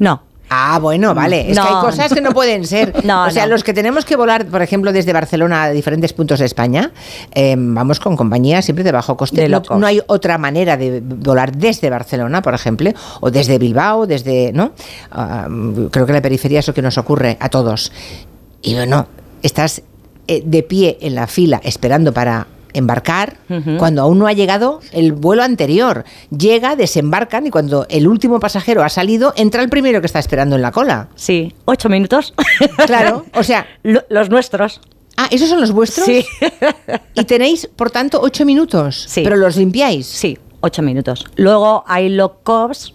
No. 0.00 0.22
Ah, 0.56 0.78
bueno, 0.78 1.14
vale. 1.14 1.50
Es 1.50 1.56
No. 1.56 1.62
que 1.62 1.68
hay 1.68 1.80
cosas 1.80 2.12
que 2.14 2.20
no 2.20 2.30
pueden 2.32 2.64
ser. 2.64 2.92
No, 3.04 3.24
o 3.26 3.30
sea, 3.30 3.44
no. 3.46 3.50
los 3.52 3.64
que 3.64 3.74
tenemos 3.74 4.04
que 4.04 4.14
volar, 4.16 4.46
por 4.46 4.62
ejemplo, 4.62 4.92
desde 4.92 5.12
Barcelona 5.12 5.64
a 5.64 5.70
diferentes 5.70 6.12
puntos 6.12 6.38
de 6.38 6.46
España, 6.46 6.92
eh, 7.32 7.54
vamos 7.58 7.98
con 8.00 8.16
compañías 8.16 8.64
siempre 8.64 8.84
de 8.84 8.92
bajo 8.92 9.16
coste. 9.16 9.42
De 9.42 9.48
no 9.48 9.86
hay 9.86 10.00
otra 10.06 10.38
manera 10.38 10.76
de 10.76 11.00
volar 11.02 11.56
desde 11.56 11.90
Barcelona, 11.90 12.40
por 12.40 12.54
ejemplo, 12.54 12.90
o 13.20 13.30
desde 13.30 13.58
Bilbao, 13.58 14.06
desde, 14.06 14.52
¿no? 14.52 14.72
Ah, 15.10 15.48
creo 15.90 16.06
que 16.06 16.12
la 16.12 16.22
periferia 16.22 16.60
es 16.60 16.68
lo 16.68 16.74
que 16.74 16.82
nos 16.82 16.96
ocurre 16.98 17.36
a 17.40 17.48
todos. 17.48 17.90
Y 18.62 18.74
bueno, 18.74 19.06
estás 19.42 19.82
eh, 20.28 20.42
de 20.44 20.62
pie 20.62 20.98
en 21.00 21.14
la 21.16 21.26
fila 21.26 21.60
esperando 21.64 22.12
para 22.14 22.46
embarcar 22.74 23.38
cuando 23.78 24.02
aún 24.02 24.18
no 24.18 24.26
ha 24.26 24.32
llegado 24.32 24.80
el 24.92 25.12
vuelo 25.12 25.42
anterior. 25.42 26.04
Llega, 26.36 26.76
desembarcan 26.76 27.46
y 27.46 27.50
cuando 27.50 27.86
el 27.88 28.06
último 28.06 28.40
pasajero 28.40 28.82
ha 28.82 28.88
salido, 28.88 29.32
entra 29.36 29.62
el 29.62 29.68
primero 29.70 30.00
que 30.00 30.06
está 30.06 30.18
esperando 30.18 30.56
en 30.56 30.62
la 30.62 30.72
cola. 30.72 31.08
Sí, 31.14 31.54
ocho 31.64 31.88
minutos. 31.88 32.34
Claro, 32.86 33.24
o 33.34 33.42
sea... 33.42 33.66
los 33.82 34.28
nuestros. 34.30 34.80
Ah, 35.16 35.28
¿esos 35.30 35.48
son 35.48 35.60
los 35.60 35.70
vuestros? 35.72 36.04
Sí. 36.06 36.26
y 37.14 37.24
tenéis, 37.24 37.68
por 37.76 37.90
tanto, 37.90 38.20
ocho 38.20 38.44
minutos. 38.44 39.04
Sí. 39.08 39.22
Pero 39.22 39.36
los 39.36 39.56
limpiáis. 39.56 40.06
Sí, 40.06 40.36
ocho 40.60 40.82
minutos. 40.82 41.24
Luego 41.36 41.84
hay 41.86 42.08
lock 42.08 42.42
cops, 42.42 42.92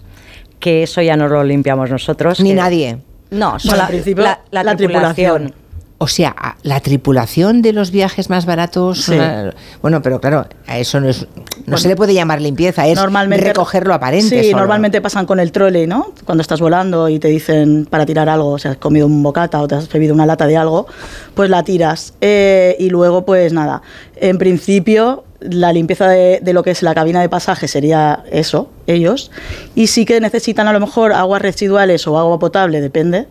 que 0.59 0.83
eso 0.83 1.01
ya 1.01 1.15
no 1.15 1.29
lo 1.29 1.43
limpiamos 1.45 1.89
nosotros. 1.89 2.41
Ni 2.41 2.49
que- 2.49 2.55
nadie. 2.55 2.97
No, 3.31 3.51
Bueno, 3.51 3.59
solo 3.59 3.81
al 3.83 3.87
principio, 3.87 4.23
la, 4.23 4.41
la 4.51 4.63
la 4.63 4.75
tripulación. 4.75 5.13
tripulación. 5.13 5.68
O 6.01 6.07
sea, 6.07 6.55
la 6.63 6.79
tripulación 6.79 7.61
de 7.61 7.73
los 7.73 7.91
viajes 7.91 8.29
más 8.29 8.45
baratos. 8.45 9.01
Sí. 9.03 9.13
una- 9.15 9.53
bueno, 9.81 10.01
pero 10.01 10.21
claro, 10.21 10.47
a 10.65 10.79
eso 10.79 10.99
no 11.01 11.09
es. 11.09 11.27
No 11.65 11.77
se 11.77 11.89
le 11.89 11.95
puede 11.97 12.13
llamar 12.13 12.41
limpieza, 12.41 12.87
es 12.87 12.97
recoger 13.43 13.85
lo 13.85 13.93
aparente. 13.93 14.41
Sí, 14.43 14.49
solo. 14.51 14.61
normalmente 14.61 15.01
pasan 15.01 15.25
con 15.25 15.39
el 15.41 15.51
trolley, 15.51 15.87
¿no? 15.87 16.13
Cuando 16.25 16.41
estás 16.41 16.61
volando 16.61 17.09
y 17.09 17.19
te 17.19 17.27
dicen 17.27 17.85
para 17.89 18.05
tirar 18.05 18.29
algo, 18.29 18.51
o 18.51 18.57
sea, 18.57 18.71
has 18.71 18.77
comido 18.77 19.05
un 19.07 19.21
bocata 19.21 19.61
o 19.61 19.67
te 19.67 19.75
has 19.75 19.89
bebido 19.89 20.13
una 20.13 20.25
lata 20.25 20.47
de 20.47 20.55
algo, 20.57 20.87
pues 21.35 21.49
la 21.49 21.63
tiras. 21.63 22.13
Eh, 22.21 22.77
y 22.79 22.89
luego, 22.89 23.25
pues 23.25 23.51
nada, 23.51 23.81
en 24.15 24.37
principio 24.37 25.25
la 25.41 25.71
limpieza 25.71 26.07
de, 26.09 26.39
de 26.41 26.51
lo 26.53 26.63
que 26.63 26.71
es 26.71 26.81
la 26.83 26.93
cabina 26.93 27.21
de 27.21 27.29
pasaje 27.29 27.67
sería 27.69 28.23
eso, 28.31 28.69
ellos. 28.87 29.31
Y 29.75 29.87
sí 29.87 30.03
que 30.05 30.19
necesitan 30.19 30.67
a 30.67 30.73
lo 30.73 30.79
mejor 30.81 31.13
aguas 31.13 31.41
residuales 31.41 32.05
o 32.07 32.17
agua 32.19 32.39
potable, 32.39 32.81
depende, 32.81 33.27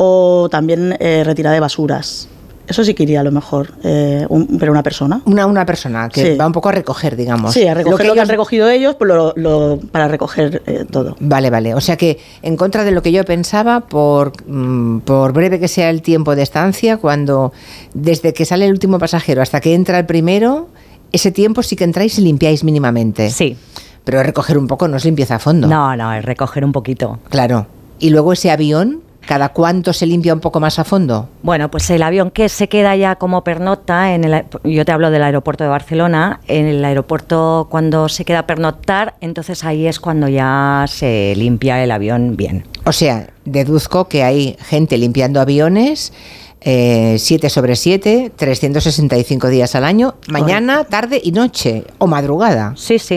o 0.00 0.48
también 0.50 0.96
eh, 1.00 1.22
retirada 1.24 1.54
de 1.54 1.60
basuras. 1.60 2.28
Eso 2.68 2.84
sí 2.84 2.92
que 2.92 3.02
iría 3.04 3.20
a 3.20 3.24
lo 3.24 3.32
mejor, 3.32 3.72
eh, 3.82 4.26
un- 4.28 4.58
pero 4.60 4.70
una 4.72 4.82
persona. 4.82 5.22
Una, 5.24 5.46
una 5.46 5.64
persona 5.64 6.10
que 6.10 6.32
Sí. 6.32 6.36
va 6.36 6.46
un 6.46 6.52
poco 6.52 6.68
a 6.68 6.72
recoger, 6.72 7.16
digamos. 7.16 7.54
Sí, 7.54 7.66
a 7.66 7.72
recoger 7.72 8.06
lo 8.06 8.12
que, 8.12 8.20
han 8.20 8.26
ellos- 8.26 8.28
recogido 8.28 8.68
ellos 8.68 8.94
pues 8.94 9.08
lo- 9.08 9.32
lo- 9.36 9.78
para 9.90 10.06
recoger 10.06 10.62
eh, 10.66 10.84
todo. 10.90 11.16
Vale, 11.18 11.48
vale. 11.48 11.74
O 11.74 11.80
sea 11.80 11.96
que, 11.96 12.18
en 12.42 12.56
contra 12.58 12.84
de 12.84 12.90
lo 12.90 13.00
que 13.02 13.10
yo 13.10 13.24
pensaba, 13.24 13.80
por, 13.80 14.32
mm, 14.46 14.98
por 15.00 15.32
breve 15.32 15.58
que 15.58 15.66
sea 15.66 15.88
el 15.88 16.02
tiempo 16.02 16.36
de 16.36 16.42
estancia, 16.42 16.98
cuando 16.98 17.52
desde 17.94 18.34
que 18.34 18.44
sale 18.44 18.66
el 18.66 18.72
último 18.72 18.98
pasajero 18.98 19.40
hasta 19.40 19.60
que 19.60 19.74
entra 19.74 19.98
el 19.98 20.04
primero, 20.04 20.68
ese 21.10 21.32
tiempo 21.32 21.62
sí 21.62 21.74
que 21.74 21.84
entráis 21.84 22.18
y 22.18 22.20
limpiáis 22.22 22.64
mínimamente. 22.64 23.30
Sí. 23.30 23.56
Pero 24.04 24.22
recoger 24.22 24.58
un 24.58 24.66
poco 24.66 24.88
no 24.88 24.98
es 24.98 25.06
limpieza 25.06 25.36
a 25.36 25.38
fondo. 25.38 25.66
No, 25.68 25.96
no, 25.96 26.12
es 26.12 26.22
recoger 26.22 26.66
un 26.66 26.72
poquito. 26.72 27.18
Claro. 27.30 27.66
Y 27.98 28.10
luego 28.10 28.34
ese 28.34 28.50
avión, 28.50 29.00
¿cada 29.28 29.50
cuánto 29.50 29.92
se 29.92 30.06
limpia 30.06 30.32
un 30.32 30.40
poco 30.40 30.58
más 30.58 30.78
a 30.78 30.84
fondo? 30.84 31.28
Bueno, 31.42 31.70
pues 31.70 31.90
el 31.90 32.02
avión 32.02 32.30
que 32.30 32.48
se 32.48 32.66
queda 32.70 32.96
ya 32.96 33.16
como 33.16 33.44
pernocta, 33.44 34.14
en 34.14 34.24
el, 34.24 34.44
yo 34.64 34.86
te 34.86 34.92
hablo 34.92 35.10
del 35.10 35.22
aeropuerto 35.22 35.64
de 35.64 35.70
Barcelona, 35.70 36.40
en 36.48 36.64
el 36.64 36.82
aeropuerto 36.82 37.68
cuando 37.70 38.08
se 38.08 38.24
queda 38.24 38.46
pernoctar, 38.46 39.16
entonces 39.20 39.64
ahí 39.64 39.86
es 39.86 40.00
cuando 40.00 40.28
ya 40.28 40.86
se 40.88 41.34
limpia 41.36 41.84
el 41.84 41.90
avión 41.90 42.38
bien. 42.38 42.64
O 42.86 42.92
sea, 42.92 43.28
deduzco 43.44 44.08
que 44.08 44.22
hay 44.22 44.56
gente 44.60 44.96
limpiando 44.96 45.42
aviones. 45.42 46.12
7 46.60 47.48
sobre 47.50 47.76
7, 47.76 48.32
365 48.34 49.48
días 49.48 49.76
al 49.76 49.84
año, 49.84 50.16
mañana, 50.26 50.84
tarde 50.84 51.20
y 51.22 51.30
noche, 51.30 51.84
o 51.98 52.08
madrugada. 52.08 52.74
Sí, 52.76 52.98
sí. 52.98 53.16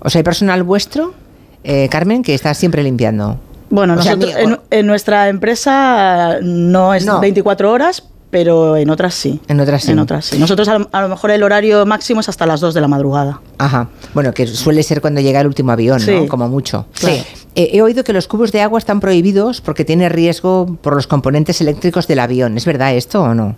O 0.00 0.10
sea, 0.10 0.18
hay 0.18 0.22
personal 0.24 0.64
vuestro, 0.64 1.14
eh, 1.62 1.88
Carmen, 1.88 2.24
que 2.24 2.34
está 2.34 2.52
siempre 2.52 2.82
limpiando. 2.82 3.38
Bueno, 3.70 3.94
O 3.94 3.96
nosotros, 3.96 4.32
en, 4.36 4.58
en 4.70 4.86
nuestra 4.86 5.28
empresa 5.28 6.38
no 6.42 6.94
es 6.94 7.04
No. 7.06 7.20
24 7.20 7.70
horas, 7.72 8.04
pero 8.30 8.76
en 8.76 8.90
otras 8.90 9.14
sí. 9.14 9.40
En 9.48 9.60
otras 9.60 9.82
sí. 9.84 9.92
En 9.92 9.98
otras 9.98 10.26
sí. 10.26 10.38
Nosotros 10.38 10.68
a 10.68 10.78
lo, 10.78 10.88
a 10.92 11.02
lo 11.02 11.08
mejor 11.08 11.30
el 11.30 11.42
horario 11.42 11.86
máximo 11.86 12.20
es 12.20 12.28
hasta 12.28 12.46
las 12.46 12.60
2 12.60 12.74
de 12.74 12.80
la 12.80 12.88
madrugada. 12.88 13.40
Ajá. 13.58 13.88
Bueno, 14.12 14.32
que 14.32 14.46
suele 14.46 14.82
ser 14.82 15.00
cuando 15.00 15.20
llega 15.20 15.40
el 15.40 15.46
último 15.46 15.72
avión, 15.72 15.98
¿no? 15.98 16.04
Sí. 16.22 16.26
Como 16.28 16.48
mucho. 16.48 16.86
Claro. 16.98 17.16
Eh, 17.56 17.70
he 17.72 17.82
oído 17.82 18.02
que 18.04 18.12
los 18.12 18.26
cubos 18.26 18.50
de 18.52 18.60
agua 18.62 18.78
están 18.78 18.98
prohibidos 19.00 19.60
porque 19.60 19.84
tiene 19.84 20.08
riesgo 20.08 20.76
por 20.82 20.94
los 20.94 21.06
componentes 21.06 21.60
eléctricos 21.60 22.06
del 22.08 22.18
avión. 22.18 22.56
¿Es 22.56 22.64
verdad 22.64 22.94
esto 22.94 23.22
o 23.22 23.34
no? 23.34 23.54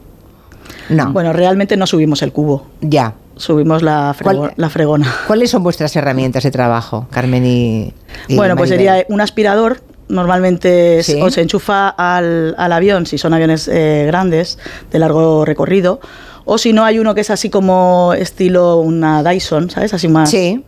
No. 0.90 1.12
Bueno, 1.12 1.32
realmente 1.32 1.76
no 1.76 1.86
subimos 1.86 2.22
el 2.22 2.32
cubo. 2.32 2.66
Ya. 2.80 3.14
subimos 3.36 3.82
la, 3.82 4.14
frego- 4.14 4.38
¿Cuál- 4.38 4.52
la 4.56 4.70
fregona. 4.70 5.14
¿Cuáles 5.26 5.50
son 5.50 5.62
vuestras 5.62 5.94
herramientas 5.96 6.42
de 6.44 6.50
trabajo, 6.50 7.06
Carmen 7.10 7.44
y, 7.46 7.92
y 8.28 8.36
Bueno, 8.36 8.56
pues 8.56 8.70
sería 8.70 9.04
un 9.08 9.20
aspirador. 9.20 9.80
Normalmente 10.08 11.02
Sí. 11.02 11.20
o 11.20 11.30
se 11.30 11.40
enchufa 11.42 11.88
al, 11.88 12.54
al 12.58 12.72
avión 12.72 13.06
si 13.06 13.18
son 13.18 13.34
aviones 13.34 13.68
eh, 13.68 14.04
grandes, 14.06 14.58
de 14.92 14.98
largo 14.98 15.44
recorrido. 15.44 16.00
O 16.44 16.58
si 16.58 16.72
no, 16.72 16.84
hay 16.84 16.98
uno 17.00 17.14
que 17.14 17.22
es 17.22 17.30
así 17.30 17.50
como 17.50 18.14
estilo 18.16 18.76
una 18.78 19.22
Dyson, 19.24 19.68
¿sabes? 19.70 19.92
Así 19.94 20.06
más. 20.08 20.30
Sí. 20.30 20.62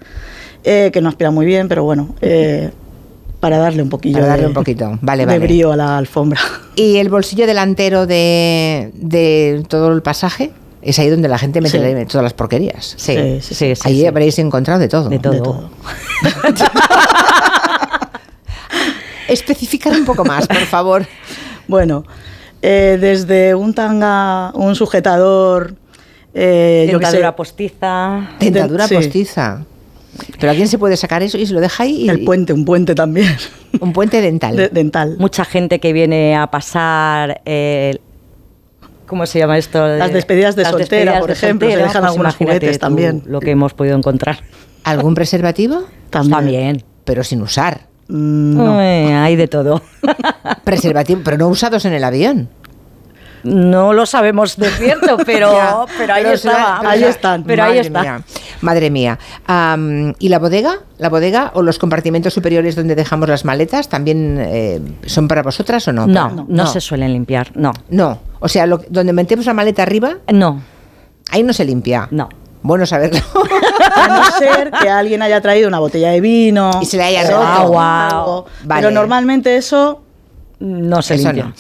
eh, 0.64 0.90
que 0.92 1.00
no 1.00 1.08
aspira 1.08 1.30
muy 1.30 1.46
bien, 1.46 1.68
pero 1.68 1.84
bueno. 1.84 2.14
eh, 2.20 2.70
para 3.38 3.58
darle 3.58 3.82
un 3.84 3.88
poquillo 3.88 4.16
Para 4.16 4.26
darle 4.30 4.42
de, 4.42 4.48
un 4.48 4.54
poquito. 4.54 4.98
Vale, 5.00 5.22
de 5.22 5.26
vale. 5.26 5.38
brío 5.38 5.70
a 5.70 5.76
la 5.76 5.96
alfombra. 5.96 6.40
¿Y 6.74 6.96
el 6.96 7.08
bolsillo 7.08 7.46
delantero 7.46 8.04
de, 8.08 8.90
de 8.94 9.62
todo 9.68 9.92
el 9.92 10.02
pasaje? 10.02 10.50
Es 10.82 10.98
ahí 10.98 11.08
donde 11.08 11.28
la 11.28 11.38
gente 11.38 11.60
mete 11.60 11.78
Sí. 11.78 12.06
todas 12.06 12.24
las 12.24 12.32
porquerías. 12.34 12.94
Sí, 12.96 13.38
sí, 13.40 13.54
sí. 13.54 13.74
sí, 13.76 13.82
Ahí 13.84 14.04
habréis 14.06 14.36
encontrado 14.40 14.80
de 14.80 14.88
todo. 14.88 15.08
De 15.08 15.20
todo. 15.20 15.70
Especificar 19.28 19.92
un 19.92 20.04
poco 20.04 20.24
más, 20.24 20.46
por 20.46 20.56
favor. 20.58 21.06
Bueno, 21.68 22.04
eh, 22.62 22.96
desde 22.98 23.54
un 23.54 23.74
tanga, 23.74 24.52
un 24.54 24.74
sujetador. 24.74 25.74
Eh, 26.32 26.86
Dentadura 26.90 27.36
postiza. 27.36 28.30
Dentadura 28.40 28.88
Sí. 28.88 28.94
postiza. 28.94 29.64
Pero 30.40 30.50
alguien 30.50 30.66
se 30.66 30.78
puede 30.78 30.96
sacar 30.96 31.22
eso 31.22 31.36
y 31.36 31.44
se 31.44 31.52
lo 31.52 31.60
deja 31.60 31.82
ahí. 31.82 32.04
y- 32.04 32.08
El 32.08 32.24
puente, 32.24 32.54
un 32.54 32.64
puente 32.64 32.94
también. 32.94 33.36
Un 33.80 33.92
puente 33.92 34.22
dental. 34.22 34.56
De- 34.56 34.68
dental. 34.70 35.16
Mucha 35.18 35.44
gente 35.44 35.78
que 35.78 35.92
viene 35.92 36.34
a 36.36 36.46
pasar. 36.46 37.42
eh, 37.44 37.98
¿Cómo 39.06 39.26
se 39.26 39.38
llama 39.40 39.58
esto? 39.58 39.86
Las 39.86 40.10
despedidas 40.14 40.56
de 40.56 40.62
Las 40.62 40.72
soltera, 40.72 41.12
despedidas 41.12 41.20
por 41.20 41.28
de 41.28 41.32
ejemplo, 41.34 41.68
se 41.68 41.72
soltera, 41.72 41.88
dejan 41.88 42.02
pues 42.02 42.10
algunos 42.12 42.34
juguetes 42.36 42.72
tú 42.72 42.78
también. 42.78 43.22
Lo 43.26 43.40
que 43.40 43.50
hemos 43.50 43.74
podido 43.74 43.94
encontrar. 43.96 44.38
¿Algún 44.84 45.14
preservativo? 45.14 45.82
También. 46.08 46.30
También. 46.32 46.84
Pero 47.04 47.22
sin 47.24 47.42
usar. 47.42 47.87
Mm, 48.08 48.56
no. 48.56 48.80
Eh, 48.80 49.14
hay 49.14 49.36
de 49.36 49.48
todo. 49.48 49.82
Preservativo, 50.64 51.20
pero 51.24 51.36
no 51.38 51.48
usados 51.48 51.84
en 51.84 51.92
el 51.92 52.04
avión. 52.04 52.48
No 53.44 53.92
lo 53.92 54.04
sabemos 54.04 54.56
de 54.56 54.68
cierto, 54.70 55.16
pero, 55.26 55.52
Ya, 55.52 55.76
pero 55.96 56.14
ahí 56.14 56.22
pero 56.24 56.34
estaba. 56.34 56.78
será- 56.80 56.90
ahí 56.90 57.04
están. 57.04 57.44
Pero 57.44 57.62
ahí 57.62 57.68
Madre 57.76 57.80
está. 57.86 58.00
mía, 58.02 58.22
madre 58.62 58.90
mía. 58.90 59.18
¿Y 60.18 60.28
la 60.28 60.38
bodega? 60.40 60.74
¿La 60.98 61.08
bodega 61.08 61.52
o 61.54 61.62
los 61.62 61.78
compartimentos 61.78 62.34
superiores 62.34 62.74
donde 62.74 62.96
dejamos 62.96 63.28
las 63.28 63.44
maletas 63.44 63.88
también 63.88 64.38
eh, 64.40 64.80
son 65.06 65.28
para 65.28 65.42
vosotras 65.42 65.86
o 65.86 65.92
no? 65.92 66.06
No, 66.08 66.46
no, 66.48 66.66
se 66.66 66.80
suelen 66.80 67.12
limpiar. 67.12 67.52
No. 67.54 67.72
No. 67.90 68.18
O 68.40 68.48
sea, 68.48 68.66
lo- 68.66 68.82
donde 68.90 69.12
metemos 69.12 69.46
la 69.46 69.54
maleta 69.54 69.82
arriba, 69.84 70.16
No. 70.32 70.60
ahí 71.30 71.42
no 71.44 71.52
se 71.52 71.64
limpia. 71.64 72.08
No. 72.10 72.28
Bueno 72.62 72.86
saberlo. 72.86 73.20
A 73.94 74.08
no 74.08 74.24
ser 74.38 74.70
que 74.70 74.88
alguien 74.88 75.22
haya 75.22 75.40
traído 75.40 75.68
una 75.68 75.78
botella 75.78 76.10
de 76.10 76.20
vino. 76.20 76.70
Y 76.82 76.86
se 76.86 76.96
le 76.96 77.04
haya 77.04 77.22
o 77.22 77.30
roto. 77.30 77.46
algo. 77.46 77.68
Guau. 77.68 78.44
Vale. 78.64 78.80
Pero 78.82 78.90
normalmente 78.94 79.56
eso 79.56 80.02
No 80.60 81.02
se 81.02 81.16
limpia. 81.18 81.44
no. 81.44 81.52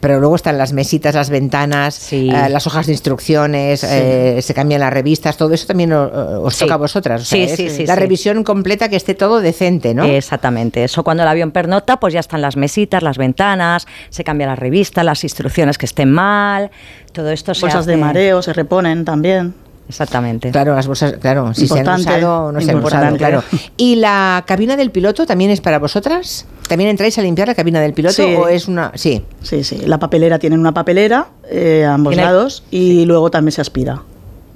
Pero 0.00 0.20
luego 0.20 0.36
están 0.36 0.58
las 0.58 0.72
mesitas, 0.72 1.14
las 1.14 1.30
ventanas, 1.30 1.94
Sí. 1.94 2.28
eh, 2.30 2.48
las 2.50 2.66
hojas 2.66 2.86
de 2.86 2.92
instrucciones, 2.92 3.82
eh, 3.84 4.40
se 4.42 4.54
cambian 4.54 4.80
las 4.80 4.92
revistas, 4.92 5.36
todo 5.36 5.52
eso 5.54 5.66
también 5.66 5.92
os 5.92 6.54
Sí. 6.54 6.60
toca 6.64 6.74
a 6.74 6.76
vosotras. 6.76 7.22
o 7.22 7.24
sea, 7.24 7.36
Sí, 7.46 7.52
es 7.52 7.56
sí, 7.56 7.70
sí, 7.70 7.86
La 7.86 7.96
revisión 7.96 8.44
completa 8.44 8.88
que 8.88 8.96
esté 8.96 9.14
todo 9.14 9.40
decente, 9.40 9.94
¿no? 9.94 10.04
Exactamente. 10.04 10.84
Eso 10.84 11.02
cuando 11.04 11.22
el 11.22 11.28
avión 11.28 11.50
pernota, 11.52 11.98
pues 11.98 12.12
ya 12.14 12.20
están 12.20 12.42
las 12.42 12.56
mesitas, 12.56 13.02
las 13.02 13.18
ventanas, 13.18 13.86
se 14.10 14.22
cambia 14.24 14.46
la 14.46 14.56
revista, 14.56 15.02
las 15.04 15.24
instrucciones 15.24 15.78
que 15.78 15.86
estén 15.86 16.12
mal, 16.12 16.70
todo 17.12 17.30
esto 17.30 17.54
se 17.54 17.62
bolsas 17.62 17.86
de 17.86 17.96
mareo 17.96 18.42
se 18.42 18.52
reponen 18.52 19.04
también. 19.04 19.54
Exactamente. 19.88 20.50
Claro, 20.50 20.74
las 20.74 20.86
bolsas, 20.86 21.14
claro, 21.20 21.52
si 21.54 21.68
se 21.68 21.80
han 21.80 21.88
usado 22.00 22.46
o 22.46 22.52
no 22.52 22.60
se 22.60 22.70
han 22.70 22.82
usado, 22.82 23.16
claro. 23.16 23.42
¿Y 23.76 23.96
la 23.96 24.42
cabina 24.46 24.76
del 24.76 24.90
piloto 24.90 25.26
también 25.26 25.50
es 25.50 25.60
para 25.60 25.78
vosotras? 25.78 26.46
¿También 26.68 26.88
entráis 26.90 27.18
a 27.18 27.22
limpiar 27.22 27.48
la 27.48 27.54
cabina 27.54 27.80
del 27.80 27.92
piloto 27.92 28.14
Sí. 28.14 28.34
o 28.34 28.48
es 28.48 28.66
una...? 28.68 28.92
Sí, 28.94 29.22
Sí, 29.42 29.62
sí. 29.62 29.82
La 29.84 29.98
papelera 29.98 30.38
tienen 30.38 30.58
una 30.58 30.72
papelera 30.72 31.26
eh, 31.50 31.84
a 31.86 31.94
ambos 31.94 32.12
Tiene- 32.14 32.26
lados 32.26 32.62
y 32.70 33.04
luego 33.04 33.30
también 33.30 33.52
se 33.52 33.60
aspira. 33.60 34.02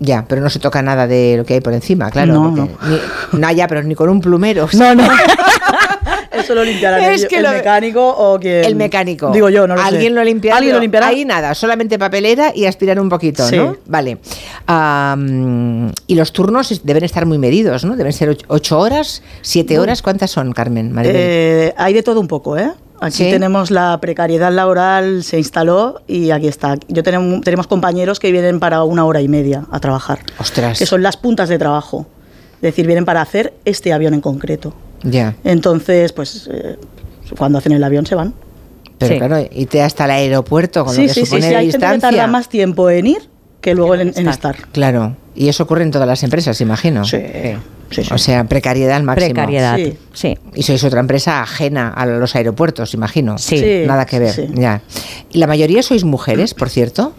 ya, 0.00 0.24
pero 0.26 0.40
no 0.40 0.48
se 0.48 0.60
toca 0.60 0.80
nada 0.80 1.06
de 1.06 1.34
lo 1.36 1.44
que 1.44 1.54
hay 1.54 1.60
por 1.60 1.74
encima, 1.74 2.10
claro. 2.10 2.32
No, 2.32 2.54
porque 2.54 2.72
Ni, 3.32 3.38
no, 3.40 3.52
ya, 3.52 3.68
pero 3.68 3.82
ni 3.82 3.94
con 3.94 4.08
un 4.08 4.20
plumero. 4.22 4.66
No, 4.72 4.94
no. 4.94 5.02
Eso 6.38 6.54
lo 6.54 6.62
Es 6.62 7.22
el, 7.22 7.28
que 7.28 7.36
el 7.36 7.42
lo- 7.42 7.50
mecánico 7.52 8.08
o 8.08 8.38
quien... 8.38 8.64
El 8.64 8.76
mecánico. 8.76 9.30
Digo 9.30 9.48
yo, 9.50 9.66
no 9.66 9.74
lo 9.74 9.80
sé. 9.82 9.88
¿Alguien 9.88 10.14
lo 10.14 10.24
limpiará? 10.24 10.56
¿Alguien 10.58 10.74
lo 10.74 10.80
limpiará? 10.80 11.08
Ahí 11.08 11.24
nada, 11.24 11.54
solamente 11.54 11.98
papelera 11.98 12.52
y 12.54 12.66
aspirar 12.66 12.98
un 13.00 13.08
poquito, 13.08 13.46
Sí. 13.46 13.56
¿no? 13.56 13.76
Vale. 13.86 14.18
Am, 14.66 15.90
y 16.06 16.14
los 16.14 16.32
turnos 16.32 16.80
deben 16.84 17.04
estar 17.04 17.26
muy 17.26 17.38
medidos, 17.38 17.84
¿no? 17.84 17.96
Deben 17.96 18.12
ser 18.12 18.36
ocho, 18.48 18.78
horas, 18.78 19.22
siete 19.42 19.78
horas. 19.78 20.02
¿Cuántas 20.02 20.30
son, 20.30 20.52
Carmen? 20.52 20.94
Eh, 21.04 21.74
hay 21.76 21.94
de 21.94 22.02
todo 22.02 22.20
un 22.20 22.28
poco, 22.28 22.56
¿eh? 22.56 22.70
Aquí 23.00 23.24
¿Sí? 23.24 23.30
tenemos 23.30 23.70
la 23.70 23.96
precariedad 24.00 24.52
laboral, 24.52 25.22
se 25.22 25.38
instaló 25.38 26.00
y 26.08 26.30
aquí 26.30 26.48
está. 26.48 26.76
Yo 26.88 27.02
tenemos, 27.04 27.42
tenemos 27.42 27.66
compañeros 27.68 28.18
que 28.18 28.32
vienen 28.32 28.58
para 28.60 28.82
una 28.82 29.04
hora 29.04 29.20
y 29.20 29.28
media 29.28 29.66
a 29.70 29.78
trabajar, 29.78 30.18
Ostras. 30.38 30.78
que 30.78 30.86
son 30.86 31.02
las 31.02 31.16
puntas 31.16 31.48
de 31.48 31.58
trabajo. 31.58 32.06
Es 32.56 32.62
decir, 32.62 32.86
vienen 32.86 33.04
para 33.04 33.20
hacer 33.20 33.54
este 33.64 33.92
avión 33.92 34.14
en 34.14 34.20
concreto. 34.20 34.74
Ya. 35.02 35.34
Entonces, 35.44 36.12
pues 36.12 36.48
eh, 36.52 36.76
cuando 37.36 37.58
hacen 37.58 37.72
el 37.72 37.84
avión 37.84 38.06
se 38.06 38.14
van. 38.14 38.34
Pero 38.98 39.12
Sí. 39.12 39.18
claro, 39.18 39.46
irte 39.52 39.80
hasta 39.82 40.06
el 40.06 40.10
aeropuerto 40.10 40.84
con 40.84 40.94
sí, 40.94 41.02
lo 41.02 41.08
que 41.08 41.14
sí, 41.14 41.20
sí, 41.20 41.26
supone 41.26 41.42
sí, 41.42 41.48
de 41.50 41.56
hay 41.56 41.70
gente 41.70 41.86
que 41.86 41.98
tarda 41.98 42.26
más 42.26 42.48
tiempo 42.48 42.90
en 42.90 43.06
ir 43.06 43.28
que 43.60 43.74
luego 43.74 43.94
en, 43.94 44.12
en 44.16 44.28
estar. 44.28 44.56
Claro. 44.72 45.16
Y 45.34 45.48
eso 45.48 45.62
ocurre 45.64 45.82
en 45.84 45.90
todas 45.92 46.06
las 46.08 46.22
empresas, 46.24 46.60
imagino. 46.60 47.04
Sí, 47.04 47.18
sí, 47.90 48.02
sí. 48.02 48.08
O 48.12 48.18
sea, 48.18 48.44
precariedad 48.44 48.96
al 48.96 49.04
máximo. 49.04 49.26
Precariedad. 49.34 49.76
Sí. 49.76 49.96
Sí. 50.12 50.38
Y 50.54 50.62
sois 50.64 50.82
otra 50.82 50.98
empresa 51.00 51.42
ajena 51.42 51.88
a 51.90 52.06
los 52.06 52.34
aeropuertos, 52.34 52.94
imagino. 52.94 53.38
Sí. 53.38 53.58
Sí, 53.58 53.82
Nada 53.86 54.04
que 54.06 54.18
ver. 54.18 54.32
sí. 54.34 54.48
Ya. 54.54 54.80
Y 55.30 55.38
la 55.38 55.46
mayoría 55.46 55.82
sois 55.84 56.02
mujeres, 56.04 56.54
por 56.54 56.70
cierto. 56.70 57.14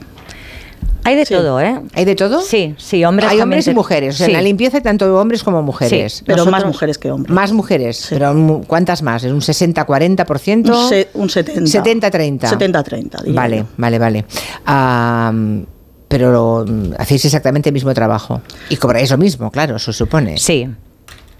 Hay 1.04 1.16
de 1.16 1.26
Sí. 1.26 1.34
todo, 1.34 1.60
¿eh? 1.62 1.80
¿Hay 1.96 2.06
de 2.06 2.16
todo? 2.16 2.42
Sí, 2.42 2.76
sí, 2.78 3.04
hombres 3.06 3.30
Hay 3.30 3.40
hombres 3.42 3.68
y 3.68 3.74
mujeres. 3.74 4.16
O 4.16 4.18
sea, 4.18 4.26
Sí. 4.28 4.32
en 4.32 4.38
la 4.38 4.44
limpieza 4.44 4.78
hay 4.78 4.84
tanto 4.84 5.18
hombres 5.20 5.44
como 5.44 5.64
mujeres. 5.64 6.14
Sí, 6.16 6.24
Pero 6.26 6.46
más 6.46 6.66
mujeres 6.66 6.98
que 6.98 7.10
hombres. 7.12 7.34
Más 7.34 7.52
mujeres. 7.52 8.08
Pero 8.10 8.62
¿cuántas 8.68 9.02
más? 9.02 9.24
¿Es 9.24 9.32
un 9.32 9.42
60-40%? 9.42 10.70
Un, 10.84 10.90
se- 10.90 11.08
un 11.14 11.30
70. 11.30 11.66
70-30. 11.72 12.50
70-30. 12.50 13.22
diría 13.24 13.42
Vale, 13.42 13.66
vale, 13.78 13.98
vale. 14.00 14.26
Am, 14.66 15.66
pero 16.08 16.66
hacéis 16.98 17.26
exactamente 17.26 17.70
el 17.70 17.74
mismo 17.74 17.94
trabajo. 17.94 18.42
Y 18.70 18.76
cobráis 18.78 19.10
lo 19.12 19.18
mismo, 19.18 19.50
claro, 19.52 19.80
se 19.80 19.94
supone. 19.94 20.38
Sí, 20.38 20.68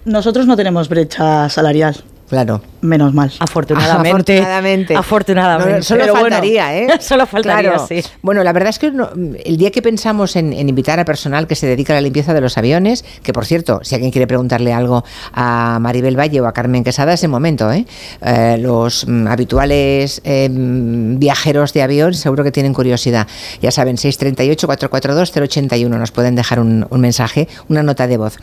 Nosotros 0.04 0.46
no 0.46 0.56
tenemos 0.56 0.88
brecha 0.88 1.48
salarial, 1.50 1.94
Claro. 2.30 2.62
menos 2.80 3.12
mal. 3.12 3.30
afortunadamente. 3.40 4.38
Afortunadamente. 4.38 4.96
Afortunadamente. 4.96 5.76
No, 5.78 5.82
solo 5.82 6.00
Pero 6.00 6.12
bueno, 6.14 6.28
faltaría, 6.30 6.78
¿eh? 6.78 6.88
solo 7.00 7.26
faltaría, 7.26 7.78
sí. 7.80 8.02
Bueno, 8.22 8.42
la 8.42 8.52
verdad 8.54 8.70
es 8.70 8.78
que 8.78 8.90
no- 8.90 9.10
el 9.44 9.56
día 9.58 9.70
que 9.70 9.82
pensamos 9.82 10.36
en, 10.36 10.52
en 10.54 10.68
invitar 10.68 10.98
a 11.00 11.04
personal 11.04 11.46
que 11.46 11.54
se 11.56 11.66
dedica 11.66 11.92
a 11.92 11.96
la 11.96 12.00
limpieza 12.00 12.32
de 12.32 12.40
los 12.40 12.56
aviones, 12.56 13.04
que 13.22 13.32
por 13.34 13.44
cierto, 13.44 13.80
si 13.82 13.94
alguien 13.96 14.10
quiere 14.12 14.26
preguntarle 14.26 14.72
algo 14.72 15.04
a 15.34 15.78
Maribel 15.80 16.18
Valle 16.18 16.40
o 16.40 16.46
a 16.46 16.52
Carmen 16.52 16.84
Quesada, 16.84 17.12
es 17.12 17.22
el 17.24 17.28
momento, 17.30 17.70
¿eh? 17.72 17.84
Eh, 18.22 18.56
los 18.60 19.06
mm, 19.06 19.26
habituales 19.26 20.20
eh, 20.24 20.48
mm, 20.48 21.18
viajeros 21.18 21.72
de 21.74 21.82
avión 21.82 22.14
seguro 22.14 22.44
que 22.44 22.52
tienen 22.52 22.72
curiosidad. 22.72 23.26
Ya 23.60 23.70
saben, 23.72 23.96
638-442-081, 23.96 25.88
nos 25.88 26.10
pueden 26.12 26.34
dejar 26.34 26.60
un, 26.60 26.86
un 26.88 27.00
mensaje, 27.00 27.48
una 27.68 27.82
nota 27.82 28.06
de 28.06 28.16
voz. 28.16 28.36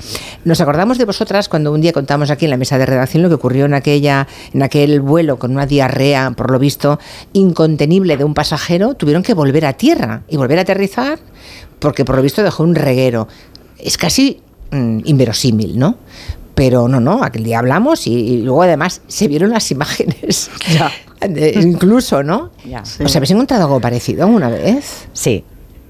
Nos 0.44 0.62
acordamos 0.62 0.98
de 0.98 1.06
vosotras 1.06 1.50
cuando 1.50 1.72
un 1.72 1.82
día 1.82 1.94
contamos 1.94 2.30
aquí 2.32 2.46
en 2.46 2.52
la 2.52 2.58
mesa 2.58 2.78
de 2.78 2.86
redacción 2.86 3.24
lo 3.24 3.30
que 3.30 3.36
ocurrió 3.36 3.66
en 3.66 3.74
aquella 3.78 4.28
en 4.54 4.62
aquel 4.64 5.00
vuelo 5.02 5.40
con 5.40 5.52
una 5.52 5.66
diarrea, 5.66 6.32
por 6.32 6.52
lo 6.52 6.60
visto, 6.60 7.00
incontenible 7.34 8.18
de 8.18 8.24
un 8.24 8.34
pasajero, 8.34 8.94
tuvieron 8.96 9.24
que 9.24 9.34
volver 9.34 9.66
a 9.66 9.74
tierra 9.74 10.24
y 10.28 10.38
volver 10.38 10.60
a 10.60 10.62
aterrizar 10.64 11.20
porque 11.80 12.04
por 12.06 12.16
lo 12.16 12.22
visto 12.22 12.44
dejó 12.44 12.64
un 12.64 12.76
reguero. 12.76 13.28
Es 13.78 13.98
casi 13.98 14.42
mm, 14.72 15.00
inverosímil, 15.06 15.78
¿no? 15.80 15.98
Pero 16.56 16.88
no, 16.88 17.00
no, 17.00 17.24
aquel 17.24 17.44
día 17.44 17.60
hablamos 17.60 18.08
y, 18.08 18.14
y 18.14 18.42
luego 18.42 18.64
además 18.64 19.02
se 19.08 19.28
vieron 19.28 19.52
las 19.52 19.70
imágenes. 19.72 20.50
De- 21.22 21.52
incluso, 21.62 22.24
¿no? 22.24 22.52
Ya. 22.66 22.82
¿Os 22.82 23.16
habéis 23.16 23.32
encontrado 23.32 23.64
algo 23.66 23.80
parecido 23.80 24.24
alguna 24.26 24.50
vez? 24.50 25.08
Sí, 25.14 25.44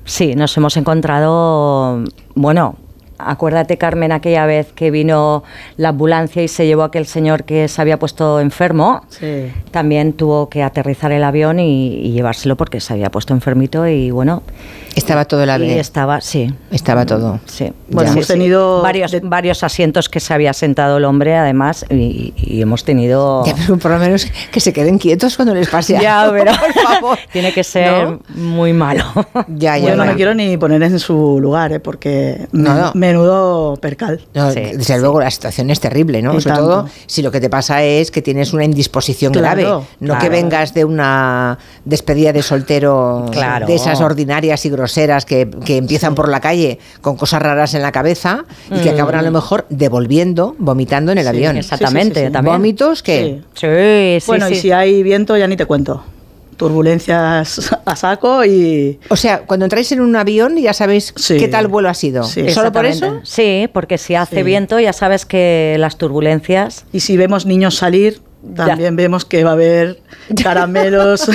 sí, 0.05 0.35
nos 0.35 0.55
hemos 0.57 0.75
encontrado, 0.77 2.03
bueno, 2.35 2.77
acuérdate 3.17 3.77
Carmen 3.77 4.11
aquella 4.11 4.45
vez 4.45 4.71
que 4.73 4.91
vino 4.91 5.43
la 5.77 5.89
ambulancia 5.89 6.43
y 6.43 6.47
se 6.47 6.65
llevó 6.65 6.83
a 6.83 6.85
aquel 6.87 7.05
señor 7.05 7.43
que 7.43 7.67
se 7.67 7.81
había 7.81 7.97
puesto 7.99 8.39
enfermo, 8.39 9.01
Sí. 9.09 9.51
también 9.71 10.13
tuvo 10.13 10.49
que 10.49 10.63
aterrizar 10.63 11.11
el 11.11 11.23
avión 11.23 11.59
y, 11.59 11.95
y 11.95 12.11
llevárselo 12.11 12.55
porque 12.55 12.79
se 12.79 12.93
había 12.93 13.09
puesto 13.09 13.33
enfermito 13.33 13.87
y 13.87 14.11
bueno, 14.11 14.43
Estaba 14.97 15.25
todo 15.25 15.43
el 15.43 15.49
y 15.49 15.51
avión. 15.51 15.69
estaba, 15.79 16.21
sí. 16.21 16.53
Estaba 16.71 17.05
todo. 17.05 17.39
Sí, 17.45 17.71
Bueno, 17.89 18.07
Ya. 18.09 18.13
hemos 18.13 18.25
Sí, 18.25 18.33
sí. 18.33 18.33
tenido 18.33 18.81
varios, 18.81 19.11
de- 19.11 19.21
varios 19.21 19.63
asientos 19.63 20.09
que 20.09 20.19
se 20.19 20.33
había 20.33 20.53
sentado 20.53 20.97
el 20.97 21.05
hombre, 21.05 21.35
además, 21.35 21.85
y, 21.89 22.33
y 22.35 22.61
hemos 22.61 22.83
tenido. 22.83 23.45
Ya, 23.45 23.53
pero 23.55 23.77
por 23.77 23.91
lo 23.91 23.99
menos 23.99 24.25
que 24.51 24.59
se 24.59 24.73
queden 24.73 24.97
quietos 24.97 25.35
cuando 25.35 25.53
les 25.53 25.69
pase 25.69 25.97
Ya, 26.01 26.21
algo, 26.21 26.33
pero 26.37 26.51
por 26.59 26.73
favor. 26.73 27.17
tiene 27.31 27.53
que 27.53 27.63
ser 27.63 28.09
¿No? 28.09 28.19
muy 28.35 28.73
malo. 28.73 29.03
Ya, 29.47 29.77
ya, 29.77 29.89
Yo 29.91 29.95
no 29.95 30.05
me 30.05 30.15
quiero 30.15 30.33
ni 30.33 30.57
poner 30.57 30.81
en 30.83 30.99
su 30.99 31.39
lugar, 31.39 31.71
¿eh? 31.71 31.79
porque 31.79 32.47
No, 32.51 32.73
no. 32.73 32.91
me 32.93 33.07
Menudo 33.07 33.77
percal. 33.77 34.19
No, 34.33 34.51
desde 34.53 34.99
luego 34.99 35.21
la 35.21 35.31
situación 35.31 35.69
es 35.69 35.79
terrible, 35.79 36.21
¿no? 36.21 36.33
Y 36.35 36.41
Sobre 36.41 36.55
tanto. 36.55 36.69
todo 36.69 36.89
si 37.05 37.21
lo 37.21 37.31
que 37.31 37.39
te 37.39 37.49
pasa 37.49 37.83
es 37.83 38.11
que 38.11 38.21
tienes 38.21 38.51
una 38.51 38.65
indisposición 38.65 39.31
Claro, 39.31 39.61
grave, 39.61 39.85
no 40.01 40.17
que 40.19 40.27
vengas 40.29 40.73
de 40.73 40.83
una 40.83 41.57
despedida 41.85 42.33
de 42.33 42.41
soltero 42.43 43.27
Claro. 43.31 43.65
de 43.65 43.75
esas 43.75 44.01
ordinarias 44.01 44.65
y 44.65 44.69
groseras 44.87 45.25
que, 45.25 45.49
que 45.65 45.77
empiezan 45.77 46.15
por 46.15 46.29
la 46.29 46.39
calle 46.39 46.79
con 47.01 47.17
cosas 47.17 47.41
raras 47.41 47.73
en 47.73 47.81
la 47.81 47.91
cabeza 47.91 48.45
y 48.71 48.79
que 48.79 48.91
Mm. 48.91 48.93
acaban 48.93 49.15
a 49.15 49.21
lo 49.21 49.31
mejor 49.31 49.65
devolviendo, 49.69 50.55
vomitando 50.59 51.11
en 51.11 51.17
el 51.17 51.25
Sí, 51.25 51.29
avión. 51.29 51.57
Exactamente, 51.57 52.15
sí, 52.15 52.21
sí, 52.21 52.27
sí. 52.27 52.31
también. 52.33 52.55
Vómitos 52.55 53.03
que 53.03 53.41
Sí, 53.53 53.67
sí, 54.21 54.25
bueno, 54.27 54.49
y 54.49 54.55
sí. 54.55 54.61
si 54.61 54.71
hay 54.71 55.03
viento, 55.03 55.35
ya 55.37 55.45
ni 55.47 55.57
te 55.57 55.65
cuento. 55.65 56.03
Turbulencias 56.55 57.71
a 57.85 57.95
saco 57.95 58.43
y. 58.43 58.99
O 59.09 59.15
sea, 59.15 59.41
cuando 59.45 59.65
entráis 59.65 59.91
en 59.91 60.01
un 60.01 60.15
avión 60.15 60.57
ya 60.57 60.73
sabéis 60.73 61.13
Sí. 61.15 61.37
qué 61.37 61.47
tal 61.47 61.67
vuelo 61.67 61.87
ha 61.89 61.93
sido. 61.93 62.23
Sí. 62.23 62.49
¿Solo 62.49 62.71
por 62.71 62.85
eso? 62.85 63.19
Sí, 63.23 63.69
porque 63.73 63.97
si 63.97 64.15
hace 64.15 64.37
Sí. 64.37 64.43
viento 64.43 64.79
ya 64.79 64.91
sabes 64.93 65.25
que 65.25 65.75
las 65.79 65.97
turbulencias... 65.97 66.85
Y 66.91 67.01
si 67.01 67.15
vemos 67.15 67.45
niños 67.45 67.75
salir, 67.75 68.21
también 68.55 68.95
vemos 68.95 69.25
que 69.25 69.43
va 69.43 69.51
a 69.51 69.53
haber 69.53 69.99
caramelos, 70.43 71.29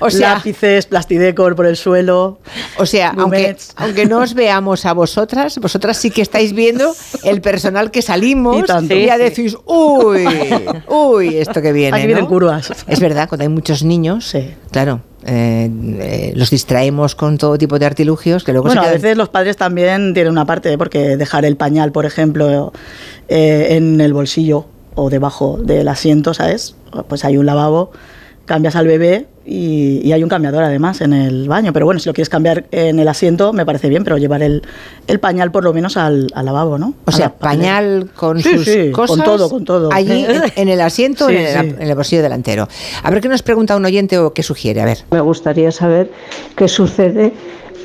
O 0.00 0.10
sea- 0.10 0.34
lápices, 0.34 0.86
plastidecor 0.86 1.56
por 1.56 1.66
el 1.66 1.76
suelo. 1.76 2.38
O 2.78 2.86
sea, 2.86 3.14
aunque, 3.16 3.56
aunque 3.76 4.06
no 4.06 4.20
os 4.20 4.34
veamos 4.34 4.86
a 4.86 4.92
vosotras, 4.92 5.58
vosotras 5.58 5.96
sí 5.96 6.10
que 6.10 6.22
estáis 6.22 6.52
viendo 6.52 6.94
el 7.24 7.40
personal 7.40 7.90
que 7.90 8.02
salimos 8.02 8.64
Y 8.88 8.92
y 8.94 9.06
ya 9.06 9.18
decís, 9.18 9.56
uy, 9.64 10.24
uy, 10.88 11.36
esto 11.36 11.60
que 11.62 11.72
viene. 11.72 11.96
Aquí 11.96 12.06
vienen 12.06 12.24
¿no? 12.24 12.30
curvas. 12.30 12.72
Es 12.86 13.00
verdad, 13.00 13.28
cuando 13.28 13.42
hay 13.42 13.48
muchos 13.48 13.82
niños, 13.82 14.34
claro, 14.70 15.00
eh, 15.28 15.68
eh, 15.98 16.32
los 16.36 16.50
distraemos 16.50 17.16
con 17.16 17.36
todo 17.36 17.58
tipo 17.58 17.80
de 17.80 17.86
artilugios 17.86 18.44
que 18.44 18.52
luego 18.52 18.68
Bueno, 18.68 18.84
se 18.84 18.88
a 18.88 18.92
veces 18.92 19.16
los 19.16 19.28
padres 19.28 19.56
también 19.56 20.14
tienen 20.14 20.30
una 20.32 20.44
parte, 20.44 20.78
porque 20.78 21.16
dejar 21.16 21.44
el 21.44 21.56
pañal, 21.56 21.90
por 21.90 22.06
ejemplo, 22.06 22.72
eh, 23.28 23.68
en 23.70 24.00
el 24.00 24.12
bolsillo 24.12 24.66
o 24.96 25.08
debajo 25.10 25.58
del 25.62 25.86
asiento, 25.88 26.34
¿sabes? 26.34 26.74
Pues 27.08 27.24
hay 27.24 27.36
un 27.36 27.46
lavabo, 27.46 27.92
cambias 28.46 28.74
al 28.76 28.86
bebé 28.86 29.26
y, 29.44 30.00
y 30.02 30.12
hay 30.12 30.22
un 30.22 30.28
cambiador 30.28 30.64
además 30.64 31.00
en 31.02 31.12
el 31.12 31.48
baño. 31.48 31.72
Pero 31.72 31.84
bueno, 31.86 32.00
si 32.00 32.08
lo 32.08 32.12
quieres 32.14 32.28
cambiar 32.28 32.66
en 32.72 32.98
el 32.98 33.06
asiento, 33.08 33.52
me 33.52 33.64
parece 33.66 33.88
bien, 33.88 34.02
pero 34.04 34.16
llevar 34.18 34.42
el, 34.42 34.62
el 35.06 35.20
pañal 35.20 35.50
por 35.52 35.62
lo 35.64 35.72
menos 35.72 35.96
al, 35.96 36.28
al 36.34 36.44
lavabo, 36.46 36.78
¿no? 36.78 36.94
O 37.04 37.10
A 37.10 37.12
sea, 37.12 37.32
pañal 37.34 38.08
con 38.16 38.40
Sí, 38.40 38.54
sus 38.56 38.64
sí, 38.64 38.90
con 38.92 39.06
cosas. 39.06 39.24
todo, 39.24 39.48
con 39.50 39.64
todo. 39.64 39.90
Allí 39.92 40.24
en, 40.28 40.42
en 40.56 40.68
el 40.68 40.80
asiento, 40.80 41.28
Sí, 41.28 41.36
en, 41.36 41.46
el, 41.58 41.68
en 41.80 41.88
el 41.90 41.94
bolsillo 41.94 42.22
delantero. 42.22 42.66
A 43.02 43.10
ver 43.10 43.20
qué 43.20 43.28
nos 43.28 43.42
pregunta 43.42 43.76
un 43.76 43.84
oyente 43.84 44.18
o 44.18 44.32
qué 44.32 44.42
sugiere. 44.42 44.80
A 44.80 44.84
ver. 44.86 44.98
Me 45.10 45.20
gustaría 45.20 45.70
saber 45.72 46.10
qué 46.56 46.66
sucede 46.68 47.32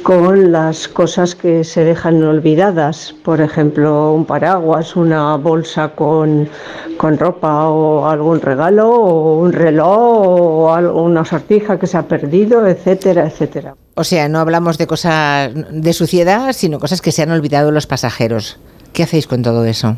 con 0.04 0.52
las 0.52 0.88
cosas 0.88 1.36
que 1.36 1.64
se 1.64 1.84
dejan 1.84 2.24
olvidadas, 2.24 3.14
por 3.24 3.40
ejemplo, 3.42 4.14
un 4.14 4.26
paraguas, 4.26 4.96
una 4.96 5.36
bolsa 5.38 5.90
con, 5.90 6.50
con 6.98 7.18
ropa 7.18 7.68
o 7.70 8.08
algún 8.08 8.42
regalo 8.42 8.90
o 8.90 9.40
un 9.40 9.54
reloj 9.54 9.88
o 9.88 10.74
algo- 10.74 11.04
una 11.04 11.24
sortija 11.26 11.78
que 11.78 11.88
se 11.88 11.98
ha 11.98 12.04
perdido, 12.08 12.66
etcétera, 12.68 13.26
etcétera. 13.28 13.76
O 13.96 14.04
sea, 14.04 14.28
no 14.30 14.40
hablamos 14.40 14.78
de 14.78 14.88
cosas 14.88 15.52
de 15.72 15.94
suciedad, 15.94 16.54
sino 16.54 16.80
cosas 16.80 17.02
que 17.02 17.12
se 17.12 17.22
han 17.22 17.32
olvidado 17.32 17.72
los 17.72 17.88
pasajeros. 17.88 18.58
¿Qué 18.94 19.04
hacéis 19.04 19.28
con 19.28 19.42
todo 19.42 19.64
eso? 19.66 19.98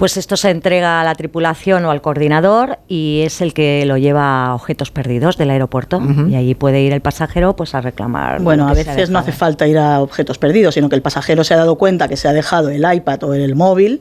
Pues 0.00 0.16
esto 0.16 0.38
se 0.38 0.48
entrega 0.48 1.02
a 1.02 1.04
la 1.04 1.14
tripulación 1.14 1.84
o 1.84 1.90
al 1.90 2.00
coordinador 2.00 2.78
y 2.88 3.20
es 3.26 3.42
el 3.42 3.52
que 3.52 3.84
lo 3.84 3.98
lleva 3.98 4.46
a 4.46 4.54
objetos 4.54 4.90
perdidos 4.90 5.36
del 5.36 5.50
aeropuerto 5.50 6.00
y 6.26 6.36
allí 6.36 6.54
puede 6.54 6.80
ir 6.80 6.94
el 6.94 7.02
pasajero 7.02 7.54
pues 7.54 7.74
a 7.74 7.82
reclamar. 7.82 8.40
Bueno, 8.40 8.66
a 8.66 8.72
veces 8.72 9.10
no 9.10 9.18
hace 9.18 9.32
falta 9.32 9.68
ir 9.68 9.76
a 9.76 10.00
objetos 10.00 10.38
perdidos, 10.38 10.72
sino 10.72 10.88
que 10.88 10.96
el 10.96 11.02
pasajero 11.02 11.44
se 11.44 11.52
ha 11.52 11.58
dado 11.58 11.76
cuenta 11.76 12.08
que 12.08 12.16
se 12.16 12.28
ha 12.28 12.32
dejado 12.32 12.70
el 12.70 12.82
iPad 12.90 13.22
o 13.24 13.34
el 13.34 13.54
móvil 13.54 14.00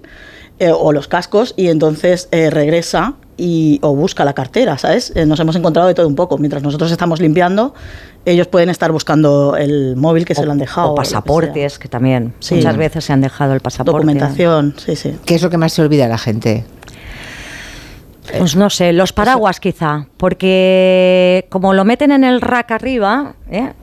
eh, 0.59 0.71
o 0.71 0.93
los 0.93 1.09
cascos 1.09 1.53
y 1.57 1.67
entonces 1.67 2.29
eh, 2.31 2.49
regresa 2.49 3.15
y, 3.37 3.79
o 3.81 3.95
busca 3.95 4.25
la 4.25 4.33
cartera, 4.33 4.77
¿sabes? 4.77 5.13
Eh, 5.15 5.25
nos 5.25 5.39
hemos 5.39 5.55
encontrado 5.55 5.87
de 5.87 5.93
todo 5.93 6.07
un 6.07 6.15
poco. 6.15 6.37
Mientras 6.37 6.61
nosotros 6.63 6.91
estamos 6.91 7.21
limpiando, 7.21 7.73
ellos 8.31 8.47
pueden 8.47 8.69
estar 8.69 8.91
buscando 8.91 9.55
el 9.57 9.95
móvil 9.95 10.25
que 10.25 10.35
se 10.35 10.45
lo 10.45 10.51
han 10.51 10.57
dejado. 10.57 10.91
O 10.91 10.95
pasaportes, 10.95 11.79
que 11.79 11.87
también 11.87 12.33
Sí. 12.39 12.55
muchas 12.55 12.77
veces 12.77 13.05
se 13.05 13.13
han 13.13 13.21
dejado 13.21 13.53
el 13.53 13.59
pasaporte. 13.59 13.91
Documentación, 13.97 14.75
sí, 14.77 14.95
sí. 14.95 15.17
¿Qué 15.25 15.35
es 15.35 15.41
lo 15.43 15.49
que 15.49 15.57
más 15.57 15.73
se 15.73 15.81
olvida 15.81 16.05
a 16.05 16.09
la 16.09 16.17
gente? 16.17 16.65
Pues 18.37 18.55
no 18.55 18.69
sé, 18.69 18.93
los 18.93 19.11
paraguas 19.11 19.59
quizá, 19.59 20.05
porque 20.17 21.45
como 21.49 21.73
lo 21.73 21.83
meten 21.83 22.11
en 22.11 22.23
el 22.23 22.41
rack 22.41 22.71
arriba, 22.71 23.33
¿eh? 23.49 23.73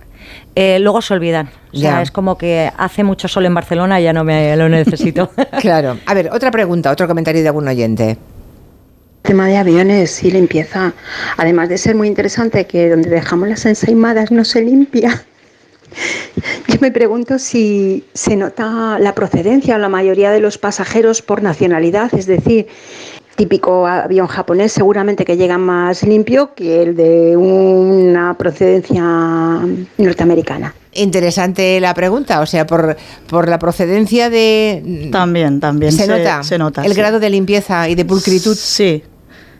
Eh, 0.55 0.78
luego 0.81 1.02
se 1.02 1.14
olvidan. 1.14 1.51
O 1.73 1.77
sea, 1.77 1.90
Ya. 1.97 2.02
es 2.02 2.10
como 2.10 2.39
que 2.39 2.70
hace 2.77 3.02
mucho 3.05 3.28
sol 3.28 3.44
en 3.47 3.55
Barcelona 3.55 4.01
y 4.01 4.05
ya 4.05 4.12
no 4.12 4.24
me 4.24 4.56
lo 4.56 4.68
necesito. 4.68 5.31
Claro. 5.60 5.98
A 6.06 6.14
ver, 6.14 6.31
otra 6.32 6.51
pregunta, 6.51 6.90
otro 6.90 7.06
comentario 7.09 7.43
de 7.43 7.48
algún 7.48 7.66
oyente. 7.68 8.16
Tema 9.27 9.47
de 9.48 9.57
aviones 9.57 10.23
y 10.24 10.31
limpieza. 10.31 10.94
Además 11.36 11.69
de 11.69 11.78
ser 11.78 11.94
muy 11.94 12.09
interesante 12.09 12.66
que 12.66 12.89
donde 12.89 13.11
dejamos 13.11 13.48
las 13.48 13.66
ensaimadas 13.66 14.31
no 14.31 14.44
se 14.44 14.62
limpia. 14.62 15.24
Yo 16.69 16.77
me 16.81 16.90
pregunto 16.90 17.39
si 17.39 18.05
se 18.15 18.36
nota 18.36 18.98
la 18.98 19.15
procedencia 19.15 19.77
o 19.77 19.78
la 19.78 19.89
mayoría 19.89 20.31
de 20.31 20.40
los 20.40 20.59
pasajeros 20.59 21.23
por 21.23 21.43
nacionalidad, 21.43 22.12
es 22.15 22.27
decir, 22.27 22.66
típico 23.36 23.86
avión 23.86 24.27
japonés 24.27 24.73
seguramente 24.73 25.24
que 25.24 25.36
llega 25.36 25.59
más 25.59 26.03
limpio 26.03 26.55
que 26.55 26.82
el 26.82 26.97
de 26.97 27.36
una 27.36 28.35
procedencia 28.39 29.03
norteamericana. 29.98 30.74
Interesante 30.93 31.78
la 31.81 31.93
pregunta, 31.93 32.40
o 32.40 32.47
sea, 32.47 32.66
por, 32.66 32.97
por 33.28 33.48
la 33.48 33.59
procedencia 33.59 34.31
de... 34.31 35.09
También, 35.12 35.61
también. 35.61 35.93
¿Se, 35.93 36.07
se- 36.07 36.09
nota? 36.09 36.43
se 36.43 36.57
nota, 36.59 36.82
El 36.85 36.93
sí. 36.93 36.97
grado 36.98 37.20
de 37.20 37.28
limpieza 37.28 37.89
y 37.90 37.94
de 37.94 38.05
pulcritud. 38.07 38.57
Sí, 38.57 39.03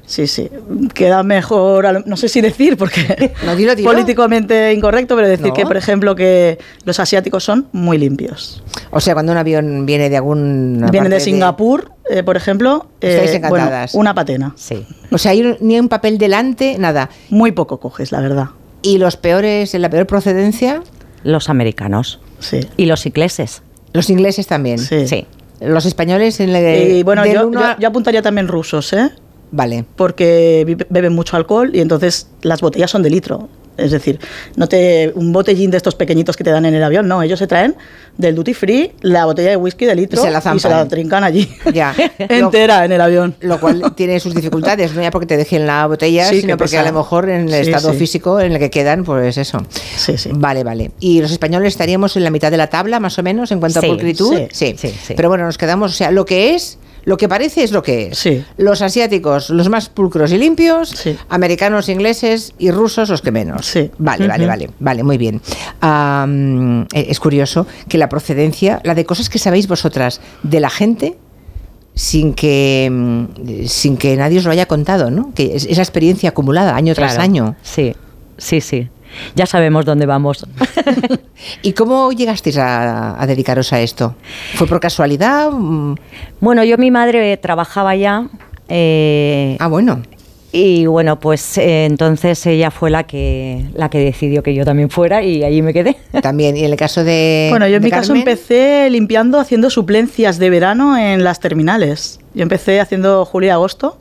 sí, 0.07 0.27
sí. 0.27 0.49
Queda 0.95 1.23
mejor, 1.23 2.07
no 2.07 2.17
sé 2.17 2.29
si 2.29 2.41
decir, 2.41 2.77
porque 2.77 3.33
No, 3.45 3.55
dilo, 3.57 3.75
dilo. 3.75 3.91
políticamente 3.91 4.73
incorrecto, 4.73 5.15
pero 5.17 5.29
decir 5.29 5.49
No. 5.49 5.53
que, 5.55 5.65
por 5.67 5.77
ejemplo, 5.77 6.15
que 6.15 6.59
los 6.85 6.99
asiáticos 7.01 7.45
son 7.45 7.69
muy 7.73 7.99
limpios. 7.99 8.63
O 8.91 9.01
sea, 9.01 9.15
cuando 9.15 9.33
un 9.33 9.39
avión 9.39 9.85
viene 9.87 10.09
de 10.09 10.17
algún... 10.17 10.87
Vienen 10.91 11.11
de 11.11 11.21
Singapur, 11.21 11.93
eh, 12.09 12.23
por 12.23 12.37
ejemplo, 12.37 12.89
Estáis 13.01 13.31
eh, 13.33 13.41
bueno, 13.49 13.57
encantadas. 13.67 13.95
una 13.95 14.15
patena. 14.15 14.53
Sí. 14.57 14.87
O 15.11 15.19
sea, 15.19 15.33
hay 15.33 15.43
un- 15.43 15.57
ni 15.61 15.79
un 15.79 15.89
papel 15.89 16.19
delante, 16.19 16.77
nada. 16.79 17.11
Muy 17.31 17.53
poco 17.53 17.79
coges, 17.81 18.13
la 18.13 18.21
verdad. 18.21 18.47
¿Y 18.83 18.99
los 18.99 19.17
peores, 19.17 19.75
la 19.75 19.91
peor 19.91 20.07
procedencia? 20.07 20.83
los 21.25 21.49
americanos. 21.49 22.21
Sí. 22.39 22.61
Y 22.77 22.87
los 22.87 23.05
ingleses. 23.05 23.63
Los 23.93 24.11
ingleses 24.11 24.47
también. 24.47 24.79
Sí. 24.79 25.27
Los 25.61 25.87
españoles 25.87 26.39
en 26.39 26.51
el... 26.55 26.93
y 26.99 27.03
bueno, 27.03 27.25
yo, 27.27 27.49
uno 27.49 27.61
yo- 27.61 27.67
a- 27.67 27.77
yo 27.81 27.89
apuntaría 27.89 28.23
también 28.23 28.47
rusos, 28.47 28.93
¿eh? 28.93 29.11
Vale. 29.51 29.85
Porque 29.97 30.77
beben 30.91 31.13
mucho 31.15 31.37
alcohol 31.37 31.71
y 31.75 31.81
entonces 31.81 32.29
las 32.43 32.61
botellas 32.61 32.91
son 32.91 33.03
de 33.03 33.11
litro. 33.11 33.49
Es 33.77 33.91
decir, 33.91 34.19
no 34.57 34.69
te 34.69 35.13
un 35.17 35.35
botellín 35.35 35.71
de 35.71 35.77
estos 35.77 35.95
pequeñitos 35.95 36.35
que 36.35 36.43
te 36.43 36.49
dan 36.51 36.65
en 36.65 36.75
el 36.75 36.83
avión, 36.83 37.07
no, 37.07 37.23
ellos 37.23 37.39
se 37.39 37.47
traen 37.47 37.75
del 38.17 38.35
duty 38.35 38.55
free 38.55 38.93
la 39.03 39.27
botella 39.27 39.51
de 39.51 39.57
whisky 39.59 39.85
de 39.85 39.95
litro 39.95 40.19
Y 40.19 40.25
se 40.25 40.31
la 40.31 40.41
zampan. 40.41 40.89
trincan 40.89 41.23
allí 41.25 41.47
Ya. 41.75 41.95
entera 42.19 42.87
en 42.87 42.93
el 42.93 43.01
avión. 43.03 43.35
Lo 43.41 43.61
cual 43.61 43.93
tiene 43.95 44.19
sus 44.19 44.35
dificultades, 44.35 44.95
no 44.95 45.03
ya 45.03 45.11
porque 45.11 45.27
te 45.27 45.37
dejen 45.37 45.67
la 45.67 45.87
botella, 45.87 46.25
Sí, 46.31 46.41
sino 46.41 46.55
que 46.55 46.57
porque 46.57 46.77
pesa. 46.79 46.89
a 46.89 46.91
lo 46.91 46.99
mejor 46.99 47.29
en 47.29 47.51
el 47.51 47.65
Sí, 47.67 47.71
estado 47.71 47.93
sí. 47.93 47.99
físico 47.99 48.41
en 48.41 48.53
el 48.53 48.59
que 48.59 48.71
quedan, 48.71 49.05
pues 49.05 49.37
eso. 49.37 49.59
Sí, 49.69 50.17
sí. 50.17 50.31
Vale, 50.33 50.65
vale. 50.65 50.93
¿Y 50.99 51.21
los 51.21 51.31
españoles 51.31 51.75
estaríamos 51.75 52.17
en 52.17 52.25
la 52.25 52.31
mitad 52.31 52.51
de 52.51 52.57
la 52.57 52.69
tabla, 52.69 52.99
más 52.99 53.19
o 53.19 53.23
menos, 53.23 53.51
en 53.53 53.61
cuanto 53.61 53.81
a 53.81 53.83
pulcritud? 53.83 54.39
sí, 54.53 54.75
sí. 54.79 54.95
Pero 55.15 55.29
bueno, 55.29 55.45
nos 55.45 55.59
quedamos, 55.59 55.91
o 55.93 55.95
sea, 55.95 56.11
lo 56.11 56.25
que 56.25 56.55
es, 56.55 56.79
lo 57.07 57.17
que 57.17 57.29
parece 57.29 57.63
es 57.63 57.71
lo 57.73 57.83
que 57.83 58.09
es. 58.09 58.19
Sí. 58.19 58.45
Los 58.59 58.83
asiáticos, 58.83 59.49
los 59.51 59.69
más 59.71 59.89
pulcros 59.89 60.33
y 60.33 60.39
limpios, 60.39 60.91
Sí. 60.91 61.17
americanos, 61.29 61.89
ingleses 61.89 62.53
y 62.59 62.71
rusos, 62.73 63.09
los 63.09 63.23
que 63.23 63.31
menos. 63.31 63.65
Sí. 63.65 63.91
Vale, 63.97 64.27
vale, 64.27 64.47
vale, 64.47 64.71
vale, 64.81 65.03
muy 65.05 65.17
bien. 65.17 65.41
Eh, 66.93 67.07
es 67.09 67.21
curioso 67.21 67.67
que 67.89 67.97
la 67.97 68.09
procedencia, 68.09 68.81
la 68.85 68.95
de 68.95 69.05
cosas 69.05 69.29
que 69.31 69.39
sabéis 69.39 69.69
vosotras 69.69 70.21
de 70.43 70.61
la 70.61 70.69
gente, 70.69 71.17
sin 71.95 72.35
que 72.35 72.89
mm, 72.93 73.67
sin 73.67 73.97
que 73.97 74.17
nadie 74.17 74.39
os 74.39 74.45
lo 74.45 74.51
haya 74.51 74.67
contado, 74.67 75.11
¿no? 75.11 75.33
Que 75.35 75.55
es 75.57 75.65
esa 75.65 75.83
experiencia 75.83 76.31
acumulada 76.31 76.77
año 76.77 76.95
tras 76.95 77.19
año. 77.19 77.57
Sí, 77.63 77.95
sí, 78.37 78.61
sí. 78.61 78.89
Ya 79.35 79.47
sabemos 79.47 79.85
dónde 79.85 80.07
vamos. 80.07 80.47
¿Y 81.63 81.73
cómo 81.73 82.13
llegasteis 82.13 82.59
a, 82.59 83.21
a 83.21 83.27
dedicaros 83.27 83.73
a 83.73 83.81
esto? 83.81 84.15
¿Fue 84.55 84.67
por 84.67 84.81
casualidad? 84.81 85.51
Mm, 85.51 85.95
Bueno, 86.41 86.65
yo 86.65 86.79
mi 86.79 86.91
madre 86.91 87.37
trabajaba 87.37 87.95
ya. 87.97 88.27
eh, 88.69 89.57
Ah, 89.61 89.69
bueno. 89.69 90.03
Y 90.53 90.87
bueno, 90.87 91.21
pues 91.21 91.59
eh, 91.59 91.85
entonces 91.85 92.47
ella 92.47 92.71
fue 92.71 92.89
la 92.89 93.03
que 93.03 93.67
la 93.75 93.91
que 93.91 93.99
decidió 93.99 94.43
que 94.43 94.55
yo 94.55 94.65
también 94.65 94.89
fuera 94.89 95.23
y 95.23 95.45
allí 95.45 95.61
me 95.61 95.75
quedé. 95.75 95.97
También. 96.23 96.57
Y 96.57 96.61
en 96.65 96.71
el 96.71 96.77
caso 96.77 97.05
de. 97.05 97.49
Bueno, 97.51 97.67
yo 97.69 97.77
en 97.77 97.83
mi 97.83 97.91
caso 97.91 98.15
empecé 98.15 98.89
limpiando, 98.89 99.39
haciendo 99.39 99.69
suplencias 99.69 100.39
de 100.39 100.49
verano 100.49 100.97
en 100.97 101.25
las 101.25 101.41
terminales. 101.41 102.21
Yo 102.33 102.43
empecé 102.43 102.81
haciendo 102.81 103.27
julio 103.27 103.49
y 103.49 103.51
agosto 103.51 103.99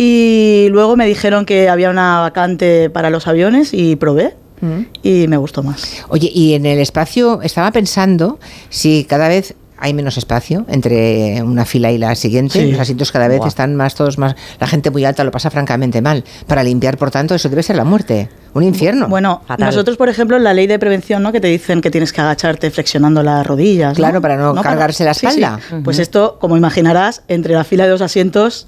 y 0.00 0.68
luego 0.70 0.94
me 0.94 1.06
dijeron 1.06 1.44
que 1.44 1.68
había 1.68 1.90
una 1.90 2.20
vacante 2.20 2.88
para 2.88 3.10
los 3.10 3.26
aviones 3.26 3.74
y 3.74 3.96
probé 3.96 4.36
Mm. 4.60 4.80
y 5.04 5.26
me 5.28 5.36
gustó 5.36 5.62
más. 5.62 5.88
Oye, 6.08 6.30
y 6.34 6.54
en 6.54 6.66
el 6.66 6.78
espacio 6.80 7.42
estaba 7.42 7.70
pensando 7.70 8.38
si 8.70 9.04
cada 9.08 9.28
vez 9.28 9.54
hay 9.80 9.94
menos 9.94 10.18
espacio 10.18 10.66
entre 10.68 11.40
una 11.44 11.64
fila 11.64 11.92
y 11.92 11.98
la 11.98 12.16
siguiente. 12.16 12.60
Sí. 12.64 12.72
Los 12.72 12.80
asientos 12.80 13.12
cada 13.12 13.28
vez 13.28 13.38
Buah. 13.38 13.46
están 13.46 13.76
más 13.76 13.94
todos 13.94 14.18
más. 14.18 14.34
La 14.58 14.66
gente 14.66 14.90
muy 14.90 15.04
alta 15.04 15.22
lo 15.22 15.30
pasa 15.30 15.50
francamente 15.50 16.02
mal. 16.02 16.24
Para 16.48 16.64
limpiar, 16.64 16.96
por 16.98 17.12
tanto, 17.12 17.36
eso 17.36 17.48
debe 17.48 17.62
ser 17.62 17.76
la 17.76 17.84
muerte. 17.84 18.28
Un 18.54 18.64
infierno. 18.64 19.06
Bueno, 19.06 19.42
nosotros, 19.58 19.96
por 19.96 20.08
ejemplo, 20.08 20.36
en 20.36 20.42
la 20.42 20.52
ley 20.54 20.66
de 20.66 20.80
prevención, 20.80 21.22
¿no? 21.22 21.30
Que 21.30 21.40
te 21.40 21.46
dicen 21.46 21.80
que 21.80 21.92
tienes 21.92 22.12
que 22.12 22.20
agacharte 22.20 22.72
flexionando 22.72 23.22
las 23.22 23.46
rodillas. 23.46 23.90
¿no? 23.92 23.94
Claro, 23.96 24.20
para 24.20 24.36
no 24.36 24.54
cargarse 24.60 25.04
la 25.04 25.14
Sí, 25.14 25.20
sí. 25.20 25.26
espalda. 25.26 25.60
Pues 25.84 25.98
Ujú. 25.98 26.02
esto, 26.02 26.38
como 26.40 26.56
imaginarás, 26.56 27.22
entre 27.28 27.54
la 27.54 27.62
fila 27.62 27.84
de 27.84 27.90
dos 27.90 28.00
asientos 28.02 28.66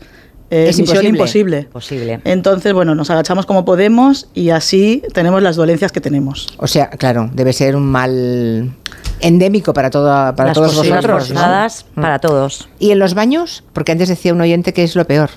eh, 0.51 0.69
Es 0.69 0.79
misión 0.79 1.05
imposible. 1.07 1.59
imposible. 1.61 1.63
Posible. 1.73 2.21
Entonces, 2.25 2.73
bueno, 2.73 2.95
nos 2.95 3.09
agachamos 3.11 3.47
como 3.47 3.65
podemos 3.65 4.29
y 4.35 4.51
así 4.51 5.03
tenemos 5.15 5.43
las 5.43 5.57
dolencias 5.57 5.93
que 5.93 6.01
tenemos. 6.01 6.49
O 6.59 6.67
sea, 6.67 6.91
claro, 6.91 7.31
debe 7.33 7.53
ser 7.53 7.77
un 7.77 7.85
mal 7.87 8.73
endémico 9.21 9.73
para, 9.73 9.91
toda, 9.91 10.35
para 10.35 10.49
Las 10.49 10.55
todos 10.55 10.75
vosotros. 10.77 11.31
¿no? 11.31 11.41
forzadas 11.41 11.87
Mm. 11.95 12.01
para 12.01 12.19
todos. 12.19 12.69
¿Y 12.79 12.91
en 12.91 12.99
los 12.99 13.15
baños? 13.15 13.65
Porque 13.73 13.93
antes 13.93 14.09
decía 14.09 14.33
un 14.33 14.41
oyente 14.41 14.73
que 14.73 14.83
es 14.83 14.97
lo 14.97 15.05
peor. 15.07 15.31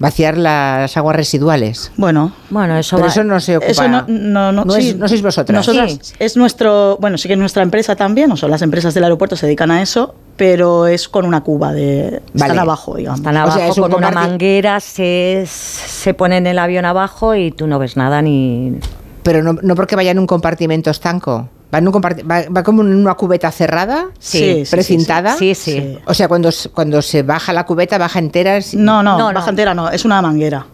Vaciar 0.00 0.38
las 0.38 0.96
aguas 0.96 1.14
residuales. 1.14 1.92
Bueno, 1.98 2.32
Bueno, 2.48 2.76
eso 2.78 2.96
Pero 2.96 3.06
va- 3.06 3.12
eso 3.12 3.22
no 3.22 3.38
se 3.38 3.58
ocupa. 3.58 3.70
Eso 3.70 3.86
no, 3.86 4.04
no, 4.08 4.50
no, 4.50 4.64
No 4.64 4.72
sí. 4.72 4.88
es- 4.88 4.96
no 4.96 5.06
sois 5.06 5.20
vosotras. 5.22 5.54
Nosotras 5.54 6.14
es 6.18 6.36
nuestro, 6.38 6.96
bueno, 7.00 7.18
sí 7.18 7.28
que 7.28 7.34
es 7.34 7.38
nuestra 7.38 7.62
empresa 7.62 7.94
también, 7.96 8.32
o 8.32 8.36
sea, 8.38 8.48
las 8.48 8.62
empresas 8.62 8.94
del 8.94 9.04
aeropuerto 9.04 9.36
se 9.36 9.44
dedican 9.46 9.70
a 9.70 9.82
eso, 9.82 10.14
pero 10.36 10.86
es 10.86 11.06
con 11.08 11.26
una 11.26 11.42
cuba 11.42 11.72
de 11.74 12.22
están 12.34 12.58
abajo, 12.58 12.96
digamos. 12.96 13.20
Están 13.20 13.36
O 13.36 13.40
abajo 13.40 13.58
sea, 13.58 13.68
es 13.68 13.76
un 13.76 13.82
con 13.82 13.94
una 13.94 14.10
manguera, 14.10 14.80
se, 14.80 15.44
se 15.46 16.14
pone 16.14 16.38
en 16.38 16.46
el 16.46 16.58
avión 16.58 16.86
abajo 16.86 17.34
y 17.34 17.50
tú 17.52 17.66
no 17.66 17.78
ves 17.78 17.98
nada 17.98 18.22
ni... 18.22 18.78
Pero 19.22 19.42
no, 19.42 19.52
no 19.60 19.74
porque 19.74 19.96
vaya 19.96 20.12
en 20.12 20.18
un 20.18 20.26
compartimento 20.26 20.90
estanco. 20.90 21.50
Va, 21.72 21.78
en 21.78 21.86
un 21.86 21.92
comparti- 21.94 22.28
va, 22.28 22.42
va 22.50 22.62
como 22.62 22.82
en 22.82 22.94
una 22.96 23.14
cubeta 23.14 23.50
cerrada, 23.52 24.06
Sí, 24.18 24.64
sí, 24.64 24.70
precintada. 24.70 25.36
sí, 25.36 25.54
sí. 25.54 25.72
Sí. 25.72 25.98
O 26.04 26.14
sea, 26.14 26.26
cuando, 26.28 26.50
cuando 26.74 27.00
se 27.02 27.22
baja 27.22 27.52
la 27.52 27.64
cubeta, 27.64 27.96
baja 27.98 28.18
entera. 28.18 28.56
es- 28.56 28.74
No, 28.74 29.02
no, 29.02 29.16
No, 29.18 29.28
no. 29.28 29.34
baja 29.34 29.50
entera 29.50 29.72
no, 29.74 29.88
es 29.90 30.04
una 30.04 30.20
manguera. 30.20 30.66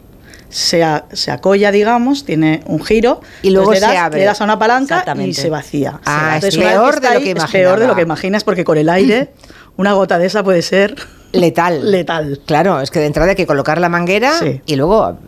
Se, 0.48 0.82
a- 0.84 1.04
se 1.12 1.30
acolla, 1.32 1.70
digamos, 1.72 2.24
tiene 2.24 2.62
un 2.66 2.82
giro 2.82 3.20
Y 3.42 3.50
luego 3.50 3.72
le 3.72 3.80
se 3.80 3.86
das, 3.86 3.96
abre. 3.96 4.20
le 4.20 4.24
das 4.26 4.40
a 4.40 4.44
una 4.44 4.58
palanca 4.58 5.04
y 5.18 5.34
se 5.34 5.50
vacía. 5.50 6.00
Ah, 6.06 6.38
es 6.40 6.56
peor 6.56 7.00
de 7.00 7.14
lo 7.14 7.20
que 7.20 7.30
Es 7.32 7.44
peor 7.50 7.78
de 7.80 7.86
lo 7.88 7.94
que 7.96 8.02
imaginas 8.02 8.44
porque 8.44 8.64
con 8.64 8.78
el 8.78 8.88
aire 8.88 9.32
una 9.76 9.92
gota 9.92 10.18
de 10.18 10.26
esa 10.26 10.42
puede 10.44 10.62
ser 10.62 10.94
Letal. 11.32 11.90
letal. 11.90 12.40
Claro, 12.46 12.80
es 12.80 12.90
que 12.90 13.00
de 13.00 13.06
entrada 13.06 13.30
hay 13.30 13.36
que 13.36 13.46
colocar 13.46 13.78
la 13.80 13.88
manguera 13.90 14.38
Sí. 14.38 14.62
y 14.64 14.76
luego. 14.76 15.00
O 15.00 15.18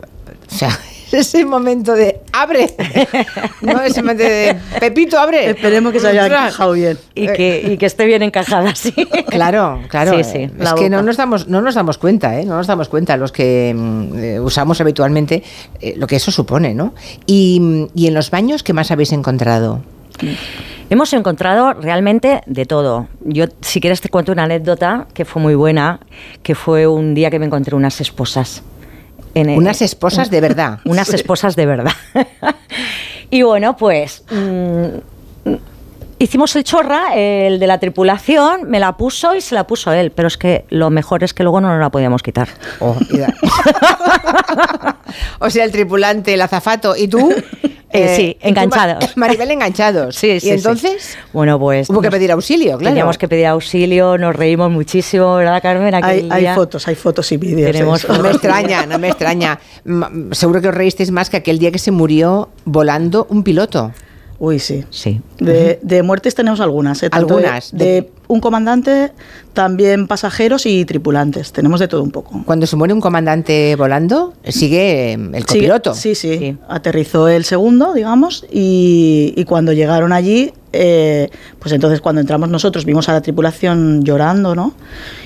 sea, 0.55 0.71
ese 1.19 1.45
momento 1.45 1.93
de 1.93 2.21
abre. 2.31 2.73
no, 3.61 3.81
ese 3.81 4.01
momento 4.01 4.23
de 4.23 4.55
Pepito, 4.79 5.19
abre. 5.19 5.49
Esperemos 5.49 5.91
que 5.91 5.99
se 5.99 6.09
haya 6.09 6.25
encajado 6.25 6.73
bien. 6.73 6.97
Y 7.15 7.27
que, 7.27 7.69
y 7.73 7.77
que 7.77 7.85
esté 7.85 8.05
bien 8.05 8.23
encajada, 8.23 8.75
sí. 8.75 8.93
Claro, 9.29 9.81
claro. 9.87 10.17
Sí, 10.17 10.23
sí, 10.23 10.49
Es 10.59 10.73
que 10.73 10.89
no 10.89 11.01
nos 11.01 11.17
damos, 11.17 11.47
no 11.47 11.61
nos 11.61 11.75
damos 11.75 11.97
cuenta, 11.97 12.39
¿eh? 12.39 12.45
No 12.45 12.57
nos 12.57 12.67
damos 12.67 12.89
cuenta 12.89 13.15
los 13.17 13.31
que 13.31 13.73
mm, 13.75 14.19
eh, 14.19 14.39
usamos 14.39 14.81
habitualmente 14.81 15.43
eh, 15.81 15.93
lo 15.97 16.07
que 16.07 16.15
eso 16.15 16.31
supone, 16.31 16.73
¿no? 16.73 16.93
Y, 17.25 17.87
y 17.93 18.07
en 18.07 18.13
los 18.13 18.31
baños, 18.31 18.63
¿qué 18.63 18.73
más 18.73 18.91
habéis 18.91 19.11
encontrado? 19.11 19.81
Hemos 20.89 21.13
encontrado 21.13 21.73
realmente 21.73 22.41
de 22.45 22.65
todo. 22.65 23.07
Yo, 23.23 23.45
si 23.61 23.79
quieres, 23.79 24.01
te 24.01 24.09
cuento 24.09 24.31
una 24.31 24.43
anécdota 24.43 25.07
que 25.13 25.23
fue 25.23 25.41
muy 25.41 25.55
buena, 25.55 25.99
que 26.41 26.55
fue 26.55 26.87
un 26.87 27.13
día 27.13 27.29
que 27.29 27.39
me 27.39 27.45
encontré 27.45 27.75
unas 27.75 28.01
esposas. 28.01 28.63
En 29.35 29.49
Unas 29.49 29.81
esposas 29.81 30.29
de 30.29 30.41
verdad. 30.41 30.79
Unas 30.85 31.13
esposas 31.13 31.55
de 31.55 31.65
verdad. 31.65 31.93
y 33.29 33.43
bueno, 33.43 33.77
pues 33.77 34.23
mm, 34.31 35.55
hicimos 36.19 36.55
el 36.55 36.63
chorra, 36.63 37.15
el 37.15 37.59
de 37.59 37.67
la 37.67 37.79
tripulación, 37.79 38.69
me 38.69 38.79
la 38.79 38.97
puso 38.97 39.35
y 39.35 39.41
se 39.41 39.55
la 39.55 39.65
puso 39.65 39.91
él. 39.93 40.11
Pero 40.11 40.27
es 40.27 40.37
que 40.37 40.65
lo 40.69 40.89
mejor 40.89 41.23
es 41.23 41.33
que 41.33 41.43
luego 41.43 41.61
no 41.61 41.69
nos 41.69 41.79
la 41.79 41.89
podíamos 41.89 42.21
quitar. 42.21 42.49
Oh, 42.79 42.95
o 45.39 45.49
sea, 45.49 45.63
el 45.63 45.71
tripulante, 45.71 46.33
el 46.33 46.41
azafato 46.41 46.95
y 46.95 47.07
tú. 47.07 47.33
Eh, 47.91 48.15
sí, 48.15 48.21
y 48.29 48.33
tú, 48.33 48.47
enganchados. 48.49 49.03
Ma- 49.17 49.25
Maribel 49.27 49.51
enganchados. 49.51 50.15
Sí, 50.19 50.31
sí, 50.39 50.47
Y 50.47 50.49
sí. 50.49 50.49
entonces 50.51 51.17
Bueno, 51.33 51.57
pues... 51.59 51.89
hubo 51.89 52.01
que 52.01 52.11
pedir 52.11 52.31
auxilio, 52.31 52.77
claro. 52.77 52.83
Teníamos 52.93 53.17
que 53.17 53.27
pedir 53.27 53.47
auxilio, 53.47 54.17
nos 54.17 54.35
reímos 54.35 54.69
muchísimo, 54.71 55.35
¿verdad, 55.35 55.61
Carmen? 55.61 55.95
Hay, 55.95 56.01
Aquel 56.03 56.31
hay 56.31 56.41
día. 56.41 56.55
fotos, 56.55 56.87
hay 56.87 56.95
fotos 56.95 57.31
y 57.31 57.37
vídeos. 57.37 57.65
de 57.67 57.71
Tenemos 57.71 58.03
eso. 58.03 58.13
No 58.13 58.21
me 58.23 58.29
extraña, 58.29 58.85
no 58.85 58.99
me 58.99 59.07
extraña. 59.09 59.59
Seguro 60.31 60.61
que 60.61 60.67
os 60.69 60.73
reísteis 60.75 61.11
más 61.11 61.29
que 61.29 61.37
aquel 61.37 61.57
día 61.59 61.71
que 61.71 61.79
se 61.79 61.91
murió 61.91 62.49
volando 62.65 63.25
un 63.29 63.43
piloto. 63.43 63.91
Uy, 64.37 64.59
sí. 64.59 64.85
Sí. 64.89 65.19
De, 65.39 65.79
de 65.81 66.01
muertes 66.03 66.33
tenemos 66.35 66.59
algunas, 66.61 67.01
¿eh? 67.03 67.09
Tanto 67.09 67.35
Algunas, 67.37 67.71
De, 67.71 67.85
de- 67.85 68.11
un 68.29 68.41
comandante, 68.41 69.11
también 69.53 70.07
pasajeros 70.07 70.67
y 70.67 70.85
tripulantes. 70.85 71.51
Tenemos 71.51 71.79
de 71.79 71.87
todo 71.87 72.03
un 72.03 72.11
poco. 72.11 72.43
Cuando 72.45 72.67
se 72.67 72.75
muere 72.75 72.93
un 72.93 73.01
comandante 73.01 73.75
volando, 73.75 74.33
sigue 74.47 75.13
eh, 75.13 75.17
el 75.33 75.41
Sí, 75.47 75.55
copiloto. 75.55 75.95
Sí, 75.95 76.13
sí, 76.13 76.55
Aterrizó 76.69 77.27
el 77.27 77.43
segundo, 77.43 77.93
digamos, 77.93 78.45
y, 78.51 79.33
y 79.35 79.45
cuando 79.45 79.73
llegaron 79.73 80.13
allí, 80.13 80.53
eh, 80.73 81.31
pues 81.57 81.73
entonces 81.73 82.01
cuando 82.01 82.21
entramos 82.21 82.49
nosotros 82.49 82.85
vimos 82.85 83.09
a 83.09 83.13
la 83.13 83.21
tripulación 83.21 84.03
llorando, 84.03 84.53
¿no? 84.53 84.75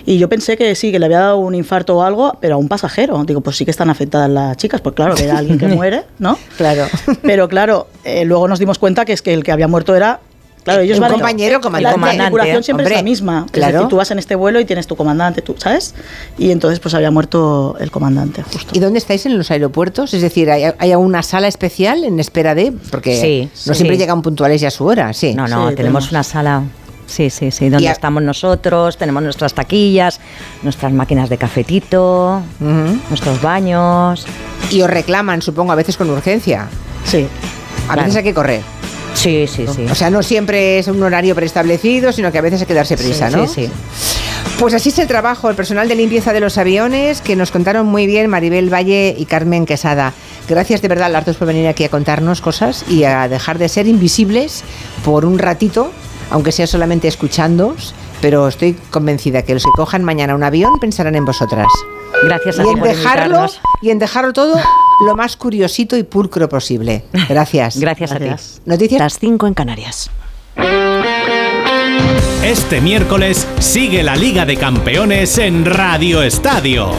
Y 0.06 0.18
yo 0.18 0.30
pensé 0.30 0.56
que 0.56 0.74
sí, 0.74 0.94
que 0.94 1.00
le 1.00 1.06
había 1.06 1.20
dado 1.20 1.38
un 1.40 1.56
infarto 1.56 1.98
o 1.98 2.04
algo, 2.04 2.38
pero 2.40 2.56
a 2.56 2.58
un 2.58 2.70
pasajero. 2.70 3.22
Digo, 3.26 3.42
pues 3.42 3.58
sí 3.58 3.66
que 3.66 3.72
están 3.72 3.90
afectadas 3.90 4.30
las 4.30 4.56
chicas, 4.56 4.80
pues 4.80 4.96
claro, 4.96 5.16
que 5.16 5.26
era 5.26 5.38
alguien 5.38 5.58
que 5.60 5.68
muere, 5.76 6.06
¿no? 6.20 6.38
Claro. 6.56 6.86
Pero 7.22 7.50
claro, 7.50 7.88
eh, 8.06 8.24
luego 8.24 8.48
nos 8.48 8.60
dimos 8.60 8.80
cuenta 8.80 9.04
que 9.04 9.12
es 9.12 9.22
que 9.22 9.34
el 9.34 9.44
que 9.44 9.52
había 9.52 9.68
muerto 9.68 9.94
era... 9.94 10.22
Claro, 10.64 10.82
ellos 10.82 10.98
Un 10.98 11.02
van 11.02 11.12
compañero, 11.12 11.56
La, 11.56 11.62
comandante. 11.62 12.18
la 12.18 12.24
tripulación 12.26 12.64
siempre 12.64 12.86
Hombre, 12.86 12.96
es 12.96 13.00
la 13.00 13.04
misma. 13.04 13.46
claro. 13.52 13.68
Es 13.70 13.74
decir, 13.76 13.90
tú 13.90 13.96
vas 13.98 14.12
en 14.12 14.20
este 14.20 14.36
vuelo 14.36 14.60
y 14.60 14.66
tienes 14.66 14.88
tu 14.88 14.96
comandante, 14.96 15.42
tú, 15.42 15.56
¿sabes? 15.58 15.94
Y 16.38 16.52
entonces 16.52 16.80
pues 16.80 16.94
había 16.94 17.12
muerto 17.12 17.76
el 17.80 17.92
comandante, 17.92 18.44
justo. 18.44 18.72
¿Y 18.74 18.80
dónde 18.80 19.00
estáis 19.00 19.26
en 19.26 19.38
los 19.38 19.52
aeropuertos? 19.52 20.14
Es 20.14 20.22
decir, 20.22 20.50
¿hay, 20.50 20.64
hay 20.78 20.92
alguna 20.92 21.22
sala 21.22 21.48
especial 21.48 22.04
en 22.06 22.20
espera 22.20 22.56
de...? 22.56 22.72
Porque 22.92 23.20
Sí, 23.20 23.50
no 23.68 23.74
sí. 23.74 23.78
siempre 23.80 23.98
llegan 23.98 24.22
puntuales 24.22 24.62
y 24.62 24.66
a 24.66 24.72
su 24.72 24.86
hora, 24.86 25.12
sí. 25.14 25.34
No, 25.34 25.48
no, 25.48 25.70
Sí, 25.70 25.76
tenemos 25.76 25.76
tenemos. 25.76 26.12
una 26.12 26.24
sala. 26.24 26.64
Sí, 27.06 27.30
sí, 27.30 27.52
sí, 27.52 27.68
donde 27.70 27.90
a- 27.90 27.92
estamos 27.92 28.24
nosotros, 28.24 28.96
tenemos 28.98 29.22
nuestras 29.22 29.54
taquillas, 29.54 30.22
nuestras 30.64 30.94
máquinas 30.94 31.30
de 31.30 31.38
cafetito, 31.38 32.42
nuestros 33.10 33.42
baños. 33.42 34.26
Y 34.72 34.82
os 34.82 34.90
reclaman, 34.90 35.42
supongo, 35.42 35.74
a 35.74 35.76
veces 35.76 35.98
con 35.98 36.10
urgencia. 36.10 36.68
Sí. 37.04 37.28
A 37.84 37.94
Claro. 37.94 38.02
veces 38.04 38.16
hay 38.16 38.24
que 38.24 38.34
correr. 38.34 38.62
Sí, 39.14 39.46
sí, 39.48 39.66
sí. 39.74 39.86
O 39.90 39.96
sea, 39.96 40.10
no 40.10 40.24
siempre 40.24 40.80
es 40.80 40.88
un 40.88 41.02
horario 41.04 41.36
preestablecido, 41.36 42.12
sino 42.12 42.32
que 42.32 42.40
a 42.40 42.42
veces 42.42 42.62
hay 42.62 42.68
que 42.68 42.74
darse 42.74 42.98
prisa, 42.98 43.30
Sí, 43.30 43.36
¿no? 43.36 43.48
sí, 43.48 43.66
sí. 43.66 43.72
Pues 44.60 44.74
así 44.74 44.90
es 44.90 45.00
el 45.00 45.08
trabajo, 45.08 45.50
el 45.50 45.56
personal 45.56 45.88
de 45.88 45.96
limpieza 45.96 46.34
de 46.34 46.40
los 46.40 46.58
aviones, 46.58 47.22
que 47.22 47.36
nos 47.36 47.52
contaron 47.52 47.86
muy 47.88 48.06
bien 48.08 48.30
Maribel 48.30 48.72
Valle 48.74 49.16
y 49.18 49.26
Carmen 49.26 49.66
Quesada. 49.66 50.14
Gracias 50.50 50.82
de 50.82 50.88
verdad 50.90 51.12
las 51.12 51.26
dos 51.26 51.38
por 51.38 51.48
venir 51.48 51.68
aquí 51.68 51.84
a 51.86 51.90
contarnos 51.90 52.42
cosas 52.42 52.84
y 52.90 53.04
a 53.06 53.28
dejar 53.30 53.58
de 53.58 53.70
ser 53.70 53.88
invisibles 53.88 54.64
por 55.06 55.26
un 55.26 55.40
ratito, 55.40 55.92
aunque 56.30 56.52
sea 56.52 56.68
solamente 56.68 57.08
escuchándoos, 57.08 57.94
pero 58.22 58.48
estoy 58.48 58.74
convencida 58.92 59.42
que 59.44 59.54
los 59.54 59.64
que 59.64 59.72
cojan 59.76 60.04
mañana 60.04 60.36
un 60.36 60.44
avión 60.44 60.74
pensarán 60.80 61.16
en 61.16 61.26
vosotras. 61.26 61.68
Gracias 62.26 62.60
a 62.60 62.64
Y 62.64 62.66
ti 62.66 62.72
en 62.72 62.80
por 62.80 62.88
dejarlo, 62.88 63.24
invitarnos. 63.26 63.60
y 63.82 63.90
en 63.90 64.00
dejarlo 64.00 64.34
todo 64.34 64.60
lo 65.06 65.16
más 65.16 65.36
curiosito 65.38 65.98
y 65.98 66.04
pulcro 66.04 66.48
posible. 66.50 67.04
Gracias. 67.30 67.78
Gracias 67.80 68.12
a 68.12 68.20
ti. 68.20 68.28
Noticias. 68.66 69.00
Las 69.00 69.20
5 69.20 69.48
en 69.48 69.54
Canarias. 69.54 70.10
Este 72.44 72.82
miércoles 72.82 73.48
sigue 73.60 74.04
la 74.04 74.16
Liga 74.16 74.46
de 74.46 74.58
Campeones 74.58 75.38
en 75.38 75.66
Radio 75.66 76.22
Estadio. 76.22 76.92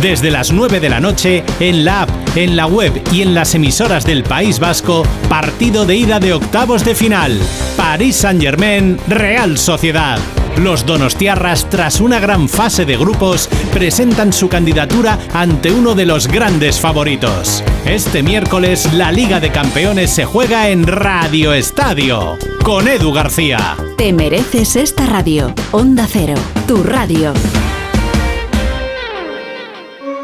Desde 0.00 0.30
las 0.30 0.52
9 0.52 0.80
de 0.80 0.88
la 0.88 1.00
noche, 1.00 1.44
en 1.60 1.84
la 1.84 2.02
app, 2.02 2.10
en 2.36 2.56
la 2.56 2.66
web 2.66 3.02
y 3.12 3.22
en 3.22 3.34
las 3.34 3.54
emisoras 3.54 4.04
del 4.04 4.22
País 4.24 4.58
Vasco, 4.58 5.02
partido 5.28 5.84
de 5.84 5.96
ida 5.96 6.18
de 6.18 6.32
octavos 6.32 6.84
de 6.84 6.94
final. 6.94 7.38
París 7.76 8.16
Saint-Germain, 8.16 8.98
Real 9.08 9.58
Sociedad. 9.58 10.18
Los 10.58 10.84
donostiarras, 10.84 11.68
tras 11.70 12.00
una 12.00 12.20
gran 12.20 12.48
fase 12.48 12.84
de 12.84 12.96
grupos, 12.96 13.48
presentan 13.72 14.32
su 14.32 14.48
candidatura 14.48 15.18
ante 15.32 15.72
uno 15.72 15.94
de 15.94 16.06
los 16.06 16.28
grandes 16.28 16.78
favoritos. 16.78 17.64
Este 17.86 18.22
miércoles, 18.22 18.92
la 18.92 19.10
Liga 19.10 19.40
de 19.40 19.50
Campeones 19.50 20.10
se 20.10 20.24
juega 20.24 20.68
en 20.68 20.86
Radio 20.86 21.52
Estadio, 21.54 22.36
con 22.62 22.86
Edu 22.86 23.12
García. 23.12 23.76
Te 23.96 24.12
mereces 24.12 24.76
esta 24.76 25.06
radio. 25.06 25.54
Onda 25.70 26.06
Cero, 26.10 26.34
tu 26.68 26.82
radio. 26.82 27.32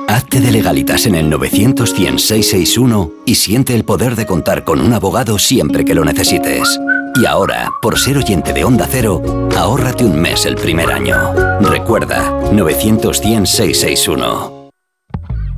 Hazte 0.09 0.41
de 0.41 0.53
legalitas 0.53 1.07
en 1.07 1.15
el 1.15 1.29
900 1.29 1.95
100 1.95 2.19
661 2.19 3.13
y 3.27 3.35
siente 3.35 3.75
el 3.75 3.85
poder 3.85 4.17
de 4.17 4.27
contar 4.27 4.65
con 4.65 4.81
un 4.81 4.93
abogado 4.93 5.39
siempre 5.39 5.85
que 5.85 5.95
lo 5.95 6.05
necesites. 6.05 6.79
Y 7.21 7.27
ahora, 7.27 7.73
por 7.83 7.99
ser 7.99 8.17
oyente 8.17 8.53
de 8.53 8.63
Onda 8.63 8.87
Cero, 8.89 9.21
ahórrate 9.57 10.05
un 10.05 10.21
mes 10.21 10.47
el 10.47 10.55
primer 10.55 10.93
año. 10.93 11.35
Recuerda, 11.61 12.31
900 12.53 13.21
100 13.21 13.47
661. 13.47 14.71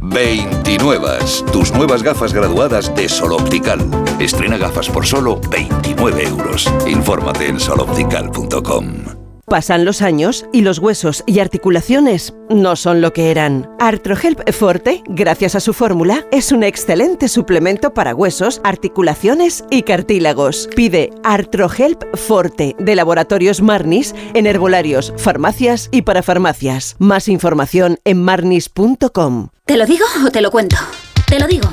29. 0.00 1.18
Tus 1.52 1.72
nuevas 1.74 2.02
gafas 2.02 2.32
graduadas 2.32 2.94
de 2.94 3.10
Sol 3.10 3.32
Optical. 3.32 3.78
Estrena 4.18 4.56
gafas 4.56 4.88
por 4.88 5.04
solo 5.04 5.38
29 5.50 6.24
euros. 6.28 6.66
Infórmate 6.86 7.48
en 7.48 7.60
soloptical.com. 7.60 9.19
Pasan 9.50 9.84
los 9.84 10.00
años 10.00 10.46
y 10.52 10.60
los 10.60 10.78
huesos 10.78 11.24
y 11.26 11.40
articulaciones 11.40 12.34
no 12.48 12.76
son 12.76 13.00
lo 13.00 13.12
que 13.12 13.32
eran. 13.32 13.68
Artrohelp 13.80 14.48
Forte, 14.52 15.02
gracias 15.08 15.56
a 15.56 15.60
su 15.60 15.72
fórmula, 15.72 16.24
es 16.30 16.52
un 16.52 16.62
excelente 16.62 17.26
suplemento 17.26 17.92
para 17.92 18.14
huesos, 18.14 18.60
articulaciones 18.62 19.64
y 19.68 19.82
cartílagos. 19.82 20.68
Pide 20.76 21.10
Artrohelp 21.24 22.14
Forte 22.14 22.76
de 22.78 22.94
Laboratorios 22.94 23.60
Marnis 23.60 24.14
en 24.34 24.46
herbolarios, 24.46 25.12
farmacias 25.16 25.88
y 25.90 26.02
para 26.02 26.22
farmacias. 26.22 26.94
Más 27.00 27.26
información 27.26 27.98
en 28.04 28.22
marnis.com. 28.22 29.48
¿Te 29.66 29.76
lo 29.76 29.84
digo 29.84 30.06
o 30.24 30.30
te 30.30 30.42
lo 30.42 30.52
cuento? 30.52 30.76
Te 31.26 31.40
lo 31.40 31.48
digo. 31.48 31.68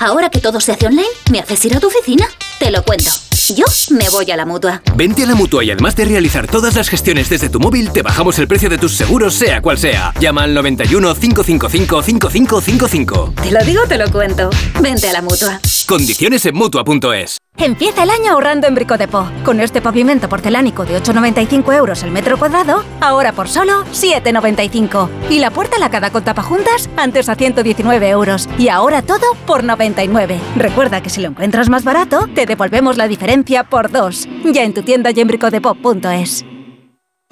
Ahora 0.00 0.30
que 0.30 0.40
todo 0.40 0.58
se 0.60 0.72
hace 0.72 0.88
online, 0.88 1.06
¿me 1.30 1.38
haces 1.38 1.64
ir 1.64 1.76
a 1.76 1.78
tu 1.78 1.86
oficina? 1.86 2.26
Te 2.60 2.70
lo 2.70 2.82
cuento. 2.84 3.10
Yo 3.56 3.64
me 3.88 4.06
voy 4.10 4.30
a 4.30 4.36
la 4.36 4.44
mutua. 4.44 4.82
Vente 4.94 5.22
a 5.22 5.26
la 5.26 5.34
mutua 5.34 5.64
y 5.64 5.70
además 5.70 5.96
de 5.96 6.04
realizar 6.04 6.46
todas 6.46 6.76
las 6.76 6.90
gestiones 6.90 7.30
desde 7.30 7.48
tu 7.48 7.58
móvil, 7.58 7.90
te 7.90 8.02
bajamos 8.02 8.38
el 8.38 8.46
precio 8.46 8.68
de 8.68 8.76
tus 8.76 8.94
seguros, 8.94 9.32
sea 9.32 9.62
cual 9.62 9.78
sea. 9.78 10.12
Llama 10.20 10.42
al 10.42 10.52
91 10.52 11.14
555 11.14 12.02
5555. 12.02 13.32
Te 13.42 13.50
lo 13.50 13.64
digo, 13.64 13.80
te 13.88 13.96
lo 13.96 14.12
cuento. 14.12 14.50
Vente 14.82 15.08
a 15.08 15.14
la 15.14 15.22
mutua. 15.22 15.58
Condiciones 15.86 16.44
en 16.44 16.54
mutua.es. 16.54 17.38
Empieza 17.56 18.04
el 18.04 18.10
año 18.10 18.32
ahorrando 18.32 18.68
en 18.68 18.74
Bricodepo. 18.74 19.28
Con 19.44 19.60
este 19.60 19.82
pavimento 19.82 20.28
porcelánico 20.28 20.86
de 20.86 21.02
8,95 21.02 21.76
euros 21.76 22.02
el 22.04 22.10
metro 22.10 22.38
cuadrado, 22.38 22.84
ahora 23.00 23.32
por 23.32 23.48
solo 23.48 23.84
7,95. 23.86 25.08
Y 25.28 25.40
la 25.40 25.50
puerta 25.50 25.78
lacada 25.78 26.10
con 26.10 26.22
tapajuntas, 26.22 26.88
antes 26.96 27.28
a 27.28 27.34
119 27.34 28.08
euros. 28.08 28.48
Y 28.56 28.68
ahora 28.68 29.02
todo 29.02 29.34
por 29.46 29.64
99. 29.64 30.40
Recuerda 30.56 31.02
que 31.02 31.10
si 31.10 31.20
lo 31.20 31.28
encuentras 31.28 31.68
más 31.68 31.84
barato, 31.84 32.28
te 32.34 32.46
devolvemos 32.50 32.96
la 32.96 33.06
diferencia 33.06 33.64
por 33.64 33.90
dos. 33.90 34.28
Ya 34.44 34.64
en 34.64 34.74
tu 34.74 34.82
tienda 34.82 35.10
y 35.12 35.20
en. 35.20 36.44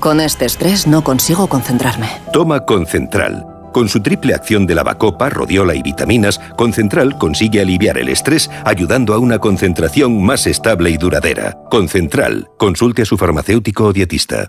Con 0.01 0.21
este 0.21 0.45
estrés 0.45 0.87
no 0.87 1.03
consigo 1.03 1.49
concentrarme. 1.49 2.09
Toma 2.33 2.65
Concentral. 2.65 3.45
Con 3.73 3.89
su 3.89 4.01
triple 4.01 4.33
acción 4.33 4.65
de 4.67 4.75
lavacopa, 4.77 5.29
rodiola 5.29 5.75
y 5.75 5.83
vitaminas, 5.83 6.41
Concentral 6.57 7.19
consigue 7.19 7.61
aliviar 7.61 7.99
el 7.99 8.09
estrés 8.09 8.49
ayudando 8.65 9.13
a 9.13 9.19
una 9.19 9.39
concentración 9.41 10.23
más 10.23 10.47
estable 10.47 10.91
y 10.91 10.97
duradera. 10.97 11.59
Concentral. 11.69 12.49
Consulte 12.59 13.03
a 13.03 13.05
su 13.05 13.19
farmacéutico 13.19 13.87
o 13.87 13.93
dietista. 13.93 14.49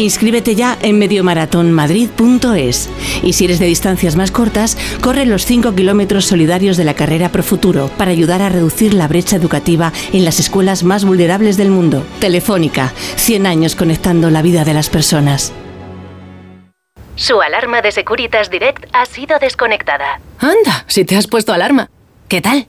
Inscríbete 0.00 0.54
ya 0.54 0.78
en 0.80 0.98
mediomaratonmadrid.es. 0.98 2.88
Y 3.22 3.34
si 3.34 3.44
eres 3.44 3.58
de 3.58 3.66
distancias 3.66 4.16
más 4.16 4.30
cortas, 4.30 4.78
corre 5.02 5.26
los 5.26 5.44
5 5.44 5.74
kilómetros 5.74 6.24
solidarios 6.24 6.78
de 6.78 6.84
la 6.84 6.94
carrera 6.94 7.30
Pro 7.30 7.42
Futuro 7.42 7.90
para 7.98 8.10
ayudar 8.10 8.40
a 8.40 8.48
reducir 8.48 8.94
la 8.94 9.08
brecha 9.08 9.36
educativa 9.36 9.92
en 10.14 10.24
las 10.24 10.40
escuelas 10.40 10.84
más 10.84 11.04
vulnerables 11.04 11.58
del 11.58 11.68
mundo. 11.68 12.02
Telefónica, 12.18 12.94
100 13.16 13.46
años 13.46 13.76
conectando 13.76 14.30
la 14.30 14.40
vida 14.40 14.64
de 14.64 14.72
las 14.72 14.88
personas. 14.88 15.52
Su 17.16 17.42
alarma 17.42 17.82
de 17.82 17.92
Securitas 17.92 18.48
Direct 18.48 18.86
ha 18.94 19.04
sido 19.04 19.38
desconectada. 19.38 20.18
Anda, 20.38 20.86
si 20.86 21.04
te 21.04 21.16
has 21.16 21.26
puesto 21.26 21.52
alarma. 21.52 21.90
¿Qué 22.28 22.40
tal? 22.40 22.68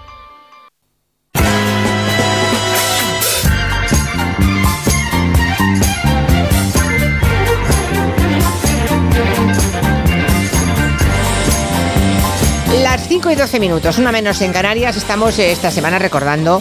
5 13.21 13.33
y 13.33 13.35
12 13.35 13.59
minutos, 13.59 13.99
una 13.99 14.11
menos 14.11 14.41
en 14.41 14.51
Canarias, 14.51 14.97
estamos 14.97 15.37
eh, 15.37 15.51
esta 15.51 15.69
semana 15.69 15.99
recordando, 15.99 16.59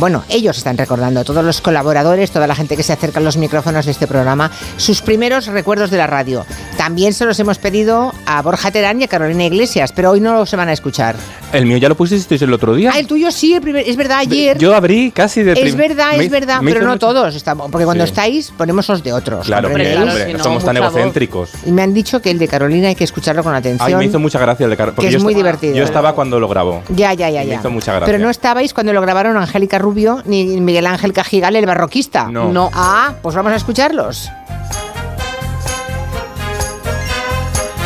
bueno, 0.00 0.24
ellos 0.28 0.58
están 0.58 0.76
recordando, 0.76 1.22
todos 1.22 1.44
los 1.44 1.60
colaboradores, 1.60 2.32
toda 2.32 2.48
la 2.48 2.56
gente 2.56 2.76
que 2.76 2.82
se 2.82 2.92
acerca 2.92 3.20
a 3.20 3.22
los 3.22 3.36
micrófonos 3.36 3.84
de 3.84 3.92
este 3.92 4.08
programa, 4.08 4.50
sus 4.76 5.02
primeros 5.02 5.46
recuerdos 5.46 5.88
de 5.92 5.98
la 5.98 6.08
radio. 6.08 6.44
También 6.76 7.14
se 7.14 7.26
los 7.26 7.38
hemos 7.38 7.58
pedido 7.58 8.12
a 8.26 8.42
Borja 8.42 8.72
Terán 8.72 9.00
y 9.00 9.04
a 9.04 9.08
Carolina 9.08 9.44
Iglesias, 9.44 9.92
pero 9.92 10.10
hoy 10.10 10.20
no 10.20 10.46
se 10.46 10.56
van 10.56 10.68
a 10.68 10.72
escuchar. 10.72 11.14
El 11.52 11.66
mío 11.66 11.78
ya 11.78 11.88
lo 11.88 11.96
pusisteis 11.96 12.40
el 12.42 12.52
otro 12.52 12.74
día. 12.74 12.92
Ah, 12.94 12.98
el 13.00 13.08
tuyo 13.08 13.28
sí, 13.32 13.54
el 13.54 13.60
primer- 13.60 13.88
es 13.88 13.96
verdad, 13.96 14.18
ayer. 14.18 14.56
Yo 14.58 14.72
abrí 14.74 15.10
casi 15.10 15.42
de 15.42 15.52
es 15.52 15.74
verdad, 15.74 16.14
es 16.20 16.30
verdad, 16.30 16.60
me 16.62 16.70
pero 16.72 16.84
no 16.84 16.92
mucho- 16.92 17.08
todos, 17.08 17.34
estamos, 17.34 17.70
porque 17.72 17.84
cuando 17.84 18.04
Sí. 18.04 18.10
estáis 18.10 18.52
ponemos 18.56 18.88
los 18.88 19.02
de 19.02 19.12
otros. 19.12 19.46
Claro, 19.46 19.66
hombre, 19.66 19.96
no 20.32 20.42
somos 20.44 20.64
tan 20.64 20.76
egocéntricos. 20.76 21.50
Y 21.66 21.72
me 21.72 21.82
han 21.82 21.92
dicho 21.92 22.22
que 22.22 22.30
el 22.30 22.38
de 22.38 22.46
Carolina 22.46 22.86
hay 22.88 22.94
que 22.94 23.02
escucharlo 23.02 23.42
con 23.42 23.52
atención. 23.52 23.88
Ay, 23.88 23.94
me 23.96 24.04
hizo 24.04 24.20
mucha 24.20 24.38
gracia 24.38 24.62
el 24.64 24.70
de 24.70 24.76
Car- 24.76 24.92
porque 24.94 25.08
Que 25.08 25.12
yo 25.12 25.18
es 25.18 25.24
muy 25.24 25.34
divertido. 25.34 25.74
Yo 25.74 25.82
estaba 25.82 26.14
cuando 26.14 26.38
lo 26.38 26.46
grabó. 26.46 26.82
Ya, 26.88 27.14
ya, 27.14 27.28
ya, 27.30 27.40
me 27.40 27.46
ya. 27.48 27.54
hizo 27.56 27.68
mucha 27.70 27.92
gracia. 27.94 28.06
Pero 28.06 28.18
no 28.24 28.30
estabais 28.30 28.72
cuando 28.72 28.92
lo 28.92 29.00
grabaron 29.00 29.36
Angélica 29.36 29.78
Rubio 29.78 30.22
ni 30.26 30.60
Miguel 30.60 30.86
Ángel 30.86 31.12
Cajigal, 31.12 31.56
el 31.56 31.66
barroquista. 31.66 32.28
No. 32.30 32.70
Ah, 32.72 33.14
pues 33.22 33.34
vamos 33.34 33.52
a 33.52 33.56
escucharlos. 33.56 34.28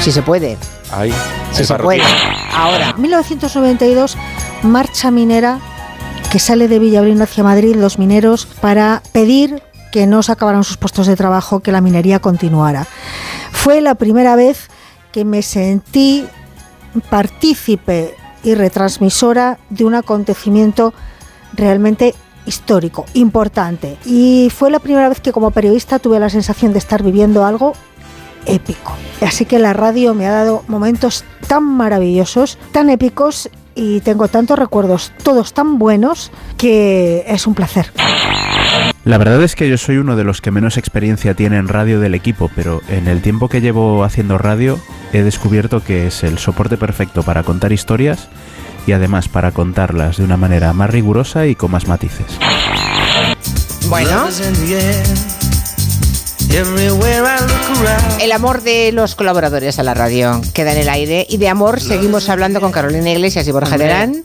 Si 0.00 0.12
se 0.12 0.20
puede. 0.20 0.58
Ay, 0.92 1.12
Si 1.54 1.64
se 1.64 1.74
puede. 1.76 2.02
Ahora. 2.52 2.94
1992, 2.96 4.16
marcha 4.62 5.10
minera 5.10 5.60
que 6.32 6.40
sale 6.40 6.66
de 6.66 6.80
Villablín 6.80 7.22
hacia 7.22 7.44
Madrid, 7.44 7.76
los 7.76 7.98
mineros, 7.98 8.46
para 8.60 9.02
pedir 9.12 9.62
que 9.92 10.08
no 10.08 10.24
se 10.24 10.32
acabaran 10.32 10.64
sus 10.64 10.76
puestos 10.76 11.06
de 11.06 11.14
trabajo, 11.14 11.60
que 11.60 11.70
la 11.70 11.80
minería 11.80 12.18
continuara. 12.18 12.88
Fue 13.52 13.80
la 13.80 13.94
primera 13.94 14.34
vez 14.34 14.68
que 15.12 15.24
me 15.24 15.42
sentí 15.42 16.26
partícipe 17.08 18.16
y 18.42 18.56
retransmisora 18.56 19.58
de 19.70 19.84
un 19.84 19.94
acontecimiento 19.94 20.92
realmente 21.52 22.16
histórico, 22.46 23.06
importante. 23.14 23.96
Y 24.04 24.50
fue 24.52 24.72
la 24.72 24.80
primera 24.80 25.08
vez 25.08 25.20
que 25.20 25.32
como 25.32 25.52
periodista 25.52 26.00
tuve 26.00 26.18
la 26.18 26.30
sensación 26.30 26.72
de 26.72 26.80
estar 26.80 27.04
viviendo 27.04 27.44
algo 27.44 27.74
épico. 28.46 28.92
Así 29.20 29.44
que 29.44 29.58
la 29.58 29.72
radio 29.72 30.14
me 30.14 30.26
ha 30.26 30.32
dado 30.32 30.64
momentos 30.68 31.24
tan 31.46 31.64
maravillosos, 31.64 32.58
tan 32.72 32.90
épicos 32.90 33.50
y 33.74 34.00
tengo 34.00 34.28
tantos 34.28 34.58
recuerdos, 34.58 35.12
todos 35.22 35.52
tan 35.52 35.78
buenos, 35.78 36.30
que 36.56 37.24
es 37.26 37.46
un 37.46 37.54
placer. 37.54 37.92
La 39.04 39.18
verdad 39.18 39.42
es 39.42 39.54
que 39.54 39.68
yo 39.68 39.76
soy 39.76 39.98
uno 39.98 40.16
de 40.16 40.24
los 40.24 40.40
que 40.40 40.50
menos 40.50 40.78
experiencia 40.78 41.34
tiene 41.34 41.58
en 41.58 41.68
radio 41.68 42.00
del 42.00 42.14
equipo, 42.14 42.50
pero 42.54 42.80
en 42.88 43.06
el 43.06 43.20
tiempo 43.20 43.48
que 43.48 43.60
llevo 43.60 44.02
haciendo 44.02 44.38
radio 44.38 44.78
he 45.12 45.22
descubierto 45.22 45.84
que 45.84 46.06
es 46.06 46.24
el 46.24 46.38
soporte 46.38 46.76
perfecto 46.78 47.22
para 47.22 47.42
contar 47.42 47.72
historias 47.72 48.28
y 48.86 48.92
además 48.92 49.28
para 49.28 49.52
contarlas 49.52 50.16
de 50.16 50.24
una 50.24 50.36
manera 50.36 50.72
más 50.72 50.90
rigurosa 50.90 51.46
y 51.46 51.54
con 51.54 51.70
más 51.70 51.86
matices. 51.86 52.26
Bueno. 53.88 54.28
El 58.20 58.32
amor 58.32 58.62
de 58.62 58.92
los 58.92 59.14
colaboradores 59.14 59.78
a 59.78 59.82
la 59.82 59.94
radio 59.94 60.40
queda 60.52 60.72
en 60.72 60.78
el 60.78 60.88
aire 60.88 61.26
y 61.28 61.36
de 61.38 61.48
amor 61.48 61.80
seguimos 61.80 62.28
hablando 62.28 62.60
con 62.60 62.72
Carolina 62.72 63.10
Iglesias 63.10 63.46
y 63.48 63.52
Borja. 63.52 63.76
Terán. 63.76 64.22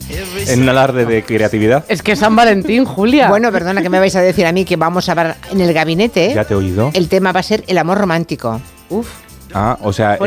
En 0.48 0.62
un 0.64 0.70
alarde 0.70 1.06
de 1.06 1.24
creatividad. 1.24 1.86
Es 1.88 2.02
que 2.02 2.16
San 2.16 2.36
Valentín, 2.36 2.86
Julia. 2.86 3.30
Bueno, 3.30 3.52
perdona 3.52 3.82
que 3.82 3.90
me 3.90 4.00
vais 4.00 4.16
a 4.16 4.22
decir 4.22 4.46
a 4.46 4.52
mí 4.52 4.66
que 4.66 4.76
vamos 4.76 5.10
a 5.10 5.14
ver 5.16 5.36
en 5.52 5.62
el 5.62 5.74
gabinete. 5.74 6.34
Ya 6.34 6.46
te 6.46 6.54
he 6.54 6.58
oído. 6.58 6.92
El 6.94 7.10
tema 7.10 7.32
va 7.32 7.40
a 7.40 7.44
ser 7.44 7.64
el 7.68 7.78
amor 7.78 7.98
romántico. 7.98 8.62
Uf. 8.90 9.08
Ah, 9.54 9.78
o 9.82 9.92
sea, 9.94 10.18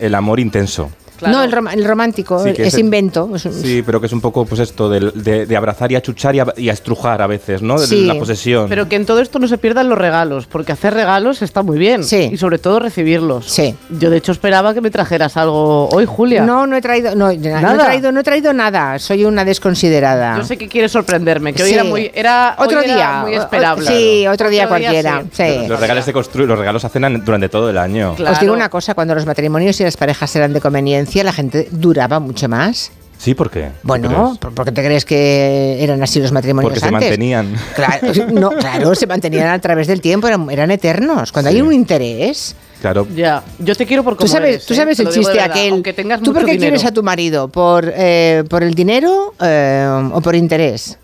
el 0.00 0.14
amor 0.14 0.40
intenso. 0.40 0.90
No, 1.30 1.42
el, 1.44 1.52
rom- 1.52 1.72
el 1.72 1.84
romántico, 1.84 2.42
Sí, 2.42 2.50
es 2.50 2.58
es 2.58 2.74
el- 2.74 2.80
invento. 2.80 3.30
es 3.34 3.44
un- 3.44 3.52
Sí, 3.52 3.82
pero 3.84 4.00
que 4.00 4.06
es 4.06 4.12
un 4.12 4.20
poco 4.20 4.44
pues 4.44 4.60
esto 4.60 4.88
de, 4.88 5.12
de- 5.14 5.46
de 5.46 5.56
abrazar 5.56 5.90
y 5.92 5.96
achuchar 5.96 6.34
y 6.34 6.40
a, 6.40 6.46
y 6.56 6.68
a 6.68 6.72
estrujar 6.72 7.22
a 7.22 7.26
veces, 7.26 7.62
¿no? 7.62 7.78
De 7.80 7.86
Sí. 7.86 8.06
la 8.06 8.14
posesión. 8.18 8.68
Pero 8.68 8.88
que 8.88 8.96
en 8.96 9.06
todo 9.06 9.20
esto 9.20 9.38
no 9.38 9.48
se 9.48 9.58
pierdan 9.58 9.88
los 9.88 9.98
regalos, 9.98 10.46
porque 10.46 10.72
hacer 10.72 10.94
regalos 10.94 11.42
está 11.42 11.62
muy 11.62 11.78
bien. 11.78 12.04
Sí. 12.04 12.30
Y 12.32 12.36
sobre 12.36 12.58
todo 12.58 12.78
recibirlos. 12.80 13.46
Sí. 13.50 13.74
Yo 13.90 14.10
de 14.10 14.16
hecho 14.18 14.32
esperaba 14.32 14.74
que 14.74 14.80
me 14.80 14.90
trajeras 14.90 15.36
algo 15.36 15.88
hoy, 15.88 16.04
Julia. 16.06 16.44
No, 16.44 16.66
no 16.66 16.76
he 16.76 16.80
traído, 16.80 17.14
no, 17.14 17.26
no 17.26 17.30
he 17.32 17.36
Nada. 17.36 17.84
traído, 17.84 18.12
no 18.12 18.20
he 18.20 18.24
traído 18.24 18.52
nada. 18.52 18.98
Soy 18.98 19.24
una 19.24 19.44
desconsiderada. 19.44 20.36
Yo 20.38 20.44
sé 20.44 20.56
que 20.56 20.68
quieres 20.68 20.92
sorprenderme, 20.92 21.52
que 21.52 21.62
hoy 21.62 21.72
era 21.72 21.84
muy 21.84 22.10
era 22.14 22.54
Otro 22.58 22.78
hoy 22.78 22.84
era 22.84 22.94
día, 22.94 23.24
o- 23.24 23.42
esperable. 23.42 23.86
sí, 23.86 24.26
otro 24.26 24.50
día 24.50 24.68
cualquiera, 24.68 25.22
sí. 25.32 25.66
Los 25.68 25.80
regalos 25.80 26.04
se 26.04 26.12
construyen, 26.12 26.48
los 26.48 26.58
regalos 26.58 26.82
se 26.82 26.86
hacen 26.88 27.04
an- 27.04 27.22
durante 27.24 27.48
todo 27.48 27.70
el 27.70 27.78
año. 27.78 28.12
Os 28.18 28.40
digo 28.40 28.52
una 28.52 28.68
cosa, 28.68 28.94
cuando 28.94 29.14
los 29.14 29.26
matrimonios 29.26 29.80
y 29.80 29.84
las 29.84 29.96
parejas 29.96 30.34
eran 30.36 30.52
de 30.52 30.60
conveniencia, 30.60 31.11
la 31.22 31.32
gente 31.32 31.68
duraba 31.70 32.20
mucho 32.20 32.48
más. 32.48 32.90
Sí, 33.18 33.34
¿por 33.34 33.50
qué? 33.50 33.68
Bueno, 33.84 34.08
¿Tú 34.08 34.38
¿por 34.40 34.52
¿por 34.52 34.64
qué 34.64 34.72
te 34.72 34.84
crees 34.84 35.04
que 35.04 35.76
eran 35.80 36.02
así 36.02 36.20
los 36.20 36.32
matrimonios 36.32 36.72
Porque 36.72 36.84
se 36.84 36.90
mantenían. 36.90 37.54
Claro, 37.76 38.08
no, 38.32 38.50
claro, 38.50 38.94
se 38.96 39.06
mantenían 39.06 39.48
a 39.48 39.60
través 39.60 39.86
del 39.86 40.00
tiempo, 40.00 40.26
eran, 40.26 40.50
eran 40.50 40.72
eternos. 40.72 41.30
Cuando 41.30 41.50
hay 41.50 41.60
un 41.60 41.72
interés. 41.72 42.56
Claro. 42.80 43.06
Ya, 43.14 43.44
yo 43.60 43.76
te 43.76 43.86
quiero 43.86 44.02
por 44.02 44.16
Tú 44.16 44.26
sabes, 44.26 44.48
eres, 44.48 44.66
tú 44.66 44.74
¿eh? 44.74 44.76
sabes 44.76 44.96
Te 44.96 45.04
el 45.04 45.10
chiste 45.10 45.34
verdad, 45.34 45.52
aquel. 45.52 45.82
¿Tú 46.20 46.32
por 46.32 46.44
qué 46.44 46.52
dinero. 46.52 46.58
quieres 46.58 46.84
a 46.84 46.90
tu 46.90 47.04
marido? 47.04 47.46
¿Por, 47.46 47.92
eh, 47.94 48.42
por 48.50 48.64
el 48.64 48.74
dinero 48.74 49.34
eh, 49.40 50.10
o 50.12 50.20
por 50.20 50.34
interés? 50.34 50.98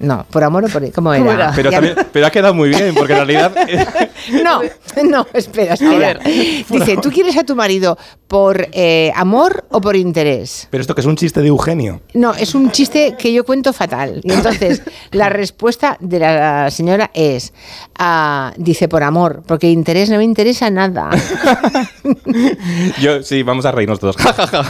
No, 0.00 0.26
por 0.30 0.42
amor 0.42 0.64
o 0.64 0.68
por. 0.68 0.90
¿Cómo 0.92 1.12
era? 1.12 1.52
Pero, 1.54 1.70
también, 1.70 1.94
pero 2.12 2.26
ha 2.26 2.30
quedado 2.30 2.54
muy 2.54 2.70
bien, 2.70 2.94
porque 2.94 3.12
en 3.12 3.26
realidad 3.26 3.52
No, 4.44 4.60
no, 5.04 5.26
espera, 5.32 5.74
espera. 5.74 6.20
Dice, 6.68 6.96
¿tú 7.02 7.10
quieres 7.10 7.36
a 7.36 7.44
tu 7.44 7.56
marido 7.56 7.96
por 8.28 8.68
eh, 8.72 9.12
amor 9.14 9.64
o 9.70 9.80
por 9.80 9.96
interés? 9.96 10.68
Pero 10.70 10.80
esto 10.80 10.94
que 10.94 11.00
es 11.00 11.06
un 11.06 11.16
chiste 11.16 11.40
de 11.40 11.48
Eugenio. 11.48 12.00
No, 12.14 12.32
es 12.34 12.54
un 12.54 12.70
chiste 12.70 13.16
que 13.18 13.32
yo 13.32 13.44
cuento 13.44 13.72
fatal. 13.72 14.20
Y 14.22 14.32
entonces, 14.32 14.82
la 15.12 15.28
respuesta 15.28 15.96
de 16.00 16.18
la 16.18 16.70
señora 16.70 17.10
es, 17.14 17.52
ah, 17.98 18.52
dice, 18.56 18.88
por 18.88 19.02
amor, 19.02 19.42
porque 19.46 19.70
interés 19.70 20.10
no 20.10 20.18
me 20.18 20.24
interesa 20.24 20.70
nada. 20.70 21.10
Yo, 23.00 23.22
sí, 23.22 23.42
vamos 23.42 23.64
a 23.64 23.72
reírnos 23.72 24.00
todos. 24.00 24.16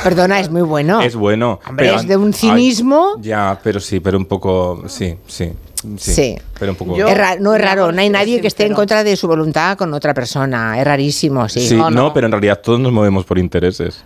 Perdona, 0.02 0.40
es 0.40 0.50
muy 0.50 0.62
bueno. 0.62 1.00
Es 1.00 1.16
bueno. 1.16 1.60
Hombre, 1.66 1.86
pero 1.86 2.00
es 2.00 2.06
de 2.06 2.16
un 2.16 2.28
ay, 2.28 2.32
cinismo. 2.32 3.16
ya, 3.20 3.58
pero 3.62 3.80
sí, 3.80 4.00
pero 4.00 4.18
un 4.18 4.26
poco. 4.26 4.82
Sí, 4.86 5.16
sí. 5.26 5.52
Sí. 5.96 6.12
Sí. 6.12 6.38
Pero 6.58 6.72
un 6.72 6.76
poco. 6.76 6.94
Es 6.94 7.40
no 7.40 7.54
es 7.54 7.60
raro, 7.62 7.90
no 7.90 8.00
hay 8.00 8.10
nadie 8.10 8.40
que 8.40 8.48
esté 8.48 8.66
en 8.66 8.74
contra 8.74 9.02
de 9.02 9.16
su 9.16 9.26
voluntad 9.26 9.78
con 9.78 9.94
otra 9.94 10.12
persona. 10.12 10.78
Es 10.78 10.84
rarísimo, 10.84 11.48
sí. 11.48 11.66
Sí, 11.66 11.74
no, 11.74 12.12
pero 12.12 12.26
en 12.26 12.32
realidad 12.32 12.60
todos 12.62 12.78
nos 12.78 12.92
movemos 12.92 13.24
por 13.24 13.38
intereses. 13.38 14.04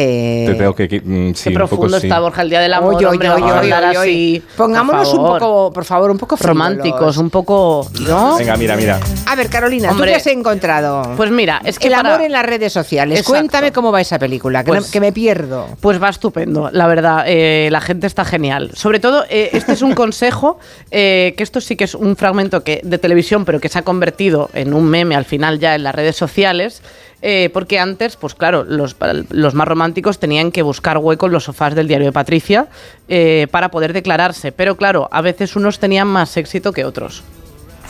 Eh, 0.00 0.44
Te 0.46 0.54
tengo 0.54 0.74
que. 0.76 0.84
mm, 1.04 1.34
sí, 1.34 1.42
Qué 1.42 1.48
un 1.48 1.54
profundo 1.56 1.98
sí. 1.98 2.06
está 2.06 2.20
Borja 2.20 2.42
el 2.42 2.50
día 2.50 2.60
del 2.60 2.72
amor, 2.72 2.94
Oye, 2.94 3.06
oye, 3.06 3.14
hombre, 3.14 3.28
oye, 3.30 3.40
vamos 3.40 3.50
a 3.56 3.60
oye, 3.60 3.72
hablar 3.74 3.90
oye, 3.90 3.98
oye. 3.98 4.10
así. 4.10 4.42
Pongámonos 4.56 5.08
por 5.08 5.18
un 5.18 5.24
favor. 5.26 5.38
poco, 5.40 5.72
por 5.72 5.84
favor, 5.84 6.10
un 6.12 6.18
poco 6.18 6.36
frívolos. 6.36 6.56
románticos, 6.68 7.16
un 7.16 7.30
poco, 7.30 7.90
¿no? 8.06 8.36
Venga, 8.38 8.56
mira, 8.56 8.76
mira. 8.76 9.00
A 9.26 9.34
ver, 9.34 9.48
Carolina, 9.48 9.90
Hombre, 9.90 10.06
¿tú 10.06 10.12
qué 10.12 10.16
has 10.16 10.26
encontrado? 10.28 11.14
Pues 11.16 11.32
mira, 11.32 11.60
es 11.64 11.80
que 11.80 11.88
El 11.88 11.94
para- 11.94 12.10
amor 12.14 12.24
en 12.24 12.30
las 12.30 12.46
redes 12.46 12.72
sociales. 12.72 13.18
Exacto. 13.18 13.32
Cuéntame 13.40 13.72
cómo 13.72 13.90
va 13.90 14.00
esa 14.00 14.20
película, 14.20 14.62
que, 14.62 14.68
Pues- 14.68 14.86
no- 14.86 14.90
que 14.92 15.00
me 15.00 15.10
pierdo. 15.12 15.66
Pues 15.80 16.00
va 16.00 16.10
estupendo, 16.10 16.70
la 16.72 16.86
verdad. 16.86 17.24
eh, 17.26 17.68
la 17.72 17.80
gente 17.80 18.06
está 18.06 18.24
genial. 18.24 18.70
Sobre 18.74 19.00
todo, 19.00 19.24
eh, 19.28 19.50
este 19.52 19.72
es 19.72 19.82
un 19.82 19.94
consejo, 19.94 20.60
eh, 20.92 21.34
que 21.36 21.42
esto 21.42 21.60
sí 21.60 21.74
que 21.74 21.82
es 21.84 21.96
un 21.96 22.14
fragmento 22.14 22.62
que, 22.62 22.80
de 22.84 22.98
televisión, 22.98 23.44
pero 23.44 23.58
que 23.58 23.68
se 23.68 23.80
ha 23.80 23.82
convertido 23.82 24.48
en 24.54 24.74
un 24.74 24.84
meme 24.84 25.16
al 25.16 25.24
final 25.24 25.58
ya 25.58 25.74
en 25.74 25.82
las 25.82 25.94
redes 25.94 26.14
sociales. 26.14 26.82
Eh, 27.20 27.50
porque 27.52 27.78
antes, 27.78 28.16
pues 28.16 28.34
claro, 28.34 28.64
los, 28.64 28.96
los 29.30 29.54
más 29.54 29.68
románticos 29.68 30.18
tenían 30.18 30.52
que 30.52 30.62
buscar 30.62 30.98
hueco 30.98 31.26
en 31.26 31.32
los 31.32 31.44
sofás 31.44 31.74
del 31.74 31.88
diario 31.88 32.06
de 32.06 32.12
Patricia 32.12 32.68
eh, 33.08 33.48
para 33.50 33.70
poder 33.70 33.92
declararse. 33.92 34.52
Pero 34.52 34.76
claro, 34.76 35.08
a 35.10 35.20
veces 35.20 35.56
unos 35.56 35.78
tenían 35.78 36.06
más 36.06 36.36
éxito 36.36 36.72
que 36.72 36.84
otros. 36.84 37.22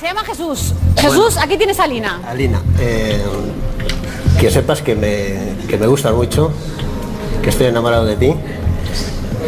Se 0.00 0.06
llama 0.06 0.24
Jesús. 0.24 0.74
Jesús, 0.96 1.36
aquí 1.36 1.56
tienes 1.56 1.78
a 1.80 1.86
Lina. 1.86 2.20
Alina, 2.26 2.62
eh, 2.80 3.20
que 4.40 4.50
sepas 4.50 4.80
que 4.80 4.94
me, 4.94 5.66
que 5.68 5.76
me 5.76 5.86
gustas 5.86 6.14
mucho, 6.14 6.52
que 7.42 7.50
estoy 7.50 7.66
enamorado 7.66 8.06
de 8.06 8.16
ti 8.16 8.34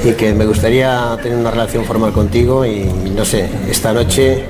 y 0.05 0.13
que 0.13 0.35
me 0.35 0.45
gustaría 0.45 1.17
tener 1.23 1.39
una 1.39 1.51
relación 1.51 1.85
formal 1.85 2.13
contigo 2.13 2.67
y 2.67 2.85
no 2.85 3.25
sé, 3.25 3.49
esta 3.71 3.93
noche, 3.93 4.45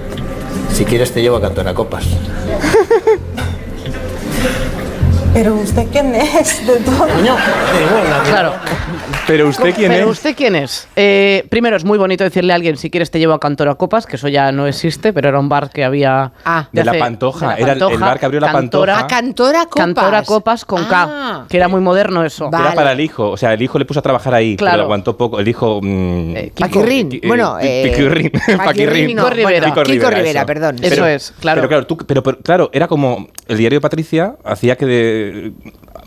si 0.73 0.85
quieres 0.85 1.13
te 1.13 1.21
llevo 1.23 1.37
a 1.37 1.41
cantar 1.41 1.69
a 1.69 1.75
copas. 1.75 2.07
Pero 5.33 5.55
usted 5.55 5.87
quién 5.93 6.13
es 6.15 6.67
de 6.67 6.77
todo. 6.81 7.07
Claro. 8.29 8.53
Pero 9.29 9.47
usted 9.49 9.73
quién 9.77 9.93
Pero 9.93 10.07
es. 10.07 10.11
usted 10.19 10.35
quién 10.35 10.57
es? 10.57 10.89
Eh, 10.97 11.47
primero, 11.49 11.77
es 11.77 11.85
muy 11.85 11.99
bonito 11.99 12.25
decirle 12.25 12.53
a 12.53 12.57
alguien, 12.57 12.77
si 12.77 12.91
quieres 12.91 13.13
te 13.13 13.21
llevo 13.21 13.35
a 13.35 13.39
Cantora 13.39 13.77
Copas, 13.77 14.07
que 14.07 14.17
eso 14.17 14.27
ya 14.27 14.51
no 14.51 14.67
existe, 14.67 15.13
pero 15.13 15.29
era 15.29 15.39
un 15.39 15.49
bar 15.49 15.71
que 15.71 15.85
había... 15.85 16.33
De 16.73 16.83
la 16.83 16.95
Pantoja, 16.99 17.55
era 17.55 17.73
el- 17.75 17.83
el 17.83 17.99
bar 17.99 18.19
que 18.19 18.27
abrió 18.27 18.41
la 18.41 18.51
Pantoja. 18.51 18.99
A 18.99 19.07
Cantora 19.07 19.67
Copas. 19.67 19.77
Cantora 19.85 20.23
Copas 20.25 20.65
con 20.65 20.83
Ah. 20.91 21.43
K, 21.43 21.47
que 21.49 21.57
era 21.59 21.69
muy 21.69 21.81
moderno 21.81 22.25
eso. 22.25 22.49
Era 22.53 22.73
para 22.75 22.91
el 22.93 23.01
hijo, 23.01 23.31
o 23.31 23.37
sea, 23.37 23.53
el 23.55 23.63
hijo 23.63 23.79
le 23.79 23.85
puso 23.85 24.01
a 24.01 24.03
trabajar 24.03 24.35
ahí, 24.35 24.57
Claro. 24.57 24.73
pero 24.79 24.83
aguantó 24.85 25.17
poco. 25.17 25.39
El 25.39 25.47
hijo. 25.47 25.79
mm, 25.81 26.35
Paquirrín. 26.59 27.09
Qui- 27.11 27.29
Bueno, 27.29 27.57
eh, 27.61 27.83
Piquirrín. 27.89 28.33
Paquirrín, 28.57 29.15
no, 29.17 29.23
Paquirrín. 29.25 29.45
bueno, 29.45 29.67
Kiko 29.85 30.11
Rivera, 30.11 30.41
eso. 30.41 30.47
perdón. 30.47 30.77
Pero- 30.81 30.95
Eso 30.95 31.07
es, 31.07 31.35
claro. 31.39 31.61
Pero 31.61 31.69
claro, 31.69 31.87
tú- 31.87 31.97
pero, 31.99 32.23
pero, 32.25 32.39
claro, 32.41 32.71
era 32.73 32.89
como 32.89 33.29
el 33.47 33.57
diario 33.59 33.77
de 33.77 33.81
Patricia 33.81 34.35
hacía 34.45 34.75
que 34.77 34.87
de- 34.87 35.20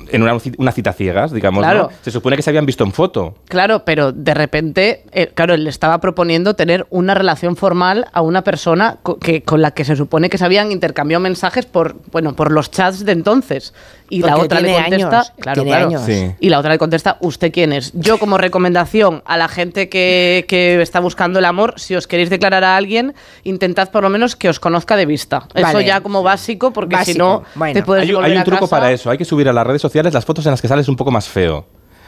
en 0.09 0.21
una, 0.21 0.37
una 0.57 0.71
cita 0.71 0.93
ciegas, 0.93 1.31
digamos, 1.31 1.63
Claro. 1.63 1.83
¿no? 1.83 1.97
se 2.01 2.11
supone 2.11 2.35
que 2.35 2.41
se 2.41 2.49
habían 2.49 2.65
visto 2.65 2.83
en 2.83 2.91
foto. 2.91 3.35
Claro, 3.47 3.83
pero 3.85 4.11
de 4.11 4.33
repente, 4.33 5.03
eh, 5.11 5.27
claro, 5.33 5.53
él 5.53 5.63
le 5.63 5.69
estaba 5.69 5.99
proponiendo 5.99 6.55
tener 6.55 6.85
una 6.89 7.13
relación 7.13 7.55
formal 7.55 8.07
a 8.13 8.21
una 8.21 8.43
persona 8.43 8.97
co- 9.03 9.17
que, 9.19 9.43
con 9.43 9.61
la 9.61 9.71
que 9.71 9.85
se 9.85 9.95
supone 9.95 10.29
que 10.29 10.37
se 10.37 10.45
habían 10.45 10.71
intercambiado 10.71 11.21
mensajes 11.21 11.65
por, 11.65 11.95
bueno, 12.11 12.35
por 12.35 12.51
los 12.51 12.71
chats 12.71 13.05
de 13.05 13.11
entonces. 13.11 13.73
Y 14.13 14.21
la 14.21 14.37
otra 14.37 14.59
le 14.61 14.73
contesta, 14.73 15.19
años, 15.19 15.33
claro, 15.39 15.61
tiene 15.61 15.71
claro. 15.71 15.87
años. 15.87 16.01
Sí. 16.05 16.31
Y 16.39 16.49
la 16.49 16.59
otra 16.59 16.71
le 16.71 16.77
contesta, 16.77 17.17
¿usted 17.21 17.51
quién 17.51 17.73
es? 17.73 17.91
Yo 17.93 18.17
como 18.19 18.37
recomendación 18.37 19.23
a 19.25 19.37
la 19.37 19.47
gente 19.47 19.89
que, 19.89 20.45
que 20.47 20.81
está 20.81 20.99
buscando 20.99 21.39
el 21.39 21.45
amor, 21.45 21.73
si 21.77 21.95
os 21.95 22.07
queréis 22.07 22.29
declarar 22.29 22.63
a 22.63 22.75
alguien, 22.77 23.13
intentad 23.43 23.89
por 23.89 24.03
lo 24.03 24.09
menos 24.09 24.35
que 24.35 24.49
os 24.49 24.59
conozca 24.59 24.95
de 24.95 25.05
vista. 25.05 25.47
Eso 25.53 25.81
ya 25.81 26.01
como 26.01 26.23
básico, 26.23 26.71
porque 26.71 26.97
si 27.05 27.13
no 27.15 27.43
bueno. 27.55 27.73
te 27.73 27.83
puedes 27.83 28.03
hay, 28.03 28.13
volver 28.13 28.31
hay 28.31 28.35
un 28.37 28.41
a 28.41 28.43
truco 28.43 28.61
casa. 28.61 28.75
para 28.77 28.91
eso, 28.91 29.09
hay 29.09 29.17
que 29.17 29.25
subir 29.25 29.49
a 29.49 29.53
las 29.53 29.65
redes 29.65 29.81
sociales 29.81 30.13
las 30.13 30.25
fotos 30.25 30.45
en 30.45 30.51
las 30.51 30.61
que 30.61 30.67
sales 30.67 30.87
un 30.87 30.95
poco 30.95 31.11
más 31.11 31.27
feo. 31.27 31.65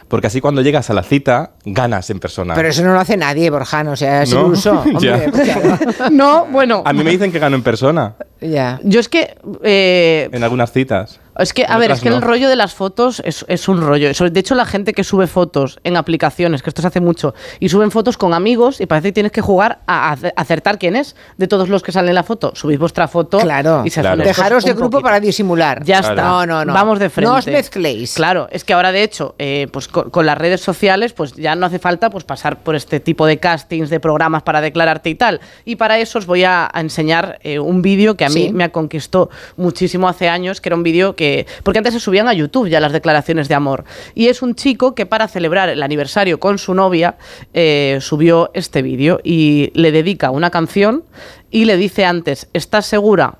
Porque 0.07 0.27
así 0.27 0.39
cuando 0.39 0.61
llegas 0.61 0.91
a 0.91 0.93
la 0.93 1.01
cita, 1.01 1.53
ganas 1.65 2.11
en 2.11 2.19
persona. 2.19 2.53
Pero 2.53 2.67
eso 2.67 2.83
no 2.83 2.93
lo 2.93 2.99
hace 2.99 3.17
nadie, 3.17 3.49
Borjano, 3.49 3.93
o 3.93 3.95
sea, 3.95 4.21
es 4.21 4.31
¿No? 4.31 4.45
un 4.45 4.51
uso. 4.51 4.81
Hombre, 4.85 5.31
claro. 5.31 5.79
no, 6.11 6.45
bueno. 6.45 6.83
A 6.85 6.93
mí 6.93 7.03
me 7.03 7.09
dicen 7.09 7.31
que 7.31 7.39
gano 7.39 7.55
en 7.55 7.63
persona, 7.63 8.13
Ya. 8.39 8.79
Yo 8.83 8.99
es 8.99 9.09
que... 9.09 9.35
eh, 9.63 10.29
en 10.31 10.43
algunas 10.43 10.71
citas. 10.71 11.19
Es 11.37 11.53
que, 11.53 11.65
a 11.67 11.77
ver, 11.77 11.91
es 11.91 12.01
que 12.01 12.09
no. 12.09 12.15
el 12.17 12.21
rollo 12.21 12.47
de 12.49 12.55
las 12.55 12.73
fotos 12.73 13.21
es, 13.25 13.45
es 13.47 13.67
un 13.67 13.81
rollo. 13.81 14.09
Eso- 14.09 14.29
De 14.29 14.39
hecho, 14.39 14.55
la 14.55 14.65
gente 14.65 14.93
que 14.93 15.03
sube 15.03 15.27
fotos 15.27 15.79
en 15.83 15.97
aplicaciones, 15.97 16.61
que 16.63 16.69
esto 16.69 16.81
se 16.81 16.87
hace 16.87 17.01
mucho, 17.01 17.33
y 17.59 17.69
suben 17.69 17.91
fotos 17.91 18.17
con 18.17 18.33
amigos 18.33 18.79
y 18.81 18.85
parece 18.85 19.09
que 19.09 19.13
tienes 19.13 19.31
que 19.31 19.41
jugar 19.41 19.79
a, 19.87 20.15
acertar 20.35 20.79
quién 20.79 20.95
es 20.95 21.15
de 21.37 21.47
todos 21.47 21.67
los 21.69 21.83
que 21.83 21.91
salen 21.91 22.09
en 22.09 22.15
la 22.15 22.23
foto. 22.23 22.53
Subís 22.55 22.79
vuestra 22.79 23.07
foto 23.07 23.39
Claro. 23.39 23.83
y 23.85 23.89
se 23.89 24.01
Claro. 24.01 24.23
Dejaros 24.23 24.63
de 24.63 24.71
grupo 24.73 24.91
poquito. 24.91 25.01
para 25.03 25.19
disimular. 25.19 25.83
Ya 25.83 25.99
Claro. 25.99 26.15
está. 26.15 26.27
No, 26.27 26.45
no, 26.45 26.65
no. 26.65 26.73
Vamos 26.73 26.99
de 26.99 27.09
frente. 27.09 27.29
No 27.31 27.37
os 27.37 27.47
mezcléis. 27.47 28.13
Claro, 28.13 28.47
es 28.51 28.63
que 28.63 28.73
ahora 28.73 28.91
de 28.91 29.03
hecho, 29.03 29.35
eh, 29.37 29.67
pues 29.71 29.87
con, 29.87 30.09
con 30.09 30.25
las 30.25 30.37
redes 30.37 30.61
sociales, 30.61 31.11
pues 31.13 31.33
ya 31.33 31.55
no 31.55 31.65
hace 31.65 31.79
falta 31.79 32.09
pues 32.09 32.23
pasar 32.23 32.59
por 32.59 32.75
este 32.75 32.99
tipo 32.99 33.25
de 33.25 33.39
castings, 33.39 33.89
de 33.89 33.99
programas 33.99 34.43
para 34.43 34.61
declararte 34.61 35.09
y 35.09 35.15
tal. 35.15 35.41
Y 35.65 35.75
para 35.75 35.99
eso 35.99 36.19
os 36.19 36.25
voy 36.25 36.43
a, 36.45 36.69
a 36.71 36.79
enseñar 36.81 37.39
eh, 37.43 37.59
un 37.59 37.81
vídeo 37.81 38.15
que 38.15 38.23
a 38.25 38.29
mí 38.29 38.35
Sí. 38.47 38.51
me 38.53 38.71
conquistó 38.71 39.29
muchísimo 39.57 40.07
hace 40.07 40.29
años, 40.29 40.61
que 40.61 40.69
era 40.69 40.75
un 40.75 40.83
vídeo 40.83 41.15
que. 41.15 41.24
Porque 41.63 41.79
antes 41.79 41.93
se 41.93 41.99
subían 41.99 42.27
a 42.27 42.33
YouTube 42.33 42.69
ya 42.69 42.79
las 42.79 42.91
declaraciones 42.91 43.47
de 43.47 43.55
amor. 43.55 43.83
Y 44.13 44.27
es 44.27 44.41
un 44.41 44.55
chico 44.55 44.95
que 44.95 45.05
para 45.05 45.27
celebrar 45.27 45.69
el 45.69 45.83
aniversario 45.83 46.39
con 46.39 46.57
su 46.57 46.73
novia 46.73 47.17
eh, 47.53 47.99
subió 48.01 48.51
este 48.53 48.81
vídeo 48.81 49.19
y 49.23 49.71
le 49.73 49.91
dedica 49.91 50.31
una 50.31 50.49
canción 50.49 51.03
y 51.51 51.65
le 51.65 51.77
dice 51.77 52.05
antes: 52.05 52.49
¿Estás 52.53 52.85
segura? 52.85 53.39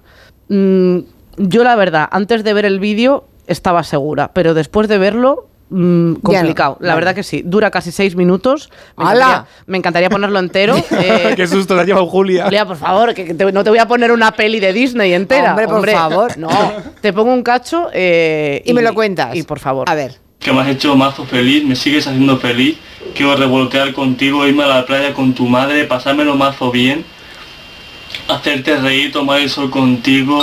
Mm, 0.50 1.00
yo 1.38 1.64
la 1.64 1.76
verdad, 1.76 2.08
antes 2.12 2.44
de 2.44 2.54
ver 2.54 2.66
el 2.66 2.80
vídeo 2.80 3.26
estaba 3.48 3.84
segura, 3.84 4.32
pero 4.34 4.54
después 4.54 4.88
de 4.88 4.98
verlo... 4.98 5.48
mm, 5.76 6.14
no. 6.14 6.20
complicado, 6.22 6.78
la 6.80 6.88
Vale. 6.90 6.96
verdad 7.02 7.16
que 7.16 7.24
sí. 7.24 7.42
Dura 7.46 7.70
casi 7.72 7.92
seis 7.92 8.16
minutos. 8.16 8.70
Me 8.98 9.06
¡Hala! 9.06 9.26
encantaría, 9.26 9.48
me 9.68 9.78
encantaría 9.78 10.10
ponerlo 10.10 10.40
entero. 10.40 10.76
eh, 10.92 11.34
Qué 11.36 11.48
susto 11.48 11.76
la 11.76 11.82
ha 11.82 11.86
llevado 11.86 12.08
Julia. 12.08 12.46
Julia, 12.46 12.66
por 12.66 12.78
favor, 12.78 13.14
que 13.14 13.34
te- 13.34 13.52
no 13.52 13.64
te 13.64 13.70
voy 13.70 13.80
a 13.80 13.88
poner 13.88 14.12
una 14.12 14.32
peli 14.32 14.60
de 14.60 14.74
Disney 14.74 15.14
entera. 15.14 15.52
Hombre, 15.52 15.68
por 15.68 15.90
favor. 15.90 16.38
No, 16.38 16.50
te 17.02 17.12
pongo 17.14 17.34
un 17.34 17.44
cacho 17.44 17.90
eh, 17.94 18.62
Y 18.66 18.74
me 18.74 18.82
lo 18.82 18.94
cuentas. 18.94 19.36
Y 19.36 19.44
por 19.44 19.60
favor. 19.60 19.90
A 19.90 19.96
ver. 19.96 20.16
que 20.40 20.52
me 20.54 20.62
has 20.62 20.68
hecho 20.70 20.96
mazo 20.96 21.26
feliz, 21.26 21.64
me 21.66 21.76
sigues 21.76 22.06
haciendo 22.08 22.38
feliz. 22.38 22.78
Quiero 23.16 23.36
revoltear 23.36 23.94
contigo, 23.94 24.46
irme 24.48 24.64
a 24.64 24.68
la 24.68 24.86
playa 24.86 25.14
con 25.14 25.34
tu 25.34 25.48
madre, 25.48 25.86
pasármelo 25.86 26.36
mazo 26.36 26.72
bien, 26.72 27.06
hacerte 28.28 28.76
reír, 28.78 29.12
tomar 29.12 29.40
el 29.42 29.50
sol 29.50 29.70
contigo, 29.70 30.40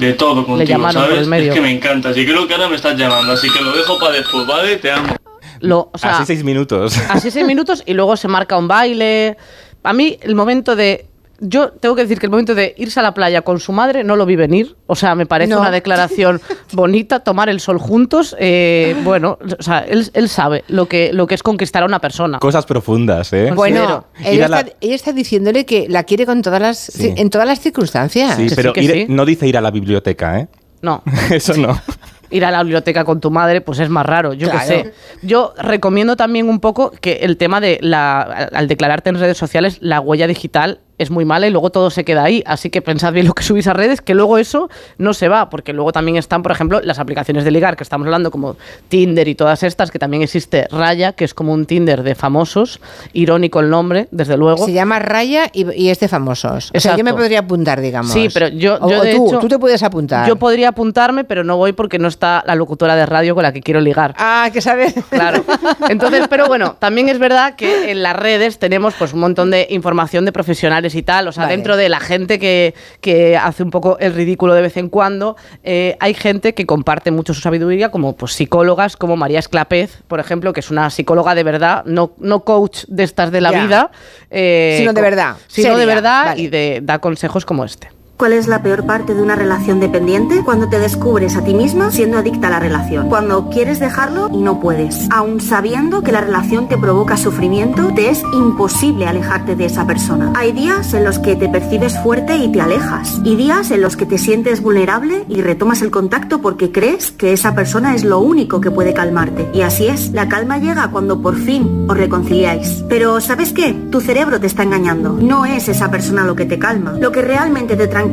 de 0.00 0.14
todo 0.14 0.44
contigo, 0.46 0.68
llamaron 0.68 1.02
por 1.02 1.10
¿sabes? 1.10 1.22
el 1.24 1.28
medio. 1.28 1.48
Es 1.50 1.54
que 1.54 1.60
me 1.60 1.70
encanta. 1.70 2.10
Y 2.10 2.26
creo 2.26 2.46
que 2.48 2.54
ahora 2.54 2.68
me 2.68 2.76
estás 2.76 2.96
llamando, 2.98 3.32
así 3.32 3.50
que 3.50 3.62
lo 3.62 3.72
dejo 3.72 3.98
para 3.98 4.14
después, 4.14 4.46
¿vale? 4.46 4.76
Te 4.76 4.90
amo. 4.90 5.14
Lo, 5.60 5.90
o 5.92 5.98
sea, 5.98 6.16
Así 6.16 6.26
seis 6.26 6.42
minutos. 6.42 6.96
Así 7.08 7.30
seis 7.30 7.46
minutos 7.46 7.82
y 7.86 7.92
luego 7.92 8.16
se 8.16 8.28
marca 8.28 8.56
un 8.56 8.66
baile. 8.66 9.36
A 9.82 9.92
mí 9.92 10.18
el 10.22 10.34
momento 10.34 10.74
de... 10.74 11.06
Yo 11.42 11.70
tengo 11.70 11.94
que 11.96 12.02
decir 12.02 12.18
que 12.18 12.26
el 12.26 12.30
momento 12.30 12.54
de 12.54 12.74
irse 12.76 13.00
a 13.00 13.02
la 13.02 13.14
playa 13.14 13.40
con 13.42 13.60
su 13.60 13.72
madre 13.72 14.04
no 14.04 14.14
lo 14.16 14.26
vi 14.26 14.36
venir. 14.36 14.76
O 14.86 14.94
sea, 14.94 15.14
me 15.14 15.24
parece 15.26 15.50
No. 15.54 15.60
una 15.60 15.70
declaración 15.70 16.40
bonita, 16.72 17.20
tomar 17.20 17.48
el 17.48 17.60
sol 17.60 17.78
juntos. 17.78 18.36
eh, 18.38 18.94
bueno, 19.04 19.38
o 19.58 19.62
sea, 19.62 19.80
él, 19.80 20.10
él 20.12 20.28
sabe 20.28 20.64
lo 20.68 20.86
que, 20.86 21.12
lo 21.12 21.26
que 21.26 21.34
es 21.34 21.42
conquistar 21.42 21.82
a 21.82 21.86
una 21.86 21.98
persona. 21.98 22.38
Cosas 22.40 22.66
profundas, 22.66 23.32
¿eh? 23.32 23.50
Bueno, 23.54 24.06
ella 24.22 24.48
la- 24.48 24.60
está, 24.60 24.72
ella 24.80 24.94
está 24.94 25.12
diciéndole 25.12 25.64
que 25.64 25.86
la 25.88 26.04
quiere 26.04 26.26
con 26.26 26.42
todas 26.42 26.60
las, 26.60 26.78
Sí. 26.78 27.14
en 27.16 27.30
todas 27.30 27.46
las 27.46 27.60
circunstancias. 27.60 28.36
Sí, 28.36 28.48
pero 28.54 28.72
ir- 28.74 29.08
no 29.08 29.24
dice 29.24 29.46
ir 29.46 29.56
a 29.56 29.60
la 29.60 29.70
biblioteca, 29.70 30.40
¿eh? 30.40 30.48
No. 30.82 31.02
Eso 31.30 31.54
no. 31.56 31.80
ir 32.30 32.44
a 32.44 32.50
la 32.50 32.62
biblioteca 32.62 33.04
con 33.04 33.18
tu 33.20 33.30
madre, 33.30 33.60
pues 33.60 33.78
es 33.80 33.88
más 33.88 34.06
raro, 34.06 34.34
yo 34.34 34.48
Claro. 34.50 34.60
qué 34.60 34.66
sé. 34.66 34.92
Yo 35.22 35.52
recomiendo 35.58 36.16
también 36.16 36.48
un 36.48 36.60
poco 36.60 36.92
que 37.00 37.14
el 37.22 37.36
tema 37.36 37.60
de 37.60 37.78
la 37.82 38.20
al 38.52 38.68
declararte 38.68 39.10
en 39.10 39.16
redes 39.18 39.36
sociales, 39.36 39.78
la 39.80 40.00
huella 40.00 40.26
digital 40.28 40.80
es 41.00 41.10
muy 41.10 41.24
mala 41.24 41.46
y 41.46 41.50
luego 41.50 41.70
todo 41.70 41.90
se 41.90 42.04
queda 42.04 42.24
ahí. 42.24 42.42
Así 42.46 42.70
que 42.70 42.82
pensad 42.82 43.12
bien 43.12 43.26
lo 43.26 43.32
que 43.34 43.42
subís 43.42 43.66
a 43.66 43.72
redes, 43.72 44.00
que 44.00 44.14
luego 44.14 44.38
eso 44.38 44.68
no 44.98 45.14
se 45.14 45.28
va, 45.28 45.50
porque 45.50 45.72
luego 45.72 45.92
también 45.92 46.16
están, 46.16 46.42
por 46.42 46.52
ejemplo, 46.52 46.80
las 46.82 46.98
aplicaciones 46.98 47.44
de 47.44 47.50
ligar, 47.50 47.76
que 47.76 47.82
estamos 47.82 48.04
hablando 48.06 48.30
como 48.30 48.56
Tinder 48.88 49.26
y 49.28 49.34
todas 49.34 49.62
estas, 49.62 49.90
que 49.90 49.98
también 49.98 50.22
existe 50.22 50.66
Raya, 50.70 51.12
que 51.12 51.24
es 51.24 51.34
como 51.34 51.52
un 51.52 51.66
Tinder 51.66 52.02
de 52.02 52.14
famosos, 52.14 52.80
irónico 53.12 53.60
el 53.60 53.70
nombre, 53.70 54.08
desde 54.10 54.36
luego. 54.36 54.64
Se 54.66 54.72
llama 54.72 54.98
Raya 54.98 55.48
y, 55.52 55.70
y 55.74 55.88
es 55.90 56.00
de 56.00 56.08
famosos. 56.08 56.70
O 56.74 56.80
sea, 56.80 56.96
yo 56.96 57.04
me 57.04 57.12
podría 57.12 57.40
apuntar, 57.40 57.80
digamos. 57.80 58.12
Sí, 58.12 58.28
pero 58.32 58.48
yo, 58.48 58.76
O- 58.80 58.90
yo 58.90 59.00
o 59.00 59.02
de 59.02 59.14
tú, 59.14 59.26
hecho, 59.28 59.38
tú 59.38 59.48
te 59.48 59.58
puedes 59.58 59.82
apuntar. 59.82 60.28
Yo 60.28 60.36
podría 60.36 60.68
apuntarme, 60.68 61.24
pero 61.24 61.44
no 61.44 61.56
voy 61.56 61.72
porque 61.72 61.98
no 61.98 62.08
está 62.08 62.42
la 62.46 62.54
locutora 62.54 62.94
de 62.96 63.06
radio 63.06 63.34
con 63.34 63.42
la 63.42 63.52
que 63.52 63.60
quiero 63.62 63.80
ligar. 63.80 64.14
Ah, 64.18 64.50
que 64.52 64.60
sabes. 64.60 64.94
Claro. 65.08 65.44
Entonces, 65.88 66.26
pero 66.28 66.46
bueno, 66.46 66.76
también 66.78 67.08
es 67.08 67.18
verdad 67.18 67.54
que 67.54 67.90
en 67.90 68.02
las 68.02 68.16
redes 68.16 68.58
tenemos 68.58 68.94
pues 68.94 69.12
un 69.12 69.20
montón 69.20 69.50
de 69.50 69.66
información 69.70 70.24
de 70.24 70.32
profesionales 70.32 70.89
y 70.94 71.02
tal. 71.02 71.28
O 71.28 71.32
sea, 71.32 71.44
Vale. 71.44 71.56
dentro 71.56 71.76
de 71.76 71.88
la 71.88 72.00
gente 72.00 72.38
que, 72.38 72.74
que 73.00 73.36
hace 73.36 73.62
un 73.62 73.70
poco 73.70 73.98
el 73.98 74.14
ridículo 74.14 74.54
de 74.54 74.62
vez 74.62 74.76
en 74.76 74.88
cuando, 74.88 75.36
eh, 75.62 75.96
hay 76.00 76.14
gente 76.14 76.54
que 76.54 76.66
comparte 76.66 77.10
mucho 77.10 77.34
su 77.34 77.40
sabiduría, 77.40 77.90
como 77.90 78.16
pues 78.16 78.32
psicólogas, 78.32 78.96
como 78.96 79.16
María 79.16 79.38
Esclapez, 79.38 80.02
por 80.08 80.20
ejemplo, 80.20 80.52
que 80.52 80.60
es 80.60 80.70
una 80.70 80.90
psicóloga 80.90 81.34
de 81.34 81.42
verdad, 81.42 81.82
no, 81.84 82.12
no 82.18 82.44
coach 82.44 82.84
de 82.88 83.02
estas 83.04 83.30
de 83.30 83.40
la 83.40 83.52
Ya. 83.52 83.64
vida. 83.64 83.90
eh, 84.30 84.76
Sino 84.78 84.92
de 84.92 85.00
verdad, 85.00 85.36
Sino 85.48 85.76
de 85.76 85.86
verdad 85.86 86.24
vale. 86.26 86.40
y 86.42 86.48
de, 86.48 86.80
da 86.82 86.98
consejos 86.98 87.44
como 87.44 87.64
este. 87.64 87.90
¿Cuál 88.20 88.34
es 88.34 88.48
la 88.48 88.62
peor 88.62 88.84
parte 88.84 89.14
de 89.14 89.22
una 89.22 89.34
relación 89.34 89.80
dependiente? 89.80 90.42
Cuando 90.44 90.68
te 90.68 90.78
descubres 90.78 91.36
a 91.36 91.42
ti 91.42 91.54
misma 91.54 91.90
siendo 91.90 92.18
adicta 92.18 92.48
a 92.48 92.50
la 92.50 92.60
relación. 92.60 93.08
Cuando 93.08 93.48
quieres 93.48 93.80
dejarlo 93.80 94.28
y 94.30 94.42
no 94.42 94.60
puedes. 94.60 95.08
Aun 95.10 95.40
sabiendo 95.40 96.02
que 96.02 96.12
la 96.12 96.20
relación 96.20 96.68
te 96.68 96.76
provoca 96.76 97.16
sufrimiento, 97.16 97.90
te 97.94 98.10
es 98.10 98.22
imposible 98.34 99.06
alejarte 99.06 99.56
de 99.56 99.64
esa 99.64 99.86
persona. 99.86 100.34
Hay 100.36 100.52
días 100.52 100.92
en 100.92 101.04
los 101.04 101.18
que 101.18 101.34
te 101.34 101.48
percibes 101.48 101.98
fuerte 102.02 102.36
y 102.36 102.52
te 102.52 102.60
alejas. 102.60 103.22
Y 103.24 103.36
días 103.36 103.70
en 103.70 103.80
los 103.80 103.96
que 103.96 104.04
te 104.04 104.18
sientes 104.18 104.60
vulnerable 104.60 105.24
y 105.26 105.40
retomas 105.40 105.80
el 105.80 105.90
contacto 105.90 106.42
porque 106.42 106.70
crees 106.70 107.12
que 107.12 107.32
esa 107.32 107.54
persona 107.54 107.94
es 107.94 108.04
lo 108.04 108.18
único 108.18 108.60
que 108.60 108.70
puede 108.70 108.92
calmarte. 108.92 109.48
Y 109.54 109.62
así 109.62 109.86
es, 109.86 110.10
la 110.10 110.28
calma 110.28 110.58
llega 110.58 110.90
cuando 110.90 111.22
por 111.22 111.36
fin 111.36 111.86
os 111.88 111.96
reconciliáis. 111.96 112.84
Pero 112.86 113.18
¿sabes 113.22 113.54
qué? 113.54 113.72
Tu 113.90 114.02
cerebro 114.02 114.38
te 114.38 114.46
está 114.46 114.62
engañando. 114.62 115.16
No 115.18 115.46
es 115.46 115.70
esa 115.70 115.90
persona 115.90 116.26
lo 116.26 116.36
que 116.36 116.44
te 116.44 116.58
calma. 116.58 116.98
Lo 117.00 117.12
que 117.12 117.22
realmente 117.22 117.76
te 117.76 117.86
tranquiliza 117.86 118.09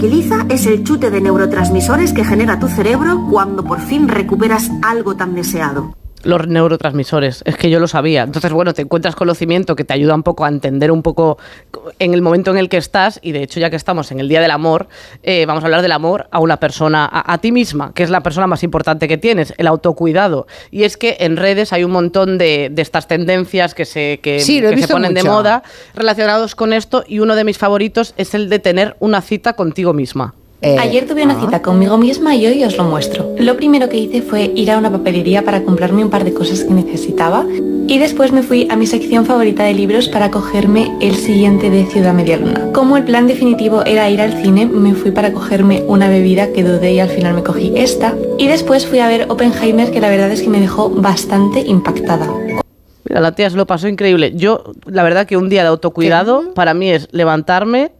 es 0.50 0.68
el 0.68 0.84
chute 0.84 1.10
de 1.10 1.22
neurotransmisores 1.22 2.14
que 2.14 2.24
genera 2.24 2.60
tu 2.60 2.68
cerebro 2.68 3.28
cuando 3.32 3.64
por 3.64 3.80
fin 3.80 4.08
recuperas 4.08 4.70
algo 4.84 5.16
tan 5.16 5.34
deseado. 5.34 5.96
Los 6.24 6.48
neurotransmisores, 6.48 7.44
es 7.46 7.56
que 7.58 7.70
yo 7.70 7.80
lo 7.80 7.88
sabía. 7.88 8.24
Entonces, 8.24 8.52
bueno, 8.52 8.74
te 8.74 8.82
encuentras 8.82 9.16
conocimiento 9.16 9.76
que 9.76 9.84
te 9.84 9.94
ayuda 9.94 10.16
un 10.16 10.24
poco 10.24 10.46
a 10.46 10.50
entender 10.50 10.92
un 10.92 11.04
poco 11.04 11.38
en 12.00 12.14
el 12.14 12.22
momento 12.22 12.52
en 12.52 12.58
el 12.58 12.70
que 12.70 12.78
estás 12.78 13.20
y 13.22 13.32
de 13.32 13.44
hecho 13.44 13.60
ya 13.60 13.70
que 13.70 13.76
estamos 13.76 14.12
en 14.12 14.20
el 14.20 14.28
Día 14.28 14.42
del 14.42 14.52
Amor, 14.52 14.88
eh, 15.24 15.46
vamos 15.46 15.64
a 15.64 15.68
hablar 15.68 15.82
del 15.82 15.92
amor 15.92 16.28
a 16.32 16.40
una 16.40 16.58
persona, 16.58 17.06
a, 17.06 17.34
a 17.34 17.38
ti 17.38 17.52
misma, 17.52 17.92
que 17.94 18.04
es 18.04 18.10
la 18.10 18.22
persona 18.22 18.48
más 18.48 18.64
importante 18.64 19.08
que 19.08 19.18
tienes, 19.18 19.54
el 19.58 19.68
autocuidado. 19.68 20.48
Y 20.72 20.84
es 20.84 20.98
que 20.98 21.18
en 21.20 21.38
redes 21.38 21.74
hay 21.74 21.84
un 21.84 21.92
montón 21.92 22.38
de, 22.38 22.70
de 22.72 22.82
estas 22.82 23.08
tendencias 23.08 23.74
que 23.74 23.86
se, 23.86 24.20
que, 24.22 24.40
Sí, 24.40 24.62
se 24.62 24.88
ponen 24.88 25.14
de 25.14 25.24
moda 25.24 25.64
relacionados 25.96 26.56
con 26.56 26.74
esto 26.74 27.04
y 27.08 27.20
uno 27.20 27.36
de 27.36 27.44
mis 27.44 27.58
favoritos 27.58 28.14
es 28.18 28.34
el 28.34 28.50
de 28.50 28.60
tener 28.60 28.96
una 29.00 29.22
cita 29.22 29.54
contigo 29.54 29.94
misma. 29.94 30.34
Ayer 30.62 31.06
tuve 31.06 31.24
una 31.24 31.40
cita 31.40 31.62
conmigo 31.62 32.00
misma 32.00 32.36
y 32.36 32.48
hoy 32.48 32.64
os 32.64 32.78
lo 32.78 32.84
muestro. 32.84 33.36
Lo 33.38 33.58
primero 33.58 33.90
que 33.90 33.98
hice 33.98 34.24
fue 34.24 34.52
ir 34.56 34.72
a 34.72 34.80
una 34.80 34.92
papelería 34.92 35.46
para 35.46 35.64
comprarme 35.64 36.04
un 36.04 36.10
par 36.10 36.24
de 36.24 36.34
cosas 36.34 36.64
que 36.64 36.74
necesitaba 36.74 37.46
y 37.88 38.00
después 38.00 38.32
me 38.32 38.42
fui 38.42 38.68
a 38.72 38.76
mi 38.76 38.88
sección 38.88 39.28
favorita 39.28 39.64
de 39.64 39.76
libros 39.76 40.10
para 40.10 40.32
cogerme 40.32 40.92
el 41.00 41.16
siguiente 41.16 41.70
de 41.70 41.86
Ciudad 41.86 42.14
Media 42.14 42.38
Luna. 42.38 42.72
Como 42.74 42.98
el 42.98 43.04
plan 43.04 43.28
definitivo 43.28 43.86
era 43.86 44.10
ir 44.10 44.20
al 44.20 44.34
cine, 44.42 44.66
me 44.66 44.96
fui 44.96 45.12
para 45.12 45.32
cogerme 45.32 45.84
una 45.88 46.10
bebida 46.10 46.52
que 46.52 46.64
dudé 46.64 46.94
y 46.94 47.00
al 47.00 47.10
final 47.10 47.36
me 47.36 47.44
cogí 47.44 47.74
esta. 47.76 48.16
Y 48.40 48.48
después 48.48 48.88
fui 48.88 48.98
a 48.98 49.08
ver 49.08 49.28
Oppenheimer 49.30 49.92
que 49.92 50.02
la 50.02 50.10
verdad 50.10 50.32
es 50.32 50.42
que 50.42 50.50
me 50.50 50.60
dejó 50.60 50.90
bastante 50.90 51.62
impactada. 51.62 52.28
Mira, 53.08 53.22
la 53.22 53.32
tía 53.34 53.50
se 53.50 53.58
lo 53.58 53.68
pasó 53.68 53.88
increíble. 53.88 54.34
Yo, 54.36 54.64
la 54.86 55.04
verdad 55.04 55.28
que 55.28 55.38
un 55.38 55.50
día 55.50 55.62
de 55.62 55.70
autocuidado 55.70 56.56
para 56.56 56.74
mí 56.74 56.90
es 56.90 57.08
levantarme 57.12 57.92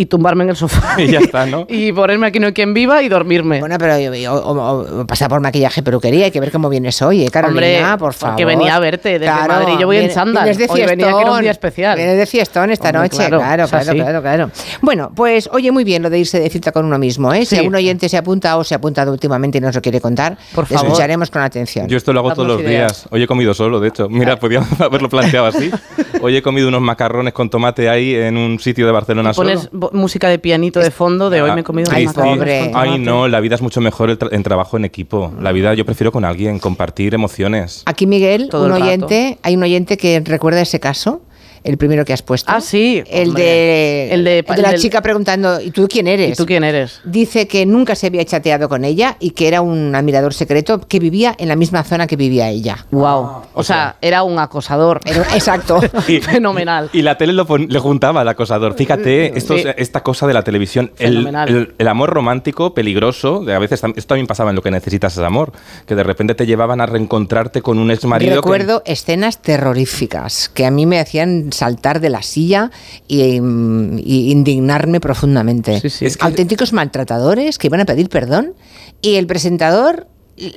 y 0.00 0.06
tumbarme 0.06 0.44
en 0.44 0.50
el 0.50 0.56
sofá. 0.56 0.94
Y 1.02 1.10
ya 1.10 1.18
está, 1.18 1.44
¿no? 1.44 1.66
y 1.68 1.92
ponerme 1.92 2.28
aquí 2.28 2.38
no 2.38 2.46
hay 2.46 2.52
quien 2.52 2.72
viva 2.72 3.02
y 3.02 3.08
dormirme. 3.08 3.58
Bueno, 3.58 3.76
pero 3.78 3.98
yo- 3.98 4.14
yo- 4.14 4.32
o, 4.34 4.52
o- 4.52 5.00
o 5.00 5.06
pasar 5.06 5.28
por 5.28 5.40
maquillaje, 5.40 5.82
peruquería, 5.82 6.26
hay 6.26 6.30
que 6.30 6.38
ver 6.40 6.52
cómo 6.52 6.68
vienes 6.68 7.02
hoy, 7.02 7.24
¿eh, 7.24 7.30
Carolina, 7.30 7.94
Hombre, 7.94 7.98
por 7.98 8.14
favor. 8.14 8.34
porque 8.36 8.44
venía 8.44 8.76
a 8.76 8.78
verte 8.78 9.18
desde 9.18 9.26
Madrid, 9.32 9.74
yo 9.80 9.86
voy 9.86 9.96
en 9.96 10.02
viene- 10.02 10.14
chándal. 10.14 10.44
vienes 10.44 10.58
de 10.58 10.66
Hoy 10.72 10.80
venía 10.86 10.94
que 10.94 11.02
era 11.02 11.16
un 11.16 11.18
fiestón, 11.22 11.42
día 11.42 11.50
especial. 11.50 11.96
Vienes 11.96 12.16
de 12.18 12.26
fiestón 12.26 12.70
esta 12.70 12.88
Hombre, 12.90 13.02
noche, 13.02 13.16
claro, 13.16 13.38
claro, 13.38 13.66
claro, 13.68 13.92
claro, 13.94 14.22
claro. 14.22 14.50
Bueno, 14.82 15.10
pues 15.14 15.48
oye, 15.52 15.72
muy 15.72 15.82
bien 15.82 16.02
lo 16.02 16.10
de 16.10 16.20
irse 16.20 16.38
de 16.38 16.48
cita 16.48 16.70
con 16.72 16.84
uno 16.86 16.98
mismo, 16.98 17.32
¿eh? 17.34 17.40
Si 17.44 17.46
Sí. 17.46 17.56
algún 17.56 17.74
oyente 17.74 18.08
se 18.08 18.16
apunta 18.16 18.56
o 18.56 18.62
se 18.64 18.74
ha 18.74 18.78
apuntado 18.78 19.10
últimamente 19.10 19.58
y 19.58 19.60
nos 19.60 19.74
lo 19.74 19.82
quiere 19.82 20.00
contar, 20.00 20.38
Por 20.54 20.66
favor. 20.66 20.86
escucharemos 20.86 21.30
con 21.30 21.42
atención. 21.42 21.88
Yo 21.88 21.96
esto 21.96 22.12
lo 22.12 22.20
hago 22.20 22.34
todos 22.34 22.46
los 22.48 22.60
ideas. 22.60 22.92
días. 23.02 23.08
Hoy 23.10 23.22
he 23.22 23.26
comido 23.26 23.52
solo, 23.52 23.80
de 23.80 23.88
hecho. 23.88 24.08
Mira, 24.08 24.36
podíamos 24.38 24.68
haberlo 24.80 25.08
planteado 25.08 25.46
así. 25.46 25.70
Hoy 26.20 26.36
he 26.36 26.42
comido 26.42 26.68
unos 26.68 26.80
macarrones 26.82 27.32
con 27.32 27.48
tomate 27.50 27.88
ahí 27.88 28.14
en 28.14 28.36
un 28.36 28.58
sitio 28.60 28.86
de 28.86 28.92
Barcelona 28.92 29.32
solo. 29.32 29.52
Música 29.92 30.28
de 30.28 30.38
pianito 30.38 30.80
de 30.80 30.90
fondo 30.90 31.30
de 31.30 31.42
hoy 31.42 31.52
me 31.52 31.60
he 31.60 31.64
comido 31.64 31.90
Ay, 31.92 32.06
con 32.06 32.48
Ay, 32.74 32.98
no, 32.98 33.28
la 33.28 33.40
vida 33.40 33.54
es 33.54 33.62
mucho 33.62 33.80
mejor 33.80 34.10
el 34.10 34.18
tra- 34.18 34.28
en 34.32 34.42
trabajo 34.42 34.76
en 34.76 34.84
equipo. 34.84 35.32
La 35.40 35.52
vida 35.52 35.74
yo 35.74 35.84
prefiero 35.84 36.12
con 36.12 36.24
alguien, 36.24 36.58
compartir 36.58 37.14
emociones. 37.14 37.82
Aquí 37.86 38.06
Miguel, 38.06 38.48
Todo 38.50 38.66
un 38.66 38.72
oyente, 38.72 39.38
hay 39.42 39.56
un 39.56 39.62
oyente 39.62 39.96
que 39.96 40.20
recuerda 40.24 40.60
ese 40.60 40.80
caso, 40.80 41.22
el 41.64 41.76
primero 41.78 42.04
que 42.04 42.12
has 42.12 42.22
puesto. 42.22 42.50
Ah, 42.52 42.60
sí. 42.60 43.02
El 43.10 43.34
de, 43.34 44.10
El 44.12 44.24
de- 44.24 44.38
el 44.40 44.44
de 44.56 44.62
la 44.62 44.70
del- 44.72 44.80
chica 44.80 45.00
preguntando, 45.02 45.60
¿y 45.60 45.70
tú 45.70 45.86
quién 45.88 46.06
eres? 46.06 46.32
¿Y 46.32 46.34
tú 46.34 46.46
quién 46.46 46.64
eres? 46.64 47.00
Dice 47.04 47.46
que 47.48 47.66
nunca 47.66 47.94
se 47.94 48.06
había 48.06 48.24
chateado 48.24 48.68
con 48.68 48.84
ella 48.84 49.16
y 49.20 49.30
que 49.30 49.48
era 49.48 49.60
un 49.60 49.94
admirador 49.94 50.34
secreto 50.34 50.80
que 50.80 50.98
vivía 50.98 51.34
en 51.38 51.48
la 51.48 51.56
misma 51.56 51.84
zona 51.84 52.06
que 52.06 52.16
vivía 52.16 52.48
ella. 52.50 52.86
Wow. 52.90 53.42
O 53.54 53.62
sea, 53.62 53.96
era 54.00 54.22
un 54.22 54.38
acosador. 54.38 55.00
exacto. 55.34 55.80
Y, 56.08 56.20
Fenomenal. 56.20 56.88
y 56.92 57.02
la 57.02 57.18
tele 57.18 57.32
lo 57.32 57.46
pon- 57.46 57.66
le 57.68 57.78
juntaba 57.78 58.20
al 58.22 58.28
acosador. 58.28 58.74
Fíjate, 58.74 59.36
esto, 59.36 59.56
Sí. 59.58 59.64
esta 59.76 60.02
cosa 60.02 60.26
de 60.26 60.34
la 60.34 60.42
televisión, 60.42 60.92
el, 60.98 61.14
Fenomenal. 61.14 61.48
el- 61.48 61.74
el 61.78 61.88
amor 61.88 62.10
romántico, 62.10 62.72
peligroso, 62.74 63.44
de 63.44 63.54
a 63.54 63.58
veces 63.58 63.82
esto 63.84 64.06
también 64.08 64.26
pasaba 64.26 64.50
en 64.50 64.56
lo 64.56 64.62
que 64.62 64.70
necesitas 64.70 65.12
es 65.14 65.18
amor, 65.22 65.52
que 65.86 65.94
de 65.94 66.02
repente 66.02 66.34
te 66.34 66.46
llevaban 66.46 66.80
a 66.80 66.86
reencontrarte 66.86 67.62
con 67.62 67.78
un 67.78 67.90
ex 67.90 68.04
marido. 68.04 68.36
Recuerdo 68.36 68.82
escenas 68.86 69.38
terroríficas 69.38 70.48
que 70.48 70.64
a 70.66 70.70
mí 70.70 70.86
me 70.86 70.98
hacían 71.00 71.47
saltar 71.52 72.00
de 72.00 72.10
la 72.10 72.22
silla 72.22 72.70
y, 73.06 73.22
y 73.36 74.30
indignarme 74.30 75.00
profundamente. 75.00 75.80
Auténticos 76.20 76.72
maltratadores 76.72 77.58
que 77.58 77.66
iban 77.68 77.80
a 77.80 77.84
pedir 77.84 78.08
perdón 78.08 78.54
y 79.02 79.16
el 79.16 79.26
presentador 79.26 80.06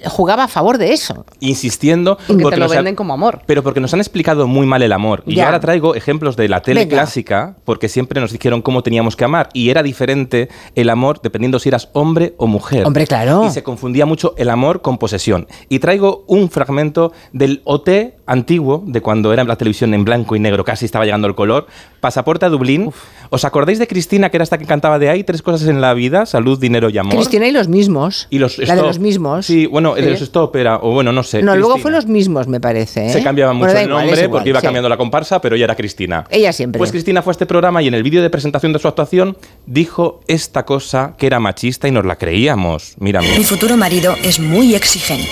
jugaba 0.05 0.43
a 0.43 0.47
favor 0.47 0.77
de 0.77 0.93
eso. 0.93 1.26
insistiendo 1.39 2.15
Que 2.27 2.35
te 2.35 2.57
lo 2.57 2.65
ha- 2.65 2.68
venden 2.68 2.95
como 2.95 3.13
amor. 3.15 3.41
pero 3.47 3.63
porque 3.63 3.80
nos 3.80 3.91
han 3.95 3.99
explicado 3.99 4.45
muy 4.47 4.68
mal 4.68 4.84
el 4.84 4.91
amor 4.91 5.23
y 5.26 5.34
yo 5.38 5.43
ahora 5.43 5.59
traigo 5.59 5.95
ejemplos 5.95 6.35
de 6.35 6.47
la 6.49 6.61
tele 6.61 6.81
Venga. 6.81 6.97
clásica 6.97 7.55
porque 7.65 7.89
siempre 7.89 8.22
nos 8.22 8.31
dijeron 8.31 8.61
cómo 8.61 8.84
teníamos 8.84 9.15
que 9.15 9.23
amar 9.26 9.49
y 9.53 9.72
era 9.72 9.81
diferente 9.81 10.49
el 10.76 10.88
amor 10.91 11.19
dependiendo 11.23 11.57
si 11.57 11.69
eras 11.69 11.89
hombre 11.93 12.35
o 12.38 12.45
mujer 12.45 12.85
Hombre, 12.85 13.07
claro. 13.07 13.43
y 13.47 13.49
se 13.49 13.63
confundía 13.63 14.05
mucho 14.05 14.35
el 14.38 14.51
amor 14.51 14.84
con 14.84 14.99
posesión 14.99 15.47
y 15.68 15.80
traigo 15.80 16.26
un 16.27 16.51
fragmento 16.51 17.11
del 17.34 17.61
OT 17.63 17.89
antiguo 18.31 18.83
de 18.87 19.01
cuando 19.01 19.33
era 19.33 19.43
la 19.43 19.55
televisión 19.57 19.93
en 19.93 20.05
blanco 20.05 20.35
y 20.35 20.39
negro 20.39 20.63
casi 20.63 20.85
estaba 20.85 21.05
llegando 21.05 21.27
el 21.27 21.35
color 21.35 21.67
pasaporte 21.99 22.45
a 22.45 22.49
Dublín 22.49 22.91
¿os 23.29 23.45
acordáis 23.45 23.77
de 23.79 23.87
Cristina 23.87 24.29
que 24.29 24.37
era 24.37 24.43
esta 24.43 24.57
que 24.57 24.65
cantaba 24.65 24.99
de 24.99 25.09
ahí 25.09 25.23
tres 25.23 25.41
cosas 25.41 25.67
en 25.67 25.81
la 25.81 25.93
vida 25.93 26.25
salud 26.25 26.59
dinero 26.59 26.89
y 26.89 26.97
amor 26.97 27.15
Cristina 27.15 27.47
y 27.47 27.51
los 27.51 27.67
mismos. 27.67 28.27
y 28.29 28.39
los 28.39 28.57
la 28.57 28.75
de 28.75 28.81
los 28.81 28.99
mismos. 28.99 29.45
Sí, 29.45 29.65
bueno, 29.65 29.95
el 29.97 30.05
de 30.05 30.11
Sí. 30.11 30.13
los 30.13 30.21
stop 30.23 30.55
era, 30.55 30.77
o 30.77 30.91
bueno, 30.91 31.11
no 31.11 31.23
sé. 31.23 31.41
No, 31.41 31.55
luego 31.55 31.77
fue 31.77 31.91
los 31.91 32.05
mismos, 32.05 32.47
me 32.47 32.59
parece. 32.59 33.07
¿eh? 33.07 33.09
Se 33.09 33.23
cambiaba 33.23 33.53
mucho 33.53 33.71
Bueno, 33.71 33.79
el 33.79 33.89
nombre 33.89 34.21
igual, 34.23 34.29
porque 34.29 34.49
iba 34.49 34.59
sí. 34.59 34.65
cambiando 34.65 34.89
la 34.89 34.97
comparsa, 34.97 35.41
pero 35.41 35.55
ella 35.55 35.65
era 35.65 35.75
Cristina. 35.75 36.25
Ella 36.29 36.53
siempre. 36.53 36.77
Pues 36.79 36.91
Cristina 36.91 37.21
fue 37.21 37.31
a 37.31 37.33
este 37.33 37.45
programa 37.45 37.81
y 37.81 37.87
en 37.87 37.93
el 37.93 38.03
vídeo 38.03 38.21
de 38.21 38.29
presentación 38.29 38.73
de 38.73 38.79
su 38.79 38.87
actuación 38.87 39.37
dijo 39.65 40.21
esta 40.27 40.65
cosa 40.65 41.15
que 41.17 41.27
era 41.27 41.39
machista 41.39 41.87
y 41.87 41.91
nos 41.91 42.05
la 42.05 42.15
creíamos. 42.17 42.95
Mira, 42.99 43.21
Mi 43.21 43.43
futuro 43.43 43.75
marido 43.77 44.15
es 44.23 44.39
muy 44.39 44.75
exigente. 44.75 45.29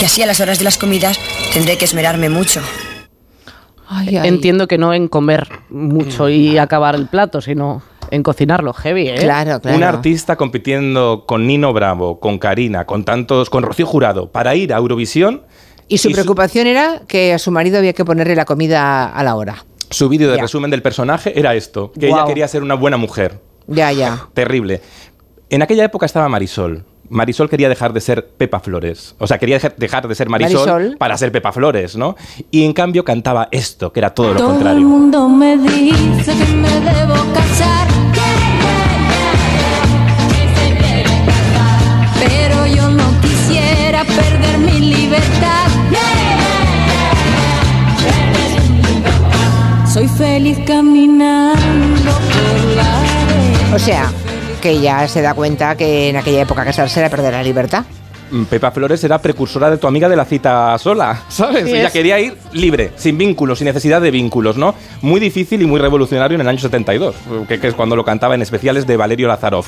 Y 0.00 0.04
así 0.04 0.22
a 0.22 0.26
las 0.26 0.40
horas 0.40 0.58
de 0.58 0.64
las 0.64 0.78
comidas 0.78 1.18
tendré 1.52 1.76
que 1.76 1.84
esmerarme 1.84 2.30
mucho. 2.30 2.60
Entiendo 4.06 4.66
que 4.68 4.78
no 4.78 4.94
en 4.94 5.08
comer 5.08 5.48
mucho 5.68 6.28
y 6.28 6.56
acabar 6.58 6.94
el 6.94 7.06
plato, 7.06 7.40
sino 7.40 7.82
en 8.10 8.22
cocinarlo 8.22 8.72
heavy, 8.72 9.08
¿eh? 9.08 9.30
Un 9.74 9.82
artista 9.82 10.36
compitiendo 10.36 11.24
con 11.26 11.46
Nino 11.46 11.72
Bravo, 11.72 12.18
con 12.18 12.38
Karina, 12.38 12.86
con 12.86 13.04
tantos, 13.04 13.50
con 13.50 13.62
Rocío 13.62 13.86
Jurado, 13.86 14.30
para 14.30 14.54
ir 14.54 14.72
a 14.72 14.78
Eurovisión. 14.78 15.42
Y 15.88 15.98
su 15.98 16.10
preocupación 16.12 16.66
era 16.66 17.02
que 17.06 17.34
a 17.34 17.38
su 17.38 17.50
marido 17.50 17.78
había 17.78 17.92
que 17.92 18.04
ponerle 18.04 18.36
la 18.36 18.44
comida 18.44 19.06
a 19.06 19.22
la 19.24 19.34
hora. 19.34 19.64
Su 19.90 20.08
vídeo 20.08 20.30
de 20.30 20.36
Ya. 20.36 20.42
resumen 20.42 20.70
del 20.70 20.82
personaje 20.82 21.38
era 21.38 21.54
esto, 21.56 21.92
que 21.92 22.06
ella 22.08 22.24
quería 22.26 22.46
ser 22.46 22.62
una 22.62 22.74
buena 22.74 22.96
mujer. 22.96 23.40
Ya, 23.66 23.90
ya. 23.92 24.28
Terrible. 24.34 24.80
En 25.50 25.62
aquella 25.62 25.84
época 25.84 26.06
estaba 26.06 26.28
Marisol. 26.28 26.84
Marisol 27.10 27.50
quería 27.50 27.68
dejar 27.68 27.92
de 27.92 28.00
ser 28.00 28.26
Pepa 28.28 28.60
Flores. 28.60 29.14
O 29.18 29.26
sea, 29.26 29.38
quería 29.38 29.58
dejar- 29.58 30.06
de 30.08 30.14
ser 30.14 30.28
Marisol, 30.28 30.66
Marisol. 30.66 30.96
para 30.96 31.16
ser 31.18 31.32
Pepa 31.32 31.52
Flores, 31.52 31.96
¿no? 31.96 32.16
Y 32.50 32.64
en 32.64 32.72
cambio 32.72 33.04
cantaba 33.04 33.48
esto, 33.50 33.92
que 33.92 34.00
era 34.00 34.10
todo 34.14 34.28
lo 34.28 34.36
Todo 34.36 34.46
el 34.48 34.54
contrario. 34.54 34.86
mundo 34.86 35.28
me 35.28 35.56
dice 35.58 36.32
que 36.32 36.54
me 36.54 36.68
debo 36.80 37.14
casar. 37.34 37.88
Pero 42.18 42.66
yo 42.66 42.90
no 42.90 43.04
quisiera 43.20 44.04
perder 44.04 44.58
mi 44.58 44.78
libertad. 44.94 45.66
Soy 49.92 50.06
feliz 50.06 50.56
caminando 50.66 52.10
por 52.12 52.76
la 52.76 53.74
O 53.74 53.78
sea, 53.78 54.10
que 54.60 54.80
ya 54.80 55.06
se 55.08 55.22
da 55.22 55.34
cuenta 55.34 55.76
que 55.76 56.10
en 56.10 56.16
aquella 56.16 56.42
época 56.42 56.64
casarse 56.64 57.00
era 57.00 57.08
perder 57.08 57.32
la 57.32 57.42
libertad. 57.42 57.84
Mm, 58.30 58.44
Pepa 58.44 58.70
Flores 58.70 59.02
era 59.02 59.18
precursora 59.20 59.70
de 59.70 59.78
tu 59.78 59.86
amiga 59.88 60.08
de 60.08 60.14
la 60.16 60.24
cita 60.24 60.78
sola, 60.78 61.22
¿sabes? 61.28 61.64
Sí 61.64 61.70
Ella 61.70 61.88
es. 61.88 61.92
quería 61.92 62.20
ir 62.20 62.36
libre, 62.52 62.92
sin 62.96 63.18
vínculos, 63.18 63.58
sin 63.58 63.66
necesidad 63.66 64.00
de 64.00 64.10
vínculos, 64.10 64.56
¿no? 64.56 64.74
Muy 65.02 65.18
difícil 65.20 65.60
y 65.62 65.66
muy 65.66 65.80
revolucionario 65.80 66.36
en 66.36 66.40
el 66.42 66.48
año 66.48 66.58
72, 66.58 67.16
que, 67.48 67.58
que 67.58 67.68
es 67.68 67.74
cuando 67.74 67.96
lo 67.96 68.04
cantaba 68.04 68.34
en 68.34 68.42
especiales 68.42 68.86
de 68.86 68.96
Valerio 68.96 69.26
Lazarov. 69.26 69.64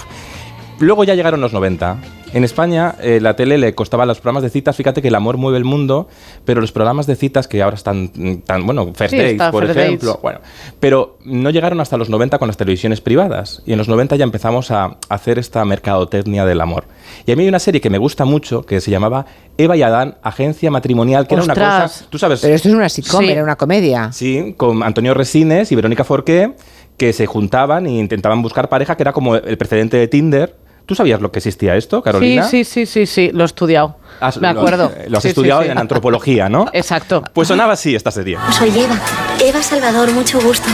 Luego 0.82 1.04
ya 1.04 1.14
llegaron 1.14 1.40
los 1.40 1.52
90. 1.52 1.96
En 2.34 2.42
España 2.44 2.96
eh, 3.00 3.20
la 3.20 3.36
tele 3.36 3.56
le 3.56 3.72
costaba 3.74 4.04
los 4.04 4.18
programas 4.18 4.42
de 4.42 4.50
citas, 4.50 4.74
fíjate 4.74 5.00
que 5.00 5.08
el 5.08 5.14
amor 5.14 5.36
mueve 5.36 5.58
el 5.58 5.64
mundo, 5.64 6.08
pero 6.44 6.60
los 6.60 6.72
programas 6.72 7.06
de 7.06 7.14
citas 7.14 7.46
que 7.46 7.62
ahora 7.62 7.76
están 7.76 8.10
mm, 8.14 8.34
tan, 8.46 8.66
bueno, 8.66 8.86
First 8.94 9.10
Sí, 9.10 9.16
Dates, 9.16 9.32
está 9.32 9.50
por 9.52 9.64
First 9.66 9.78
ejemplo, 9.78 10.08
Dates. 10.08 10.22
bueno, 10.22 10.40
pero 10.80 11.18
no 11.24 11.50
llegaron 11.50 11.80
hasta 11.80 11.96
los 11.96 12.08
90 12.10 12.38
con 12.38 12.48
las 12.48 12.56
televisiones 12.56 13.00
privadas. 13.00 13.62
Y 13.64 13.72
en 13.72 13.78
los 13.78 13.86
90 13.88 14.16
ya 14.16 14.24
empezamos 14.24 14.72
a 14.72 14.96
hacer 15.08 15.38
esta 15.38 15.64
mercadotecnia 15.64 16.44
del 16.44 16.60
amor. 16.60 16.84
Y 17.26 17.30
a 17.32 17.36
mí 17.36 17.42
hay 17.44 17.48
una 17.48 17.60
serie 17.60 17.80
que 17.80 17.90
me 17.90 17.98
gusta 17.98 18.24
mucho 18.24 18.62
que 18.62 18.80
se 18.80 18.90
llamaba 18.90 19.26
Eva 19.58 19.76
y 19.76 19.82
Adán, 19.82 20.16
Agencia 20.22 20.70
Matrimonial, 20.72 21.28
que 21.28 21.34
era 21.34 21.44
una 21.44 21.54
cosa. 21.54 22.06
Tú 22.10 22.18
sabes. 22.18 22.40
Pero 22.40 22.54
esto 22.54 22.68
es 22.68 22.74
una 22.74 22.88
sitcom, 22.88 23.20
Sí. 23.24 23.30
era 23.30 23.44
una 23.44 23.54
comedia. 23.56 24.10
Sí, 24.10 24.54
con 24.56 24.82
Antonio 24.82 25.14
Resines 25.14 25.70
y 25.70 25.76
Verónica 25.76 26.02
Forqué, 26.02 26.54
que 26.96 27.12
se 27.12 27.26
juntaban 27.26 27.86
e 27.86 27.90
intentaban 27.98 28.42
buscar 28.42 28.68
pareja, 28.68 28.96
que 28.96 29.02
era 29.02 29.12
como 29.12 29.36
el 29.36 29.56
precedente 29.58 29.96
de 29.98 30.08
Tinder. 30.08 30.61
¿Tú 30.86 30.94
sabías 30.94 31.20
lo 31.20 31.30
que 31.32 31.38
existía 31.38 31.76
esto, 31.76 32.02
Carolina? 32.02 32.44
Sí, 32.48 32.64
sí, 32.64 32.84
sí, 32.86 33.06
sí, 33.06 33.06
sí, 33.06 33.30
lo 33.32 33.42
he 33.44 33.46
estudiado. 33.46 33.96
Has- 34.20 34.36
Me 34.38 34.52
lo- 34.52 34.60
acuerdo. 34.60 34.92
Lo 35.08 35.18
has 35.18 35.22
Sí, 35.22 35.28
sí, 35.28 35.32
estudiado 35.32 35.62
sí. 35.62 35.68
en 35.68 35.78
antropología, 35.78 36.48
¿no? 36.48 36.66
Exacto. 36.72 37.22
Pues 37.32 37.48
sonaba 37.48 37.72
así 37.74 37.94
esta 37.94 38.10
serie. 38.10 38.36
Soy 38.58 38.70
Eva. 38.78 38.98
Eva 39.40 39.62
Salvador, 39.62 40.10
mucho 40.12 40.40
gusto. 40.40 40.68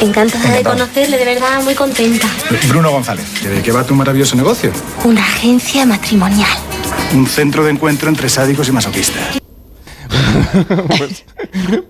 Encantada 0.00 0.54
de 0.54 0.62
conocerle, 0.62 1.16
de 1.18 1.24
verdad 1.24 1.62
muy 1.64 1.74
contenta. 1.74 2.26
Bruno 2.68 2.90
González, 2.90 3.42
¿de 3.42 3.62
qué 3.62 3.72
va 3.72 3.84
tu 3.84 3.94
maravilloso 3.94 4.36
negocio? 4.36 4.70
Una 5.04 5.22
agencia 5.22 5.84
matrimonial. 5.86 6.48
Un 7.14 7.26
centro 7.26 7.64
de 7.64 7.70
encuentro 7.72 8.08
entre 8.08 8.28
sádicos 8.28 8.68
y 8.68 8.72
masoquistas. 8.72 9.38
pues, 10.98 11.24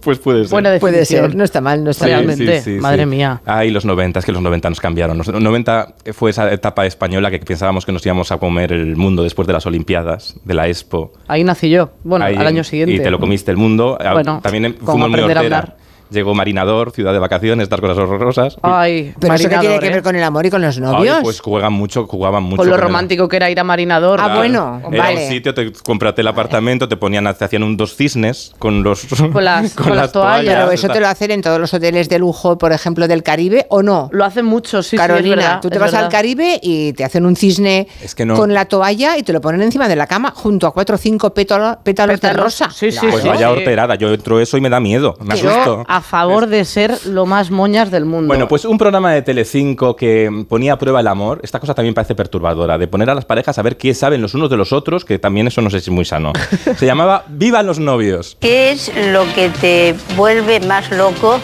pues 0.01 0.19
puede 0.19 0.45
ser. 0.45 0.51
Buena 0.51 0.79
Puede 0.79 1.05
ser, 1.05 1.35
no 1.35 1.45
está 1.45 1.61
mal, 1.61 1.83
no 1.85 1.91
está 1.91 2.07
Sí. 2.07 2.11
Realmente, 2.11 2.61
sí, 2.61 2.75
sí, 2.77 2.81
madre 2.81 3.03
sí. 3.03 3.09
mía. 3.09 3.41
Ay, 3.45 3.71
los 3.71 3.85
90, 3.85 4.19
es 4.21 4.25
que 4.25 4.33
los 4.33 4.43
90 4.43 4.71
nos 4.71 4.81
cambiaron. 4.81 5.19
Los 5.19 5.29
90 5.29 5.95
fue 6.13 6.31
esa 6.31 6.53
etapa 6.53 6.87
española 6.87 7.31
que 7.31 7.39
pensábamos 7.39 7.85
que 7.85 7.93
nos 7.93 8.05
íbamos 8.05 8.33
a 8.33 8.39
comer 8.39 8.73
el 8.73 8.97
mundo 8.97 9.23
después 9.23 9.47
de 9.47 9.53
las 9.53 9.67
Olimpiadas, 9.67 10.37
de 10.45 10.55
la 10.55 10.69
Expo. 10.69 11.13
Ahí 11.27 11.45
nací 11.45 11.71
yo. 11.71 11.91
Bueno, 12.05 12.25
Ahí, 12.25 12.37
al 12.37 12.47
año 12.47 12.65
siguiente. 12.65 12.95
Y 12.95 13.01
te 13.01 13.11
lo 13.11 13.19
comiste 13.19 13.51
el 13.51 13.57
mundo. 13.57 13.99
Ah, 14.01 14.15
Bueno, 14.15 14.41
También 14.43 14.77
fuimos 14.77 15.11
muy 15.11 15.21
aprender 15.21 15.39
a 15.39 15.41
hortera. 15.41 15.77
Llegó 16.11 16.35
Marinador, 16.35 16.91
Ciudad 16.93 17.13
de 17.13 17.19
Vacaciones, 17.19 17.65
estas 17.65 17.81
cosas 17.81 17.99
horrorosas. 17.99 18.57
Ay, 18.63 19.15
Pero 19.21 19.35
eso 19.35 19.49
que 19.49 19.59
tiene 19.59 19.79
que 19.79 19.87
¿eh? 19.87 19.91
ver 19.91 20.03
con 20.03 20.17
el 20.17 20.23
amor 20.23 20.47
y 20.47 20.51
con 20.51 20.63
los 20.63 20.77
Ay, 20.77 20.83
novios. 20.83 21.19
pues 21.23 21.41
juegan 21.41 21.73
mucho, 21.73 22.07
jugaban 22.07 22.43
mucho. 22.45 22.57
Con 22.57 22.67
lo 22.67 22.73
con 22.73 22.81
el- 22.81 22.87
romántico 22.87 23.29
que 23.29 23.37
era 23.37 23.51
ir 23.51 23.61
a 23.61 23.65
Marinador. 23.65 24.21
Ah, 24.21 24.37
bueno, 24.37 24.81
Era 24.91 25.03
vale. 25.05 25.25
un 25.25 25.29
sitio, 25.31 25.53
te 25.55 25.73
compraste 25.73 26.23
el 26.23 26.29
apartamento, 26.29 26.89
te 26.89 26.97
ponían, 26.97 27.33
te 27.37 27.45
hacían 27.45 27.63
un 27.63 27.77
dos 27.77 27.95
cisnes 27.97 28.53
con 28.59 28.83
los 28.83 29.07
Con 29.33 29.45
las- 29.45 29.75
con 29.75 29.95
las 29.97 30.13
toallas. 30.13 30.55
Pero 30.55 30.71
eso 30.71 30.89
te 30.89 31.01
lo 31.01 31.09
hacen 31.09 31.31
en 31.31 31.43
todos 31.43 31.61
los 31.61 31.73
hoteles 31.75 32.09
de 32.09 32.19
lujo, 32.19 32.59
por 32.59 32.73
ejemplo, 32.73 33.07
del 33.09 33.23
Caribe, 33.23 33.67
¿o 33.69 33.83
no? 33.83 34.09
Lo 34.13 34.25
hacen 34.25 34.45
mucho, 34.47 34.83
sí, 34.83 34.91
sí, 34.91 34.97
es 34.97 35.03
Carolina, 35.03 35.37
verdad, 35.37 35.61
tú 35.61 35.69
te 35.69 35.77
es 35.77 35.81
vas 35.81 35.95
al. 35.95 36.09
Caribe 36.09 36.59
y 36.63 36.93
te 36.95 37.05
hacen 37.05 37.27
un 37.27 37.37
cisne 37.37 37.87
Es 38.03 38.15
que 38.15 38.25
no. 38.25 38.35
con 38.35 38.55
la 38.55 38.65
toalla 38.65 39.19
y 39.19 39.23
te 39.23 39.33
lo 39.33 39.41
ponen 39.41 39.61
encima 39.63 39.89
de 39.89 39.97
la 39.97 40.07
cama 40.07 40.33
junto 40.35 40.67
a 40.67 40.73
cuatro 40.73 40.95
o 40.95 40.99
cinco 40.99 41.35
pétalo- 41.35 41.79
pétalos, 41.83 42.17
de 42.21 42.29
Pétalos. 42.29 42.45
rosa. 42.45 42.71
Sí, 42.71 42.91
sí, 42.91 42.99
Pues 43.11 43.23
sí. 43.23 43.29
vaya 43.29 43.49
Sí. 43.49 43.53
horterada, 43.59 43.95
yo 43.97 44.09
entro 44.13 44.41
eso 44.41 44.57
y 44.57 44.61
me 44.63 44.71
da 44.71 44.81
miedo, 44.81 45.17
me 45.21 45.37
Yo 45.37 45.51
asusto. 45.51 45.85
A 45.99 46.01
favor 46.01 46.47
de 46.47 46.65
ser 46.65 47.07
lo 47.07 47.27
más 47.27 47.51
moñas 47.51 47.91
del 47.91 48.05
mundo. 48.05 48.29
Bueno, 48.29 48.47
pues 48.47 48.65
un 48.65 48.79
programa 48.79 49.13
de 49.13 49.23
Telecinco 49.23 49.97
que 49.97 50.47
ponía 50.49 50.75
a 50.75 50.79
prueba 50.79 51.01
el 51.01 51.09
amor, 51.09 51.41
esta 51.43 51.59
cosa 51.59 51.75
también 51.75 51.93
parece 51.95 52.15
perturbadora, 52.15 52.79
de 52.79 52.87
poner 52.87 53.11
a 53.11 53.15
las 53.15 53.25
parejas 53.25 53.59
a 53.59 53.63
ver 53.63 53.77
qué 53.77 53.95
saben 53.95 54.23
los 54.23 54.35
unos 54.35 54.49
de 54.49 54.57
los 54.57 54.73
otros, 54.73 55.05
que 55.05 55.19
también 55.19 55.49
eso 55.49 55.61
no 55.61 55.71
sé 55.71 55.81
si 55.81 55.91
es 55.91 55.95
muy 55.95 56.05
sano. 56.05 56.33
Se 56.77 56.87
llamaba 56.87 57.25
Vivan 57.29 57.67
los 57.67 57.81
novios. 57.81 58.37
¿Qué 58.41 58.71
es 58.71 58.93
lo 59.13 59.25
que 59.35 59.51
te 59.51 59.95
vuelve 60.17 60.61
más 60.61 60.91
loco 60.93 61.41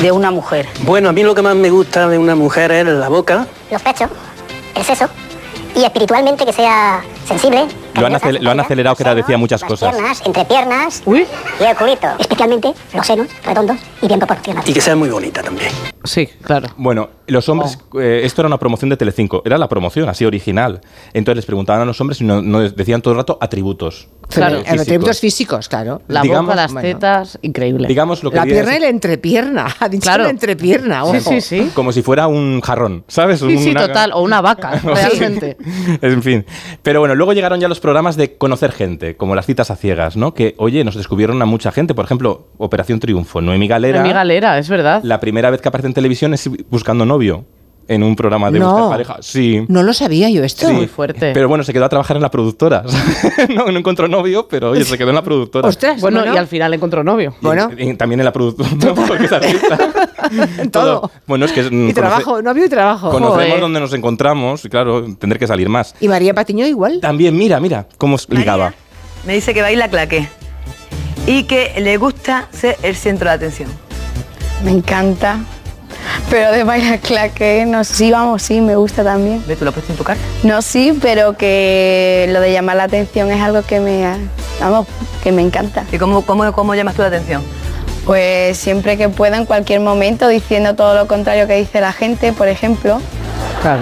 de 0.00 0.12
una 0.12 0.30
mujer? 0.30 0.66
Bueno, 0.82 1.08
a 1.08 1.12
mí 1.12 1.24
lo 1.24 1.34
que 1.34 1.42
más 1.42 1.56
me 1.56 1.70
gusta 1.70 2.08
de 2.08 2.18
una 2.18 2.36
mujer 2.36 2.70
es 2.70 2.86
la 2.86 3.08
boca. 3.08 3.48
los 3.70 3.82
pechos, 3.82 4.08
el 4.76 4.84
seso 4.84 5.08
y 5.74 5.84
espiritualmente 5.84 6.46
que 6.46 6.52
sea 6.52 7.02
sensible. 7.28 7.66
Lo 7.94 8.06
han, 8.06 8.14
acel- 8.14 8.40
lo 8.40 8.50
han 8.50 8.60
acelerado 8.60 8.96
que 8.96 9.02
era 9.02 9.14
decía 9.14 9.36
muchas 9.38 9.60
Las 9.60 9.70
cosas. 9.70 9.90
piernas, 9.94 10.22
entre 10.24 10.44
piernas 10.44 11.02
y 11.06 11.64
el 11.64 11.76
culito. 11.76 12.08
Especialmente 12.18 12.72
los 12.94 13.06
senos 13.06 13.28
redondos 13.44 13.76
y 14.02 14.06
bien 14.08 14.18
proporcionados. 14.18 14.68
Y 14.68 14.72
que 14.72 14.80
sea 14.80 14.96
muy 14.96 15.08
bonita 15.08 15.42
también. 15.42 15.70
Sí, 16.04 16.26
claro. 16.42 16.68
Bueno, 16.76 17.10
los 17.26 17.48
hombres, 17.48 17.78
eh, 18.00 18.20
esto 18.24 18.40
era 18.42 18.46
una 18.46 18.58
promoción 18.58 18.88
de 18.90 18.96
Telecinco, 18.96 19.42
era 19.44 19.58
la 19.58 19.68
promoción, 19.68 20.08
así 20.08 20.24
original. 20.24 20.80
Entonces 21.12 21.36
les 21.36 21.46
preguntaban 21.46 21.82
a 21.82 21.84
los 21.84 22.00
hombres 22.00 22.20
y 22.20 22.24
no, 22.24 22.40
no 22.40 22.60
decían 22.60 23.02
todo 23.02 23.12
el 23.12 23.18
rato 23.18 23.36
atributos. 23.40 24.08
Claro, 24.28 24.58
físicos. 24.58 24.80
atributos 24.80 25.20
físicos, 25.20 25.68
claro. 25.68 26.02
La 26.08 26.22
digamos- 26.22 26.46
boca, 26.46 26.56
las 26.56 26.72
bueno. 26.72 26.88
tetas, 26.88 27.38
increíble. 27.42 27.88
Digamos 27.88 28.22
lo 28.22 28.30
que 28.30 28.36
La 28.36 28.44
pierna 28.44 28.76
y 28.76 28.80
la 28.80 28.88
entrepierna. 28.88 29.66
Ha 29.80 29.88
dicho 29.88 30.02
Claro. 30.02 30.24
la 30.24 30.30
entrepierna, 30.30 31.02
Sí, 31.04 31.16
ojo. 31.18 31.30
sí, 31.30 31.40
sí. 31.40 31.70
Como 31.74 31.92
si 31.92 32.02
fuera 32.02 32.26
un 32.26 32.60
jarrón, 32.60 33.04
¿sabes? 33.08 33.40
Sí, 33.40 33.58
sí, 33.58 33.70
Una- 33.70 33.86
total. 33.86 34.12
O 34.12 34.20
una 34.22 34.40
vaca, 34.40 34.80
realmente. 34.84 35.56
En 36.02 36.22
fin. 36.22 36.44
Pero 36.82 37.00
bueno, 37.00 37.14
luego 37.18 37.34
llegaron 37.34 37.60
ya 37.60 37.68
los 37.68 37.80
programas 37.80 38.16
de 38.16 38.36
conocer 38.36 38.72
gente, 38.72 39.16
como 39.16 39.34
las 39.34 39.44
citas 39.44 39.70
a 39.70 39.76
ciegas, 39.76 40.16
¿no? 40.16 40.32
Que, 40.32 40.54
oye, 40.56 40.82
nos 40.84 40.94
descubrieron 40.94 41.42
a 41.42 41.44
mucha 41.44 41.70
gente. 41.70 41.94
Por 41.94 42.04
ejemplo, 42.04 42.46
Operación 42.56 43.00
Triunfo. 43.00 43.42
Noemi 43.42 43.68
Galera. 43.68 44.02
Mi 44.02 44.12
galera, 44.12 44.58
es 44.58 44.68
verdad. 44.68 45.02
La 45.02 45.20
primera 45.20 45.50
vez 45.50 45.60
que 45.60 45.68
aparece 45.68 45.88
en 45.88 45.94
televisión 45.94 46.32
es 46.32 46.48
buscando 46.70 47.04
novio. 47.04 47.44
En 47.88 48.02
un 48.02 48.14
programa 48.14 48.50
de 48.50 48.58
No. 48.58 48.70
buscar 48.70 48.88
pareja. 48.90 49.16
Sí. 49.22 49.64
No 49.68 49.82
lo 49.82 49.94
sabía 49.94 50.28
yo 50.28 50.44
esto. 50.44 50.66
Sí. 50.68 50.72
Muy 50.74 50.86
fuerte. 50.86 51.32
Pero 51.32 51.48
bueno, 51.48 51.64
se 51.64 51.72
quedó 51.72 51.86
a 51.86 51.88
trabajar 51.88 52.16
en 52.16 52.22
la 52.22 52.30
productora. 52.30 52.84
no, 53.54 53.66
no 53.72 53.78
encontró 53.78 54.06
novio, 54.08 54.46
pero 54.48 54.70
oye, 54.72 54.84
se 54.84 54.98
quedó 54.98 55.08
en 55.08 55.14
la 55.14 55.22
productora. 55.22 55.66
Ostras, 55.68 56.00
Bueno, 56.00 56.18
bueno. 56.20 56.34
y 56.34 56.36
al 56.38 56.46
final 56.46 56.74
encontró 56.74 57.02
novio. 57.02 57.34
Y- 57.78 57.88
y 57.90 57.94
también 57.94 58.20
en 58.20 58.24
la 58.26 58.32
productora. 58.32 58.94
porque 59.08 59.24
es 59.24 59.32
artista. 59.32 59.78
Todo. 60.70 61.10
Bueno, 61.26 61.46
es 61.46 61.52
que 61.52 61.62
Y 61.62 61.92
trabajo, 61.94 62.42
novio 62.42 62.66
y 62.66 62.68
trabajo. 62.68 63.10
Conocemos 63.10 63.44
Joder. 63.46 63.60
dónde 63.60 63.80
nos 63.80 63.92
encontramos 63.94 64.64
y 64.64 64.68
claro, 64.68 65.04
tendré 65.18 65.38
que 65.38 65.46
salir 65.46 65.68
más. 65.70 65.94
Y 66.00 66.08
María 66.08 66.34
Patiño 66.34 66.66
igual. 66.66 67.00
También, 67.00 67.36
mira, 67.36 67.58
mira 67.58 67.86
cómo 67.96 68.16
ligaba. 68.28 68.74
Me 69.26 69.34
dice 69.34 69.54
que 69.54 69.62
baila 69.62 69.88
claqué 69.88 70.28
y 71.26 71.44
que 71.44 71.72
le 71.80 71.96
gusta 71.96 72.48
ser 72.52 72.76
el 72.82 72.94
centro 72.96 73.30
de 73.30 73.36
atención. 73.36 73.70
Me 74.64 74.72
encanta. 74.72 75.38
Pero 76.30 76.52
de 76.52 76.64
bailar 76.64 76.98
claque, 77.00 77.64
no 77.66 77.84
sí, 77.84 78.10
vamos, 78.10 78.42
sí, 78.42 78.60
me 78.60 78.76
gusta 78.76 79.02
también. 79.04 79.42
¿Ves? 79.46 79.58
¿Tú 79.58 79.64
lo 79.64 79.70
has 79.70 79.74
puesto 79.74 79.92
en 79.92 79.98
tu 79.98 80.04
cara? 80.04 80.18
No, 80.42 80.60
sí, 80.62 80.96
pero 81.00 81.36
que 81.36 82.28
lo 82.32 82.40
de 82.40 82.52
llamar 82.52 82.76
la 82.76 82.84
atención 82.84 83.30
es 83.30 83.40
algo 83.40 83.62
que 83.62 83.80
me, 83.80 84.04
vamos, 84.60 84.86
que 85.22 85.32
me 85.32 85.42
encanta. 85.42 85.84
¿Y 85.92 85.98
cómo, 85.98 86.22
cómo, 86.24 86.50
cómo 86.52 86.74
llamas 86.74 86.94
tú 86.94 87.02
la 87.02 87.08
atención? 87.08 87.42
Pues 88.04 88.56
siempre 88.56 88.96
que 88.96 89.08
pueda, 89.08 89.36
en 89.36 89.44
cualquier 89.44 89.80
momento, 89.80 90.28
diciendo 90.28 90.74
todo 90.74 90.94
lo 90.94 91.06
contrario 91.06 91.46
que 91.46 91.56
dice 91.56 91.80
la 91.80 91.92
gente, 91.92 92.32
por 92.32 92.48
ejemplo, 92.48 93.00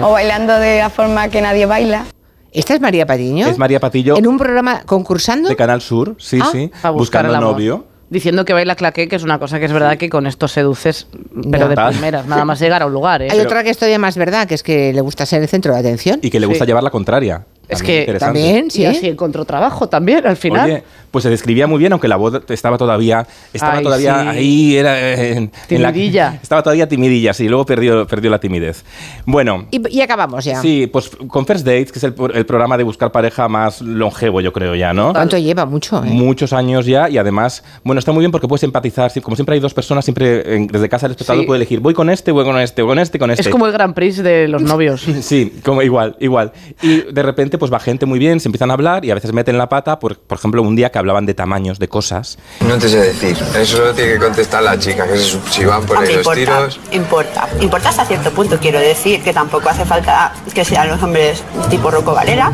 o 0.01 0.11
bailando 0.11 0.57
de 0.59 0.79
la 0.79 0.89
forma 0.89 1.29
que 1.29 1.41
nadie 1.41 1.65
baila. 1.65 2.05
¿Esta 2.51 2.73
es 2.73 2.81
María 2.81 3.05
Patiño? 3.05 3.47
Es 3.47 3.57
María 3.57 3.79
Patillo 3.79 4.17
¿En 4.17 4.25
un 4.25 4.37
programa 4.37 4.81
concursando? 4.85 5.47
de 5.49 5.55
Canal 5.55 5.81
Sur, 5.81 6.15
sí, 6.17 6.39
Ah, 6.41 6.49
sí, 6.51 6.71
A 6.81 6.89
buscar 6.89 6.93
buscando 6.93 7.29
el 7.29 7.35
amor. 7.35 7.51
novio. 7.53 7.85
Diciendo 8.09 8.45
que 8.45 8.53
baila 8.53 8.75
claqué, 8.75 9.09
que 9.09 9.17
es 9.17 9.23
una 9.23 9.37
cosa 9.37 9.59
que 9.59 9.65
es 9.65 9.73
verdad 9.73 9.97
que 9.97 10.07
con 10.09 10.27
esto 10.27 10.47
seduces, 10.47 11.07
pero 11.51 11.67
de 11.67 11.75
primeras, 11.75 12.25
nada 12.25 12.45
más 12.45 12.57
llegar 12.59 12.81
a 12.81 12.85
un 12.85 12.93
lugar, 12.93 13.21
¿eh? 13.21 13.27
Hay 13.29 13.39
otra 13.41 13.63
que 13.63 13.69
es 13.69 13.77
todavía 13.77 13.99
más 13.99 14.15
verdad, 14.15 14.47
que 14.47 14.55
es 14.55 14.63
que 14.63 14.93
le 14.93 15.01
gusta 15.01 15.25
ser 15.25 15.41
el 15.41 15.49
centro 15.49 15.73
de 15.73 15.79
atención. 15.79 16.19
Y 16.21 16.29
que 16.29 16.39
le 16.39 16.45
gusta 16.45 16.63
Sí. 16.63 16.67
llevar 16.69 16.83
la 16.83 16.89
contraria. 16.89 17.45
Es 17.69 17.83
que. 17.83 18.15
También, 18.19 18.71
sí. 18.71 18.85
Así 18.85 19.07
encontró 19.07 19.43
trabajo 19.45 19.87
también 19.89 20.25
al 20.25 20.37
final. 20.37 20.65
Oye, 20.69 20.83
pues 21.11 21.23
se 21.23 21.29
describía 21.29 21.67
muy 21.67 21.79
bien, 21.79 21.91
aunque 21.93 22.07
la 22.07 22.15
voz 22.15 22.41
estaba 22.49 22.77
todavía, 22.77 23.25
estaba 23.53 23.77
Ay, 23.77 23.83
todavía 23.83 24.21
sí. 24.21 24.27
ahí, 24.27 24.75
era 24.77 24.99
eh, 24.99 25.31
en, 25.37 25.51
en 25.69 25.81
la- 25.81 25.91
Timidilla. 25.91 26.39
estaba 26.43 26.61
todavía 26.63 26.87
timidilla, 26.87 27.33
sí, 27.33 27.47
luego 27.47 27.65
perdió, 27.65 28.05
perdió 28.07 28.29
la 28.29 28.39
timidez. 28.39 28.83
Bueno, 29.25 29.67
Y, 29.71 29.81
y 29.97 30.01
acabamos 30.01 30.43
ya. 30.45 30.61
sí, 30.61 30.87
pues 30.87 31.09
con 31.27 31.45
First 31.45 31.65
Dates, 31.65 31.91
que 31.91 31.99
es 31.99 32.03
el, 32.03 32.13
pro- 32.13 32.33
el 32.33 32.45
programa 32.45 32.77
de 32.77 32.83
buscar 32.83 33.11
pareja 33.11 33.47
más 33.47 33.81
longevo, 33.81 34.41
yo 34.41 34.51
creo 34.53 34.75
ya, 34.75 34.93
¿no? 34.93 35.11
¿Cuánto 35.13 35.37
lleva? 35.37 35.65
Mucho, 35.65 36.03
¿eh? 36.03 36.09
Muchos 36.09 36.53
años 36.53 36.85
ya 36.85 37.09
y 37.09 37.17
además, 37.17 37.63
bueno, 37.83 37.99
está 37.99 38.11
muy 38.11 38.19
bien 38.21 38.31
porque 38.31 38.47
puedes 38.47 38.63
empatizar. 38.63 39.11
Como 39.21 39.35
siempre 39.35 39.55
hay 39.55 39.59
dos 39.59 39.73
personas, 39.73 40.05
siempre 40.05 40.55
en- 40.55 40.67
desde 40.67 40.87
casa 40.89 41.05
el 41.07 41.13
espectador 41.13 41.41
Sí. 41.43 41.47
puede 41.47 41.57
elegir, 41.57 41.79
voy 41.79 41.93
con 41.93 42.09
este, 42.09 42.31
voy 42.31 42.43
con 42.45 42.57
este, 42.59 42.81
voy 42.81 42.91
con 42.91 42.99
este, 42.99 43.17
con 43.19 43.31
este. 43.31 43.41
Es 43.43 43.49
como 43.49 43.65
el 43.65 43.71
Grand 43.73 43.93
Prix 43.93 44.17
de 44.23 44.47
los 44.47 44.61
novios. 44.61 45.05
Sí, 45.21 45.53
como 45.63 45.81
igual, 45.81 46.15
igual. 46.19 46.51
Y 46.81 47.01
de 47.11 47.23
repente, 47.23 47.56
pues 47.57 47.71
va 47.73 47.79
gente 47.79 48.05
muy 48.05 48.19
bien, 48.19 48.39
se 48.39 48.47
empiezan 48.47 48.71
a 48.71 48.73
hablar 48.73 49.03
y 49.05 49.11
a 49.11 49.15
veces 49.15 49.33
meten 49.33 49.57
la 49.57 49.67
pata, 49.69 49.99
por, 49.99 50.17
por 50.17 50.37
ejemplo, 50.37 50.61
un 50.61 50.75
día 50.75 50.91
que 50.91 50.97
hablaban 50.99 51.25
de 51.25 51.33
tamaños, 51.33 51.79
de 51.79 51.87
cosas. 51.87 52.37
No 52.61 52.77
te 52.77 52.87
sé 52.89 52.97
decir. 52.99 53.37
Eso 53.55 53.79
lo 53.79 53.93
tiene 53.93 54.13
que 54.13 54.19
contestar 54.19 54.63
la 54.63 54.77
chica, 54.79 55.05
que 55.07 55.17
se- 55.17 55.39
si 55.49 55.65
van 55.65 55.83
por 55.85 55.97
ahí 55.97 56.07
los 56.07 56.17
importa, 56.17 56.39
tiros. 56.39 56.79
importa. 56.91 57.47
Importa 57.61 57.89
hasta 57.89 58.05
cierto 58.05 58.31
punto, 58.31 58.57
quiero 58.59 58.79
decir, 58.79 59.21
que 59.23 59.33
tampoco 59.33 59.69
hace 59.69 59.85
falta 59.85 60.33
que 60.53 60.63
sean 60.65 60.87
los 60.89 61.01
hombres 61.03 61.43
tipo 61.69 61.89
Rocco 61.91 62.13
Valera. 62.13 62.51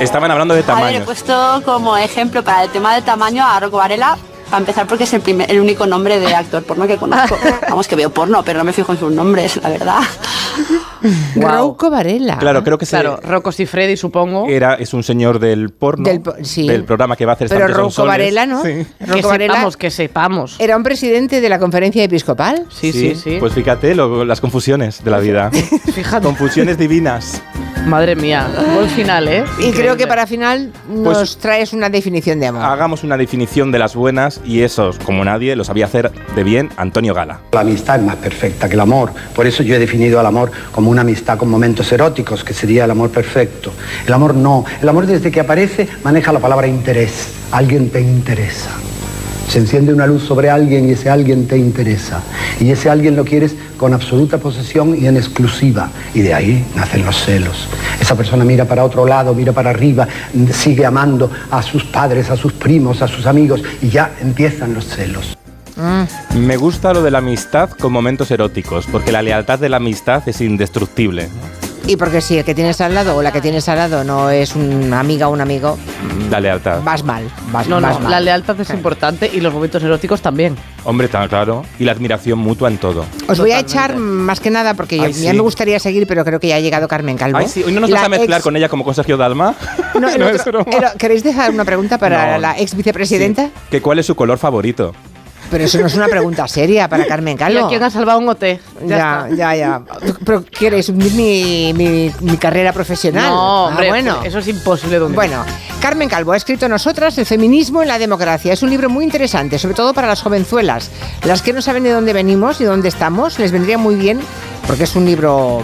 Estaban 0.00 0.30
hablando 0.30 0.54
de 0.54 0.64
A 0.66 0.74
ver, 0.80 0.94
he 0.96 1.00
puesto 1.00 1.62
como 1.64 1.96
ejemplo 1.96 2.42
para 2.42 2.64
el 2.64 2.70
tema 2.70 2.94
del 2.94 3.04
tamaño 3.04 3.44
a 3.46 3.60
Rocco 3.60 3.76
Varela, 3.76 4.16
para 4.46 4.58
empezar 4.58 4.86
porque 4.86 5.04
es 5.04 5.12
el, 5.14 5.20
primer- 5.20 5.50
el 5.50 5.60
único 5.60 5.86
nombre 5.86 6.18
de 6.18 6.34
actor 6.34 6.62
porno 6.64 6.86
que 6.86 6.96
conozco. 6.96 7.38
Vamos, 7.68 7.86
que 7.86 7.94
veo 7.94 8.10
porno, 8.10 8.42
pero 8.44 8.58
no 8.58 8.64
me 8.64 8.72
fijo 8.72 8.92
en 8.92 8.98
sus 8.98 9.12
nombres, 9.12 9.58
la 9.62 9.68
verdad. 9.68 10.00
Rocco 11.36 11.90
Varela. 11.90 12.38
Claro, 12.38 12.62
creo 12.64 12.78
que 12.78 12.86
se- 12.86 12.92
Claro, 12.92 13.18
Rocco 13.22 13.52
Siffredi, 13.52 13.96
supongo. 13.96 14.46
era, 14.48 14.74
es 14.74 14.92
un 14.94 15.02
señor 15.02 15.38
del 15.38 15.70
porno, 15.70 16.04
Del 16.04 16.20
po- 16.20 16.34
sí. 16.42 16.66
del 16.68 16.84
programa 16.84 17.16
que 17.16 17.26
va 17.26 17.32
a 17.32 17.34
hacer 17.34 17.48
Pero 17.48 17.68
Rocco. 17.68 18.04
Varela, 18.06 18.46
¿no? 18.46 18.62
Sí. 18.62 18.86
Rocco 19.00 19.14
que 19.20 19.26
Varela 19.26 19.54
sepamos, 19.54 19.76
que 19.76 19.90
sepamos. 19.90 20.56
era 20.58 20.76
un 20.76 20.82
presidente 20.82 21.40
de 21.40 21.48
la 21.48 21.58
conferencia 21.58 22.02
episcopal. 22.04 22.66
Sí, 22.70 22.92
sí, 22.92 23.14
sí. 23.14 23.36
Pues 23.40 23.52
fíjate 23.52 23.94
lo- 23.94 24.24
las 24.24 24.40
confusiones 24.40 25.02
de 25.04 25.10
la 25.10 25.18
vida. 25.18 25.50
Fíjate. 25.94 26.24
Confusiones 26.26 26.78
divinas. 26.78 27.42
Madre 27.86 28.14
mía, 28.14 28.46
buen 28.74 28.88
final, 28.90 29.26
¿eh? 29.26 29.44
Y 29.58 29.72
creo 29.72 29.96
que 29.96 30.06
para 30.06 30.26
final 30.26 30.72
nos 30.88 31.18
Pues- 31.18 31.36
traes 31.38 31.72
una 31.72 31.88
definición 31.90 32.38
de 32.38 32.46
amor. 32.46 32.62
Hagamos 32.64 33.02
una 33.02 33.16
definición 33.16 33.72
de 33.72 33.78
las 33.80 33.96
buenas 33.96 34.40
y 34.44 34.60
esos, 34.62 34.98
como 35.00 35.24
nadie, 35.24 35.56
lo 35.56 35.64
sabía 35.64 35.86
hacer 35.86 36.12
de 36.36 36.44
bien 36.44 36.70
Antonio 36.76 37.12
Gala. 37.12 37.40
La 37.50 37.60
amistad 37.60 37.96
es 37.98 38.02
más 38.06 38.16
perfecta 38.16 38.68
que 38.68 38.74
el 38.74 38.80
amor. 38.80 39.12
Por 39.34 39.46
eso 39.48 39.62
yo 39.64 39.74
he 39.74 39.78
definido 39.80 40.20
al 40.20 40.26
amor 40.26 40.41
como 40.72 40.90
una 40.90 41.02
amistad 41.02 41.38
con 41.38 41.48
momentos 41.48 41.92
eróticos, 41.92 42.42
que 42.42 42.54
sería 42.54 42.84
el 42.84 42.90
amor 42.90 43.10
perfecto. 43.10 43.72
El 44.06 44.12
amor 44.12 44.34
no. 44.34 44.64
El 44.80 44.88
amor 44.88 45.06
desde 45.06 45.30
que 45.30 45.40
aparece 45.40 45.88
maneja 46.02 46.32
la 46.32 46.40
palabra 46.40 46.66
interés. 46.66 47.28
Alguien 47.50 47.90
te 47.90 48.00
interesa. 48.00 48.70
Se 49.48 49.58
enciende 49.58 49.92
una 49.92 50.06
luz 50.06 50.22
sobre 50.22 50.48
alguien 50.48 50.88
y 50.88 50.92
ese 50.92 51.10
alguien 51.10 51.46
te 51.46 51.58
interesa. 51.58 52.22
Y 52.58 52.70
ese 52.70 52.88
alguien 52.88 53.16
lo 53.16 53.24
quieres 53.24 53.54
con 53.76 53.92
absoluta 53.92 54.38
posesión 54.38 54.96
y 54.98 55.06
en 55.06 55.16
exclusiva. 55.16 55.90
Y 56.14 56.22
de 56.22 56.32
ahí 56.32 56.64
nacen 56.74 57.04
los 57.04 57.22
celos. 57.22 57.68
Esa 58.00 58.14
persona 58.14 58.44
mira 58.44 58.64
para 58.64 58.84
otro 58.84 59.04
lado, 59.04 59.34
mira 59.34 59.52
para 59.52 59.70
arriba, 59.70 60.08
sigue 60.52 60.86
amando 60.86 61.30
a 61.50 61.62
sus 61.62 61.84
padres, 61.84 62.30
a 62.30 62.36
sus 62.36 62.52
primos, 62.54 63.02
a 63.02 63.08
sus 63.08 63.26
amigos 63.26 63.62
y 63.82 63.90
ya 63.90 64.12
empiezan 64.22 64.72
los 64.72 64.86
celos. 64.86 65.36
Me 66.34 66.56
gusta 66.56 66.92
lo 66.92 67.02
de 67.02 67.10
la 67.10 67.18
amistad 67.18 67.70
con 67.70 67.92
momentos 67.92 68.30
eróticos, 68.30 68.86
porque 68.90 69.12
la 69.12 69.22
lealtad 69.22 69.58
de 69.58 69.68
la 69.68 69.78
amistad 69.78 70.22
es 70.28 70.40
indestructible. 70.40 71.28
Y 71.84 71.96
porque 71.96 72.20
si 72.20 72.38
el 72.38 72.44
que 72.44 72.54
tienes 72.54 72.80
al 72.80 72.94
lado 72.94 73.16
o 73.16 73.22
la 73.22 73.32
que 73.32 73.40
tienes 73.40 73.68
al 73.68 73.76
lado 73.76 74.04
no 74.04 74.30
es 74.30 74.54
una 74.54 75.00
amiga 75.00 75.26
o 75.26 75.32
un 75.32 75.40
amigo, 75.40 75.76
La 76.30 76.38
lealtad. 76.38 76.80
vas 76.84 77.02
mal. 77.02 77.24
Vas, 77.50 77.66
No, 77.66 77.80
vas 77.80 77.94
no, 77.94 78.00
mal. 78.02 78.10
la 78.12 78.20
lealtad 78.20 78.60
es 78.60 78.70
importante 78.70 79.28
y 79.32 79.40
los 79.40 79.52
momentos 79.52 79.82
eróticos 79.82 80.22
también. 80.22 80.54
Hombre, 80.84 81.08
tan 81.08 81.26
claro. 81.28 81.64
Y 81.80 81.84
la 81.84 81.90
admiración 81.90 82.38
mutua 82.38 82.68
en 82.68 82.78
todo. 82.78 83.04
Os 83.26 83.36
voy 83.40 83.50
a 83.50 83.58
echar 83.58 83.96
más 83.96 84.38
que 84.38 84.50
nada 84.50 84.74
porque 84.74 84.96
yo- 84.96 85.04
Ay, 85.04 85.12
ya 85.12 85.30
sí. 85.32 85.36
me 85.36 85.42
gustaría 85.42 85.80
seguir, 85.80 86.06
pero 86.06 86.24
creo 86.24 86.38
que 86.38 86.48
ya 86.48 86.56
ha 86.56 86.60
llegado 86.60 86.86
Carmen 86.86 87.16
Calvo. 87.16 87.38
Ay, 87.38 87.48
sí, 87.48 87.64
hoy 87.64 87.72
no 87.72 87.80
nos 87.80 87.90
La 87.90 87.96
vas 87.96 88.06
a 88.06 88.08
mezclar 88.10 88.38
ex- 88.38 88.44
con 88.44 88.54
ella 88.56 88.68
como 88.68 88.84
con 88.84 88.94
Sergio 88.94 89.16
Dalma. 89.16 89.54
No, 90.00 90.08
el 90.08 90.18
No 90.20 90.26
otro- 90.26 90.36
es 90.38 90.44
broma. 90.44 90.70
el- 90.92 90.98
¿Queréis 90.98 91.24
dejar 91.24 91.50
una 91.50 91.64
pregunta 91.64 91.98
para 91.98 92.34
No. 92.34 92.38
la 92.38 92.58
ex 92.60 92.76
vicepresidenta? 92.76 93.50
¿Que 93.70 93.82
¿Cuál 93.82 93.98
es 93.98 94.06
su 94.06 94.14
color 94.14 94.38
favorito? 94.38 94.94
Pero 95.52 95.64
eso 95.64 95.78
no 95.78 95.86
es 95.86 95.94
una 95.94 96.08
pregunta 96.08 96.48
seria 96.48 96.88
para 96.88 97.04
Carmen 97.04 97.34
¿Y 97.34 97.38
Calvo. 97.38 97.66
a 97.66 97.68
quién 97.68 97.82
ha 97.82 97.90
salvado 97.90 98.18
un 98.18 98.28
OT? 98.30 98.42
Ya, 98.86 99.28
ya, 99.36 99.54
ya. 99.54 99.82
¿Pero 100.24 100.42
quieres 100.44 100.88
hundir 100.88 101.12
mi, 101.12 101.72
mi, 101.74 102.10
mi 102.22 102.36
carrera 102.38 102.72
profesional? 102.72 103.28
No, 103.30 103.66
Ah, 103.66 103.68
hombre, 103.68 103.88
bueno. 103.90 104.20
eso 104.24 104.38
es 104.38 104.48
imposible. 104.48 104.98
Bueno, 104.98 105.44
Carmen 105.80 106.08
Calvo 106.08 106.32
ha 106.32 106.36
escrito 106.38 106.68
Nosotras, 106.70 107.18
el 107.18 107.26
feminismo 107.26 107.82
en 107.82 107.88
la 107.88 107.98
democracia. 107.98 108.52
Es 108.54 108.62
un 108.62 108.70
libro 108.70 108.88
muy 108.88 109.04
interesante, 109.04 109.58
sobre 109.58 109.74
todo 109.74 109.92
para 109.92 110.08
las 110.08 110.22
jovenzuelas. 110.22 110.90
Las 111.24 111.42
que 111.42 111.52
no 111.52 111.60
saben 111.60 111.82
de 111.84 111.90
dónde 111.90 112.14
venimos 112.14 112.60
y 112.62 112.64
dónde 112.64 112.88
estamos, 112.88 113.38
les 113.38 113.52
vendría 113.52 113.76
muy 113.76 113.94
bien, 113.96 114.20
porque 114.66 114.84
es 114.84 114.96
un 114.96 115.04
libro 115.04 115.62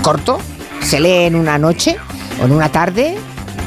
corto, 0.00 0.38
se 0.80 0.98
lee 0.98 1.24
en 1.26 1.34
una 1.36 1.58
noche 1.58 1.98
o 2.40 2.46
en 2.46 2.52
una 2.52 2.70
tarde, 2.72 3.16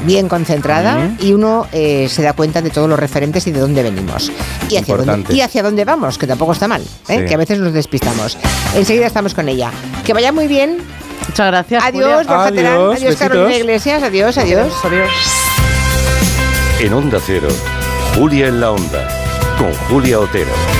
bien 0.04 0.28
concentrada, 0.28 1.10
y 1.20 1.32
uno 1.32 1.66
eh, 1.72 2.08
se 2.08 2.22
da 2.22 2.32
cuenta 2.32 2.62
de 2.62 2.70
todos 2.70 2.88
los 2.88 2.98
referentes 2.98 3.46
y 3.46 3.52
de 3.52 3.60
dónde 3.60 3.82
venimos. 3.82 4.30
Y 4.68 4.76
hacia, 4.76 4.96
dónde, 4.96 5.34
y 5.34 5.40
hacia 5.40 5.62
dónde 5.62 5.84
vamos, 5.84 6.18
que 6.18 6.26
tampoco 6.26 6.52
está 6.52 6.68
mal, 6.68 6.82
¿eh? 7.08 7.18
Sí. 7.18 7.24
que 7.26 7.34
a 7.34 7.36
veces 7.36 7.58
nos 7.58 7.72
despistamos. 7.72 8.36
Enseguida 8.74 9.06
estamos 9.06 9.34
con 9.34 9.48
ella. 9.48 9.70
Que 10.04 10.12
vaya 10.12 10.32
muy 10.32 10.46
bien. 10.46 10.78
Muchas 11.28 11.46
gracias. 11.46 11.84
Adiós, 11.84 12.26
Julia. 12.26 12.36
Borja 12.36 12.52
Terán. 12.52 12.74
Adiós, 12.74 12.96
Adiós, 12.96 13.16
Carolina. 13.16 13.56
Iglesias. 13.56 14.02
Adiós, 14.02 14.38
adiós. 14.38 14.72
Adiós. 14.84 15.10
En 16.80 16.92
Onda 16.94 17.18
Cero, 17.24 17.48
Julia 18.16 18.48
en 18.48 18.60
la 18.60 18.70
Onda, 18.70 19.06
con 19.58 19.72
Julia 19.88 20.18
Otero. 20.18 20.79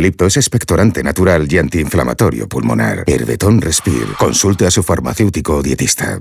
eucalipto 0.01 0.25
es 0.25 0.37
expectorante 0.37 1.03
natural 1.03 1.47
y 1.51 1.59
antiinflamatorio 1.59 2.47
pulmonar. 2.47 3.03
Herbetón 3.05 3.61
Respir. 3.61 4.07
Consulte 4.17 4.65
a 4.65 4.71
su 4.71 4.81
farmacéutico 4.81 5.57
o 5.57 5.61
dietista. 5.61 6.19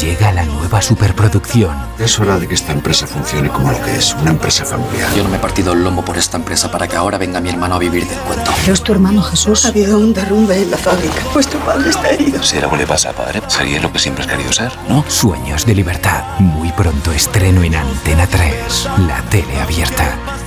Llega 0.00 0.32
la 0.32 0.44
nueva 0.44 0.82
superproducción. 0.82 1.74
Es 1.98 2.18
hora 2.18 2.38
de 2.38 2.48
que 2.48 2.54
esta 2.54 2.72
empresa 2.72 3.06
funcione 3.06 3.48
como 3.48 3.70
lo 3.70 3.80
que 3.82 3.96
es, 3.96 4.12
una 4.14 4.30
empresa 4.30 4.64
familiar. 4.64 5.14
Yo 5.14 5.22
no 5.22 5.30
me 5.30 5.36
he 5.36 5.40
partido 5.40 5.72
el 5.72 5.84
lomo 5.84 6.04
por 6.04 6.18
esta 6.18 6.36
empresa 6.36 6.70
para 6.70 6.88
que 6.88 6.96
ahora 6.96 7.16
venga 7.16 7.40
mi 7.40 7.48
hermano 7.48 7.76
a 7.76 7.78
vivir 7.78 8.06
del 8.06 8.18
cuento. 8.18 8.50
Pero 8.60 8.74
es 8.74 8.82
tu 8.82 8.92
hermano 8.92 9.22
Jesús. 9.22 9.64
Ha 9.64 9.68
habido 9.68 9.98
un 9.98 10.12
derrumbe 10.12 10.60
en 10.60 10.70
la 10.70 10.76
fábrica. 10.76 11.22
Vuestro 11.32 11.60
padre 11.60 11.90
está 11.90 12.10
herido. 12.10 12.42
Si 12.42 12.58
algo 12.58 12.76
le 12.76 12.86
pasa 12.86 13.10
a 13.10 13.12
padre, 13.12 13.40
sería 13.46 13.80
lo 13.80 13.92
que 13.92 14.00
siempre 14.00 14.24
has 14.24 14.30
querido 14.30 14.52
ser, 14.52 14.72
¿no? 14.88 15.04
Sueños 15.08 15.64
de 15.64 15.74
libertad. 15.74 16.24
Muy 16.40 16.72
pronto 16.72 17.12
estreno 17.12 17.62
en 17.62 17.76
Antena 17.76 18.26
3. 18.26 18.88
La 19.06 19.22
tele 19.30 19.60
abierta. 19.60 20.39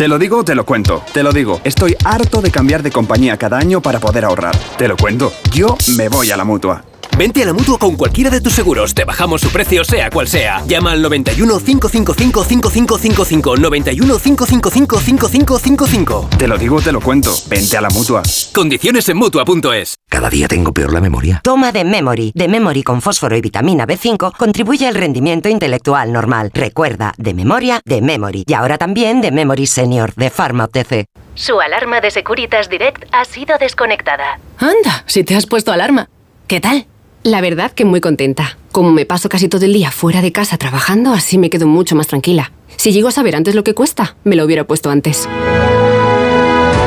Te 0.00 0.08
lo 0.08 0.18
digo, 0.18 0.42
te 0.42 0.54
lo 0.54 0.64
cuento. 0.64 1.02
Te 1.12 1.22
lo 1.22 1.30
digo, 1.30 1.60
estoy 1.62 1.94
harto 2.06 2.40
de 2.40 2.50
cambiar 2.50 2.82
de 2.82 2.90
compañía 2.90 3.36
cada 3.36 3.58
año 3.58 3.82
para 3.82 4.00
poder 4.00 4.24
ahorrar. 4.24 4.56
Te 4.78 4.88
lo 4.88 4.96
cuento, 4.96 5.30
yo 5.52 5.76
me 5.94 6.08
voy 6.08 6.30
a 6.30 6.38
la 6.38 6.44
mutua. 6.44 6.89
Vente 7.20 7.42
a 7.42 7.44
la 7.44 7.52
mutua 7.52 7.78
con 7.78 7.96
cualquiera 7.96 8.30
de 8.30 8.40
tus 8.40 8.54
seguros. 8.54 8.94
Te 8.94 9.04
bajamos 9.04 9.42
su 9.42 9.50
precio, 9.50 9.84
sea 9.84 10.08
cual 10.08 10.26
sea. 10.26 10.64
Llama 10.66 10.92
al 10.92 11.02
91 11.02 11.58
555 11.58 12.44
5555. 12.44 13.56
91 13.58 14.18
555 14.18 15.00
5555. 15.00 16.28
Te 16.38 16.48
lo 16.48 16.56
digo, 16.56 16.80
te 16.80 16.90
lo 16.90 17.02
cuento. 17.02 17.34
Vente 17.46 17.76
a 17.76 17.82
la 17.82 17.90
mutua. 17.90 18.22
Condiciones 18.54 19.06
en 19.10 19.18
mutua.es. 19.18 19.96
Cada 20.08 20.30
día 20.30 20.48
tengo 20.48 20.72
peor 20.72 20.94
la 20.94 21.02
memoria. 21.02 21.42
Toma 21.44 21.72
de 21.72 21.84
Memory. 21.84 22.32
De 22.34 22.48
Memory 22.48 22.82
con 22.82 23.02
fósforo 23.02 23.36
y 23.36 23.42
vitamina 23.42 23.86
B5 23.86 24.34
contribuye 24.38 24.88
al 24.88 24.94
rendimiento 24.94 25.50
intelectual 25.50 26.14
normal. 26.14 26.50
Recuerda, 26.54 27.12
de 27.18 27.34
memoria, 27.34 27.82
de 27.84 28.00
Memory. 28.00 28.44
Y 28.46 28.54
ahora 28.54 28.78
también 28.78 29.20
de 29.20 29.30
Memory 29.30 29.66
Senior, 29.66 30.14
de 30.14 30.30
Pharma 30.30 30.64
OTC. 30.64 31.04
Su 31.34 31.60
alarma 31.60 32.00
de 32.00 32.12
Securitas 32.12 32.70
Direct 32.70 33.04
ha 33.12 33.26
sido 33.26 33.58
desconectada. 33.58 34.40
Anda, 34.56 35.04
si 35.04 35.22
te 35.22 35.34
has 35.34 35.44
puesto 35.44 35.70
alarma. 35.70 36.08
¿Qué 36.46 36.60
tal? 36.60 36.86
La 37.22 37.42
verdad 37.42 37.72
que 37.72 37.84
muy 37.84 38.00
contenta. 38.00 38.56
Como 38.72 38.92
me 38.92 39.04
paso 39.04 39.28
casi 39.28 39.48
todo 39.48 39.66
el 39.66 39.74
día 39.74 39.90
fuera 39.90 40.22
de 40.22 40.32
casa 40.32 40.56
trabajando, 40.56 41.12
así 41.12 41.36
me 41.36 41.50
quedo 41.50 41.66
mucho 41.66 41.94
más 41.94 42.06
tranquila. 42.06 42.50
Si 42.76 42.92
llego 42.92 43.08
a 43.08 43.12
saber 43.12 43.36
antes 43.36 43.54
lo 43.54 43.62
que 43.62 43.74
cuesta, 43.74 44.16
me 44.24 44.36
lo 44.36 44.46
hubiera 44.46 44.64
puesto 44.64 44.88
antes. 44.90 45.28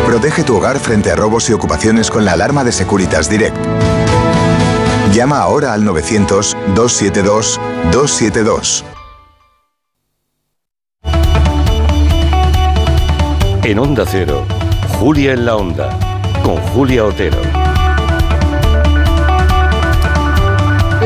Protege 0.08 0.44
tu 0.44 0.56
hogar 0.56 0.80
frente 0.80 1.12
a 1.12 1.16
robos 1.16 1.52
y 1.52 1.54
ocupaciones 1.54 2.10
con 2.10 2.26
la 2.26 2.32
alarma 2.34 2.64
de 2.64 2.72
Securitas 2.72 3.30
Direct. 3.30 3.56
Llama 5.14 5.38
ahora 5.40 5.74
al 5.74 5.84
900-272-272. 5.84 8.84
En 13.64 13.78
Onda 13.78 14.04
Cero, 14.10 14.46
Julia 15.00 15.34
en 15.34 15.46
la 15.46 15.56
Onda, 15.56 15.96
con 16.44 16.58
Julia 16.58 17.06
Otero. 17.06 17.63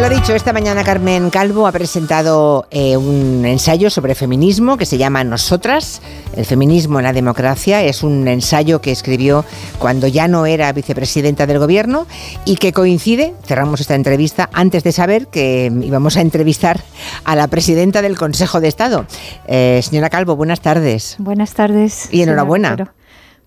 Lo 0.08 0.16
dicho, 0.16 0.34
esta 0.34 0.54
mañana 0.54 0.86
Carmen 0.86 1.30
Calvo 1.30 1.68
ha 1.68 1.72
presentado 1.74 2.66
eh, 2.72 2.96
un 2.96 3.44
ensayo 3.46 3.90
sobre 3.90 4.16
feminismo 4.16 4.78
que 4.78 4.86
se 4.86 4.98
llama 4.98 5.26
Nosotras, 5.26 6.02
el 6.34 6.46
feminismo 6.46 7.00
en 7.00 7.04
la 7.04 7.12
democracia. 7.12 7.84
Es 7.84 8.04
un 8.04 8.26
ensayo 8.30 8.80
que 8.80 8.94
escribió 8.94 9.44
cuando 9.80 10.08
ya 10.08 10.30
no 10.30 10.46
era 10.46 10.72
vicepresidenta 10.72 11.46
del 11.46 11.60
gobierno 11.60 12.08
y 12.46 12.56
que 12.56 12.72
coincide, 12.72 13.34
cerramos 13.44 13.82
esta 13.82 13.96
entrevista, 13.96 14.50
antes 14.54 14.86
de 14.86 14.94
saber 14.94 15.28
que 15.28 15.70
íbamos 15.84 16.16
a 16.16 16.22
entrevistar 16.22 16.80
a 17.26 17.36
la 17.36 17.50
presidenta 17.50 18.02
del 18.02 18.18
Consejo 18.18 18.62
de 18.62 18.70
Estado. 18.70 19.06
Eh, 19.46 19.82
señora 19.84 20.10
Calvo, 20.10 20.38
buenas 20.38 20.62
tardes. 20.62 21.18
Buenas 21.20 21.54
tardes. 21.54 22.08
Y 22.14 22.22
enhorabuena. 22.22 22.78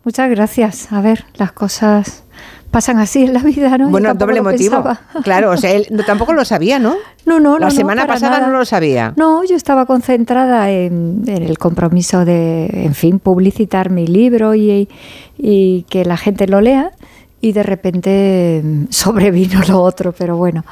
Muchas 0.05 0.29
gracias. 0.29 0.93
A 0.93 1.01
ver, 1.01 1.25
las 1.37 1.53
cosas 1.53 2.25
pasan 2.71 2.99
así 2.99 3.25
en 3.25 3.35
la 3.35 3.43
vida, 3.43 3.77
¿no? 3.79 3.91
Bueno, 3.91 4.15
doble 4.15 4.41
motivo. 4.43 4.77
pensaba. 4.83 5.01
Claro, 5.25 5.51
o 5.51 5.57
sea, 5.57 5.73
él 5.73 5.87
tampoco 6.07 6.33
lo 6.33 6.45
sabía, 6.45 6.79
¿no? 6.79 6.95
No, 7.27 7.41
no, 7.41 7.53
no. 7.55 7.59
La 7.59 7.67
no, 7.67 7.71
semana 7.71 8.03
para 8.03 8.15
pasada 8.15 8.39
nada. 8.41 8.53
no 8.53 8.59
lo 8.59 8.65
sabía. 8.65 9.13
No, 9.17 9.45
yo 9.45 9.57
estaba 9.57 9.87
concentrada 9.87 10.71
en, 10.71 11.23
en 11.27 11.43
el 11.43 11.59
compromiso 11.59 12.25
de, 12.25 12.67
en 12.73 12.95
fin, 12.95 13.19
publicitar 13.19 13.91
mi 13.91 14.07
libro 14.07 14.55
y, 14.55 14.89
y 15.37 15.83
que 15.89 16.05
la 16.05 16.17
gente 16.17 16.47
lo 16.47 16.61
lea 16.61 16.93
y 17.41 17.53
de 17.53 17.63
repente 17.63 18.61
mm, 18.63 18.85
sobrevino 18.91 19.61
lo 19.69 19.83
otro, 19.83 20.13
pero 20.13 20.37
bueno, 20.37 20.65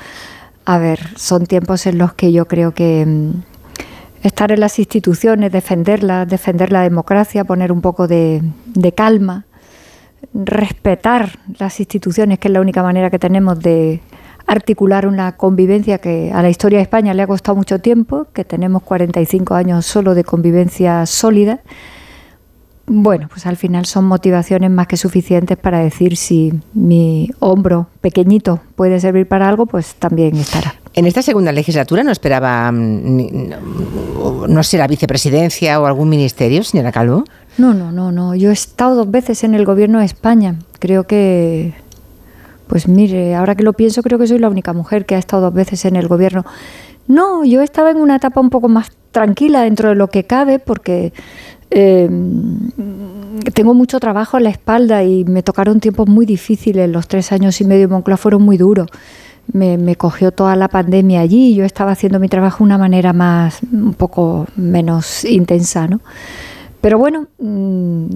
a 0.65 0.79
ver, 0.79 1.01
son 1.17 1.47
tiempos 1.47 1.87
en 1.87 1.99
los 1.99 2.13
que 2.15 2.31
yo 2.33 2.47
creo 2.47 2.73
que 2.73 3.05
mm, 3.07 3.31
estar 4.23 4.53
en 4.53 4.61
las 4.61 4.79
instituciones, 4.79 5.51
defenderlas, 5.53 6.29
defender 6.29 6.73
la 6.73 6.83
democracia, 6.83 7.45
poner 7.45 7.73
un 7.73 7.81
poco 7.81 8.07
de, 8.07 8.43
de 8.67 8.93
calma, 8.93 9.45
respetar 10.35 11.39
las 11.59 11.81
instituciones, 11.81 12.39
que 12.39 12.49
es 12.49 12.53
la 12.53 12.61
única 12.61 12.83
manera 12.83 13.11
que 13.11 13.19
tenemos 13.19 13.59
de 13.61 14.01
articular 14.47 15.07
una 15.07 15.37
convivencia 15.37 15.99
que 15.99 16.33
a 16.33 16.43
la 16.43 16.49
historia 16.49 16.79
de 16.79 16.83
España 16.83 17.13
le 17.15 17.23
ha 17.23 17.27
costado 17.27 17.57
mucho 17.57 17.79
tiempo, 17.81 18.27
que 18.33 18.45
tenemos 18.45 18.83
45 18.83 19.55
años 19.55 19.85
solo 19.85 20.15
de 20.15 20.25
convivencia 20.25 21.05
sólida. 21.07 21.61
Bueno, 22.87 23.29
pues 23.29 23.45
al 23.45 23.59
final 23.59 23.85
son 23.85 24.07
motivaciones 24.07 24.71
más 24.71 24.87
que 24.87 24.97
suficientes 24.97 25.59
para 25.59 25.81
decir 25.81 26.17
si 26.17 26.55
mi 26.73 27.31
hombro 27.39 27.89
pequeñito 28.01 28.61
puede 28.77 28.99
servir 28.99 29.29
para 29.29 29.47
algo, 29.47 29.67
pues 29.67 29.95
también 29.97 30.37
estará. 30.37 30.75
En 30.95 31.07
esta 31.07 31.21
segunda 31.21 31.53
legislatura 31.53 32.03
no 32.03 32.11
esperaba, 32.11 32.73
mm, 32.73 33.51
no 34.49 34.63
sé, 34.63 34.79
la 34.79 34.87
vicepresidencia 34.87 35.79
o 35.79 35.87
algún 35.87 36.09
ministerio, 36.09 36.65
señora 36.65 36.91
Calvo. 36.91 37.25
No, 37.59 37.75
no, 37.75 37.91
no, 37.91 38.13
no. 38.13 38.37
Yo 38.37 38.51
he 38.51 38.53
estado 38.53 38.95
dos 38.95 39.11
veces 39.11 39.43
en 39.43 39.55
el 39.55 39.65
gobierno 39.65 39.99
de 39.99 40.05
España. 40.05 40.55
Creo 40.79 41.05
que, 41.05 41.75
pues 42.69 42.87
mire, 42.87 43.35
ahora 43.35 43.57
que 43.57 43.65
lo 43.65 43.73
pienso, 43.73 44.01
creo 44.03 44.17
que 44.17 44.29
soy 44.29 44.39
la 44.39 44.49
única 44.49 44.73
mujer 44.73 45.05
que 45.05 45.17
ha 45.17 45.19
estado 45.19 45.43
dos 45.43 45.55
veces 45.55 45.85
en 45.85 45.97
el 45.97 46.07
gobierno. 46.07 46.45
No, 47.09 47.45
yo 47.45 47.61
estaba 47.61 47.91
en 47.91 47.97
una 47.97 48.17
etapa 48.17 48.41
un 48.41 48.51
poco 48.51 48.69
más 48.69 48.93
tranquila 49.11 49.63
dentro 49.63 49.89
de 49.89 49.97
lo 49.97 50.07
que 50.07 50.23
cabe, 50.23 50.61
porque 50.61 51.13
eh, 51.71 52.09
tengo 53.55 53.75
mucho 53.75 53.99
trabajo 53.99 54.37
en 54.37 54.45
la 54.45 54.51
espalda 54.51 55.03
y 55.03 55.25
me 55.25 55.43
tocaron 55.43 55.81
tiempos 55.81 56.09
muy 56.09 56.27
difíciles. 56.27 56.89
Los 56.89 57.09
tres 57.09 57.33
años 57.33 57.61
y 57.61 57.65
medio 57.65 57.85
en 57.87 57.91
Moncloa 57.91 58.19
fueron 58.19 58.43
muy 58.43 58.57
duros. 58.57 58.89
Me, 59.53 59.79
me 59.79 59.97
cogió 59.97 60.31
toda 60.31 60.55
la 60.55 60.69
pandemia 60.69 61.23
allí 61.23 61.49
y 61.49 61.55
yo 61.57 61.65
estaba 61.65 61.91
haciendo 61.91 62.21
mi 62.21 62.29
trabajo 62.29 62.59
de 62.59 62.65
una 62.65 62.79
manera 62.79 63.13
más, 63.13 63.61
un 63.73 63.95
poco 63.95 64.47
menos 64.55 65.25
intensa, 65.25 65.89
¿no? 65.89 66.01
Pero 66.81 66.99
bueno, 66.99 67.27
mm, 67.39 68.07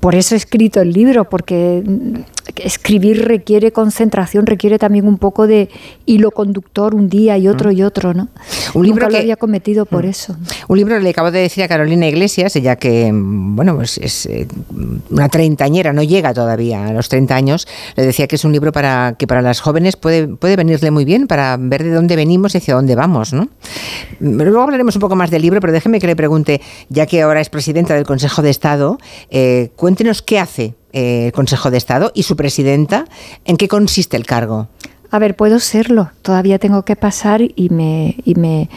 por 0.00 0.14
eso 0.14 0.34
he 0.34 0.38
escrito 0.38 0.80
el 0.80 0.92
libro, 0.92 1.28
porque 1.28 1.82
mm, 1.84 2.20
escribir 2.56 3.26
requiere 3.26 3.72
concentración, 3.72 4.46
requiere 4.46 4.78
también 4.78 5.06
un 5.06 5.18
poco 5.18 5.46
de 5.46 5.68
hilo 6.06 6.30
conductor 6.30 6.94
un 6.94 7.08
día 7.08 7.38
y 7.38 7.46
otro 7.48 7.70
y 7.70 7.82
otro, 7.82 8.14
¿no? 8.14 8.28
Un 8.74 8.86
libro 8.86 9.04
Nunca 9.04 9.18
lo 9.18 9.22
había 9.22 9.36
cometido 9.36 9.86
por 9.86 10.04
eso. 10.04 10.36
Un 10.66 10.78
libro 10.78 10.98
le 10.98 11.10
acabo 11.10 11.30
de 11.30 11.40
decir 11.40 11.62
a 11.62 11.68
Carolina 11.68 12.08
Iglesias, 12.08 12.56
ella 12.56 12.76
que, 12.76 13.12
mm, 13.12 13.56
bueno, 13.56 13.76
pues 13.76 13.98
es 13.98 14.26
eh, 14.26 14.48
una 15.10 15.28
treintañera, 15.28 15.92
no 15.92 16.02
llega 16.02 16.34
todavía 16.34 16.86
a 16.86 16.92
los 16.92 17.08
30 17.08 17.34
años, 17.34 17.68
le 17.96 18.04
decía 18.04 18.26
que 18.26 18.36
es 18.36 18.44
un 18.44 18.52
libro 18.52 18.72
para 18.72 19.14
que 19.18 19.26
para 19.26 19.42
las 19.42 19.60
jóvenes 19.60 19.96
puede, 19.96 20.26
puede 20.28 20.56
venirle 20.56 20.90
muy 20.90 21.04
bien 21.04 21.26
para 21.26 21.56
ver 21.58 21.84
de 21.84 21.92
dónde 21.92 22.16
venimos 22.16 22.54
y 22.54 22.58
hacia 22.58 22.74
dónde 22.74 22.94
vamos, 22.94 23.32
¿no? 23.32 23.48
Mm, 24.20 24.42
Luego 24.48 24.62
hablaremos 24.62 24.96
un 24.96 25.00
poco 25.00 25.14
más 25.14 25.30
del 25.30 25.42
libro, 25.42 25.60
pero 25.60 25.72
déjeme 25.72 26.00
que 26.00 26.06
le 26.06 26.16
pregunte, 26.16 26.60
ya 26.88 27.06
que 27.06 27.22
ahora 27.22 27.40
es 27.40 27.48
presidenta 27.50 27.94
del 27.94 28.04
Consejo 28.08 28.40
de 28.40 28.48
Estado, 28.48 28.98
eh, 29.30 29.70
cuéntenos 29.76 30.22
qué 30.22 30.38
hace 30.40 30.74
eh, 30.94 31.26
el 31.26 31.32
Consejo 31.32 31.70
de 31.70 31.76
Estado 31.76 32.10
y 32.14 32.22
su 32.22 32.36
presidenta, 32.36 33.04
en 33.44 33.58
qué 33.58 33.68
consiste 33.68 34.16
el 34.16 34.24
cargo. 34.24 34.68
A 35.10 35.18
ver, 35.18 35.36
puedo 35.36 35.58
serlo, 35.58 36.10
todavía 36.22 36.58
tengo 36.58 36.84
que 36.84 36.96
pasar 36.96 37.40
y 37.42 37.68
me, 37.70 38.16
y 38.24 38.34
me 38.34 38.70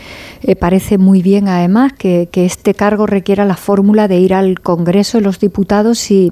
eh, 0.43 0.55
parece 0.55 0.97
muy 0.97 1.21
bien 1.21 1.47
además 1.47 1.93
que, 1.93 2.27
que 2.29 2.45
este 2.45 2.73
cargo 2.73 3.05
requiera 3.05 3.45
la 3.45 3.55
fórmula 3.55 4.07
de 4.09 4.17
ir 4.17 4.33
al 4.33 4.59
Congreso 4.59 5.17
de 5.17 5.23
los 5.23 5.39
Diputados 5.39 6.11
y, 6.11 6.31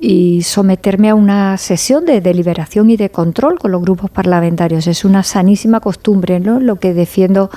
y 0.00 0.42
someterme 0.42 1.10
a 1.10 1.14
una 1.16 1.56
sesión 1.56 2.04
de 2.04 2.20
deliberación 2.20 2.90
y 2.90 2.96
de 2.96 3.10
control 3.10 3.58
con 3.58 3.72
los 3.72 3.82
grupos 3.82 4.10
parlamentarios. 4.10 4.86
Es 4.86 5.04
una 5.04 5.22
sanísima 5.24 5.80
costumbre, 5.80 6.40
¿no? 6.40 6.60
Lo 6.60 6.76
que 6.76 6.94
defiendo 6.94 7.50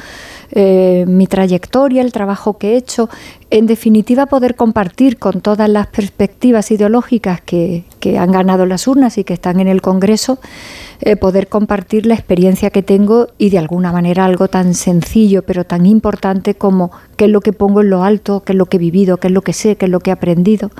eh, 0.51 1.05
mi 1.07 1.27
trayectoria, 1.27 2.01
el 2.01 2.11
trabajo 2.11 2.57
que 2.57 2.73
he 2.73 2.77
hecho, 2.77 3.09
en 3.49 3.67
definitiva 3.67 4.25
poder 4.25 4.55
compartir 4.55 5.17
con 5.17 5.41
todas 5.41 5.69
las 5.69 5.87
perspectivas 5.87 6.71
ideológicas 6.71 7.41
que, 7.41 7.83
han 8.17 8.31
ganado 8.31 8.65
las 8.65 8.87
urnas 8.87 9.17
y 9.17 9.23
que 9.23 9.33
están 9.33 9.59
en 9.59 9.67
el 9.67 9.81
Congreso, 9.81 10.39
eh, 11.01 11.15
poder 11.15 11.47
compartir 11.47 12.05
la 12.05 12.15
experiencia 12.15 12.69
que 12.69 12.81
tengo 12.83 13.27
y 13.37 13.49
de 13.49 13.59
alguna 13.59 13.91
manera 13.91 14.25
algo 14.25 14.47
tan 14.47 14.73
sencillo 14.73 15.43
pero 15.43 15.63
tan 15.65 15.85
importante 15.85 16.55
como 16.55 16.91
qué 17.15 17.25
es 17.25 17.31
lo 17.31 17.41
que 17.41 17.53
pongo 17.53 17.81
en 17.81 17.89
lo 17.89 18.03
alto, 18.03 18.43
qué 18.43 18.53
es 18.53 18.57
lo 18.57 18.65
que 18.65 18.77
he 18.77 18.79
vivido, 18.79 19.17
qué 19.17 19.27
es 19.27 19.33
lo 19.33 19.41
que 19.41 19.53
sé, 19.53 19.75
qué 19.75 19.85
es 19.85 19.91
lo 19.91 19.99
que 19.99 20.09
he 20.09 20.13
aprendido 20.13 20.71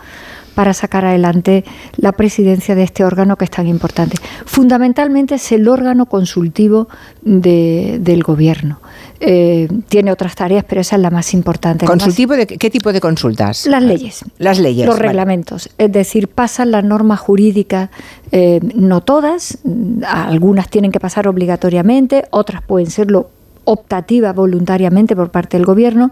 para 0.55 0.73
sacar 0.73 1.05
adelante 1.05 1.63
la 1.95 2.11
presidencia 2.11 2.75
de 2.75 2.83
este 2.83 3.03
órgano 3.05 3.37
que 3.37 3.45
es 3.45 3.51
tan 3.51 3.67
importante. 3.67 4.17
Fundamentalmente 4.45 5.35
es 5.35 5.51
el 5.51 5.67
órgano 5.67 6.07
consultivo 6.07 6.87
de- 7.21 7.99
del 8.01 8.21
gobierno. 8.23 8.79
Eh, 9.23 9.67
tiene 9.87 10.11
otras 10.11 10.33
tareas, 10.33 10.65
pero 10.67 10.81
esa 10.81 10.95
es 10.95 11.01
la 11.01 11.11
más 11.11 11.35
importante. 11.35 11.85
La 11.85 11.91
más- 11.91 12.03
¿Consultivo 12.03 12.33
de 12.33 12.47
qué, 12.47 12.69
tipo 12.71 12.91
de 12.91 12.99
consultas? 12.99 13.67
Las 13.67 13.83
leyes. 13.83 14.25
Las 14.39 14.57
leyes. 14.57 14.87
Los 14.87 14.95
vale. 14.95 15.09
reglamentos. 15.09 15.69
Es 15.77 15.91
decir, 15.91 16.27
pasan 16.27 16.71
las 16.71 16.83
normas 16.83 17.19
jurídicas, 17.19 17.91
eh, 18.31 18.59
no 18.73 19.01
todas, 19.01 19.59
algunas 20.03 20.69
tienen 20.69 20.91
que 20.91 20.99
pasar 20.99 21.27
obligatoriamente, 21.27 22.25
otras 22.31 22.63
pueden 22.63 22.89
serlo 22.89 23.29
optativas 23.63 24.33
voluntariamente 24.35 25.15
por 25.15 25.29
parte 25.29 25.57
del 25.57 25.67
gobierno, 25.67 26.11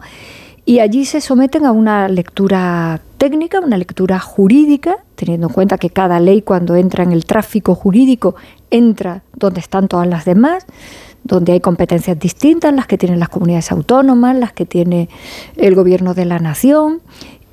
y 0.66 0.78
allí 0.80 1.04
se 1.06 1.20
someten 1.20 1.66
a 1.66 1.72
una 1.72 2.08
lectura 2.10 3.02
técnica, 3.18 3.60
una 3.60 3.78
lectura 3.78 4.20
jurídica, 4.20 4.98
teniendo 5.16 5.48
en 5.48 5.54
cuenta 5.54 5.80
que 5.80 5.90
cada 5.90 6.20
ley 6.20 6.44
cuando 6.44 6.76
entra 6.76 7.04
en 7.04 7.12
el 7.12 7.26
tráfico 7.26 7.74
jurídico 7.74 8.36
entra 8.70 9.24
donde 9.36 9.62
están 9.62 9.88
todas 9.88 10.08
las 10.08 10.26
demás, 10.26 10.68
donde 11.24 11.54
hay 11.54 11.60
competencias 11.60 12.18
distintas, 12.20 12.74
las 12.74 12.88
que 12.88 12.98
tienen 12.98 13.20
las 13.20 13.30
comunidades 13.30 13.72
autónomas, 13.72 14.36
las 14.36 14.54
que 14.54 14.66
tiene 14.66 15.10
el 15.58 15.76
gobierno 15.76 16.14
de 16.14 16.26
la 16.26 16.40
nación, 16.40 17.02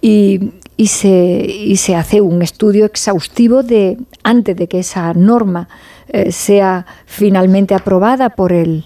y, 0.01 0.53
y 0.77 0.89
se, 0.89 1.09
y 1.09 1.77
se 1.77 1.97
hace 1.97 2.21
un 2.21 2.43
estudio 2.43 2.85
exhaustivo 2.85 3.63
de 3.63 3.99
antes 4.23 4.57
de 4.57 4.69
que 4.69 4.81
esa 4.81 5.13
norma 5.15 5.69
eh, 6.09 6.31
sea 6.31 6.87
finalmente 7.07 7.75
aprobada 7.75 8.31
por 8.31 8.53
el 8.53 8.85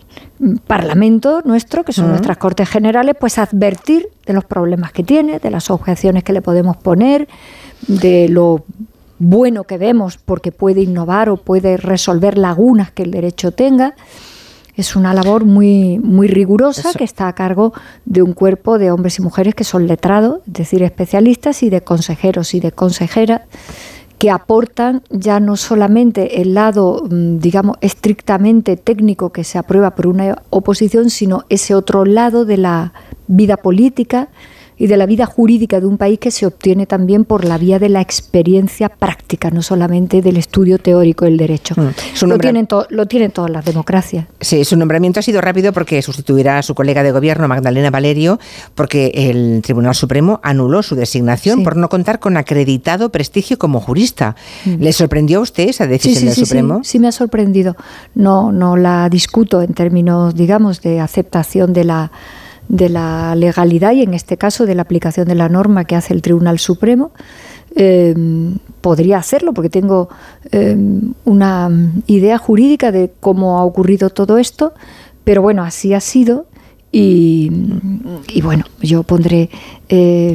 Parlamento 0.67 1.43
nuestro, 1.45 1.85
que 1.85 1.93
son 1.93 2.09
nuestras 2.09 2.39
Cortes 2.39 2.69
Generales, 2.69 3.15
pues 3.21 3.37
advertir 3.37 4.09
de 4.25 4.33
los 4.33 4.45
problemas 4.45 4.93
que 4.93 5.03
tiene, 5.03 5.39
de 5.39 5.51
las 5.51 5.69
objeciones 5.71 6.25
que 6.25 6.33
le 6.33 6.41
podemos 6.41 6.79
poner, 6.79 7.29
de 7.87 8.29
lo 8.31 8.65
bueno 9.19 9.65
que 9.65 9.77
vemos 9.77 10.17
porque 10.17 10.51
puede 10.51 10.81
innovar 10.81 11.29
o 11.29 11.37
puede 11.37 11.77
resolver 11.77 12.39
lagunas 12.39 12.91
que 12.91 13.03
el 13.03 13.11
derecho 13.11 13.53
tenga. 13.53 13.95
Es 14.81 14.97
una 14.97 15.13
labor 15.13 15.45
muy, 15.45 15.99
muy 15.99 16.27
rigurosa 16.27 16.95
que 16.97 17.05
está 17.05 17.29
a 17.29 17.35
cargo 17.35 17.75
de 18.07 18.23
un 18.23 18.33
cuerpo 18.33 18.79
de 18.79 18.91
hombres 18.91 19.19
y 19.19 19.23
mujeres 19.23 19.55
que 19.55 19.63
son 19.63 19.87
letrados, 19.87 20.39
es 20.47 20.55
decir, 20.55 20.83
especialistas 20.83 21.63
y 21.63 21.69
de 21.69 21.83
consejeros 21.83 22.55
y 22.55 22.61
de 22.61 22.73
consejeras 22.73 23.43
que 24.17 24.31
aportan 24.31 25.03
ya 25.11 25.39
no 25.39 25.59
solamente 25.59 26.41
el 26.41 26.55
lado, 26.55 27.03
mm, 27.11 27.41
digamos, 27.41 27.77
estrictamente 27.83 28.79
técnico 28.79 29.35
que 29.35 29.45
se 29.45 29.59
aprueba 29.59 29.95
por 29.95 30.07
una 30.07 30.45
oposición, 30.49 31.11
sino 31.11 31.45
ese 31.51 31.75
otro 31.75 32.07
lado 32.07 32.47
de 32.47 32.57
la 32.57 32.95
vida 33.27 33.59
política 33.59 34.31
y 34.81 34.87
de 34.87 34.97
la 34.97 35.05
vida 35.05 35.27
jurídica 35.27 35.79
de 35.79 35.85
un 35.85 35.99
país 35.99 36.19
que 36.19 36.31
se 36.31 36.47
obtiene 36.47 36.87
también 36.87 37.27
por 37.27 37.45
la 37.45 37.59
vía 37.59 37.79
de 37.79 37.91
la 37.91 38.01
experiencia 38.01 38.89
práctica, 38.89 39.51
no 39.51 39.61
solamente 39.61 40.23
del 40.23 40.39
estudio 40.39 40.79
teórico 40.79 41.27
del 41.27 41.37
derecho. 41.37 41.75
Mm. 41.77 42.27
Lo, 42.27 42.39
tienen 42.39 42.67
lo 42.89 43.05
tienen 43.05 43.31
todas 43.31 43.51
las 43.51 43.63
democracias. 43.67 44.25
Sí, 44.41 44.65
su 44.65 44.79
nombramiento 44.79 45.21
ha 45.21 45.23
sido 45.23 45.43
rápido 45.43 45.75
porque 45.75 46.01
sustituirá 46.01 46.57
a 46.57 46.63
su 46.63 46.75
colega 46.75 47.03
de 47.03 47.13
gobierno, 47.13 47.47
Magdalena 47.47 47.91
Valerio, 47.91 48.41
porque 48.75 49.13
el 49.15 49.61
Tribunal 49.61 49.95
Supremo 49.95 50.41
anuló 50.43 50.83
su 50.83 50.95
designación 50.95 51.63
por 51.63 51.77
no 51.77 51.91
contar 51.91 52.19
con 52.19 52.39
acreditado 52.39 53.13
prestigio 53.13 53.59
como 53.59 53.81
jurista. 53.81 54.35
Mm. 54.65 54.77
¿Le 54.83 54.95
sorprendió 54.95 55.41
a 55.41 55.43
usted 55.43 55.69
esa 55.69 55.87
decisión 55.87 56.25
del 56.25 56.47
Supremo? 56.47 56.81
Sí, 56.85 56.93
sí, 56.93 56.99
me 57.01 57.09
ha 57.09 57.13
sorprendido. 57.13 57.77
No, 58.15 58.51
no 58.51 58.79
la 58.79 59.11
discuto 59.11 59.61
en 59.61 59.75
términos, 59.75 60.35
digamos, 60.35 60.81
de 60.81 61.01
aceptación 61.01 61.75
de 61.75 61.85
la 61.85 62.11
de 62.71 62.89
la 62.89 63.35
legalidad 63.35 63.93
y 63.93 64.03
en 64.03 64.15
este 64.15 64.37
caso 64.37 64.65
de 64.65 64.77
la 64.77 64.83
aplicación 64.83 65.27
de 65.27 65.35
la 65.35 65.49
norma 65.49 65.85
que 65.85 65.97
hace 65.97 66.15
el 66.15 66.23
Tribunal 66.23 66.59
Supremo. 66.61 67.11
Eh, 67.75 68.15
podría 68.81 69.19
hacerlo 69.19 69.53
porque 69.53 69.71
tengo 69.71 70.09
eh, 70.51 70.77
una 71.25 71.71
idea 72.07 72.39
jurídica 72.39 72.91
de 72.93 73.13
cómo 73.21 73.59
ha 73.59 73.65
ocurrido 73.65 74.11
todo 74.11 74.39
esto, 74.39 74.73
pero 75.25 75.43
bueno, 75.43 75.63
así 75.65 75.95
ha 75.95 76.01
sido 76.01 76.47
y, 76.93 77.51
bueno, 78.43 78.65
yo 78.83 79.03
pondré 79.05 79.51
eh, 79.89 80.35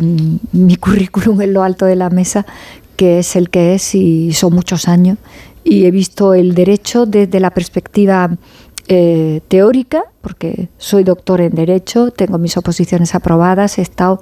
mi 0.53 0.75
currículum 0.77 1.41
en 1.41 1.53
lo 1.53 1.63
alto 1.63 1.85
de 1.85 1.95
la 1.95 2.09
mesa, 2.09 2.45
que 2.95 3.19
es 3.19 3.35
el 3.35 3.49
que 3.49 3.75
es 3.75 3.95
y 3.95 4.31
son 4.33 4.53
muchos 4.53 4.87
años 4.87 5.17
y 5.63 5.85
he 5.85 5.91
visto 5.91 6.33
el 6.33 6.53
derecho 6.53 7.05
desde 7.05 7.39
la 7.39 7.51
perspectiva 7.51 8.37
eh, 8.87 9.41
teórica, 9.47 10.03
porque 10.21 10.69
soy 10.77 11.03
doctor 11.03 11.41
en 11.41 11.55
Derecho, 11.55 12.11
tengo 12.11 12.37
mis 12.37 12.57
oposiciones 12.57 13.15
aprobadas, 13.15 13.77
he 13.77 13.81
estado 13.81 14.21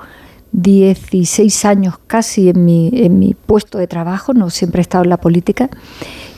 16 0.54 1.66
años 1.66 1.96
casi 2.06 2.50
en 2.50 2.64
mi, 2.64 2.90
en 2.94 3.20
mi 3.20 3.34
puesto 3.34 3.78
de 3.78 3.88
trabajo, 3.88 4.34
no 4.34 4.50
siempre 4.50 4.80
he 4.80 4.84
estado 4.84 5.04
en 5.04 5.10
la 5.10 5.18
política, 5.18 5.70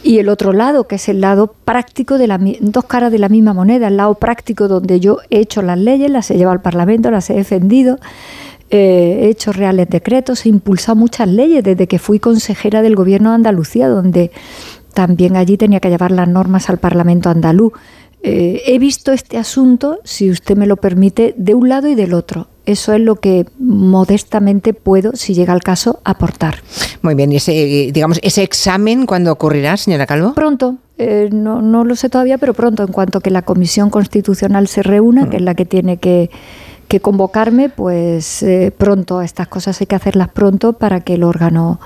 y 0.04 0.20
el 0.20 0.30
otro 0.30 0.54
lado, 0.54 0.88
que 0.88 0.96
es 0.96 1.10
el 1.10 1.20
lado 1.20 1.54
práctico 1.66 2.18
de 2.18 2.28
la 2.28 2.40
dos 2.62 2.86
caras 2.86 3.12
de 3.12 3.20
la 3.20 3.28
misma 3.28 3.54
moneda, 3.54 3.88
el 3.88 3.98
lado 3.98 4.16
práctico 4.16 4.68
donde 4.68 5.00
yo 5.00 5.18
he 5.30 5.40
hecho 5.40 5.62
las 5.62 5.78
leyes, 5.78 6.10
las 6.10 6.32
he 6.32 6.38
llevado 6.38 6.54
al 6.54 6.62
Parlamento, 6.62 7.12
las 7.12 7.30
he 7.30 7.34
defendido, 7.34 7.98
eh, 8.70 9.20
he 9.24 9.30
hecho 9.30 9.52
reales 9.52 9.90
decretos, 9.90 10.46
he 10.46 10.50
impulsado 10.50 10.96
muchas 10.96 11.28
leyes 11.28 11.64
desde 11.64 11.88
que 11.88 12.00
fui 12.00 12.20
consejera 12.20 12.82
del 12.82 12.96
Gobierno 12.96 13.30
de 13.30 13.36
Andalucía, 13.36 13.88
donde 13.88 14.32
también 14.94 15.36
allí 15.36 15.58
tenía 15.58 15.80
que 15.80 15.90
llevar 15.90 16.12
las 16.12 16.28
normas 16.28 16.70
al 16.70 16.78
Parlamento 16.78 17.30
andaluz. 17.30 17.74
Eh, 18.28 18.64
he 18.66 18.80
visto 18.80 19.12
este 19.12 19.38
asunto, 19.38 20.00
si 20.04 20.32
usted 20.32 20.58
me 20.58 20.66
lo 20.66 20.78
permite, 20.78 21.36
de 21.38 21.54
un 21.54 21.70
lado 21.70 21.88
y 21.88 21.94
del 21.94 22.16
otro. 22.16 22.48
Eso 22.66 22.92
es 22.94 23.00
lo 23.00 23.18
que 23.18 23.46
modestamente 23.60 24.74
puedo, 24.74 25.12
si 25.16 25.36
llega 25.36 25.54
el 25.54 25.62
caso, 25.62 26.00
aportar. 26.04 26.56
Muy 27.04 27.14
bien, 27.14 27.32
y 27.32 27.36
ese, 27.36 27.52
digamos, 27.94 28.20
ese 28.24 28.42
examen, 28.42 29.06
¿cuándo 29.06 29.32
ocurrirá, 29.32 29.78
señora 29.78 30.08
Calvo? 30.08 30.34
Pronto, 30.34 30.78
eh, 30.98 31.30
no, 31.32 31.62
no, 31.62 31.84
lo 31.86 31.96
sé 31.96 32.10
todavía, 32.10 32.40
pero 32.40 32.56
pronto, 32.56 32.82
en 32.82 32.92
cuanto 32.92 33.22
que 33.22 33.30
la 33.30 33.44
Comisión 33.44 33.92
Constitucional 33.92 34.68
se 34.68 34.82
reúna, 34.82 35.30
que 35.30 35.38
es 35.38 35.44
la 35.44 35.54
que 35.54 35.66
tiene 35.66 35.98
que, 35.98 36.32
convocarme, 37.00 37.70
pues 37.70 38.42
eh, 38.42 38.74
pronto, 38.76 39.22
estas 39.22 39.50
cosas 39.50 39.80
hay 39.82 39.86
que 39.86 39.96
hacerlas 39.96 40.30
pronto 40.30 40.74
para 40.74 41.02
que 41.02 41.16
el 41.16 41.24
órgano, 41.24 41.80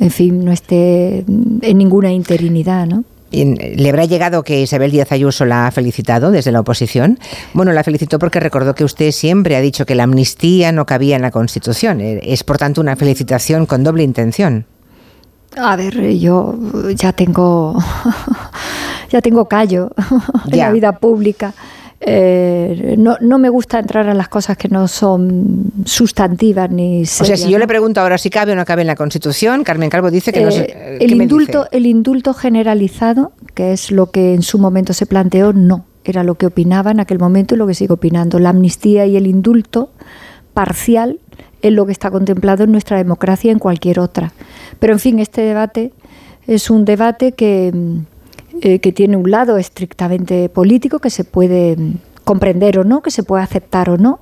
en 0.00 0.10
fin, 0.10 0.44
no 0.44 0.50
esté 0.50 1.18
en 1.18 1.78
ninguna 1.78 2.10
interinidad, 2.12 2.86
¿no? 2.86 3.04
¿Le 3.34 3.88
habrá 3.88 4.04
llegado 4.04 4.42
que 4.42 4.60
Isabel 4.60 4.90
Díaz 4.90 5.10
Ayuso 5.12 5.44
la 5.44 5.66
ha 5.66 5.70
felicitado 5.70 6.30
desde 6.30 6.52
la 6.52 6.60
oposición? 6.60 7.18
Bueno, 7.52 7.72
la 7.72 7.82
felicitó 7.82 8.18
porque 8.18 8.40
recordó 8.40 8.74
que 8.74 8.84
usted 8.84 9.10
siempre 9.10 9.56
ha 9.56 9.60
dicho 9.60 9.86
que 9.86 9.94
la 9.94 10.04
amnistía 10.04 10.72
no 10.72 10.86
cabía 10.86 11.16
en 11.16 11.22
la 11.22 11.30
Constitución. 11.30 12.00
Eh, 12.00 12.20
es, 12.22 12.44
por 12.44 12.58
tanto, 12.58 12.80
una 12.80 12.96
felicitación 12.96 13.66
con 13.66 13.82
doble 13.82 14.02
intención. 14.02 14.66
A 15.56 15.76
ver, 15.76 16.00
yo 16.16 16.58
ya 16.96 17.12
tengo, 17.12 17.78
ya 19.10 19.20
tengo 19.20 19.46
callo 19.46 19.90
en 20.50 20.58
la 20.58 20.72
vida 20.72 20.98
pública. 20.98 21.54
Eh, 22.06 22.96
no, 22.98 23.16
no, 23.20 23.38
me 23.38 23.48
gusta 23.48 23.78
entrar 23.78 24.06
en 24.08 24.18
las 24.18 24.28
cosas 24.28 24.58
que 24.58 24.68
no 24.68 24.88
son 24.88 25.72
sustantivas 25.86 26.70
ni 26.70 27.06
serias, 27.06 27.20
O 27.20 27.24
sea, 27.24 27.36
si 27.38 27.50
yo 27.50 27.58
le 27.58 27.66
pregunto 27.66 28.02
ahora 28.02 28.18
si 28.18 28.28
cabe 28.28 28.52
o 28.52 28.54
no 28.54 28.66
cabe 28.66 28.82
en 28.82 28.88
la 28.88 28.94
Constitución, 28.94 29.64
Carmen 29.64 29.88
Calvo 29.88 30.10
dice 30.10 30.30
que 30.30 30.42
no 30.42 30.50
sé. 30.50 30.64
Eh, 30.68 30.98
el, 31.00 31.14
indulto, 31.14 31.66
el 31.70 31.86
indulto 31.86 32.34
generalizado, 32.34 33.32
que 33.54 33.72
es 33.72 33.90
lo 33.90 34.10
que 34.10 34.34
en 34.34 34.42
su 34.42 34.58
momento 34.58 34.92
se 34.92 35.06
planteó, 35.06 35.54
no. 35.54 35.86
Era 36.04 36.24
lo 36.24 36.34
que 36.34 36.44
opinaba 36.44 36.90
en 36.90 37.00
aquel 37.00 37.18
momento 37.18 37.54
y 37.54 37.58
lo 37.58 37.66
que 37.66 37.72
sigo 37.72 37.94
opinando. 37.94 38.38
La 38.38 38.50
amnistía 38.50 39.06
y 39.06 39.16
el 39.16 39.26
indulto 39.26 39.90
parcial 40.52 41.20
es 41.62 41.72
lo 41.72 41.86
que 41.86 41.92
está 41.92 42.10
contemplado 42.10 42.64
en 42.64 42.72
nuestra 42.72 42.98
democracia 42.98 43.48
y 43.48 43.52
en 43.52 43.58
cualquier 43.58 43.98
otra. 43.98 44.34
Pero, 44.78 44.92
en 44.92 44.98
fin, 44.98 45.18
este 45.20 45.40
debate 45.40 45.94
es 46.46 46.68
un 46.68 46.84
debate 46.84 47.32
que 47.32 47.72
eh, 48.60 48.78
que 48.78 48.92
tiene 48.92 49.16
un 49.16 49.30
lado 49.30 49.58
estrictamente 49.58 50.48
político 50.48 50.98
que 50.98 51.10
se 51.10 51.24
puede 51.24 51.76
mm, 51.76 51.94
comprender 52.24 52.78
o 52.78 52.84
no, 52.84 53.02
que 53.02 53.10
se 53.10 53.22
puede 53.22 53.42
aceptar 53.42 53.90
o 53.90 53.98
no, 53.98 54.20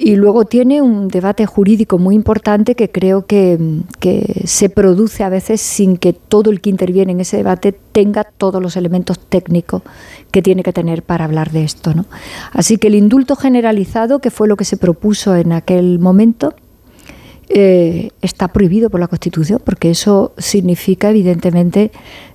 y 0.00 0.14
luego 0.14 0.44
tiene 0.44 0.80
un 0.80 1.08
debate 1.08 1.44
jurídico 1.44 1.98
muy 1.98 2.14
importante 2.14 2.76
que 2.76 2.88
creo 2.88 3.26
que, 3.26 3.58
mm, 3.58 3.80
que, 3.98 4.42
se 4.44 4.70
produce 4.70 5.24
a 5.24 5.28
veces 5.28 5.60
sin 5.60 5.96
que 5.96 6.12
todo 6.12 6.50
el 6.50 6.60
que 6.60 6.70
interviene 6.70 7.12
en 7.12 7.20
ese 7.20 7.36
debate 7.36 7.72
tenga 7.72 8.22
todos 8.22 8.62
los 8.62 8.76
elementos 8.76 9.18
técnicos 9.18 9.82
que 10.30 10.40
tiene 10.40 10.62
que 10.62 10.72
tener 10.72 11.02
para 11.02 11.24
hablar 11.24 11.50
de 11.50 11.64
esto. 11.64 11.94
¿no? 11.94 12.06
Así 12.52 12.78
que 12.78 12.86
el 12.86 12.94
indulto 12.94 13.34
generalizado, 13.34 14.20
que 14.20 14.30
fue 14.30 14.46
lo 14.46 14.56
que 14.56 14.64
se 14.64 14.76
propuso 14.76 15.34
en 15.34 15.52
aquel 15.52 15.98
momento, 15.98 16.54
eh, 17.50 18.10
está 18.20 18.48
prohibido 18.48 18.90
por 18.90 19.00
la 19.00 19.08
Constitución, 19.08 19.60
porque 19.64 19.90
eso 19.90 20.32
significa, 20.36 21.08
evidentemente, 21.08 21.90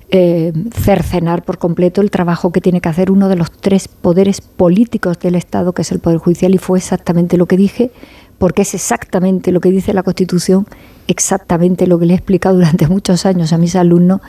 eh, 0.09 0.53
cercenar 0.71 1.43
por 1.43 1.57
completo 1.57 2.01
el 2.01 2.11
trabajo 2.11 2.51
que 2.51 2.61
tiene 2.61 2.81
que 2.81 2.89
hacer 2.89 3.11
uno 3.11 3.29
de 3.29 3.35
los 3.35 3.51
tres 3.51 3.87
poderes 3.87 4.41
políticos 4.41 5.19
del 5.19 5.35
Estado, 5.35 5.73
que 5.73 5.81
es 5.81 5.91
el 5.91 5.99
Poder 5.99 6.19
Judicial, 6.19 6.53
y 6.53 6.57
fue 6.57 6.77
exactamente 6.77 7.37
lo 7.37 7.45
que 7.45 7.57
dije, 7.57 7.91
porque 8.37 8.63
es 8.63 8.73
exactamente 8.73 9.51
lo 9.51 9.59
que 9.59 9.71
dice 9.71 9.93
la 9.93 10.03
Constitución, 10.03 10.67
exactamente 11.07 11.87
lo 11.87 11.99
que 11.99 12.05
le 12.05 12.13
he 12.13 12.17
explicado 12.17 12.55
durante 12.55 12.87
muchos 12.89 13.25
años 13.25 13.53
a 13.53 13.57
mis 13.57 13.75
alumnos 13.75 14.21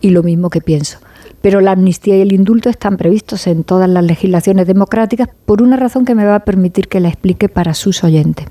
y 0.00 0.10
lo 0.10 0.22
mismo 0.22 0.50
que 0.50 0.60
pienso. 0.60 0.98
Pero 1.40 1.60
la 1.60 1.72
amnistía 1.72 2.16
y 2.16 2.20
el 2.22 2.32
indulto 2.32 2.70
están 2.70 2.96
previstos 2.96 3.46
en 3.46 3.64
todas 3.64 3.88
las 3.88 4.04
legislaciones 4.04 4.66
democráticas 4.66 5.28
por 5.44 5.62
una 5.62 5.76
razón 5.76 6.04
que 6.04 6.14
me 6.14 6.24
va 6.24 6.36
a 6.36 6.44
permitir 6.44 6.88
que 6.88 7.00
la 7.00 7.08
explique 7.08 7.48
para 7.48 7.74
sus 7.74 8.02
oyentes. 8.04 8.46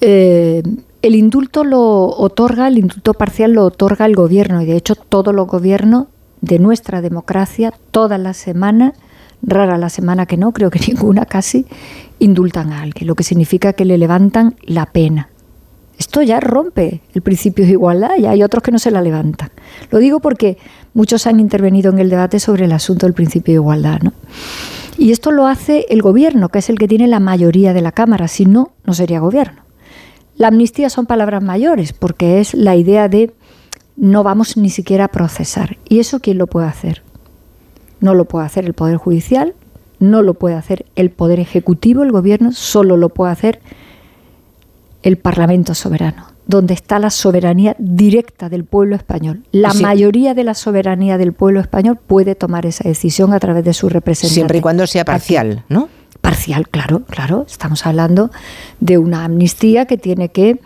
Eh, 0.00 0.62
el 1.04 1.14
indulto 1.14 1.64
lo 1.64 2.06
otorga, 2.06 2.66
el 2.66 2.78
indulto 2.78 3.12
parcial 3.12 3.52
lo 3.52 3.66
otorga 3.66 4.06
el 4.06 4.16
gobierno 4.16 4.62
y 4.62 4.64
de 4.64 4.76
hecho 4.76 4.94
todos 4.94 5.34
los 5.34 5.46
gobiernos 5.46 6.06
de 6.40 6.58
nuestra 6.58 7.02
democracia, 7.02 7.74
todas 7.90 8.18
las 8.18 8.38
semanas, 8.38 8.94
rara 9.42 9.76
la 9.76 9.90
semana 9.90 10.24
que 10.24 10.38
no, 10.38 10.52
creo 10.52 10.70
que 10.70 10.80
ninguna 10.88 11.26
casi, 11.26 11.66
indultan 12.18 12.72
a 12.72 12.80
alguien, 12.80 13.06
lo 13.06 13.16
que 13.16 13.22
significa 13.22 13.74
que 13.74 13.84
le 13.84 13.98
levantan 13.98 14.56
la 14.62 14.86
pena. 14.86 15.28
Esto 15.98 16.22
ya 16.22 16.40
rompe 16.40 17.02
el 17.12 17.20
principio 17.20 17.66
de 17.66 17.72
igualdad 17.72 18.16
y 18.18 18.24
hay 18.24 18.42
otros 18.42 18.62
que 18.62 18.72
no 18.72 18.78
se 18.78 18.90
la 18.90 19.02
levantan. 19.02 19.50
Lo 19.90 19.98
digo 19.98 20.20
porque 20.20 20.56
muchos 20.94 21.26
han 21.26 21.38
intervenido 21.38 21.92
en 21.92 21.98
el 21.98 22.08
debate 22.08 22.40
sobre 22.40 22.64
el 22.64 22.72
asunto 22.72 23.04
del 23.04 23.14
principio 23.14 23.52
de 23.52 23.56
igualdad. 23.56 24.00
¿no? 24.00 24.12
Y 24.96 25.12
esto 25.12 25.30
lo 25.30 25.46
hace 25.46 25.84
el 25.90 26.00
gobierno, 26.00 26.48
que 26.48 26.60
es 26.60 26.70
el 26.70 26.78
que 26.78 26.88
tiene 26.88 27.08
la 27.08 27.20
mayoría 27.20 27.74
de 27.74 27.82
la 27.82 27.92
Cámara, 27.92 28.26
si 28.26 28.46
no, 28.46 28.72
no 28.84 28.94
sería 28.94 29.20
gobierno. 29.20 29.63
La 30.36 30.48
amnistía 30.48 30.90
son 30.90 31.06
palabras 31.06 31.42
mayores 31.42 31.92
porque 31.92 32.40
es 32.40 32.54
la 32.54 32.76
idea 32.76 33.08
de 33.08 33.32
no 33.96 34.22
vamos 34.22 34.56
ni 34.56 34.70
siquiera 34.70 35.04
a 35.04 35.08
procesar. 35.08 35.78
¿Y 35.88 36.00
eso 36.00 36.20
quién 36.20 36.38
lo 36.38 36.46
puede 36.46 36.66
hacer? 36.66 37.02
No 38.00 38.14
lo 38.14 38.24
puede 38.24 38.46
hacer 38.46 38.64
el 38.64 38.74
Poder 38.74 38.96
Judicial, 38.96 39.54
no 39.98 40.22
lo 40.22 40.34
puede 40.34 40.56
hacer 40.56 40.86
el 40.96 41.10
Poder 41.10 41.40
Ejecutivo, 41.40 42.02
el 42.02 42.12
Gobierno, 42.12 42.52
solo 42.52 42.96
lo 42.96 43.08
puede 43.08 43.32
hacer 43.32 43.60
el 45.02 45.16
Parlamento 45.18 45.74
soberano, 45.74 46.26
donde 46.46 46.74
está 46.74 46.98
la 46.98 47.10
soberanía 47.10 47.76
directa 47.78 48.48
del 48.48 48.64
pueblo 48.64 48.96
español. 48.96 49.44
La 49.52 49.72
mayoría 49.74 50.34
de 50.34 50.44
la 50.44 50.54
soberanía 50.54 51.18
del 51.18 51.32
pueblo 51.32 51.60
español 51.60 51.98
puede 52.04 52.34
tomar 52.34 52.66
esa 52.66 52.88
decisión 52.88 53.32
a 53.32 53.38
través 53.38 53.64
de 53.64 53.74
su 53.74 53.88
representación. 53.88 54.34
Siempre 54.34 54.58
y 54.58 54.60
cuando 54.60 54.86
sea 54.86 55.04
parcial, 55.04 55.64
¿no? 55.68 55.88
Parcial, 56.24 56.66
claro, 56.70 57.02
claro. 57.02 57.44
Estamos 57.46 57.84
hablando 57.84 58.30
de 58.80 58.96
una 58.96 59.26
amnistía 59.26 59.84
que 59.84 59.98
tiene 59.98 60.30
que 60.30 60.58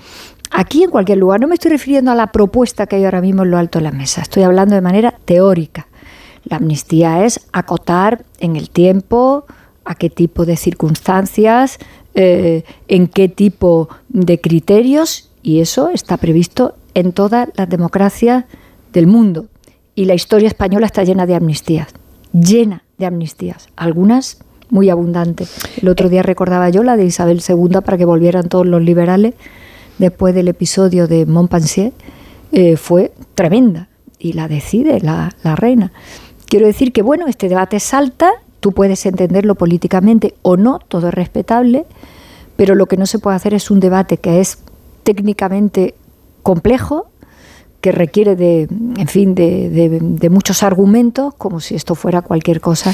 aquí 0.53 0.85
en 0.85 0.91
cualquier 0.91 1.19
lugar. 1.19 1.41
No 1.41 1.49
me 1.49 1.55
estoy 1.55 1.73
refiriendo 1.73 2.13
a 2.13 2.15
la 2.15 2.29
propuesta 2.29 2.87
que 2.87 2.95
hay 2.95 3.05
ahora 3.05 3.21
mismo 3.21 3.43
en 3.43 3.51
lo 3.51 3.59
alto 3.59 3.81
de 3.81 3.83
la 3.83 3.91
mesa. 3.91 4.23
Estoy 4.23 4.45
hablando 4.45 4.77
de 4.77 4.83
manera 4.83 5.17
teórica. 5.25 5.89
La 6.45 6.59
amnistía 6.59 7.25
es 7.25 7.41
acotar 7.51 8.25
en 8.39 8.55
el 8.55 8.71
tiempo 8.71 9.47
a 9.85 9.97
qué 9.97 10.11
tipo 10.11 10.45
de 10.45 10.57
circunstancias, 10.57 11.79
eh, 12.15 12.63
en 12.87 13.09
qué 13.09 13.29
tipo 13.29 13.89
de 14.11 14.41
criterios, 14.41 15.29
y 15.43 15.59
eso 15.59 15.89
está 15.89 16.19
previsto 16.19 16.77
en 16.95 17.11
todas 17.13 17.49
las 17.57 17.69
democracias 17.69 18.45
del 18.93 19.09
mundo. 19.09 19.49
Y 19.97 20.05
la 20.05 20.15
historia 20.15 20.47
española 20.47 20.87
está 20.87 21.03
llena 21.03 21.27
de 21.27 21.35
amnistías, 21.35 21.89
llena 22.33 22.85
de 22.97 23.07
amnistías, 23.07 23.71
algunas 23.75 24.39
muy 24.71 24.91
abundantes. 24.91 25.51
El 25.81 25.89
otro 25.89 26.09
día 26.09 26.23
recordaba 26.23 26.69
yo 26.69 26.83
la 26.83 26.97
de 26.97 27.05
Isabel 27.05 27.43
II 27.47 27.81
para 27.85 27.97
que 27.97 28.05
volvieran 28.05 28.49
todos 28.49 28.67
los 28.67 28.83
liberales 28.83 29.35
después 29.99 30.35
del 30.35 30.49
episodio 30.49 31.07
de 31.07 31.27
Montpensier, 31.27 31.93
eh, 32.53 32.77
fue 32.77 33.13
tremenda 33.35 33.89
y 34.19 34.33
la 34.33 34.49
decide 34.49 35.01
la, 35.01 35.35
la 35.43 35.57
reina. 35.57 35.93
Quiero 36.47 36.67
decir 36.67 36.93
que, 36.93 37.03
bueno, 37.03 37.27
este 37.27 37.49
debate 37.49 37.79
salta, 37.81 38.31
tú 38.61 38.73
puedes 38.73 39.05
entenderlo 39.07 39.55
políticamente 39.55 40.35
o 40.43 40.57
no, 40.57 40.79
todo 40.79 41.09
es 41.09 41.15
respetable, 41.15 41.85
pero 42.57 42.75
lo 42.75 42.87
que 42.87 42.97
no 42.97 43.07
se 43.07 43.19
puede 43.19 43.37
hacer 43.37 43.55
es 43.55 43.71
un 43.71 43.81
debate 43.81 44.17
que 44.17 44.41
es 44.41 44.59
técnicamente 45.03 45.95
complejo, 46.43 47.09
que 47.81 47.93
requiere 47.93 48.35
de, 48.35 48.63
en 48.63 49.07
fin, 49.09 49.35
de, 49.35 50.29
muchos 50.31 50.63
argumentos, 50.63 51.35
como 51.35 51.61
si 51.61 51.75
esto 51.75 51.95
fuera 51.95 52.23
cualquier 52.23 52.61
cosa, 52.61 52.93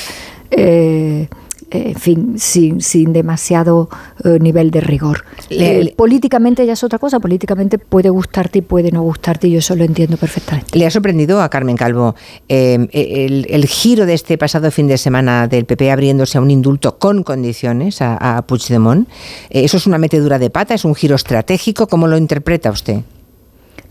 eh, 0.51 1.29
en 1.75 1.95
fin, 1.95 2.35
sin, 2.39 2.81
sin 2.81 3.13
demasiado 3.13 3.89
eh, 4.25 4.39
nivel 4.41 4.71
de 4.71 4.81
rigor. 4.81 5.25
Eh, 5.51 5.95
políticamente 5.97 6.65
ya 6.67 6.75
es 6.75 6.85
otra 6.85 6.99
cosa, 6.99 7.21
políticamente 7.21 7.79
puede 7.79 8.11
gustarte 8.11 8.61
y 8.61 8.63
puede 8.63 8.91
no 8.91 9.03
gustarte, 9.03 9.49
y 9.49 9.53
yo 9.53 9.59
eso 9.59 9.75
lo 9.77 9.85
entiendo 9.85 10.17
perfectamente. 10.17 10.79
¿Le 10.79 10.87
ha 10.87 10.91
sorprendido 10.91 11.43
a 11.43 11.49
Carmen 11.49 11.77
Calvo 11.77 12.15
el, 12.49 13.67
giro 13.67 14.07
de 14.07 14.15
este 14.15 14.39
pasado 14.39 14.71
fin 14.71 14.87
de 14.87 14.99
semana 14.99 15.49
del 15.49 15.65
PP 15.65 15.91
abriéndose 15.91 16.39
a 16.39 16.41
un 16.41 16.51
indulto 16.51 16.99
con 16.99 17.23
condiciones 17.23 18.03
a, 18.03 18.37
a 18.37 18.43
Puigdemont? 18.43 19.09
¿Eso 19.51 19.77
es 19.77 19.87
una 19.87 19.99
metedura 19.99 20.39
de 20.39 20.51
pata? 20.51 20.75
¿Es 20.75 20.85
un 20.85 20.95
giro 20.95 21.17
estratégico? 21.17 21.87
¿Cómo 21.87 22.07
lo 22.07 22.17
interpreta 22.17 22.71
usted? 22.71 23.01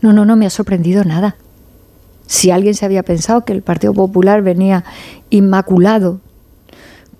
No, 0.00 0.12
no, 0.12 0.24
no 0.24 0.36
me 0.36 0.46
ha 0.46 0.50
sorprendido 0.50 1.04
nada. 1.04 1.36
Si 2.26 2.50
alguien 2.50 2.74
se 2.74 2.84
había 2.84 3.02
pensado 3.02 3.44
que 3.44 3.52
el 3.52 3.62
Partido 3.62 3.92
Popular 3.92 4.42
venía 4.42 4.84
inmaculado 5.30 6.20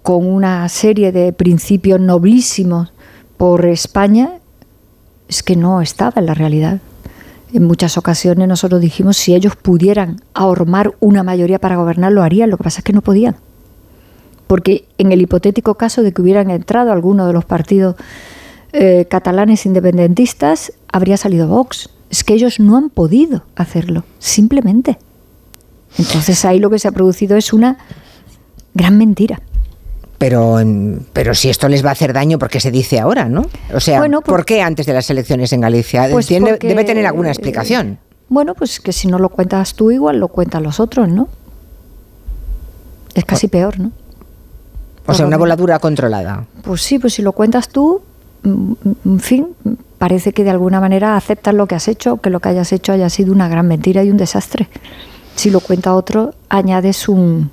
con 0.05 0.27
una 0.27 0.69
serie 0.69 1.13
de 1.13 1.33
principios 1.33 1.99
noblísimos 1.99 2.93
por 3.39 3.65
España, 3.65 4.35
es 5.29 5.43
que 5.43 5.57
no 5.57 5.81
estaba 5.81 6.21
en 6.21 6.27
la 6.27 6.35
realidad. 6.35 6.81
En 7.55 7.65
muchas 7.65 7.97
ocasiones 7.97 8.47
nosotros 8.47 8.83
dijimos 8.83 9.17
si 9.17 9.35
ellos 9.35 9.57
pudieran 9.57 10.21
ahormar 10.35 10.95
una 11.01 11.23
mayoría 11.23 11.59
para 11.59 11.77
gobernar, 11.77 12.13
lo 12.13 12.23
harían. 12.23 12.51
Lo 12.51 12.59
que 12.59 12.65
pasa 12.65 12.81
es 12.81 12.85
que 12.85 12.93
no 12.93 13.01
podían. 13.01 13.37
Porque 14.47 14.85
en 14.99 15.11
el 15.11 15.23
hipotético 15.23 15.77
caso 15.77 16.03
de 16.03 16.13
que 16.13 16.21
hubieran 16.21 16.51
entrado 16.51 16.93
algunos 16.93 17.27
de 17.27 17.33
los 17.33 17.47
partidos 17.47 17.97
eh, 18.75 19.07
catalanes 19.09 19.65
independentistas, 19.65 20.75
habría 20.93 21.17
salido 21.17 21.49
Vox 21.49 21.89
es 22.11 22.25
que 22.25 22.35
ellos 22.35 22.61
no 22.61 22.77
han 22.77 22.91
podido 22.91 23.45
hacerlo, 23.57 24.05
simplemente. 24.19 24.99
Entonces 25.97 26.45
ahí 26.45 26.59
lo 26.59 26.69
que 26.69 26.79
se 26.79 26.89
ha 26.89 26.93
producido 26.93 27.39
es 27.39 27.55
una 27.55 27.79
gran 28.75 28.99
mentira. 28.99 29.41
Pero, 30.19 30.59
pero 31.13 31.35
si 31.35 31.51
esto 31.51 31.69
les 31.69 31.85
va 31.85 31.91
a 31.91 31.93
hacer 31.93 32.13
daño, 32.13 32.39
¿por 32.39 32.49
qué 32.49 32.61
se 32.61 32.71
dice 32.71 33.01
ahora, 33.01 33.29
no? 33.29 33.47
O 33.75 33.81
sea, 33.81 34.03
¿por 34.25 34.45
qué 34.45 34.63
antes 34.63 34.87
de 34.87 34.93
las 34.93 35.11
elecciones 35.11 35.53
en 35.53 35.61
Galicia? 35.61 36.09
Pues 36.11 36.29
debe 36.29 36.85
tener 36.85 37.07
alguna 37.07 37.29
explicación. 37.29 37.99
Bueno, 38.29 38.55
pues 38.55 38.81
que 38.81 38.93
si 38.93 39.09
no 39.09 39.19
lo 39.19 39.29
cuentas 39.29 39.75
tú, 39.75 39.91
igual 39.91 40.19
lo 40.19 40.29
cuentan 40.29 40.63
los 40.63 40.81
otros, 40.81 41.09
¿no? 41.09 41.29
Es 43.15 43.25
casi 43.25 43.49
peor, 43.49 43.79
¿no? 43.79 43.93
O 45.07 45.15
sea, 45.15 45.27
una 45.27 45.37
voladura 45.37 45.79
controlada. 45.79 46.47
Pues 46.63 46.83
sí, 46.83 46.99
pues 46.99 47.15
si 47.15 47.23
lo 47.23 47.33
cuentas 47.33 47.69
tú, 47.69 48.03
mm, 48.43 48.73
en 49.05 49.21
fin, 49.21 49.49
parece 49.99 50.33
que 50.33 50.45
de 50.45 50.51
alguna 50.51 50.81
manera 50.81 51.17
aceptas 51.17 51.55
lo 51.55 51.67
que 51.67 51.75
has 51.75 51.89
hecho, 51.89 52.17
que 52.19 52.31
lo 52.31 52.41
que 52.41 52.49
hayas 52.49 52.73
hecho 52.73 52.93
haya 52.93 53.11
sido 53.11 53.33
una 53.33 53.49
gran 53.49 53.69
mentira 53.69 54.03
y 54.03 54.11
un 54.11 54.17
desastre. 54.17 54.69
Si 55.37 55.51
lo 55.51 55.61
cuenta 55.61 55.95
otro, 55.95 56.35
añades 56.49 57.09
un, 57.09 57.51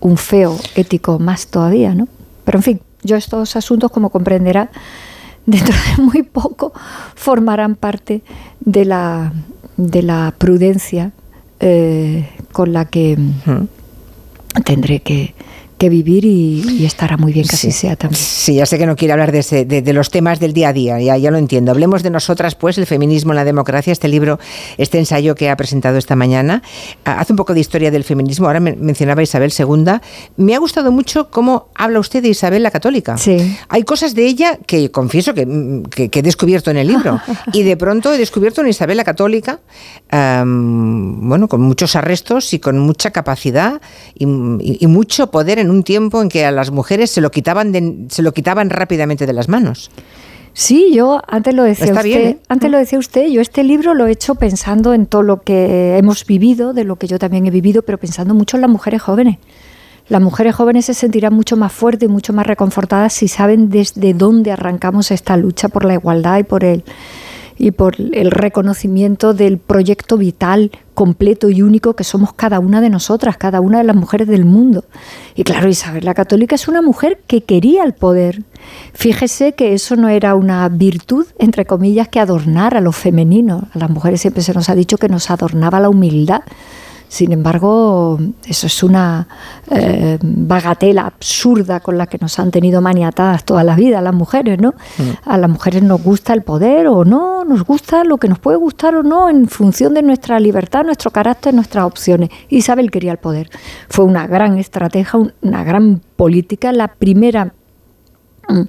un 0.00 0.16
feo 0.16 0.58
ético 0.74 1.18
más 1.18 1.46
todavía, 1.48 1.94
¿no? 1.94 2.08
Pero 2.44 2.58
en 2.58 2.62
fin, 2.62 2.80
yo 3.02 3.16
estos 3.16 3.56
asuntos, 3.56 3.90
como 3.90 4.10
comprenderá, 4.10 4.70
dentro 5.46 5.74
de 5.74 6.02
muy 6.02 6.22
poco 6.22 6.72
formarán 7.14 7.74
parte 7.74 8.22
de 8.60 8.84
la, 8.84 9.32
de 9.76 10.02
la 10.02 10.34
prudencia 10.36 11.12
eh, 11.60 12.28
con 12.52 12.72
la 12.72 12.84
que 12.86 13.18
tendré 14.64 15.00
que, 15.00 15.34
que 15.80 15.88
vivir 15.88 16.26
y, 16.26 16.84
estará 16.84 17.16
muy 17.16 17.32
bien 17.32 17.46
que 17.48 17.56
así 17.56 17.72
sea 17.72 17.96
también. 17.96 18.20
Sí, 18.22 18.56
ya 18.56 18.66
sé 18.66 18.76
que 18.76 18.84
no 18.84 18.96
quiere 18.96 19.12
hablar 19.12 19.32
de, 19.32 19.64
de, 19.64 19.92
los 19.94 20.10
temas 20.10 20.38
del 20.38 20.52
día 20.52 20.68
a 20.68 20.72
día, 20.74 21.00
ya, 21.00 21.16
ya 21.16 21.30
lo 21.30 21.38
entiendo. 21.38 21.72
Hablemos 21.72 22.02
de 22.02 22.10
nosotras, 22.10 22.54
pues, 22.54 22.76
el 22.76 22.84
feminismo 22.84 23.32
en 23.32 23.36
la 23.36 23.44
democracia, 23.44 23.90
este 23.90 24.06
libro, 24.06 24.38
este 24.76 24.98
ensayo 24.98 25.34
que 25.34 25.48
ha 25.48 25.56
presentado 25.56 25.96
esta 25.96 26.16
mañana. 26.16 26.62
Hace 27.06 27.32
un 27.32 27.38
poco 27.38 27.54
de 27.54 27.60
historia 27.60 27.90
del 27.90 28.04
feminismo, 28.04 28.46
ahora 28.46 28.60
mencionaba 28.60 29.22
Isabel 29.22 29.54
II. 29.58 30.00
Me 30.36 30.54
ha 30.54 30.58
gustado 30.58 30.92
mucho 30.92 31.30
cómo 31.30 31.68
habla 31.74 31.98
usted 31.98 32.22
de 32.22 32.28
Isabel 32.28 32.62
la 32.62 32.70
Católica. 32.70 33.16
Sí. 33.16 33.56
Hay 33.70 33.84
cosas 33.84 34.14
de 34.14 34.26
ella 34.26 34.58
que 34.66 34.90
confieso 34.90 35.32
que, 35.32 35.42
he 36.12 36.22
descubierto 36.22 36.70
en 36.70 36.76
el 36.76 36.88
libro 36.88 37.22
y 37.54 37.62
de 37.62 37.78
pronto 37.78 38.12
he 38.12 38.18
descubierto 38.18 38.60
una 38.60 38.68
Isabel 38.68 38.98
la 38.98 39.04
Católica, 39.04 39.60
bueno, 40.12 41.48
con 41.48 41.62
muchos 41.62 41.96
arrestos 41.96 42.52
y 42.52 42.58
con 42.58 42.78
mucha 42.78 43.12
capacidad 43.12 43.80
y, 44.14 44.26
y 44.26 44.86
mucho 44.86 45.30
poder 45.30 45.58
en 45.58 45.69
un 45.70 45.82
tiempo 45.82 46.20
en 46.20 46.28
que 46.28 46.44
a 46.44 46.50
las 46.50 46.70
mujeres 46.70 47.10
se 47.10 47.20
lo 47.20 47.30
quitaban, 47.30 48.08
se 48.10 48.22
lo 48.22 48.32
quitaban 48.32 48.70
rápidamente 48.70 49.26
de 49.26 49.32
las 49.32 49.48
manos. 49.48 49.90
Sí, 50.52 50.92
yo 50.92 51.22
antes 51.28 51.54
lo 51.54 51.62
decía 51.62 51.92
usted, 51.92 52.26
¿eh? 52.26 52.38
antes 52.48 52.70
lo 52.70 52.78
decía 52.78 52.98
usted, 52.98 53.28
yo 53.28 53.40
este 53.40 53.62
libro 53.62 53.94
lo 53.94 54.06
he 54.06 54.10
hecho 54.10 54.34
pensando 54.34 54.94
en 54.94 55.06
todo 55.06 55.22
lo 55.22 55.42
que 55.42 55.96
hemos 55.96 56.26
vivido, 56.26 56.72
de 56.72 56.84
lo 56.84 56.96
que 56.96 57.06
yo 57.06 57.18
también 57.18 57.46
he 57.46 57.50
vivido, 57.50 57.82
pero 57.82 57.98
pensando 57.98 58.34
mucho 58.34 58.56
en 58.56 58.62
las 58.62 58.70
mujeres 58.70 59.00
jóvenes. 59.00 59.38
Las 60.08 60.20
mujeres 60.20 60.56
jóvenes 60.56 60.86
se 60.86 60.94
sentirán 60.94 61.34
mucho 61.34 61.56
más 61.56 61.72
fuertes 61.72 62.08
y 62.08 62.12
mucho 62.12 62.32
más 62.32 62.44
reconfortadas 62.44 63.12
si 63.12 63.28
saben 63.28 63.70
desde 63.70 64.12
dónde 64.12 64.50
arrancamos 64.50 65.12
esta 65.12 65.36
lucha 65.36 65.68
por 65.68 65.84
la 65.84 65.94
igualdad 65.94 66.38
y 66.40 66.42
por 66.42 66.64
el 66.64 66.82
y 67.60 67.72
por 67.72 67.96
el 68.00 68.30
reconocimiento 68.30 69.34
del 69.34 69.58
proyecto 69.58 70.16
vital 70.16 70.70
completo 70.94 71.50
y 71.50 71.60
único 71.60 71.94
que 71.94 72.04
somos 72.04 72.32
cada 72.32 72.58
una 72.58 72.80
de 72.80 72.88
nosotras, 72.88 73.36
cada 73.36 73.60
una 73.60 73.76
de 73.78 73.84
las 73.84 73.94
mujeres 73.94 74.28
del 74.28 74.46
mundo. 74.46 74.86
Y 75.34 75.44
claro, 75.44 75.68
Isabel 75.68 76.06
la 76.06 76.14
Católica 76.14 76.54
es 76.54 76.68
una 76.68 76.80
mujer 76.80 77.20
que 77.26 77.42
quería 77.42 77.84
el 77.84 77.92
poder. 77.92 78.44
Fíjese 78.94 79.52
que 79.52 79.74
eso 79.74 79.94
no 79.96 80.08
era 80.08 80.36
una 80.36 80.66
virtud, 80.70 81.26
entre 81.38 81.66
comillas, 81.66 82.08
que 82.08 82.18
adornara 82.18 82.80
lo 82.80 82.92
femenino. 82.92 83.68
A 83.74 83.78
las 83.78 83.90
mujeres 83.90 84.22
siempre 84.22 84.42
se 84.42 84.54
nos 84.54 84.70
ha 84.70 84.74
dicho 84.74 84.96
que 84.96 85.10
nos 85.10 85.30
adornaba 85.30 85.80
la 85.80 85.90
humildad. 85.90 86.40
Sin 87.10 87.32
embargo, 87.32 88.20
eso 88.46 88.68
es 88.68 88.84
una 88.84 89.26
eh, 89.68 90.16
bagatela 90.22 91.06
absurda 91.06 91.80
con 91.80 91.98
la 91.98 92.06
que 92.06 92.18
nos 92.20 92.38
han 92.38 92.52
tenido 92.52 92.80
maniatadas 92.80 93.44
toda 93.44 93.64
la 93.64 93.74
vida 93.74 94.00
las 94.00 94.14
mujeres, 94.14 94.60
¿no? 94.60 94.74
Mm. 94.96 95.28
A 95.28 95.36
las 95.36 95.50
mujeres 95.50 95.82
nos 95.82 96.00
gusta 96.00 96.34
el 96.34 96.42
poder 96.42 96.86
o 96.86 97.04
no, 97.04 97.44
nos 97.44 97.64
gusta 97.64 98.04
lo 98.04 98.18
que 98.18 98.28
nos 98.28 98.38
puede 98.38 98.58
gustar 98.58 98.94
o 98.94 99.02
no 99.02 99.28
en 99.28 99.48
función 99.48 99.92
de 99.92 100.02
nuestra 100.02 100.38
libertad, 100.38 100.84
nuestro 100.84 101.10
carácter, 101.10 101.52
nuestras 101.52 101.84
opciones. 101.84 102.30
Isabel 102.48 102.92
quería 102.92 103.10
el 103.10 103.18
poder. 103.18 103.50
Fue 103.88 104.04
una 104.04 104.28
gran 104.28 104.56
estratega, 104.56 105.10
una 105.42 105.64
gran 105.64 106.00
política, 106.14 106.70
la 106.70 106.86
primera 106.86 107.52
mm, 108.48 108.62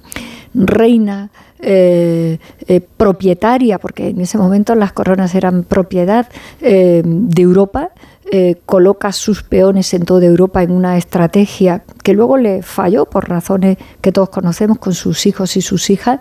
reina 0.52 1.30
eh, 1.60 2.40
eh, 2.66 2.80
propietaria, 2.80 3.78
porque 3.78 4.08
en 4.08 4.20
ese 4.20 4.36
momento 4.36 4.74
las 4.74 4.92
coronas 4.92 5.32
eran 5.36 5.62
propiedad 5.62 6.26
de 6.60 7.42
Europa, 7.42 7.90
eh, 8.30 8.60
coloca 8.66 9.12
sus 9.12 9.42
peones 9.42 9.92
en 9.94 10.04
toda 10.04 10.24
Europa 10.24 10.62
en 10.62 10.70
una 10.70 10.96
estrategia 10.96 11.82
que 12.04 12.14
luego 12.14 12.36
le 12.36 12.62
falló 12.62 13.04
por 13.04 13.28
razones 13.28 13.78
que 14.00 14.12
todos 14.12 14.28
conocemos 14.30 14.78
con 14.78 14.94
sus 14.94 15.26
hijos 15.26 15.56
y 15.56 15.60
sus 15.60 15.90
hijas, 15.90 16.20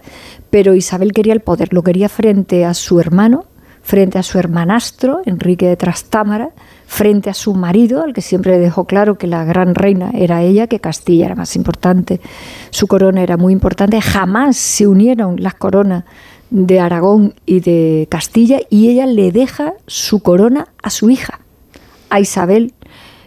pero 0.49 0.73
Isabel 0.73 1.13
quería 1.13 1.33
el 1.33 1.41
poder, 1.41 1.73
lo 1.73 1.83
quería 1.83 2.09
frente 2.09 2.65
a 2.65 2.73
su 2.73 2.99
hermano, 2.99 3.45
frente 3.83 4.17
a 4.17 4.23
su 4.23 4.39
hermanastro, 4.39 5.21
Enrique 5.25 5.67
de 5.67 5.77
Trastámara, 5.77 6.49
frente 6.87 7.29
a 7.29 7.33
su 7.35 7.53
marido, 7.53 8.03
al 8.03 8.13
que 8.13 8.21
siempre 8.21 8.53
le 8.53 8.59
dejó 8.59 8.85
claro 8.85 9.17
que 9.17 9.27
la 9.27 9.45
gran 9.45 9.75
reina 9.75 10.11
era 10.13 10.41
ella, 10.41 10.65
que 10.67 10.79
Castilla 10.79 11.27
era 11.27 11.35
más 11.35 11.55
importante, 11.55 12.19
su 12.71 12.87
corona 12.87 13.21
era 13.21 13.37
muy 13.37 13.53
importante, 13.53 14.01
jamás 14.01 14.57
se 14.57 14.87
unieron 14.87 15.35
las 15.39 15.53
coronas 15.53 16.03
de 16.49 16.79
Aragón 16.79 17.35
y 17.45 17.59
de 17.59 18.07
Castilla 18.09 18.59
y 18.71 18.89
ella 18.89 19.05
le 19.05 19.31
deja 19.31 19.73
su 19.85 20.21
corona 20.21 20.67
a 20.81 20.89
su 20.89 21.09
hija 21.11 21.40
a 22.11 22.19
Isabel. 22.19 22.73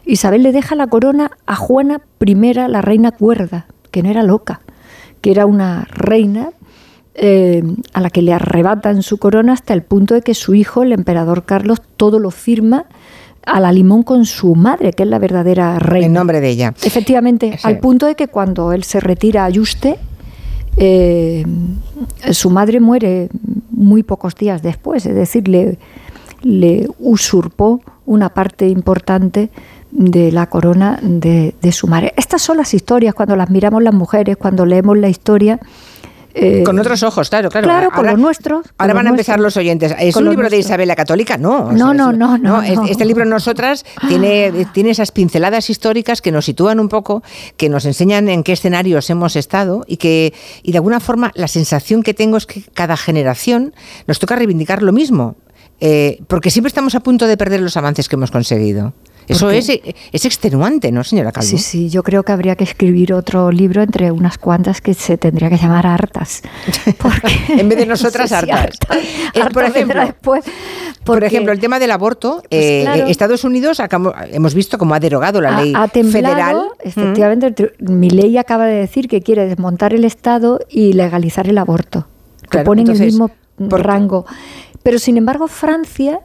Isabel 0.06 0.44
le 0.44 0.52
deja 0.52 0.76
la 0.76 0.86
corona 0.86 1.32
a 1.46 1.56
Juana 1.56 2.02
I, 2.24 2.34
la 2.68 2.82
reina 2.82 3.10
cuerda, 3.10 3.66
que 3.90 4.02
no 4.02 4.10
era 4.10 4.22
loca, 4.22 4.60
que 5.20 5.32
era 5.32 5.46
una 5.46 5.88
reina 5.90 6.50
eh, 7.14 7.62
a 7.92 8.00
la 8.00 8.10
que 8.10 8.22
le 8.22 8.32
arrebatan 8.32 9.02
su 9.02 9.18
corona 9.18 9.54
hasta 9.54 9.72
el 9.72 9.82
punto 9.82 10.14
de 10.14 10.22
que 10.22 10.34
su 10.34 10.54
hijo, 10.54 10.82
el 10.82 10.92
emperador 10.92 11.44
Carlos, 11.44 11.80
todo 11.96 12.18
lo 12.18 12.30
firma 12.30 12.84
a 13.46 13.60
la 13.60 13.72
limón 13.72 14.02
con 14.02 14.26
su 14.26 14.54
madre, 14.54 14.92
que 14.92 15.02
es 15.02 15.08
la 15.08 15.18
verdadera 15.18 15.78
reina. 15.78 16.06
En 16.06 16.12
nombre 16.12 16.40
de 16.40 16.50
ella. 16.50 16.74
Efectivamente, 16.82 17.58
al 17.62 17.78
punto 17.78 18.06
de 18.06 18.14
que 18.14 18.28
cuando 18.28 18.72
él 18.72 18.84
se 18.84 19.00
retira 19.00 19.44
a 19.44 19.50
Yuste, 19.50 19.98
eh, 20.76 21.44
su 22.32 22.50
madre 22.50 22.80
muere 22.80 23.28
muy 23.70 24.02
pocos 24.02 24.34
días 24.34 24.62
después, 24.62 25.06
es 25.06 25.14
decir, 25.14 25.46
le, 25.48 25.78
le 26.44 26.88
usurpó 26.98 27.80
una 28.06 28.28
parte 28.28 28.68
importante 28.68 29.50
de 29.90 30.30
la 30.30 30.46
corona 30.48 30.98
de, 31.02 31.54
de 31.60 31.72
su 31.72 31.86
madre. 31.86 32.12
Estas 32.16 32.42
son 32.42 32.56
las 32.58 32.74
historias, 32.74 33.14
cuando 33.14 33.36
las 33.36 33.50
miramos 33.50 33.82
las 33.82 33.94
mujeres, 33.94 34.36
cuando 34.36 34.66
leemos 34.66 34.96
la 34.96 35.08
historia, 35.08 35.58
eh, 36.36 36.64
con 36.64 36.76
otros 36.80 37.04
ojos, 37.04 37.30
claro, 37.30 37.48
claro. 37.48 37.64
Claro, 37.64 37.90
con 37.92 38.06
los 38.06 38.18
nuestros. 38.18 38.66
Ahora 38.76 38.92
van 38.92 39.06
a 39.06 39.10
empezar 39.10 39.38
los 39.38 39.56
oyentes. 39.56 39.94
¿Es 40.00 40.16
un 40.16 40.28
libro 40.28 40.50
de 40.50 40.58
Isabel 40.58 40.88
la 40.88 40.96
Católica? 40.96 41.38
No. 41.38 41.70
No, 41.70 41.94
no, 41.94 42.12
no, 42.12 42.36
no, 42.38 42.60
Este 42.62 43.04
libro 43.04 43.24
Nosotras 43.24 43.84
tiene, 44.08 44.66
tiene 44.72 44.90
esas 44.90 45.12
pinceladas 45.12 45.70
históricas 45.70 46.20
que 46.20 46.32
nos 46.32 46.44
sitúan 46.44 46.80
un 46.80 46.88
poco, 46.88 47.22
que 47.56 47.68
nos 47.68 47.84
enseñan 47.84 48.28
en 48.28 48.42
qué 48.42 48.52
escenarios 48.52 49.08
hemos 49.10 49.36
estado 49.36 49.84
y 49.86 49.96
que, 49.96 50.34
y 50.64 50.72
de 50.72 50.78
alguna 50.78 50.98
forma, 50.98 51.30
la 51.36 51.46
sensación 51.46 52.02
que 52.02 52.14
tengo 52.14 52.36
es 52.36 52.46
que 52.46 52.64
cada 52.74 52.96
generación 52.96 53.72
nos 54.08 54.18
toca 54.18 54.34
reivindicar 54.34 54.82
lo 54.82 54.92
mismo. 54.92 55.36
Eh, 55.80 56.22
porque 56.28 56.50
siempre 56.50 56.68
estamos 56.68 56.94
a 56.94 57.00
punto 57.00 57.26
de 57.26 57.36
perder 57.36 57.60
los 57.60 57.76
avances 57.76 58.08
que 58.08 58.16
hemos 58.16 58.30
conseguido. 58.30 58.92
Eso 59.26 59.50
es, 59.50 59.70
es, 59.70 60.24
extenuante, 60.26 60.92
¿no, 60.92 61.02
señora 61.02 61.32
Calvo? 61.32 61.48
Sí, 61.48 61.58
sí, 61.58 61.88
yo 61.88 62.02
creo 62.02 62.24
que 62.24 62.32
habría 62.32 62.56
que 62.56 62.64
escribir 62.64 63.14
otro 63.14 63.50
libro 63.50 63.82
entre 63.82 64.12
unas 64.12 64.36
cuantas 64.36 64.82
que 64.82 64.92
se 64.92 65.16
tendría 65.16 65.48
que 65.48 65.56
llamar 65.56 65.86
hartas. 65.86 66.42
en 67.48 67.68
vez 67.68 67.78
de 67.78 67.86
nosotras 67.86 68.32
hartas. 68.32 68.78
por, 69.52 69.64
ejemplo, 69.64 70.00
después, 70.04 70.44
por 71.04 71.24
ejemplo, 71.24 71.52
el 71.52 71.60
tema 71.60 71.78
del 71.78 71.90
aborto, 71.92 72.42
pues 72.50 72.62
eh, 72.62 73.04
Estados 73.08 73.44
Unidos 73.44 73.80
hemos 74.30 74.54
visto 74.54 74.76
cómo 74.76 74.94
ha 74.94 75.00
derogado 75.00 75.40
la 75.40 75.62
ley 75.62 75.74
federal. 75.92 76.68
Efectivamente, 76.80 77.72
mi 77.78 78.10
ley 78.10 78.36
acaba 78.36 78.66
de 78.66 78.74
decir 78.74 79.08
que 79.08 79.22
quiere 79.22 79.46
desmontar 79.46 79.94
el 79.94 80.04
Estado 80.04 80.60
y 80.68 80.92
legalizar 80.92 81.48
el 81.48 81.58
aborto. 81.58 82.06
Que 82.50 82.58
ponen 82.58 82.88
el 82.90 82.98
mismo 82.98 83.30
rango. 83.58 84.26
Pero 84.84 85.00
sin 85.00 85.16
embargo, 85.16 85.48
Francia 85.48 86.20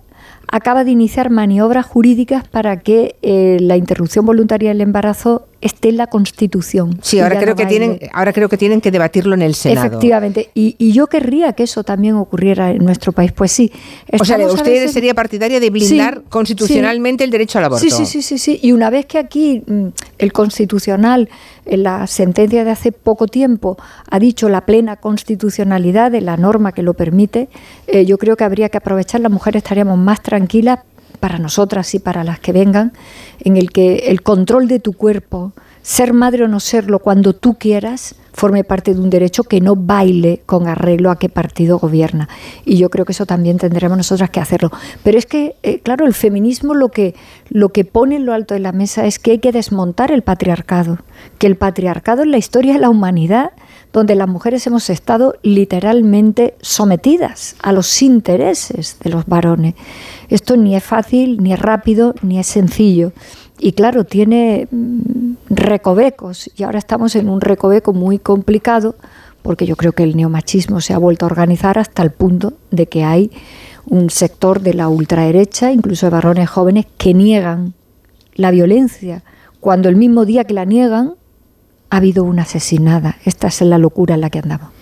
acaba 0.47 0.83
de 0.83 0.91
iniciar 0.91 1.31
maniobras 1.31 1.85
jurídicas 1.85 2.47
para 2.47 2.77
que 2.81 3.15
eh, 3.23 3.57
la 3.61 3.77
interrupción 3.77 4.25
voluntaria 4.25 4.69
del 4.69 4.81
embarazo 4.81 5.47
esté 5.61 5.89
en 5.89 5.97
la 5.97 6.07
Constitución. 6.07 6.99
Sí, 7.01 7.19
ahora 7.19 7.39
creo, 7.39 7.55
que 7.55 7.65
tienen, 7.65 7.99
ahora 8.13 8.33
creo 8.33 8.49
que 8.49 8.57
tienen 8.57 8.81
que 8.81 8.91
debatirlo 8.91 9.33
en 9.33 9.41
el 9.41 9.55
Senado. 9.55 9.87
Efectivamente, 9.87 10.49
y, 10.53 10.91
yo 10.91 11.07
querría 11.07 11.53
que 11.53 11.63
eso 11.63 11.83
también 11.83 12.15
ocurriera 12.15 12.71
en 12.71 12.83
nuestro 12.83 13.11
país. 13.11 13.31
Pues 13.31 13.51
sí. 13.51 13.71
O 14.17 14.25
sea, 14.25 14.37
usted 14.47 14.87
sería 14.87 15.13
partidaria 15.13 15.59
de 15.59 15.69
blindar 15.69 16.23
constitucionalmente 16.29 17.23
el 17.23 17.31
derecho 17.31 17.59
al 17.59 17.65
aborto. 17.65 17.83
Sí, 17.83 17.91
sí, 17.91 18.05
sí, 18.05 18.21
sí, 18.21 18.37
sí. 18.37 18.59
Y 18.61 18.71
una 18.71 18.89
vez 18.89 19.05
que 19.05 19.17
aquí 19.17 19.63
mm, 19.65 19.87
el 20.17 20.33
Constitucional, 20.33 21.29
en 21.65 21.83
la 21.83 22.07
sentencia 22.07 22.63
de 22.63 22.71
hace 22.71 22.91
poco 22.91 23.27
tiempo, 23.27 23.77
ha 24.09 24.19
dicho 24.19 24.49
la 24.49 24.65
plena 24.65 24.95
constitucionalidad 24.95 26.11
de 26.11 26.21
la 26.21 26.37
norma 26.37 26.71
que 26.71 26.83
lo 26.83 26.93
permite, 26.93 27.49
eh, 27.87 28.05
yo 28.05 28.17
creo 28.17 28.35
que 28.35 28.43
habría 28.43 28.69
que 28.69 28.77
aprovechar, 28.77 29.21
las 29.21 29.31
mujeres 29.31 29.63
estaríamos 29.63 29.97
más 29.97 30.21
tranquilas 30.21 30.79
para 31.19 31.39
nosotras 31.39 31.93
y 31.95 31.99
para 31.99 32.23
las 32.23 32.39
que 32.39 32.51
vengan, 32.51 32.93
en 33.39 33.57
el 33.57 33.71
que 33.71 34.07
el 34.07 34.21
control 34.21 34.67
de 34.67 34.79
tu 34.79 34.93
cuerpo, 34.93 35.53
ser 35.81 36.13
madre 36.13 36.43
o 36.43 36.47
no 36.47 36.59
serlo 36.59 36.99
cuando 36.99 37.33
tú 37.33 37.55
quieras, 37.55 38.15
forme 38.33 38.63
parte 38.63 38.93
de 38.93 38.99
un 38.99 39.09
derecho 39.09 39.43
que 39.43 39.59
no 39.59 39.75
baile 39.75 40.41
con 40.45 40.67
arreglo 40.67 41.11
a 41.11 41.17
qué 41.17 41.29
partido 41.29 41.79
gobierna. 41.79 42.29
Y 42.63 42.77
yo 42.77 42.89
creo 42.89 43.05
que 43.05 43.11
eso 43.11 43.25
también 43.25 43.57
tendremos 43.57 43.97
nosotras 43.97 44.29
que 44.29 44.39
hacerlo. 44.39 44.71
Pero 45.03 45.17
es 45.17 45.25
que, 45.25 45.55
eh, 45.63 45.79
claro, 45.79 46.05
el 46.05 46.13
feminismo 46.13 46.73
lo 46.73 46.89
que, 46.89 47.15
lo 47.49 47.69
que 47.69 47.85
pone 47.85 48.15
en 48.15 48.25
lo 48.25 48.33
alto 48.33 48.53
de 48.53 48.61
la 48.61 48.71
mesa 48.71 49.05
es 49.05 49.19
que 49.19 49.31
hay 49.31 49.39
que 49.39 49.51
desmontar 49.51 50.11
el 50.11 50.21
patriarcado, 50.21 50.99
que 51.37 51.47
el 51.47 51.55
patriarcado 51.55 52.23
en 52.23 52.31
la 52.31 52.37
historia 52.37 52.73
de 52.73 52.79
la 52.79 52.89
humanidad 52.89 53.51
donde 53.91 54.15
las 54.15 54.27
mujeres 54.27 54.65
hemos 54.67 54.89
estado 54.89 55.35
literalmente 55.41 56.55
sometidas 56.61 57.55
a 57.61 57.71
los 57.71 58.01
intereses 58.01 58.97
de 59.03 59.09
los 59.09 59.25
varones. 59.25 59.75
Esto 60.29 60.57
ni 60.57 60.75
es 60.75 60.83
fácil, 60.83 61.41
ni 61.41 61.53
es 61.53 61.59
rápido, 61.59 62.13
ni 62.21 62.39
es 62.39 62.47
sencillo. 62.47 63.13
Y 63.59 63.73
claro, 63.73 64.05
tiene 64.05 64.67
mm, 64.71 65.33
recovecos 65.49 66.49
y 66.55 66.63
ahora 66.63 66.79
estamos 66.79 67.15
en 67.15 67.29
un 67.29 67.41
recoveco 67.41 67.93
muy 67.93 68.19
complicado 68.19 68.95
porque 69.41 69.65
yo 69.65 69.75
creo 69.75 69.93
que 69.93 70.03
el 70.03 70.15
neomachismo 70.15 70.81
se 70.81 70.93
ha 70.93 70.97
vuelto 70.97 71.25
a 71.25 71.27
organizar 71.27 71.79
hasta 71.79 72.03
el 72.03 72.11
punto 72.11 72.53
de 72.71 72.87
que 72.87 73.03
hay 73.03 73.31
un 73.85 74.09
sector 74.09 74.61
de 74.61 74.73
la 74.73 74.87
ultraderecha, 74.89 75.71
incluso 75.71 76.05
de 76.05 76.11
varones 76.11 76.49
jóvenes, 76.49 76.85
que 76.97 77.13
niegan 77.13 77.73
la 78.35 78.51
violencia, 78.51 79.23
cuando 79.59 79.89
el 79.89 79.95
mismo 79.95 80.25
día 80.25 80.43
que 80.43 80.53
la 80.53 80.65
niegan 80.65 81.15
ha 81.89 81.97
habido 81.97 82.23
una 82.23 82.43
asesinada. 82.43 83.17
Esta 83.25 83.47
es 83.47 83.61
la 83.61 83.77
locura 83.77 84.15
en 84.15 84.21
la 84.21 84.29
que 84.29 84.39
andamos. 84.39 84.78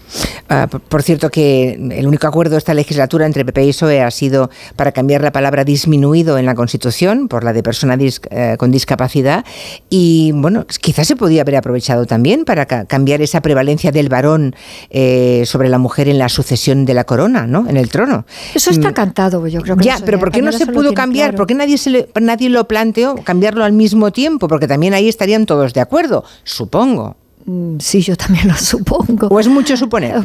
Ah, 0.50 0.68
por 0.68 1.04
cierto, 1.04 1.30
que 1.30 1.74
el 1.74 2.08
único 2.08 2.28
acuerdo 2.28 2.52
de 2.52 2.60
esta 2.60 2.74
legislatura 2.74 3.26
entre 3.26 3.44
PP 3.44 3.66
y 3.66 3.68
PSOE 3.70 4.02
ha 4.02 4.12
sido 4.12 4.50
para 4.76 4.92
cambiar 4.92 5.22
la 5.22 5.32
palabra 5.32 5.64
disminuido 5.64 6.38
en 6.38 6.46
la 6.46 6.56
Constitución 6.56 7.28
por 7.28 7.44
la 7.44 7.54
de 7.54 7.64
persona 7.64 7.98
eh, 8.00 8.56
con 8.58 8.72
discapacidad. 8.72 9.46
Y 9.90 10.32
bueno, 10.34 10.66
quizás 10.82 11.08
se 11.08 11.16
podía 11.16 11.42
haber 11.42 11.58
aprovechado 11.58 12.06
también 12.06 12.46
para 12.46 12.66
cambiar 12.66 13.22
esa 13.22 13.42
prevalencia 13.42 13.92
del 13.92 14.10
varón 14.10 14.56
eh, 14.90 15.44
sobre 15.46 15.70
la 15.70 15.78
mujer 15.78 16.08
en 16.08 16.18
la 16.18 16.30
sucesión 16.30 16.86
de 16.86 16.94
la 16.94 17.04
corona, 17.04 17.46
¿no? 17.46 17.68
En 17.68 17.78
el 17.78 17.90
trono. 17.90 18.26
Eso 18.56 18.70
está 18.70 18.92
mm. 18.92 18.94
cantado, 18.94 19.48
yo 19.48 19.62
creo 19.62 19.76
que 19.76 19.84
Ya, 19.84 19.98
pero 20.06 20.20
¿por 20.20 20.32
qué 20.32 20.42
no 20.42 20.52
se 20.52 20.68
pudo 20.68 20.94
cambiar? 20.94 21.36
¿Por 21.36 21.48
qué 21.48 21.54
nadie, 21.54 21.78
se 21.78 22.10
nadie 22.22 22.50
lo 22.50 22.68
planteó 22.68 23.16
cambiarlo 23.24 23.64
al 23.64 23.74
mismo 23.74 24.12
tiempo? 24.12 24.48
Porque 24.48 24.68
también 24.68 24.94
ahí 24.94 25.10
estarían 25.10 25.46
todos 25.46 25.74
de 25.74 25.82
acuerdo, 25.82 26.24
supongo. 26.44 27.18
Mm, 27.48 27.78
sí, 27.80 28.02
yo 28.02 28.18
también 28.18 28.50
lo 28.50 28.54
supongo. 28.58 29.28
¿O 29.28 29.40
es 29.40 29.48
mucho 29.48 29.78
suponer? 29.78 30.22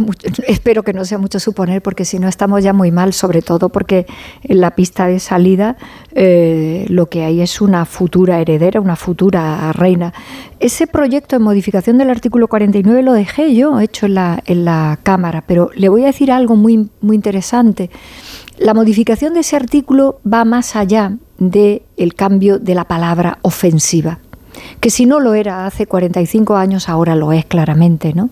Espero 0.48 0.82
que 0.82 0.92
no 0.92 1.04
sea 1.04 1.18
mucho 1.18 1.38
suponer, 1.38 1.80
porque 1.80 2.04
si 2.04 2.18
no 2.18 2.26
estamos 2.26 2.64
ya 2.64 2.72
muy 2.72 2.90
mal, 2.90 3.12
sobre 3.12 3.42
todo 3.42 3.68
porque 3.68 4.06
en 4.42 4.60
la 4.60 4.72
pista 4.72 5.06
de 5.06 5.20
salida 5.20 5.76
eh, 6.16 6.84
lo 6.88 7.08
que 7.08 7.22
hay 7.22 7.40
es 7.40 7.60
una 7.60 7.84
futura 7.84 8.40
heredera, 8.40 8.80
una 8.80 8.96
futura 8.96 9.72
reina. 9.72 10.12
Ese 10.58 10.88
proyecto 10.88 11.36
de 11.36 11.44
modificación 11.44 11.96
del 11.96 12.10
artículo 12.10 12.48
49 12.48 13.02
lo 13.04 13.12
dejé 13.12 13.54
yo 13.54 13.78
hecho 13.78 14.06
en 14.06 14.14
la, 14.14 14.42
en 14.44 14.64
la 14.64 14.98
Cámara, 15.04 15.44
pero 15.46 15.70
le 15.76 15.88
voy 15.88 16.02
a 16.02 16.06
decir 16.06 16.32
algo 16.32 16.56
muy, 16.56 16.90
muy 17.00 17.14
interesante. 17.14 17.88
La 18.58 18.74
modificación 18.74 19.34
de 19.34 19.40
ese 19.40 19.54
artículo 19.54 20.20
va 20.30 20.44
más 20.44 20.74
allá 20.74 21.16
del 21.38 21.82
el 21.96 22.14
cambio 22.14 22.58
de 22.58 22.74
la 22.74 22.84
palabra 22.84 23.38
ofensiva 23.42 24.18
que 24.80 24.90
si 24.90 25.06
no 25.06 25.20
lo 25.20 25.34
era 25.34 25.66
hace 25.66 25.86
45 25.86 26.56
años, 26.56 26.88
ahora 26.88 27.14
lo 27.14 27.32
es 27.32 27.44
claramente. 27.44 28.12
¿no? 28.14 28.30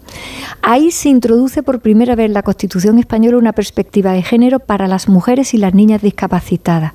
Ahí 0.62 0.90
se 0.90 1.08
introduce 1.08 1.62
por 1.62 1.80
primera 1.80 2.14
vez 2.14 2.26
en 2.26 2.34
la 2.34 2.42
Constitución 2.42 2.98
española 2.98 3.38
una 3.38 3.52
perspectiva 3.52 4.12
de 4.12 4.22
género 4.22 4.60
para 4.60 4.88
las 4.88 5.08
mujeres 5.08 5.54
y 5.54 5.58
las 5.58 5.74
niñas 5.74 6.02
discapacitadas. 6.02 6.92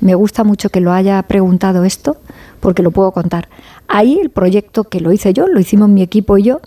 Me 0.00 0.14
gusta 0.14 0.44
mucho 0.44 0.70
que 0.70 0.80
lo 0.80 0.92
haya 0.92 1.22
preguntado 1.22 1.84
esto, 1.84 2.16
porque 2.60 2.82
lo 2.82 2.90
puedo 2.90 3.12
contar. 3.12 3.48
Ahí 3.88 4.18
el 4.20 4.30
proyecto 4.30 4.84
que 4.84 5.00
lo 5.00 5.12
hice 5.12 5.32
yo, 5.32 5.46
lo 5.46 5.60
hicimos 5.60 5.88
mi 5.88 6.02
equipo 6.02 6.38
y 6.38 6.44
yo, 6.44 6.60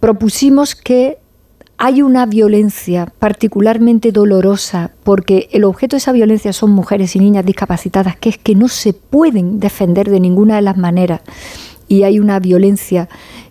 propusimos 0.00 0.74
que 0.74 1.21
hay 1.84 2.00
una 2.00 2.26
violencia 2.26 3.12
particularmente 3.18 4.12
dolorosa 4.12 4.92
porque 5.02 5.48
el 5.50 5.64
objeto 5.64 5.96
de 5.96 5.98
esa 5.98 6.12
violencia 6.12 6.52
son 6.52 6.70
mujeres 6.70 7.16
y 7.16 7.18
niñas 7.18 7.44
discapacitadas 7.44 8.14
que 8.14 8.28
es 8.28 8.38
que 8.38 8.54
no 8.54 8.68
se 8.68 8.92
pueden 8.92 9.58
defender 9.58 10.08
de 10.08 10.20
ninguna 10.20 10.54
de 10.54 10.62
las 10.62 10.76
maneras 10.76 11.22
y 11.88 12.04
hay 12.04 12.20
una 12.20 12.38
violencia 12.38 13.08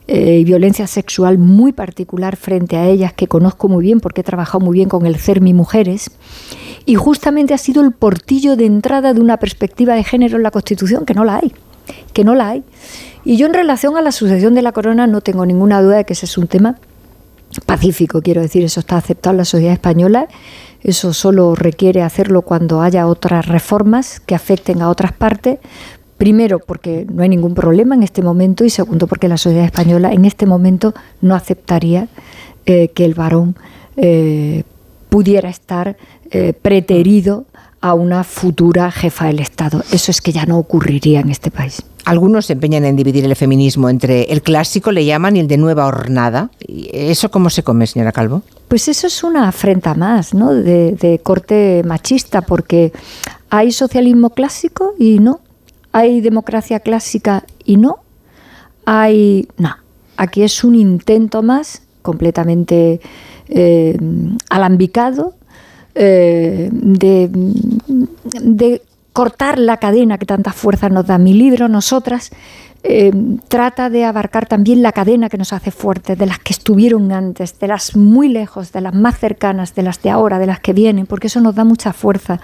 eh, 0.08 0.46
violencia 0.46 0.88
sexual 0.88 1.40
muy 1.40 1.74
particular 1.74 2.38
frente 2.38 2.78
a 2.78 2.88
ellas 2.88 3.12
que 3.12 3.28
conozco 3.28 3.68
muy 3.68 3.84
bien 3.84 4.00
porque 4.00 4.22
he 4.22 4.24
trabajado 4.24 4.62
muy 4.62 4.76
bien 4.76 4.88
con 4.88 5.06
el 5.06 5.18
CERMI 5.18 5.54
Mujeres 5.54 6.10
y 6.86 6.96
justamente 6.96 7.54
ha 7.54 7.58
sido 7.58 7.84
el 7.84 7.92
portillo 7.92 8.56
de 8.56 8.66
entrada 8.66 9.14
de 9.14 9.20
una 9.20 9.36
perspectiva 9.36 9.94
de 9.96 10.06
género 10.06 10.38
en 10.38 10.44
la 10.44 10.52
Constitución 10.52 11.04
que 11.04 11.14
no 11.14 11.26
la 11.26 11.36
hay, 11.36 11.52
que 12.14 12.24
no 12.24 12.34
la 12.34 12.48
hay. 12.48 12.64
Y 13.26 13.36
yo 13.36 13.46
en 13.46 13.54
relación 13.54 13.98
a 13.98 14.02
la 14.02 14.14
sucesión 14.14 14.56
de 14.56 14.62
la 14.62 14.72
corona 14.72 15.06
no 15.06 15.20
tengo 15.20 15.46
ninguna 15.46 15.82
duda 15.82 15.98
de 15.98 16.06
que 16.06 16.14
ese 16.14 16.26
es 16.26 16.38
un 16.38 16.48
tema 16.48 16.78
pacífico, 17.66 18.22
quiero 18.22 18.42
decir, 18.42 18.64
eso 18.64 18.80
está 18.80 18.98
aceptado 18.98 19.34
en 19.34 19.38
la 19.38 19.46
sociedad 19.46 19.74
española. 19.74 20.28
Eso 20.82 21.14
solo 21.14 21.56
requiere 21.56 22.02
hacerlo 22.02 22.42
cuando 22.42 22.82
haya 22.82 23.08
otras 23.08 23.48
reformas 23.48 24.20
que 24.20 24.36
afecten 24.36 24.82
a 24.82 24.90
otras 24.90 25.12
partes. 25.12 25.60
Primero, 26.18 26.60
porque 26.60 27.06
no 27.12 27.24
hay 27.24 27.30
ningún 27.30 27.54
problema 27.56 27.96
en 27.96 28.04
este 28.04 28.22
momento 28.22 28.64
y 28.64 28.70
segundo, 28.70 29.08
porque 29.08 29.28
la 29.28 29.38
sociedad 29.38 29.66
española 29.66 30.14
en 30.14 30.26
este 30.26 30.46
momento 30.46 30.94
no 31.20 31.36
aceptaría 31.36 32.08
eh, 32.66 32.90
que 32.90 33.06
el 33.06 33.16
varón 33.16 33.56
eh, 33.98 34.64
pudiera 35.10 35.50
estar 35.50 35.98
eh, 36.30 36.54
preterido 36.54 37.46
a 37.82 37.96
una 37.96 38.24
futura 38.24 38.92
jefa 38.92 39.26
del 39.26 39.40
Estado. 39.40 39.84
Eso 39.92 40.12
es 40.12 40.22
que 40.22 40.32
ya 40.32 40.46
no 40.46 40.58
ocurriría 40.58 41.20
en 41.20 41.30
este 41.30 41.52
país. 41.52 41.84
Algunos 42.06 42.48
se 42.48 42.54
empeñan 42.54 42.86
en 42.86 42.96
dividir 42.96 43.26
el 43.26 43.36
feminismo 43.36 43.90
entre 43.90 44.24
el 44.24 44.42
clásico, 44.42 44.92
le 44.92 45.06
llaman, 45.06 45.36
y 45.36 45.40
el 45.40 45.48
de 45.48 45.58
nueva 45.58 45.86
hornada. 45.86 46.50
¿Eso 46.68 47.30
cómo 47.30 47.50
se 47.50 47.64
come, 47.64 47.86
señora 47.88 48.12
Calvo? 48.12 48.42
Pues 48.68 48.88
eso 48.88 49.08
es 49.08 49.24
una 49.24 49.48
afrenta 49.48 49.94
más, 49.94 50.34
¿no? 50.34 50.54
De, 50.54 51.20
corte 51.24 51.84
machista, 51.86 52.42
porque 52.42 52.92
hay 53.50 53.72
socialismo 53.72 54.32
clásico 54.32 54.96
y 54.98 55.20
no. 55.20 55.42
Hay 55.92 56.22
democracia 56.22 56.80
clásica 56.80 57.44
y 57.66 57.78
no. 57.78 58.00
Hay. 58.86 59.48
No. 59.58 59.76
Aquí 60.18 60.44
es 60.44 60.64
un 60.64 60.76
intento 60.76 61.44
más 61.44 61.84
completamente 62.02 63.02
eh, 63.50 63.98
alambicado 64.50 65.36
eh, 65.94 66.70
de 66.72 67.30
de 68.42 68.82
cortar 69.14 69.60
la 69.60 69.78
cadena 69.78 70.18
que 70.18 70.26
tanta 70.26 70.54
fuerza 70.54 70.90
nos 70.90 71.06
da. 71.06 71.18
Mi 71.18 71.34
libro, 71.34 71.68
Nosotras, 71.68 72.32
eh, 72.84 73.12
trata 73.48 73.92
de 73.92 74.06
abarcar 74.06 74.48
también 74.48 74.82
la 74.82 74.92
cadena 74.92 75.30
que 75.30 75.38
nos 75.38 75.54
hace 75.54 75.70
fuertes, 75.70 76.18
de 76.18 76.26
las 76.26 76.40
que 76.40 76.54
estuvieron 76.54 77.12
antes, 77.12 77.60
de 77.60 77.68
las 77.68 77.96
muy 77.96 78.28
lejos, 78.28 78.72
de 78.72 78.82
las 78.82 78.94
más 78.94 79.20
cercanas, 79.20 79.76
de 79.76 79.84
las 79.84 80.02
de 80.02 80.10
ahora, 80.10 80.40
de 80.40 80.48
las 80.48 80.60
que 80.60 80.74
vienen, 80.74 81.06
porque 81.06 81.28
eso 81.28 81.42
nos 81.42 81.54
da 81.54 81.64
mucha 81.64 81.94
fuerza. 81.94 82.40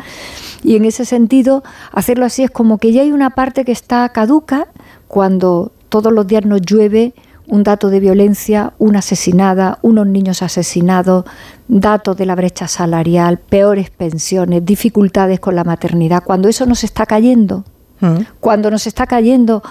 Y 0.64 0.76
en 0.76 0.86
ese 0.86 1.06
sentido, 1.06 1.64
hacerlo 1.92 2.26
así 2.26 2.44
es 2.44 2.52
como 2.52 2.78
que 2.78 2.92
ya 2.92 3.02
hay 3.02 3.12
una 3.12 3.32
parte 3.32 3.66
que 3.66 3.72
está 3.72 4.08
caduca 4.10 4.68
cuando 5.08 5.72
todos 5.90 6.14
los 6.14 6.28
días 6.28 6.46
nos 6.46 6.62
llueve 6.62 7.14
un 7.48 7.64
dato 7.64 7.90
de 7.90 8.00
violencia, 8.00 8.74
una 8.78 9.00
asesinada, 9.00 9.80
unos 9.82 10.06
niños 10.06 10.42
asesinados, 10.42 11.26
datos 11.68 12.18
de 12.18 12.26
la 12.26 12.36
brecha 12.36 12.68
salarial, 12.68 13.38
peores 13.38 13.90
pensiones, 13.90 14.66
dificultades 14.66 15.40
con 15.40 15.56
la 15.56 15.64
maternidad. 15.64 16.24
Cuando 16.24 16.50
eso 16.50 16.66
nos 16.66 16.84
está 16.84 17.06
cayendo, 17.06 17.64
mm. 18.02 18.18
cuando 18.42 18.70
nos 18.70 18.86
está 18.86 19.08
cayendo 19.08 19.64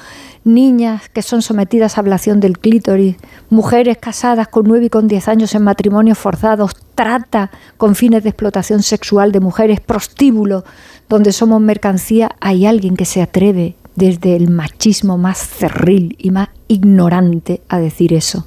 niñas 0.43 1.09
que 1.11 1.23
son 1.23 1.43
sometidas 1.43 1.97
a 1.97 2.01
ablación 2.01 2.41
del 2.41 2.59
clítoris, 2.59 3.17
mujeres 3.51 3.99
casadas 3.99 4.49
con 4.49 4.67
9 4.67 4.87
y 4.87 4.91
con 4.91 5.07
10 5.07 5.29
años 5.29 5.55
en 5.55 5.63
matrimonios 5.63 6.17
forzados, 6.17 6.73
trata 6.95 7.51
con 7.77 7.95
fines 7.95 8.23
de 8.23 8.31
explotación 8.31 8.83
sexual 8.83 9.33
de 9.33 9.41
mujeres, 9.41 9.81
prostíbulo, 9.81 10.65
donde 11.11 11.33
somos 11.33 11.61
mercancía, 11.61 12.37
hay 12.41 12.65
alguien 12.65 12.97
que 12.97 13.05
se 13.05 13.21
atreve 13.21 13.77
desde 13.97 14.37
el 14.37 14.51
machismo 14.51 15.19
más 15.19 15.39
cerril 15.39 16.17
y 16.19 16.31
más 16.31 16.51
ignorante 16.69 17.63
a 17.69 17.79
decir 17.79 18.13
eso. 18.13 18.47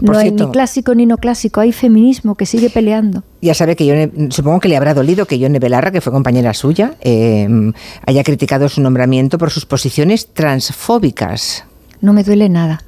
no 0.00 0.16
hay 0.16 0.30
ni 0.30 0.46
clásico 0.50 0.94
ni 0.94 1.06
no 1.06 1.18
clásico, 1.18 1.60
hay 1.60 1.72
feminismo 1.72 2.34
que 2.36 2.46
sigue 2.46 2.70
peleando. 2.70 3.22
Ya 3.42 3.54
sabe 3.54 3.76
que 3.76 3.86
yo 3.86 3.94
supongo 4.30 4.60
que 4.60 4.68
le 4.68 4.76
habrá 4.76 4.94
dolido 4.94 5.26
que 5.26 5.38
Yone 5.38 5.58
Belarra, 5.58 5.90
que 5.90 6.00
fue 6.00 6.12
compañera 6.12 6.54
suya, 6.54 6.94
em, 7.00 7.72
haya 8.06 8.24
criticado 8.24 8.68
su 8.68 8.80
nombramiento 8.80 9.38
por 9.38 9.50
sus 9.50 9.66
posiciones 9.66 10.32
transfóbicas. 10.32 11.64
No 12.00 12.12
me 12.12 12.24
duele 12.24 12.48
nada. 12.48 12.82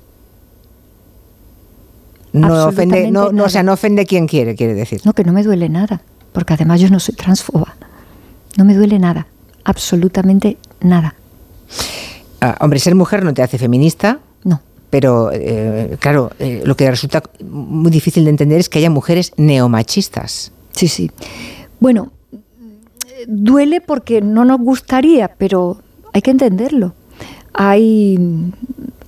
No 2.33 2.67
ofende, 2.67 3.11
no, 3.11 3.33
no, 3.33 3.45
o 3.45 3.49
sea, 3.49 3.65
no 3.65 3.73
ofende 3.73 4.07
quien 4.07 4.29
quiere, 4.29 4.55
quiere 4.55 4.75
decir. 4.75 5.01
No, 5.05 5.13
que 5.13 5.25
no 5.25 5.33
me 5.33 5.43
duele 5.43 5.69
nada, 5.69 6.01
porque 6.33 6.55
además 6.55 6.81
yo 6.81 6.89
no 6.89 7.01
soy 7.01 7.17
transfoba. 7.17 7.75
No 8.57 8.65
me 8.65 8.75
duele 8.75 9.01
nada, 9.01 9.27
absolutamente 9.65 10.57
nada. 10.81 11.15
Ah, 12.41 12.57
hombre, 12.61 12.79
ser 12.79 12.95
mujer 12.95 13.25
no 13.25 13.35
te 13.35 13.43
hace 13.43 13.59
feminista. 13.59 14.21
No. 14.45 14.61
Pero, 14.89 15.31
eh, 15.33 15.97
claro, 16.01 16.31
eh, 16.39 16.63
lo 16.65 16.77
que 16.77 16.91
resulta 16.91 17.23
muy 17.45 17.91
difícil 17.91 18.25
de 18.25 18.31
entender 18.31 18.59
es 18.59 18.69
que 18.69 18.79
haya 18.79 18.91
mujeres 18.91 19.33
neomachistas. 19.37 20.53
Sí, 20.73 20.89
sí. 20.89 21.11
Bueno, 21.79 22.13
duele 23.27 23.81
porque 23.81 24.21
no 24.21 24.45
nos 24.45 24.59
gustaría, 24.59 25.29
pero 25.37 25.81
hay 26.13 26.23
que 26.23 26.31
entenderlo. 26.31 26.95
Hay 27.53 28.19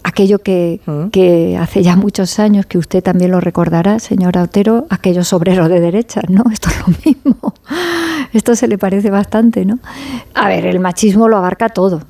aquello 0.02 0.40
que, 0.40 0.80
que, 1.12 1.56
hace 1.56 1.82
ya 1.82 1.96
muchos 1.96 2.38
años, 2.38 2.66
que 2.66 2.78
usted 2.78 3.02
también 3.02 3.30
lo 3.30 3.40
recordará, 3.40 3.98
señora 3.98 4.42
Otero, 4.42 4.86
aquellos 4.90 5.32
obreros 5.32 5.68
de 5.68 5.80
derecha, 5.80 6.22
¿no? 6.28 6.44
Esto 6.52 6.68
es 6.70 6.80
lo 6.80 6.94
mismo. 7.04 7.54
Esto 8.32 8.56
se 8.56 8.68
le 8.68 8.78
parece 8.78 9.10
bastante, 9.10 9.64
¿no? 9.64 9.78
A 10.34 10.48
ver, 10.48 10.66
el 10.66 10.80
machismo 10.80 11.28
lo 11.28 11.36
abarca 11.36 11.68
todo, 11.68 12.02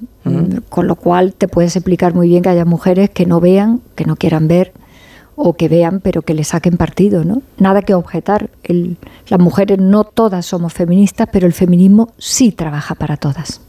con 0.68 0.86
lo 0.86 0.96
cual 0.96 1.34
te 1.34 1.48
puedes 1.48 1.74
explicar 1.76 2.14
muy 2.14 2.28
bien 2.28 2.42
que 2.42 2.48
haya 2.48 2.64
mujeres 2.64 3.10
que 3.10 3.26
no 3.26 3.40
vean, 3.40 3.80
que 3.96 4.04
no 4.04 4.16
quieran 4.16 4.46
ver, 4.46 4.72
o 5.44 5.54
que 5.54 5.68
vean, 5.68 6.00
pero 6.00 6.22
que 6.22 6.34
le 6.34 6.44
saquen 6.44 6.76
partido, 6.76 7.24
¿no? 7.24 7.42
Nada 7.58 7.82
que 7.82 7.94
objetar. 7.94 8.50
las 9.28 9.40
mujeres 9.40 9.78
no 9.78 10.04
todas 10.04 10.46
somos 10.46 10.72
feministas, 10.72 11.28
pero 11.32 11.48
el 11.48 11.52
feminismo 11.52 12.10
sí 12.16 12.52
trabaja 12.52 12.94
para 12.94 13.16
todas. 13.16 13.60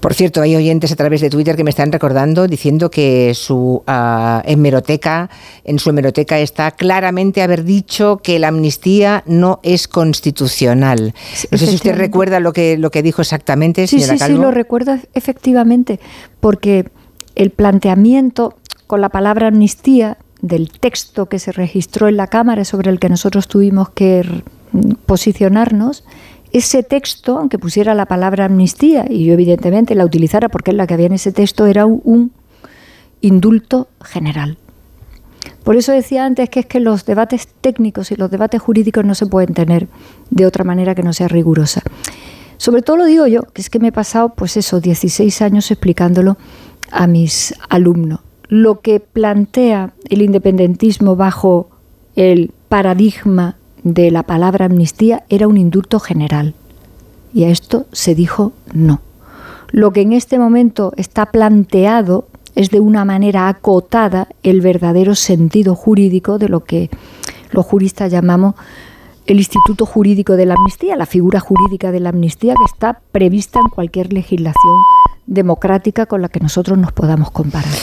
Por 0.00 0.12
cierto, 0.12 0.42
hay 0.42 0.54
oyentes 0.54 0.92
a 0.92 0.96
través 0.96 1.22
de 1.22 1.30
Twitter 1.30 1.56
que 1.56 1.64
me 1.64 1.70
están 1.70 1.90
recordando 1.90 2.46
diciendo 2.46 2.90
que 2.90 3.32
su 3.34 3.82
uh, 3.86 4.40
hemeroteca, 4.44 5.30
en 5.64 5.78
su 5.78 5.88
hemeroteca 5.88 6.38
está 6.38 6.72
claramente 6.72 7.40
haber 7.40 7.64
dicho 7.64 8.18
que 8.18 8.38
la 8.38 8.48
amnistía 8.48 9.24
no 9.24 9.60
es 9.62 9.88
constitucional. 9.88 11.14
no 11.50 11.56
sé 11.56 11.66
si 11.66 11.74
usted 11.74 11.96
recuerda 11.96 12.38
lo 12.38 12.52
que, 12.52 12.76
lo 12.76 12.90
que 12.90 13.02
dijo 13.02 13.22
exactamente, 13.22 13.86
señora 13.86 14.12
sí, 14.12 14.18
sí, 14.18 14.26
Sí, 14.26 14.34
lo 14.34 14.50
recuerdo 14.50 14.98
efectivamente, 15.14 16.00
porque 16.40 16.84
el 17.34 17.48
planteamiento 17.48 18.54
con 18.86 19.00
la 19.00 19.08
palabra 19.08 19.48
amnistía 19.48 20.18
del 20.40 20.70
texto 20.70 21.26
que 21.26 21.38
se 21.38 21.52
registró 21.52 22.08
en 22.08 22.16
la 22.16 22.28
Cámara 22.28 22.64
sobre 22.64 22.90
el 22.90 22.98
que 22.98 23.08
nosotros 23.08 23.48
tuvimos 23.48 23.90
que 23.90 24.42
posicionarnos 25.06 26.04
ese 26.52 26.82
texto, 26.82 27.38
aunque 27.38 27.58
pusiera 27.58 27.94
la 27.94 28.06
palabra 28.06 28.46
amnistía, 28.46 29.04
y 29.08 29.24
yo 29.24 29.34
evidentemente 29.34 29.94
la 29.94 30.04
utilizara 30.04 30.48
porque 30.48 30.70
es 30.70 30.76
la 30.76 30.86
que 30.86 30.94
había 30.94 31.06
en 31.06 31.12
ese 31.12 31.32
texto, 31.32 31.66
era 31.66 31.84
un, 31.84 32.32
indulto 33.20 33.88
general. 34.02 34.58
Por 35.64 35.76
eso 35.76 35.92
decía 35.92 36.24
antes 36.24 36.48
que 36.50 36.60
es 36.60 36.66
que 36.66 36.80
los 36.80 37.04
debates 37.04 37.48
técnicos 37.60 38.10
y 38.10 38.16
los 38.16 38.30
debates 38.30 38.60
jurídicos 38.60 39.04
no 39.04 39.14
se 39.14 39.26
pueden 39.26 39.54
tener 39.54 39.88
de 40.30 40.46
otra 40.46 40.64
manera 40.64 40.94
que 40.94 41.02
no 41.02 41.12
sea 41.12 41.28
rigurosa. 41.28 41.82
Sobre 42.56 42.82
todo 42.82 42.96
lo 42.96 43.04
digo 43.04 43.26
yo, 43.26 43.42
que 43.42 43.60
es 43.60 43.70
que 43.70 43.78
me 43.78 43.88
he 43.88 43.92
pasado, 43.92 44.30
pues 44.30 44.56
eso, 44.56 44.80
16 44.80 45.42
años 45.42 45.70
explicándolo 45.70 46.38
a 46.90 47.06
mis 47.06 47.54
alumnos. 47.68 48.20
Lo 48.48 48.80
que 48.80 49.00
plantea 49.00 49.92
el 50.08 50.22
independentismo 50.22 51.16
bajo 51.16 51.68
el 52.16 52.52
paradigma 52.68 53.56
de 53.82 54.10
la 54.10 54.22
palabra 54.22 54.66
amnistía 54.66 55.24
era 55.28 55.48
un 55.48 55.56
indulto 55.56 56.00
general. 56.00 56.54
Y 57.32 57.44
a 57.44 57.50
esto 57.50 57.86
se 57.92 58.14
dijo 58.14 58.52
no. 58.72 59.00
Lo 59.70 59.92
que 59.92 60.00
en 60.00 60.12
este 60.12 60.38
momento 60.38 60.92
está 60.96 61.26
planteado 61.26 62.26
es 62.54 62.70
de 62.70 62.80
una 62.80 63.04
manera 63.04 63.48
acotada 63.48 64.28
el 64.42 64.60
verdadero 64.60 65.14
sentido 65.14 65.74
jurídico 65.74 66.38
de 66.38 66.48
lo 66.48 66.64
que 66.64 66.90
los 67.50 67.64
juristas 67.66 68.10
llamamos 68.10 68.54
el 69.26 69.36
instituto 69.36 69.84
jurídico 69.84 70.36
de 70.36 70.46
la 70.46 70.54
amnistía, 70.54 70.96
la 70.96 71.06
figura 71.06 71.38
jurídica 71.38 71.92
de 71.92 72.00
la 72.00 72.08
amnistía 72.08 72.54
que 72.54 72.64
está 72.64 73.00
prevista 73.12 73.60
en 73.60 73.68
cualquier 73.68 74.12
legislación 74.12 74.76
democrática 75.26 76.06
con 76.06 76.22
la 76.22 76.30
que 76.30 76.40
nosotros 76.40 76.78
nos 76.78 76.92
podamos 76.92 77.30
comparar. 77.30 77.74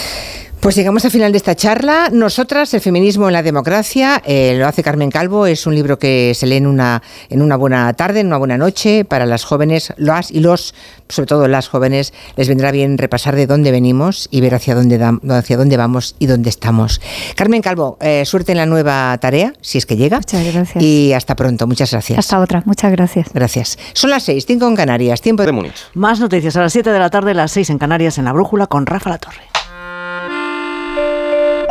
Pues 0.59 0.75
llegamos 0.75 1.05
al 1.05 1.11
final 1.11 1.31
de 1.31 1.37
esta 1.37 1.55
charla. 1.55 2.09
Nosotras, 2.11 2.73
el 2.73 2.81
feminismo 2.81 3.27
en 3.27 3.33
la 3.33 3.43
democracia, 3.43 4.21
eh, 4.25 4.55
lo 4.57 4.67
hace 4.67 4.81
Carmen 4.81 5.11
Calvo. 5.11 5.45
Es 5.45 5.67
un 5.67 5.75
libro 5.75 5.99
que 5.99 6.33
se 6.33 6.47
lee 6.47 6.55
en 6.55 6.65
una, 6.65 7.03
en 7.29 7.43
una 7.43 7.55
buena 7.55 7.93
tarde, 7.93 8.21
en 8.21 8.27
una 8.27 8.37
buena 8.37 8.57
noche 8.57 9.05
para 9.05 9.27
las 9.27 9.43
jóvenes, 9.43 9.93
las 9.97 10.31
y 10.31 10.39
los, 10.39 10.73
sobre 11.07 11.27
todo 11.27 11.47
las 11.47 11.67
jóvenes, 11.67 12.13
les 12.35 12.47
vendrá 12.47 12.71
bien 12.71 12.97
repasar 12.97 13.35
de 13.35 13.45
dónde 13.45 13.71
venimos 13.71 14.27
y 14.31 14.41
ver 14.41 14.55
hacia 14.55 14.73
dónde, 14.73 14.99
hacia 15.29 15.57
dónde 15.57 15.77
vamos 15.77 16.15
y 16.17 16.25
dónde 16.25 16.49
estamos. 16.49 16.99
Carmen 17.35 17.61
Calvo, 17.61 17.97
eh, 18.01 18.25
suerte 18.25 18.53
en 18.53 18.57
la 18.57 18.65
nueva 18.65 19.15
tarea, 19.19 19.53
si 19.61 19.77
es 19.77 19.85
que 19.85 19.97
llega. 19.97 20.17
Muchas 20.17 20.51
gracias. 20.51 20.83
Y 20.83 21.13
hasta 21.13 21.35
pronto. 21.35 21.67
Muchas 21.67 21.91
gracias. 21.91 22.17
Hasta 22.17 22.39
otra. 22.39 22.63
Muchas 22.65 22.91
gracias. 22.91 23.27
Gracias. 23.33 23.77
Son 23.93 24.09
las 24.09 24.23
seis, 24.23 24.45
cinco 24.47 24.67
en 24.67 24.75
Canarias, 24.75 25.21
tiempo 25.21 25.45
de 25.45 25.51
Múnich. 25.51 25.91
Más 25.93 26.19
noticias 26.19 26.55
a 26.55 26.61
las 26.61 26.73
7 26.73 26.89
de 26.89 26.99
la 26.99 27.09
tarde, 27.09 27.33
las 27.33 27.51
seis 27.51 27.69
en 27.69 27.77
Canarias, 27.77 28.17
en 28.17 28.25
la 28.25 28.33
Brújula, 28.33 28.67
con 28.67 28.85
Rafa 28.85 29.09
La 29.11 29.17
Torre. 29.19 29.41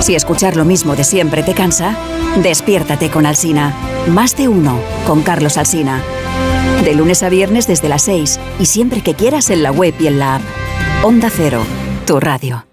Si 0.00 0.14
escuchar 0.14 0.56
lo 0.56 0.64
mismo 0.64 0.96
de 0.96 1.04
siempre 1.04 1.42
te 1.42 1.54
cansa, 1.54 1.96
despiértate 2.42 3.10
con 3.10 3.26
Alsina. 3.26 3.74
Más 4.08 4.36
de 4.36 4.48
uno 4.48 4.78
con 5.06 5.22
Carlos 5.22 5.56
Alsina. 5.56 6.02
De 6.84 6.94
lunes 6.94 7.22
a 7.22 7.28
viernes 7.28 7.66
desde 7.66 7.88
las 7.88 8.02
6 8.02 8.38
y 8.58 8.66
siempre 8.66 9.00
que 9.00 9.14
quieras 9.14 9.50
en 9.50 9.62
la 9.62 9.72
web 9.72 9.94
y 9.98 10.06
en 10.06 10.18
la 10.18 10.36
app. 10.36 10.42
Onda 11.02 11.30
Cero, 11.30 11.62
tu 12.06 12.20
radio. 12.20 12.66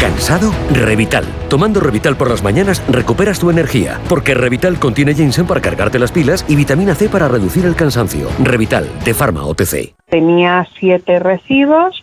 ¿Cansado? 0.00 0.52
Revital. 0.72 1.24
Tomando 1.48 1.80
Revital 1.80 2.16
por 2.16 2.30
las 2.30 2.42
mañanas 2.42 2.82
recuperas 2.88 3.38
tu 3.38 3.50
energía, 3.50 4.00
porque 4.08 4.34
Revital 4.34 4.78
contiene 4.78 5.14
ginseng 5.14 5.46
para 5.46 5.60
cargarte 5.60 5.98
las 5.98 6.10
pilas 6.10 6.44
y 6.48 6.56
vitamina 6.56 6.94
C 6.94 7.08
para 7.08 7.28
reducir 7.28 7.66
el 7.66 7.74
cansancio. 7.74 8.28
Revital, 8.38 8.88
de 9.04 9.14
Pharma 9.14 9.44
OTC. 9.44 9.94
Tenía 10.08 10.66
siete 10.78 11.18
recibos 11.18 12.02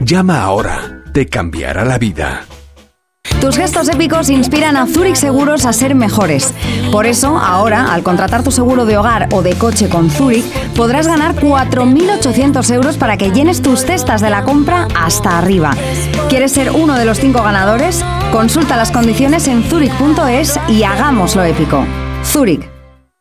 Llama 0.00 0.42
ahora. 0.42 1.02
Te 1.12 1.26
cambiará 1.26 1.84
la 1.84 1.98
vida. 1.98 2.44
Tus 3.40 3.56
gestos 3.56 3.88
épicos 3.88 4.30
inspiran 4.30 4.76
a 4.76 4.86
Zurich 4.86 5.16
Seguros 5.16 5.66
a 5.66 5.72
ser 5.72 5.94
mejores. 5.94 6.52
Por 6.92 7.06
eso, 7.06 7.38
ahora, 7.38 7.92
al 7.92 8.02
contratar 8.02 8.42
tu 8.42 8.50
seguro 8.50 8.84
de 8.86 8.96
hogar 8.96 9.28
o 9.32 9.42
de 9.42 9.54
coche 9.54 9.88
con 9.88 10.10
Zurich, 10.10 10.44
podrás 10.74 11.06
ganar 11.06 11.34
4.800 11.34 12.70
euros 12.72 12.96
para 12.96 13.16
que 13.16 13.30
llenes 13.30 13.62
tus 13.62 13.80
cestas 13.80 14.20
de 14.20 14.30
la 14.30 14.42
compra 14.42 14.88
hasta 14.94 15.38
arriba. 15.38 15.74
¿Quieres 16.28 16.52
ser 16.52 16.70
uno 16.70 16.94
de 16.94 17.04
los 17.04 17.18
cinco 17.18 17.42
ganadores? 17.42 18.04
Consulta 18.32 18.76
las 18.76 18.90
condiciones 18.90 19.48
en 19.48 19.64
zurich.es 19.64 20.58
y 20.68 20.82
hagámoslo 20.82 21.42
épico. 21.44 21.84
Zurich. 22.24 22.68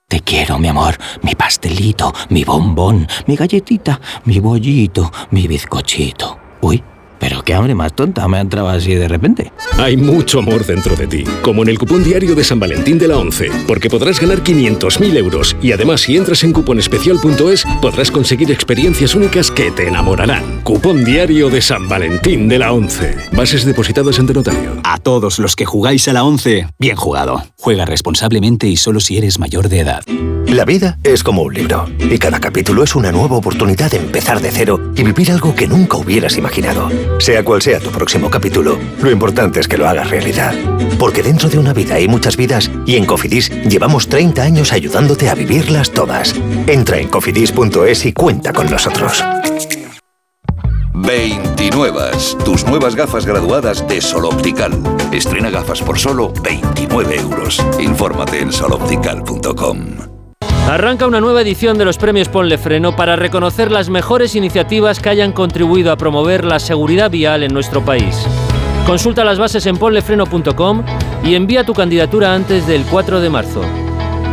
Te 0.07 0.21
quiero, 0.21 0.59
mi 0.59 0.67
amor, 0.67 0.95
mi 1.23 1.33
pastelito, 1.35 2.13
mi 2.29 2.43
bombón, 2.43 3.07
mi 3.25 3.35
galletita, 3.35 3.99
mi 4.25 4.39
bollito, 4.39 5.11
mi 5.31 5.47
bizcochito. 5.47 6.44
Uy. 6.65 6.94
Pero 7.19 7.43
qué 7.43 7.53
hambre 7.53 7.75
más 7.75 7.93
tonta 7.95 8.27
me 8.27 8.37
ha 8.37 8.41
entrado 8.41 8.69
así 8.69 8.93
de 8.95 9.07
repente. 9.07 9.51
Hay 9.77 9.97
mucho 9.97 10.39
amor 10.39 10.65
dentro 10.65 10.95
de 10.95 11.07
ti, 11.07 11.23
como 11.41 11.63
en 11.63 11.69
el 11.69 11.79
cupón 11.79 12.03
diario 12.03 12.35
de 12.35 12.43
San 12.43 12.59
Valentín 12.59 12.97
de 12.97 13.07
la 13.07 13.17
11, 13.17 13.49
porque 13.67 13.89
podrás 13.89 14.19
ganar 14.19 14.43
500.000 14.43 15.17
euros 15.17 15.55
y 15.61 15.71
además 15.71 16.01
si 16.01 16.17
entras 16.17 16.43
en 16.43 16.53
cuponespecial.es 16.53 17.65
podrás 17.81 18.11
conseguir 18.11 18.51
experiencias 18.51 19.15
únicas 19.15 19.51
que 19.51 19.71
te 19.71 19.87
enamorarán. 19.87 20.61
Cupón 20.63 21.03
diario 21.03 21.49
de 21.49 21.61
San 21.61 21.87
Valentín 21.87 22.47
de 22.47 22.59
la 22.59 22.71
11. 22.71 23.15
Bases 23.33 23.65
depositadas 23.65 24.19
ante 24.19 24.33
notario. 24.33 24.79
A 24.83 24.97
todos 24.97 25.39
los 25.39 25.55
que 25.55 25.65
jugáis 25.65 26.07
a 26.07 26.13
la 26.13 26.23
11, 26.23 26.67
bien 26.79 26.95
jugado. 26.95 27.43
Juega 27.57 27.85
responsablemente 27.85 28.67
y 28.67 28.77
solo 28.77 28.99
si 28.99 29.17
eres 29.17 29.39
mayor 29.39 29.69
de 29.69 29.79
edad. 29.79 30.03
La 30.47 30.63
vida 30.63 30.99
es 31.03 31.23
como 31.23 31.41
un 31.41 31.53
libro 31.53 31.85
y 31.99 32.17
cada 32.17 32.39
capítulo 32.39 32.83
es 32.83 32.95
una 32.95 33.11
nueva 33.11 33.35
oportunidad 33.35 33.91
de 33.91 33.97
empezar 33.97 34.41
de 34.41 34.51
cero 34.51 34.93
y 34.95 35.03
vivir 35.03 35.31
algo 35.31 35.55
que 35.55 35.67
nunca 35.67 35.97
hubieras 35.97 36.37
imaginado. 36.37 36.89
Sea 37.19 37.43
cual 37.43 37.61
sea 37.61 37.79
tu 37.79 37.89
próximo 37.91 38.29
capítulo, 38.29 38.77
lo 39.01 39.11
importante 39.11 39.59
es 39.59 39.67
que 39.67 39.77
lo 39.77 39.87
hagas 39.87 40.09
realidad. 40.09 40.53
Porque 40.99 41.23
dentro 41.23 41.49
de 41.49 41.59
una 41.59 41.73
vida 41.73 41.95
hay 41.95 42.07
muchas 42.07 42.37
vidas 42.37 42.69
y 42.85 42.95
en 42.95 43.05
Cofidis 43.05 43.49
llevamos 43.63 44.07
30 44.07 44.41
años 44.41 44.73
ayudándote 44.73 45.29
a 45.29 45.35
vivirlas 45.35 45.91
todas. 45.91 46.35
Entra 46.67 46.99
en 46.99 47.07
cofidis.es 47.07 48.05
y 48.05 48.13
cuenta 48.13 48.53
con 48.53 48.69
nosotros. 48.69 49.23
29. 51.05 52.01
Tus 52.43 52.65
nuevas 52.65 52.95
gafas 52.95 53.25
graduadas 53.25 53.87
de 53.87 54.01
Sol 54.01 54.25
Optical. 54.25 54.71
Estrena 55.11 55.49
gafas 55.49 55.81
por 55.81 55.99
solo 55.99 56.33
29 56.41 57.17
euros. 57.17 57.63
Infórmate 57.79 58.39
en 58.39 58.51
soloptical.com. 58.51 60.14
Arranca 60.67 61.05
una 61.05 61.21
nueva 61.21 61.43
edición 61.43 61.77
de 61.77 61.85
los 61.85 61.97
premios 61.97 62.27
Ponle 62.27 62.57
Freno 62.57 62.95
para 62.95 63.15
reconocer 63.15 63.71
las 63.71 63.89
mejores 63.89 64.35
iniciativas 64.35 64.99
que 64.99 65.09
hayan 65.09 65.31
contribuido 65.31 65.91
a 65.91 65.97
promover 65.97 66.43
la 66.43 66.59
seguridad 66.59 67.11
vial 67.11 67.43
en 67.43 67.53
nuestro 67.53 67.85
país. 67.85 68.25
Consulta 68.87 69.23
las 69.23 69.37
bases 69.37 69.67
en 69.67 69.77
ponlefreno.com 69.77 70.83
y 71.23 71.35
envía 71.35 71.65
tu 71.65 71.73
candidatura 71.73 72.33
antes 72.33 72.65
del 72.65 72.83
4 72.83 73.21
de 73.21 73.29
marzo. 73.29 73.61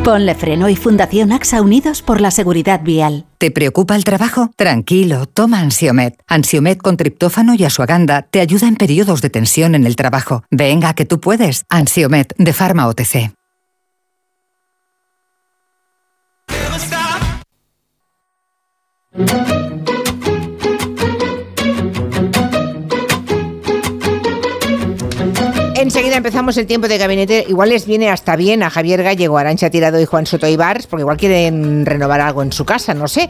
Ponle 0.05 0.35
Freno 0.35 0.70
y 0.70 0.75
Fundación 0.75 1.33
AXA 1.33 1.61
Unidos 1.61 2.01
por 2.01 2.20
la 2.20 2.31
Seguridad 2.31 2.81
Vial. 2.83 3.27
¿Te 3.36 3.51
preocupa 3.51 3.94
el 3.94 4.05
trabajo? 4.05 4.51
Tranquilo, 4.57 5.27
toma 5.27 5.61
Ansiomet. 5.61 6.19
Ansiomet 6.27 6.78
con 6.78 6.97
triptófano 6.97 7.55
y 7.55 7.65
asuaganda 7.65 8.23
te 8.23 8.41
ayuda 8.41 8.69
en 8.69 8.77
periodos 8.77 9.20
de 9.20 9.28
tensión 9.28 9.75
en 9.75 9.86
el 9.86 9.97
trabajo. 9.97 10.44
Venga, 10.51 10.94
que 10.94 11.05
tú 11.05 11.20
puedes. 11.20 11.67
Ansiomet 11.69 12.35
de 12.39 12.52
Pharma 12.55 12.89
OTC. 12.89 13.33
Enseguida 25.76 26.16
empezamos 26.16 26.57
el 26.57 26.66
tiempo 26.66 26.89
de 26.89 26.97
gabinete. 26.97 27.44
Igual 27.47 27.68
les 27.68 27.84
viene 27.84 28.08
hasta 28.08 28.36
bien 28.36 28.62
a 28.62 28.70
Javier 28.70 29.02
Gallego, 29.02 29.36
Arancha 29.36 29.68
Tirado 29.68 30.00
y 30.00 30.07
Juan 30.07 30.24
Soto 30.24 30.49
Ibars, 30.49 30.86
porque 30.86 31.02
igual 31.02 31.18
quieren 31.18 31.84
renovar 31.84 32.23
algo 32.23 32.42
en 32.42 32.52
su 32.52 32.65
casa, 32.65 32.94
no 32.94 33.07
sé. 33.07 33.28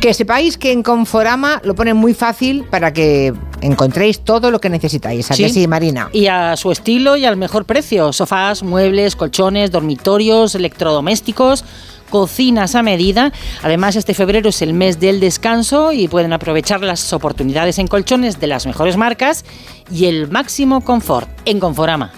Que 0.00 0.12
sepáis 0.12 0.58
que 0.58 0.70
en 0.72 0.82
Conforama 0.82 1.62
lo 1.64 1.74
ponen 1.74 1.96
muy 1.96 2.12
fácil 2.12 2.64
para 2.64 2.92
que 2.92 3.32
encontréis 3.62 4.20
todo 4.20 4.50
lo 4.50 4.60
que 4.60 4.68
necesitáis. 4.68 5.30
¿A 5.30 5.34
que 5.34 5.48
sí, 5.48 5.66
Marina? 5.66 6.10
Y 6.12 6.26
a 6.26 6.58
su 6.58 6.70
estilo 6.70 7.16
y 7.16 7.24
al 7.24 7.38
mejor 7.38 7.64
precio. 7.64 8.12
Sofás, 8.12 8.62
muebles, 8.62 9.16
colchones, 9.16 9.70
dormitorios, 9.70 10.54
electrodomésticos 10.54 11.64
cocinas 12.12 12.74
a 12.74 12.82
medida. 12.82 13.32
Además, 13.62 13.96
este 13.96 14.12
febrero 14.12 14.50
es 14.50 14.60
el 14.60 14.74
mes 14.74 15.00
del 15.00 15.18
descanso 15.18 15.92
y 15.92 16.06
pueden 16.08 16.34
aprovechar 16.34 16.82
las 16.82 17.10
oportunidades 17.14 17.78
en 17.78 17.88
colchones 17.88 18.38
de 18.38 18.46
las 18.48 18.66
mejores 18.66 18.98
marcas 18.98 19.46
y 19.90 20.04
el 20.04 20.28
máximo 20.30 20.82
confort 20.82 21.30
en 21.46 21.58
Conforama. 21.58 22.12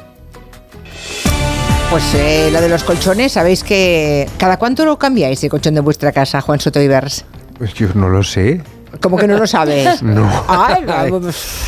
Pues 1.90 2.02
eh, 2.16 2.50
lo 2.52 2.60
de 2.60 2.68
los 2.68 2.82
colchones, 2.82 3.30
sabéis 3.32 3.62
que 3.62 4.28
cada 4.36 4.56
cuánto 4.58 4.84
lo 4.84 4.98
cambiáis 4.98 5.44
el 5.44 5.50
colchón 5.50 5.74
de 5.74 5.80
vuestra 5.80 6.10
casa, 6.10 6.40
Juan 6.40 6.58
Soto 6.58 6.80
Ibers. 6.82 7.24
Pues 7.56 7.72
yo 7.74 7.86
no 7.94 8.08
lo 8.08 8.24
sé. 8.24 8.62
¿Cómo 9.00 9.16
que 9.16 9.26
no 9.28 9.38
lo 9.38 9.46
sabes? 9.46 10.02
No. 10.02 10.28
Ay, 10.48 10.84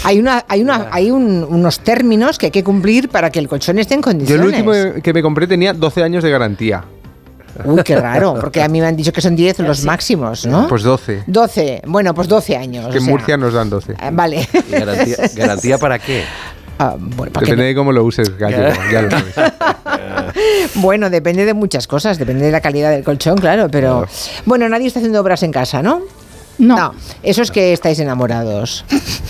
hay 0.05 0.19
una, 0.19 0.45
hay 0.49 0.63
una, 0.63 0.89
hay 0.91 1.11
un- 1.13 1.45
unos 1.49 1.81
términos 1.81 2.39
que 2.39 2.47
hay 2.47 2.53
que 2.53 2.65
cumplir 2.65 3.09
para 3.09 3.31
que 3.31 3.39
el 3.39 3.47
colchón 3.49 3.79
esté 3.79 3.95
en 3.95 4.01
Yo 4.01 4.05
condiciones. 4.05 4.41
el 4.41 4.47
último 4.67 5.01
que 5.03 5.13
me 5.13 5.23
compré 5.23 5.47
tenía 5.47 5.73
12 5.73 6.03
años 6.03 6.25
de 6.25 6.31
garantía. 6.31 6.85
Uy, 7.65 7.83
qué 7.85 7.97
raro, 7.97 8.35
porque 8.41 8.63
a 8.63 8.69
mí 8.69 8.81
me 8.81 8.87
han 8.87 8.97
dicho 8.97 9.13
que 9.13 9.21
son 9.21 9.35
10 9.37 9.61
los 9.61 9.85
máximos, 9.85 10.47
¿no? 10.47 10.69
Pues 10.69 10.83
12. 10.83 11.25
12, 11.27 11.83
bueno, 11.87 12.15
pues 12.15 12.29
12 12.29 12.57
años. 12.57 12.87
Que 12.87 12.93
o 12.93 12.99
en 12.99 13.05
sea, 13.05 13.11
Murcia 13.11 13.37
nos 13.37 13.53
dan 13.55 13.71
12. 13.71 13.93
eh, 13.93 13.97
Vale. 14.13 14.49
¿Garantía, 14.71 15.17
garantía 15.35 15.79
para 15.79 15.99
qué? 15.99 16.25
Ah, 16.79 16.95
bueno, 16.99 17.33
¿para 17.33 17.43
qué 17.47 17.53
Depende 17.53 17.69
de 17.69 17.75
cómo 17.75 17.91
lo 17.91 18.05
uses, 18.05 18.37
gallego, 18.37 18.69
ya 18.93 19.01
lo 19.01 19.11
sabes. 19.11 19.35
Bueno, 20.75 21.09
depende 21.09 21.47
de 21.47 21.55
muchas 21.55 21.87
cosas, 21.87 22.19
depende 22.19 22.45
de 22.45 22.53
la 22.53 22.61
calidad 22.61 22.91
del 22.91 23.03
colchón, 23.03 23.39
claro, 23.39 23.69
pero 23.71 24.07
bueno, 24.45 24.69
nadie 24.69 24.87
está 24.89 24.99
haciendo 24.99 25.21
obras 25.23 25.43
en 25.43 25.53
casa, 25.53 25.83
¿no? 25.83 26.03
No. 26.59 26.95
eso 27.23 27.43
es 27.43 27.51
que 27.51 27.73
estáis 27.73 27.99
enamorados. 27.99 28.85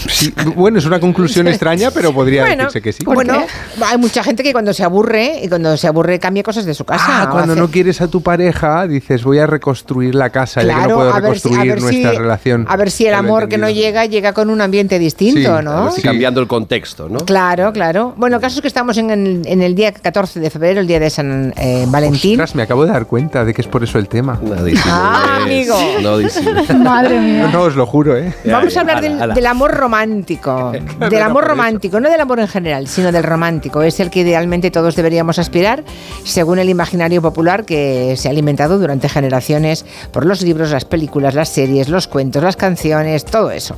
Sí, 0.08 0.32
bueno, 0.54 0.78
es 0.78 0.86
una 0.86 1.00
conclusión 1.00 1.48
extraña, 1.48 1.90
pero 1.90 2.12
podría 2.12 2.42
Bueno, 2.42 2.64
decirse 2.64 2.82
que 2.82 2.92
sí. 2.92 3.04
Bueno, 3.04 3.44
hay 3.84 3.98
mucha 3.98 4.22
gente 4.22 4.42
que 4.42 4.52
cuando 4.52 4.72
se 4.72 4.84
aburre 4.84 5.40
y 5.42 5.48
cuando 5.48 5.76
se 5.76 5.88
aburre 5.88 6.18
cambia 6.18 6.42
cosas 6.42 6.64
de 6.64 6.74
su 6.74 6.84
casa. 6.84 7.04
Ah, 7.22 7.28
cuando 7.30 7.52
hace- 7.54 7.60
no 7.60 7.68
quieres 7.70 8.00
a 8.00 8.08
tu 8.08 8.22
pareja, 8.22 8.86
dices 8.86 9.24
voy 9.24 9.38
a 9.38 9.46
reconstruir 9.46 10.14
la 10.14 10.30
casa, 10.30 10.62
ya 10.62 10.68
que 10.68 10.74
no 10.74 10.78
Claro, 10.80 10.94
puedo 10.96 11.12
a 11.14 11.20
ver 11.20 11.38
si- 11.40 11.48
a 11.48 11.50
reconstruir 11.62 11.74
si- 11.78 11.82
nuestra 12.02 12.12
relación. 12.22 12.66
A 12.68 12.76
ver 12.76 12.90
si 12.90 13.06
el 13.06 13.14
amor 13.14 13.48
que 13.48 13.58
no 13.58 13.68
llega 13.70 14.04
llega 14.06 14.32
con 14.32 14.48
un 14.50 14.60
ambiente 14.60 14.98
distinto, 14.98 15.58
Sí, 15.58 15.64
¿no? 15.64 15.70
a 15.72 15.82
ver 15.84 15.92
si 15.92 16.02
Cambiando 16.02 16.40
el 16.40 16.46
contexto, 16.46 17.08
¿no? 17.08 17.18
Claro, 17.18 17.72
claro. 17.72 18.14
Bueno, 18.16 18.36
el 18.36 18.42
caso 18.42 18.56
es 18.56 18.62
que 18.62 18.68
estamos 18.68 18.96
en 18.98 19.10
el, 19.10 19.42
en 19.46 19.62
el 19.62 19.74
día 19.74 19.92
14 19.92 20.38
de 20.40 20.50
febrero, 20.50 20.80
el 20.80 20.86
día 20.86 21.00
de 21.00 21.10
San 21.10 21.52
eh, 21.56 21.84
Valentín. 21.88 22.32
Ostras, 22.40 22.54
me 22.54 22.62
acabo 22.62 22.84
de 22.86 22.92
dar 22.92 23.06
cuenta 23.06 23.44
de 23.44 23.52
que 23.52 23.62
es 23.62 23.68
por 23.68 23.82
eso 23.82 23.98
el 23.98 24.08
tema. 24.08 24.40
Ah, 24.86 25.40
amigo. 25.42 25.76
No 26.02 26.18
disimules. 26.18 26.74
Madre 26.78 27.15
mía. 27.20 27.42
No, 27.44 27.52
no, 27.52 27.62
os 27.62 27.76
lo 27.76 27.86
juro, 27.86 28.16
¿eh? 28.16 28.32
Vamos 28.44 28.76
a 28.76 28.80
hablar 28.80 28.98
Ala, 28.98 29.08
del, 29.08 29.22
ala. 29.22 29.34
del 29.34 29.46
amor 29.46 29.74
romántico. 29.74 30.72
del 31.10 31.22
amor 31.22 31.44
romántico, 31.44 32.00
no 32.00 32.08
del 32.10 32.20
amor 32.20 32.40
en 32.40 32.48
general, 32.48 32.88
sino 32.88 33.12
del 33.12 33.22
romántico. 33.22 33.82
Es 33.82 34.00
el 34.00 34.10
que 34.10 34.20
idealmente 34.20 34.70
todos 34.70 34.96
deberíamos 34.96 35.38
aspirar, 35.38 35.84
según 36.24 36.58
el 36.58 36.68
imaginario 36.68 37.22
popular 37.22 37.64
que 37.64 38.14
se 38.16 38.28
ha 38.28 38.30
alimentado 38.30 38.78
durante 38.78 39.08
generaciones 39.08 39.84
por 40.12 40.26
los 40.26 40.42
libros, 40.42 40.70
las 40.70 40.84
películas, 40.84 41.34
las 41.34 41.48
series, 41.48 41.88
los 41.88 42.08
cuentos, 42.08 42.42
las 42.42 42.56
canciones, 42.56 43.24
todo 43.24 43.50
eso. 43.50 43.76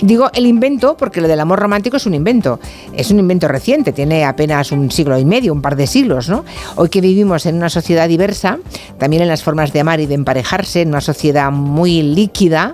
Digo 0.00 0.30
el 0.34 0.46
invento 0.46 0.96
porque 0.96 1.20
lo 1.20 1.28
del 1.28 1.40
amor 1.40 1.60
romántico 1.60 1.96
es 1.96 2.06
un 2.06 2.14
invento. 2.14 2.60
Es 2.92 3.10
un 3.10 3.18
invento 3.18 3.48
reciente, 3.48 3.92
tiene 3.92 4.24
apenas 4.24 4.72
un 4.72 4.90
siglo 4.90 5.18
y 5.18 5.24
medio, 5.24 5.52
un 5.52 5.62
par 5.62 5.76
de 5.76 5.86
siglos, 5.86 6.28
¿no? 6.28 6.44
Hoy 6.76 6.88
que 6.88 7.00
vivimos 7.00 7.46
en 7.46 7.56
una 7.56 7.70
sociedad 7.70 8.08
diversa, 8.08 8.58
también 8.98 9.22
en 9.22 9.28
las 9.28 9.42
formas 9.42 9.72
de 9.72 9.80
amar 9.80 10.00
y 10.00 10.06
de 10.06 10.14
emparejarse, 10.14 10.82
en 10.82 10.88
una 10.88 11.00
sociedad 11.00 11.50
muy 11.50 12.02
líquida, 12.02 12.73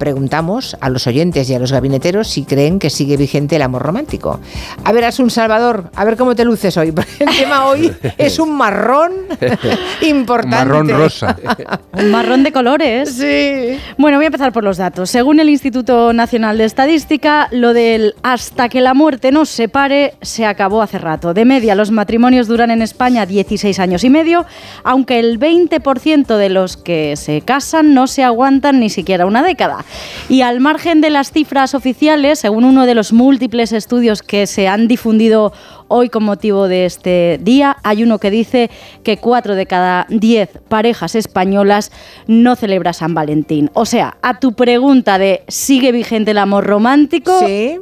preguntamos 0.00 0.76
a 0.80 0.88
los 0.88 1.06
oyentes 1.06 1.48
y 1.50 1.54
a 1.54 1.58
los 1.58 1.70
gabineteros 1.70 2.26
si 2.26 2.44
creen 2.44 2.78
que 2.78 2.88
sigue 2.90 3.18
vigente 3.18 3.56
el 3.56 3.62
amor 3.62 3.82
romántico. 3.82 4.40
A 4.82 4.92
ver, 4.92 5.04
un 5.20 5.30
Salvador, 5.30 5.90
a 5.94 6.04
ver 6.04 6.16
cómo 6.16 6.34
te 6.34 6.44
luces 6.44 6.76
hoy, 6.76 6.90
porque 6.92 7.12
el 7.20 7.36
tema 7.36 7.66
hoy 7.66 7.92
es 8.16 8.38
un 8.38 8.56
marrón 8.56 9.12
importante. 10.00 10.56
Marrón 10.56 10.88
rosa. 10.88 11.36
Un 11.92 12.10
marrón 12.10 12.42
de 12.42 12.52
colores. 12.52 13.10
Sí. 13.10 13.78
Bueno, 13.98 14.16
voy 14.16 14.24
a 14.24 14.28
empezar 14.28 14.52
por 14.52 14.64
los 14.64 14.78
datos. 14.78 15.10
Según 15.10 15.38
el 15.38 15.50
Instituto 15.50 16.12
Nacional 16.12 16.56
de 16.56 16.64
Estadística, 16.64 17.48
lo 17.50 17.74
del 17.74 18.14
hasta 18.22 18.68
que 18.68 18.80
la 18.80 18.94
muerte 18.94 19.32
nos 19.32 19.50
separe 19.50 20.14
se 20.22 20.46
acabó 20.46 20.80
hace 20.80 20.98
rato. 20.98 21.34
De 21.34 21.44
media, 21.44 21.74
los 21.74 21.90
matrimonios 21.90 22.48
duran 22.48 22.70
en 22.70 22.80
España 22.80 23.26
16 23.26 23.78
años 23.78 24.04
y 24.04 24.10
medio, 24.10 24.46
aunque 24.82 25.18
el 25.18 25.38
20% 25.38 26.36
de 26.36 26.48
los 26.48 26.78
que 26.78 27.16
se 27.16 27.42
casan 27.42 27.92
no 27.92 28.06
se 28.06 28.24
aguantan 28.24 28.80
ni 28.80 28.88
siquiera 28.88 29.26
una 29.26 29.42
década. 29.42 29.84
Y 30.28 30.42
al 30.42 30.60
margen 30.60 31.00
de 31.00 31.10
las 31.10 31.32
cifras 31.32 31.74
oficiales, 31.74 32.38
según 32.38 32.64
uno 32.64 32.86
de 32.86 32.94
los 32.94 33.12
múltiples 33.12 33.72
estudios 33.72 34.22
que 34.22 34.46
se 34.46 34.68
han 34.68 34.88
difundido 34.88 35.52
hoy 35.90 36.08
con 36.08 36.22
motivo 36.22 36.68
de 36.68 36.86
este 36.86 37.38
día, 37.42 37.76
hay 37.82 38.04
uno 38.04 38.18
que 38.18 38.30
dice 38.30 38.70
que 39.02 39.16
4 39.16 39.56
de 39.56 39.66
cada 39.66 40.06
10 40.08 40.60
parejas 40.68 41.16
españolas 41.16 41.90
no 42.28 42.54
celebra 42.54 42.92
San 42.92 43.12
Valentín. 43.12 43.70
O 43.74 43.84
sea, 43.84 44.16
a 44.22 44.38
tu 44.38 44.52
pregunta 44.52 45.18
de 45.18 45.42
¿sigue 45.48 45.90
vigente 45.90 46.30
el 46.30 46.38
amor 46.38 46.64
romántico? 46.64 47.32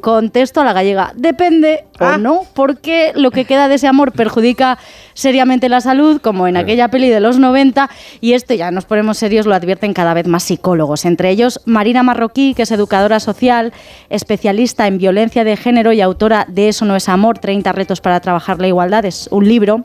Contesto 0.01 0.63
a 0.63 0.65
la 0.65 0.73
gallega, 0.73 1.13
depende 1.15 1.85
o 2.01 2.17
no, 2.17 2.43
porque 2.55 3.13
lo 3.15 3.31
que 3.31 3.45
queda 3.45 3.69
de 3.69 3.75
ese 3.75 3.87
amor 3.87 4.13
perjudica 4.13 4.79
seriamente 5.15 5.69
la 5.69 5.81
salud, 5.81 6.21
como 6.21 6.47
en 6.47 6.57
aquella 6.57 6.89
peli 6.89 7.09
de 7.11 7.21
los 7.21 7.39
90, 7.39 7.91
y 8.21 8.33
esto 8.33 8.55
ya 8.55 8.71
nos 8.71 8.85
ponemos 8.85 9.19
serios, 9.19 9.47
lo 9.47 9.55
advierten 9.55 9.93
cada 9.93 10.15
vez 10.15 10.27
más 10.27 10.45
psicólogos, 10.45 11.05
entre 11.05 11.31
ellos 11.31 11.61
Marina 11.67 12.03
Marroquí, 12.03 12.55
que 12.55 12.63
es 12.63 12.71
educadora 12.71 13.21
social, 13.21 13.73
especialista 14.09 14.87
en 14.87 14.99
violencia 14.99 15.45
de 15.45 15.57
género 15.57 15.93
y 15.93 16.01
autora 16.01 16.47
de 16.49 16.69
Eso 16.69 16.85
no 16.85 16.97
es 16.97 17.09
amor, 17.09 17.39
30 17.39 17.73
retos 17.73 17.98
para 18.01 18.21
trabajar 18.21 18.61
la 18.61 18.69
igualdad, 18.69 19.05
es 19.05 19.29
un 19.31 19.49
libro 19.49 19.85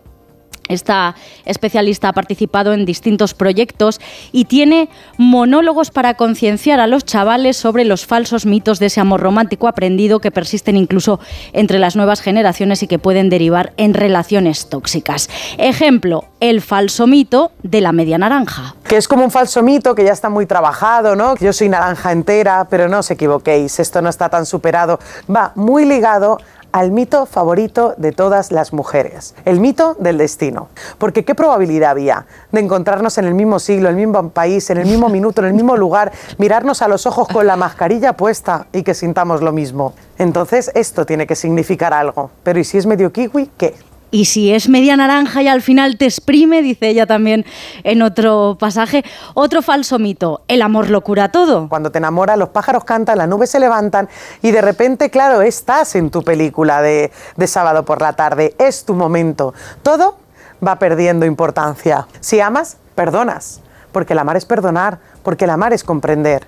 esta 0.69 1.16
especialista 1.45 2.09
ha 2.09 2.14
participado 2.14 2.74
en 2.74 2.85
distintos 2.85 3.33
proyectos 3.33 4.00
y 4.32 4.45
tiene 4.45 4.90
monólogos 5.17 5.92
para 5.92 6.14
concienciar 6.14 6.80
a 6.80 6.88
los 6.88 7.03
chavales 7.03 7.58
sobre 7.58 7.83
los 7.83 8.06
falsos 8.06 8.45
mitos 8.45 8.80
de 8.80 8.85
ese 8.85 9.01
amor 9.01 9.19
romántico 9.19 9.67
aprendido 9.67 10.19
que 10.19 10.32
persisten 10.32 10.77
incluso 10.77 11.19
entre 11.51 11.80
las 11.80 11.98
nuevas 11.98 12.22
generaciones 12.22 12.82
y 12.82 12.88
que 12.88 12.98
pueden 12.98 13.30
derivar 13.30 13.74
en 13.75 13.93
relaciones 13.93 14.69
tóxicas. 14.69 15.30
Ejemplo, 15.58 16.25
el 16.40 16.61
falso 16.61 17.08
mito 17.08 17.51
de 17.61 17.82
la 17.82 17.92
media 17.92 18.17
naranja. 18.17 18.75
Que 18.88 18.95
es 18.95 19.08
como 19.08 19.25
un 19.25 19.32
falso 19.32 19.64
mito 19.64 19.95
que 19.95 20.06
ya 20.06 20.14
está 20.14 20.30
muy 20.30 20.45
trabajado, 20.45 21.16
¿no? 21.16 21.35
Yo 21.35 21.51
soy 21.51 21.67
naranja 21.67 22.14
entera, 22.14 22.67
pero 22.69 22.88
no 22.88 23.00
os 23.00 23.11
equivoquéis, 23.11 23.80
esto 23.80 24.01
no 24.01 24.09
está 24.09 24.30
tan 24.30 24.45
superado. 24.45 25.00
Va 25.30 25.51
muy 25.56 25.85
ligado 25.85 26.38
al 26.73 26.91
mito 26.91 27.25
favorito 27.27 27.93
de 27.97 28.11
todas 28.11 28.51
las 28.51 28.73
mujeres, 28.73 29.35
el 29.45 29.59
mito 29.59 29.95
del 29.99 30.17
destino. 30.17 30.69
Porque 30.97 31.23
¿qué 31.23 31.35
probabilidad 31.35 31.91
había 31.91 32.25
de 32.51 32.59
encontrarnos 32.59 33.17
en 33.19 33.25
el 33.25 33.35
mismo 33.35 33.59
siglo, 33.59 33.89
en 33.89 33.99
el 33.99 34.07
mismo 34.07 34.29
país, 34.29 34.69
en 34.71 34.79
el 34.79 34.87
mismo 34.87 35.07
minuto, 35.17 35.41
en 35.41 35.47
el 35.47 35.53
mismo 35.53 35.77
lugar, 35.77 36.11
mirarnos 36.37 36.81
a 36.81 36.87
los 36.87 37.05
ojos 37.05 37.27
con 37.27 37.47
la 37.47 37.55
mascarilla 37.55 38.13
puesta 38.13 38.67
y 38.73 38.83
que 38.83 38.95
sintamos 38.95 39.41
lo 39.41 39.51
mismo? 39.51 39.93
Entonces 40.17 40.71
esto 40.73 41.05
tiene 41.05 41.27
que 41.27 41.35
significar 41.35 41.93
algo. 41.93 42.31
Pero 42.41 42.59
¿y 42.59 42.63
si 42.63 42.79
es 42.79 42.85
medio 42.87 43.13
kiwi, 43.13 43.51
qué? 43.55 43.75
Y 44.14 44.25
si 44.25 44.53
es 44.53 44.69
media 44.69 44.95
naranja 44.95 45.42
y 45.42 45.48
al 45.48 45.64
final 45.64 45.98
te 45.98 46.06
exprime, 46.06 46.61
dice 46.61 46.88
ella 46.88 47.08
también 47.08 47.45
en 47.83 48.03
otro 48.03 48.58
pasaje, 48.59 49.03
otro 49.33 49.64
falso 49.64 49.98
mito, 49.98 50.43
el 50.48 50.61
amor 50.61 50.92
lo 50.92 51.01
cura 51.01 51.32
todo. 51.32 51.67
Cuando 51.67 51.92
te 51.92 51.98
enamoras, 51.98 52.38
los 52.38 52.50
pájaros 52.50 52.83
cantan, 52.83 53.17
las 53.17 53.27
nubes 53.27 53.50
se 53.50 53.59
levantan 53.59 54.08
y 54.43 54.51
de 54.51 54.61
repente, 54.61 55.09
claro, 55.09 55.42
estás 55.42 55.95
en 55.95 56.11
tu 56.11 56.22
película 56.22 56.83
de, 56.83 57.11
de 57.38 57.48
sábado 57.48 57.85
por 57.85 58.03
la 58.03 58.14
tarde, 58.14 58.53
es 58.59 58.85
tu 58.85 58.93
momento. 58.93 59.56
Todo 59.82 60.19
va 60.64 60.77
perdiendo 60.77 61.25
importancia. 61.25 62.06
Si 62.19 62.40
amas, 62.40 62.77
perdonas, 62.93 63.61
porque 63.92 64.14
el 64.14 64.19
amar 64.19 64.38
es 64.38 64.45
perdonar, 64.45 65.00
porque 65.24 65.45
el 65.45 65.50
amar 65.50 65.74
es 65.74 65.83
comprender, 65.83 66.45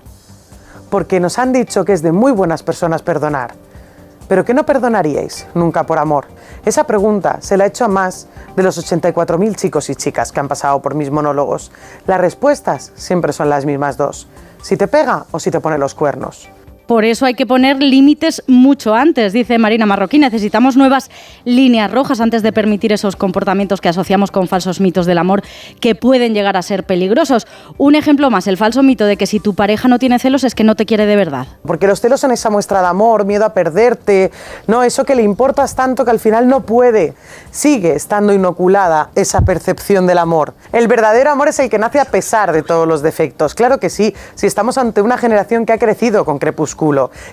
porque 0.88 1.18
nos 1.18 1.36
han 1.40 1.52
dicho 1.52 1.84
que 1.84 1.94
es 1.94 2.02
de 2.02 2.12
muy 2.12 2.30
buenas 2.30 2.62
personas 2.62 3.02
perdonar. 3.02 3.54
¿Pero 4.28 4.44
qué 4.44 4.54
no 4.54 4.64
perdonaríais 4.64 5.48
nunca 5.54 5.84
por 5.84 5.98
amor? 5.98 6.26
Esa 6.66 6.82
pregunta 6.82 7.38
se 7.42 7.56
la 7.56 7.64
he 7.64 7.68
hecho 7.68 7.84
a 7.84 7.88
más 7.88 8.26
de 8.56 8.64
los 8.64 8.76
84.000 8.76 9.54
chicos 9.54 9.88
y 9.88 9.94
chicas 9.94 10.32
que 10.32 10.40
han 10.40 10.48
pasado 10.48 10.82
por 10.82 10.96
mis 10.96 11.12
monólogos. 11.12 11.70
Las 12.08 12.20
respuestas 12.20 12.90
siempre 12.96 13.32
son 13.32 13.48
las 13.48 13.64
mismas 13.64 13.96
dos. 13.96 14.26
Si 14.62 14.76
te 14.76 14.88
pega 14.88 15.26
o 15.30 15.38
si 15.38 15.52
te 15.52 15.60
pone 15.60 15.78
los 15.78 15.94
cuernos. 15.94 16.48
Por 16.86 17.04
eso 17.04 17.26
hay 17.26 17.34
que 17.34 17.46
poner 17.46 17.82
límites 17.82 18.44
mucho 18.46 18.94
antes, 18.94 19.32
dice 19.32 19.58
Marina 19.58 19.86
Marroquín. 19.86 20.20
Necesitamos 20.20 20.76
nuevas 20.76 21.10
líneas 21.44 21.90
rojas 21.90 22.20
antes 22.20 22.44
de 22.44 22.52
permitir 22.52 22.92
esos 22.92 23.16
comportamientos 23.16 23.80
que 23.80 23.88
asociamos 23.88 24.30
con 24.30 24.46
falsos 24.46 24.80
mitos 24.80 25.04
del 25.04 25.18
amor 25.18 25.42
que 25.80 25.96
pueden 25.96 26.32
llegar 26.32 26.56
a 26.56 26.62
ser 26.62 26.84
peligrosos. 26.84 27.48
Un 27.76 27.96
ejemplo 27.96 28.30
más, 28.30 28.46
el 28.46 28.56
falso 28.56 28.84
mito 28.84 29.04
de 29.04 29.16
que 29.16 29.26
si 29.26 29.40
tu 29.40 29.54
pareja 29.54 29.88
no 29.88 29.98
tiene 29.98 30.20
celos 30.20 30.44
es 30.44 30.54
que 30.54 30.62
no 30.62 30.76
te 30.76 30.86
quiere 30.86 31.06
de 31.06 31.16
verdad. 31.16 31.48
Porque 31.66 31.88
los 31.88 32.00
celos 32.00 32.20
son 32.20 32.30
esa 32.30 32.50
muestra 32.50 32.80
de 32.80 32.86
amor, 32.86 33.24
miedo 33.24 33.44
a 33.44 33.52
perderte, 33.52 34.30
no, 34.68 34.84
eso 34.84 35.04
que 35.04 35.16
le 35.16 35.24
importas 35.24 35.74
tanto 35.74 36.04
que 36.04 36.12
al 36.12 36.20
final 36.20 36.46
no 36.46 36.60
puede. 36.60 37.14
Sigue 37.50 37.96
estando 37.96 38.32
inoculada 38.32 39.10
esa 39.16 39.40
percepción 39.40 40.06
del 40.06 40.18
amor. 40.18 40.54
El 40.72 40.86
verdadero 40.86 41.32
amor 41.32 41.48
es 41.48 41.58
el 41.58 41.68
que 41.68 41.80
nace 41.80 41.98
a 41.98 42.04
pesar 42.04 42.52
de 42.52 42.62
todos 42.62 42.86
los 42.86 43.02
defectos. 43.02 43.56
Claro 43.56 43.80
que 43.80 43.90
sí, 43.90 44.14
si 44.36 44.46
estamos 44.46 44.78
ante 44.78 45.02
una 45.02 45.18
generación 45.18 45.66
que 45.66 45.72
ha 45.72 45.78
crecido 45.78 46.24
con 46.24 46.38
crepúsculo 46.38 46.75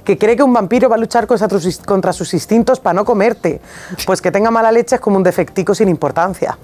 que 0.04 0.18
cree 0.18 0.36
que 0.36 0.44
un 0.44 0.54
vampiro 0.54 0.90
va 0.90 0.96
a 0.96 1.00
luchar 1.00 1.28
contra 1.28 2.14
sus 2.14 2.34
instintos 2.34 2.80
para 2.80 2.94
no 2.94 3.06
comerte. 3.06 3.62
Pues 4.06 4.22
que 4.22 4.32
tenga 4.32 4.52
mala 4.52 4.72
leche 4.72 4.96
es 4.96 5.02
como 5.02 5.18
un 5.18 5.24
defectico 5.24 5.76
sin 5.76 5.90
importancia. 5.90 6.58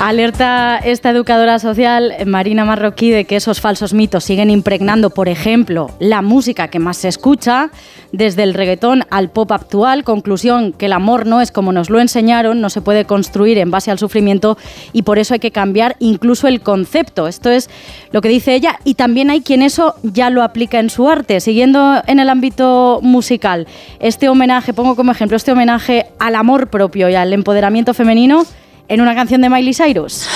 Alerta 0.00 0.78
esta 0.78 1.10
educadora 1.10 1.58
social, 1.58 2.14
Marina 2.26 2.64
Marroquí, 2.64 3.10
de 3.10 3.24
que 3.24 3.36
esos 3.36 3.60
falsos 3.60 3.94
mitos 3.94 4.24
siguen 4.24 4.50
impregnando, 4.50 5.10
por 5.10 5.28
ejemplo, 5.28 5.90
la 5.98 6.22
música 6.22 6.68
que 6.68 6.78
más 6.78 6.96
se 6.98 7.08
escucha, 7.08 7.70
desde 8.12 8.42
el 8.42 8.54
reggaetón 8.54 9.04
al 9.10 9.30
pop 9.30 9.52
actual. 9.52 10.04
Conclusión, 10.04 10.72
que 10.72 10.86
el 10.86 10.92
amor 10.92 11.26
no 11.26 11.40
es 11.40 11.52
como 11.52 11.72
nos 11.72 11.90
lo 11.90 12.00
enseñaron, 12.00 12.60
no 12.60 12.70
se 12.70 12.80
puede 12.80 13.04
construir 13.04 13.58
en 13.58 13.70
base 13.70 13.90
al 13.90 13.98
sufrimiento 13.98 14.58
y 14.92 15.02
por 15.02 15.18
eso 15.18 15.34
hay 15.34 15.40
que 15.40 15.50
cambiar 15.50 15.96
incluso 15.98 16.48
el 16.48 16.60
concepto. 16.60 17.28
Esto 17.28 17.50
es 17.50 17.70
lo 18.12 18.20
que 18.20 18.28
dice 18.28 18.54
ella 18.54 18.78
y 18.84 18.94
también 18.94 19.30
hay 19.30 19.40
quien 19.40 19.62
eso 19.62 19.94
ya 20.02 20.30
lo 20.30 20.42
aplica 20.42 20.78
en 20.78 20.90
su 20.90 21.08
arte. 21.08 21.40
Siguiendo 21.40 22.02
en 22.06 22.20
el 22.20 22.28
ámbito 22.28 23.00
musical, 23.02 23.66
este 23.98 24.28
homenaje, 24.28 24.72
pongo 24.72 24.96
como 24.96 25.12
ejemplo, 25.12 25.36
este 25.36 25.52
homenaje 25.52 26.06
al 26.18 26.34
amor 26.34 26.68
propio 26.68 27.08
y 27.08 27.14
al 27.14 27.32
empoderamiento 27.32 27.94
femenino 27.94 28.44
en 28.88 29.00
una 29.00 29.14
canción 29.14 29.40
de 29.40 29.48
Miley 29.48 29.74
Cyrus. 29.74 30.26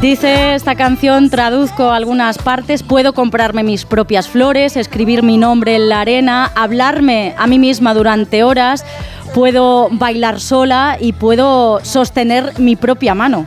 Dice 0.00 0.54
esta 0.54 0.76
canción, 0.76 1.28
traduzco 1.28 1.90
algunas 1.90 2.38
partes, 2.38 2.82
puedo 2.82 3.12
comprarme 3.12 3.64
mis 3.64 3.84
propias 3.84 4.30
flores, 4.30 4.78
escribir 4.78 5.22
mi 5.22 5.36
nombre 5.36 5.74
en 5.74 5.90
la 5.90 6.00
arena, 6.00 6.50
hablarme 6.54 7.34
a 7.36 7.46
mí 7.46 7.58
misma 7.58 7.92
durante 7.92 8.44
horas, 8.44 8.86
puedo 9.34 9.88
bailar 9.90 10.40
sola 10.40 10.96
y 10.98 11.12
puedo 11.12 11.84
sostener 11.84 12.58
mi 12.58 12.76
propia 12.76 13.14
mano. 13.14 13.44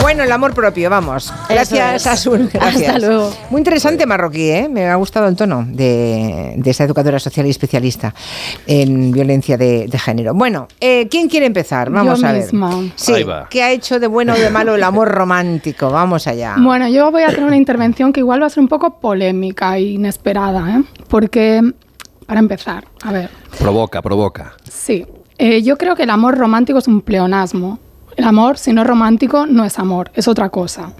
Bueno, 0.00 0.22
el 0.22 0.32
amor 0.32 0.54
propio, 0.54 0.88
vamos. 0.88 1.32
Gracias, 1.48 2.06
Asun. 2.06 2.48
Gracias. 2.52 2.94
Hasta 2.94 2.98
luego. 3.06 3.30
Muy 3.50 3.60
interesante 3.60 4.06
Marroquí, 4.06 4.48
¿eh? 4.50 4.68
Me 4.70 4.86
ha 4.86 4.94
gustado 4.94 5.28
el 5.28 5.36
tono 5.36 5.64
de, 5.68 6.54
de 6.56 6.70
esa 6.70 6.84
educadora 6.84 7.18
social 7.18 7.46
y 7.46 7.50
especialista 7.50 8.14
en 8.66 9.10
violencia 9.12 9.58
de, 9.58 9.86
de 9.86 9.98
género. 9.98 10.32
Bueno, 10.34 10.66
eh, 10.80 11.08
¿quién 11.10 11.28
quiere 11.28 11.46
empezar? 11.46 11.90
Vamos 11.90 12.20
Yo 12.20 12.26
a 12.26 12.32
ver. 12.32 12.42
misma. 12.42 12.70
Sí, 12.96 13.12
Ahí 13.12 13.24
va. 13.24 13.48
¿qué 13.50 13.62
ha 13.62 13.70
hecho 13.70 13.98
de 14.00 14.06
bueno 14.06 14.32
o 14.34 14.38
de 14.38 14.48
malo 14.50 14.74
el 14.76 14.82
amor 14.84 15.08
romántico? 15.08 15.90
Vamos 15.90 16.26
allá. 16.26 16.56
Bueno, 16.58 16.88
yo 16.88 17.10
voy 17.10 17.22
a 17.24 17.28
tener 17.28 17.44
una 17.44 17.56
intervención 17.56 18.12
que 18.12 18.20
igual 18.20 18.40
va 18.42 18.46
a 18.46 18.50
ser 18.50 18.60
un 18.62 18.68
poco 18.68 18.98
polémica 19.00 19.76
e 19.76 19.82
inesperada, 19.82 20.76
¿eh? 20.78 20.84
Porque, 21.08 21.60
para 22.26 22.40
empezar, 22.40 22.86
a 23.02 23.12
ver, 23.12 23.30
Provoca, 23.58 24.00
provoca. 24.00 24.54
sí, 24.70 25.04
eh, 25.38 25.62
yo 25.62 25.76
creo 25.76 25.94
que 25.96 26.04
el 26.04 26.10
amor 26.10 26.36
romántico 26.38 26.78
es 26.78 26.88
un 26.88 27.00
pleonasmo. 27.02 27.78
El 28.18 28.24
amor, 28.24 28.58
si 28.58 28.72
no 28.72 28.82
es 28.82 28.88
romántico, 28.88 29.46
no 29.46 29.64
es 29.64 29.78
amor, 29.78 30.10
es 30.12 30.26
otra 30.26 30.48
cosa. 30.48 30.90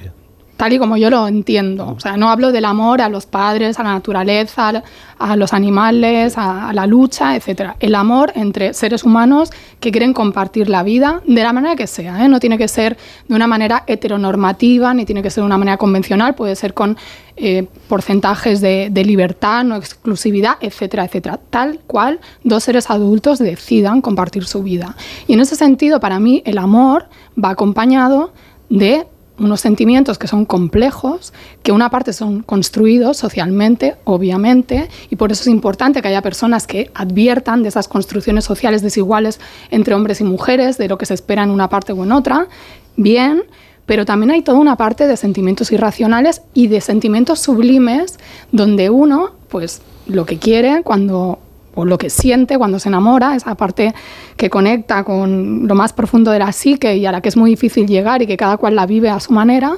Tal 0.58 0.72
y 0.74 0.78
como 0.78 0.96
yo 0.98 1.08
lo 1.08 1.26
entiendo. 1.28 1.94
O 1.96 2.00
sea, 2.00 2.16
no 2.18 2.28
hablo 2.28 2.52
del 2.52 2.64
amor 2.66 3.00
a 3.00 3.08
los 3.08 3.24
padres, 3.26 3.78
a 3.78 3.84
la 3.84 3.92
naturaleza, 3.92 4.82
a- 5.18 5.36
los 5.36 5.52
animales, 5.54 6.36
a, 6.36 6.68
a 6.68 6.72
la 6.72 6.86
lucha, 6.86 7.34
etc. 7.36 7.72
El 7.80 7.94
amor 7.94 8.32
entre 8.34 8.74
seres 8.74 9.02
humanos 9.04 9.50
que 9.80 9.90
quieren 9.92 10.12
compartir 10.12 10.68
la 10.68 10.82
vida 10.82 11.22
de 11.26 11.42
la 11.42 11.52
manera 11.52 11.74
que 11.76 11.86
sea. 11.86 12.24
¿eh? 12.24 12.28
No 12.28 12.38
tiene 12.40 12.58
que 12.58 12.68
ser 12.68 12.96
de 13.28 13.34
una 13.34 13.46
manera 13.46 13.84
heteronormativa, 13.86 14.92
ni 14.94 15.04
tiene 15.06 15.22
que 15.22 15.30
ser 15.30 15.42
de 15.42 15.46
una 15.46 15.58
manera 15.58 15.76
convencional, 15.76 16.34
puede 16.34 16.54
ser 16.56 16.74
con 16.74 16.96
eh, 17.36 17.66
porcentajes 17.88 18.60
de, 18.60 18.88
de 18.90 19.04
libertad, 19.04 19.62
no 19.64 19.76
exclusividad, 19.76 20.56
etcétera, 20.60 21.04
etcétera. 21.04 21.38
Tal 21.50 21.78
cual 21.86 22.18
dos 22.42 22.64
seres 22.64 22.90
adultos 22.90 23.38
decidan 23.38 24.00
compartir 24.02 24.44
su 24.44 24.62
vida. 24.64 24.96
Y 25.28 25.34
en 25.34 25.40
ese 25.40 25.54
sentido, 25.56 26.00
para 26.00 26.18
mí, 26.18 26.42
el 26.44 26.58
amor 26.58 27.06
va 27.42 27.50
acompañado 27.50 28.32
de 28.70 29.06
unos 29.38 29.60
sentimientos 29.60 30.18
que 30.18 30.26
son 30.26 30.44
complejos, 30.44 31.32
que 31.62 31.72
una 31.72 31.90
parte 31.90 32.12
son 32.12 32.42
construidos 32.42 33.16
socialmente, 33.16 33.96
obviamente, 34.04 34.88
y 35.10 35.16
por 35.16 35.32
eso 35.32 35.42
es 35.42 35.48
importante 35.48 36.02
que 36.02 36.08
haya 36.08 36.22
personas 36.22 36.66
que 36.66 36.90
adviertan 36.94 37.62
de 37.62 37.68
esas 37.68 37.88
construcciones 37.88 38.44
sociales 38.44 38.82
desiguales 38.82 39.40
entre 39.70 39.94
hombres 39.94 40.20
y 40.20 40.24
mujeres, 40.24 40.78
de 40.78 40.88
lo 40.88 40.98
que 40.98 41.06
se 41.06 41.14
espera 41.14 41.42
en 41.42 41.50
una 41.50 41.68
parte 41.68 41.92
o 41.92 42.04
en 42.04 42.12
otra, 42.12 42.48
bien, 42.96 43.44
pero 43.86 44.04
también 44.04 44.30
hay 44.30 44.42
toda 44.42 44.58
una 44.58 44.76
parte 44.76 45.06
de 45.06 45.16
sentimientos 45.16 45.72
irracionales 45.72 46.42
y 46.52 46.66
de 46.66 46.80
sentimientos 46.80 47.40
sublimes, 47.40 48.18
donde 48.52 48.90
uno, 48.90 49.30
pues, 49.48 49.80
lo 50.06 50.26
que 50.26 50.38
quiere 50.38 50.82
cuando 50.82 51.38
o 51.74 51.84
lo 51.84 51.98
que 51.98 52.10
siente 52.10 52.58
cuando 52.58 52.78
se 52.78 52.88
enamora, 52.88 53.36
esa 53.36 53.54
parte 53.54 53.94
que 54.36 54.50
conecta 54.50 55.04
con 55.04 55.66
lo 55.68 55.74
más 55.74 55.92
profundo 55.92 56.30
de 56.30 56.40
la 56.40 56.52
psique 56.52 56.96
y 56.96 57.06
a 57.06 57.12
la 57.12 57.20
que 57.20 57.28
es 57.28 57.36
muy 57.36 57.50
difícil 57.50 57.86
llegar 57.86 58.22
y 58.22 58.26
que 58.26 58.36
cada 58.36 58.56
cual 58.56 58.74
la 58.74 58.86
vive 58.86 59.10
a 59.10 59.20
su 59.20 59.32
manera, 59.32 59.76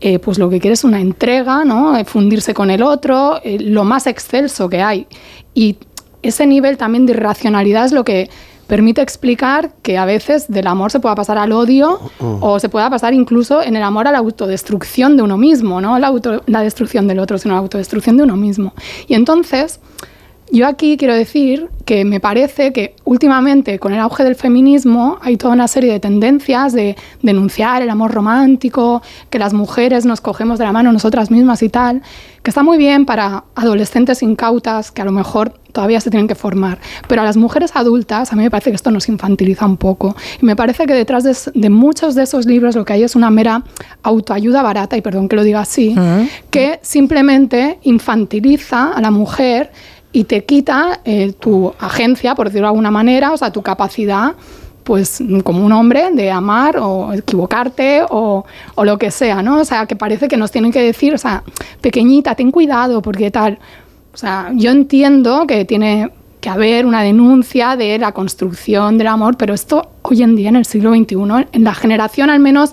eh, 0.00 0.18
pues 0.18 0.38
lo 0.38 0.48
que 0.50 0.60
quiere 0.60 0.74
es 0.74 0.84
una 0.84 1.00
entrega, 1.00 1.64
¿no? 1.64 1.96
Eh, 1.96 2.04
fundirse 2.04 2.54
con 2.54 2.70
el 2.70 2.82
otro, 2.82 3.40
eh, 3.42 3.58
lo 3.60 3.84
más 3.84 4.06
excelso 4.06 4.68
que 4.68 4.82
hay. 4.82 5.06
Y 5.54 5.76
ese 6.22 6.46
nivel 6.46 6.76
también 6.76 7.06
de 7.06 7.12
irracionalidad 7.12 7.84
es 7.84 7.92
lo 7.92 8.04
que 8.04 8.30
permite 8.66 9.02
explicar 9.02 9.72
que 9.82 9.98
a 9.98 10.06
veces 10.06 10.46
del 10.48 10.66
amor 10.66 10.90
se 10.90 10.98
pueda 10.98 11.14
pasar 11.14 11.36
al 11.36 11.52
odio 11.52 12.00
o 12.40 12.58
se 12.58 12.70
pueda 12.70 12.88
pasar 12.88 13.12
incluso 13.12 13.62
en 13.62 13.76
el 13.76 13.82
amor 13.82 14.08
a 14.08 14.12
la 14.12 14.18
autodestrucción 14.18 15.18
de 15.18 15.22
uno 15.22 15.36
mismo, 15.36 15.82
no 15.82 15.98
la, 15.98 16.08
auto- 16.08 16.42
la 16.46 16.62
destrucción 16.62 17.06
del 17.06 17.18
otro, 17.18 17.36
sino 17.36 17.52
la 17.54 17.60
autodestrucción 17.60 18.16
de 18.16 18.22
uno 18.22 18.36
mismo. 18.36 18.72
Y 19.06 19.14
entonces, 19.14 19.80
yo 20.54 20.68
aquí 20.68 20.96
quiero 20.96 21.14
decir 21.14 21.68
que 21.84 22.04
me 22.04 22.20
parece 22.20 22.72
que 22.72 22.94
últimamente 23.04 23.80
con 23.80 23.92
el 23.92 23.98
auge 23.98 24.22
del 24.22 24.36
feminismo 24.36 25.18
hay 25.20 25.36
toda 25.36 25.52
una 25.52 25.66
serie 25.66 25.92
de 25.92 26.00
tendencias 26.00 26.72
de 26.72 26.96
denunciar 27.22 27.82
el 27.82 27.90
amor 27.90 28.12
romántico, 28.12 29.02
que 29.30 29.40
las 29.40 29.52
mujeres 29.52 30.06
nos 30.06 30.20
cogemos 30.20 30.60
de 30.60 30.64
la 30.64 30.72
mano 30.72 30.92
nosotras 30.92 31.30
mismas 31.30 31.62
y 31.62 31.68
tal, 31.68 32.02
que 32.42 32.50
está 32.50 32.62
muy 32.62 32.78
bien 32.78 33.04
para 33.04 33.44
adolescentes 33.56 34.22
incautas 34.22 34.92
que 34.92 35.02
a 35.02 35.04
lo 35.04 35.12
mejor 35.12 35.58
todavía 35.72 36.00
se 36.00 36.08
tienen 36.08 36.28
que 36.28 36.36
formar, 36.36 36.78
pero 37.08 37.22
a 37.22 37.24
las 37.24 37.36
mujeres 37.36 37.72
adultas 37.74 38.32
a 38.32 38.36
mí 38.36 38.44
me 38.44 38.50
parece 38.50 38.70
que 38.70 38.76
esto 38.76 38.92
nos 38.92 39.08
infantiliza 39.08 39.66
un 39.66 39.76
poco. 39.76 40.14
Y 40.40 40.46
me 40.46 40.54
parece 40.54 40.86
que 40.86 40.94
detrás 40.94 41.24
de, 41.24 41.70
muchos 41.70 42.14
de 42.14 42.22
esos 42.22 42.46
libros 42.46 42.76
lo 42.76 42.84
que 42.84 42.92
hay 42.92 43.02
es 43.02 43.16
una 43.16 43.28
mera 43.28 43.64
autoayuda 44.04 44.62
barata, 44.62 44.96
y 44.96 45.02
perdón 45.02 45.28
que 45.28 45.34
lo 45.34 45.42
diga 45.42 45.60
así, 45.60 45.96
que 46.50 46.78
simplemente 46.82 47.80
infantiliza 47.82 48.92
a 48.92 49.00
la 49.00 49.10
mujer 49.10 49.72
y 50.14 50.24
te 50.24 50.44
quita 50.44 51.00
eh, 51.04 51.32
tu 51.32 51.74
agencia, 51.80 52.36
por 52.36 52.46
decirlo 52.46 52.68
de 52.68 52.70
alguna 52.70 52.92
manera, 52.92 53.32
o 53.32 53.36
sea, 53.36 53.50
tu 53.50 53.62
capacidad, 53.62 54.34
pues 54.84 55.20
como 55.42 55.66
un 55.66 55.72
hombre, 55.72 56.12
de 56.12 56.30
amar 56.30 56.76
o 56.78 57.12
equivocarte 57.12 58.02
o, 58.08 58.44
o 58.76 58.84
lo 58.84 58.96
que 58.96 59.10
sea, 59.10 59.42
¿no? 59.42 59.58
O 59.58 59.64
sea, 59.64 59.86
que 59.86 59.96
parece 59.96 60.28
que 60.28 60.36
nos 60.36 60.52
tienen 60.52 60.70
que 60.70 60.80
decir, 60.80 61.12
o 61.14 61.18
sea, 61.18 61.42
pequeñita, 61.80 62.36
ten 62.36 62.52
cuidado, 62.52 63.02
porque 63.02 63.32
tal. 63.32 63.58
O 64.12 64.16
sea, 64.16 64.52
yo 64.54 64.70
entiendo 64.70 65.48
que 65.48 65.64
tiene 65.64 66.12
que 66.40 66.48
haber 66.48 66.86
una 66.86 67.02
denuncia 67.02 67.74
de 67.74 67.98
la 67.98 68.12
construcción 68.12 68.96
del 68.98 69.08
amor, 69.08 69.36
pero 69.36 69.52
esto 69.52 69.90
hoy 70.02 70.22
en 70.22 70.36
día, 70.36 70.50
en 70.50 70.56
el 70.56 70.64
siglo 70.64 70.94
XXI, 70.94 71.48
en 71.50 71.64
la 71.64 71.74
generación 71.74 72.30
al 72.30 72.38
menos 72.38 72.72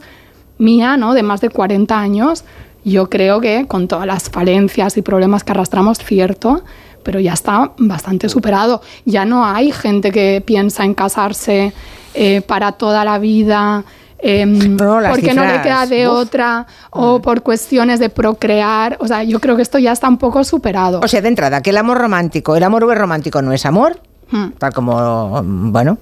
mía, 0.59 0.95
¿no? 0.95 1.15
De 1.15 1.23
más 1.23 1.41
de 1.41 1.49
40 1.49 1.99
años, 1.99 2.43
yo 2.83 3.09
creo 3.09 3.41
que 3.41 3.65
con 3.67 3.87
todas 3.87 4.05
las 4.05 4.29
falencias 4.29 4.95
y 4.97 5.01
problemas 5.01 5.43
que 5.43 5.53
arrastramos, 5.53 5.97
cierto, 5.97 6.63
pero 7.03 7.19
ya 7.19 7.33
está 7.33 7.71
bastante 7.77 8.30
superado. 8.30 8.81
Ya 9.05 9.25
no 9.25 9.45
hay 9.45 9.71
gente 9.71 10.11
que 10.11 10.41
piensa 10.45 10.83
en 10.85 10.93
casarse 10.93 11.73
eh, 12.13 12.41
para 12.41 12.73
toda 12.73 13.03
la 13.05 13.17
vida. 13.19 13.83
em, 14.23 14.77
las 14.77 15.09
porque 15.11 15.33
no 15.33 15.43
le 15.43 15.61
queda 15.61 15.85
de 15.88 16.07
uf. 16.07 16.13
otra 16.13 16.67
o 16.91 17.19
por 17.21 17.41
cuestiones 17.41 17.99
de 17.99 18.09
procrear. 18.09 18.97
O 18.99 19.07
sea, 19.07 19.23
yo 19.23 19.39
creo 19.39 19.55
que 19.55 19.63
esto 19.63 19.80
ya 19.80 19.91
está 19.91 20.07
un 20.07 20.17
poco 20.17 20.43
superado. 20.43 20.99
O 21.03 21.07
sea, 21.07 21.21
de 21.21 21.27
entrada, 21.27 21.61
que 21.61 21.71
el 21.71 21.77
amor 21.77 21.97
romántico, 21.97 22.55
el 22.55 22.63
amor 22.63 22.83
romántico 22.83 23.41
no 23.41 23.51
es 23.51 23.65
amor, 23.65 23.99
Hmm. 24.31 24.51
tal 24.57 24.71
como, 24.73 25.41
bueno, 25.43 25.97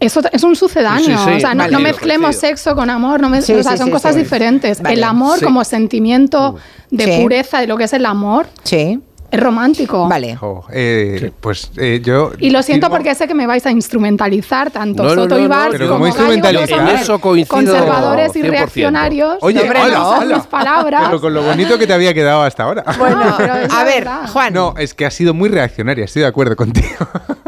Eso 0.00 0.20
es 0.30 0.44
un 0.44 0.54
sucedáneo, 0.54 1.18
Sí, 1.18 1.24
sí, 1.24 1.30
o 1.36 1.40
sea, 1.40 1.54
no, 1.54 1.64
vale. 1.64 1.72
no 1.72 1.80
mezclemos 1.80 2.36
sexo 2.36 2.74
con 2.76 2.88
amor, 2.88 3.20
no 3.20 3.28
Sí, 3.42 3.52
o 3.52 3.62
sea, 3.62 3.72
sí, 3.72 3.78
son 3.78 3.86
sí, 3.86 3.92
cosas 3.92 4.14
sí. 4.14 4.20
diferentes. 4.20 4.80
Vale. 4.80 4.94
El 4.94 5.02
amor 5.02 5.38
Sí. 5.40 5.44
como 5.44 5.64
sentimiento 5.64 6.56
de 6.90 7.04
Sí. 7.04 7.22
pureza 7.22 7.60
de 7.60 7.66
lo 7.66 7.76
que 7.76 7.84
es 7.84 7.92
el 7.92 8.06
amor 8.06 8.46
sí. 8.62 9.00
es 9.30 9.40
romántico. 9.40 10.08
Vale. 10.08 10.36
Jo, 10.36 10.64
eh, 10.72 11.32
Pues 11.40 11.72
eh, 11.76 12.00
yo. 12.02 12.30
Y 12.38 12.50
lo 12.50 12.62
siento 12.62 12.86
firmo- 12.86 12.90
porque 12.96 13.14
sé 13.16 13.26
que 13.26 13.34
me 13.34 13.46
vais 13.48 13.66
a 13.66 13.72
instrumentalizar 13.72 14.70
tanto 14.70 15.02
No, 15.02 15.16
no, 15.16 15.22
Soto 15.22 15.34
no, 15.34 15.40
y 15.40 15.42
no, 15.44 15.48
Valls 15.48 15.72
pero 15.72 15.88
como 15.88 15.98
¿cómo 15.98 16.14
Gallo, 16.14 16.32
instrumentalizar? 16.32 16.94
eso 17.02 17.20
coincido 17.20 17.56
conservadores 17.56 18.36
y 18.36 18.40
100%. 18.40 18.50
reaccionarios. 18.50 19.38
Oye, 19.40 19.60
Hombre, 19.62 19.80
hola, 19.82 20.08
hola. 20.10 20.36
mis 20.36 20.46
palabras. 20.46 21.02
Pero 21.06 21.20
con 21.20 21.34
lo 21.34 21.42
bonito 21.42 21.76
que 21.76 21.86
te 21.88 21.92
había 21.92 22.14
quedado 22.14 22.42
hasta 22.42 22.62
ahora. 22.62 22.84
Bueno, 22.96 23.34
pero 23.36 23.52
a 23.52 23.82
ver, 23.84 24.04
verdad. 24.04 24.28
Juan. 24.32 24.54
No, 24.54 24.74
es 24.78 24.94
que 24.94 25.04
ha 25.06 25.10
sido 25.10 25.34
muy 25.34 25.48
reaccionaria, 25.48 26.04
estoy 26.04 26.22
de 26.22 26.28
acuerdo 26.28 26.54
contigo. 26.56 26.86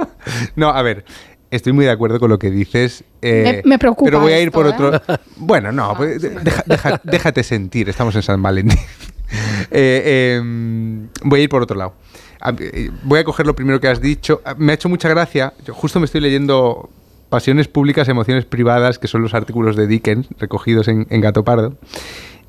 no, 0.57 0.69
a 0.71 0.83
ver, 0.83 1.05
estoy 1.51 1.73
muy 1.73 1.85
de 1.85 1.91
acuerdo 1.91 2.19
con 2.21 2.31
lo 2.31 2.39
que 2.39 2.51
dices. 2.51 3.05
eh, 3.23 3.63
Me- 3.65 3.71
me 3.71 3.79
preocupa 3.79 4.07
Pero 4.11 4.21
voy 4.21 4.33
a 4.33 4.41
ir 4.41 4.49
esto, 4.49 4.59
por 4.59 4.67
¿eh? 4.67 4.71
otro. 4.71 5.03
Bueno, 5.37 5.73
no, 5.73 5.95
pues, 5.97 6.21
deja- 6.23 6.63
deja- 6.67 7.01
déjate 7.05 7.43
sentir, 7.43 7.89
estamos 7.89 8.15
en 8.17 8.23
San 8.23 8.43
Valentín. 8.43 8.79
Eh, 9.71 10.37
em, 10.41 11.07
voy 11.23 11.41
a 11.41 11.43
ir 11.45 11.49
por 11.49 11.63
otro 11.63 11.77
lado. 11.77 11.95
Eh, 12.59 12.91
Voy 13.05 13.21
a 13.21 13.25
coger 13.25 13.47
lo 13.47 13.55
primero 13.55 13.79
que 13.81 13.87
has 13.87 14.01
dicho. 14.01 14.41
Ah, 14.45 14.57
Me 14.59 14.73
ha 14.73 14.75
hecho 14.75 14.89
mucha 14.89 15.09
gracia. 15.09 15.53
Yo 15.65 15.73
justo 15.73 16.01
me 16.01 16.07
estoy 16.07 16.21
leyendo 16.21 16.91
Pasiones 17.29 17.69
públicas, 17.69 18.09
emociones 18.09 18.45
privadas, 18.45 18.99
que 18.99 19.07
son 19.07 19.23
los 19.23 19.33
artículos 19.35 19.77
de 19.77 19.87
Dickens 19.87 20.27
recogidos 20.41 20.89
en, 20.89 21.07
en 21.11 21.21
Gato 21.21 21.45
Pardo. 21.45 21.77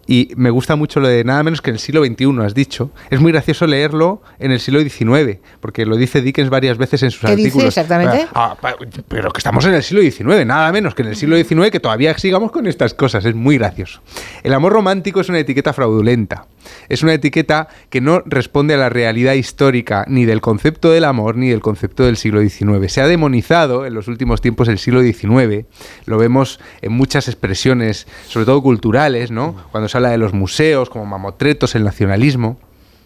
Y 0.08 0.32
me 0.36 0.50
gusta 0.50 0.76
mucho 0.76 1.00
lo 1.00 1.08
de 1.08 1.24
nada 1.24 1.44
menos 1.44 1.62
que 1.62 1.70
en 1.70 1.76
el 1.76 1.80
siglo 1.80 2.04
XXI, 2.04 2.26
has 2.44 2.54
dicho. 2.54 2.92
Es 3.10 3.20
muy 3.22 3.32
gracioso 3.32 3.68
leerlo 3.68 4.22
en 4.40 4.52
el 4.52 4.60
siglo 4.60 4.82
XIX, 4.82 5.38
porque 5.60 5.86
lo 5.86 5.96
dice 5.96 6.22
Dickens 6.22 6.50
varias 6.50 6.78
veces 6.78 7.04
en 7.04 7.12
sus 7.12 7.22
¿Qué 7.22 7.36
dice 7.36 7.48
artículos. 7.50 7.68
exactamente? 7.70 8.28
Ah, 8.34 8.58
pa- 8.60 8.76
pero 9.08 9.32
que 9.32 9.38
estamos 9.38 9.64
en 9.66 9.74
el 9.76 9.84
siglo 9.84 10.02
XIX, 10.02 10.46
nada 10.46 10.72
menos 10.72 10.96
que 10.96 11.04
en 11.04 11.10
el 11.10 11.16
siglo 11.16 11.38
XIX, 11.38 11.70
que 11.72 11.80
todavía 11.80 12.18
sigamos 12.18 12.52
con 12.52 12.68
estas 12.68 12.94
cosas. 12.94 13.24
Es 13.26 13.36
muy 13.36 13.58
gracioso. 13.58 14.02
El 14.44 14.54
amor 14.54 14.74
romántico 14.74 15.22
es 15.22 15.30
una 15.30 15.40
etiqueta 15.40 15.72
fraudulenta. 15.74 16.48
Es 16.90 17.02
una 17.02 17.14
etiqueta 17.14 17.68
que 17.90 18.02
no 18.02 18.22
responde 18.26 18.76
a 18.76 18.78
la 18.78 18.90
realidad 18.90 19.34
histórica 19.34 20.06
ni 20.08 20.26
del 20.26 20.42
concepto 20.42 20.92
del 20.92 21.06
amor 21.06 21.36
ni 21.36 21.50
del 21.50 21.60
concepto 21.62 22.04
del 22.04 22.18
siglo 22.18 22.40
XIX. 22.42 22.92
Se 22.92 23.02
ha 23.02 23.08
demonizado 23.08 23.86
en 23.88 23.94
los 23.96 24.08
últimos 24.08 24.42
tiempos 24.42 24.68
el 24.68 24.78
siglo 24.78 25.02
XIX. 25.02 25.66
Lo 26.06 26.18
vemos 26.20 26.60
en 26.82 26.92
muchas 26.92 27.28
expresiones, 27.28 28.08
sobre 28.28 28.46
todo 28.46 28.62
culturales, 28.62 29.32
¿no? 29.32 29.56
Cuando 29.72 29.90
se 29.92 29.98
habla 29.98 30.10
de 30.10 30.18
los 30.18 30.34
museos 30.34 30.90
como 30.90 31.06
mamotretos, 31.06 31.76
el 31.76 31.84
nacionalismo. 31.84 32.58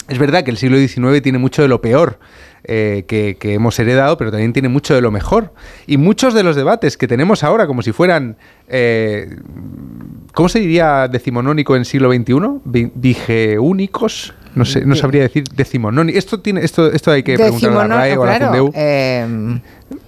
Es 0.07 0.19
verdad 0.19 0.43
que 0.43 0.51
el 0.51 0.57
siglo 0.57 0.77
XIX 0.77 1.21
tiene 1.23 1.39
mucho 1.39 1.63
de 1.63 1.67
lo 1.67 1.81
peor 1.81 2.19
eh, 2.63 3.05
que, 3.07 3.37
que 3.39 3.55
hemos 3.55 3.77
heredado, 3.79 4.17
pero 4.17 4.29
también 4.29 4.53
tiene 4.53 4.69
mucho 4.69 4.93
de 4.93 5.01
lo 5.01 5.09
mejor. 5.11 5.51
Y 5.87 5.97
muchos 5.97 6.35
de 6.35 6.43
los 6.43 6.55
debates 6.55 6.95
que 6.95 7.07
tenemos 7.07 7.43
ahora, 7.43 7.65
como 7.65 7.81
si 7.81 7.91
fueran, 7.91 8.37
eh, 8.67 9.35
¿cómo 10.33 10.47
se 10.47 10.59
diría 10.59 11.07
decimonónico 11.07 11.75
en 11.75 11.85
siglo 11.85 12.11
XXI? 12.13 12.33
Vi- 12.65 12.91
Vigeúnicos. 12.93 14.33
No 14.53 14.63
sé, 14.63 14.85
no 14.85 14.95
sabría 14.95 15.23
decir 15.23 15.43
decimonónico. 15.55 16.17
Esto 16.17 16.39
tiene, 16.39 16.61
esto, 16.63 16.89
esto 16.91 17.11
hay 17.11 17.23
que 17.23 17.35
preguntarle 17.43 17.75
a 17.77 17.87
la 17.87 17.95
RAE 17.97 18.17
o 18.17 18.23
a 18.23 18.25
la 18.27 18.37
claro, 18.37 18.51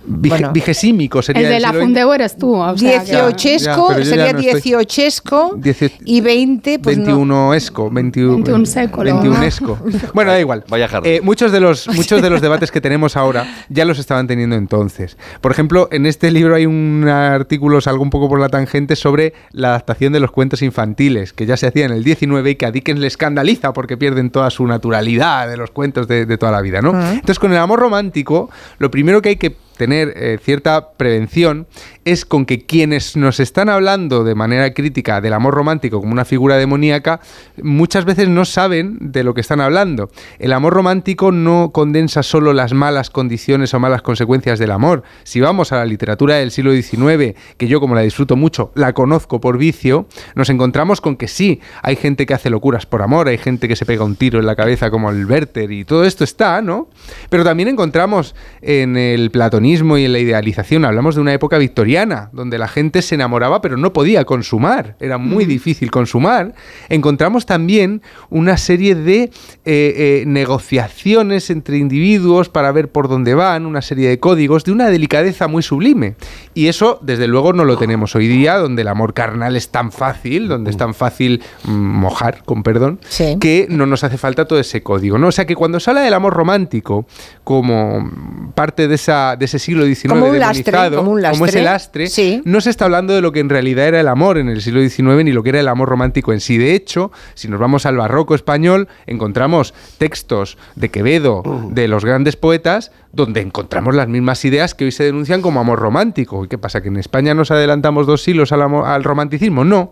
bueno. 0.06 0.51
Vigesímico 0.53 1.22
sería 1.22 1.43
El 1.43 1.49
de 1.53 1.59
la 1.59 1.73
Fundeu 1.73 2.11
eres 2.14 2.38
tú. 2.38 2.56
O 2.56 2.77
sea, 2.77 2.99
Dieciochesco, 3.03 3.91
Ya, 3.91 3.97
ya 3.99 4.06
sería 4.06 4.33
no 4.33 4.39
dieciochesco 4.39 5.57
Dieci- 5.57 5.91
y 6.06 6.22
20, 6.22 6.80
pues 6.80 6.97
no. 6.97 7.03
21 7.06 7.53
esco, 7.53 7.89
21, 7.91 8.33
21 8.35 8.65
século. 8.65 9.03
21 9.03 9.43
esco. 9.43 9.77
Bueno, 10.14 10.31
da 10.31 10.39
igual. 10.39 10.64
Vaya. 10.69 10.89
Eh, 11.03 11.22
muchos, 11.22 11.51
de 11.51 11.59
los, 11.59 11.88
muchos 11.95 12.22
de 12.22 12.30
los 12.30 12.41
debates 12.41 12.72
que 12.72 12.81
tenemos 12.81 13.17
ahora 13.17 13.45
ya 13.69 13.85
los 13.85 13.99
estaban 13.99 14.27
teniendo 14.27 14.56
entonces. 14.56 15.17
Por 15.41 15.51
ejemplo, 15.51 15.89
en 15.91 16.06
este 16.06 16.31
libro 16.31 16.56
hay 16.56 16.65
un 16.65 17.07
artículo, 17.07 17.81
salgo 17.81 18.01
un 18.01 18.09
poco 18.09 18.30
por 18.30 18.39
la 18.39 18.49
tangente, 18.49 18.95
sobre 18.95 19.33
la 19.51 19.69
adaptación 19.69 20.14
de 20.14 20.19
los 20.19 20.31
cuentos 20.31 20.61
infantiles, 20.61 21.33
que 21.33 21.45
ya 21.45 21.57
se 21.57 21.67
hacía 21.67 21.85
en 21.85 21.91
el 21.91 22.03
19 22.03 22.51
y 22.51 22.56
que 22.56 22.65
a 22.65 22.72
Dickens 22.72 22.99
le 22.99 23.07
escandaliza 23.07 23.73
porque 23.73 23.97
pierden 23.97 24.30
toda 24.31 24.49
su 24.49 24.65
naturalidad 24.65 25.47
de 25.49 25.57
los 25.57 25.72
cuentos 25.72 26.07
de, 26.07 26.25
de 26.25 26.38
toda 26.38 26.51
la 26.51 26.61
vida, 26.61 26.81
¿no? 26.81 26.89
Entonces, 27.11 27.39
con 27.39 27.51
el 27.51 27.57
amor 27.57 27.80
romántico, 27.80 28.49
lo 28.80 28.89
primero 28.89 29.22
que 29.22 29.30
hay 29.30 29.35
que 29.35 29.56
tener 29.77 30.14
eh, 30.15 30.39
cierta 30.41 30.91
prevención 30.91 31.67
es 32.07 32.23
con 32.23 32.45
que 32.45 32.65
quienes 32.65 33.17
nos 33.17 33.41
están 33.41 33.67
hablando 33.67 34.23
de 34.23 34.33
manera 34.33 34.73
crítica 34.73 35.19
del 35.19 35.33
amor 35.33 35.53
romántico 35.53 35.99
como 35.99 36.13
una 36.13 36.23
figura 36.23 36.55
demoníaca, 36.55 37.19
muchas 37.61 38.05
veces 38.05 38.29
no 38.29 38.45
saben 38.45 38.97
de 39.01 39.25
lo 39.25 39.33
que 39.33 39.41
están 39.41 39.59
hablando. 39.59 40.09
El 40.39 40.53
amor 40.53 40.71
romántico 40.71 41.33
no 41.33 41.71
condensa 41.73 42.23
solo 42.23 42.53
las 42.53 42.71
malas 42.71 43.09
condiciones 43.09 43.73
o 43.73 43.81
malas 43.81 44.03
consecuencias 44.03 44.57
del 44.57 44.71
amor. 44.71 45.03
Si 45.25 45.41
vamos 45.41 45.73
a 45.73 45.79
la 45.79 45.85
literatura 45.85 46.35
del 46.35 46.51
siglo 46.51 46.71
XIX, 46.71 47.35
que 47.57 47.67
yo 47.67 47.81
como 47.81 47.93
la 47.93 48.01
disfruto 48.01 48.37
mucho, 48.37 48.71
la 48.73 48.93
conozco 48.93 49.41
por 49.41 49.57
vicio, 49.57 50.07
nos 50.33 50.49
encontramos 50.49 51.01
con 51.01 51.17
que 51.17 51.27
sí, 51.27 51.59
hay 51.83 51.97
gente 51.97 52.25
que 52.25 52.33
hace 52.33 52.49
locuras 52.49 52.85
por 52.85 53.01
amor, 53.01 53.27
hay 53.27 53.37
gente 53.37 53.67
que 53.67 53.75
se 53.75 53.85
pega 53.85 54.05
un 54.05 54.15
tiro 54.15 54.39
en 54.39 54.45
la 54.45 54.55
cabeza 54.55 54.89
como 54.89 55.09
el 55.09 55.25
Werther 55.25 55.73
y 55.73 55.83
todo 55.83 56.05
esto 56.05 56.23
está, 56.23 56.61
¿no? 56.61 56.87
Pero 57.29 57.43
también 57.43 57.67
encontramos 57.67 58.33
en 58.61 58.95
el 58.95 59.29
platonismo 59.29 59.97
y 59.97 60.05
en 60.05 60.13
la 60.13 60.19
idealización, 60.19 60.85
hablamos 60.85 61.15
de 61.15 61.21
una 61.21 61.33
época 61.33 61.57
victoriana, 61.57 61.97
donde 62.32 62.58
la 62.58 62.67
gente 62.67 63.01
se 63.01 63.16
enamoraba 63.16 63.61
pero 63.61 63.77
no 63.77 63.93
podía 63.93 64.26
consumar, 64.26 64.95
era 65.00 65.17
muy 65.17 65.45
difícil 65.45 65.90
consumar, 65.90 66.53
encontramos 66.90 67.45
también 67.45 68.01
una 68.30 68.58
serie 68.58 68.95
de 68.95 69.24
eh, 69.24 69.32
eh, 69.66 70.24
negociaciones 70.27 71.50
entre 71.50 71.77
individuos 71.77 72.50
para 72.50 72.72
ver 72.72 72.90
por 72.90 73.08
dónde 73.08 73.34
van, 73.34 73.66
una 73.66 73.82
serie 73.82 74.09
de 74.09 74.19
códigos 74.19 74.64
de 74.64 74.72
una 74.72 74.90
delicadeza 74.90 75.48
muy 75.48 75.64
sublime. 75.64 76.16
Y 76.53 76.67
eso, 76.67 77.00
desde 77.01 77.27
luego, 77.27 77.53
no 77.53 77.66
lo 77.66 77.77
tenemos 77.77 78.16
hoy 78.16 78.27
día, 78.27 78.58
donde 78.58 78.82
el 78.82 78.88
amor 78.88 79.14
carnal 79.14 79.56
es 79.56 79.69
tan 79.69 79.92
fácil, 79.92 80.48
donde 80.48 80.72
es 80.72 80.77
tan 80.77 80.93
fácil 80.93 81.42
mm, 81.64 81.72
mojar, 81.72 82.43
con 82.43 82.64
perdón, 82.64 83.00
que 83.40 83.67
no 83.69 83.85
nos 83.85 84.03
hace 84.03 84.17
falta 84.17 84.45
todo 84.45 84.59
ese 84.59 84.84
código. 84.84 85.17
¿no? 85.17 85.27
O 85.27 85.32
sea 85.32 85.45
que 85.45 85.56
cuando 85.56 85.80
se 85.80 85.90
habla 85.90 86.01
del 86.01 86.14
amor 86.14 86.34
romántico 86.34 87.06
como 87.43 88.11
parte 88.56 88.88
de, 88.88 88.95
esa, 88.95 89.35
de 89.35 89.45
ese 89.45 89.59
siglo 89.59 89.85
XIX 89.85 90.09
Como 90.09 90.26
un 90.27 90.40
lastre, 90.40 90.95
como 90.95 91.11
un 91.11 91.24
es 91.24 91.56
el 91.56 91.64
lastre. 91.64 91.86
Sí. 92.09 92.41
no 92.45 92.61
se 92.61 92.69
está 92.69 92.85
hablando 92.85 93.14
de 93.14 93.22
lo 93.22 93.32
que 93.32 93.40
en 93.40 93.49
realidad 93.49 93.88
era 93.88 93.99
el 94.01 94.07
amor 94.07 94.38
en 94.38 94.49
el 94.49 94.61
siglo 94.61 94.82
XIX 94.82 95.24
ni 95.24 95.32
lo 95.32 95.43
que 95.43 95.49
era 95.49 95.59
el 95.59 95.67
amor 95.67 95.90
romántico 95.90 96.33
en 96.33 96.40
sí. 96.40 96.57
De 96.57 96.74
hecho, 96.75 97.11
si 97.33 97.48
nos 97.48 97.59
vamos 97.59 97.85
al 97.85 97.98
barroco 97.98 98.35
español, 98.35 98.88
encontramos 99.06 99.74
textos 99.98 100.57
de 100.75 100.90
Quevedo, 100.90 101.43
de 101.72 101.88
los 101.88 102.06
grandes 102.06 102.35
poetas, 102.35 102.91
donde 103.11 103.41
encontramos 103.41 103.95
las 103.95 104.07
mismas 104.07 104.43
ideas 104.45 104.75
que 104.75 104.85
hoy 104.85 104.91
se 104.91 105.03
denuncian 105.03 105.41
como 105.41 105.59
amor 105.59 105.80
romántico. 105.80 106.45
¿Y 106.45 106.48
qué 106.48 106.57
pasa? 106.57 106.82
¿Que 106.82 106.90
en 106.90 106.98
España 106.98 107.33
nos 107.33 107.51
adelantamos 107.51 108.06
dos 108.07 108.22
siglos 108.24 108.51
al, 108.51 108.61
amo- 108.61 108.85
al 108.85 109.03
romanticismo? 109.03 109.64
No. 109.66 109.91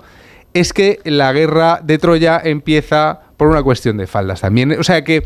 Es 0.53 0.71
que 0.71 0.99
la 1.03 1.33
guerra 1.33 1.81
de 1.83 1.97
Troya 1.97 2.39
empieza 2.43 3.19
por 3.35 3.49
una 3.49 3.61
cuestión 3.61 3.97
de 3.97 4.07
faldas 4.07 4.39
también. 4.41 4.71
O 4.79 4.83
sea 4.83 5.03
que 5.03 5.23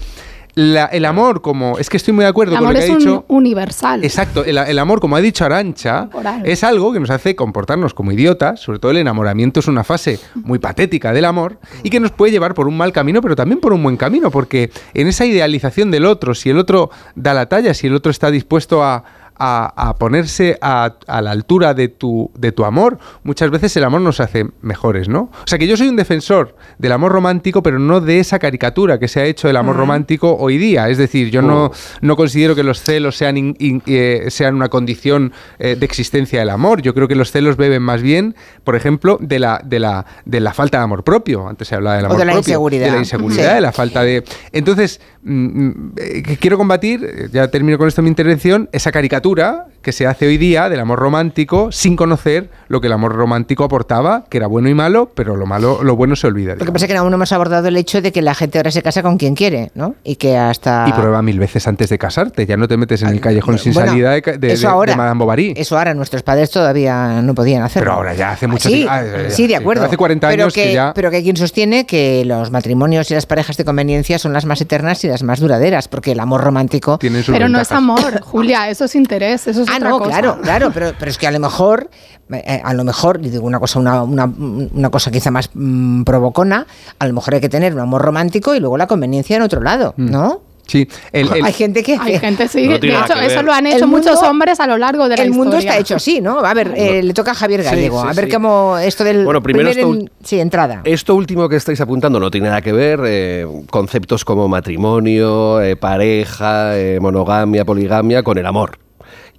la- 0.55 0.85
el 0.87 1.05
amor 1.05 1.41
como... 1.41 1.77
Es 1.77 1.89
que 1.89 1.97
estoy 1.97 2.13
muy 2.13 2.23
de 2.23 2.29
acuerdo 2.29 2.53
El 2.53 2.59
con 2.59 2.73
lo 2.73 2.79
que 2.79 2.85
ha 2.85 2.91
un 2.91 2.97
dicho... 2.99 3.25
universal. 3.27 4.03
Exacto, 4.03 4.43
el, 4.43 4.57
el 4.57 4.79
amor, 4.79 4.99
como 4.99 5.15
ha 5.15 5.21
dicho 5.21 5.45
Arancha, 5.45 6.09
es 6.43 6.63
algo 6.63 6.91
que 6.93 6.99
nos 6.99 7.09
hace 7.09 7.35
comportarnos 7.35 7.93
como 7.93 8.11
idiotas, 8.11 8.59
sobre 8.59 8.79
todo 8.79 8.91
el 8.91 8.97
enamoramiento 8.97 9.59
es 9.59 9.67
una 9.67 9.83
fase 9.83 10.19
muy 10.35 10.59
patética 10.59 11.13
del 11.13 11.25
amor 11.25 11.57
y 11.83 11.89
que 11.89 11.99
nos 11.99 12.11
puede 12.11 12.31
llevar 12.31 12.53
por 12.53 12.67
un 12.67 12.77
mal 12.77 12.91
camino, 12.91 13.21
pero 13.21 13.35
también 13.35 13.59
por 13.59 13.73
un 13.73 13.81
buen 13.83 13.97
camino, 13.97 14.31
porque 14.31 14.71
en 14.93 15.07
esa 15.07 15.25
idealización 15.25 15.91
del 15.91 16.05
otro, 16.05 16.33
si 16.35 16.49
el 16.49 16.57
otro 16.57 16.89
da 17.15 17.33
la 17.33 17.47
talla, 17.47 17.73
si 17.73 17.87
el 17.87 17.95
otro 17.95 18.11
está 18.11 18.31
dispuesto 18.31 18.83
a, 18.83 19.03
a- 19.39 19.73
a 19.89 19.95
ponerse 19.95 20.57
a, 20.61 20.95
a 21.07 21.21
la 21.21 21.31
altura 21.31 21.73
de 21.73 21.87
tu, 21.87 22.29
de 22.37 22.51
tu 22.51 22.65
amor, 22.65 22.99
muchas 23.23 23.49
veces 23.49 23.75
el 23.77 23.83
amor 23.85 24.01
nos 24.01 24.19
hace 24.19 24.45
mejores, 24.61 25.07
¿no? 25.09 25.21
O 25.43 25.47
sea 25.47 25.57
que 25.57 25.65
yo 25.67 25.77
soy 25.77 25.87
un 25.87 25.95
defensor 25.95 26.55
del 26.77 26.91
amor 26.91 27.11
romántico, 27.11 27.63
pero 27.63 27.79
no 27.79 28.01
de 28.01 28.19
esa 28.19 28.37
caricatura 28.39 28.99
que 28.99 29.07
se 29.07 29.21
ha 29.21 29.25
hecho 29.25 29.47
del 29.47 29.57
amor 29.57 29.77
romántico 29.77 30.35
hoy 30.37 30.57
día. 30.57 30.89
Es 30.89 30.97
decir, 30.97 31.31
yo 31.31 31.41
no, 31.41 31.71
no 32.01 32.15
considero 32.15 32.55
que 32.55 32.63
los 32.63 32.81
celos 32.81 33.15
sean, 33.15 33.37
in- 33.37 33.55
in- 33.59 33.83
eh, 33.85 34.25
sean 34.29 34.55
una 34.55 34.69
condición 34.69 35.31
eh, 35.57 35.75
de 35.79 35.85
existencia 35.85 36.39
del 36.39 36.49
amor. 36.49 36.81
Yo 36.81 36.93
creo 36.93 37.07
que 37.07 37.15
los 37.15 37.31
celos 37.31 37.55
beben 37.55 37.81
más 37.81 38.01
bien, 38.01 38.35
por 38.63 38.75
ejemplo, 38.75 39.17
de 39.21 39.39
la, 39.39 39.61
de 39.63 39.79
la, 39.79 40.05
de 40.25 40.39
la 40.41 40.53
falta 40.53 40.79
de 40.79 40.83
amor 40.83 41.03
propio. 41.03 41.47
Antes 41.47 41.67
se 41.69 41.75
hablaba 41.75 41.95
del 41.95 42.05
O 42.05 42.07
amor 42.07 42.19
de 42.19 42.25
la 42.25 42.31
propio, 42.33 42.49
inseguridad. 42.51 42.85
De 42.87 42.91
la 42.91 42.97
inseguridad, 42.99 43.47
Sí. 43.49 43.55
de 43.55 43.61
la 43.61 43.71
falta 43.71 44.03
de... 44.03 44.23
Entonces, 44.51 44.99
mm, 45.23 45.63
mm, 45.67 45.93
eh, 45.97 46.37
quiero 46.39 46.57
combatir, 46.57 47.03
eh, 47.03 47.29
ya 47.31 47.47
termino 47.49 47.77
con 47.77 47.87
esto 47.87 48.01
mi 48.01 48.09
intervención, 48.09 48.67
esa 48.71 48.91
caricatura 48.91 49.28
cultura 49.29 49.68
que 49.81 49.91
se 49.91 50.05
hace 50.07 50.27
hoy 50.27 50.37
día 50.37 50.67
del 50.69 50.79
amor 50.79 50.99
romántico 50.99 51.71
sin 51.71 51.95
conocer 51.95 52.49
lo 52.67 52.81
que 52.81 52.87
el 52.87 52.93
amor 52.93 53.13
romántico 53.15 53.63
aportaba, 53.63 54.25
que 54.29 54.37
era 54.37 54.47
bueno 54.47 54.69
y 54.69 54.73
malo, 54.73 55.11
pero 55.15 55.35
lo 55.35 55.45
malo, 55.45 55.83
lo 55.83 55.95
bueno 55.95 56.15
se 56.15 56.27
olvida. 56.27 56.55
Lo 56.55 56.65
que 56.65 56.71
pasa 56.71 56.85
es 56.85 56.91
que 56.91 56.97
aún 56.97 57.09
no 57.09 57.15
hemos 57.15 57.31
abordado 57.31 57.67
el 57.67 57.77
hecho 57.77 58.01
de 58.01 58.11
que 58.11 58.21
la 58.21 58.35
gente 58.35 58.59
ahora 58.59 58.71
se 58.71 58.81
casa 58.81 59.01
con 59.01 59.17
quien 59.17 59.35
quiere, 59.35 59.71
¿no? 59.75 59.95
Y 60.03 60.15
que 60.17 60.37
hasta... 60.37 60.85
Y 60.87 60.93
prueba 60.93 61.21
mil 61.21 61.39
veces 61.39 61.67
antes 61.67 61.89
de 61.89 61.97
casarte, 61.97 62.45
ya 62.45 62.57
no 62.57 62.67
te 62.67 62.77
metes 62.77 63.01
en 63.03 63.09
el 63.09 63.21
callejón 63.21 63.57
sin 63.57 63.73
Bueno, 63.73 63.89
salida 63.89 64.11
de, 64.11 64.21
de- 64.21 64.29
eso 64.31 64.37
de- 64.39 64.57
de 64.59 64.67
ahora. 64.67 64.95
Madame 64.95 65.19
Bovary. 65.19 65.53
Eso 65.55 65.77
ahora 65.77 65.93
nuestros 65.93 66.23
padres 66.23 66.51
todavía 66.51 67.21
no 67.21 67.33
podían 67.33 67.63
hacerlo. 67.63 67.85
Pero 67.85 67.93
ahora 67.97 68.13
ya 68.13 68.31
hace 68.31 68.47
mucho 68.47 68.67
sí, 68.69 68.75
tiempo- 68.75 68.91
ah, 68.93 69.03
ya, 69.03 69.23
ya, 69.23 69.29
sí, 69.29 69.43
de 69.43 69.47
sí. 69.49 69.53
acuerdo. 69.55 69.85
Hace 69.85 69.97
40 69.97 70.27
pero 70.29 70.43
años 70.43 70.53
que 70.53 70.73
ya- 70.73 70.93
Pero 70.93 71.09
que 71.09 71.17
hay 71.17 71.23
quien 71.23 71.37
sostiene 71.37 71.85
que 71.85 72.23
los 72.25 72.51
matrimonios 72.51 73.09
y 73.11 73.13
las 73.13 73.25
parejas 73.25 73.57
de 73.57 73.65
conveniencia 73.65 74.19
son 74.19 74.33
las 74.33 74.45
más 74.45 74.59
eternas 74.61 75.03
y 75.03 75.07
las 75.07 75.23
más 75.23 75.39
duraderas, 75.39 75.87
porque 75.87 76.11
el 76.11 76.19
amor 76.19 76.41
romántico... 76.43 76.99
Pero 77.27 77.47
no 77.49 77.59
es 77.61 77.71
amor, 77.71 78.21
Julia, 78.23 78.69
eso 78.69 78.85
es 78.85 78.95
interés, 78.95 79.47
eso 79.47 79.63
es 79.63 79.68
Ah, 79.71 79.75
otra 79.77 79.89
no, 79.89 79.97
cosa. 79.99 80.09
claro, 80.09 80.37
claro, 80.41 80.71
pero, 80.73 80.91
pero 80.97 81.11
es 81.11 81.17
que 81.17 81.27
a 81.27 81.31
lo 81.31 81.39
mejor, 81.39 81.89
eh, 82.31 82.61
a 82.63 82.73
lo 82.73 82.83
mejor, 82.83 83.19
y 83.23 83.29
digo 83.29 83.45
una 83.45 83.59
cosa, 83.59 83.79
una, 83.79 84.03
una, 84.03 84.25
una 84.25 84.89
cosa 84.89 85.11
quizá 85.11 85.31
más 85.31 85.49
mm, 85.53 86.03
provocona, 86.03 86.65
a 86.99 87.07
lo 87.07 87.13
mejor 87.13 87.35
hay 87.35 87.41
que 87.41 87.49
tener 87.49 87.73
un 87.73 87.79
amor 87.79 88.01
romántico 88.01 88.55
y 88.55 88.59
luego 88.59 88.77
la 88.77 88.87
conveniencia 88.87 89.35
en 89.37 89.41
otro 89.43 89.61
lado, 89.61 89.93
¿no? 89.97 90.41
Sí, 90.67 90.87
el- 91.11 91.33
el- 91.33 91.43
hay 91.45 91.53
gente 91.53 91.81
que 91.81 91.97
Hay 91.99 92.19
gente, 92.19 92.47
sí. 92.47 92.67
No 92.67 92.77
de 92.77 92.87
hecho, 92.89 93.15
que 93.15 93.25
eso 93.25 93.41
lo 93.41 93.51
han 93.51 93.65
hecho 93.65 93.87
mundo- 93.87 94.11
muchos 94.11 94.21
hombres 94.21 94.59
a 94.59 94.67
lo 94.67 94.77
largo 94.77 95.09
de 95.09 95.17
la 95.17 95.23
el 95.23 95.31
mundo 95.31 95.57
historia. 95.57 95.69
está 95.71 95.81
hecho 95.81 95.95
así, 95.95 96.21
¿no? 96.21 96.41
A 96.41 96.53
ver, 96.53 96.73
eh, 96.75 97.01
le 97.01 97.11
toca 97.15 97.31
a 97.31 97.33
Javier 97.33 97.61
Sí, 97.63 97.69
Gallego. 97.71 97.99
sí, 98.03 98.07
a 98.07 98.13
ver 98.13 98.25
sí. 98.25 98.31
cómo 98.31 98.77
esto 98.77 99.03
del 99.03 99.25
Bueno, 99.25 99.41
primero 99.41 99.71
primer 99.71 99.89
esto 99.91 99.99
en- 99.99 100.11
sí, 100.23 100.39
entrada. 100.39 100.81
Esto 100.83 101.15
último 101.15 101.49
que 101.49 101.55
estáis 101.55 101.81
apuntando 101.81 102.19
no 102.19 102.29
tiene 102.29 102.49
nada 102.49 102.61
que 102.61 102.71
ver. 102.71 102.99
eh, 103.03 103.47
conceptos 103.71 104.23
como 104.23 104.47
matrimonio, 104.47 105.59
eh, 105.59 105.75
pareja, 105.75 106.77
eh, 106.77 106.99
monogamia, 107.01 107.65
poligamia 107.65 108.21
con 108.21 108.37
el 108.37 108.45
amor. 108.45 108.77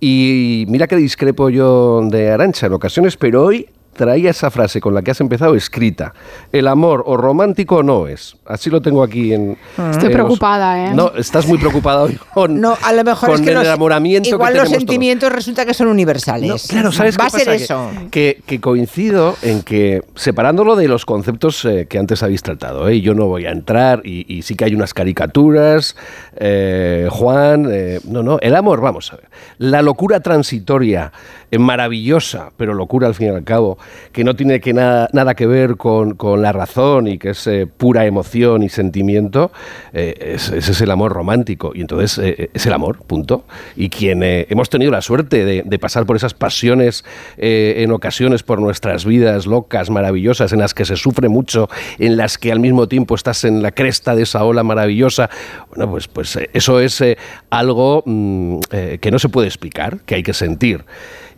Y 0.01 0.65
mira 0.69 0.87
que 0.87 0.97
discrepo 0.97 1.51
yo 1.51 2.01
de 2.03 2.31
Arancha 2.31 2.67
en 2.67 2.73
ocasiones, 2.73 3.19
pero 3.19 3.45
hoy 3.45 3.69
traía 4.01 4.31
esa 4.31 4.51
frase 4.51 4.81
con 4.81 4.95
la 4.95 5.03
que 5.03 5.11
has 5.11 5.21
empezado 5.21 5.55
escrita. 5.55 6.15
El 6.53 6.69
amor 6.69 7.03
o 7.05 7.19
romántico 7.19 7.83
no 7.83 8.07
es. 8.09 8.35
Así 8.47 8.71
lo 8.71 8.81
tengo 8.81 9.03
aquí 9.03 9.35
en... 9.35 9.59
Estoy 9.91 10.07
en- 10.07 10.13
preocupada, 10.13 10.87
¿eh? 10.87 10.95
No, 10.95 11.13
estás 11.19 11.47
muy 11.47 11.59
preocupada 11.59 12.05
hoy 12.05 12.19
con, 12.33 12.59
No, 12.59 12.79
a 12.83 12.93
lo 12.95 13.05
mejor 13.05 13.29
con 13.29 13.41
es 13.41 13.43
que 13.43 13.51
el 13.51 13.57
los, 13.57 13.65
enamoramiento 13.67 14.27
igual 14.31 14.55
que 14.55 14.59
los 14.61 14.69
todos. 14.69 14.79
sentimientos 14.79 15.31
resulta 15.31 15.67
que 15.67 15.75
son 15.75 15.89
universales. 15.89 16.49
No, 16.49 16.57
claro, 16.71 16.93
¿sabes 16.93 17.19
Va 17.19 17.25
qué 17.25 17.27
a 17.27 17.31
ser 17.31 17.47
pasa? 17.47 17.55
Eso. 17.55 17.91
Que, 18.11 18.41
que 18.47 18.59
coincido 18.59 19.37
en 19.43 19.61
que, 19.63 20.01
separándolo 20.15 20.77
de 20.77 20.89
los 20.89 21.05
conceptos 21.05 21.63
eh, 21.67 21.87
que 21.87 21.99
antes 21.99 22.23
habéis 22.23 22.43
tratado, 22.43 22.89
¿eh? 22.89 23.03
yo 23.03 23.13
no 23.13 23.27
voy 23.27 23.45
a 23.45 23.51
entrar, 23.51 24.01
y, 24.03 24.25
y 24.35 24.41
sí 24.41 24.55
que 24.55 24.65
hay 24.65 24.75
unas 24.75 24.95
caricaturas, 24.95 25.95
eh, 26.39 27.07
Juan, 27.11 27.69
eh, 27.71 28.01
no, 28.05 28.23
no, 28.23 28.39
el 28.41 28.57
amor, 28.57 28.81
vamos 28.81 29.13
a 29.13 29.17
ver, 29.17 29.29
la 29.59 29.83
locura 29.83 30.21
transitoria, 30.21 31.13
eh, 31.51 31.59
maravillosa, 31.59 32.51
pero 32.57 32.73
locura 32.73 33.07
al 33.09 33.15
fin 33.15 33.27
y 33.27 33.31
al 33.31 33.45
cabo, 33.45 33.77
que 34.13 34.25
no 34.25 34.35
tiene 34.37 34.61
que 34.61 34.73
nada, 34.73 35.09
nada 35.13 35.35
que 35.35 35.47
ver 35.47 35.77
con, 35.77 36.15
con 36.15 36.43
la 36.43 36.53
razón 36.53 37.07
y 37.09 37.19
que 37.19 37.31
es 37.31 37.47
eh, 37.47 37.67
pura 37.67 38.07
emoción 38.07 38.63
y 38.63 38.69
sentimiento, 38.69 39.53
eh, 39.93 40.15
es- 40.35 40.51
ese 40.51 40.73
es 40.73 40.81
el 40.81 40.91
amor 40.91 41.13
romántico, 41.13 41.73
y 41.75 41.81
entonces 41.83 42.19
eh, 42.19 42.51
es 42.53 42.67
el 42.67 42.73
amor, 42.73 42.99
punto. 43.07 43.45
Y 43.77 43.89
quien 43.89 44.23
eh, 44.23 44.47
hemos 44.51 44.69
tenido 44.71 44.91
la 44.91 45.01
suerte 45.03 45.45
de, 45.45 45.79
pasar 45.79 46.05
por 46.07 46.17
esas 46.17 46.35
pasiones 46.35 47.05
eh, 47.39 47.77
en 47.79 47.91
ocasiones 47.93 48.43
por 48.43 48.61
nuestras 48.61 49.05
vidas 49.05 49.47
locas, 49.47 49.89
maravillosas, 49.91 50.53
en 50.53 50.59
las 50.59 50.75
que 50.75 50.85
se 50.85 50.97
sufre 50.97 51.29
mucho, 51.29 51.69
en 51.99 52.17
las 52.17 52.37
que 52.39 52.53
al 52.53 52.61
mismo 52.61 52.87
tiempo 52.89 53.15
estás 53.15 53.45
en 53.45 53.63
la 53.63 53.71
cresta 53.73 54.15
de 54.15 54.23
esa 54.25 54.45
ola 54.45 54.63
maravillosa, 54.63 55.31
bueno, 55.71 55.91
pues, 55.91 56.07
pues 56.09 56.37
eh, 56.37 56.51
eso 56.53 56.81
es 56.81 57.01
eh, 57.01 57.17
algo 57.49 58.03
mm, 58.05 58.59
eh, 58.73 58.99
que 59.01 59.11
no 59.11 59.19
se 59.19 59.29
puede 59.29 59.47
explicar, 59.49 60.01
que 60.01 60.17
hay 60.17 60.23
que 60.23 60.35
sentir. 60.35 60.85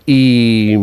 Y 0.07 0.77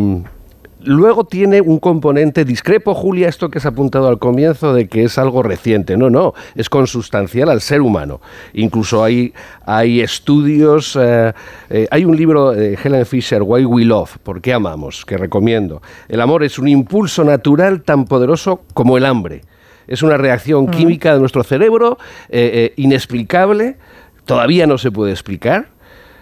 Luego 0.82 1.26
tiene 1.26 1.60
un 1.60 1.80
componente 1.80 2.46
discrepo, 2.46 2.94
Julia, 2.94 3.28
esto 3.28 3.50
que 3.50 3.58
has 3.58 3.66
apuntado 3.66 4.08
al 4.08 4.18
comienzo 4.18 4.74
de 4.74 4.88
que 4.88 5.04
es 5.04 5.18
algo 5.18 5.44
reciente. 5.44 5.98
No, 5.98 6.10
no, 6.10 6.34
es 6.56 6.70
consustancial 6.70 7.50
al 7.50 7.60
ser 7.60 7.82
humano. 7.82 8.22
Incluso 8.54 9.04
hay, 9.04 9.34
hay 9.66 10.00
estudios, 10.00 10.98
eh, 11.00 11.34
eh, 11.70 11.88
hay 11.92 12.06
un 12.06 12.16
libro 12.16 12.52
de 12.52 12.78
Helen 12.82 13.06
Fisher, 13.06 13.42
Why 13.42 13.66
We 13.66 13.84
Love, 13.84 14.20
¿Por 14.24 14.42
qué 14.42 14.54
amamos?, 14.54 15.06
que 15.06 15.18
recomiendo. 15.18 15.82
El 16.08 16.22
amor 16.22 16.44
es 16.46 16.58
un 16.58 16.70
impulso 16.70 17.26
natural 17.26 17.82
tan 17.82 18.06
poderoso 18.06 18.62
como 18.74 18.98
el 18.98 19.04
hambre. 19.04 19.42
Es 19.86 20.02
una 20.02 20.16
reacción 20.16 20.68
química 20.68 21.14
de 21.14 21.20
nuestro 21.20 21.44
cerebro 21.44 21.98
eh, 22.30 22.74
inexplicable, 22.78 23.76
todavía 24.24 24.66
no 24.66 24.78
se 24.78 24.92
puede 24.92 25.12
explicar, 25.12 25.68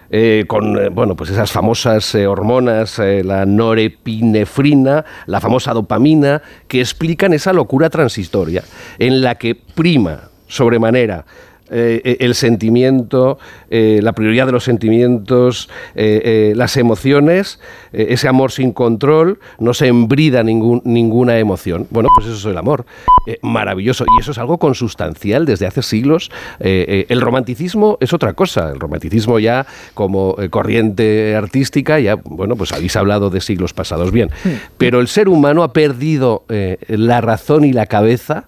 eh, 0.09 0.45
con 0.47 0.77
eh, 0.77 0.89
bueno, 0.89 1.15
pues 1.15 1.29
esas 1.29 1.51
famosas 1.51 2.15
eh, 2.15 2.27
hormonas, 2.27 2.99
la 2.99 3.45
norepinefrina, 3.45 5.05
la 5.25 5.41
famosa 5.41 5.73
dopamina, 5.73 6.41
que 6.67 6.79
explican 6.79 7.33
esa 7.33 7.53
locura 7.53 7.89
transitoria 7.89 8.63
en 8.99 9.21
la 9.21 9.35
que 9.35 9.55
prima 9.55 10.29
sobremanera 10.47 11.25
eh, 11.69 12.17
el 12.21 12.33
sentimiento, 12.33 13.39
eh, 13.69 13.99
la 14.01 14.13
prioridad 14.13 14.45
de 14.45 14.53
los 14.53 14.63
sentimientos, 14.63 15.69
eh, 15.95 16.53
las 16.55 16.77
emociones, 16.77 17.59
ese 17.91 18.27
amor 18.27 18.51
sin 18.51 18.71
control, 18.71 19.39
no 19.59 19.73
se 19.73 19.87
embrida 19.87 20.43
ningún, 20.43 20.81
ninguna 20.85 21.39
emoción. 21.39 21.87
Bueno, 21.89 22.09
pues 22.15 22.27
eso 22.27 22.37
es 22.37 22.45
el 22.45 22.57
amor. 22.57 22.85
Maravilloso. 23.41 24.05
Y 24.17 24.21
eso 24.21 24.31
es 24.31 24.37
algo 24.37 24.57
consustancial 24.57 25.45
desde 25.45 25.65
hace 25.65 25.81
siglos. 25.81 26.31
El 26.59 27.21
romanticismo 27.21 27.97
es 27.99 28.13
otra 28.13 28.33
cosa. 28.33 28.71
El 28.71 28.79
romanticismo 28.79 29.39
ya 29.39 29.65
como 29.93 30.35
corriente 30.49 31.35
artística, 31.35 31.99
ya, 31.99 32.15
bueno, 32.15 32.55
pues 32.55 32.71
habéis 32.71 32.95
hablado 32.95 33.29
de 33.29 33.41
siglos 33.41 33.73
pasados 33.73 34.11
bien. 34.11 34.29
Pero 34.77 34.99
el 34.99 35.07
ser 35.07 35.27
humano 35.27 35.63
ha 35.63 35.73
perdido 35.73 36.45
la 36.87 37.21
razón 37.21 37.65
y 37.65 37.73
la 37.73 37.87
cabeza 37.87 38.45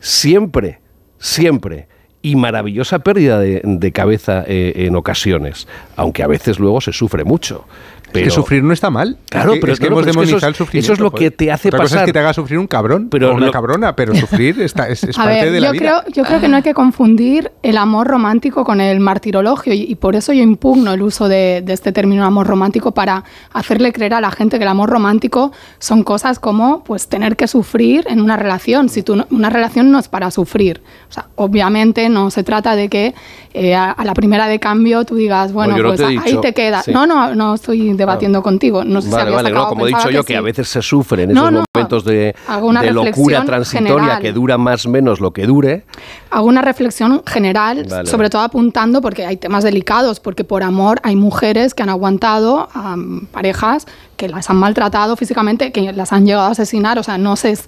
siempre, 0.00 0.80
siempre. 1.18 1.88
Y 2.24 2.36
maravillosa 2.36 3.00
pérdida 3.00 3.38
de, 3.38 3.60
de 3.64 3.92
cabeza 3.92 4.44
eh, 4.46 4.86
en 4.86 4.96
ocasiones, 4.96 5.68
aunque 5.94 6.22
a 6.22 6.26
veces 6.26 6.58
luego 6.58 6.80
se 6.80 6.92
sufre 6.92 7.22
mucho. 7.24 7.66
Pero, 8.12 8.26
que 8.26 8.30
sufrir 8.30 8.62
no 8.62 8.72
está 8.72 8.90
mal. 8.90 9.18
Claro, 9.28 9.50
es 9.50 9.54
que, 9.56 9.60
pero 9.60 9.72
es 9.72 9.80
que 9.80 9.86
no, 9.90 9.98
hemos 9.98 10.02
pero 10.04 10.10
es 10.10 10.14
que 10.16 10.20
demonizado 10.20 10.38
eso 10.38 10.46
el 10.46 10.52
es- 10.52 10.56
sufrimiento. 10.56 10.84
eso 10.86 10.92
es 10.92 11.00
lo 11.00 11.10
que 11.10 11.30
te 11.32 11.50
hace 11.50 11.66
Otra 11.66 11.80
cosa 11.80 11.94
pasar. 11.96 11.98
es 12.04 12.06
que 12.06 12.12
te 12.12 12.18
haga 12.20 12.32
sufrir 12.32 12.58
un 12.60 12.68
cabrón 12.68 13.08
Pero 13.10 13.32
o 13.32 13.34
una 13.34 13.46
lo- 13.46 13.50
cabrona, 13.52 13.96
pero 13.96 14.14
sufrir 14.14 14.60
está, 14.62 14.88
es, 14.88 15.02
es 15.02 15.18
A 15.18 15.24
parte 15.24 15.42
ver, 15.46 15.52
de 15.52 15.60
la 15.60 15.66
yo 15.66 15.72
vida. 15.72 15.80
creo, 16.04 16.14
yo 16.14 16.22
creo 16.24 16.40
que 16.40 16.46
no 16.46 16.54
hay 16.58 16.62
que 16.62 16.74
confundir 16.74 17.50
el 17.64 17.76
amor 17.76 18.06
romántico 18.06 18.64
con 18.64 18.80
el 18.80 19.00
martirologio 19.00 19.74
y, 19.74 19.82
y 19.82 19.94
por 19.96 20.14
eso 20.14 20.32
yo 20.32 20.44
impugno 20.44 20.92
el 20.94 21.02
uso 21.02 21.26
de, 21.28 21.60
de 21.64 21.72
este 21.72 21.90
término 21.90 22.24
amor 22.24 22.46
romántico 22.46 22.92
para 22.94 23.24
hacerle 23.52 23.92
creer 23.92 24.14
a 24.14 24.20
la 24.20 24.30
gente 24.30 24.58
que 24.58 24.62
el 24.62 24.68
amor 24.70 24.90
romántico 24.90 25.50
son 25.80 26.04
cosas 26.04 26.38
como 26.38 26.84
pues 26.84 27.08
tener 27.08 27.34
que 27.34 27.48
sufrir 27.48 28.04
en 28.08 28.20
una 28.20 28.36
relación. 28.36 28.90
Si 28.90 29.02
tú 29.02 29.16
no- 29.16 29.26
una 29.32 29.50
relación 29.50 29.90
no 29.90 29.98
es 29.98 30.06
para 30.06 30.30
sufrir, 30.30 30.82
o 31.10 31.12
sea, 31.12 31.26
obviamente 31.34 32.08
no 32.14 32.30
se 32.30 32.42
trata 32.42 32.74
de 32.76 32.88
que 32.88 33.14
eh, 33.52 33.74
a, 33.74 33.90
a 33.90 34.04
la 34.06 34.14
primera 34.14 34.46
de 34.48 34.58
cambio 34.58 35.04
tú 35.04 35.16
digas 35.16 35.52
bueno 35.52 35.76
no 35.76 35.88
pues 35.88 36.00
te 36.00 36.06
ahí 36.06 36.38
te 36.40 36.54
quedas. 36.54 36.86
sí. 36.86 36.92
No, 36.92 37.06
no, 37.06 37.34
no 37.34 37.54
estoy 37.54 37.92
debatiendo 37.92 38.42
contigo. 38.42 38.82
No 38.84 39.02
sé 39.02 39.08
si 39.08 39.12
Vale, 39.12 39.22
habías 39.24 39.42
vale, 39.42 39.54
no, 39.54 39.68
como 39.68 39.86
he 39.86 39.90
dicho 39.90 40.10
yo, 40.10 40.24
que, 40.24 40.36
a 40.36 40.40
veces 40.40 40.68
se 40.68 40.80
sufre 40.80 41.24
en 41.24 41.32
No, 41.34 41.42
esos 41.48 41.52
no, 41.52 41.64
momentos 41.74 42.04
de, 42.04 42.34
de 42.82 42.90
locura 42.92 43.44
transitoria 43.44 43.94
general. 44.00 44.22
que 44.22 44.32
dura 44.32 44.56
más 44.56 44.86
o 44.86 44.90
menos 44.90 45.20
lo 45.20 45.32
que 45.32 45.46
dure. 45.46 45.84
hago 46.30 46.46
una 46.46 46.62
reflexión 46.62 47.22
general, 47.26 47.86
Vale, 47.90 48.08
sobre 48.08 48.30
todo 48.30 48.42
apuntando 48.42 49.00
porque 49.02 49.26
hay 49.26 49.36
temas 49.36 49.62
delicados, 49.64 50.20
porque 50.20 50.44
por 50.44 50.62
amor 50.62 51.00
hay 51.02 51.16
mujeres 51.16 51.74
que 51.74 51.82
han 51.82 51.90
aguantado 51.90 52.68
a 52.74 52.96
parejas 53.32 53.86
que 54.16 54.28
las 54.28 54.50
han 54.50 54.56
maltratado 54.56 55.16
físicamente, 55.16 55.72
que 55.72 55.92
las 55.92 56.12
han 56.12 56.26
llegado 56.26 56.46
a 56.46 56.50
asesinar, 56.50 56.98
o 56.98 57.02
sea, 57.02 57.18
no 57.18 57.36
sé, 57.36 57.58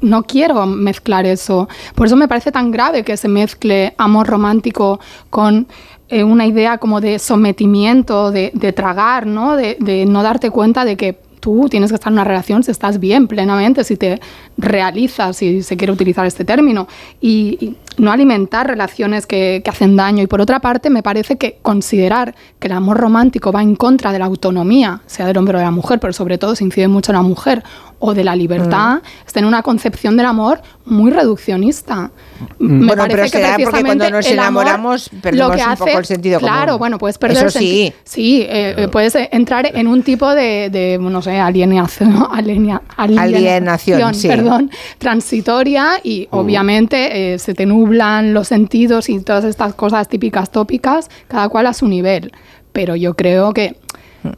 no 0.00 0.22
quiero 0.24 0.66
mezclar 0.66 1.26
eso. 1.26 1.68
Por 1.94 2.06
eso 2.06 2.16
me 2.16 2.28
parece 2.28 2.52
tan 2.52 2.70
grave 2.70 3.04
que 3.04 3.16
se 3.16 3.28
mezcle 3.28 3.94
amor 3.98 4.26
romántico 4.26 5.00
con 5.30 5.66
eh, 6.08 6.24
una 6.24 6.46
idea 6.46 6.78
como 6.78 7.00
de 7.00 7.18
sometimiento, 7.18 8.30
de, 8.30 8.50
de 8.54 8.72
tragar, 8.72 9.26
¿no? 9.26 9.56
De, 9.56 9.76
de 9.80 10.06
no 10.06 10.22
darte 10.22 10.50
cuenta 10.50 10.84
de 10.84 10.96
que 10.96 11.18
tú 11.40 11.68
tienes 11.70 11.90
que 11.90 11.94
estar 11.94 12.10
en 12.10 12.14
una 12.14 12.24
relación 12.24 12.62
si 12.62 12.70
estás 12.70 13.00
bien 13.00 13.26
plenamente, 13.26 13.82
si 13.82 13.96
te 13.96 14.20
realizas, 14.58 15.36
si 15.36 15.62
se 15.62 15.76
quiere 15.76 15.92
utilizar 15.92 16.26
este 16.26 16.44
término, 16.44 16.86
y 17.20 17.76
no 17.96 18.10
alimentar 18.12 18.66
relaciones 18.66 19.26
que, 19.26 19.60
que 19.64 19.70
hacen 19.70 19.96
daño. 19.96 20.22
Y 20.22 20.26
por 20.26 20.40
otra 20.40 20.60
parte, 20.60 20.88
me 20.90 21.02
parece 21.02 21.36
que 21.36 21.58
considerar 21.62 22.34
que 22.58 22.68
el 22.68 22.72
amor 22.72 22.96
romántico 22.98 23.52
va 23.52 23.62
en 23.62 23.74
contra 23.76 24.12
de 24.12 24.18
la 24.18 24.24
autonomía, 24.26 25.02
sea 25.06 25.26
del 25.26 25.36
hombre 25.36 25.56
o 25.56 25.58
de 25.58 25.64
la 25.64 25.70
mujer, 25.70 26.00
pero 26.00 26.12
sobre 26.12 26.38
todo 26.38 26.54
se 26.54 26.64
incide 26.64 26.88
mucho 26.88 27.12
en 27.12 27.16
la 27.16 27.22
mujer, 27.22 27.62
o 28.02 28.14
de 28.14 28.24
la 28.24 28.34
libertad, 28.34 29.02
es 29.26 29.32
tener 29.34 29.46
una 29.46 29.62
concepción 29.62 30.16
del 30.16 30.24
amor 30.24 30.62
muy 30.86 31.10
reduccionista. 31.10 32.10
Me 32.58 32.86
Bueno, 32.86 32.96
parece 33.02 33.10
pero 33.10 33.22
que 33.24 33.28
será 33.28 33.56
porque 33.62 33.84
cuando 33.84 34.08
nos 34.10 34.26
enamoramos 34.26 35.10
perdemos 35.20 35.56
un 35.66 35.76
poco 35.76 35.98
el 35.98 36.04
sentido 36.06 36.40
común. 36.40 36.54
Claro, 36.54 36.78
bueno, 36.78 36.96
puedes 36.96 37.18
perder 37.18 37.36
Eso 37.48 37.58
el 37.58 37.64
sí. 37.64 37.92
Sí, 38.04 38.40
eh, 38.48 38.74
eh, 38.78 38.88
puedes 38.88 39.14
entrar 39.30 39.66
en 39.76 39.86
un 39.86 40.02
tipo 40.02 40.34
de, 40.34 40.70
de, 40.70 40.96
no 40.98 41.20
sé, 41.20 41.38
alienación, 41.38 42.24
aliena- 42.30 42.80
Alienación, 42.96 44.14
sí. 44.14 44.28
perdón, 44.28 44.70
transitoria 44.96 46.00
y 46.02 46.26
Mm. 46.30 46.36
obviamente 46.36 47.34
eh, 47.34 47.38
se 47.38 47.52
te 47.54 47.66
nublan 47.80 48.34
los 48.34 48.48
sentidos 48.48 49.08
y 49.08 49.20
todas 49.20 49.44
estas 49.44 49.74
cosas 49.74 50.08
típicas 50.08 50.50
tópicas, 50.50 51.08
cada 51.28 51.48
cual 51.48 51.66
a 51.66 51.72
su 51.72 51.88
nivel. 51.88 52.32
Pero 52.72 52.96
yo 52.96 53.14
creo 53.14 53.52
que 53.52 53.76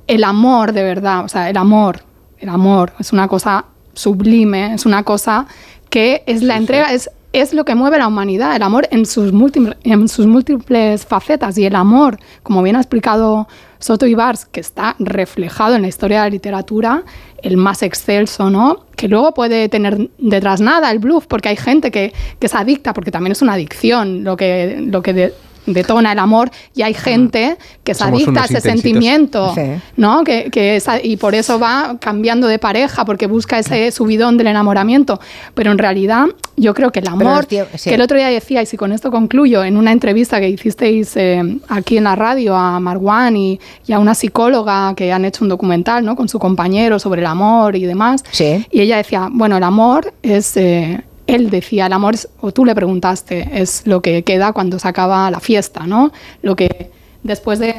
el 0.06 0.24
amor 0.24 0.72
de 0.72 0.82
verdad, 0.82 1.24
o 1.24 1.28
sea, 1.28 1.50
el 1.50 1.56
amor, 1.56 2.00
el 2.38 2.48
amor 2.48 2.92
es 2.98 3.12
una 3.12 3.28
cosa 3.28 3.64
sublime, 3.94 4.74
es 4.74 4.86
una 4.86 5.02
cosa 5.02 5.46
que 5.90 6.22
es 6.26 6.42
la 6.42 6.56
entrega, 6.56 6.92
es 6.92 7.10
es 7.32 7.54
lo 7.54 7.64
que 7.64 7.74
mueve 7.74 7.96
a 7.96 8.00
la 8.00 8.08
humanidad, 8.08 8.54
el 8.54 8.62
amor 8.62 8.86
en 8.90 9.06
sus, 9.06 9.32
múltiples, 9.32 9.76
en 9.84 10.08
sus 10.08 10.26
múltiples 10.26 11.06
facetas. 11.06 11.56
Y 11.56 11.64
el 11.64 11.74
amor, 11.74 12.18
como 12.42 12.62
bien 12.62 12.76
ha 12.76 12.80
explicado 12.80 13.48
Soto 13.82 14.06
Ibars, 14.06 14.46
que 14.46 14.60
está 14.60 14.94
reflejado 14.98 15.74
en 15.74 15.82
la 15.82 15.88
historia 15.88 16.18
de 16.18 16.26
la 16.26 16.30
literatura, 16.30 17.02
el 17.42 17.56
más 17.56 17.82
excelso, 17.82 18.48
¿no? 18.48 18.86
Que 18.96 19.08
luego 19.08 19.34
puede 19.34 19.68
tener 19.68 20.08
detrás 20.18 20.60
nada, 20.60 20.90
el 20.90 21.00
bluff, 21.00 21.26
porque 21.26 21.48
hay 21.48 21.56
gente 21.56 21.90
que, 21.90 22.12
que 22.38 22.46
es 22.46 22.54
adicta, 22.54 22.94
porque 22.94 23.10
también 23.10 23.32
es 23.32 23.42
una 23.42 23.54
adicción 23.54 24.22
lo 24.22 24.36
que, 24.36 24.78
lo 24.86 25.02
que 25.02 25.12
de- 25.12 25.34
detona 25.66 26.12
el 26.12 26.18
amor, 26.18 26.50
y 26.74 26.82
hay 26.82 26.94
gente 26.94 27.57
que 27.84 27.92
es 27.92 27.99
Somos 27.99 28.23
adicta 28.23 28.42
a 28.42 28.44
ese 28.44 28.55
intensitos. 28.55 28.82
sentimiento, 28.82 29.55
Sí. 29.55 29.60
¿no? 29.97 30.24
Que, 30.24 30.50
que 30.50 30.76
esa- 30.76 31.02
y 31.02 31.16
por 31.16 31.34
eso 31.34 31.58
va 31.58 31.97
cambiando 32.00 32.47
de 32.49 32.58
pareja, 32.58 33.05
porque 33.05 33.26
busca 33.26 33.58
ese 33.58 33.91
subidón 33.91 34.36
del 34.36 34.49
enamoramiento. 34.49 35.20
Pero 35.55 35.73
en 35.73 35.78
realidad, 35.78 36.26
yo 36.57 36.74
creo 36.74 36.91
que 36.91 37.00
el 37.00 37.08
amor, 37.08 37.41
el 37.41 37.47
tío- 37.47 37.66
sí. 37.76 37.91
que 37.91 37.94
el 37.94 38.00
otro 38.02 38.16
día 38.16 38.28
decíais, 38.28 38.73
y 38.74 38.76
con 38.76 38.92
esto 38.92 39.10
concluyo, 39.10 39.62
en 39.65 39.76
una 39.76 39.92
entrevista 39.92 40.41
que 40.41 40.49
hicisteis 40.49 41.16
eh, 41.16 41.42
aquí 41.68 41.97
en 41.97 42.05
la 42.05 42.16
radio 42.16 42.57
a 42.57 42.81
Marwan 42.81 43.36
y, 43.36 43.60
y 43.86 43.92
a 43.92 43.99
una 43.99 44.15
psicóloga 44.15 44.94
que 44.97 45.12
han 45.12 45.24
hecho 45.24 45.44
un 45.44 45.49
documental 45.49 46.05
¿no? 46.05 46.16
con 46.16 46.28
su 46.28 46.39
compañero 46.39 46.99
sobre 46.99 47.20
el 47.20 47.26
amor 47.26 47.76
y 47.76 47.84
demás, 47.84 48.24
y 48.70 48.81
ella 48.81 48.97
decía, 48.97 49.28
bueno, 49.31 49.57
el 49.57 49.62
amor 49.62 50.12
es... 50.23 50.57
eh, 50.57 51.02
él 51.36 51.50
decía, 51.50 51.86
el 51.86 51.92
amor, 51.92 52.14
es- 52.14 52.28
o 52.40 52.52
tú 52.52 52.64
le 52.64 52.74
preguntaste, 52.74 53.48
es 53.52 53.86
lo 53.86 54.00
que 54.02 54.22
queda 54.22 54.52
cuando 54.52 54.78
se 54.78 54.88
acaba 54.88 55.30
la 55.30 55.40
fiesta, 55.40 55.86
¿no? 55.86 56.12
Lo 56.42 56.56
que 56.56 56.90
después 57.22 57.58
de... 57.58 57.76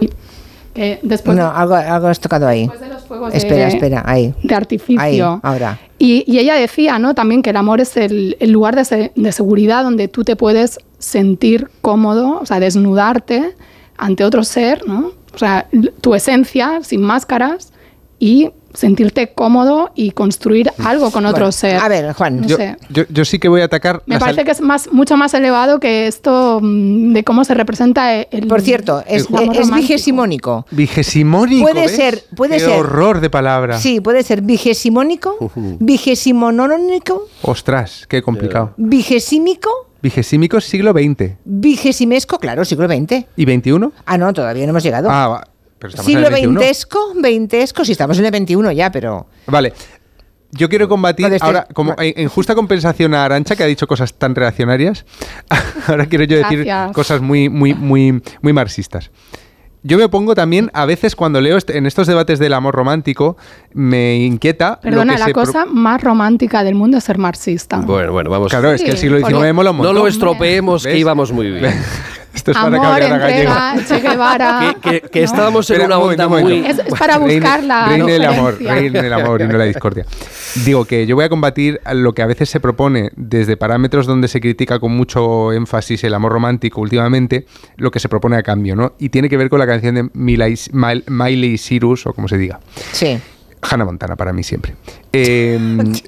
uy, 0.00 0.10
eh, 0.74 0.98
después 1.02 1.36
no, 1.36 1.44
de- 1.44 1.50
algo, 1.56 1.74
algo 1.74 2.08
has 2.08 2.18
tocado 2.20 2.46
ahí. 2.48 2.68
fuegos 3.06 3.32
de- 3.32 3.38
Espera, 3.38 3.68
espera, 3.68 4.02
ahí. 4.06 4.34
de 4.42 4.54
artificio. 4.54 5.00
Ahí, 5.00 5.20
ahora. 5.20 5.78
Y, 5.98 6.24
y 6.26 6.38
ella 6.38 6.54
decía, 6.54 6.98
¿no? 6.98 7.14
También 7.14 7.42
que 7.42 7.50
el 7.50 7.56
amor 7.56 7.80
es 7.80 7.96
el, 7.96 8.36
el 8.40 8.50
lugar 8.50 8.74
de, 8.76 8.84
se- 8.84 9.12
de 9.14 9.32
seguridad 9.32 9.84
donde 9.84 10.08
tú 10.08 10.24
te 10.24 10.36
puedes 10.36 10.78
sentir 10.98 11.70
cómodo, 11.80 12.40
o 12.40 12.46
sea, 12.46 12.60
desnudarte 12.60 13.54
ante 13.96 14.24
otro 14.24 14.42
ser, 14.42 14.86
¿no? 14.88 15.12
O 15.34 15.38
sea, 15.38 15.68
tu 16.00 16.14
esencia, 16.14 16.80
sin 16.82 17.02
máscaras, 17.02 17.72
y 18.18 18.50
sentirte 18.74 19.32
cómodo 19.32 19.90
y 19.94 20.10
construir 20.10 20.70
algo 20.84 21.10
con 21.10 21.24
otro 21.26 21.44
Bueno, 21.46 21.52
ser. 21.52 21.76
A 21.76 21.88
ver, 21.88 22.12
Juan. 22.12 22.40
No 22.42 22.46
Yo, 22.46 22.56
sé. 22.56 22.76
yo- 22.90 23.04
yo 23.08 23.24
sí 23.24 23.38
que 23.38 23.48
voy 23.48 23.60
a 23.60 23.64
atacar. 23.64 24.02
Me 24.06 24.18
parece 24.18 24.44
que 24.44 24.50
es 24.50 24.60
más, 24.60 24.90
mucho 24.92 25.16
más 25.16 25.32
elevado 25.34 25.80
que 25.80 26.06
esto 26.06 26.58
mm, 26.62 27.12
de 27.12 27.24
cómo 27.24 27.44
se 27.44 27.54
representa 27.54 28.14
el. 28.14 28.46
Por 28.48 28.60
cierto, 28.60 29.02
es, 29.06 29.26
el 29.30 29.70
vigesimónico. 29.72 30.66
Vigesimónico. 30.70 31.62
Puede 31.62 31.82
¿ves? 31.86 31.96
ser- 31.96 32.24
puede 32.36 32.54
Qué 32.58 32.64
ser. 32.64 32.78
horror 32.78 33.20
de 33.20 33.30
palabra. 33.30 33.78
Sí, 33.78 34.00
puede 34.00 34.22
ser 34.22 34.42
vigesimónico, 34.42 35.36
vigesimónico, 35.80 37.28
Ostras, 37.42 38.06
qué 38.08 38.22
complicado. 38.22 38.74
vigesímico, 38.76 39.70
Vigesímico 40.02 40.58
es 40.58 40.64
siglo 40.64 40.92
XX. 40.92 41.36
vigesimesco, 41.44 42.38
claro, 42.38 42.64
siglo 42.64 42.86
XX. 42.86 43.24
¿Y 43.36 43.44
XXI? 43.44 43.88
Ah, 44.04 44.18
no, 44.18 44.32
todavía 44.32 44.64
no 44.66 44.70
hemos 44.70 44.82
llegado. 44.82 45.08
Ah. 45.10 45.42
Pero 45.78 45.90
estamos 45.90 46.06
siglo 46.06 46.30
veintesco, 46.30 47.12
veintesco, 47.16 47.84
si 47.84 47.92
estamos 47.92 48.18
en 48.18 48.24
el 48.26 48.30
21 48.30 48.72
ya, 48.72 48.90
pero... 48.90 49.26
Vale. 49.46 49.72
Yo 50.52 50.68
quiero 50.68 50.88
combatir 50.88 51.26
estoy- 51.26 51.40
ahora, 51.46 51.66
como 51.74 51.96
en, 51.98 52.28
justa 52.28 52.54
compensación 52.54 53.12
a 53.12 53.24
Arancha, 53.24 53.56
que 53.56 53.64
ha 53.64 53.66
dicho 53.66 53.86
cosas 53.88 54.14
tan 54.14 54.34
reaccionarias, 54.36 55.04
ahora 55.88 56.06
quiero 56.06 56.24
yo 56.24 56.36
decir 56.36 56.64
Gracias. 56.64 56.92
cosas 56.94 57.20
muy, 57.20 57.48
muy, 57.48 57.74
muy, 57.74 58.22
muy 58.40 58.52
marxistas. 58.52 59.10
Yo 59.86 59.98
me 59.98 60.04
opongo 60.04 60.34
también, 60.34 60.70
a 60.72 60.86
veces 60.86 61.14
cuando 61.16 61.40
leo 61.42 61.58
est- 61.58 61.68
en 61.70 61.84
estos 61.86 62.06
debates 62.06 62.38
del 62.38 62.54
amor 62.54 62.74
romántico, 62.74 63.36
me 63.74 64.16
inquieta 64.16 64.80
Perdona, 64.80 65.04
lo 65.04 65.12
que 65.12 65.18
la 65.18 65.26
se 65.26 65.32
pro- 65.32 65.42
cosa 65.44 65.66
más 65.66 66.00
romántica 66.00 66.62
del 66.64 66.74
mundo 66.76 66.96
es 66.98 67.04
ser 67.04 67.18
marxista. 67.18 67.78
Bueno, 67.78 68.12
bueno, 68.12 68.30
vamos. 68.30 68.48
Claro, 68.48 68.72
es 68.72 68.82
que 68.82 68.92
el 68.92 68.96
Sí, 68.96 69.02
siglo 69.08 69.18
XIX 69.18 69.52
mola 69.52 69.72
un 69.72 69.76
No 69.78 69.82
montón. 69.82 69.96
lo 69.96 70.06
estropeemos, 70.06 70.84
que 70.84 70.90
¿Ves? 70.90 71.00
íbamos 71.00 71.32
muy 71.32 71.50
bien. 71.50 71.74
Esto 72.34 72.50
es 72.50 72.56
para 72.56 72.66
Amor, 72.76 73.00
entrega, 73.00 73.18
Gallego. 73.18 73.54
Che 73.86 74.00
Guevara. 74.00 74.74
Que, 74.82 75.00
que- 75.00 75.08
que 75.08 75.22
estábamos 75.22 75.70
en 75.70 75.76
Espera, 75.76 75.96
una 75.98 76.04
onda 76.06 76.28
muy... 76.28 76.66
Es, 76.66 76.78
es 76.80 76.94
para 76.98 77.16
Reine- 77.18 77.34
buscar 77.40 77.62
la 77.62 77.88
reine 77.88 78.16
el 78.16 78.24
amor, 78.24 78.58
reine 78.60 78.98
el 78.98 79.12
amor 79.12 79.40
y 79.42 79.46
no 79.46 79.56
la 79.56 79.64
discordia. 79.64 80.04
Digo 80.64 80.84
que 80.84 81.06
yo 81.06 81.14
voy 81.16 81.24
a 81.24 81.28
combatir 81.28 81.80
lo 81.92 82.12
que 82.12 82.22
a 82.22 82.26
veces 82.26 82.48
se 82.50 82.60
propone 82.60 83.10
desde 83.16 83.56
parámetros 83.56 84.06
donde 84.06 84.28
se 84.28 84.40
critica 84.40 84.78
con 84.80 84.92
mucho 84.96 85.52
énfasis 85.52 86.02
el 86.04 86.14
amor 86.14 86.32
romántico 86.32 86.80
últimamente, 86.80 87.46
lo 87.76 87.90
que 87.90 88.00
se 88.00 88.08
propone 88.08 88.36
a 88.36 88.42
cambio, 88.42 88.74
¿no? 88.76 88.94
Y 88.98 89.08
tiene 89.10 89.28
que 89.28 89.36
ver 89.36 89.48
con 89.48 89.58
la 89.60 89.66
canción 89.66 89.94
de 89.94 90.10
Miley, 90.12 90.54
Mil- 90.72 91.04
Miley 91.08 91.56
Cyrus, 91.58 92.06
o 92.06 92.12
como 92.12 92.28
se 92.28 92.36
diga. 92.38 92.60
Sí. 92.92 93.18
Hannah 93.62 93.84
Montana 93.84 94.16
para 94.16 94.32
mí 94.32 94.42
siempre. 94.42 94.74
Eh, 95.12 95.58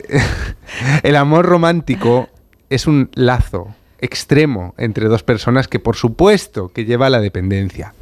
el 1.03 1.17
amor 1.17 1.47
romántico 1.47 2.29
es 2.69 2.87
un 2.87 3.11
lazo 3.15 3.75
extremo 4.07 4.75
entre 4.79 5.09
dos 5.09 5.23
personas 5.23 5.69
que 5.69 5.79
por 5.79 5.97
supuesto 5.97 6.69
que 6.69 6.85
lleva 6.85 7.07
a 7.07 7.11
la 7.11 7.21
dependencia. 7.21 7.93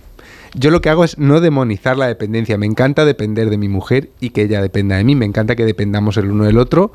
Yo 0.54 0.70
lo 0.70 0.80
que 0.80 0.88
hago 0.88 1.02
es 1.02 1.18
no 1.18 1.40
demonizar 1.40 1.96
la 1.96 2.06
dependencia. 2.06 2.56
Me 2.56 2.66
encanta 2.66 3.04
depender 3.04 3.50
de 3.50 3.58
mi 3.58 3.68
mujer 3.68 4.10
y 4.20 4.30
que 4.30 4.42
ella 4.42 4.62
dependa 4.62 4.96
de 4.96 5.02
mí. 5.02 5.16
Me 5.16 5.26
encanta 5.26 5.56
que 5.56 5.64
dependamos 5.64 6.16
el 6.16 6.30
uno 6.30 6.44
del 6.44 6.58
otro 6.58 6.92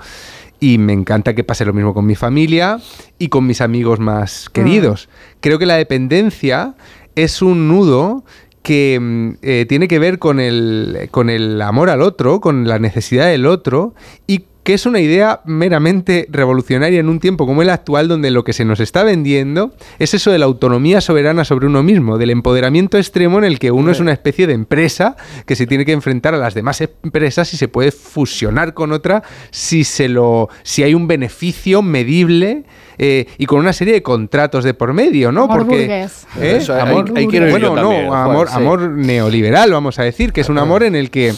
y 0.61 0.77
me 0.77 0.93
encanta 0.93 1.35
que 1.35 1.43
pase 1.43 1.65
lo 1.65 1.73
mismo 1.73 1.93
con 1.93 2.05
mi 2.05 2.15
familia 2.15 2.79
y 3.17 3.27
con 3.27 3.45
mis 3.45 3.59
amigos 3.59 3.99
más 3.99 4.49
queridos. 4.49 5.09
Creo 5.41 5.59
que 5.59 5.65
la 5.65 5.75
dependencia 5.75 6.75
es 7.15 7.41
un 7.41 7.67
nudo 7.67 8.23
que 8.61 8.97
mm, 8.99 9.29
eh, 9.41 9.65
tiene 9.67 9.87
que 9.87 9.99
ver 9.99 10.19
con 10.19 10.39
el, 10.39 11.09
con 11.11 11.29
el 11.29 11.61
amor 11.61 11.89
al 11.89 12.01
otro, 12.01 12.39
con 12.39 12.67
la 12.67 12.79
necesidad 12.79 13.27
del 13.27 13.45
otro 13.45 13.93
y 14.27 14.45
que 14.69 14.75
es 14.75 14.85
una 14.85 14.99
idea 14.99 15.41
meramente 15.45 16.27
revolucionaria 16.29 16.99
en 16.99 17.09
un 17.09 17.19
tiempo 17.19 17.47
como 17.47 17.63
el 17.63 17.71
actual 17.71 18.07
donde 18.07 18.29
lo 18.29 18.43
que 18.43 18.53
se 18.53 18.65
nos 18.65 18.79
está 18.79 19.03
vendiendo 19.03 19.73
es 19.97 20.13
eso 20.13 20.29
de 20.29 20.37
la 20.37 20.45
autonomía 20.45 21.01
soberana 21.01 21.43
sobre 21.43 21.65
uno 21.65 21.81
mismo, 21.81 22.19
del 22.19 22.29
empoderamiento 22.29 22.99
extremo 22.99 23.39
en 23.39 23.45
el 23.45 23.57
que 23.57 23.71
uno 23.71 23.89
es 23.89 23.99
una 23.99 24.11
especie 24.11 24.45
de 24.45 24.53
empresa 24.53 25.15
que 25.47 25.55
se 25.55 25.65
tiene 25.65 25.85
que 25.85 25.91
enfrentar 25.91 26.35
a 26.35 26.37
las 26.37 26.53
demás 26.53 26.81
empresas 26.81 27.51
y 27.55 27.57
se 27.57 27.67
puede 27.67 27.91
fusionar 27.91 28.75
con 28.75 28.91
otra 28.91 29.23
si 29.49 29.83
se 29.83 30.07
lo 30.07 30.49
si 30.61 30.83
hay 30.83 30.93
un 30.93 31.07
beneficio 31.07 31.81
medible 31.81 32.63
eh, 32.99 33.25
y 33.39 33.47
con 33.47 33.57
una 33.57 33.73
serie 33.73 33.95
de 33.95 34.03
contratos 34.03 34.63
de 34.63 34.75
por 34.75 34.93
medio, 34.93 35.31
¿no? 35.31 35.45
Amor 35.45 35.65
Porque. 35.65 35.85
¿eh? 35.85 36.57
Eso, 36.57 36.79
amor, 36.79 37.11
quiero 37.11 37.47
ir 37.47 37.51
bueno, 37.53 37.75
no, 37.75 38.05
Juan, 38.05 38.47
sí. 38.47 38.53
amor 38.55 38.81
neoliberal, 38.91 39.71
vamos 39.71 39.97
a 39.97 40.03
decir, 40.03 40.31
que 40.31 40.41
es 40.41 40.49
un 40.49 40.59
amor 40.59 40.83
en 40.83 40.95
el 40.95 41.09
que 41.09 41.33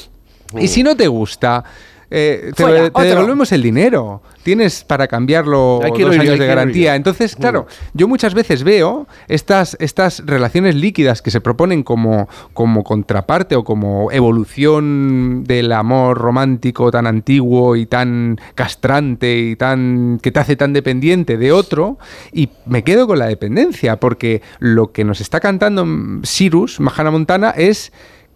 y 0.60 0.68
si 0.68 0.84
no 0.84 0.96
te 0.96 1.08
gusta, 1.08 1.64
eh, 2.12 2.52
te, 2.56 2.64
Fuera, 2.64 2.78
te 2.84 2.88
otro. 2.90 3.04
devolvemos 3.06 3.52
el 3.54 3.62
dinero. 3.64 4.22
Tienes 4.44 4.84
para 4.84 5.08
cambiarlo 5.08 5.80
dos 5.82 5.98
yo, 5.98 6.10
años 6.10 6.38
de 6.40 6.46
garantía. 6.46 6.92
yo. 6.92 6.96
Entonces, 6.96 7.38
Mm. 7.38 7.42
claro, 7.42 7.68
yo 7.94 8.08
muchas 8.08 8.34
veces 8.34 8.64
veo 8.64 9.08
estas, 9.28 9.78
estas 9.80 10.24
relaciones 10.26 10.76
líquidas 10.76 11.22
que 11.22 11.32
se 11.32 11.40
proponen 11.42 11.84
como, 11.84 12.28
como 12.54 12.84
contraparte 12.84 13.56
o 13.56 13.64
como 13.64 14.12
evolución 14.12 15.44
del 15.46 15.72
amor 15.72 16.18
romántico 16.18 16.92
tan 16.92 17.08
antiguo 17.08 17.76
y 17.76 17.86
tan 17.86 18.40
castrante 18.56 19.38
y 19.40 19.56
tan 19.56 20.20
que 20.22 20.32
te 20.32 20.40
hace 20.40 20.56
tan 20.56 20.74
dependiente 20.74 21.38
de 21.38 21.52
otro 21.52 21.98
y 22.34 22.50
me 22.66 22.84
quedo 22.84 23.08
con 23.08 23.20
la 23.20 23.28
dependencia 23.28 24.00
porque 24.00 24.42
lo 24.60 24.92
que 24.92 25.04
nos 25.04 25.22
está 25.22 25.40
cantando 25.40 25.86
Cyrus, 26.26 26.80
Mahana 26.80 27.12
Montana, 27.12 27.52
es 27.52 27.92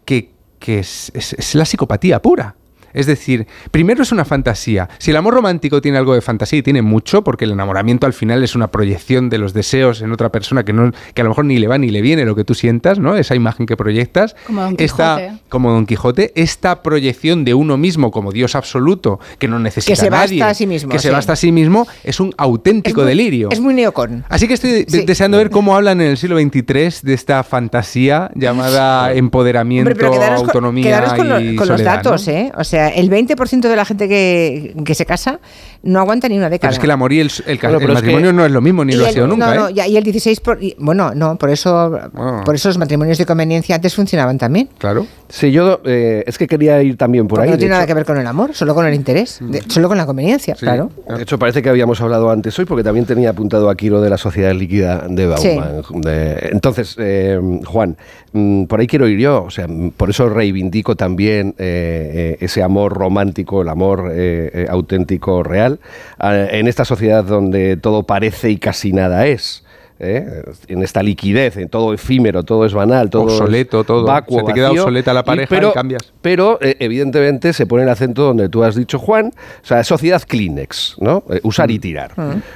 que, 0.06 0.32
que 0.60 0.80
es, 0.80 1.12
es- 1.14 1.34
es 1.34 1.56
la 1.56 1.66
psicopatía 1.66 2.22
pura. 2.22 2.56
Es 2.96 3.06
decir, 3.06 3.46
primero 3.72 4.02
es 4.02 4.12
una 4.12 4.26
fantasía. 4.26 4.90
Si 4.98 5.12
el 5.12 5.18
amor 5.18 5.36
romántico 5.36 5.82
tiene 5.82 5.98
algo 6.00 6.14
de 6.16 6.22
fantasía 6.22 6.60
y 6.60 6.64
tiene 6.64 6.82
mucho, 6.82 7.24
porque 7.24 7.46
el 7.46 7.52
enamoramiento 7.52 8.08
al 8.08 8.14
final 8.14 8.44
es 8.44 8.56
una 8.56 8.68
proyección 8.72 9.30
de 9.30 9.38
los 9.38 9.54
deseos 9.54 10.02
en 10.02 10.12
otra 10.12 10.32
persona 10.32 10.64
que, 10.66 10.74
no, 10.74 10.92
que 11.14 11.22
a 11.22 11.24
lo 11.24 11.30
mejor 11.30 11.46
ni 11.46 11.60
le 11.60 11.68
va 11.68 11.78
ni 11.78 11.90
le 11.90 12.02
viene 12.02 12.26
lo 12.26 12.36
que 12.36 12.44
tú 12.44 12.56
sientas, 12.56 12.98
¿no? 12.98 13.16
Esa 13.16 13.36
imagen 13.36 13.66
que 13.66 13.78
proyectas. 13.78 14.36
Como 14.48 14.62
Don 14.62 14.76
esta- 14.80 15.18
Quijote. 15.18 15.40
como 15.50 15.72
Don 15.72 15.86
Quijote, 15.86 16.32
esta 16.36 16.82
proyección 16.82 17.46
de 17.46 17.54
uno 17.54 17.78
mismo 17.78 18.12
como 18.12 18.32
Dios 18.32 18.56
absoluto, 18.56 19.20
que 19.38 19.48
no 19.48 19.60
necesita 19.60 19.92
Que 19.92 19.96
se 19.98 20.08
a 20.08 20.10
basta 20.10 20.26
nadie, 20.28 20.44
a 20.44 20.54
sí 20.54 20.66
mismo, 20.66 20.90
que 20.92 21.00
se 21.00 21.12
basta 21.12 21.34
a 21.34 21.36
sí 21.36 21.52
mismo, 21.52 21.86
es 22.04 22.20
un 22.20 22.34
auténtico 22.38 23.02
muy- 23.02 23.10
delirio. 23.10 23.50
Es 23.52 23.60
muy 23.60 23.74
neocon. 23.74 24.24
Así 24.30 24.48
que 24.48 24.54
estoy 24.54 24.72
de- 24.72 24.86
Sí. 24.88 25.06
deseando 25.06 25.38
ver 25.38 25.50
cómo 25.50 25.76
hablan 25.76 26.00
en 26.02 26.08
el 26.12 26.18
siglo 26.18 26.38
XXIII 26.40 27.02
de 27.04 27.14
esta 27.14 27.44
fantasía 27.44 28.32
llamada 28.36 29.12
empoderamiento, 29.14 29.90
Hombre, 29.90 29.96
pero 30.00 30.12
quedaros 30.14 30.40
con- 30.42 30.50
autonomía 30.50 30.84
quedaros 30.84 31.14
con, 31.14 31.30
lo- 31.30 31.40
y 31.40 31.56
con 31.56 31.68
los 31.68 31.78
soledad, 31.80 31.96
datos, 32.04 32.28
¿no? 32.28 32.34
¿eh? 32.34 32.52
O 32.58 32.64
sea, 32.64 32.85
el 32.90 33.10
20% 33.10 33.62
de 33.62 33.76
la 33.76 33.86
gente 33.86 34.08
que, 34.08 34.76
que 34.86 34.96
se 34.96 35.06
casa 35.06 35.40
no 35.84 36.00
aguanta 36.00 36.28
ni 36.28 36.38
una 36.38 36.50
década. 36.50 36.70
Pero 36.70 36.74
es 36.74 36.80
que 36.80 36.86
el 36.88 36.92
amor 36.92 37.14
y 37.14 37.20
el, 37.20 37.32
el, 37.46 37.54
es 37.58 37.64
matrimonio 37.88 38.28
que- 38.30 38.34
no 38.34 38.46
es 38.46 38.52
lo 38.52 38.62
mismo, 38.62 38.84
ni 38.84 38.94
Y 38.94 38.96
lo 38.98 39.06
ha 39.06 39.12
sido 39.12 39.28
nunca. 39.28 39.54
no, 39.54 39.62
no, 39.62 39.68
¿eh? 39.70 39.74
ya- 39.76 39.88
y 39.88 39.98
el 39.98 40.04
16, 40.04 40.40
por, 40.40 40.62
y- 40.64 40.76
bueno, 40.80 41.14
no, 41.14 41.38
por 41.38 41.50
eso, 41.52 42.00
Ah. 42.16 42.42
por 42.44 42.56
eso 42.56 42.70
los 42.70 42.78
matrimonios 42.80 43.18
de 43.20 43.26
conveniencia 43.26 43.76
antes 43.76 43.94
funcionaban 43.94 44.38
también. 44.40 44.70
Claro. 44.80 45.06
Sí, 45.30 45.52
yo 45.52 45.82
eh, 45.86 46.24
es 46.26 46.38
que 46.38 46.48
quería 46.48 46.82
ir 46.82 46.98
también 46.98 47.28
por 47.28 47.38
Porque 47.38 47.46
ahí. 47.50 47.52
no 47.52 47.58
tiene 47.58 47.72
nada 47.72 47.84
hecho. 47.84 47.88
que 47.90 47.94
ver 47.96 48.06
con 48.06 48.18
el 48.18 48.26
amor, 48.28 48.54
solo 48.56 48.74
con 48.74 48.86
el 48.88 48.94
interés, 48.96 49.38
de- 49.42 49.62
solo 49.68 49.88
con 49.88 49.98
la 49.98 50.06
conveniencia, 50.08 50.56
claro. 50.56 50.92
De 51.08 51.22
hecho, 51.24 51.38
parece 51.38 51.62
que 51.62 51.70
habíamos 51.70 52.02
hablado 52.02 52.30
antes 52.32 52.58
hoy, 52.58 52.66
porque 52.66 52.84
también 52.84 53.06
tenía 53.06 53.30
apuntado 53.32 53.70
aquí 53.70 53.90
lo 53.90 54.02
de 54.02 54.10
la 54.10 54.18
sociedad 54.18 54.54
líquida 54.54 55.06
de 55.08 55.28
Bauman. 55.28 55.82
De- 56.02 56.50
entonces, 56.52 56.96
eh, 57.00 57.40
Juan, 57.66 57.96
mm, 58.34 58.66
por 58.66 58.80
ahí 58.80 58.88
quiero 58.88 59.08
ir 59.08 59.20
yo. 59.20 59.44
O 59.44 59.52
sea, 59.52 59.68
mm, 59.68 59.92
por 59.92 60.10
eso 60.10 60.30
reivindico 60.30 60.96
también 60.96 61.54
ese 61.58 62.64
amor 62.64 62.75
romántico, 62.90 63.62
el 63.62 63.70
amor 63.70 64.12
eh, 64.14 64.52
eh, 64.54 64.68
auténtico, 64.70 65.44
real, 65.44 65.80
ah, 66.20 66.36
en 66.36 66.68
esta 66.68 66.86
sociedad 66.86 67.24
donde 67.24 67.78
todo 67.78 68.04
parece 68.04 68.50
y 68.52 68.58
casi 68.58 68.94
nada 68.94 69.28
es. 69.28 69.65
¿Eh? 70.00 70.44
En 70.68 70.84
esta 70.84 71.02
liquidez, 71.04 71.58
en 71.58 71.70
todo 71.70 71.94
efímero, 71.94 72.44
todo 72.44 72.66
es 72.66 72.74
banal, 72.74 73.10
todo 73.10 73.28
es 73.28 73.34
Obsoleto, 73.40 73.84
todo. 73.84 74.04
vacuo, 74.06 74.40
Se 74.40 74.46
te 74.46 74.54
queda 74.54 74.68
vacío. 74.70 74.82
obsoleta 74.84 75.14
la 75.14 75.22
Y- 75.22 75.24
pareja 75.24 75.48
pero, 75.50 75.70
y 75.70 75.74
cambias. 75.74 76.14
pero 76.22 76.58
eh, 76.62 76.76
evidentemente 76.80 77.54
se 77.54 77.66
pone 77.66 77.84
el 77.84 77.90
acento 77.90 78.24
donde 78.24 78.50
tú 78.50 78.64
has 78.64 78.76
dicho, 78.76 79.00
Juan, 79.00 79.28
o 79.28 79.66
sea, 79.66 79.84
sociedad 79.84 80.22
Kleenex, 80.28 80.96
¿no? 81.00 81.24
Eh, 81.30 81.40
usar 81.44 81.72
y 81.72 81.80
tirar. 81.80 82.12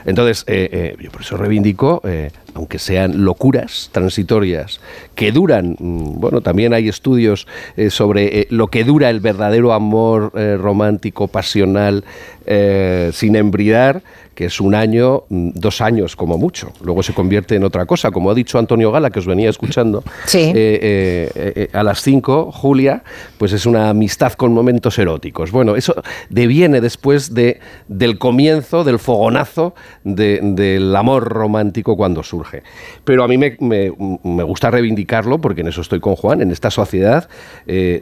Entonces, 0.05 0.43
eh, 0.47 0.69
eh, 0.71 0.95
yo 1.01 1.11
por 1.11 1.21
eso 1.21 1.37
reivindico, 1.37 2.01
eh, 2.05 2.31
aunque 2.55 2.79
sean 2.79 3.23
locuras 3.23 3.89
transitorias, 3.91 4.81
que 5.15 5.31
duran, 5.31 5.75
mm, 5.79 6.19
bueno, 6.19 6.41
también 6.41 6.73
hay 6.73 6.89
estudios 6.89 7.47
eh, 7.77 7.89
sobre 7.89 8.39
eh, 8.41 8.47
lo 8.49 8.67
que 8.67 8.83
dura 8.83 9.09
el 9.09 9.19
verdadero 9.19 9.71
amor 9.73 10.31
eh, 10.35 10.57
romántico, 10.59 11.27
pasional, 11.27 12.03
eh, 12.45 13.11
sin 13.13 13.35
embridar, 13.35 14.01
que 14.39 14.45
es 14.45 14.61
un 14.61 14.73
año, 14.73 15.23
mm, 15.27 15.49
dos 15.55 15.81
años 15.81 16.15
como 16.15 16.37
mucho. 16.37 16.71
Luego 16.81 17.03
se 17.03 17.13
convierte 17.13 17.55
en 17.57 17.65
otra 17.65 17.85
cosa, 17.85 18.09
como 18.09 18.31
ha 18.31 18.33
dicho 18.33 18.57
Antonio 18.57 18.89
Gala, 18.89 19.09
que 19.09 19.19
os 19.19 19.25
venía 19.25 19.49
escuchando. 19.49 20.01
Sí. 20.27 20.39
eh, 20.39 20.53
eh, 20.55 21.53
eh, 21.57 21.69
a 21.73 21.83
las 21.83 22.01
5, 22.01 22.49
Julia, 22.53 23.03
pues 23.37 23.51
es 23.51 23.65
una 23.65 23.89
amistad 23.89 24.31
con 24.33 24.53
momentos 24.53 24.97
eróticos. 24.97 25.51
Bueno, 25.51 25.75
eso 25.75 25.93
deviene 26.29 26.79
después 26.79 27.33
de, 27.33 27.59
del 27.89 28.17
comienzo, 28.17 28.85
del 28.85 28.97
fogonazo 28.99 29.75
de- 30.05 30.39
del 30.41 30.95
amor 30.95 31.27
romántico 31.27 31.97
cuando 31.97 32.23
surge. 32.23 32.63
Pero 33.03 33.25
a 33.25 33.27
mí 33.27 33.37
me, 33.37 33.57
me- 33.59 33.91
me 34.23 34.43
gusta 34.43 34.71
reivindicarlo, 34.71 35.41
porque 35.41 35.61
en 35.61 35.67
eso 35.67 35.81
estoy 35.81 35.99
con 35.99 36.15
Juan, 36.15 36.41
en 36.41 36.51
esta 36.51 36.71
sociedad 36.71 37.27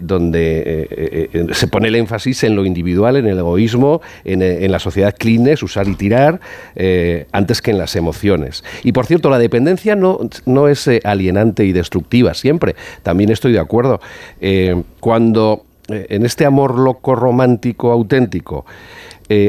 donde 0.02 1.30
se 1.54 1.68
pone 1.68 1.88
el 1.88 1.96
énfasis 1.96 2.44
en 2.44 2.56
lo 2.56 2.64
individual, 2.64 3.16
en 3.18 3.26
el 3.28 3.40
egoísmo, 3.40 4.02
en, 4.24 4.42
en 4.44 4.72
la 4.72 4.78
sociedad 4.80 5.16
Kleenex, 5.18 5.64
usar 5.64 5.88
y 5.88 5.96
tirar, 5.96 6.27
eh, 6.76 7.28
antes 7.32 7.62
que 7.62 7.72
en 7.72 7.78
las 7.78 7.96
emociones. 7.96 8.64
Y 8.84 8.92
por 8.92 9.06
cierto, 9.06 9.30
la 9.30 9.40
dependencia 9.40 9.96
no, 9.96 10.20
no 10.46 10.68
es 10.68 10.88
eh, 10.88 11.00
alienante 11.04 11.66
y 11.66 11.72
destructiva 11.72 12.34
siempre. 12.34 12.76
También 13.04 13.32
estoy 13.32 13.52
de 13.54 13.60
acuerdo. 13.60 14.00
Eh, 14.42 14.84
cuando 15.00 15.64
en 15.90 16.26
este 16.26 16.46
amor 16.46 16.78
loco, 16.78 17.16
romántico, 17.16 17.92
auténtico, 17.92 18.66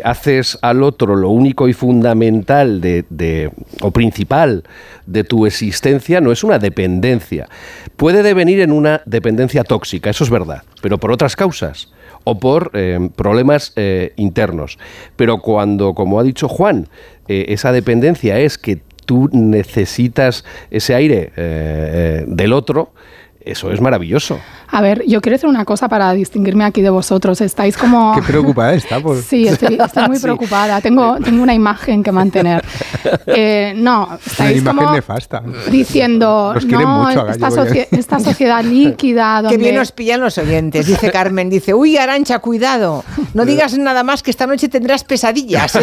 haces 0.05 0.59
al 0.63 0.83
otro 0.83 1.15
lo 1.15 1.31
único 1.31 1.69
y 1.69 1.73
fundamental 1.73 2.81
de- 2.81 3.51
o 3.81 3.91
principal 3.93 4.65
de 5.07 5.23
tu 5.25 5.47
existencia, 5.47 6.21
no 6.21 6.33
es 6.33 6.43
una 6.45 6.59
dependencia. 6.59 7.49
Puede 7.97 8.23
devenir 8.23 8.61
en 8.61 8.73
una 8.73 9.03
dependencia 9.05 9.63
tóxica, 9.65 10.11
eso 10.11 10.25
es 10.25 10.31
verdad, 10.31 10.63
pero 10.83 10.99
por 10.99 11.11
otras 11.13 11.37
causas 11.37 11.93
o 12.25 12.39
por 12.39 12.71
eh, 12.75 13.11
problemas 13.17 13.73
eh, 13.77 14.13
internos. 14.17 14.79
Pero 15.17 15.39
cuando, 15.39 15.95
como 15.95 16.21
ha 16.21 16.23
dicho 16.23 16.49
Juan, 16.49 16.89
eh, 17.29 17.47
esa 17.49 17.73
dependencia 17.73 18.39
es 18.39 18.59
que 18.59 18.81
tú 19.07 19.31
necesitas 19.33 20.45
ese 20.71 20.95
aire 20.95 21.33
del 22.27 22.53
otro, 22.53 22.93
eso 23.41 23.73
es 23.73 23.81
maravilloso. 23.81 24.39
A 24.71 24.81
ver, 24.83 25.03
yo 25.07 25.21
quiero 25.21 25.35
decir 25.37 25.49
una 25.49 25.65
cosa 25.65 25.89
para 25.89 26.13
distinguirme 26.13 26.65
aquí 26.65 26.83
de 26.83 26.91
vosotros. 26.91 27.41
Estáis 27.41 27.77
como... 27.77 28.15
Qué 28.15 28.23
preocupada 28.23 28.75
está 28.75 29.01
por... 29.01 29.17
Sí, 29.23 29.49
estoy, 29.49 29.79
estoy 29.83 30.07
muy 30.09 30.17
Sí. 30.19 30.23
preocupada. 30.23 30.81
Tengo, 30.81 31.17
tengo 31.25 31.43
una 31.43 31.55
imagen 31.55 32.03
que 32.03 32.13
mantener. 32.13 32.65
Eh, 33.31 33.75
no, 33.77 34.07
Una 34.07 34.17
estáis 34.17 34.59
imagen 34.59 34.79
como 34.79 34.93
nefasta. 34.95 35.43
diciendo, 35.71 36.55
no, 36.67 37.05
mucho 37.05 37.27
a 37.27 37.31
esta, 37.31 37.51
socie- 37.51 37.87
esta 37.91 38.19
sociedad 38.21 38.65
líquida 38.65 39.43
donde... 39.43 39.57
Que 39.57 39.63
bien 39.63 39.77
nos 39.77 39.93
pillan 39.93 40.21
los 40.21 40.37
oyentes, 40.39 40.87
dice 40.87 41.11
Carmen. 41.11 41.49
Dice, 41.51 41.75
uy, 41.75 41.97
Arancha, 41.97 42.39
cuidado. 42.41 43.05
No 43.35 43.45
digas 43.45 43.77
nada 43.79 44.03
más 44.03 44.23
que 44.23 44.31
esta 44.31 44.47
noche 44.47 44.69
tendrás 44.69 45.05
pesadillas. 45.05 45.79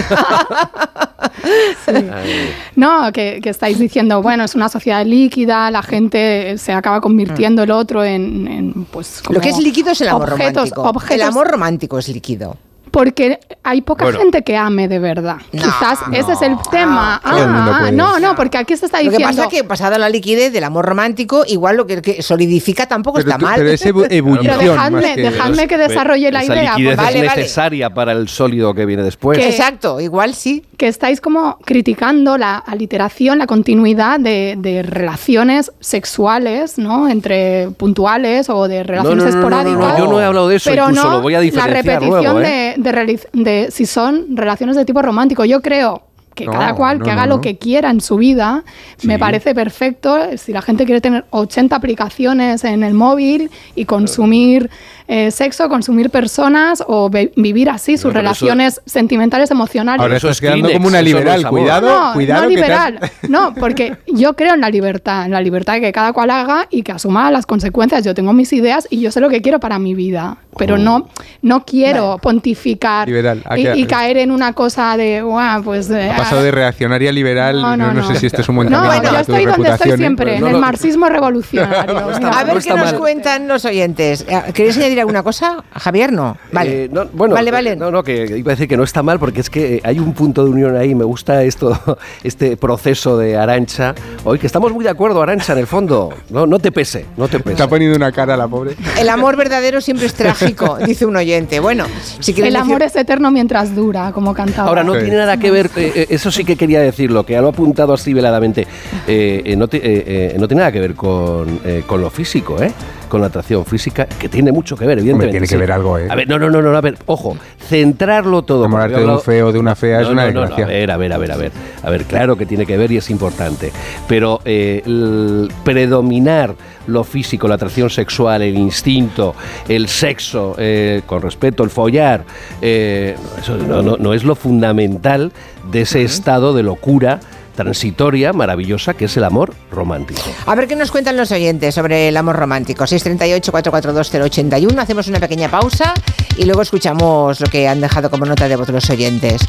No, 2.75 3.11
que, 3.11 3.39
que 3.41 3.49
estáis 3.49 3.79
diciendo, 3.79 4.21
bueno, 4.21 4.43
es 4.43 4.55
una 4.55 4.69
sociedad 4.69 5.05
líquida, 5.05 5.69
la 5.71 5.81
gente 5.83 6.57
se 6.57 6.73
acaba 6.73 6.99
convirtiendo 7.01 7.63
el 7.63 7.71
otro 7.71 8.03
en, 8.03 8.47
en, 8.47 8.73
pues... 8.91 9.21
Lo 9.29 9.39
que 9.41 9.49
es 9.49 9.53
como 9.55 9.63
líquido 9.65 9.91
es 9.91 10.01
el 10.01 10.09
amor 10.09 10.29
objetos- 10.33 10.69
romántico. 10.69 10.81
objetos- 10.83 11.15
El 11.15 11.21
amor 11.21 11.47
romántico 11.47 11.97
es 11.99 12.07
líquido. 12.09 12.57
Porque 12.95 13.41
hay 13.61 13.81
poca 13.81 14.05
Bueno. 14.05 14.19
gente 14.19 14.41
que 14.41 14.55
ame 14.55 14.87
de 14.87 14.99
verdad. 14.99 15.35
Quizás 15.51 15.99
ese 16.13 16.31
es 16.31 16.41
el 16.41 16.55
tema. 16.71 17.19
Mundo 17.25 17.71
Ah, 17.73 17.89
no, 17.91 18.19
no, 18.21 18.35
porque 18.37 18.57
aquí 18.57 18.77
se 18.77 18.85
está 18.85 18.99
Lo 18.99 19.03
que 19.11 19.17
diciendo. 19.17 19.35
pasa 19.35 19.43
es 19.53 19.53
que 19.61 19.67
pasada 19.67 19.97
la 19.97 20.07
liquidez 20.07 20.53
del 20.53 20.63
amor 20.63 20.85
romántico, 20.85 21.43
igual 21.45 21.75
lo 21.75 21.85
que, 21.85 22.01
que 22.01 22.21
solidifica 22.21 22.85
tampoco 22.85 23.17
Pero 23.17 23.27
está 23.31 23.37
tú- 23.37 23.45
mal. 23.47 23.55
pero 23.57 23.69
es 23.69 23.85
ebu- 23.85 24.07
ebullición 24.09 24.55
Pero 24.59 24.73
dejadme- 24.75 24.91
más 24.91 25.03
que- 25.15 25.21
dejadme 25.23 25.67
que 25.67 25.77
desarrolle 25.77 26.31
la 26.31 26.43
Esa 26.43 26.53
idea. 26.55 26.71
liquidez 26.77 26.95
pues- 26.95 27.15
es 27.15 27.21
necesaria 27.35 27.89
para 27.93 28.13
el 28.13 28.29
sólido 28.29 28.73
que 28.73 28.85
viene 28.85 29.03
después. 29.03 29.37
Que- 29.37 29.49
Exacto, 29.49 29.99
igual 29.99 30.33
sí. 30.33 30.63
que 30.77 30.87
estáis 30.87 31.19
como 31.19 31.57
criticando 31.65 32.37
la 32.37 32.57
aliteración, 32.59 33.39
la 33.39 33.45
continuidad 33.47 34.21
de, 34.21 34.55
de 34.57 34.83
relaciones 34.83 35.69
sexuales, 35.81 36.77
¿no? 36.77 37.09
Entre 37.09 37.69
puntuales 37.77 38.49
o 38.49 38.67
de 38.69 38.83
relaciones 38.83 39.23
no, 39.25 39.29
no, 39.31 39.35
no, 39.35 39.39
esporádicas. 39.39 39.79
no, 39.93 40.05
yo 40.05 40.11
no 40.11 40.21
he 40.21 40.23
hablado 40.23 40.47
de 40.47 40.55
eso, 40.55 40.69
pero 40.69 40.83
incluso 40.83 41.03
no 41.09 41.11
lo 41.17 41.21
voy 41.21 41.35
a 41.35 41.41
la 41.41 41.67
repetición 41.67 42.09
luego, 42.23 42.39
¿eh? 42.41 42.75
de, 42.77 42.81
de 42.91 43.19
de 43.33 43.69
si 43.71 43.85
son 43.85 44.35
relaciones 44.35 44.75
de 44.75 44.85
tipo 44.85 45.01
romántico. 45.01 45.45
Yo 45.45 45.61
creo 45.61 46.03
que 46.35 46.45
No, 46.45 46.51
cada 46.51 46.75
cual 46.75 46.99
no, 46.99 47.05
que 47.05 47.11
haga 47.11 47.25
no, 47.25 47.35
lo 47.37 47.41
que 47.41 47.57
quiera 47.57 47.89
en 47.89 48.01
su 48.01 48.17
vida, 48.17 48.63
me 49.03 49.17
parece 49.17 49.55
perfecto. 49.55 50.17
Si 50.37 50.51
la 50.53 50.61
gente 50.61 50.85
quiere 50.85 51.01
tener 51.01 51.25
80 51.31 51.75
aplicaciones 51.75 52.63
en 52.65 52.83
el 52.83 52.93
móvil 52.93 53.49
y 53.73 53.85
consumir 53.85 54.69
eh, 55.07 55.29
sexo, 55.31 55.69
consumir 55.69 56.09
personas 56.09 56.83
o 56.87 57.09
vivir 57.09 57.69
así 57.69 57.95
sus 57.97 58.05
No, 58.05 58.09
pero 58.13 58.31
eso- 58.31 58.45
relaciones 58.45 58.81
sentimentales, 58.85 59.51
emocionales. 59.51 60.01
Ahora 60.01 60.17
estás 60.17 60.41
quedando 60.41 60.71
como 60.71 60.87
una 60.87 61.01
liberal. 61.01 61.47
Cuidado, 61.47 61.87
no, 62.07 62.13
cuidado. 62.13 62.43
no 62.43 62.49
que 62.49 62.55
te 62.55 62.63
has- 62.63 62.91
liberal. 62.91 63.11
No, 63.29 63.53
porque 63.53 63.97
yo 64.07 64.33
creo 64.35 64.55
en 64.55 64.61
la 64.61 64.69
libertad, 64.69 65.25
en 65.25 65.31
la 65.31 65.41
libertad 65.41 65.73
de 65.73 65.81
que 65.81 65.91
cada 65.91 66.11
cual 66.11 66.31
haga 66.31 66.67
y 66.71 66.81
que 66.81 66.91
asuma 66.91 67.29
las 67.31 67.45
consecuencias. 67.45 68.03
Yo 68.03 68.13
tengo 68.15 68.33
mis 68.33 68.51
ideas 68.51 68.87
y 68.89 68.99
yo 68.99 69.11
sé 69.11 69.19
lo 69.21 69.29
que 69.29 69.41
quiero 69.43 69.59
para 69.59 69.77
mi 69.79 69.93
vida, 69.93 70.37
pero 70.57 70.77
no, 70.77 71.07
no 71.43 71.63
quiero 71.65 72.17
pontificar 72.19 73.07
Liberal, 73.07 73.43
y, 73.55 73.67
y 73.81 73.85
caer 73.85 74.17
en 74.17 74.31
una 74.31 74.53
cosa 74.53 74.97
de, 74.97 75.21
"Guau, 75.21 75.63
pues... 75.63 75.89
eh, 75.91 76.09
pasado 76.25 76.43
de 76.43 76.51
reaccionaria 76.51 77.11
liberal. 77.11 77.61
No, 77.61 77.77
No, 77.77 77.87
no, 77.87 77.93
no, 77.93 78.01
no. 78.01 78.07
sé 78.07 78.19
si 78.19 78.25
este 78.27 78.41
es 78.41 78.49
un 78.49 78.55
buen 78.57 78.69
no, 78.69 78.81
camino 78.81 79.11
yo 79.11 79.19
estoy 79.19 79.45
donde 79.45 79.69
estoy 79.69 79.91
¿eh? 79.91 79.97
siempre, 79.97 80.35
en 80.35 80.41
No, 80.41 80.47
el 80.47 80.57
marxismo 80.57 81.07
revolucionario. 81.07 81.99
A 82.35 82.43
ver 82.43 82.61
qué 82.61 82.73
nos 82.73 82.93
cuentan 82.93 83.47
los 83.47 83.65
oyentes. 83.65 84.25
Eh, 84.27 84.51
¿Queréis 84.53 84.77
añadir 84.77 84.99
alguna 84.99 85.23
cosa? 85.23 85.63
Javier, 85.73 86.11
no. 86.11 86.37
Vale. 86.51 86.85
Eh, 86.85 86.89
no, 86.91 87.05
bueno, 87.13 87.35
vale, 87.35 87.51
vale. 87.51 87.75
No, 87.75 87.91
no, 87.91 88.03
que 88.03 88.37
iba 88.37 88.51
a 88.51 88.55
decir 88.55 88.67
que 88.67 88.77
no 88.77 88.83
está 88.83 89.03
mal 89.03 89.19
porque 89.19 89.41
es 89.41 89.49
que 89.49 89.75
eh, 89.75 89.81
hay 89.83 89.99
un 89.99 90.13
punto 90.13 90.43
de 90.43 90.49
unión 90.49 90.75
ahí. 90.75 90.95
Me 90.95 91.03
gusta 91.03 91.43
esto, 91.43 91.79
este 92.23 92.57
proceso 92.57 93.17
de 93.17 93.37
Arancha. 93.37 93.93
Hoy 94.23 94.39
que 94.39 94.47
estamos 94.47 94.71
muy 94.73 94.83
de 94.83 94.89
acuerdo, 94.89 95.21
Arancha, 95.21 95.53
en 95.53 95.59
el 95.59 95.67
fondo. 95.67 96.13
No, 96.29 96.45
no 96.45 96.59
te 96.59 96.71
pese, 96.71 97.05
no 97.17 97.27
te 97.27 97.39
pese. 97.39 97.51
Está 97.51 97.67
poniendo 97.67 97.95
una 97.95 98.11
cara 98.11 98.35
la 98.37 98.47
pobre. 98.47 98.75
El 98.97 99.09
amor 99.09 99.35
verdadero 99.35 99.81
siempre 99.81 100.07
es 100.07 100.13
trágico, 100.13 100.77
dice 100.85 101.05
un 101.05 101.15
oyente. 101.15 101.59
Bueno, 101.59 101.85
si 102.19 102.33
El 102.41 102.55
amor 102.55 102.83
es 102.83 102.95
eterno 102.95 103.31
mientras 103.31 103.75
dura, 103.75 104.11
como 104.11 104.33
cantaba. 104.33 104.69
Ahora, 104.69 104.83
no 104.83 104.93
tiene 104.93 105.15
nada 105.17 105.37
que 105.37 105.51
ver, 105.51 105.69
eh, 105.75 106.07
eh, 106.09 106.14
eso 106.15 106.31
sí 106.31 106.43
que 106.43 106.55
quería 106.55 106.81
decirlo, 106.81 107.25
que 107.25 107.39
lo 107.39 107.47
ha 107.47 107.49
apuntado 107.49 107.93
así 107.93 108.13
veladamente, 108.13 108.67
eh, 109.07 109.41
eh, 109.45 109.55
no, 109.55 109.67
eh, 109.71 110.35
no 110.39 110.47
tiene 110.47 110.59
nada 110.61 110.71
que 110.71 110.79
ver 110.79 110.95
con, 110.95 111.59
con 111.87 112.01
lo 112.01 112.09
físico, 112.09 112.61
¿eh? 112.61 112.71
con 113.09 113.21
la 113.21 113.27
atracción 113.27 113.63
física, 113.65 114.05
que 114.07 114.27
tiene 114.27 114.51
mucho 114.51 114.75
que 114.75 114.85
ver, 114.85 114.97
evidentemente. 114.97 115.31
tiene 115.31 115.45
que 115.47 115.53
sí. 115.53 115.59
ver 115.59 115.71
algo, 115.71 115.97
¿eh? 115.99 116.07
A 116.09 116.15
ver, 116.15 116.27
no, 116.27 116.39
no, 116.39 116.49
no, 116.49 116.61
no, 116.61 116.75
a 116.75 116.81
ver, 116.81 116.97
ojo, 117.05 117.37
centrarlo 117.69 118.41
todo. 118.41 118.65
Enamorarte 118.65 118.99
de 118.99 119.05
un 119.05 119.21
feo 119.21 119.51
de 119.51 119.59
una 119.59 119.75
fea 119.75 120.01
es 120.01 120.07
una 120.07 120.23
no, 120.31 120.41
desgracia. 120.41 120.65
a 120.65 120.67
ver, 120.67 120.91
a 120.91 120.97
ver, 120.97 121.13
a 121.13 121.17
ver, 121.17 121.31
a 121.31 121.37
ver. 121.37 121.51
A 121.83 121.89
ver, 121.91 122.03
claro 122.05 122.35
que 122.35 122.45
tiene 122.47 122.65
que 122.65 122.75
ver 122.77 122.91
y 122.91 122.97
es 122.97 123.09
importante. 123.11 123.71
Pero 124.07 124.41
el 124.43 125.51
predominar 125.63 126.55
lo 126.87 127.03
físico, 127.03 127.47
la 127.47 127.55
atracción 127.55 127.89
sexual, 127.89 128.41
el 128.41 128.57
instinto, 128.57 129.35
el 129.67 129.87
sexo, 129.87 130.55
eh, 130.57 131.01
con 131.05 131.21
respeto, 131.21 131.63
el 131.63 131.69
follar, 131.69 132.23
eh, 132.61 133.15
eso 133.39 133.57
no, 133.57 133.81
no- 133.81 133.97
no 133.97 134.13
es 134.13 134.23
lo 134.23 134.35
fundamental 134.35 135.31
de 135.71 135.81
ese 135.81 136.03
estado 136.03 136.53
de 136.53 136.63
locura 136.63 137.19
transitoria, 137.55 138.33
maravillosa, 138.33 138.93
que 138.93 139.05
es 139.05 139.17
el 139.17 139.23
amor 139.23 139.53
romántico. 139.71 140.21
A 140.45 140.55
ver 140.55 140.67
qué 140.67 140.75
nos 140.75 140.91
cuentan 140.91 141.17
los 141.17 141.31
oyentes 141.31 141.73
sobre 141.73 142.09
el 142.09 142.17
amor 142.17 142.35
romántico. 142.35 142.83
638-442-081. 142.83 144.77
Hacemos 144.77 145.07
una 145.07 145.19
pequeña 145.19 145.49
pausa 145.49 145.93
y 146.37 146.45
luego 146.45 146.61
escuchamos 146.61 147.39
lo 147.39 147.47
que 147.47 147.67
han 147.67 147.81
dejado 147.81 148.11
como 148.11 148.25
nota 148.25 148.47
de 148.47 148.55
voz 148.55 148.69
los 148.69 148.89
oyentes. 148.89 149.41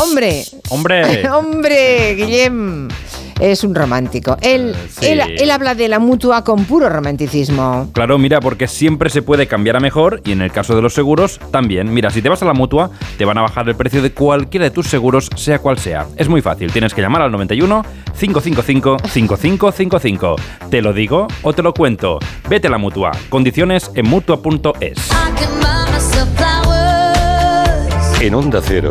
¡Hombre! 0.00 0.44
¡Hombre! 0.70 1.28
¡Hombre! 1.30 2.14
Guillem 2.16 2.88
es 3.40 3.64
un 3.64 3.74
romántico. 3.74 4.36
Él, 4.42 4.74
Sí. 4.88 5.06
él, 5.06 5.20
él 5.38 5.50
habla 5.50 5.74
de 5.74 5.88
la 5.88 5.98
mutua 5.98 6.44
con 6.44 6.64
puro 6.64 6.88
romanticismo. 6.88 7.88
Claro, 7.92 8.16
mira, 8.18 8.40
porque 8.40 8.68
siempre 8.68 9.10
se 9.10 9.22
puede 9.22 9.46
cambiar 9.46 9.76
a 9.76 9.80
mejor 9.80 10.20
y 10.24 10.32
en 10.32 10.40
el 10.42 10.52
caso 10.52 10.74
de 10.76 10.82
los 10.82 10.94
seguros 10.94 11.40
también. 11.50 11.92
Mira, 11.92 12.10
si 12.10 12.22
te 12.22 12.28
vas 12.28 12.42
a 12.42 12.44
la 12.44 12.54
mutua, 12.54 12.90
te 13.18 13.24
van 13.24 13.38
a 13.38 13.42
bajar 13.42 13.68
el 13.68 13.74
precio 13.76 14.02
de 14.02 14.12
cualquiera 14.12 14.64
de 14.64 14.70
tus 14.70 14.86
seguros, 14.86 15.28
sea 15.36 15.58
cual 15.58 15.78
sea. 15.78 16.06
Es 16.16 16.28
muy 16.28 16.42
fácil, 16.42 16.72
tienes 16.72 16.94
que 16.94 17.02
llamar 17.02 17.22
al 17.22 17.32
91 17.32 17.84
555 18.18 18.96
5555. 19.08 20.36
¿Te 20.70 20.80
lo 20.82 20.92
digo 20.92 21.26
o 21.42 21.52
te 21.52 21.62
lo 21.62 21.72
cuento? 21.74 22.18
Vete 22.48 22.68
a 22.68 22.70
la 22.70 22.78
mutua. 22.78 23.10
Condiciones 23.28 23.90
en 23.94 24.08
mutua.es. 24.08 24.98
En 28.20 28.34
Onda 28.34 28.60
Cero, 28.64 28.90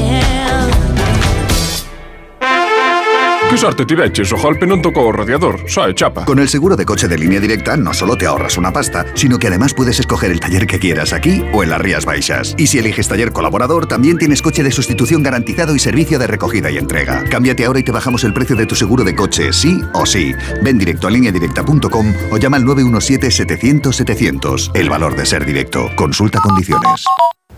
Che 3.51 3.57
sarte 3.57 3.83
ti 3.83 3.95
vecchi, 3.95 4.23
so 4.23 4.37
halpe 4.37 4.65
non 4.65 4.79
tocó 4.79 5.01
o 5.01 5.11
radiador, 5.11 5.69
sai, 5.69 5.93
chapa. 5.93 6.23
Con 6.23 6.39
el 6.39 6.47
seguro 6.47 6.77
de 6.77 6.85
coche 6.85 7.09
de 7.09 7.17
línea 7.17 7.41
directa 7.41 7.75
no 7.75 7.93
solo 7.93 8.15
te 8.15 8.25
ahorras 8.25 8.57
una 8.57 8.71
pasta, 8.71 9.05
sino 9.13 9.37
que 9.37 9.47
además 9.47 9.73
puedes 9.73 9.99
escoger 9.99 10.31
el 10.31 10.39
taller 10.39 10.65
que 10.65 10.79
quieras 10.79 11.11
aquí 11.11 11.43
o 11.51 11.61
en 11.61 11.69
las 11.69 11.81
Rías 11.81 12.05
Baixas. 12.05 12.55
Y 12.57 12.67
si 12.67 12.79
eliges 12.79 13.09
taller 13.09 13.33
colaborador, 13.33 13.87
también 13.87 14.17
tienes 14.17 14.41
coche 14.41 14.63
de 14.63 14.71
sustitución 14.71 15.21
garantizado 15.21 15.75
y 15.75 15.79
servicio 15.79 16.17
de 16.17 16.27
recogida 16.27 16.71
y 16.71 16.77
entrega. 16.77 17.25
Cámbiate 17.29 17.65
ahora 17.65 17.81
y 17.81 17.83
te 17.83 17.91
bajamos 17.91 18.23
el 18.23 18.33
precio 18.33 18.55
de 18.55 18.67
tu 18.67 18.75
seguro 18.75 19.03
de 19.03 19.17
coche, 19.17 19.51
sí 19.51 19.81
o 19.91 20.05
sí. 20.05 20.33
Ven 20.63 20.77
directo 20.77 21.07
a 21.07 21.11
lineadirecta.com 21.11 22.13
o 22.31 22.37
llama 22.37 22.55
al 22.55 22.63
917-700-700. 22.63 24.71
El 24.73 24.89
valor 24.89 25.17
de 25.17 25.25
ser 25.25 25.45
directo. 25.45 25.89
Consulta 25.97 26.39
condiciones. 26.39 27.03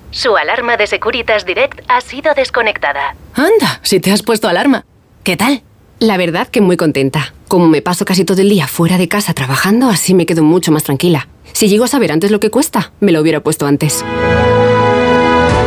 Su 0.09 0.35
alarma 0.37 0.75
de 0.75 0.87
Securitas 0.87 1.45
Direct 1.45 1.81
ha 1.87 2.01
sido 2.01 2.33
desconectada. 2.33 3.15
Anda, 3.35 3.79
si 3.83 3.99
te 3.99 4.11
has 4.11 4.23
puesto 4.23 4.47
alarma. 4.47 4.85
¿Qué 5.23 5.37
tal? 5.37 5.61
La 6.03 6.17
verdad 6.17 6.47
que 6.49 6.59
muy 6.59 6.75
contenta. 6.75 7.33
Como 7.47 7.69
me 7.69 7.81
paso 7.81 8.03
casi 8.03 8.25
todo 8.25 8.41
el 8.41 8.49
día 8.49 8.67
fuera 8.67 8.97
de 8.97 9.07
casa 9.07 9.33
trabajando, 9.33 9.87
así 9.87 10.13
me 10.13 10.25
quedo 10.25 10.43
mucho 10.43 10.69
más 10.69 10.83
tranquila. 10.83 11.29
Si 11.53 11.69
llego 11.69 11.85
a 11.85 11.87
saber 11.87 12.11
antes 12.11 12.29
lo 12.29 12.41
que 12.41 12.51
cuesta, 12.51 12.91
me 12.99 13.13
lo 13.13 13.21
hubiera 13.21 13.39
puesto 13.39 13.65
antes. 13.65 14.03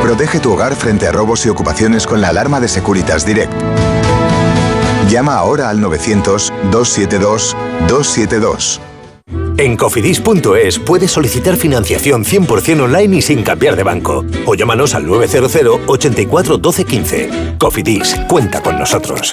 Protege 0.02 0.38
tu 0.38 0.52
hogar 0.52 0.76
frente 0.76 1.06
a 1.06 1.12
robos 1.12 1.46
y 1.46 1.48
ocupaciones 1.48 2.06
con 2.06 2.20
la 2.20 2.28
alarma 2.28 2.60
de 2.60 2.68
Securitas 2.68 3.24
Direct. 3.24 3.50
Llama 5.08 5.36
ahora 5.36 5.70
al 5.70 5.80
900-272-272. 5.80 8.80
En 9.56 9.74
cofidis.es 9.78 10.78
puedes 10.80 11.12
solicitar 11.12 11.56
financiación 11.56 12.26
100% 12.26 12.82
online 12.82 13.16
y 13.16 13.22
sin 13.22 13.42
cambiar 13.42 13.74
de 13.74 13.84
banco. 13.84 14.22
O 14.44 14.54
llámanos 14.54 14.94
al 14.94 15.06
900 15.06 15.80
84 15.86 16.58
12 16.58 16.84
15. 16.84 17.54
Cofidis, 17.58 18.14
cuenta 18.28 18.62
con 18.62 18.78
nosotros. 18.78 19.32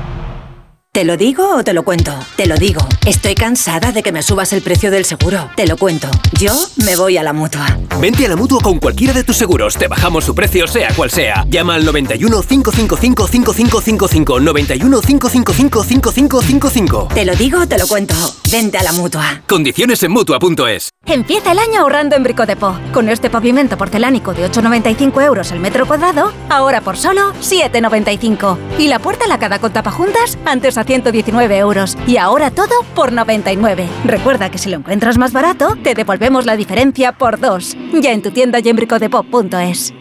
¿Te 0.93 1.05
lo 1.05 1.15
digo 1.15 1.55
o 1.55 1.63
te 1.63 1.71
lo 1.71 1.83
cuento? 1.83 2.13
Te 2.35 2.47
lo 2.47 2.57
digo. 2.57 2.85
Estoy 3.05 3.33
cansada 3.33 3.93
de 3.93 4.03
que 4.03 4.11
me 4.11 4.21
subas 4.21 4.51
el 4.51 4.61
precio 4.61 4.91
del 4.91 5.05
seguro. 5.05 5.49
Te 5.55 5.65
lo 5.65 5.77
cuento. 5.77 6.09
Yo 6.37 6.51
me 6.83 6.97
voy 6.97 7.15
a 7.15 7.23
la 7.23 7.31
mutua. 7.31 7.79
Vente 8.01 8.25
a 8.25 8.27
la 8.27 8.35
mutua 8.35 8.59
con 8.61 8.77
cualquiera 8.77 9.13
de 9.13 9.23
tus 9.23 9.37
seguros. 9.37 9.77
Te 9.77 9.87
bajamos 9.87 10.25
su 10.25 10.35
precio, 10.35 10.67
sea 10.67 10.93
cual 10.93 11.09
sea. 11.09 11.45
Llama 11.47 11.75
al 11.75 11.85
91 11.85 12.41
555 12.41 13.25
5555. 13.25 14.39
91 14.41 15.01
555 15.01 15.83
5555. 15.85 17.07
Te 17.13 17.23
lo 17.23 17.35
digo 17.35 17.61
o 17.61 17.67
te 17.67 17.77
lo 17.77 17.87
cuento. 17.87 18.15
Vente 18.51 18.77
a 18.77 18.83
la 18.83 18.91
mutua. 18.91 19.43
Condiciones 19.47 20.03
en 20.03 20.11
mutua.es. 20.11 20.89
Empieza 21.05 21.53
el 21.53 21.59
año 21.59 21.79
ahorrando 21.79 22.17
en 22.17 22.23
Bricodepo. 22.23 22.77
Con 22.93 23.07
este 23.07 23.29
pavimento 23.29 23.77
porcelánico 23.77 24.33
de 24.33 24.51
8,95 24.51 25.23
euros 25.23 25.51
el 25.53 25.59
metro 25.61 25.87
cuadrado, 25.87 26.33
ahora 26.49 26.81
por 26.81 26.97
solo 26.97 27.33
7,95. 27.41 28.57
Y 28.77 28.89
la 28.89 28.99
puerta 28.99 29.25
lacada 29.27 29.59
con 29.59 29.71
tapajuntas, 29.71 30.37
antes 30.45 30.77
a 30.77 30.80
119 30.83 31.57
euros. 31.57 31.97
Y 32.07 32.17
ahora 32.17 32.51
todo 32.51 32.73
por 32.95 33.11
99. 33.11 33.87
Recuerda 34.05 34.49
que 34.49 34.57
si 34.57 34.69
lo 34.69 34.77
encuentras 34.77 35.17
más 35.17 35.33
barato, 35.33 35.75
te 35.81 35.93
devolvemos 35.93 36.45
la 36.45 36.55
diferencia 36.55 37.11
por 37.11 37.39
dos. 37.39 37.75
Ya 37.93 38.11
en 38.11 38.21
tu 38.21 38.31
tienda 38.31 38.59
y 38.59 38.69
en 38.69 38.75
bricodepop.es. 38.75 39.93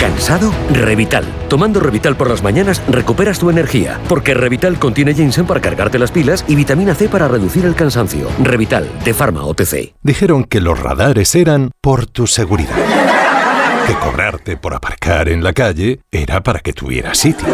¿Cansado? 0.00 0.52
Revital. 0.72 1.24
Tomando 1.48 1.80
Revital 1.80 2.16
por 2.16 2.30
las 2.30 2.42
mañanas 2.42 2.82
recuperas 2.88 3.38
tu 3.38 3.50
energía, 3.50 4.00
porque 4.08 4.32
Revital 4.32 4.78
contiene 4.78 5.12
ginseng 5.12 5.46
para 5.46 5.60
cargarte 5.60 5.98
las 5.98 6.12
pilas 6.12 6.44
y 6.46 6.54
vitamina 6.54 6.94
C 6.94 7.08
para 7.08 7.28
reducir 7.28 7.64
el 7.64 7.74
cansancio. 7.74 8.28
Revital, 8.42 8.88
de 9.04 9.12
Pharma 9.12 9.44
OTC. 9.44 9.94
Dijeron 10.02 10.44
que 10.44 10.60
los 10.60 10.78
radares 10.78 11.34
eran 11.34 11.72
por 11.80 12.06
tu 12.06 12.26
seguridad. 12.26 12.76
Que 13.86 13.94
cobrarte 13.94 14.56
por 14.56 14.74
aparcar 14.74 15.28
en 15.28 15.42
la 15.42 15.52
calle 15.52 16.00
era 16.10 16.42
para 16.42 16.60
que 16.60 16.72
tuvieras 16.72 17.18
sitio. 17.18 17.48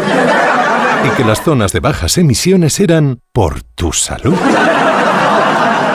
Y 1.05 1.09
que 1.17 1.23
las 1.23 1.43
zonas 1.43 1.71
de 1.71 1.79
bajas 1.79 2.17
emisiones 2.17 2.79
eran 2.79 3.19
por 3.31 3.61
tu 3.61 3.93
salud. 3.93 4.33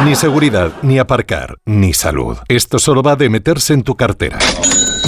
Ni 0.05 0.15
seguridad, 0.15 0.73
ni 0.83 0.99
aparcar, 0.99 1.57
ni 1.67 1.93
salud. 1.93 2.39
Esto 2.47 2.79
solo 2.79 3.03
va 3.03 3.17
de 3.17 3.29
meterse 3.29 3.75
en 3.75 3.83
tu 3.83 3.97
cartera. 3.97 4.39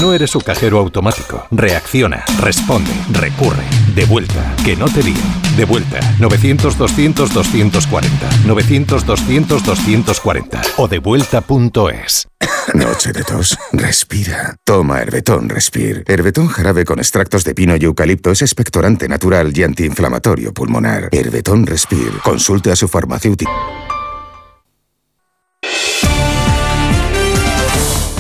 No 0.01 0.15
eres 0.15 0.31
su 0.31 0.41
cajero 0.41 0.79
automático. 0.79 1.47
Reacciona, 1.51 2.25
responde, 2.41 2.93
recurre. 3.11 3.65
De 3.95 4.05
vuelta, 4.05 4.55
que 4.65 4.77
no 4.77 4.87
te 4.87 5.03
líen. 5.03 5.17
De 5.57 5.65
vuelta, 5.65 5.99
900-200-240. 6.19 8.09
900-200-240. 8.47 10.63
O 10.77 10.89
devuelta.es. 10.89 12.29
Noche 12.75 13.13
de 13.13 13.25
tos. 13.25 13.59
Respira. 13.73 14.57
Toma 14.65 15.01
Herbetón 15.01 15.49
Respir. 15.49 16.05
Herbetón 16.07 16.49
jarabe 16.49 16.85
con 16.85 16.99
extractos 16.99 17.45
de 17.45 17.55
pino 17.55 17.77
y 17.77 17.85
eucalipto 17.85 18.31
es 18.31 18.43
expectorante 18.43 19.09
natural 19.09 19.57
y 19.57 19.63
antiinflamatorio 19.63 20.53
pulmonar. 20.53 21.09
Herbetón 21.13 21.67
Respir. 21.67 22.13
Consulte 22.25 22.71
a 22.71 22.77
su 22.77 22.89
farmacéutico. 22.89 23.53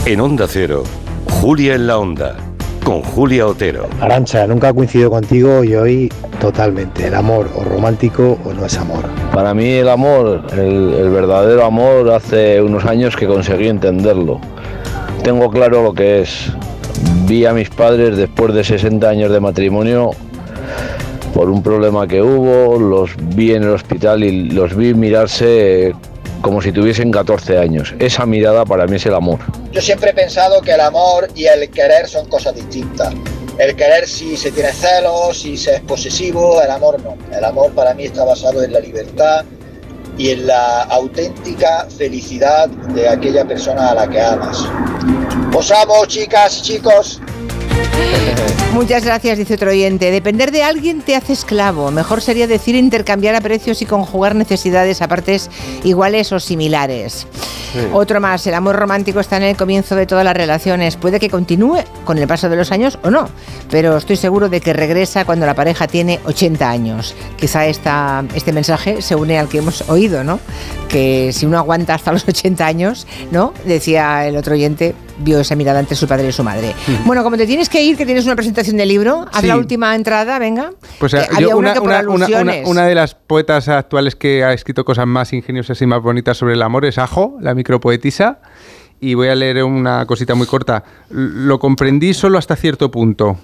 En 0.04 0.20
Onda 0.20 0.48
Cero, 0.48 0.82
Julia 1.42 1.74
en 1.74 1.88
la 1.88 1.98
Onda, 1.98 2.36
con 2.84 3.02
Julia 3.02 3.48
Otero. 3.48 3.88
Arancha, 4.00 4.46
nunca 4.46 4.72
coincido 4.72 5.10
contigo 5.10 5.64
y 5.64 5.74
hoy 5.74 6.12
totalmente. 6.40 7.08
El 7.08 7.16
amor 7.16 7.50
o 7.56 7.64
romántico 7.64 8.38
o 8.44 8.52
no 8.52 8.64
es 8.64 8.78
amor. 8.78 9.06
Para 9.34 9.52
mí 9.52 9.68
el 9.68 9.88
amor, 9.88 10.46
el, 10.52 10.94
el 10.94 11.10
verdadero 11.10 11.64
amor, 11.64 12.08
hace 12.12 12.62
unos 12.62 12.84
años 12.84 13.16
que 13.16 13.26
conseguí 13.26 13.66
entenderlo. 13.66 14.40
Tengo 15.24 15.50
claro 15.50 15.82
lo 15.82 15.92
que 15.92 16.22
es. 16.22 16.52
Vi 17.26 17.44
a 17.44 17.52
mis 17.52 17.70
padres 17.70 18.16
después 18.16 18.54
de 18.54 18.62
60 18.62 19.08
años 19.08 19.32
de 19.32 19.40
matrimonio 19.40 20.12
por 21.34 21.50
un 21.50 21.60
problema 21.60 22.06
que 22.06 22.22
hubo, 22.22 22.78
los 22.78 23.16
vi 23.34 23.52
en 23.52 23.64
el 23.64 23.70
hospital 23.70 24.22
y 24.22 24.50
los 24.50 24.76
vi 24.76 24.94
mirarse 24.94 25.92
como 26.42 26.60
si 26.60 26.72
tuviesen 26.72 27.10
14 27.10 27.58
años. 27.58 27.94
Esa 27.98 28.26
mirada 28.26 28.64
para 28.64 28.86
mí 28.86 28.96
es 28.96 29.06
el 29.06 29.14
amor. 29.14 29.38
Yo 29.70 29.80
siempre 29.80 30.10
he 30.10 30.14
pensado 30.14 30.60
que 30.60 30.72
el 30.72 30.80
amor 30.80 31.28
y 31.34 31.46
el 31.46 31.70
querer 31.70 32.08
son 32.08 32.28
cosas 32.28 32.54
distintas. 32.54 33.14
El 33.58 33.76
querer 33.76 34.08
si 34.08 34.36
se 34.36 34.50
tiene 34.50 34.72
celos, 34.72 35.40
si 35.40 35.56
se 35.56 35.76
es 35.76 35.80
posesivo, 35.80 36.60
el 36.60 36.70
amor 36.70 37.00
no. 37.02 37.16
El 37.34 37.44
amor 37.44 37.72
para 37.72 37.94
mí 37.94 38.04
está 38.04 38.24
basado 38.24 38.62
en 38.62 38.72
la 38.72 38.80
libertad 38.80 39.44
y 40.18 40.30
en 40.30 40.46
la 40.46 40.82
auténtica 40.82 41.86
felicidad 41.96 42.68
de 42.68 43.08
aquella 43.08 43.44
persona 43.44 43.90
a 43.90 43.94
la 43.94 44.08
que 44.08 44.20
amas. 44.20 44.66
Os 45.54 45.70
amo, 45.70 46.04
chicas 46.06 46.58
y 46.58 46.62
chicos. 46.62 47.20
Muchas 48.72 49.04
gracias, 49.04 49.38
dice 49.38 49.54
otro 49.54 49.70
oyente. 49.70 50.10
Depender 50.10 50.50
de 50.50 50.62
alguien 50.62 51.02
te 51.02 51.14
hace 51.14 51.32
esclavo. 51.32 51.90
Mejor 51.90 52.20
sería 52.20 52.46
decir 52.46 52.74
intercambiar 52.74 53.34
a 53.34 53.40
precios 53.40 53.82
y 53.82 53.86
conjugar 53.86 54.34
necesidades 54.34 55.02
a 55.02 55.08
partes 55.08 55.50
iguales 55.84 56.32
o 56.32 56.40
similares. 56.40 57.26
Otro 57.92 58.20
más, 58.20 58.46
el 58.46 58.54
amor 58.54 58.76
romántico 58.76 59.20
está 59.20 59.38
en 59.38 59.44
el 59.44 59.56
comienzo 59.56 59.96
de 59.96 60.06
todas 60.06 60.24
las 60.24 60.36
relaciones. 60.36 60.96
Puede 60.96 61.18
que 61.18 61.30
continúe 61.30 61.78
con 62.04 62.18
el 62.18 62.26
paso 62.26 62.48
de 62.48 62.56
los 62.56 62.70
años 62.70 62.98
o 63.02 63.10
no, 63.10 63.28
pero 63.70 63.96
estoy 63.96 64.16
seguro 64.16 64.48
de 64.48 64.60
que 64.60 64.72
regresa 64.74 65.24
cuando 65.24 65.46
la 65.46 65.54
pareja 65.54 65.86
tiene 65.86 66.20
80 66.26 66.68
años. 66.68 67.14
Quizá 67.38 67.66
esta, 67.66 68.24
este 68.34 68.52
mensaje 68.52 69.00
se 69.00 69.14
une 69.14 69.38
al 69.38 69.48
que 69.48 69.58
hemos 69.58 69.88
oído, 69.88 70.22
¿no? 70.22 70.38
Que 70.88 71.30
si 71.32 71.46
uno 71.46 71.58
aguanta 71.58 71.94
hasta 71.94 72.12
los 72.12 72.28
80 72.28 72.66
años, 72.66 73.06
¿no? 73.30 73.54
Decía 73.64 74.26
el 74.26 74.36
otro 74.36 74.54
oyente, 74.54 74.94
vio 75.22 75.38
esa 75.40 75.54
mirada 75.56 75.80
entre 75.80 75.96
su 75.96 76.06
padre 76.06 76.28
y 76.28 76.32
su 76.32 76.42
madre. 76.44 76.74
Bueno, 77.04 77.22
como 77.22 77.36
te 77.36 77.46
tienes 77.46 77.68
que 77.68 77.82
ir, 77.82 77.96
que 77.96 78.04
tienes 78.06 78.24
una 78.26 78.36
presentación 78.36 78.76
de 78.76 78.86
libro, 78.86 79.26
haz 79.32 79.40
Sí. 79.42 79.46
la 79.46 79.56
última 79.56 79.94
entrada, 79.94 80.38
venga. 80.38 80.70
Pues 80.98 81.12
Que 81.12 81.18
eh, 81.20 81.26
había 81.30 81.48
yo, 81.48 81.56
una 81.56 81.80
una, 81.80 82.00
una- 82.08 82.54
una- 82.66 82.86
de 82.86 82.94
las 82.94 83.14
poetas 83.14 83.68
actuales 83.68 84.16
que 84.16 84.44
ha 84.44 84.52
escrito 84.52 84.84
cosas 84.84 85.06
más 85.06 85.32
ingeniosas 85.32 85.80
y 85.82 85.86
más 85.86 86.02
bonitas 86.02 86.36
sobre 86.36 86.54
el 86.54 86.62
amor 86.62 86.84
es 86.84 86.98
Ajo, 86.98 87.36
la 87.40 87.54
micropoetisa. 87.54 88.40
Y 89.00 89.14
voy 89.14 89.28
a 89.28 89.34
leer 89.34 89.64
una 89.64 90.06
cosita 90.06 90.34
muy 90.36 90.46
corta. 90.46 90.84
Lo 91.10 91.58
comprendí 91.58 92.14
solo 92.14 92.38
hasta 92.38 92.54
cierto 92.54 92.90
punto, 92.90 93.36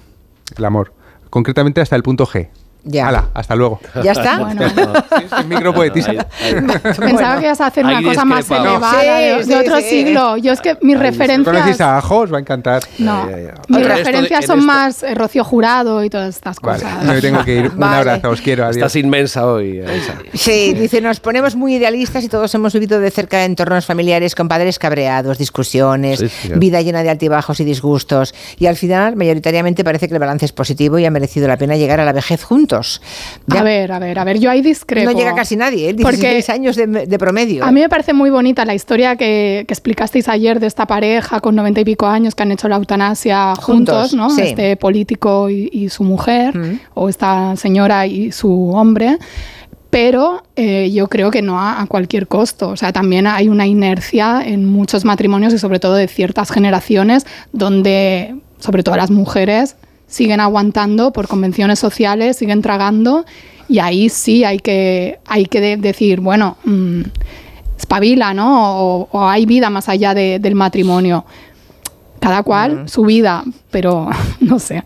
el 0.57 0.65
amor. 0.65 0.93
Concretamente 1.31 1.81
hasta 1.81 1.97
el 1.97 2.03
punto 2.05 2.27
G. 2.27 2.49
Ya. 2.85 3.09
Hala, 3.09 3.29
hasta 3.35 3.55
luego. 3.55 3.81
¿Ya 4.03 4.13
está? 4.13 4.39
Bueno. 4.39 4.63
Es 4.63 5.47
micropoetisa. 5.47 6.13
Pensaba 6.99 7.39
que 7.39 7.47
ibas 7.47 7.61
a 7.61 7.67
hacer 7.67 7.85
una 7.85 7.99
Ahí 7.99 8.05
cosa 8.05 8.25
más 8.25 8.51
elevada, 8.51 9.19
de, 9.19 9.45
Sí, 9.45 9.51
de 9.51 9.55
sí, 9.57 9.61
otro 9.61 9.77
sí. 9.81 9.89
siglo. 9.89 10.37
Yo 10.39 10.53
es 10.53 10.61
que 10.61 10.75
mis 10.81 10.97
¿Conocéis 10.97 11.19
referencias... 11.19 11.81
a 11.81 11.99
Ajo? 11.99 12.19
Os 12.21 12.33
va 12.33 12.39
a 12.39 12.41
encantar. 12.41 12.83
No, 12.99 13.27
mis 13.69 13.87
referencias 13.87 14.41
en 14.43 14.47
son 14.47 14.59
esto- 14.61 14.67
más 14.73 15.03
eh, 15.03 15.15
Rocío 15.15 15.45
Jurado 15.45 16.03
y 16.05 16.11
todas 16.11 16.35
estas 16.35 16.57
Vale, 16.61 16.83
cosas. 16.83 17.05
me 17.05 17.21
tengo 17.21 17.45
que 17.45 17.57
ir. 17.57 17.71
Un 17.71 17.79
Vale. 17.79 17.97
abrazo, 17.97 18.31
os 18.31 18.41
quiero. 18.41 18.65
Adiós. 18.65 18.77
Estás 18.77 18.97
inmensa 18.97 19.47
hoy, 19.47 19.79
Elsa. 19.79 20.15
Sí, 20.35 20.73
dice, 20.75 21.01
nos 21.01 21.21
ponemos 21.21 21.57
muy 21.57 21.75
idealistas 21.75 22.25
y 22.25 22.29
todos 22.29 22.55
hemos 22.55 22.73
vivido 22.73 23.01
de 23.01 23.11
cerca 23.11 23.45
entornos 23.45 23.85
familiares 23.87 24.35
con 24.35 24.49
padres 24.49 24.79
cabreados, 24.79 25.37
discusiones, 25.39 26.25
vida 26.57 26.81
llena 26.81 27.03
de 27.03 27.11
altibajos 27.11 27.61
y 27.61 27.65
disgustos. 27.65 28.35
Y 28.59 28.67
al 28.67 28.77
final, 28.77 29.17
mayoritariamente, 29.17 29.85
parece 29.85 30.09
que 30.09 30.15
el 30.15 30.21
balance 30.21 30.47
es 30.47 30.53
positivo 30.53 30.99
y 30.99 31.05
ha 31.05 31.11
merecido 31.11 31.49
la 31.49 31.57
pena 31.57 31.77
llegar 31.77 32.01
a 32.01 32.05
la 32.05 32.13
vejez 32.13 32.43
juntos. 32.45 32.78
Ya 33.47 33.61
A 33.61 33.63
ver, 33.63 33.93
a 33.93 33.99
ver, 33.99 34.19
a 34.19 34.25
ver, 34.25 34.39
yo 34.39 34.51
ahí 34.51 34.63
discrepo. 34.63 35.11
no 35.11 35.17
llega 35.17 35.35
casi 35.35 35.57
nadie, 35.57 35.91
¿eh? 35.91 35.95
Porque 36.01 36.17
16 36.35 36.49
años 36.51 36.77
de, 36.77 36.87
de 36.87 37.19
promedio. 37.19 37.65
A 37.65 37.73
mí 37.73 37.81
me 37.81 37.89
parece 37.89 38.13
muy 38.13 38.31
bonita 38.31 38.65
la 38.65 38.75
historia 38.75 39.17
que, 39.17 39.65
que 39.67 39.75
explicasteis 39.75 40.29
ayer 40.29 40.61
de 40.61 40.67
esta 40.67 40.87
pareja 40.87 41.41
con 41.41 41.55
90 41.57 41.81
y 41.81 41.85
pico 41.85 42.07
años 42.07 42.35
que 42.35 42.43
han 42.43 42.53
hecho 42.53 42.69
la 42.69 42.77
eutanasia 42.77 43.55
juntos, 43.57 44.11
Juntos, 44.11 44.15
¿no? 44.15 44.31
sí. 44.31 44.43
Este 44.43 44.77
político 44.77 45.51
y, 45.51 45.69
y 45.73 45.89
su 45.89 46.05
mujer, 46.05 46.55
o 46.95 47.09
esta 47.09 47.57
señora 47.57 48.07
y 48.07 48.33
su 48.33 48.71
hombre. 48.71 49.19
Pero 49.91 50.43
eh, 50.55 50.91
yo 50.93 51.09
creo 51.09 51.31
que 51.31 51.41
no 51.41 51.59
a, 51.59 51.81
a 51.81 51.87
cualquier 51.87 52.29
costo. 52.29 52.69
O 52.69 52.77
sea, 52.77 52.93
también 52.93 53.27
hay 53.27 53.49
una 53.49 53.67
inercia 53.67 54.43
en 54.45 54.67
muchos 54.67 55.07
matrimonios 55.07 55.55
y 55.55 55.59
sobre 55.59 55.81
todo 55.81 55.95
de 55.95 56.09
ciertas 56.09 56.51
generaciones 56.51 57.25
donde, 57.53 58.37
sobre 58.59 58.83
todo 58.83 58.97
las 58.97 59.11
mujeres, 59.11 59.77
siguen 60.09 60.41
aguantando 60.41 61.13
por 61.13 61.29
convenciones 61.29 61.79
sociales, 61.79 62.37
siguen 62.37 62.63
tragando 62.63 63.25
y 63.69 63.79
ahí 63.79 64.09
sí 64.09 64.43
hay 64.45 64.59
que, 64.59 65.21
hay 65.27 65.45
que 65.47 65.61
de- 65.61 65.77
decir, 65.77 66.21
bueno, 66.21 66.57
mm, 66.65 67.03
espabila, 67.79 68.35
¿no? 68.35 68.81
O, 68.81 69.09
o 69.13 69.29
hay 69.29 69.47
vida 69.47 69.71
más 69.71 69.89
allá 69.89 70.15
de- 70.15 70.39
del 70.39 70.55
matrimonio. 70.55 71.25
Cada 72.21 72.43
cual 72.43 72.89
su 72.89 73.05
vida, 73.05 73.45
pero 73.71 74.09
no 74.41 74.59
sé. 74.59 74.83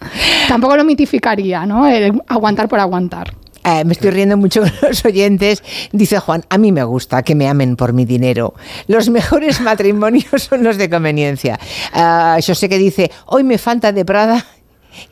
Tampoco 0.48 0.76
lo 0.76 0.84
mitificaría, 0.84 1.64
¿no? 1.64 1.86
El 1.86 2.20
aguantar 2.28 2.68
por 2.68 2.78
aguantar. 2.78 3.32
Eh, 3.64 3.84
me 3.84 3.92
estoy 3.92 4.10
riendo 4.10 4.36
mucho 4.36 4.60
con 4.60 4.72
los 4.82 5.04
oyentes. 5.04 5.62
Dice 5.92 6.18
Juan, 6.18 6.44
a 6.50 6.58
mí 6.58 6.72
me 6.72 6.82
gusta 6.84 7.22
que 7.22 7.34
me 7.36 7.48
amen 7.48 7.76
por 7.76 7.92
mi 7.92 8.04
dinero. 8.04 8.54
Los 8.88 9.08
mejores 9.08 9.60
matrimonios 9.62 10.26
son 10.42 10.62
los 10.64 10.76
de 10.76 10.90
conveniencia. 10.90 11.58
Ah, 11.94 12.38
yo 12.44 12.54
sé 12.54 12.68
que 12.68 12.76
dice, 12.76 13.10
hoy 13.26 13.44
me 13.44 13.56
falta 13.58 13.92
de 13.92 14.04
Prada 14.04 14.44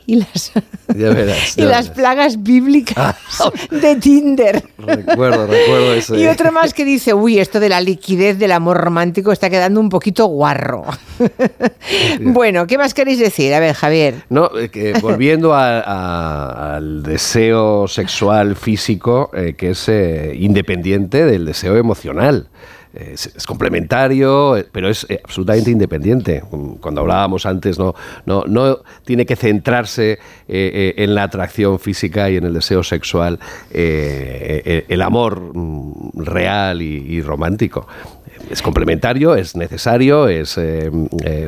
y 0.05 0.15
las, 0.15 0.51
Ya 0.95 1.09
verás. 1.09 1.57
y 1.57 1.61
las 1.63 1.89
plagas 1.89 2.41
bíblicas 2.43 3.15
de 3.69 3.95
Tinder. 3.97 4.63
Recuerdo, 4.77 5.47
recuerdo 5.47 5.93
eso. 5.93 6.15
Y 6.17 6.27
otro 6.27 6.51
más 6.51 6.73
que 6.73 6.85
dice, 6.85 7.13
uy, 7.13 7.39
esto 7.39 7.59
de 7.59 7.69
la 7.69 7.81
liquidez 7.81 8.37
del 8.39 8.51
amor 8.51 8.77
romántico 8.77 9.31
está 9.31 9.49
quedando 9.49 9.79
un 9.79 9.89
poquito 9.89 10.25
guarro. 10.27 10.85
bueno, 12.21 12.67
¿qué 12.67 12.77
más 12.77 12.93
queréis 12.93 13.19
decir? 13.19 13.53
A 13.53 13.59
ver, 13.59 13.75
Javier. 13.75 14.15
No, 14.29 14.49
eh, 14.57 14.69
que 14.69 14.93
volviendo 15.01 15.53
a- 15.53 15.81
a- 15.81 16.75
al 16.77 17.03
deseo 17.03 17.87
sexual 17.87 18.55
físico, 18.55 19.29
eh, 19.33 19.55
que 19.57 19.71
es 19.71 19.87
eh, 19.89 20.33
independiente 20.37 21.25
del 21.25 21.45
deseo 21.45 21.77
emocional. 21.77 22.47
Es, 22.93 23.45
complementario, 23.47 24.57
eh, 24.57 24.67
pero 24.69 24.89
es 24.89 25.05
eh, 25.09 25.21
absolutamente 25.23 25.71
independiente. 25.71 26.43
Mm, 26.51 26.73
Cuando 26.75 27.01
hablábamos 27.01 27.45
antes, 27.45 27.79
no, 27.79 27.95
no, 28.25 28.43
no 28.47 28.79
tiene 29.05 29.25
que 29.25 29.37
centrarse 29.37 30.19
eh, 30.47 30.93
en 30.97 31.15
la 31.15 31.23
atracción 31.23 31.79
física 31.79 32.29
y 32.29 32.35
en 32.35 32.43
el 32.45 32.53
deseo 32.53 32.83
sexual, 32.83 33.39
el 33.71 35.01
amor 35.01 35.55
mm, 35.55 36.21
real 36.21 36.81
y, 36.81 37.21
romántico. 37.21 37.87
Es 38.49 38.61
complementario, 38.61 39.35
es 39.35 39.55
necesario, 39.55 40.27
es 40.27 40.59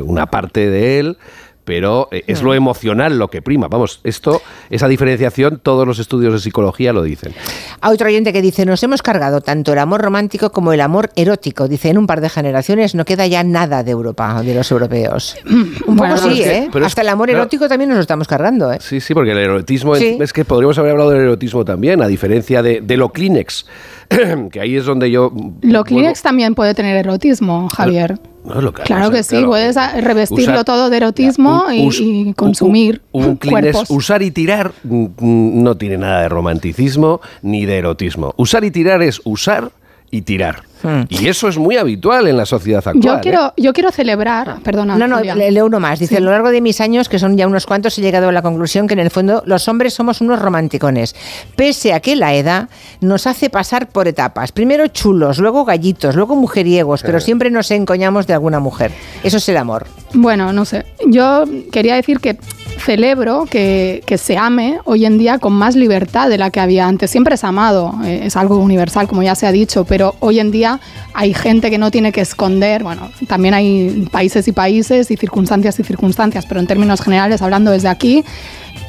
una 0.02 0.28
parte 0.28 0.70
de 0.70 1.00
él, 1.00 1.18
pero 1.66 2.08
eh, 2.12 2.24
es 2.28 2.42
Hmm. 2.42 2.46
lo 2.46 2.54
emocional 2.54 3.18
lo 3.18 3.30
que 3.30 3.42
prima. 3.42 3.68
Vamos, 3.68 4.00
esto, 4.04 4.42
esa 4.70 4.88
diferenciación, 4.88 5.60
todos 5.64 5.88
los 5.88 6.00
estudios 6.00 6.34
de 6.34 6.40
psicología 6.40 6.92
lo 6.94 7.04
dicen. 7.04 7.34
A 7.82 7.90
otro 7.90 8.08
oyente 8.08 8.34
que 8.34 8.42
dice, 8.42 8.66
nos 8.66 8.82
hemos 8.84 9.02
cargado 9.02 9.42
tanto 9.42 9.74
el 9.74 9.80
amor 9.80 10.02
romántico 10.02 10.52
como 10.52 10.74
el 10.74 10.82
amor 10.82 11.10
erótico. 11.16 11.68
Dice, 11.68 11.90
en 11.90 11.98
un 11.98 12.08
par 12.08 12.22
de 12.22 12.30
generaciones 12.30 12.96
no 12.96 13.06
queda 13.06 13.28
ya 13.28 13.44
nada 13.44 13.84
de 13.84 13.92
Europa, 13.92 14.42
de 14.44 14.56
los 14.56 14.70
europeos. 14.72 15.36
Un 15.86 15.96
Bueno, 15.96 16.16
poco 16.16 16.30
sí, 16.30 16.42
es 16.42 16.48
que- 16.48 16.58
¿eh? 16.58 16.70
pero 16.72 16.86
es- 16.86 16.92
Hasta 16.92 17.02
el 17.02 17.10
amor 17.10 17.28
claro. 17.28 17.42
erótico 17.44 17.68
también 17.68 17.90
nos 17.90 17.98
lo 17.98 18.02
estamos 18.02 18.28
cargando, 18.28 18.72
¿eh? 18.72 18.78
Sí, 18.82 19.00
sí, 19.00 19.14
porque 19.14 19.32
el 19.32 19.38
erotismo, 19.38 19.96
Sí. 19.96 20.18
es 20.20 20.34
que 20.34 20.46
podríamos 20.46 20.78
haber 20.78 20.92
hablado 20.92 21.12
del 21.12 21.22
erotismo 21.22 21.64
también, 21.66 22.02
a 22.02 22.08
diferencia 22.08 22.62
de, 22.62 22.82
de 22.82 22.98
lo 22.98 23.10
Kleenex, 23.10 23.66
que 24.52 24.60
ahí 24.60 24.76
es 24.76 24.86
donde 24.86 25.10
yo... 25.12 25.32
Lo 25.62 25.84
Kleenex 25.84 26.22
también 26.22 26.56
puede 26.56 26.74
tener 26.74 26.98
erotismo, 26.98 27.68
Javier. 27.70 28.18
No, 28.46 28.62
lo 28.62 28.74
que- 28.74 28.84
Claro 28.84 29.10
que 29.12 29.24
sí, 29.24 29.30
claro, 29.30 29.48
puedes 29.48 29.76
revestirlo 30.04 30.54
usar- 30.54 30.66
todo 30.66 30.90
de 30.90 30.98
erotismo 30.98 31.66
un- 31.68 31.74
y, 31.76 31.88
us- 31.88 32.00
y 32.02 32.34
consumir 32.34 33.02
Un 33.12 33.38
Kleenex, 33.38 33.72
cuerpos. 33.78 33.90
usar 33.90 34.22
y 34.22 34.32
tirar 34.32 34.72
mm, 34.84 35.06
mm, 35.18 35.64
no 35.64 35.78
tiene 35.78 35.98
nada 35.98 36.22
de 36.24 36.30
romanticismo 36.30 37.22
ni 37.42 37.66
de 37.66 37.78
erotismo. 37.78 38.34
Usar 38.38 38.64
y 38.64 38.72
tirar 38.72 39.02
es 39.02 39.22
usar 39.24 39.72
y 40.14 40.22
tirar. 40.22 40.62
Hmm. 40.84 41.06
Y 41.10 41.28
eso 41.28 41.48
es 41.48 41.58
muy 41.58 41.78
habitual 41.78 42.28
en 42.28 42.38
la 42.38 42.46
sociedad 42.46 42.84
actual. 42.86 43.02
Yo 43.02 43.16
¿eh? 43.16 43.20
quiero, 43.24 43.54
yo 43.58 43.74
quiero 43.74 43.92
celebrar, 43.92 44.60
perdona. 44.64 44.96
No, 44.96 45.08
no, 45.08 45.18
Julia. 45.18 45.34
leo 45.34 45.66
uno 45.66 45.80
más. 45.80 45.98
Dice, 45.98 46.18
a 46.18 46.20
lo 46.20 46.30
largo 46.30 46.52
de 46.52 46.62
mis 46.62 46.82
años, 46.82 47.10
que 47.10 47.18
son 47.18 47.36
ya 47.36 47.48
unos 47.48 47.66
cuantos, 47.66 47.98
he 47.98 48.02
llegado 48.02 48.30
a 48.30 48.32
la 48.32 48.44
conclusión 48.44 48.86
que 48.86 48.94
en 48.94 49.00
el 49.00 49.10
fondo 49.10 49.42
los 49.48 49.68
hombres 49.68 49.96
somos 49.96 50.22
unos 50.22 50.40
romanticones. 50.40 51.16
Pese 51.56 51.94
a 51.94 52.00
que 52.00 52.16
la 52.16 52.36
edad 52.36 52.70
nos 53.02 53.26
hace 53.26 53.50
pasar 53.50 53.90
por 53.90 54.08
etapas. 54.08 54.52
Primero 54.52 54.86
chulos, 54.88 55.40
luego 55.40 55.66
gallitos, 55.66 56.16
luego 56.16 56.36
mujeriegos, 56.36 57.02
pero 57.02 57.20
siempre 57.20 57.50
nos 57.50 57.72
encoñamos 57.72 58.28
de 58.28 58.34
alguna 58.34 58.60
mujer. 58.60 58.92
Eso 59.24 59.38
es 59.38 59.50
el 59.50 59.58
amor. 59.58 59.88
Bueno, 60.14 60.54
no 60.54 60.64
sé. 60.64 60.86
Yo 61.08 61.46
quería 61.72 61.96
decir 61.96 62.20
que 62.20 62.38
celebro 62.84 63.46
que, 63.50 64.04
se 64.18 64.38
ame 64.38 64.80
hoy 64.86 65.06
en 65.06 65.18
día 65.18 65.40
con 65.40 65.54
más 65.54 65.76
libertad 65.76 66.30
de 66.30 66.38
la 66.38 66.52
que 66.52 66.60
había 66.60 66.88
antes. 66.88 67.10
Siempre 67.10 67.36
es 67.36 67.44
amado, 67.44 67.94
eh, 68.06 68.22
es 68.26 68.36
algo 68.36 68.58
universal, 68.58 69.08
como 69.08 69.24
ya 69.24 69.36
se 69.36 69.48
ha 69.48 69.52
dicho, 69.52 69.86
pero 69.86 70.16
hoy 70.20 70.40
en 70.40 70.52
día 70.52 70.80
hay 71.14 71.34
gente 71.34 71.72
que 71.72 71.78
no 71.78 71.90
tiene 71.92 72.12
que 72.12 72.22
esconder, 72.22 72.84
bueno, 72.84 73.10
también 73.28 73.54
hay 73.54 74.08
países 74.12 74.48
y 74.48 74.52
países 74.52 75.10
y 75.10 75.18
circunstancias 75.18 75.80
y 75.80 75.84
circunstancias, 75.84 76.46
pero 76.46 76.60
en 76.60 76.68
términos 76.68 77.02
generales, 77.02 77.42
hablando 77.42 77.72
desde 77.72 77.88
aquí, 77.88 78.24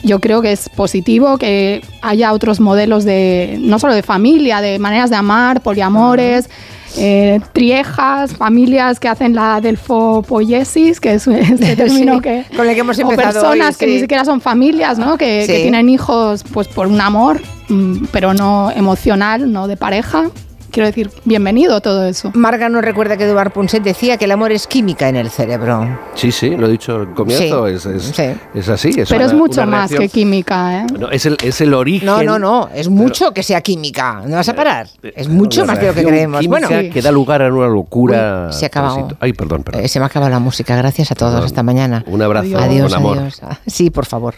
yo 0.02 0.20
creo 0.20 0.42
que 0.42 0.52
es 0.52 0.68
positivo 0.68 1.38
que 1.38 1.82
haya 2.02 2.32
otros 2.32 2.60
modelos 2.60 3.04
de, 3.04 3.56
no 3.60 3.78
solo 3.78 3.94
de 3.94 4.02
familia, 4.02 4.60
de 4.60 4.78
maneras 4.78 5.08
de 5.08 5.16
amar, 5.16 5.62
poliamores. 5.62 6.50
Eh, 6.96 7.40
triejas, 7.52 8.36
familias 8.36 9.00
que 9.00 9.08
hacen 9.08 9.34
la 9.34 9.60
delfopoiesis, 9.60 11.00
que 11.00 11.14
es 11.14 11.26
este 11.28 11.76
término 11.76 12.14
Sí, 12.16 12.20
que... 12.20 12.44
con 12.56 12.68
el 12.68 12.74
que 12.74 12.80
hemos 12.80 12.98
o 12.98 13.02
empezado 13.02 13.32
personas 13.32 13.68
hoy, 13.74 13.78
que 13.78 13.86
sí. 13.86 13.92
ni 13.94 14.00
siquiera 14.00 14.24
son 14.24 14.40
familias, 14.40 14.98
¿no? 14.98 15.16
Que, 15.18 15.44
Sí. 15.46 15.52
que 15.52 15.60
tienen 15.62 15.88
hijos 15.88 16.44
pues 16.52 16.68
por 16.68 16.86
un 16.86 17.00
amor, 17.00 17.40
mm, 17.68 18.06
pero 18.12 18.34
no 18.34 18.70
emocional, 18.70 19.52
no 19.52 19.66
de 19.68 19.76
pareja. 19.76 20.30
Quiero 20.74 20.88
decir, 20.88 21.08
bienvenido 21.24 21.80
todo 21.80 22.04
eso. 22.04 22.32
Marga 22.34 22.68
nos 22.68 22.82
recuerda 22.84 23.16
que 23.16 23.22
Eduard 23.24 23.52
Punset 23.52 23.80
decía 23.84 24.16
que 24.16 24.24
el 24.24 24.32
amor 24.32 24.50
es 24.50 24.66
química 24.66 25.08
en 25.08 25.14
el 25.14 25.30
cerebro. 25.30 25.86
Sí, 26.16 26.32
sí, 26.32 26.50
lo 26.50 26.66
he 26.66 26.70
dicho 26.70 26.96
al 26.96 27.14
comienzo, 27.14 27.68
Sí, 27.68 27.74
es, 27.74 27.86
es, 27.86 28.02
sí. 28.02 28.22
es 28.54 28.68
así. 28.68 28.88
Es 28.96 29.08
pero 29.08 29.24
es 29.26 29.32
mucho 29.34 29.64
más 29.66 29.88
reacción- 29.92 30.00
que 30.02 30.08
química, 30.08 30.80
¿eh? 30.80 30.86
No, 30.98 31.10
es, 31.12 31.26
el, 31.26 31.36
es 31.44 31.60
el 31.60 31.72
origen. 31.74 32.06
No, 32.06 32.24
no, 32.24 32.40
no, 32.40 32.68
es 32.74 32.88
mucho 32.88 33.32
que 33.32 33.44
sea 33.44 33.60
química. 33.60 34.22
¿No 34.26 34.34
vas 34.34 34.48
a 34.48 34.54
parar? 34.54 34.88
Es 35.14 35.28
mucho 35.28 35.64
más 35.64 35.78
de 35.80 35.86
lo 35.86 35.94
que 35.94 36.02
creemos. 36.04 36.44
Bueno, 36.48 36.66
que 36.68 37.00
da 37.00 37.12
lugar 37.12 37.40
a 37.42 37.54
una 37.54 37.68
locura. 37.68 38.46
Uy, 38.48 38.52
se 38.52 38.64
ha 38.64 38.66
acabado. 38.66 38.96
transit- 39.08 39.16
Ay, 39.20 39.32
perdón, 39.32 39.62
perdón. 39.62 39.84
eh, 39.84 39.88
se 39.88 40.00
me 40.00 40.04
ha 40.04 40.06
acabado 40.06 40.30
la 40.32 40.40
música. 40.40 40.74
Gracias 40.74 41.12
a 41.12 41.14
todos. 41.14 41.44
Hasta 41.44 41.62
mañana. 41.62 42.02
Un 42.08 42.20
abrazo 42.20 42.58
Adiós, 42.58 42.92
con 42.92 42.94
amor. 43.00 43.18
adiós. 43.18 43.40
Sí, 43.68 43.90
por 43.90 44.06
favor. 44.06 44.34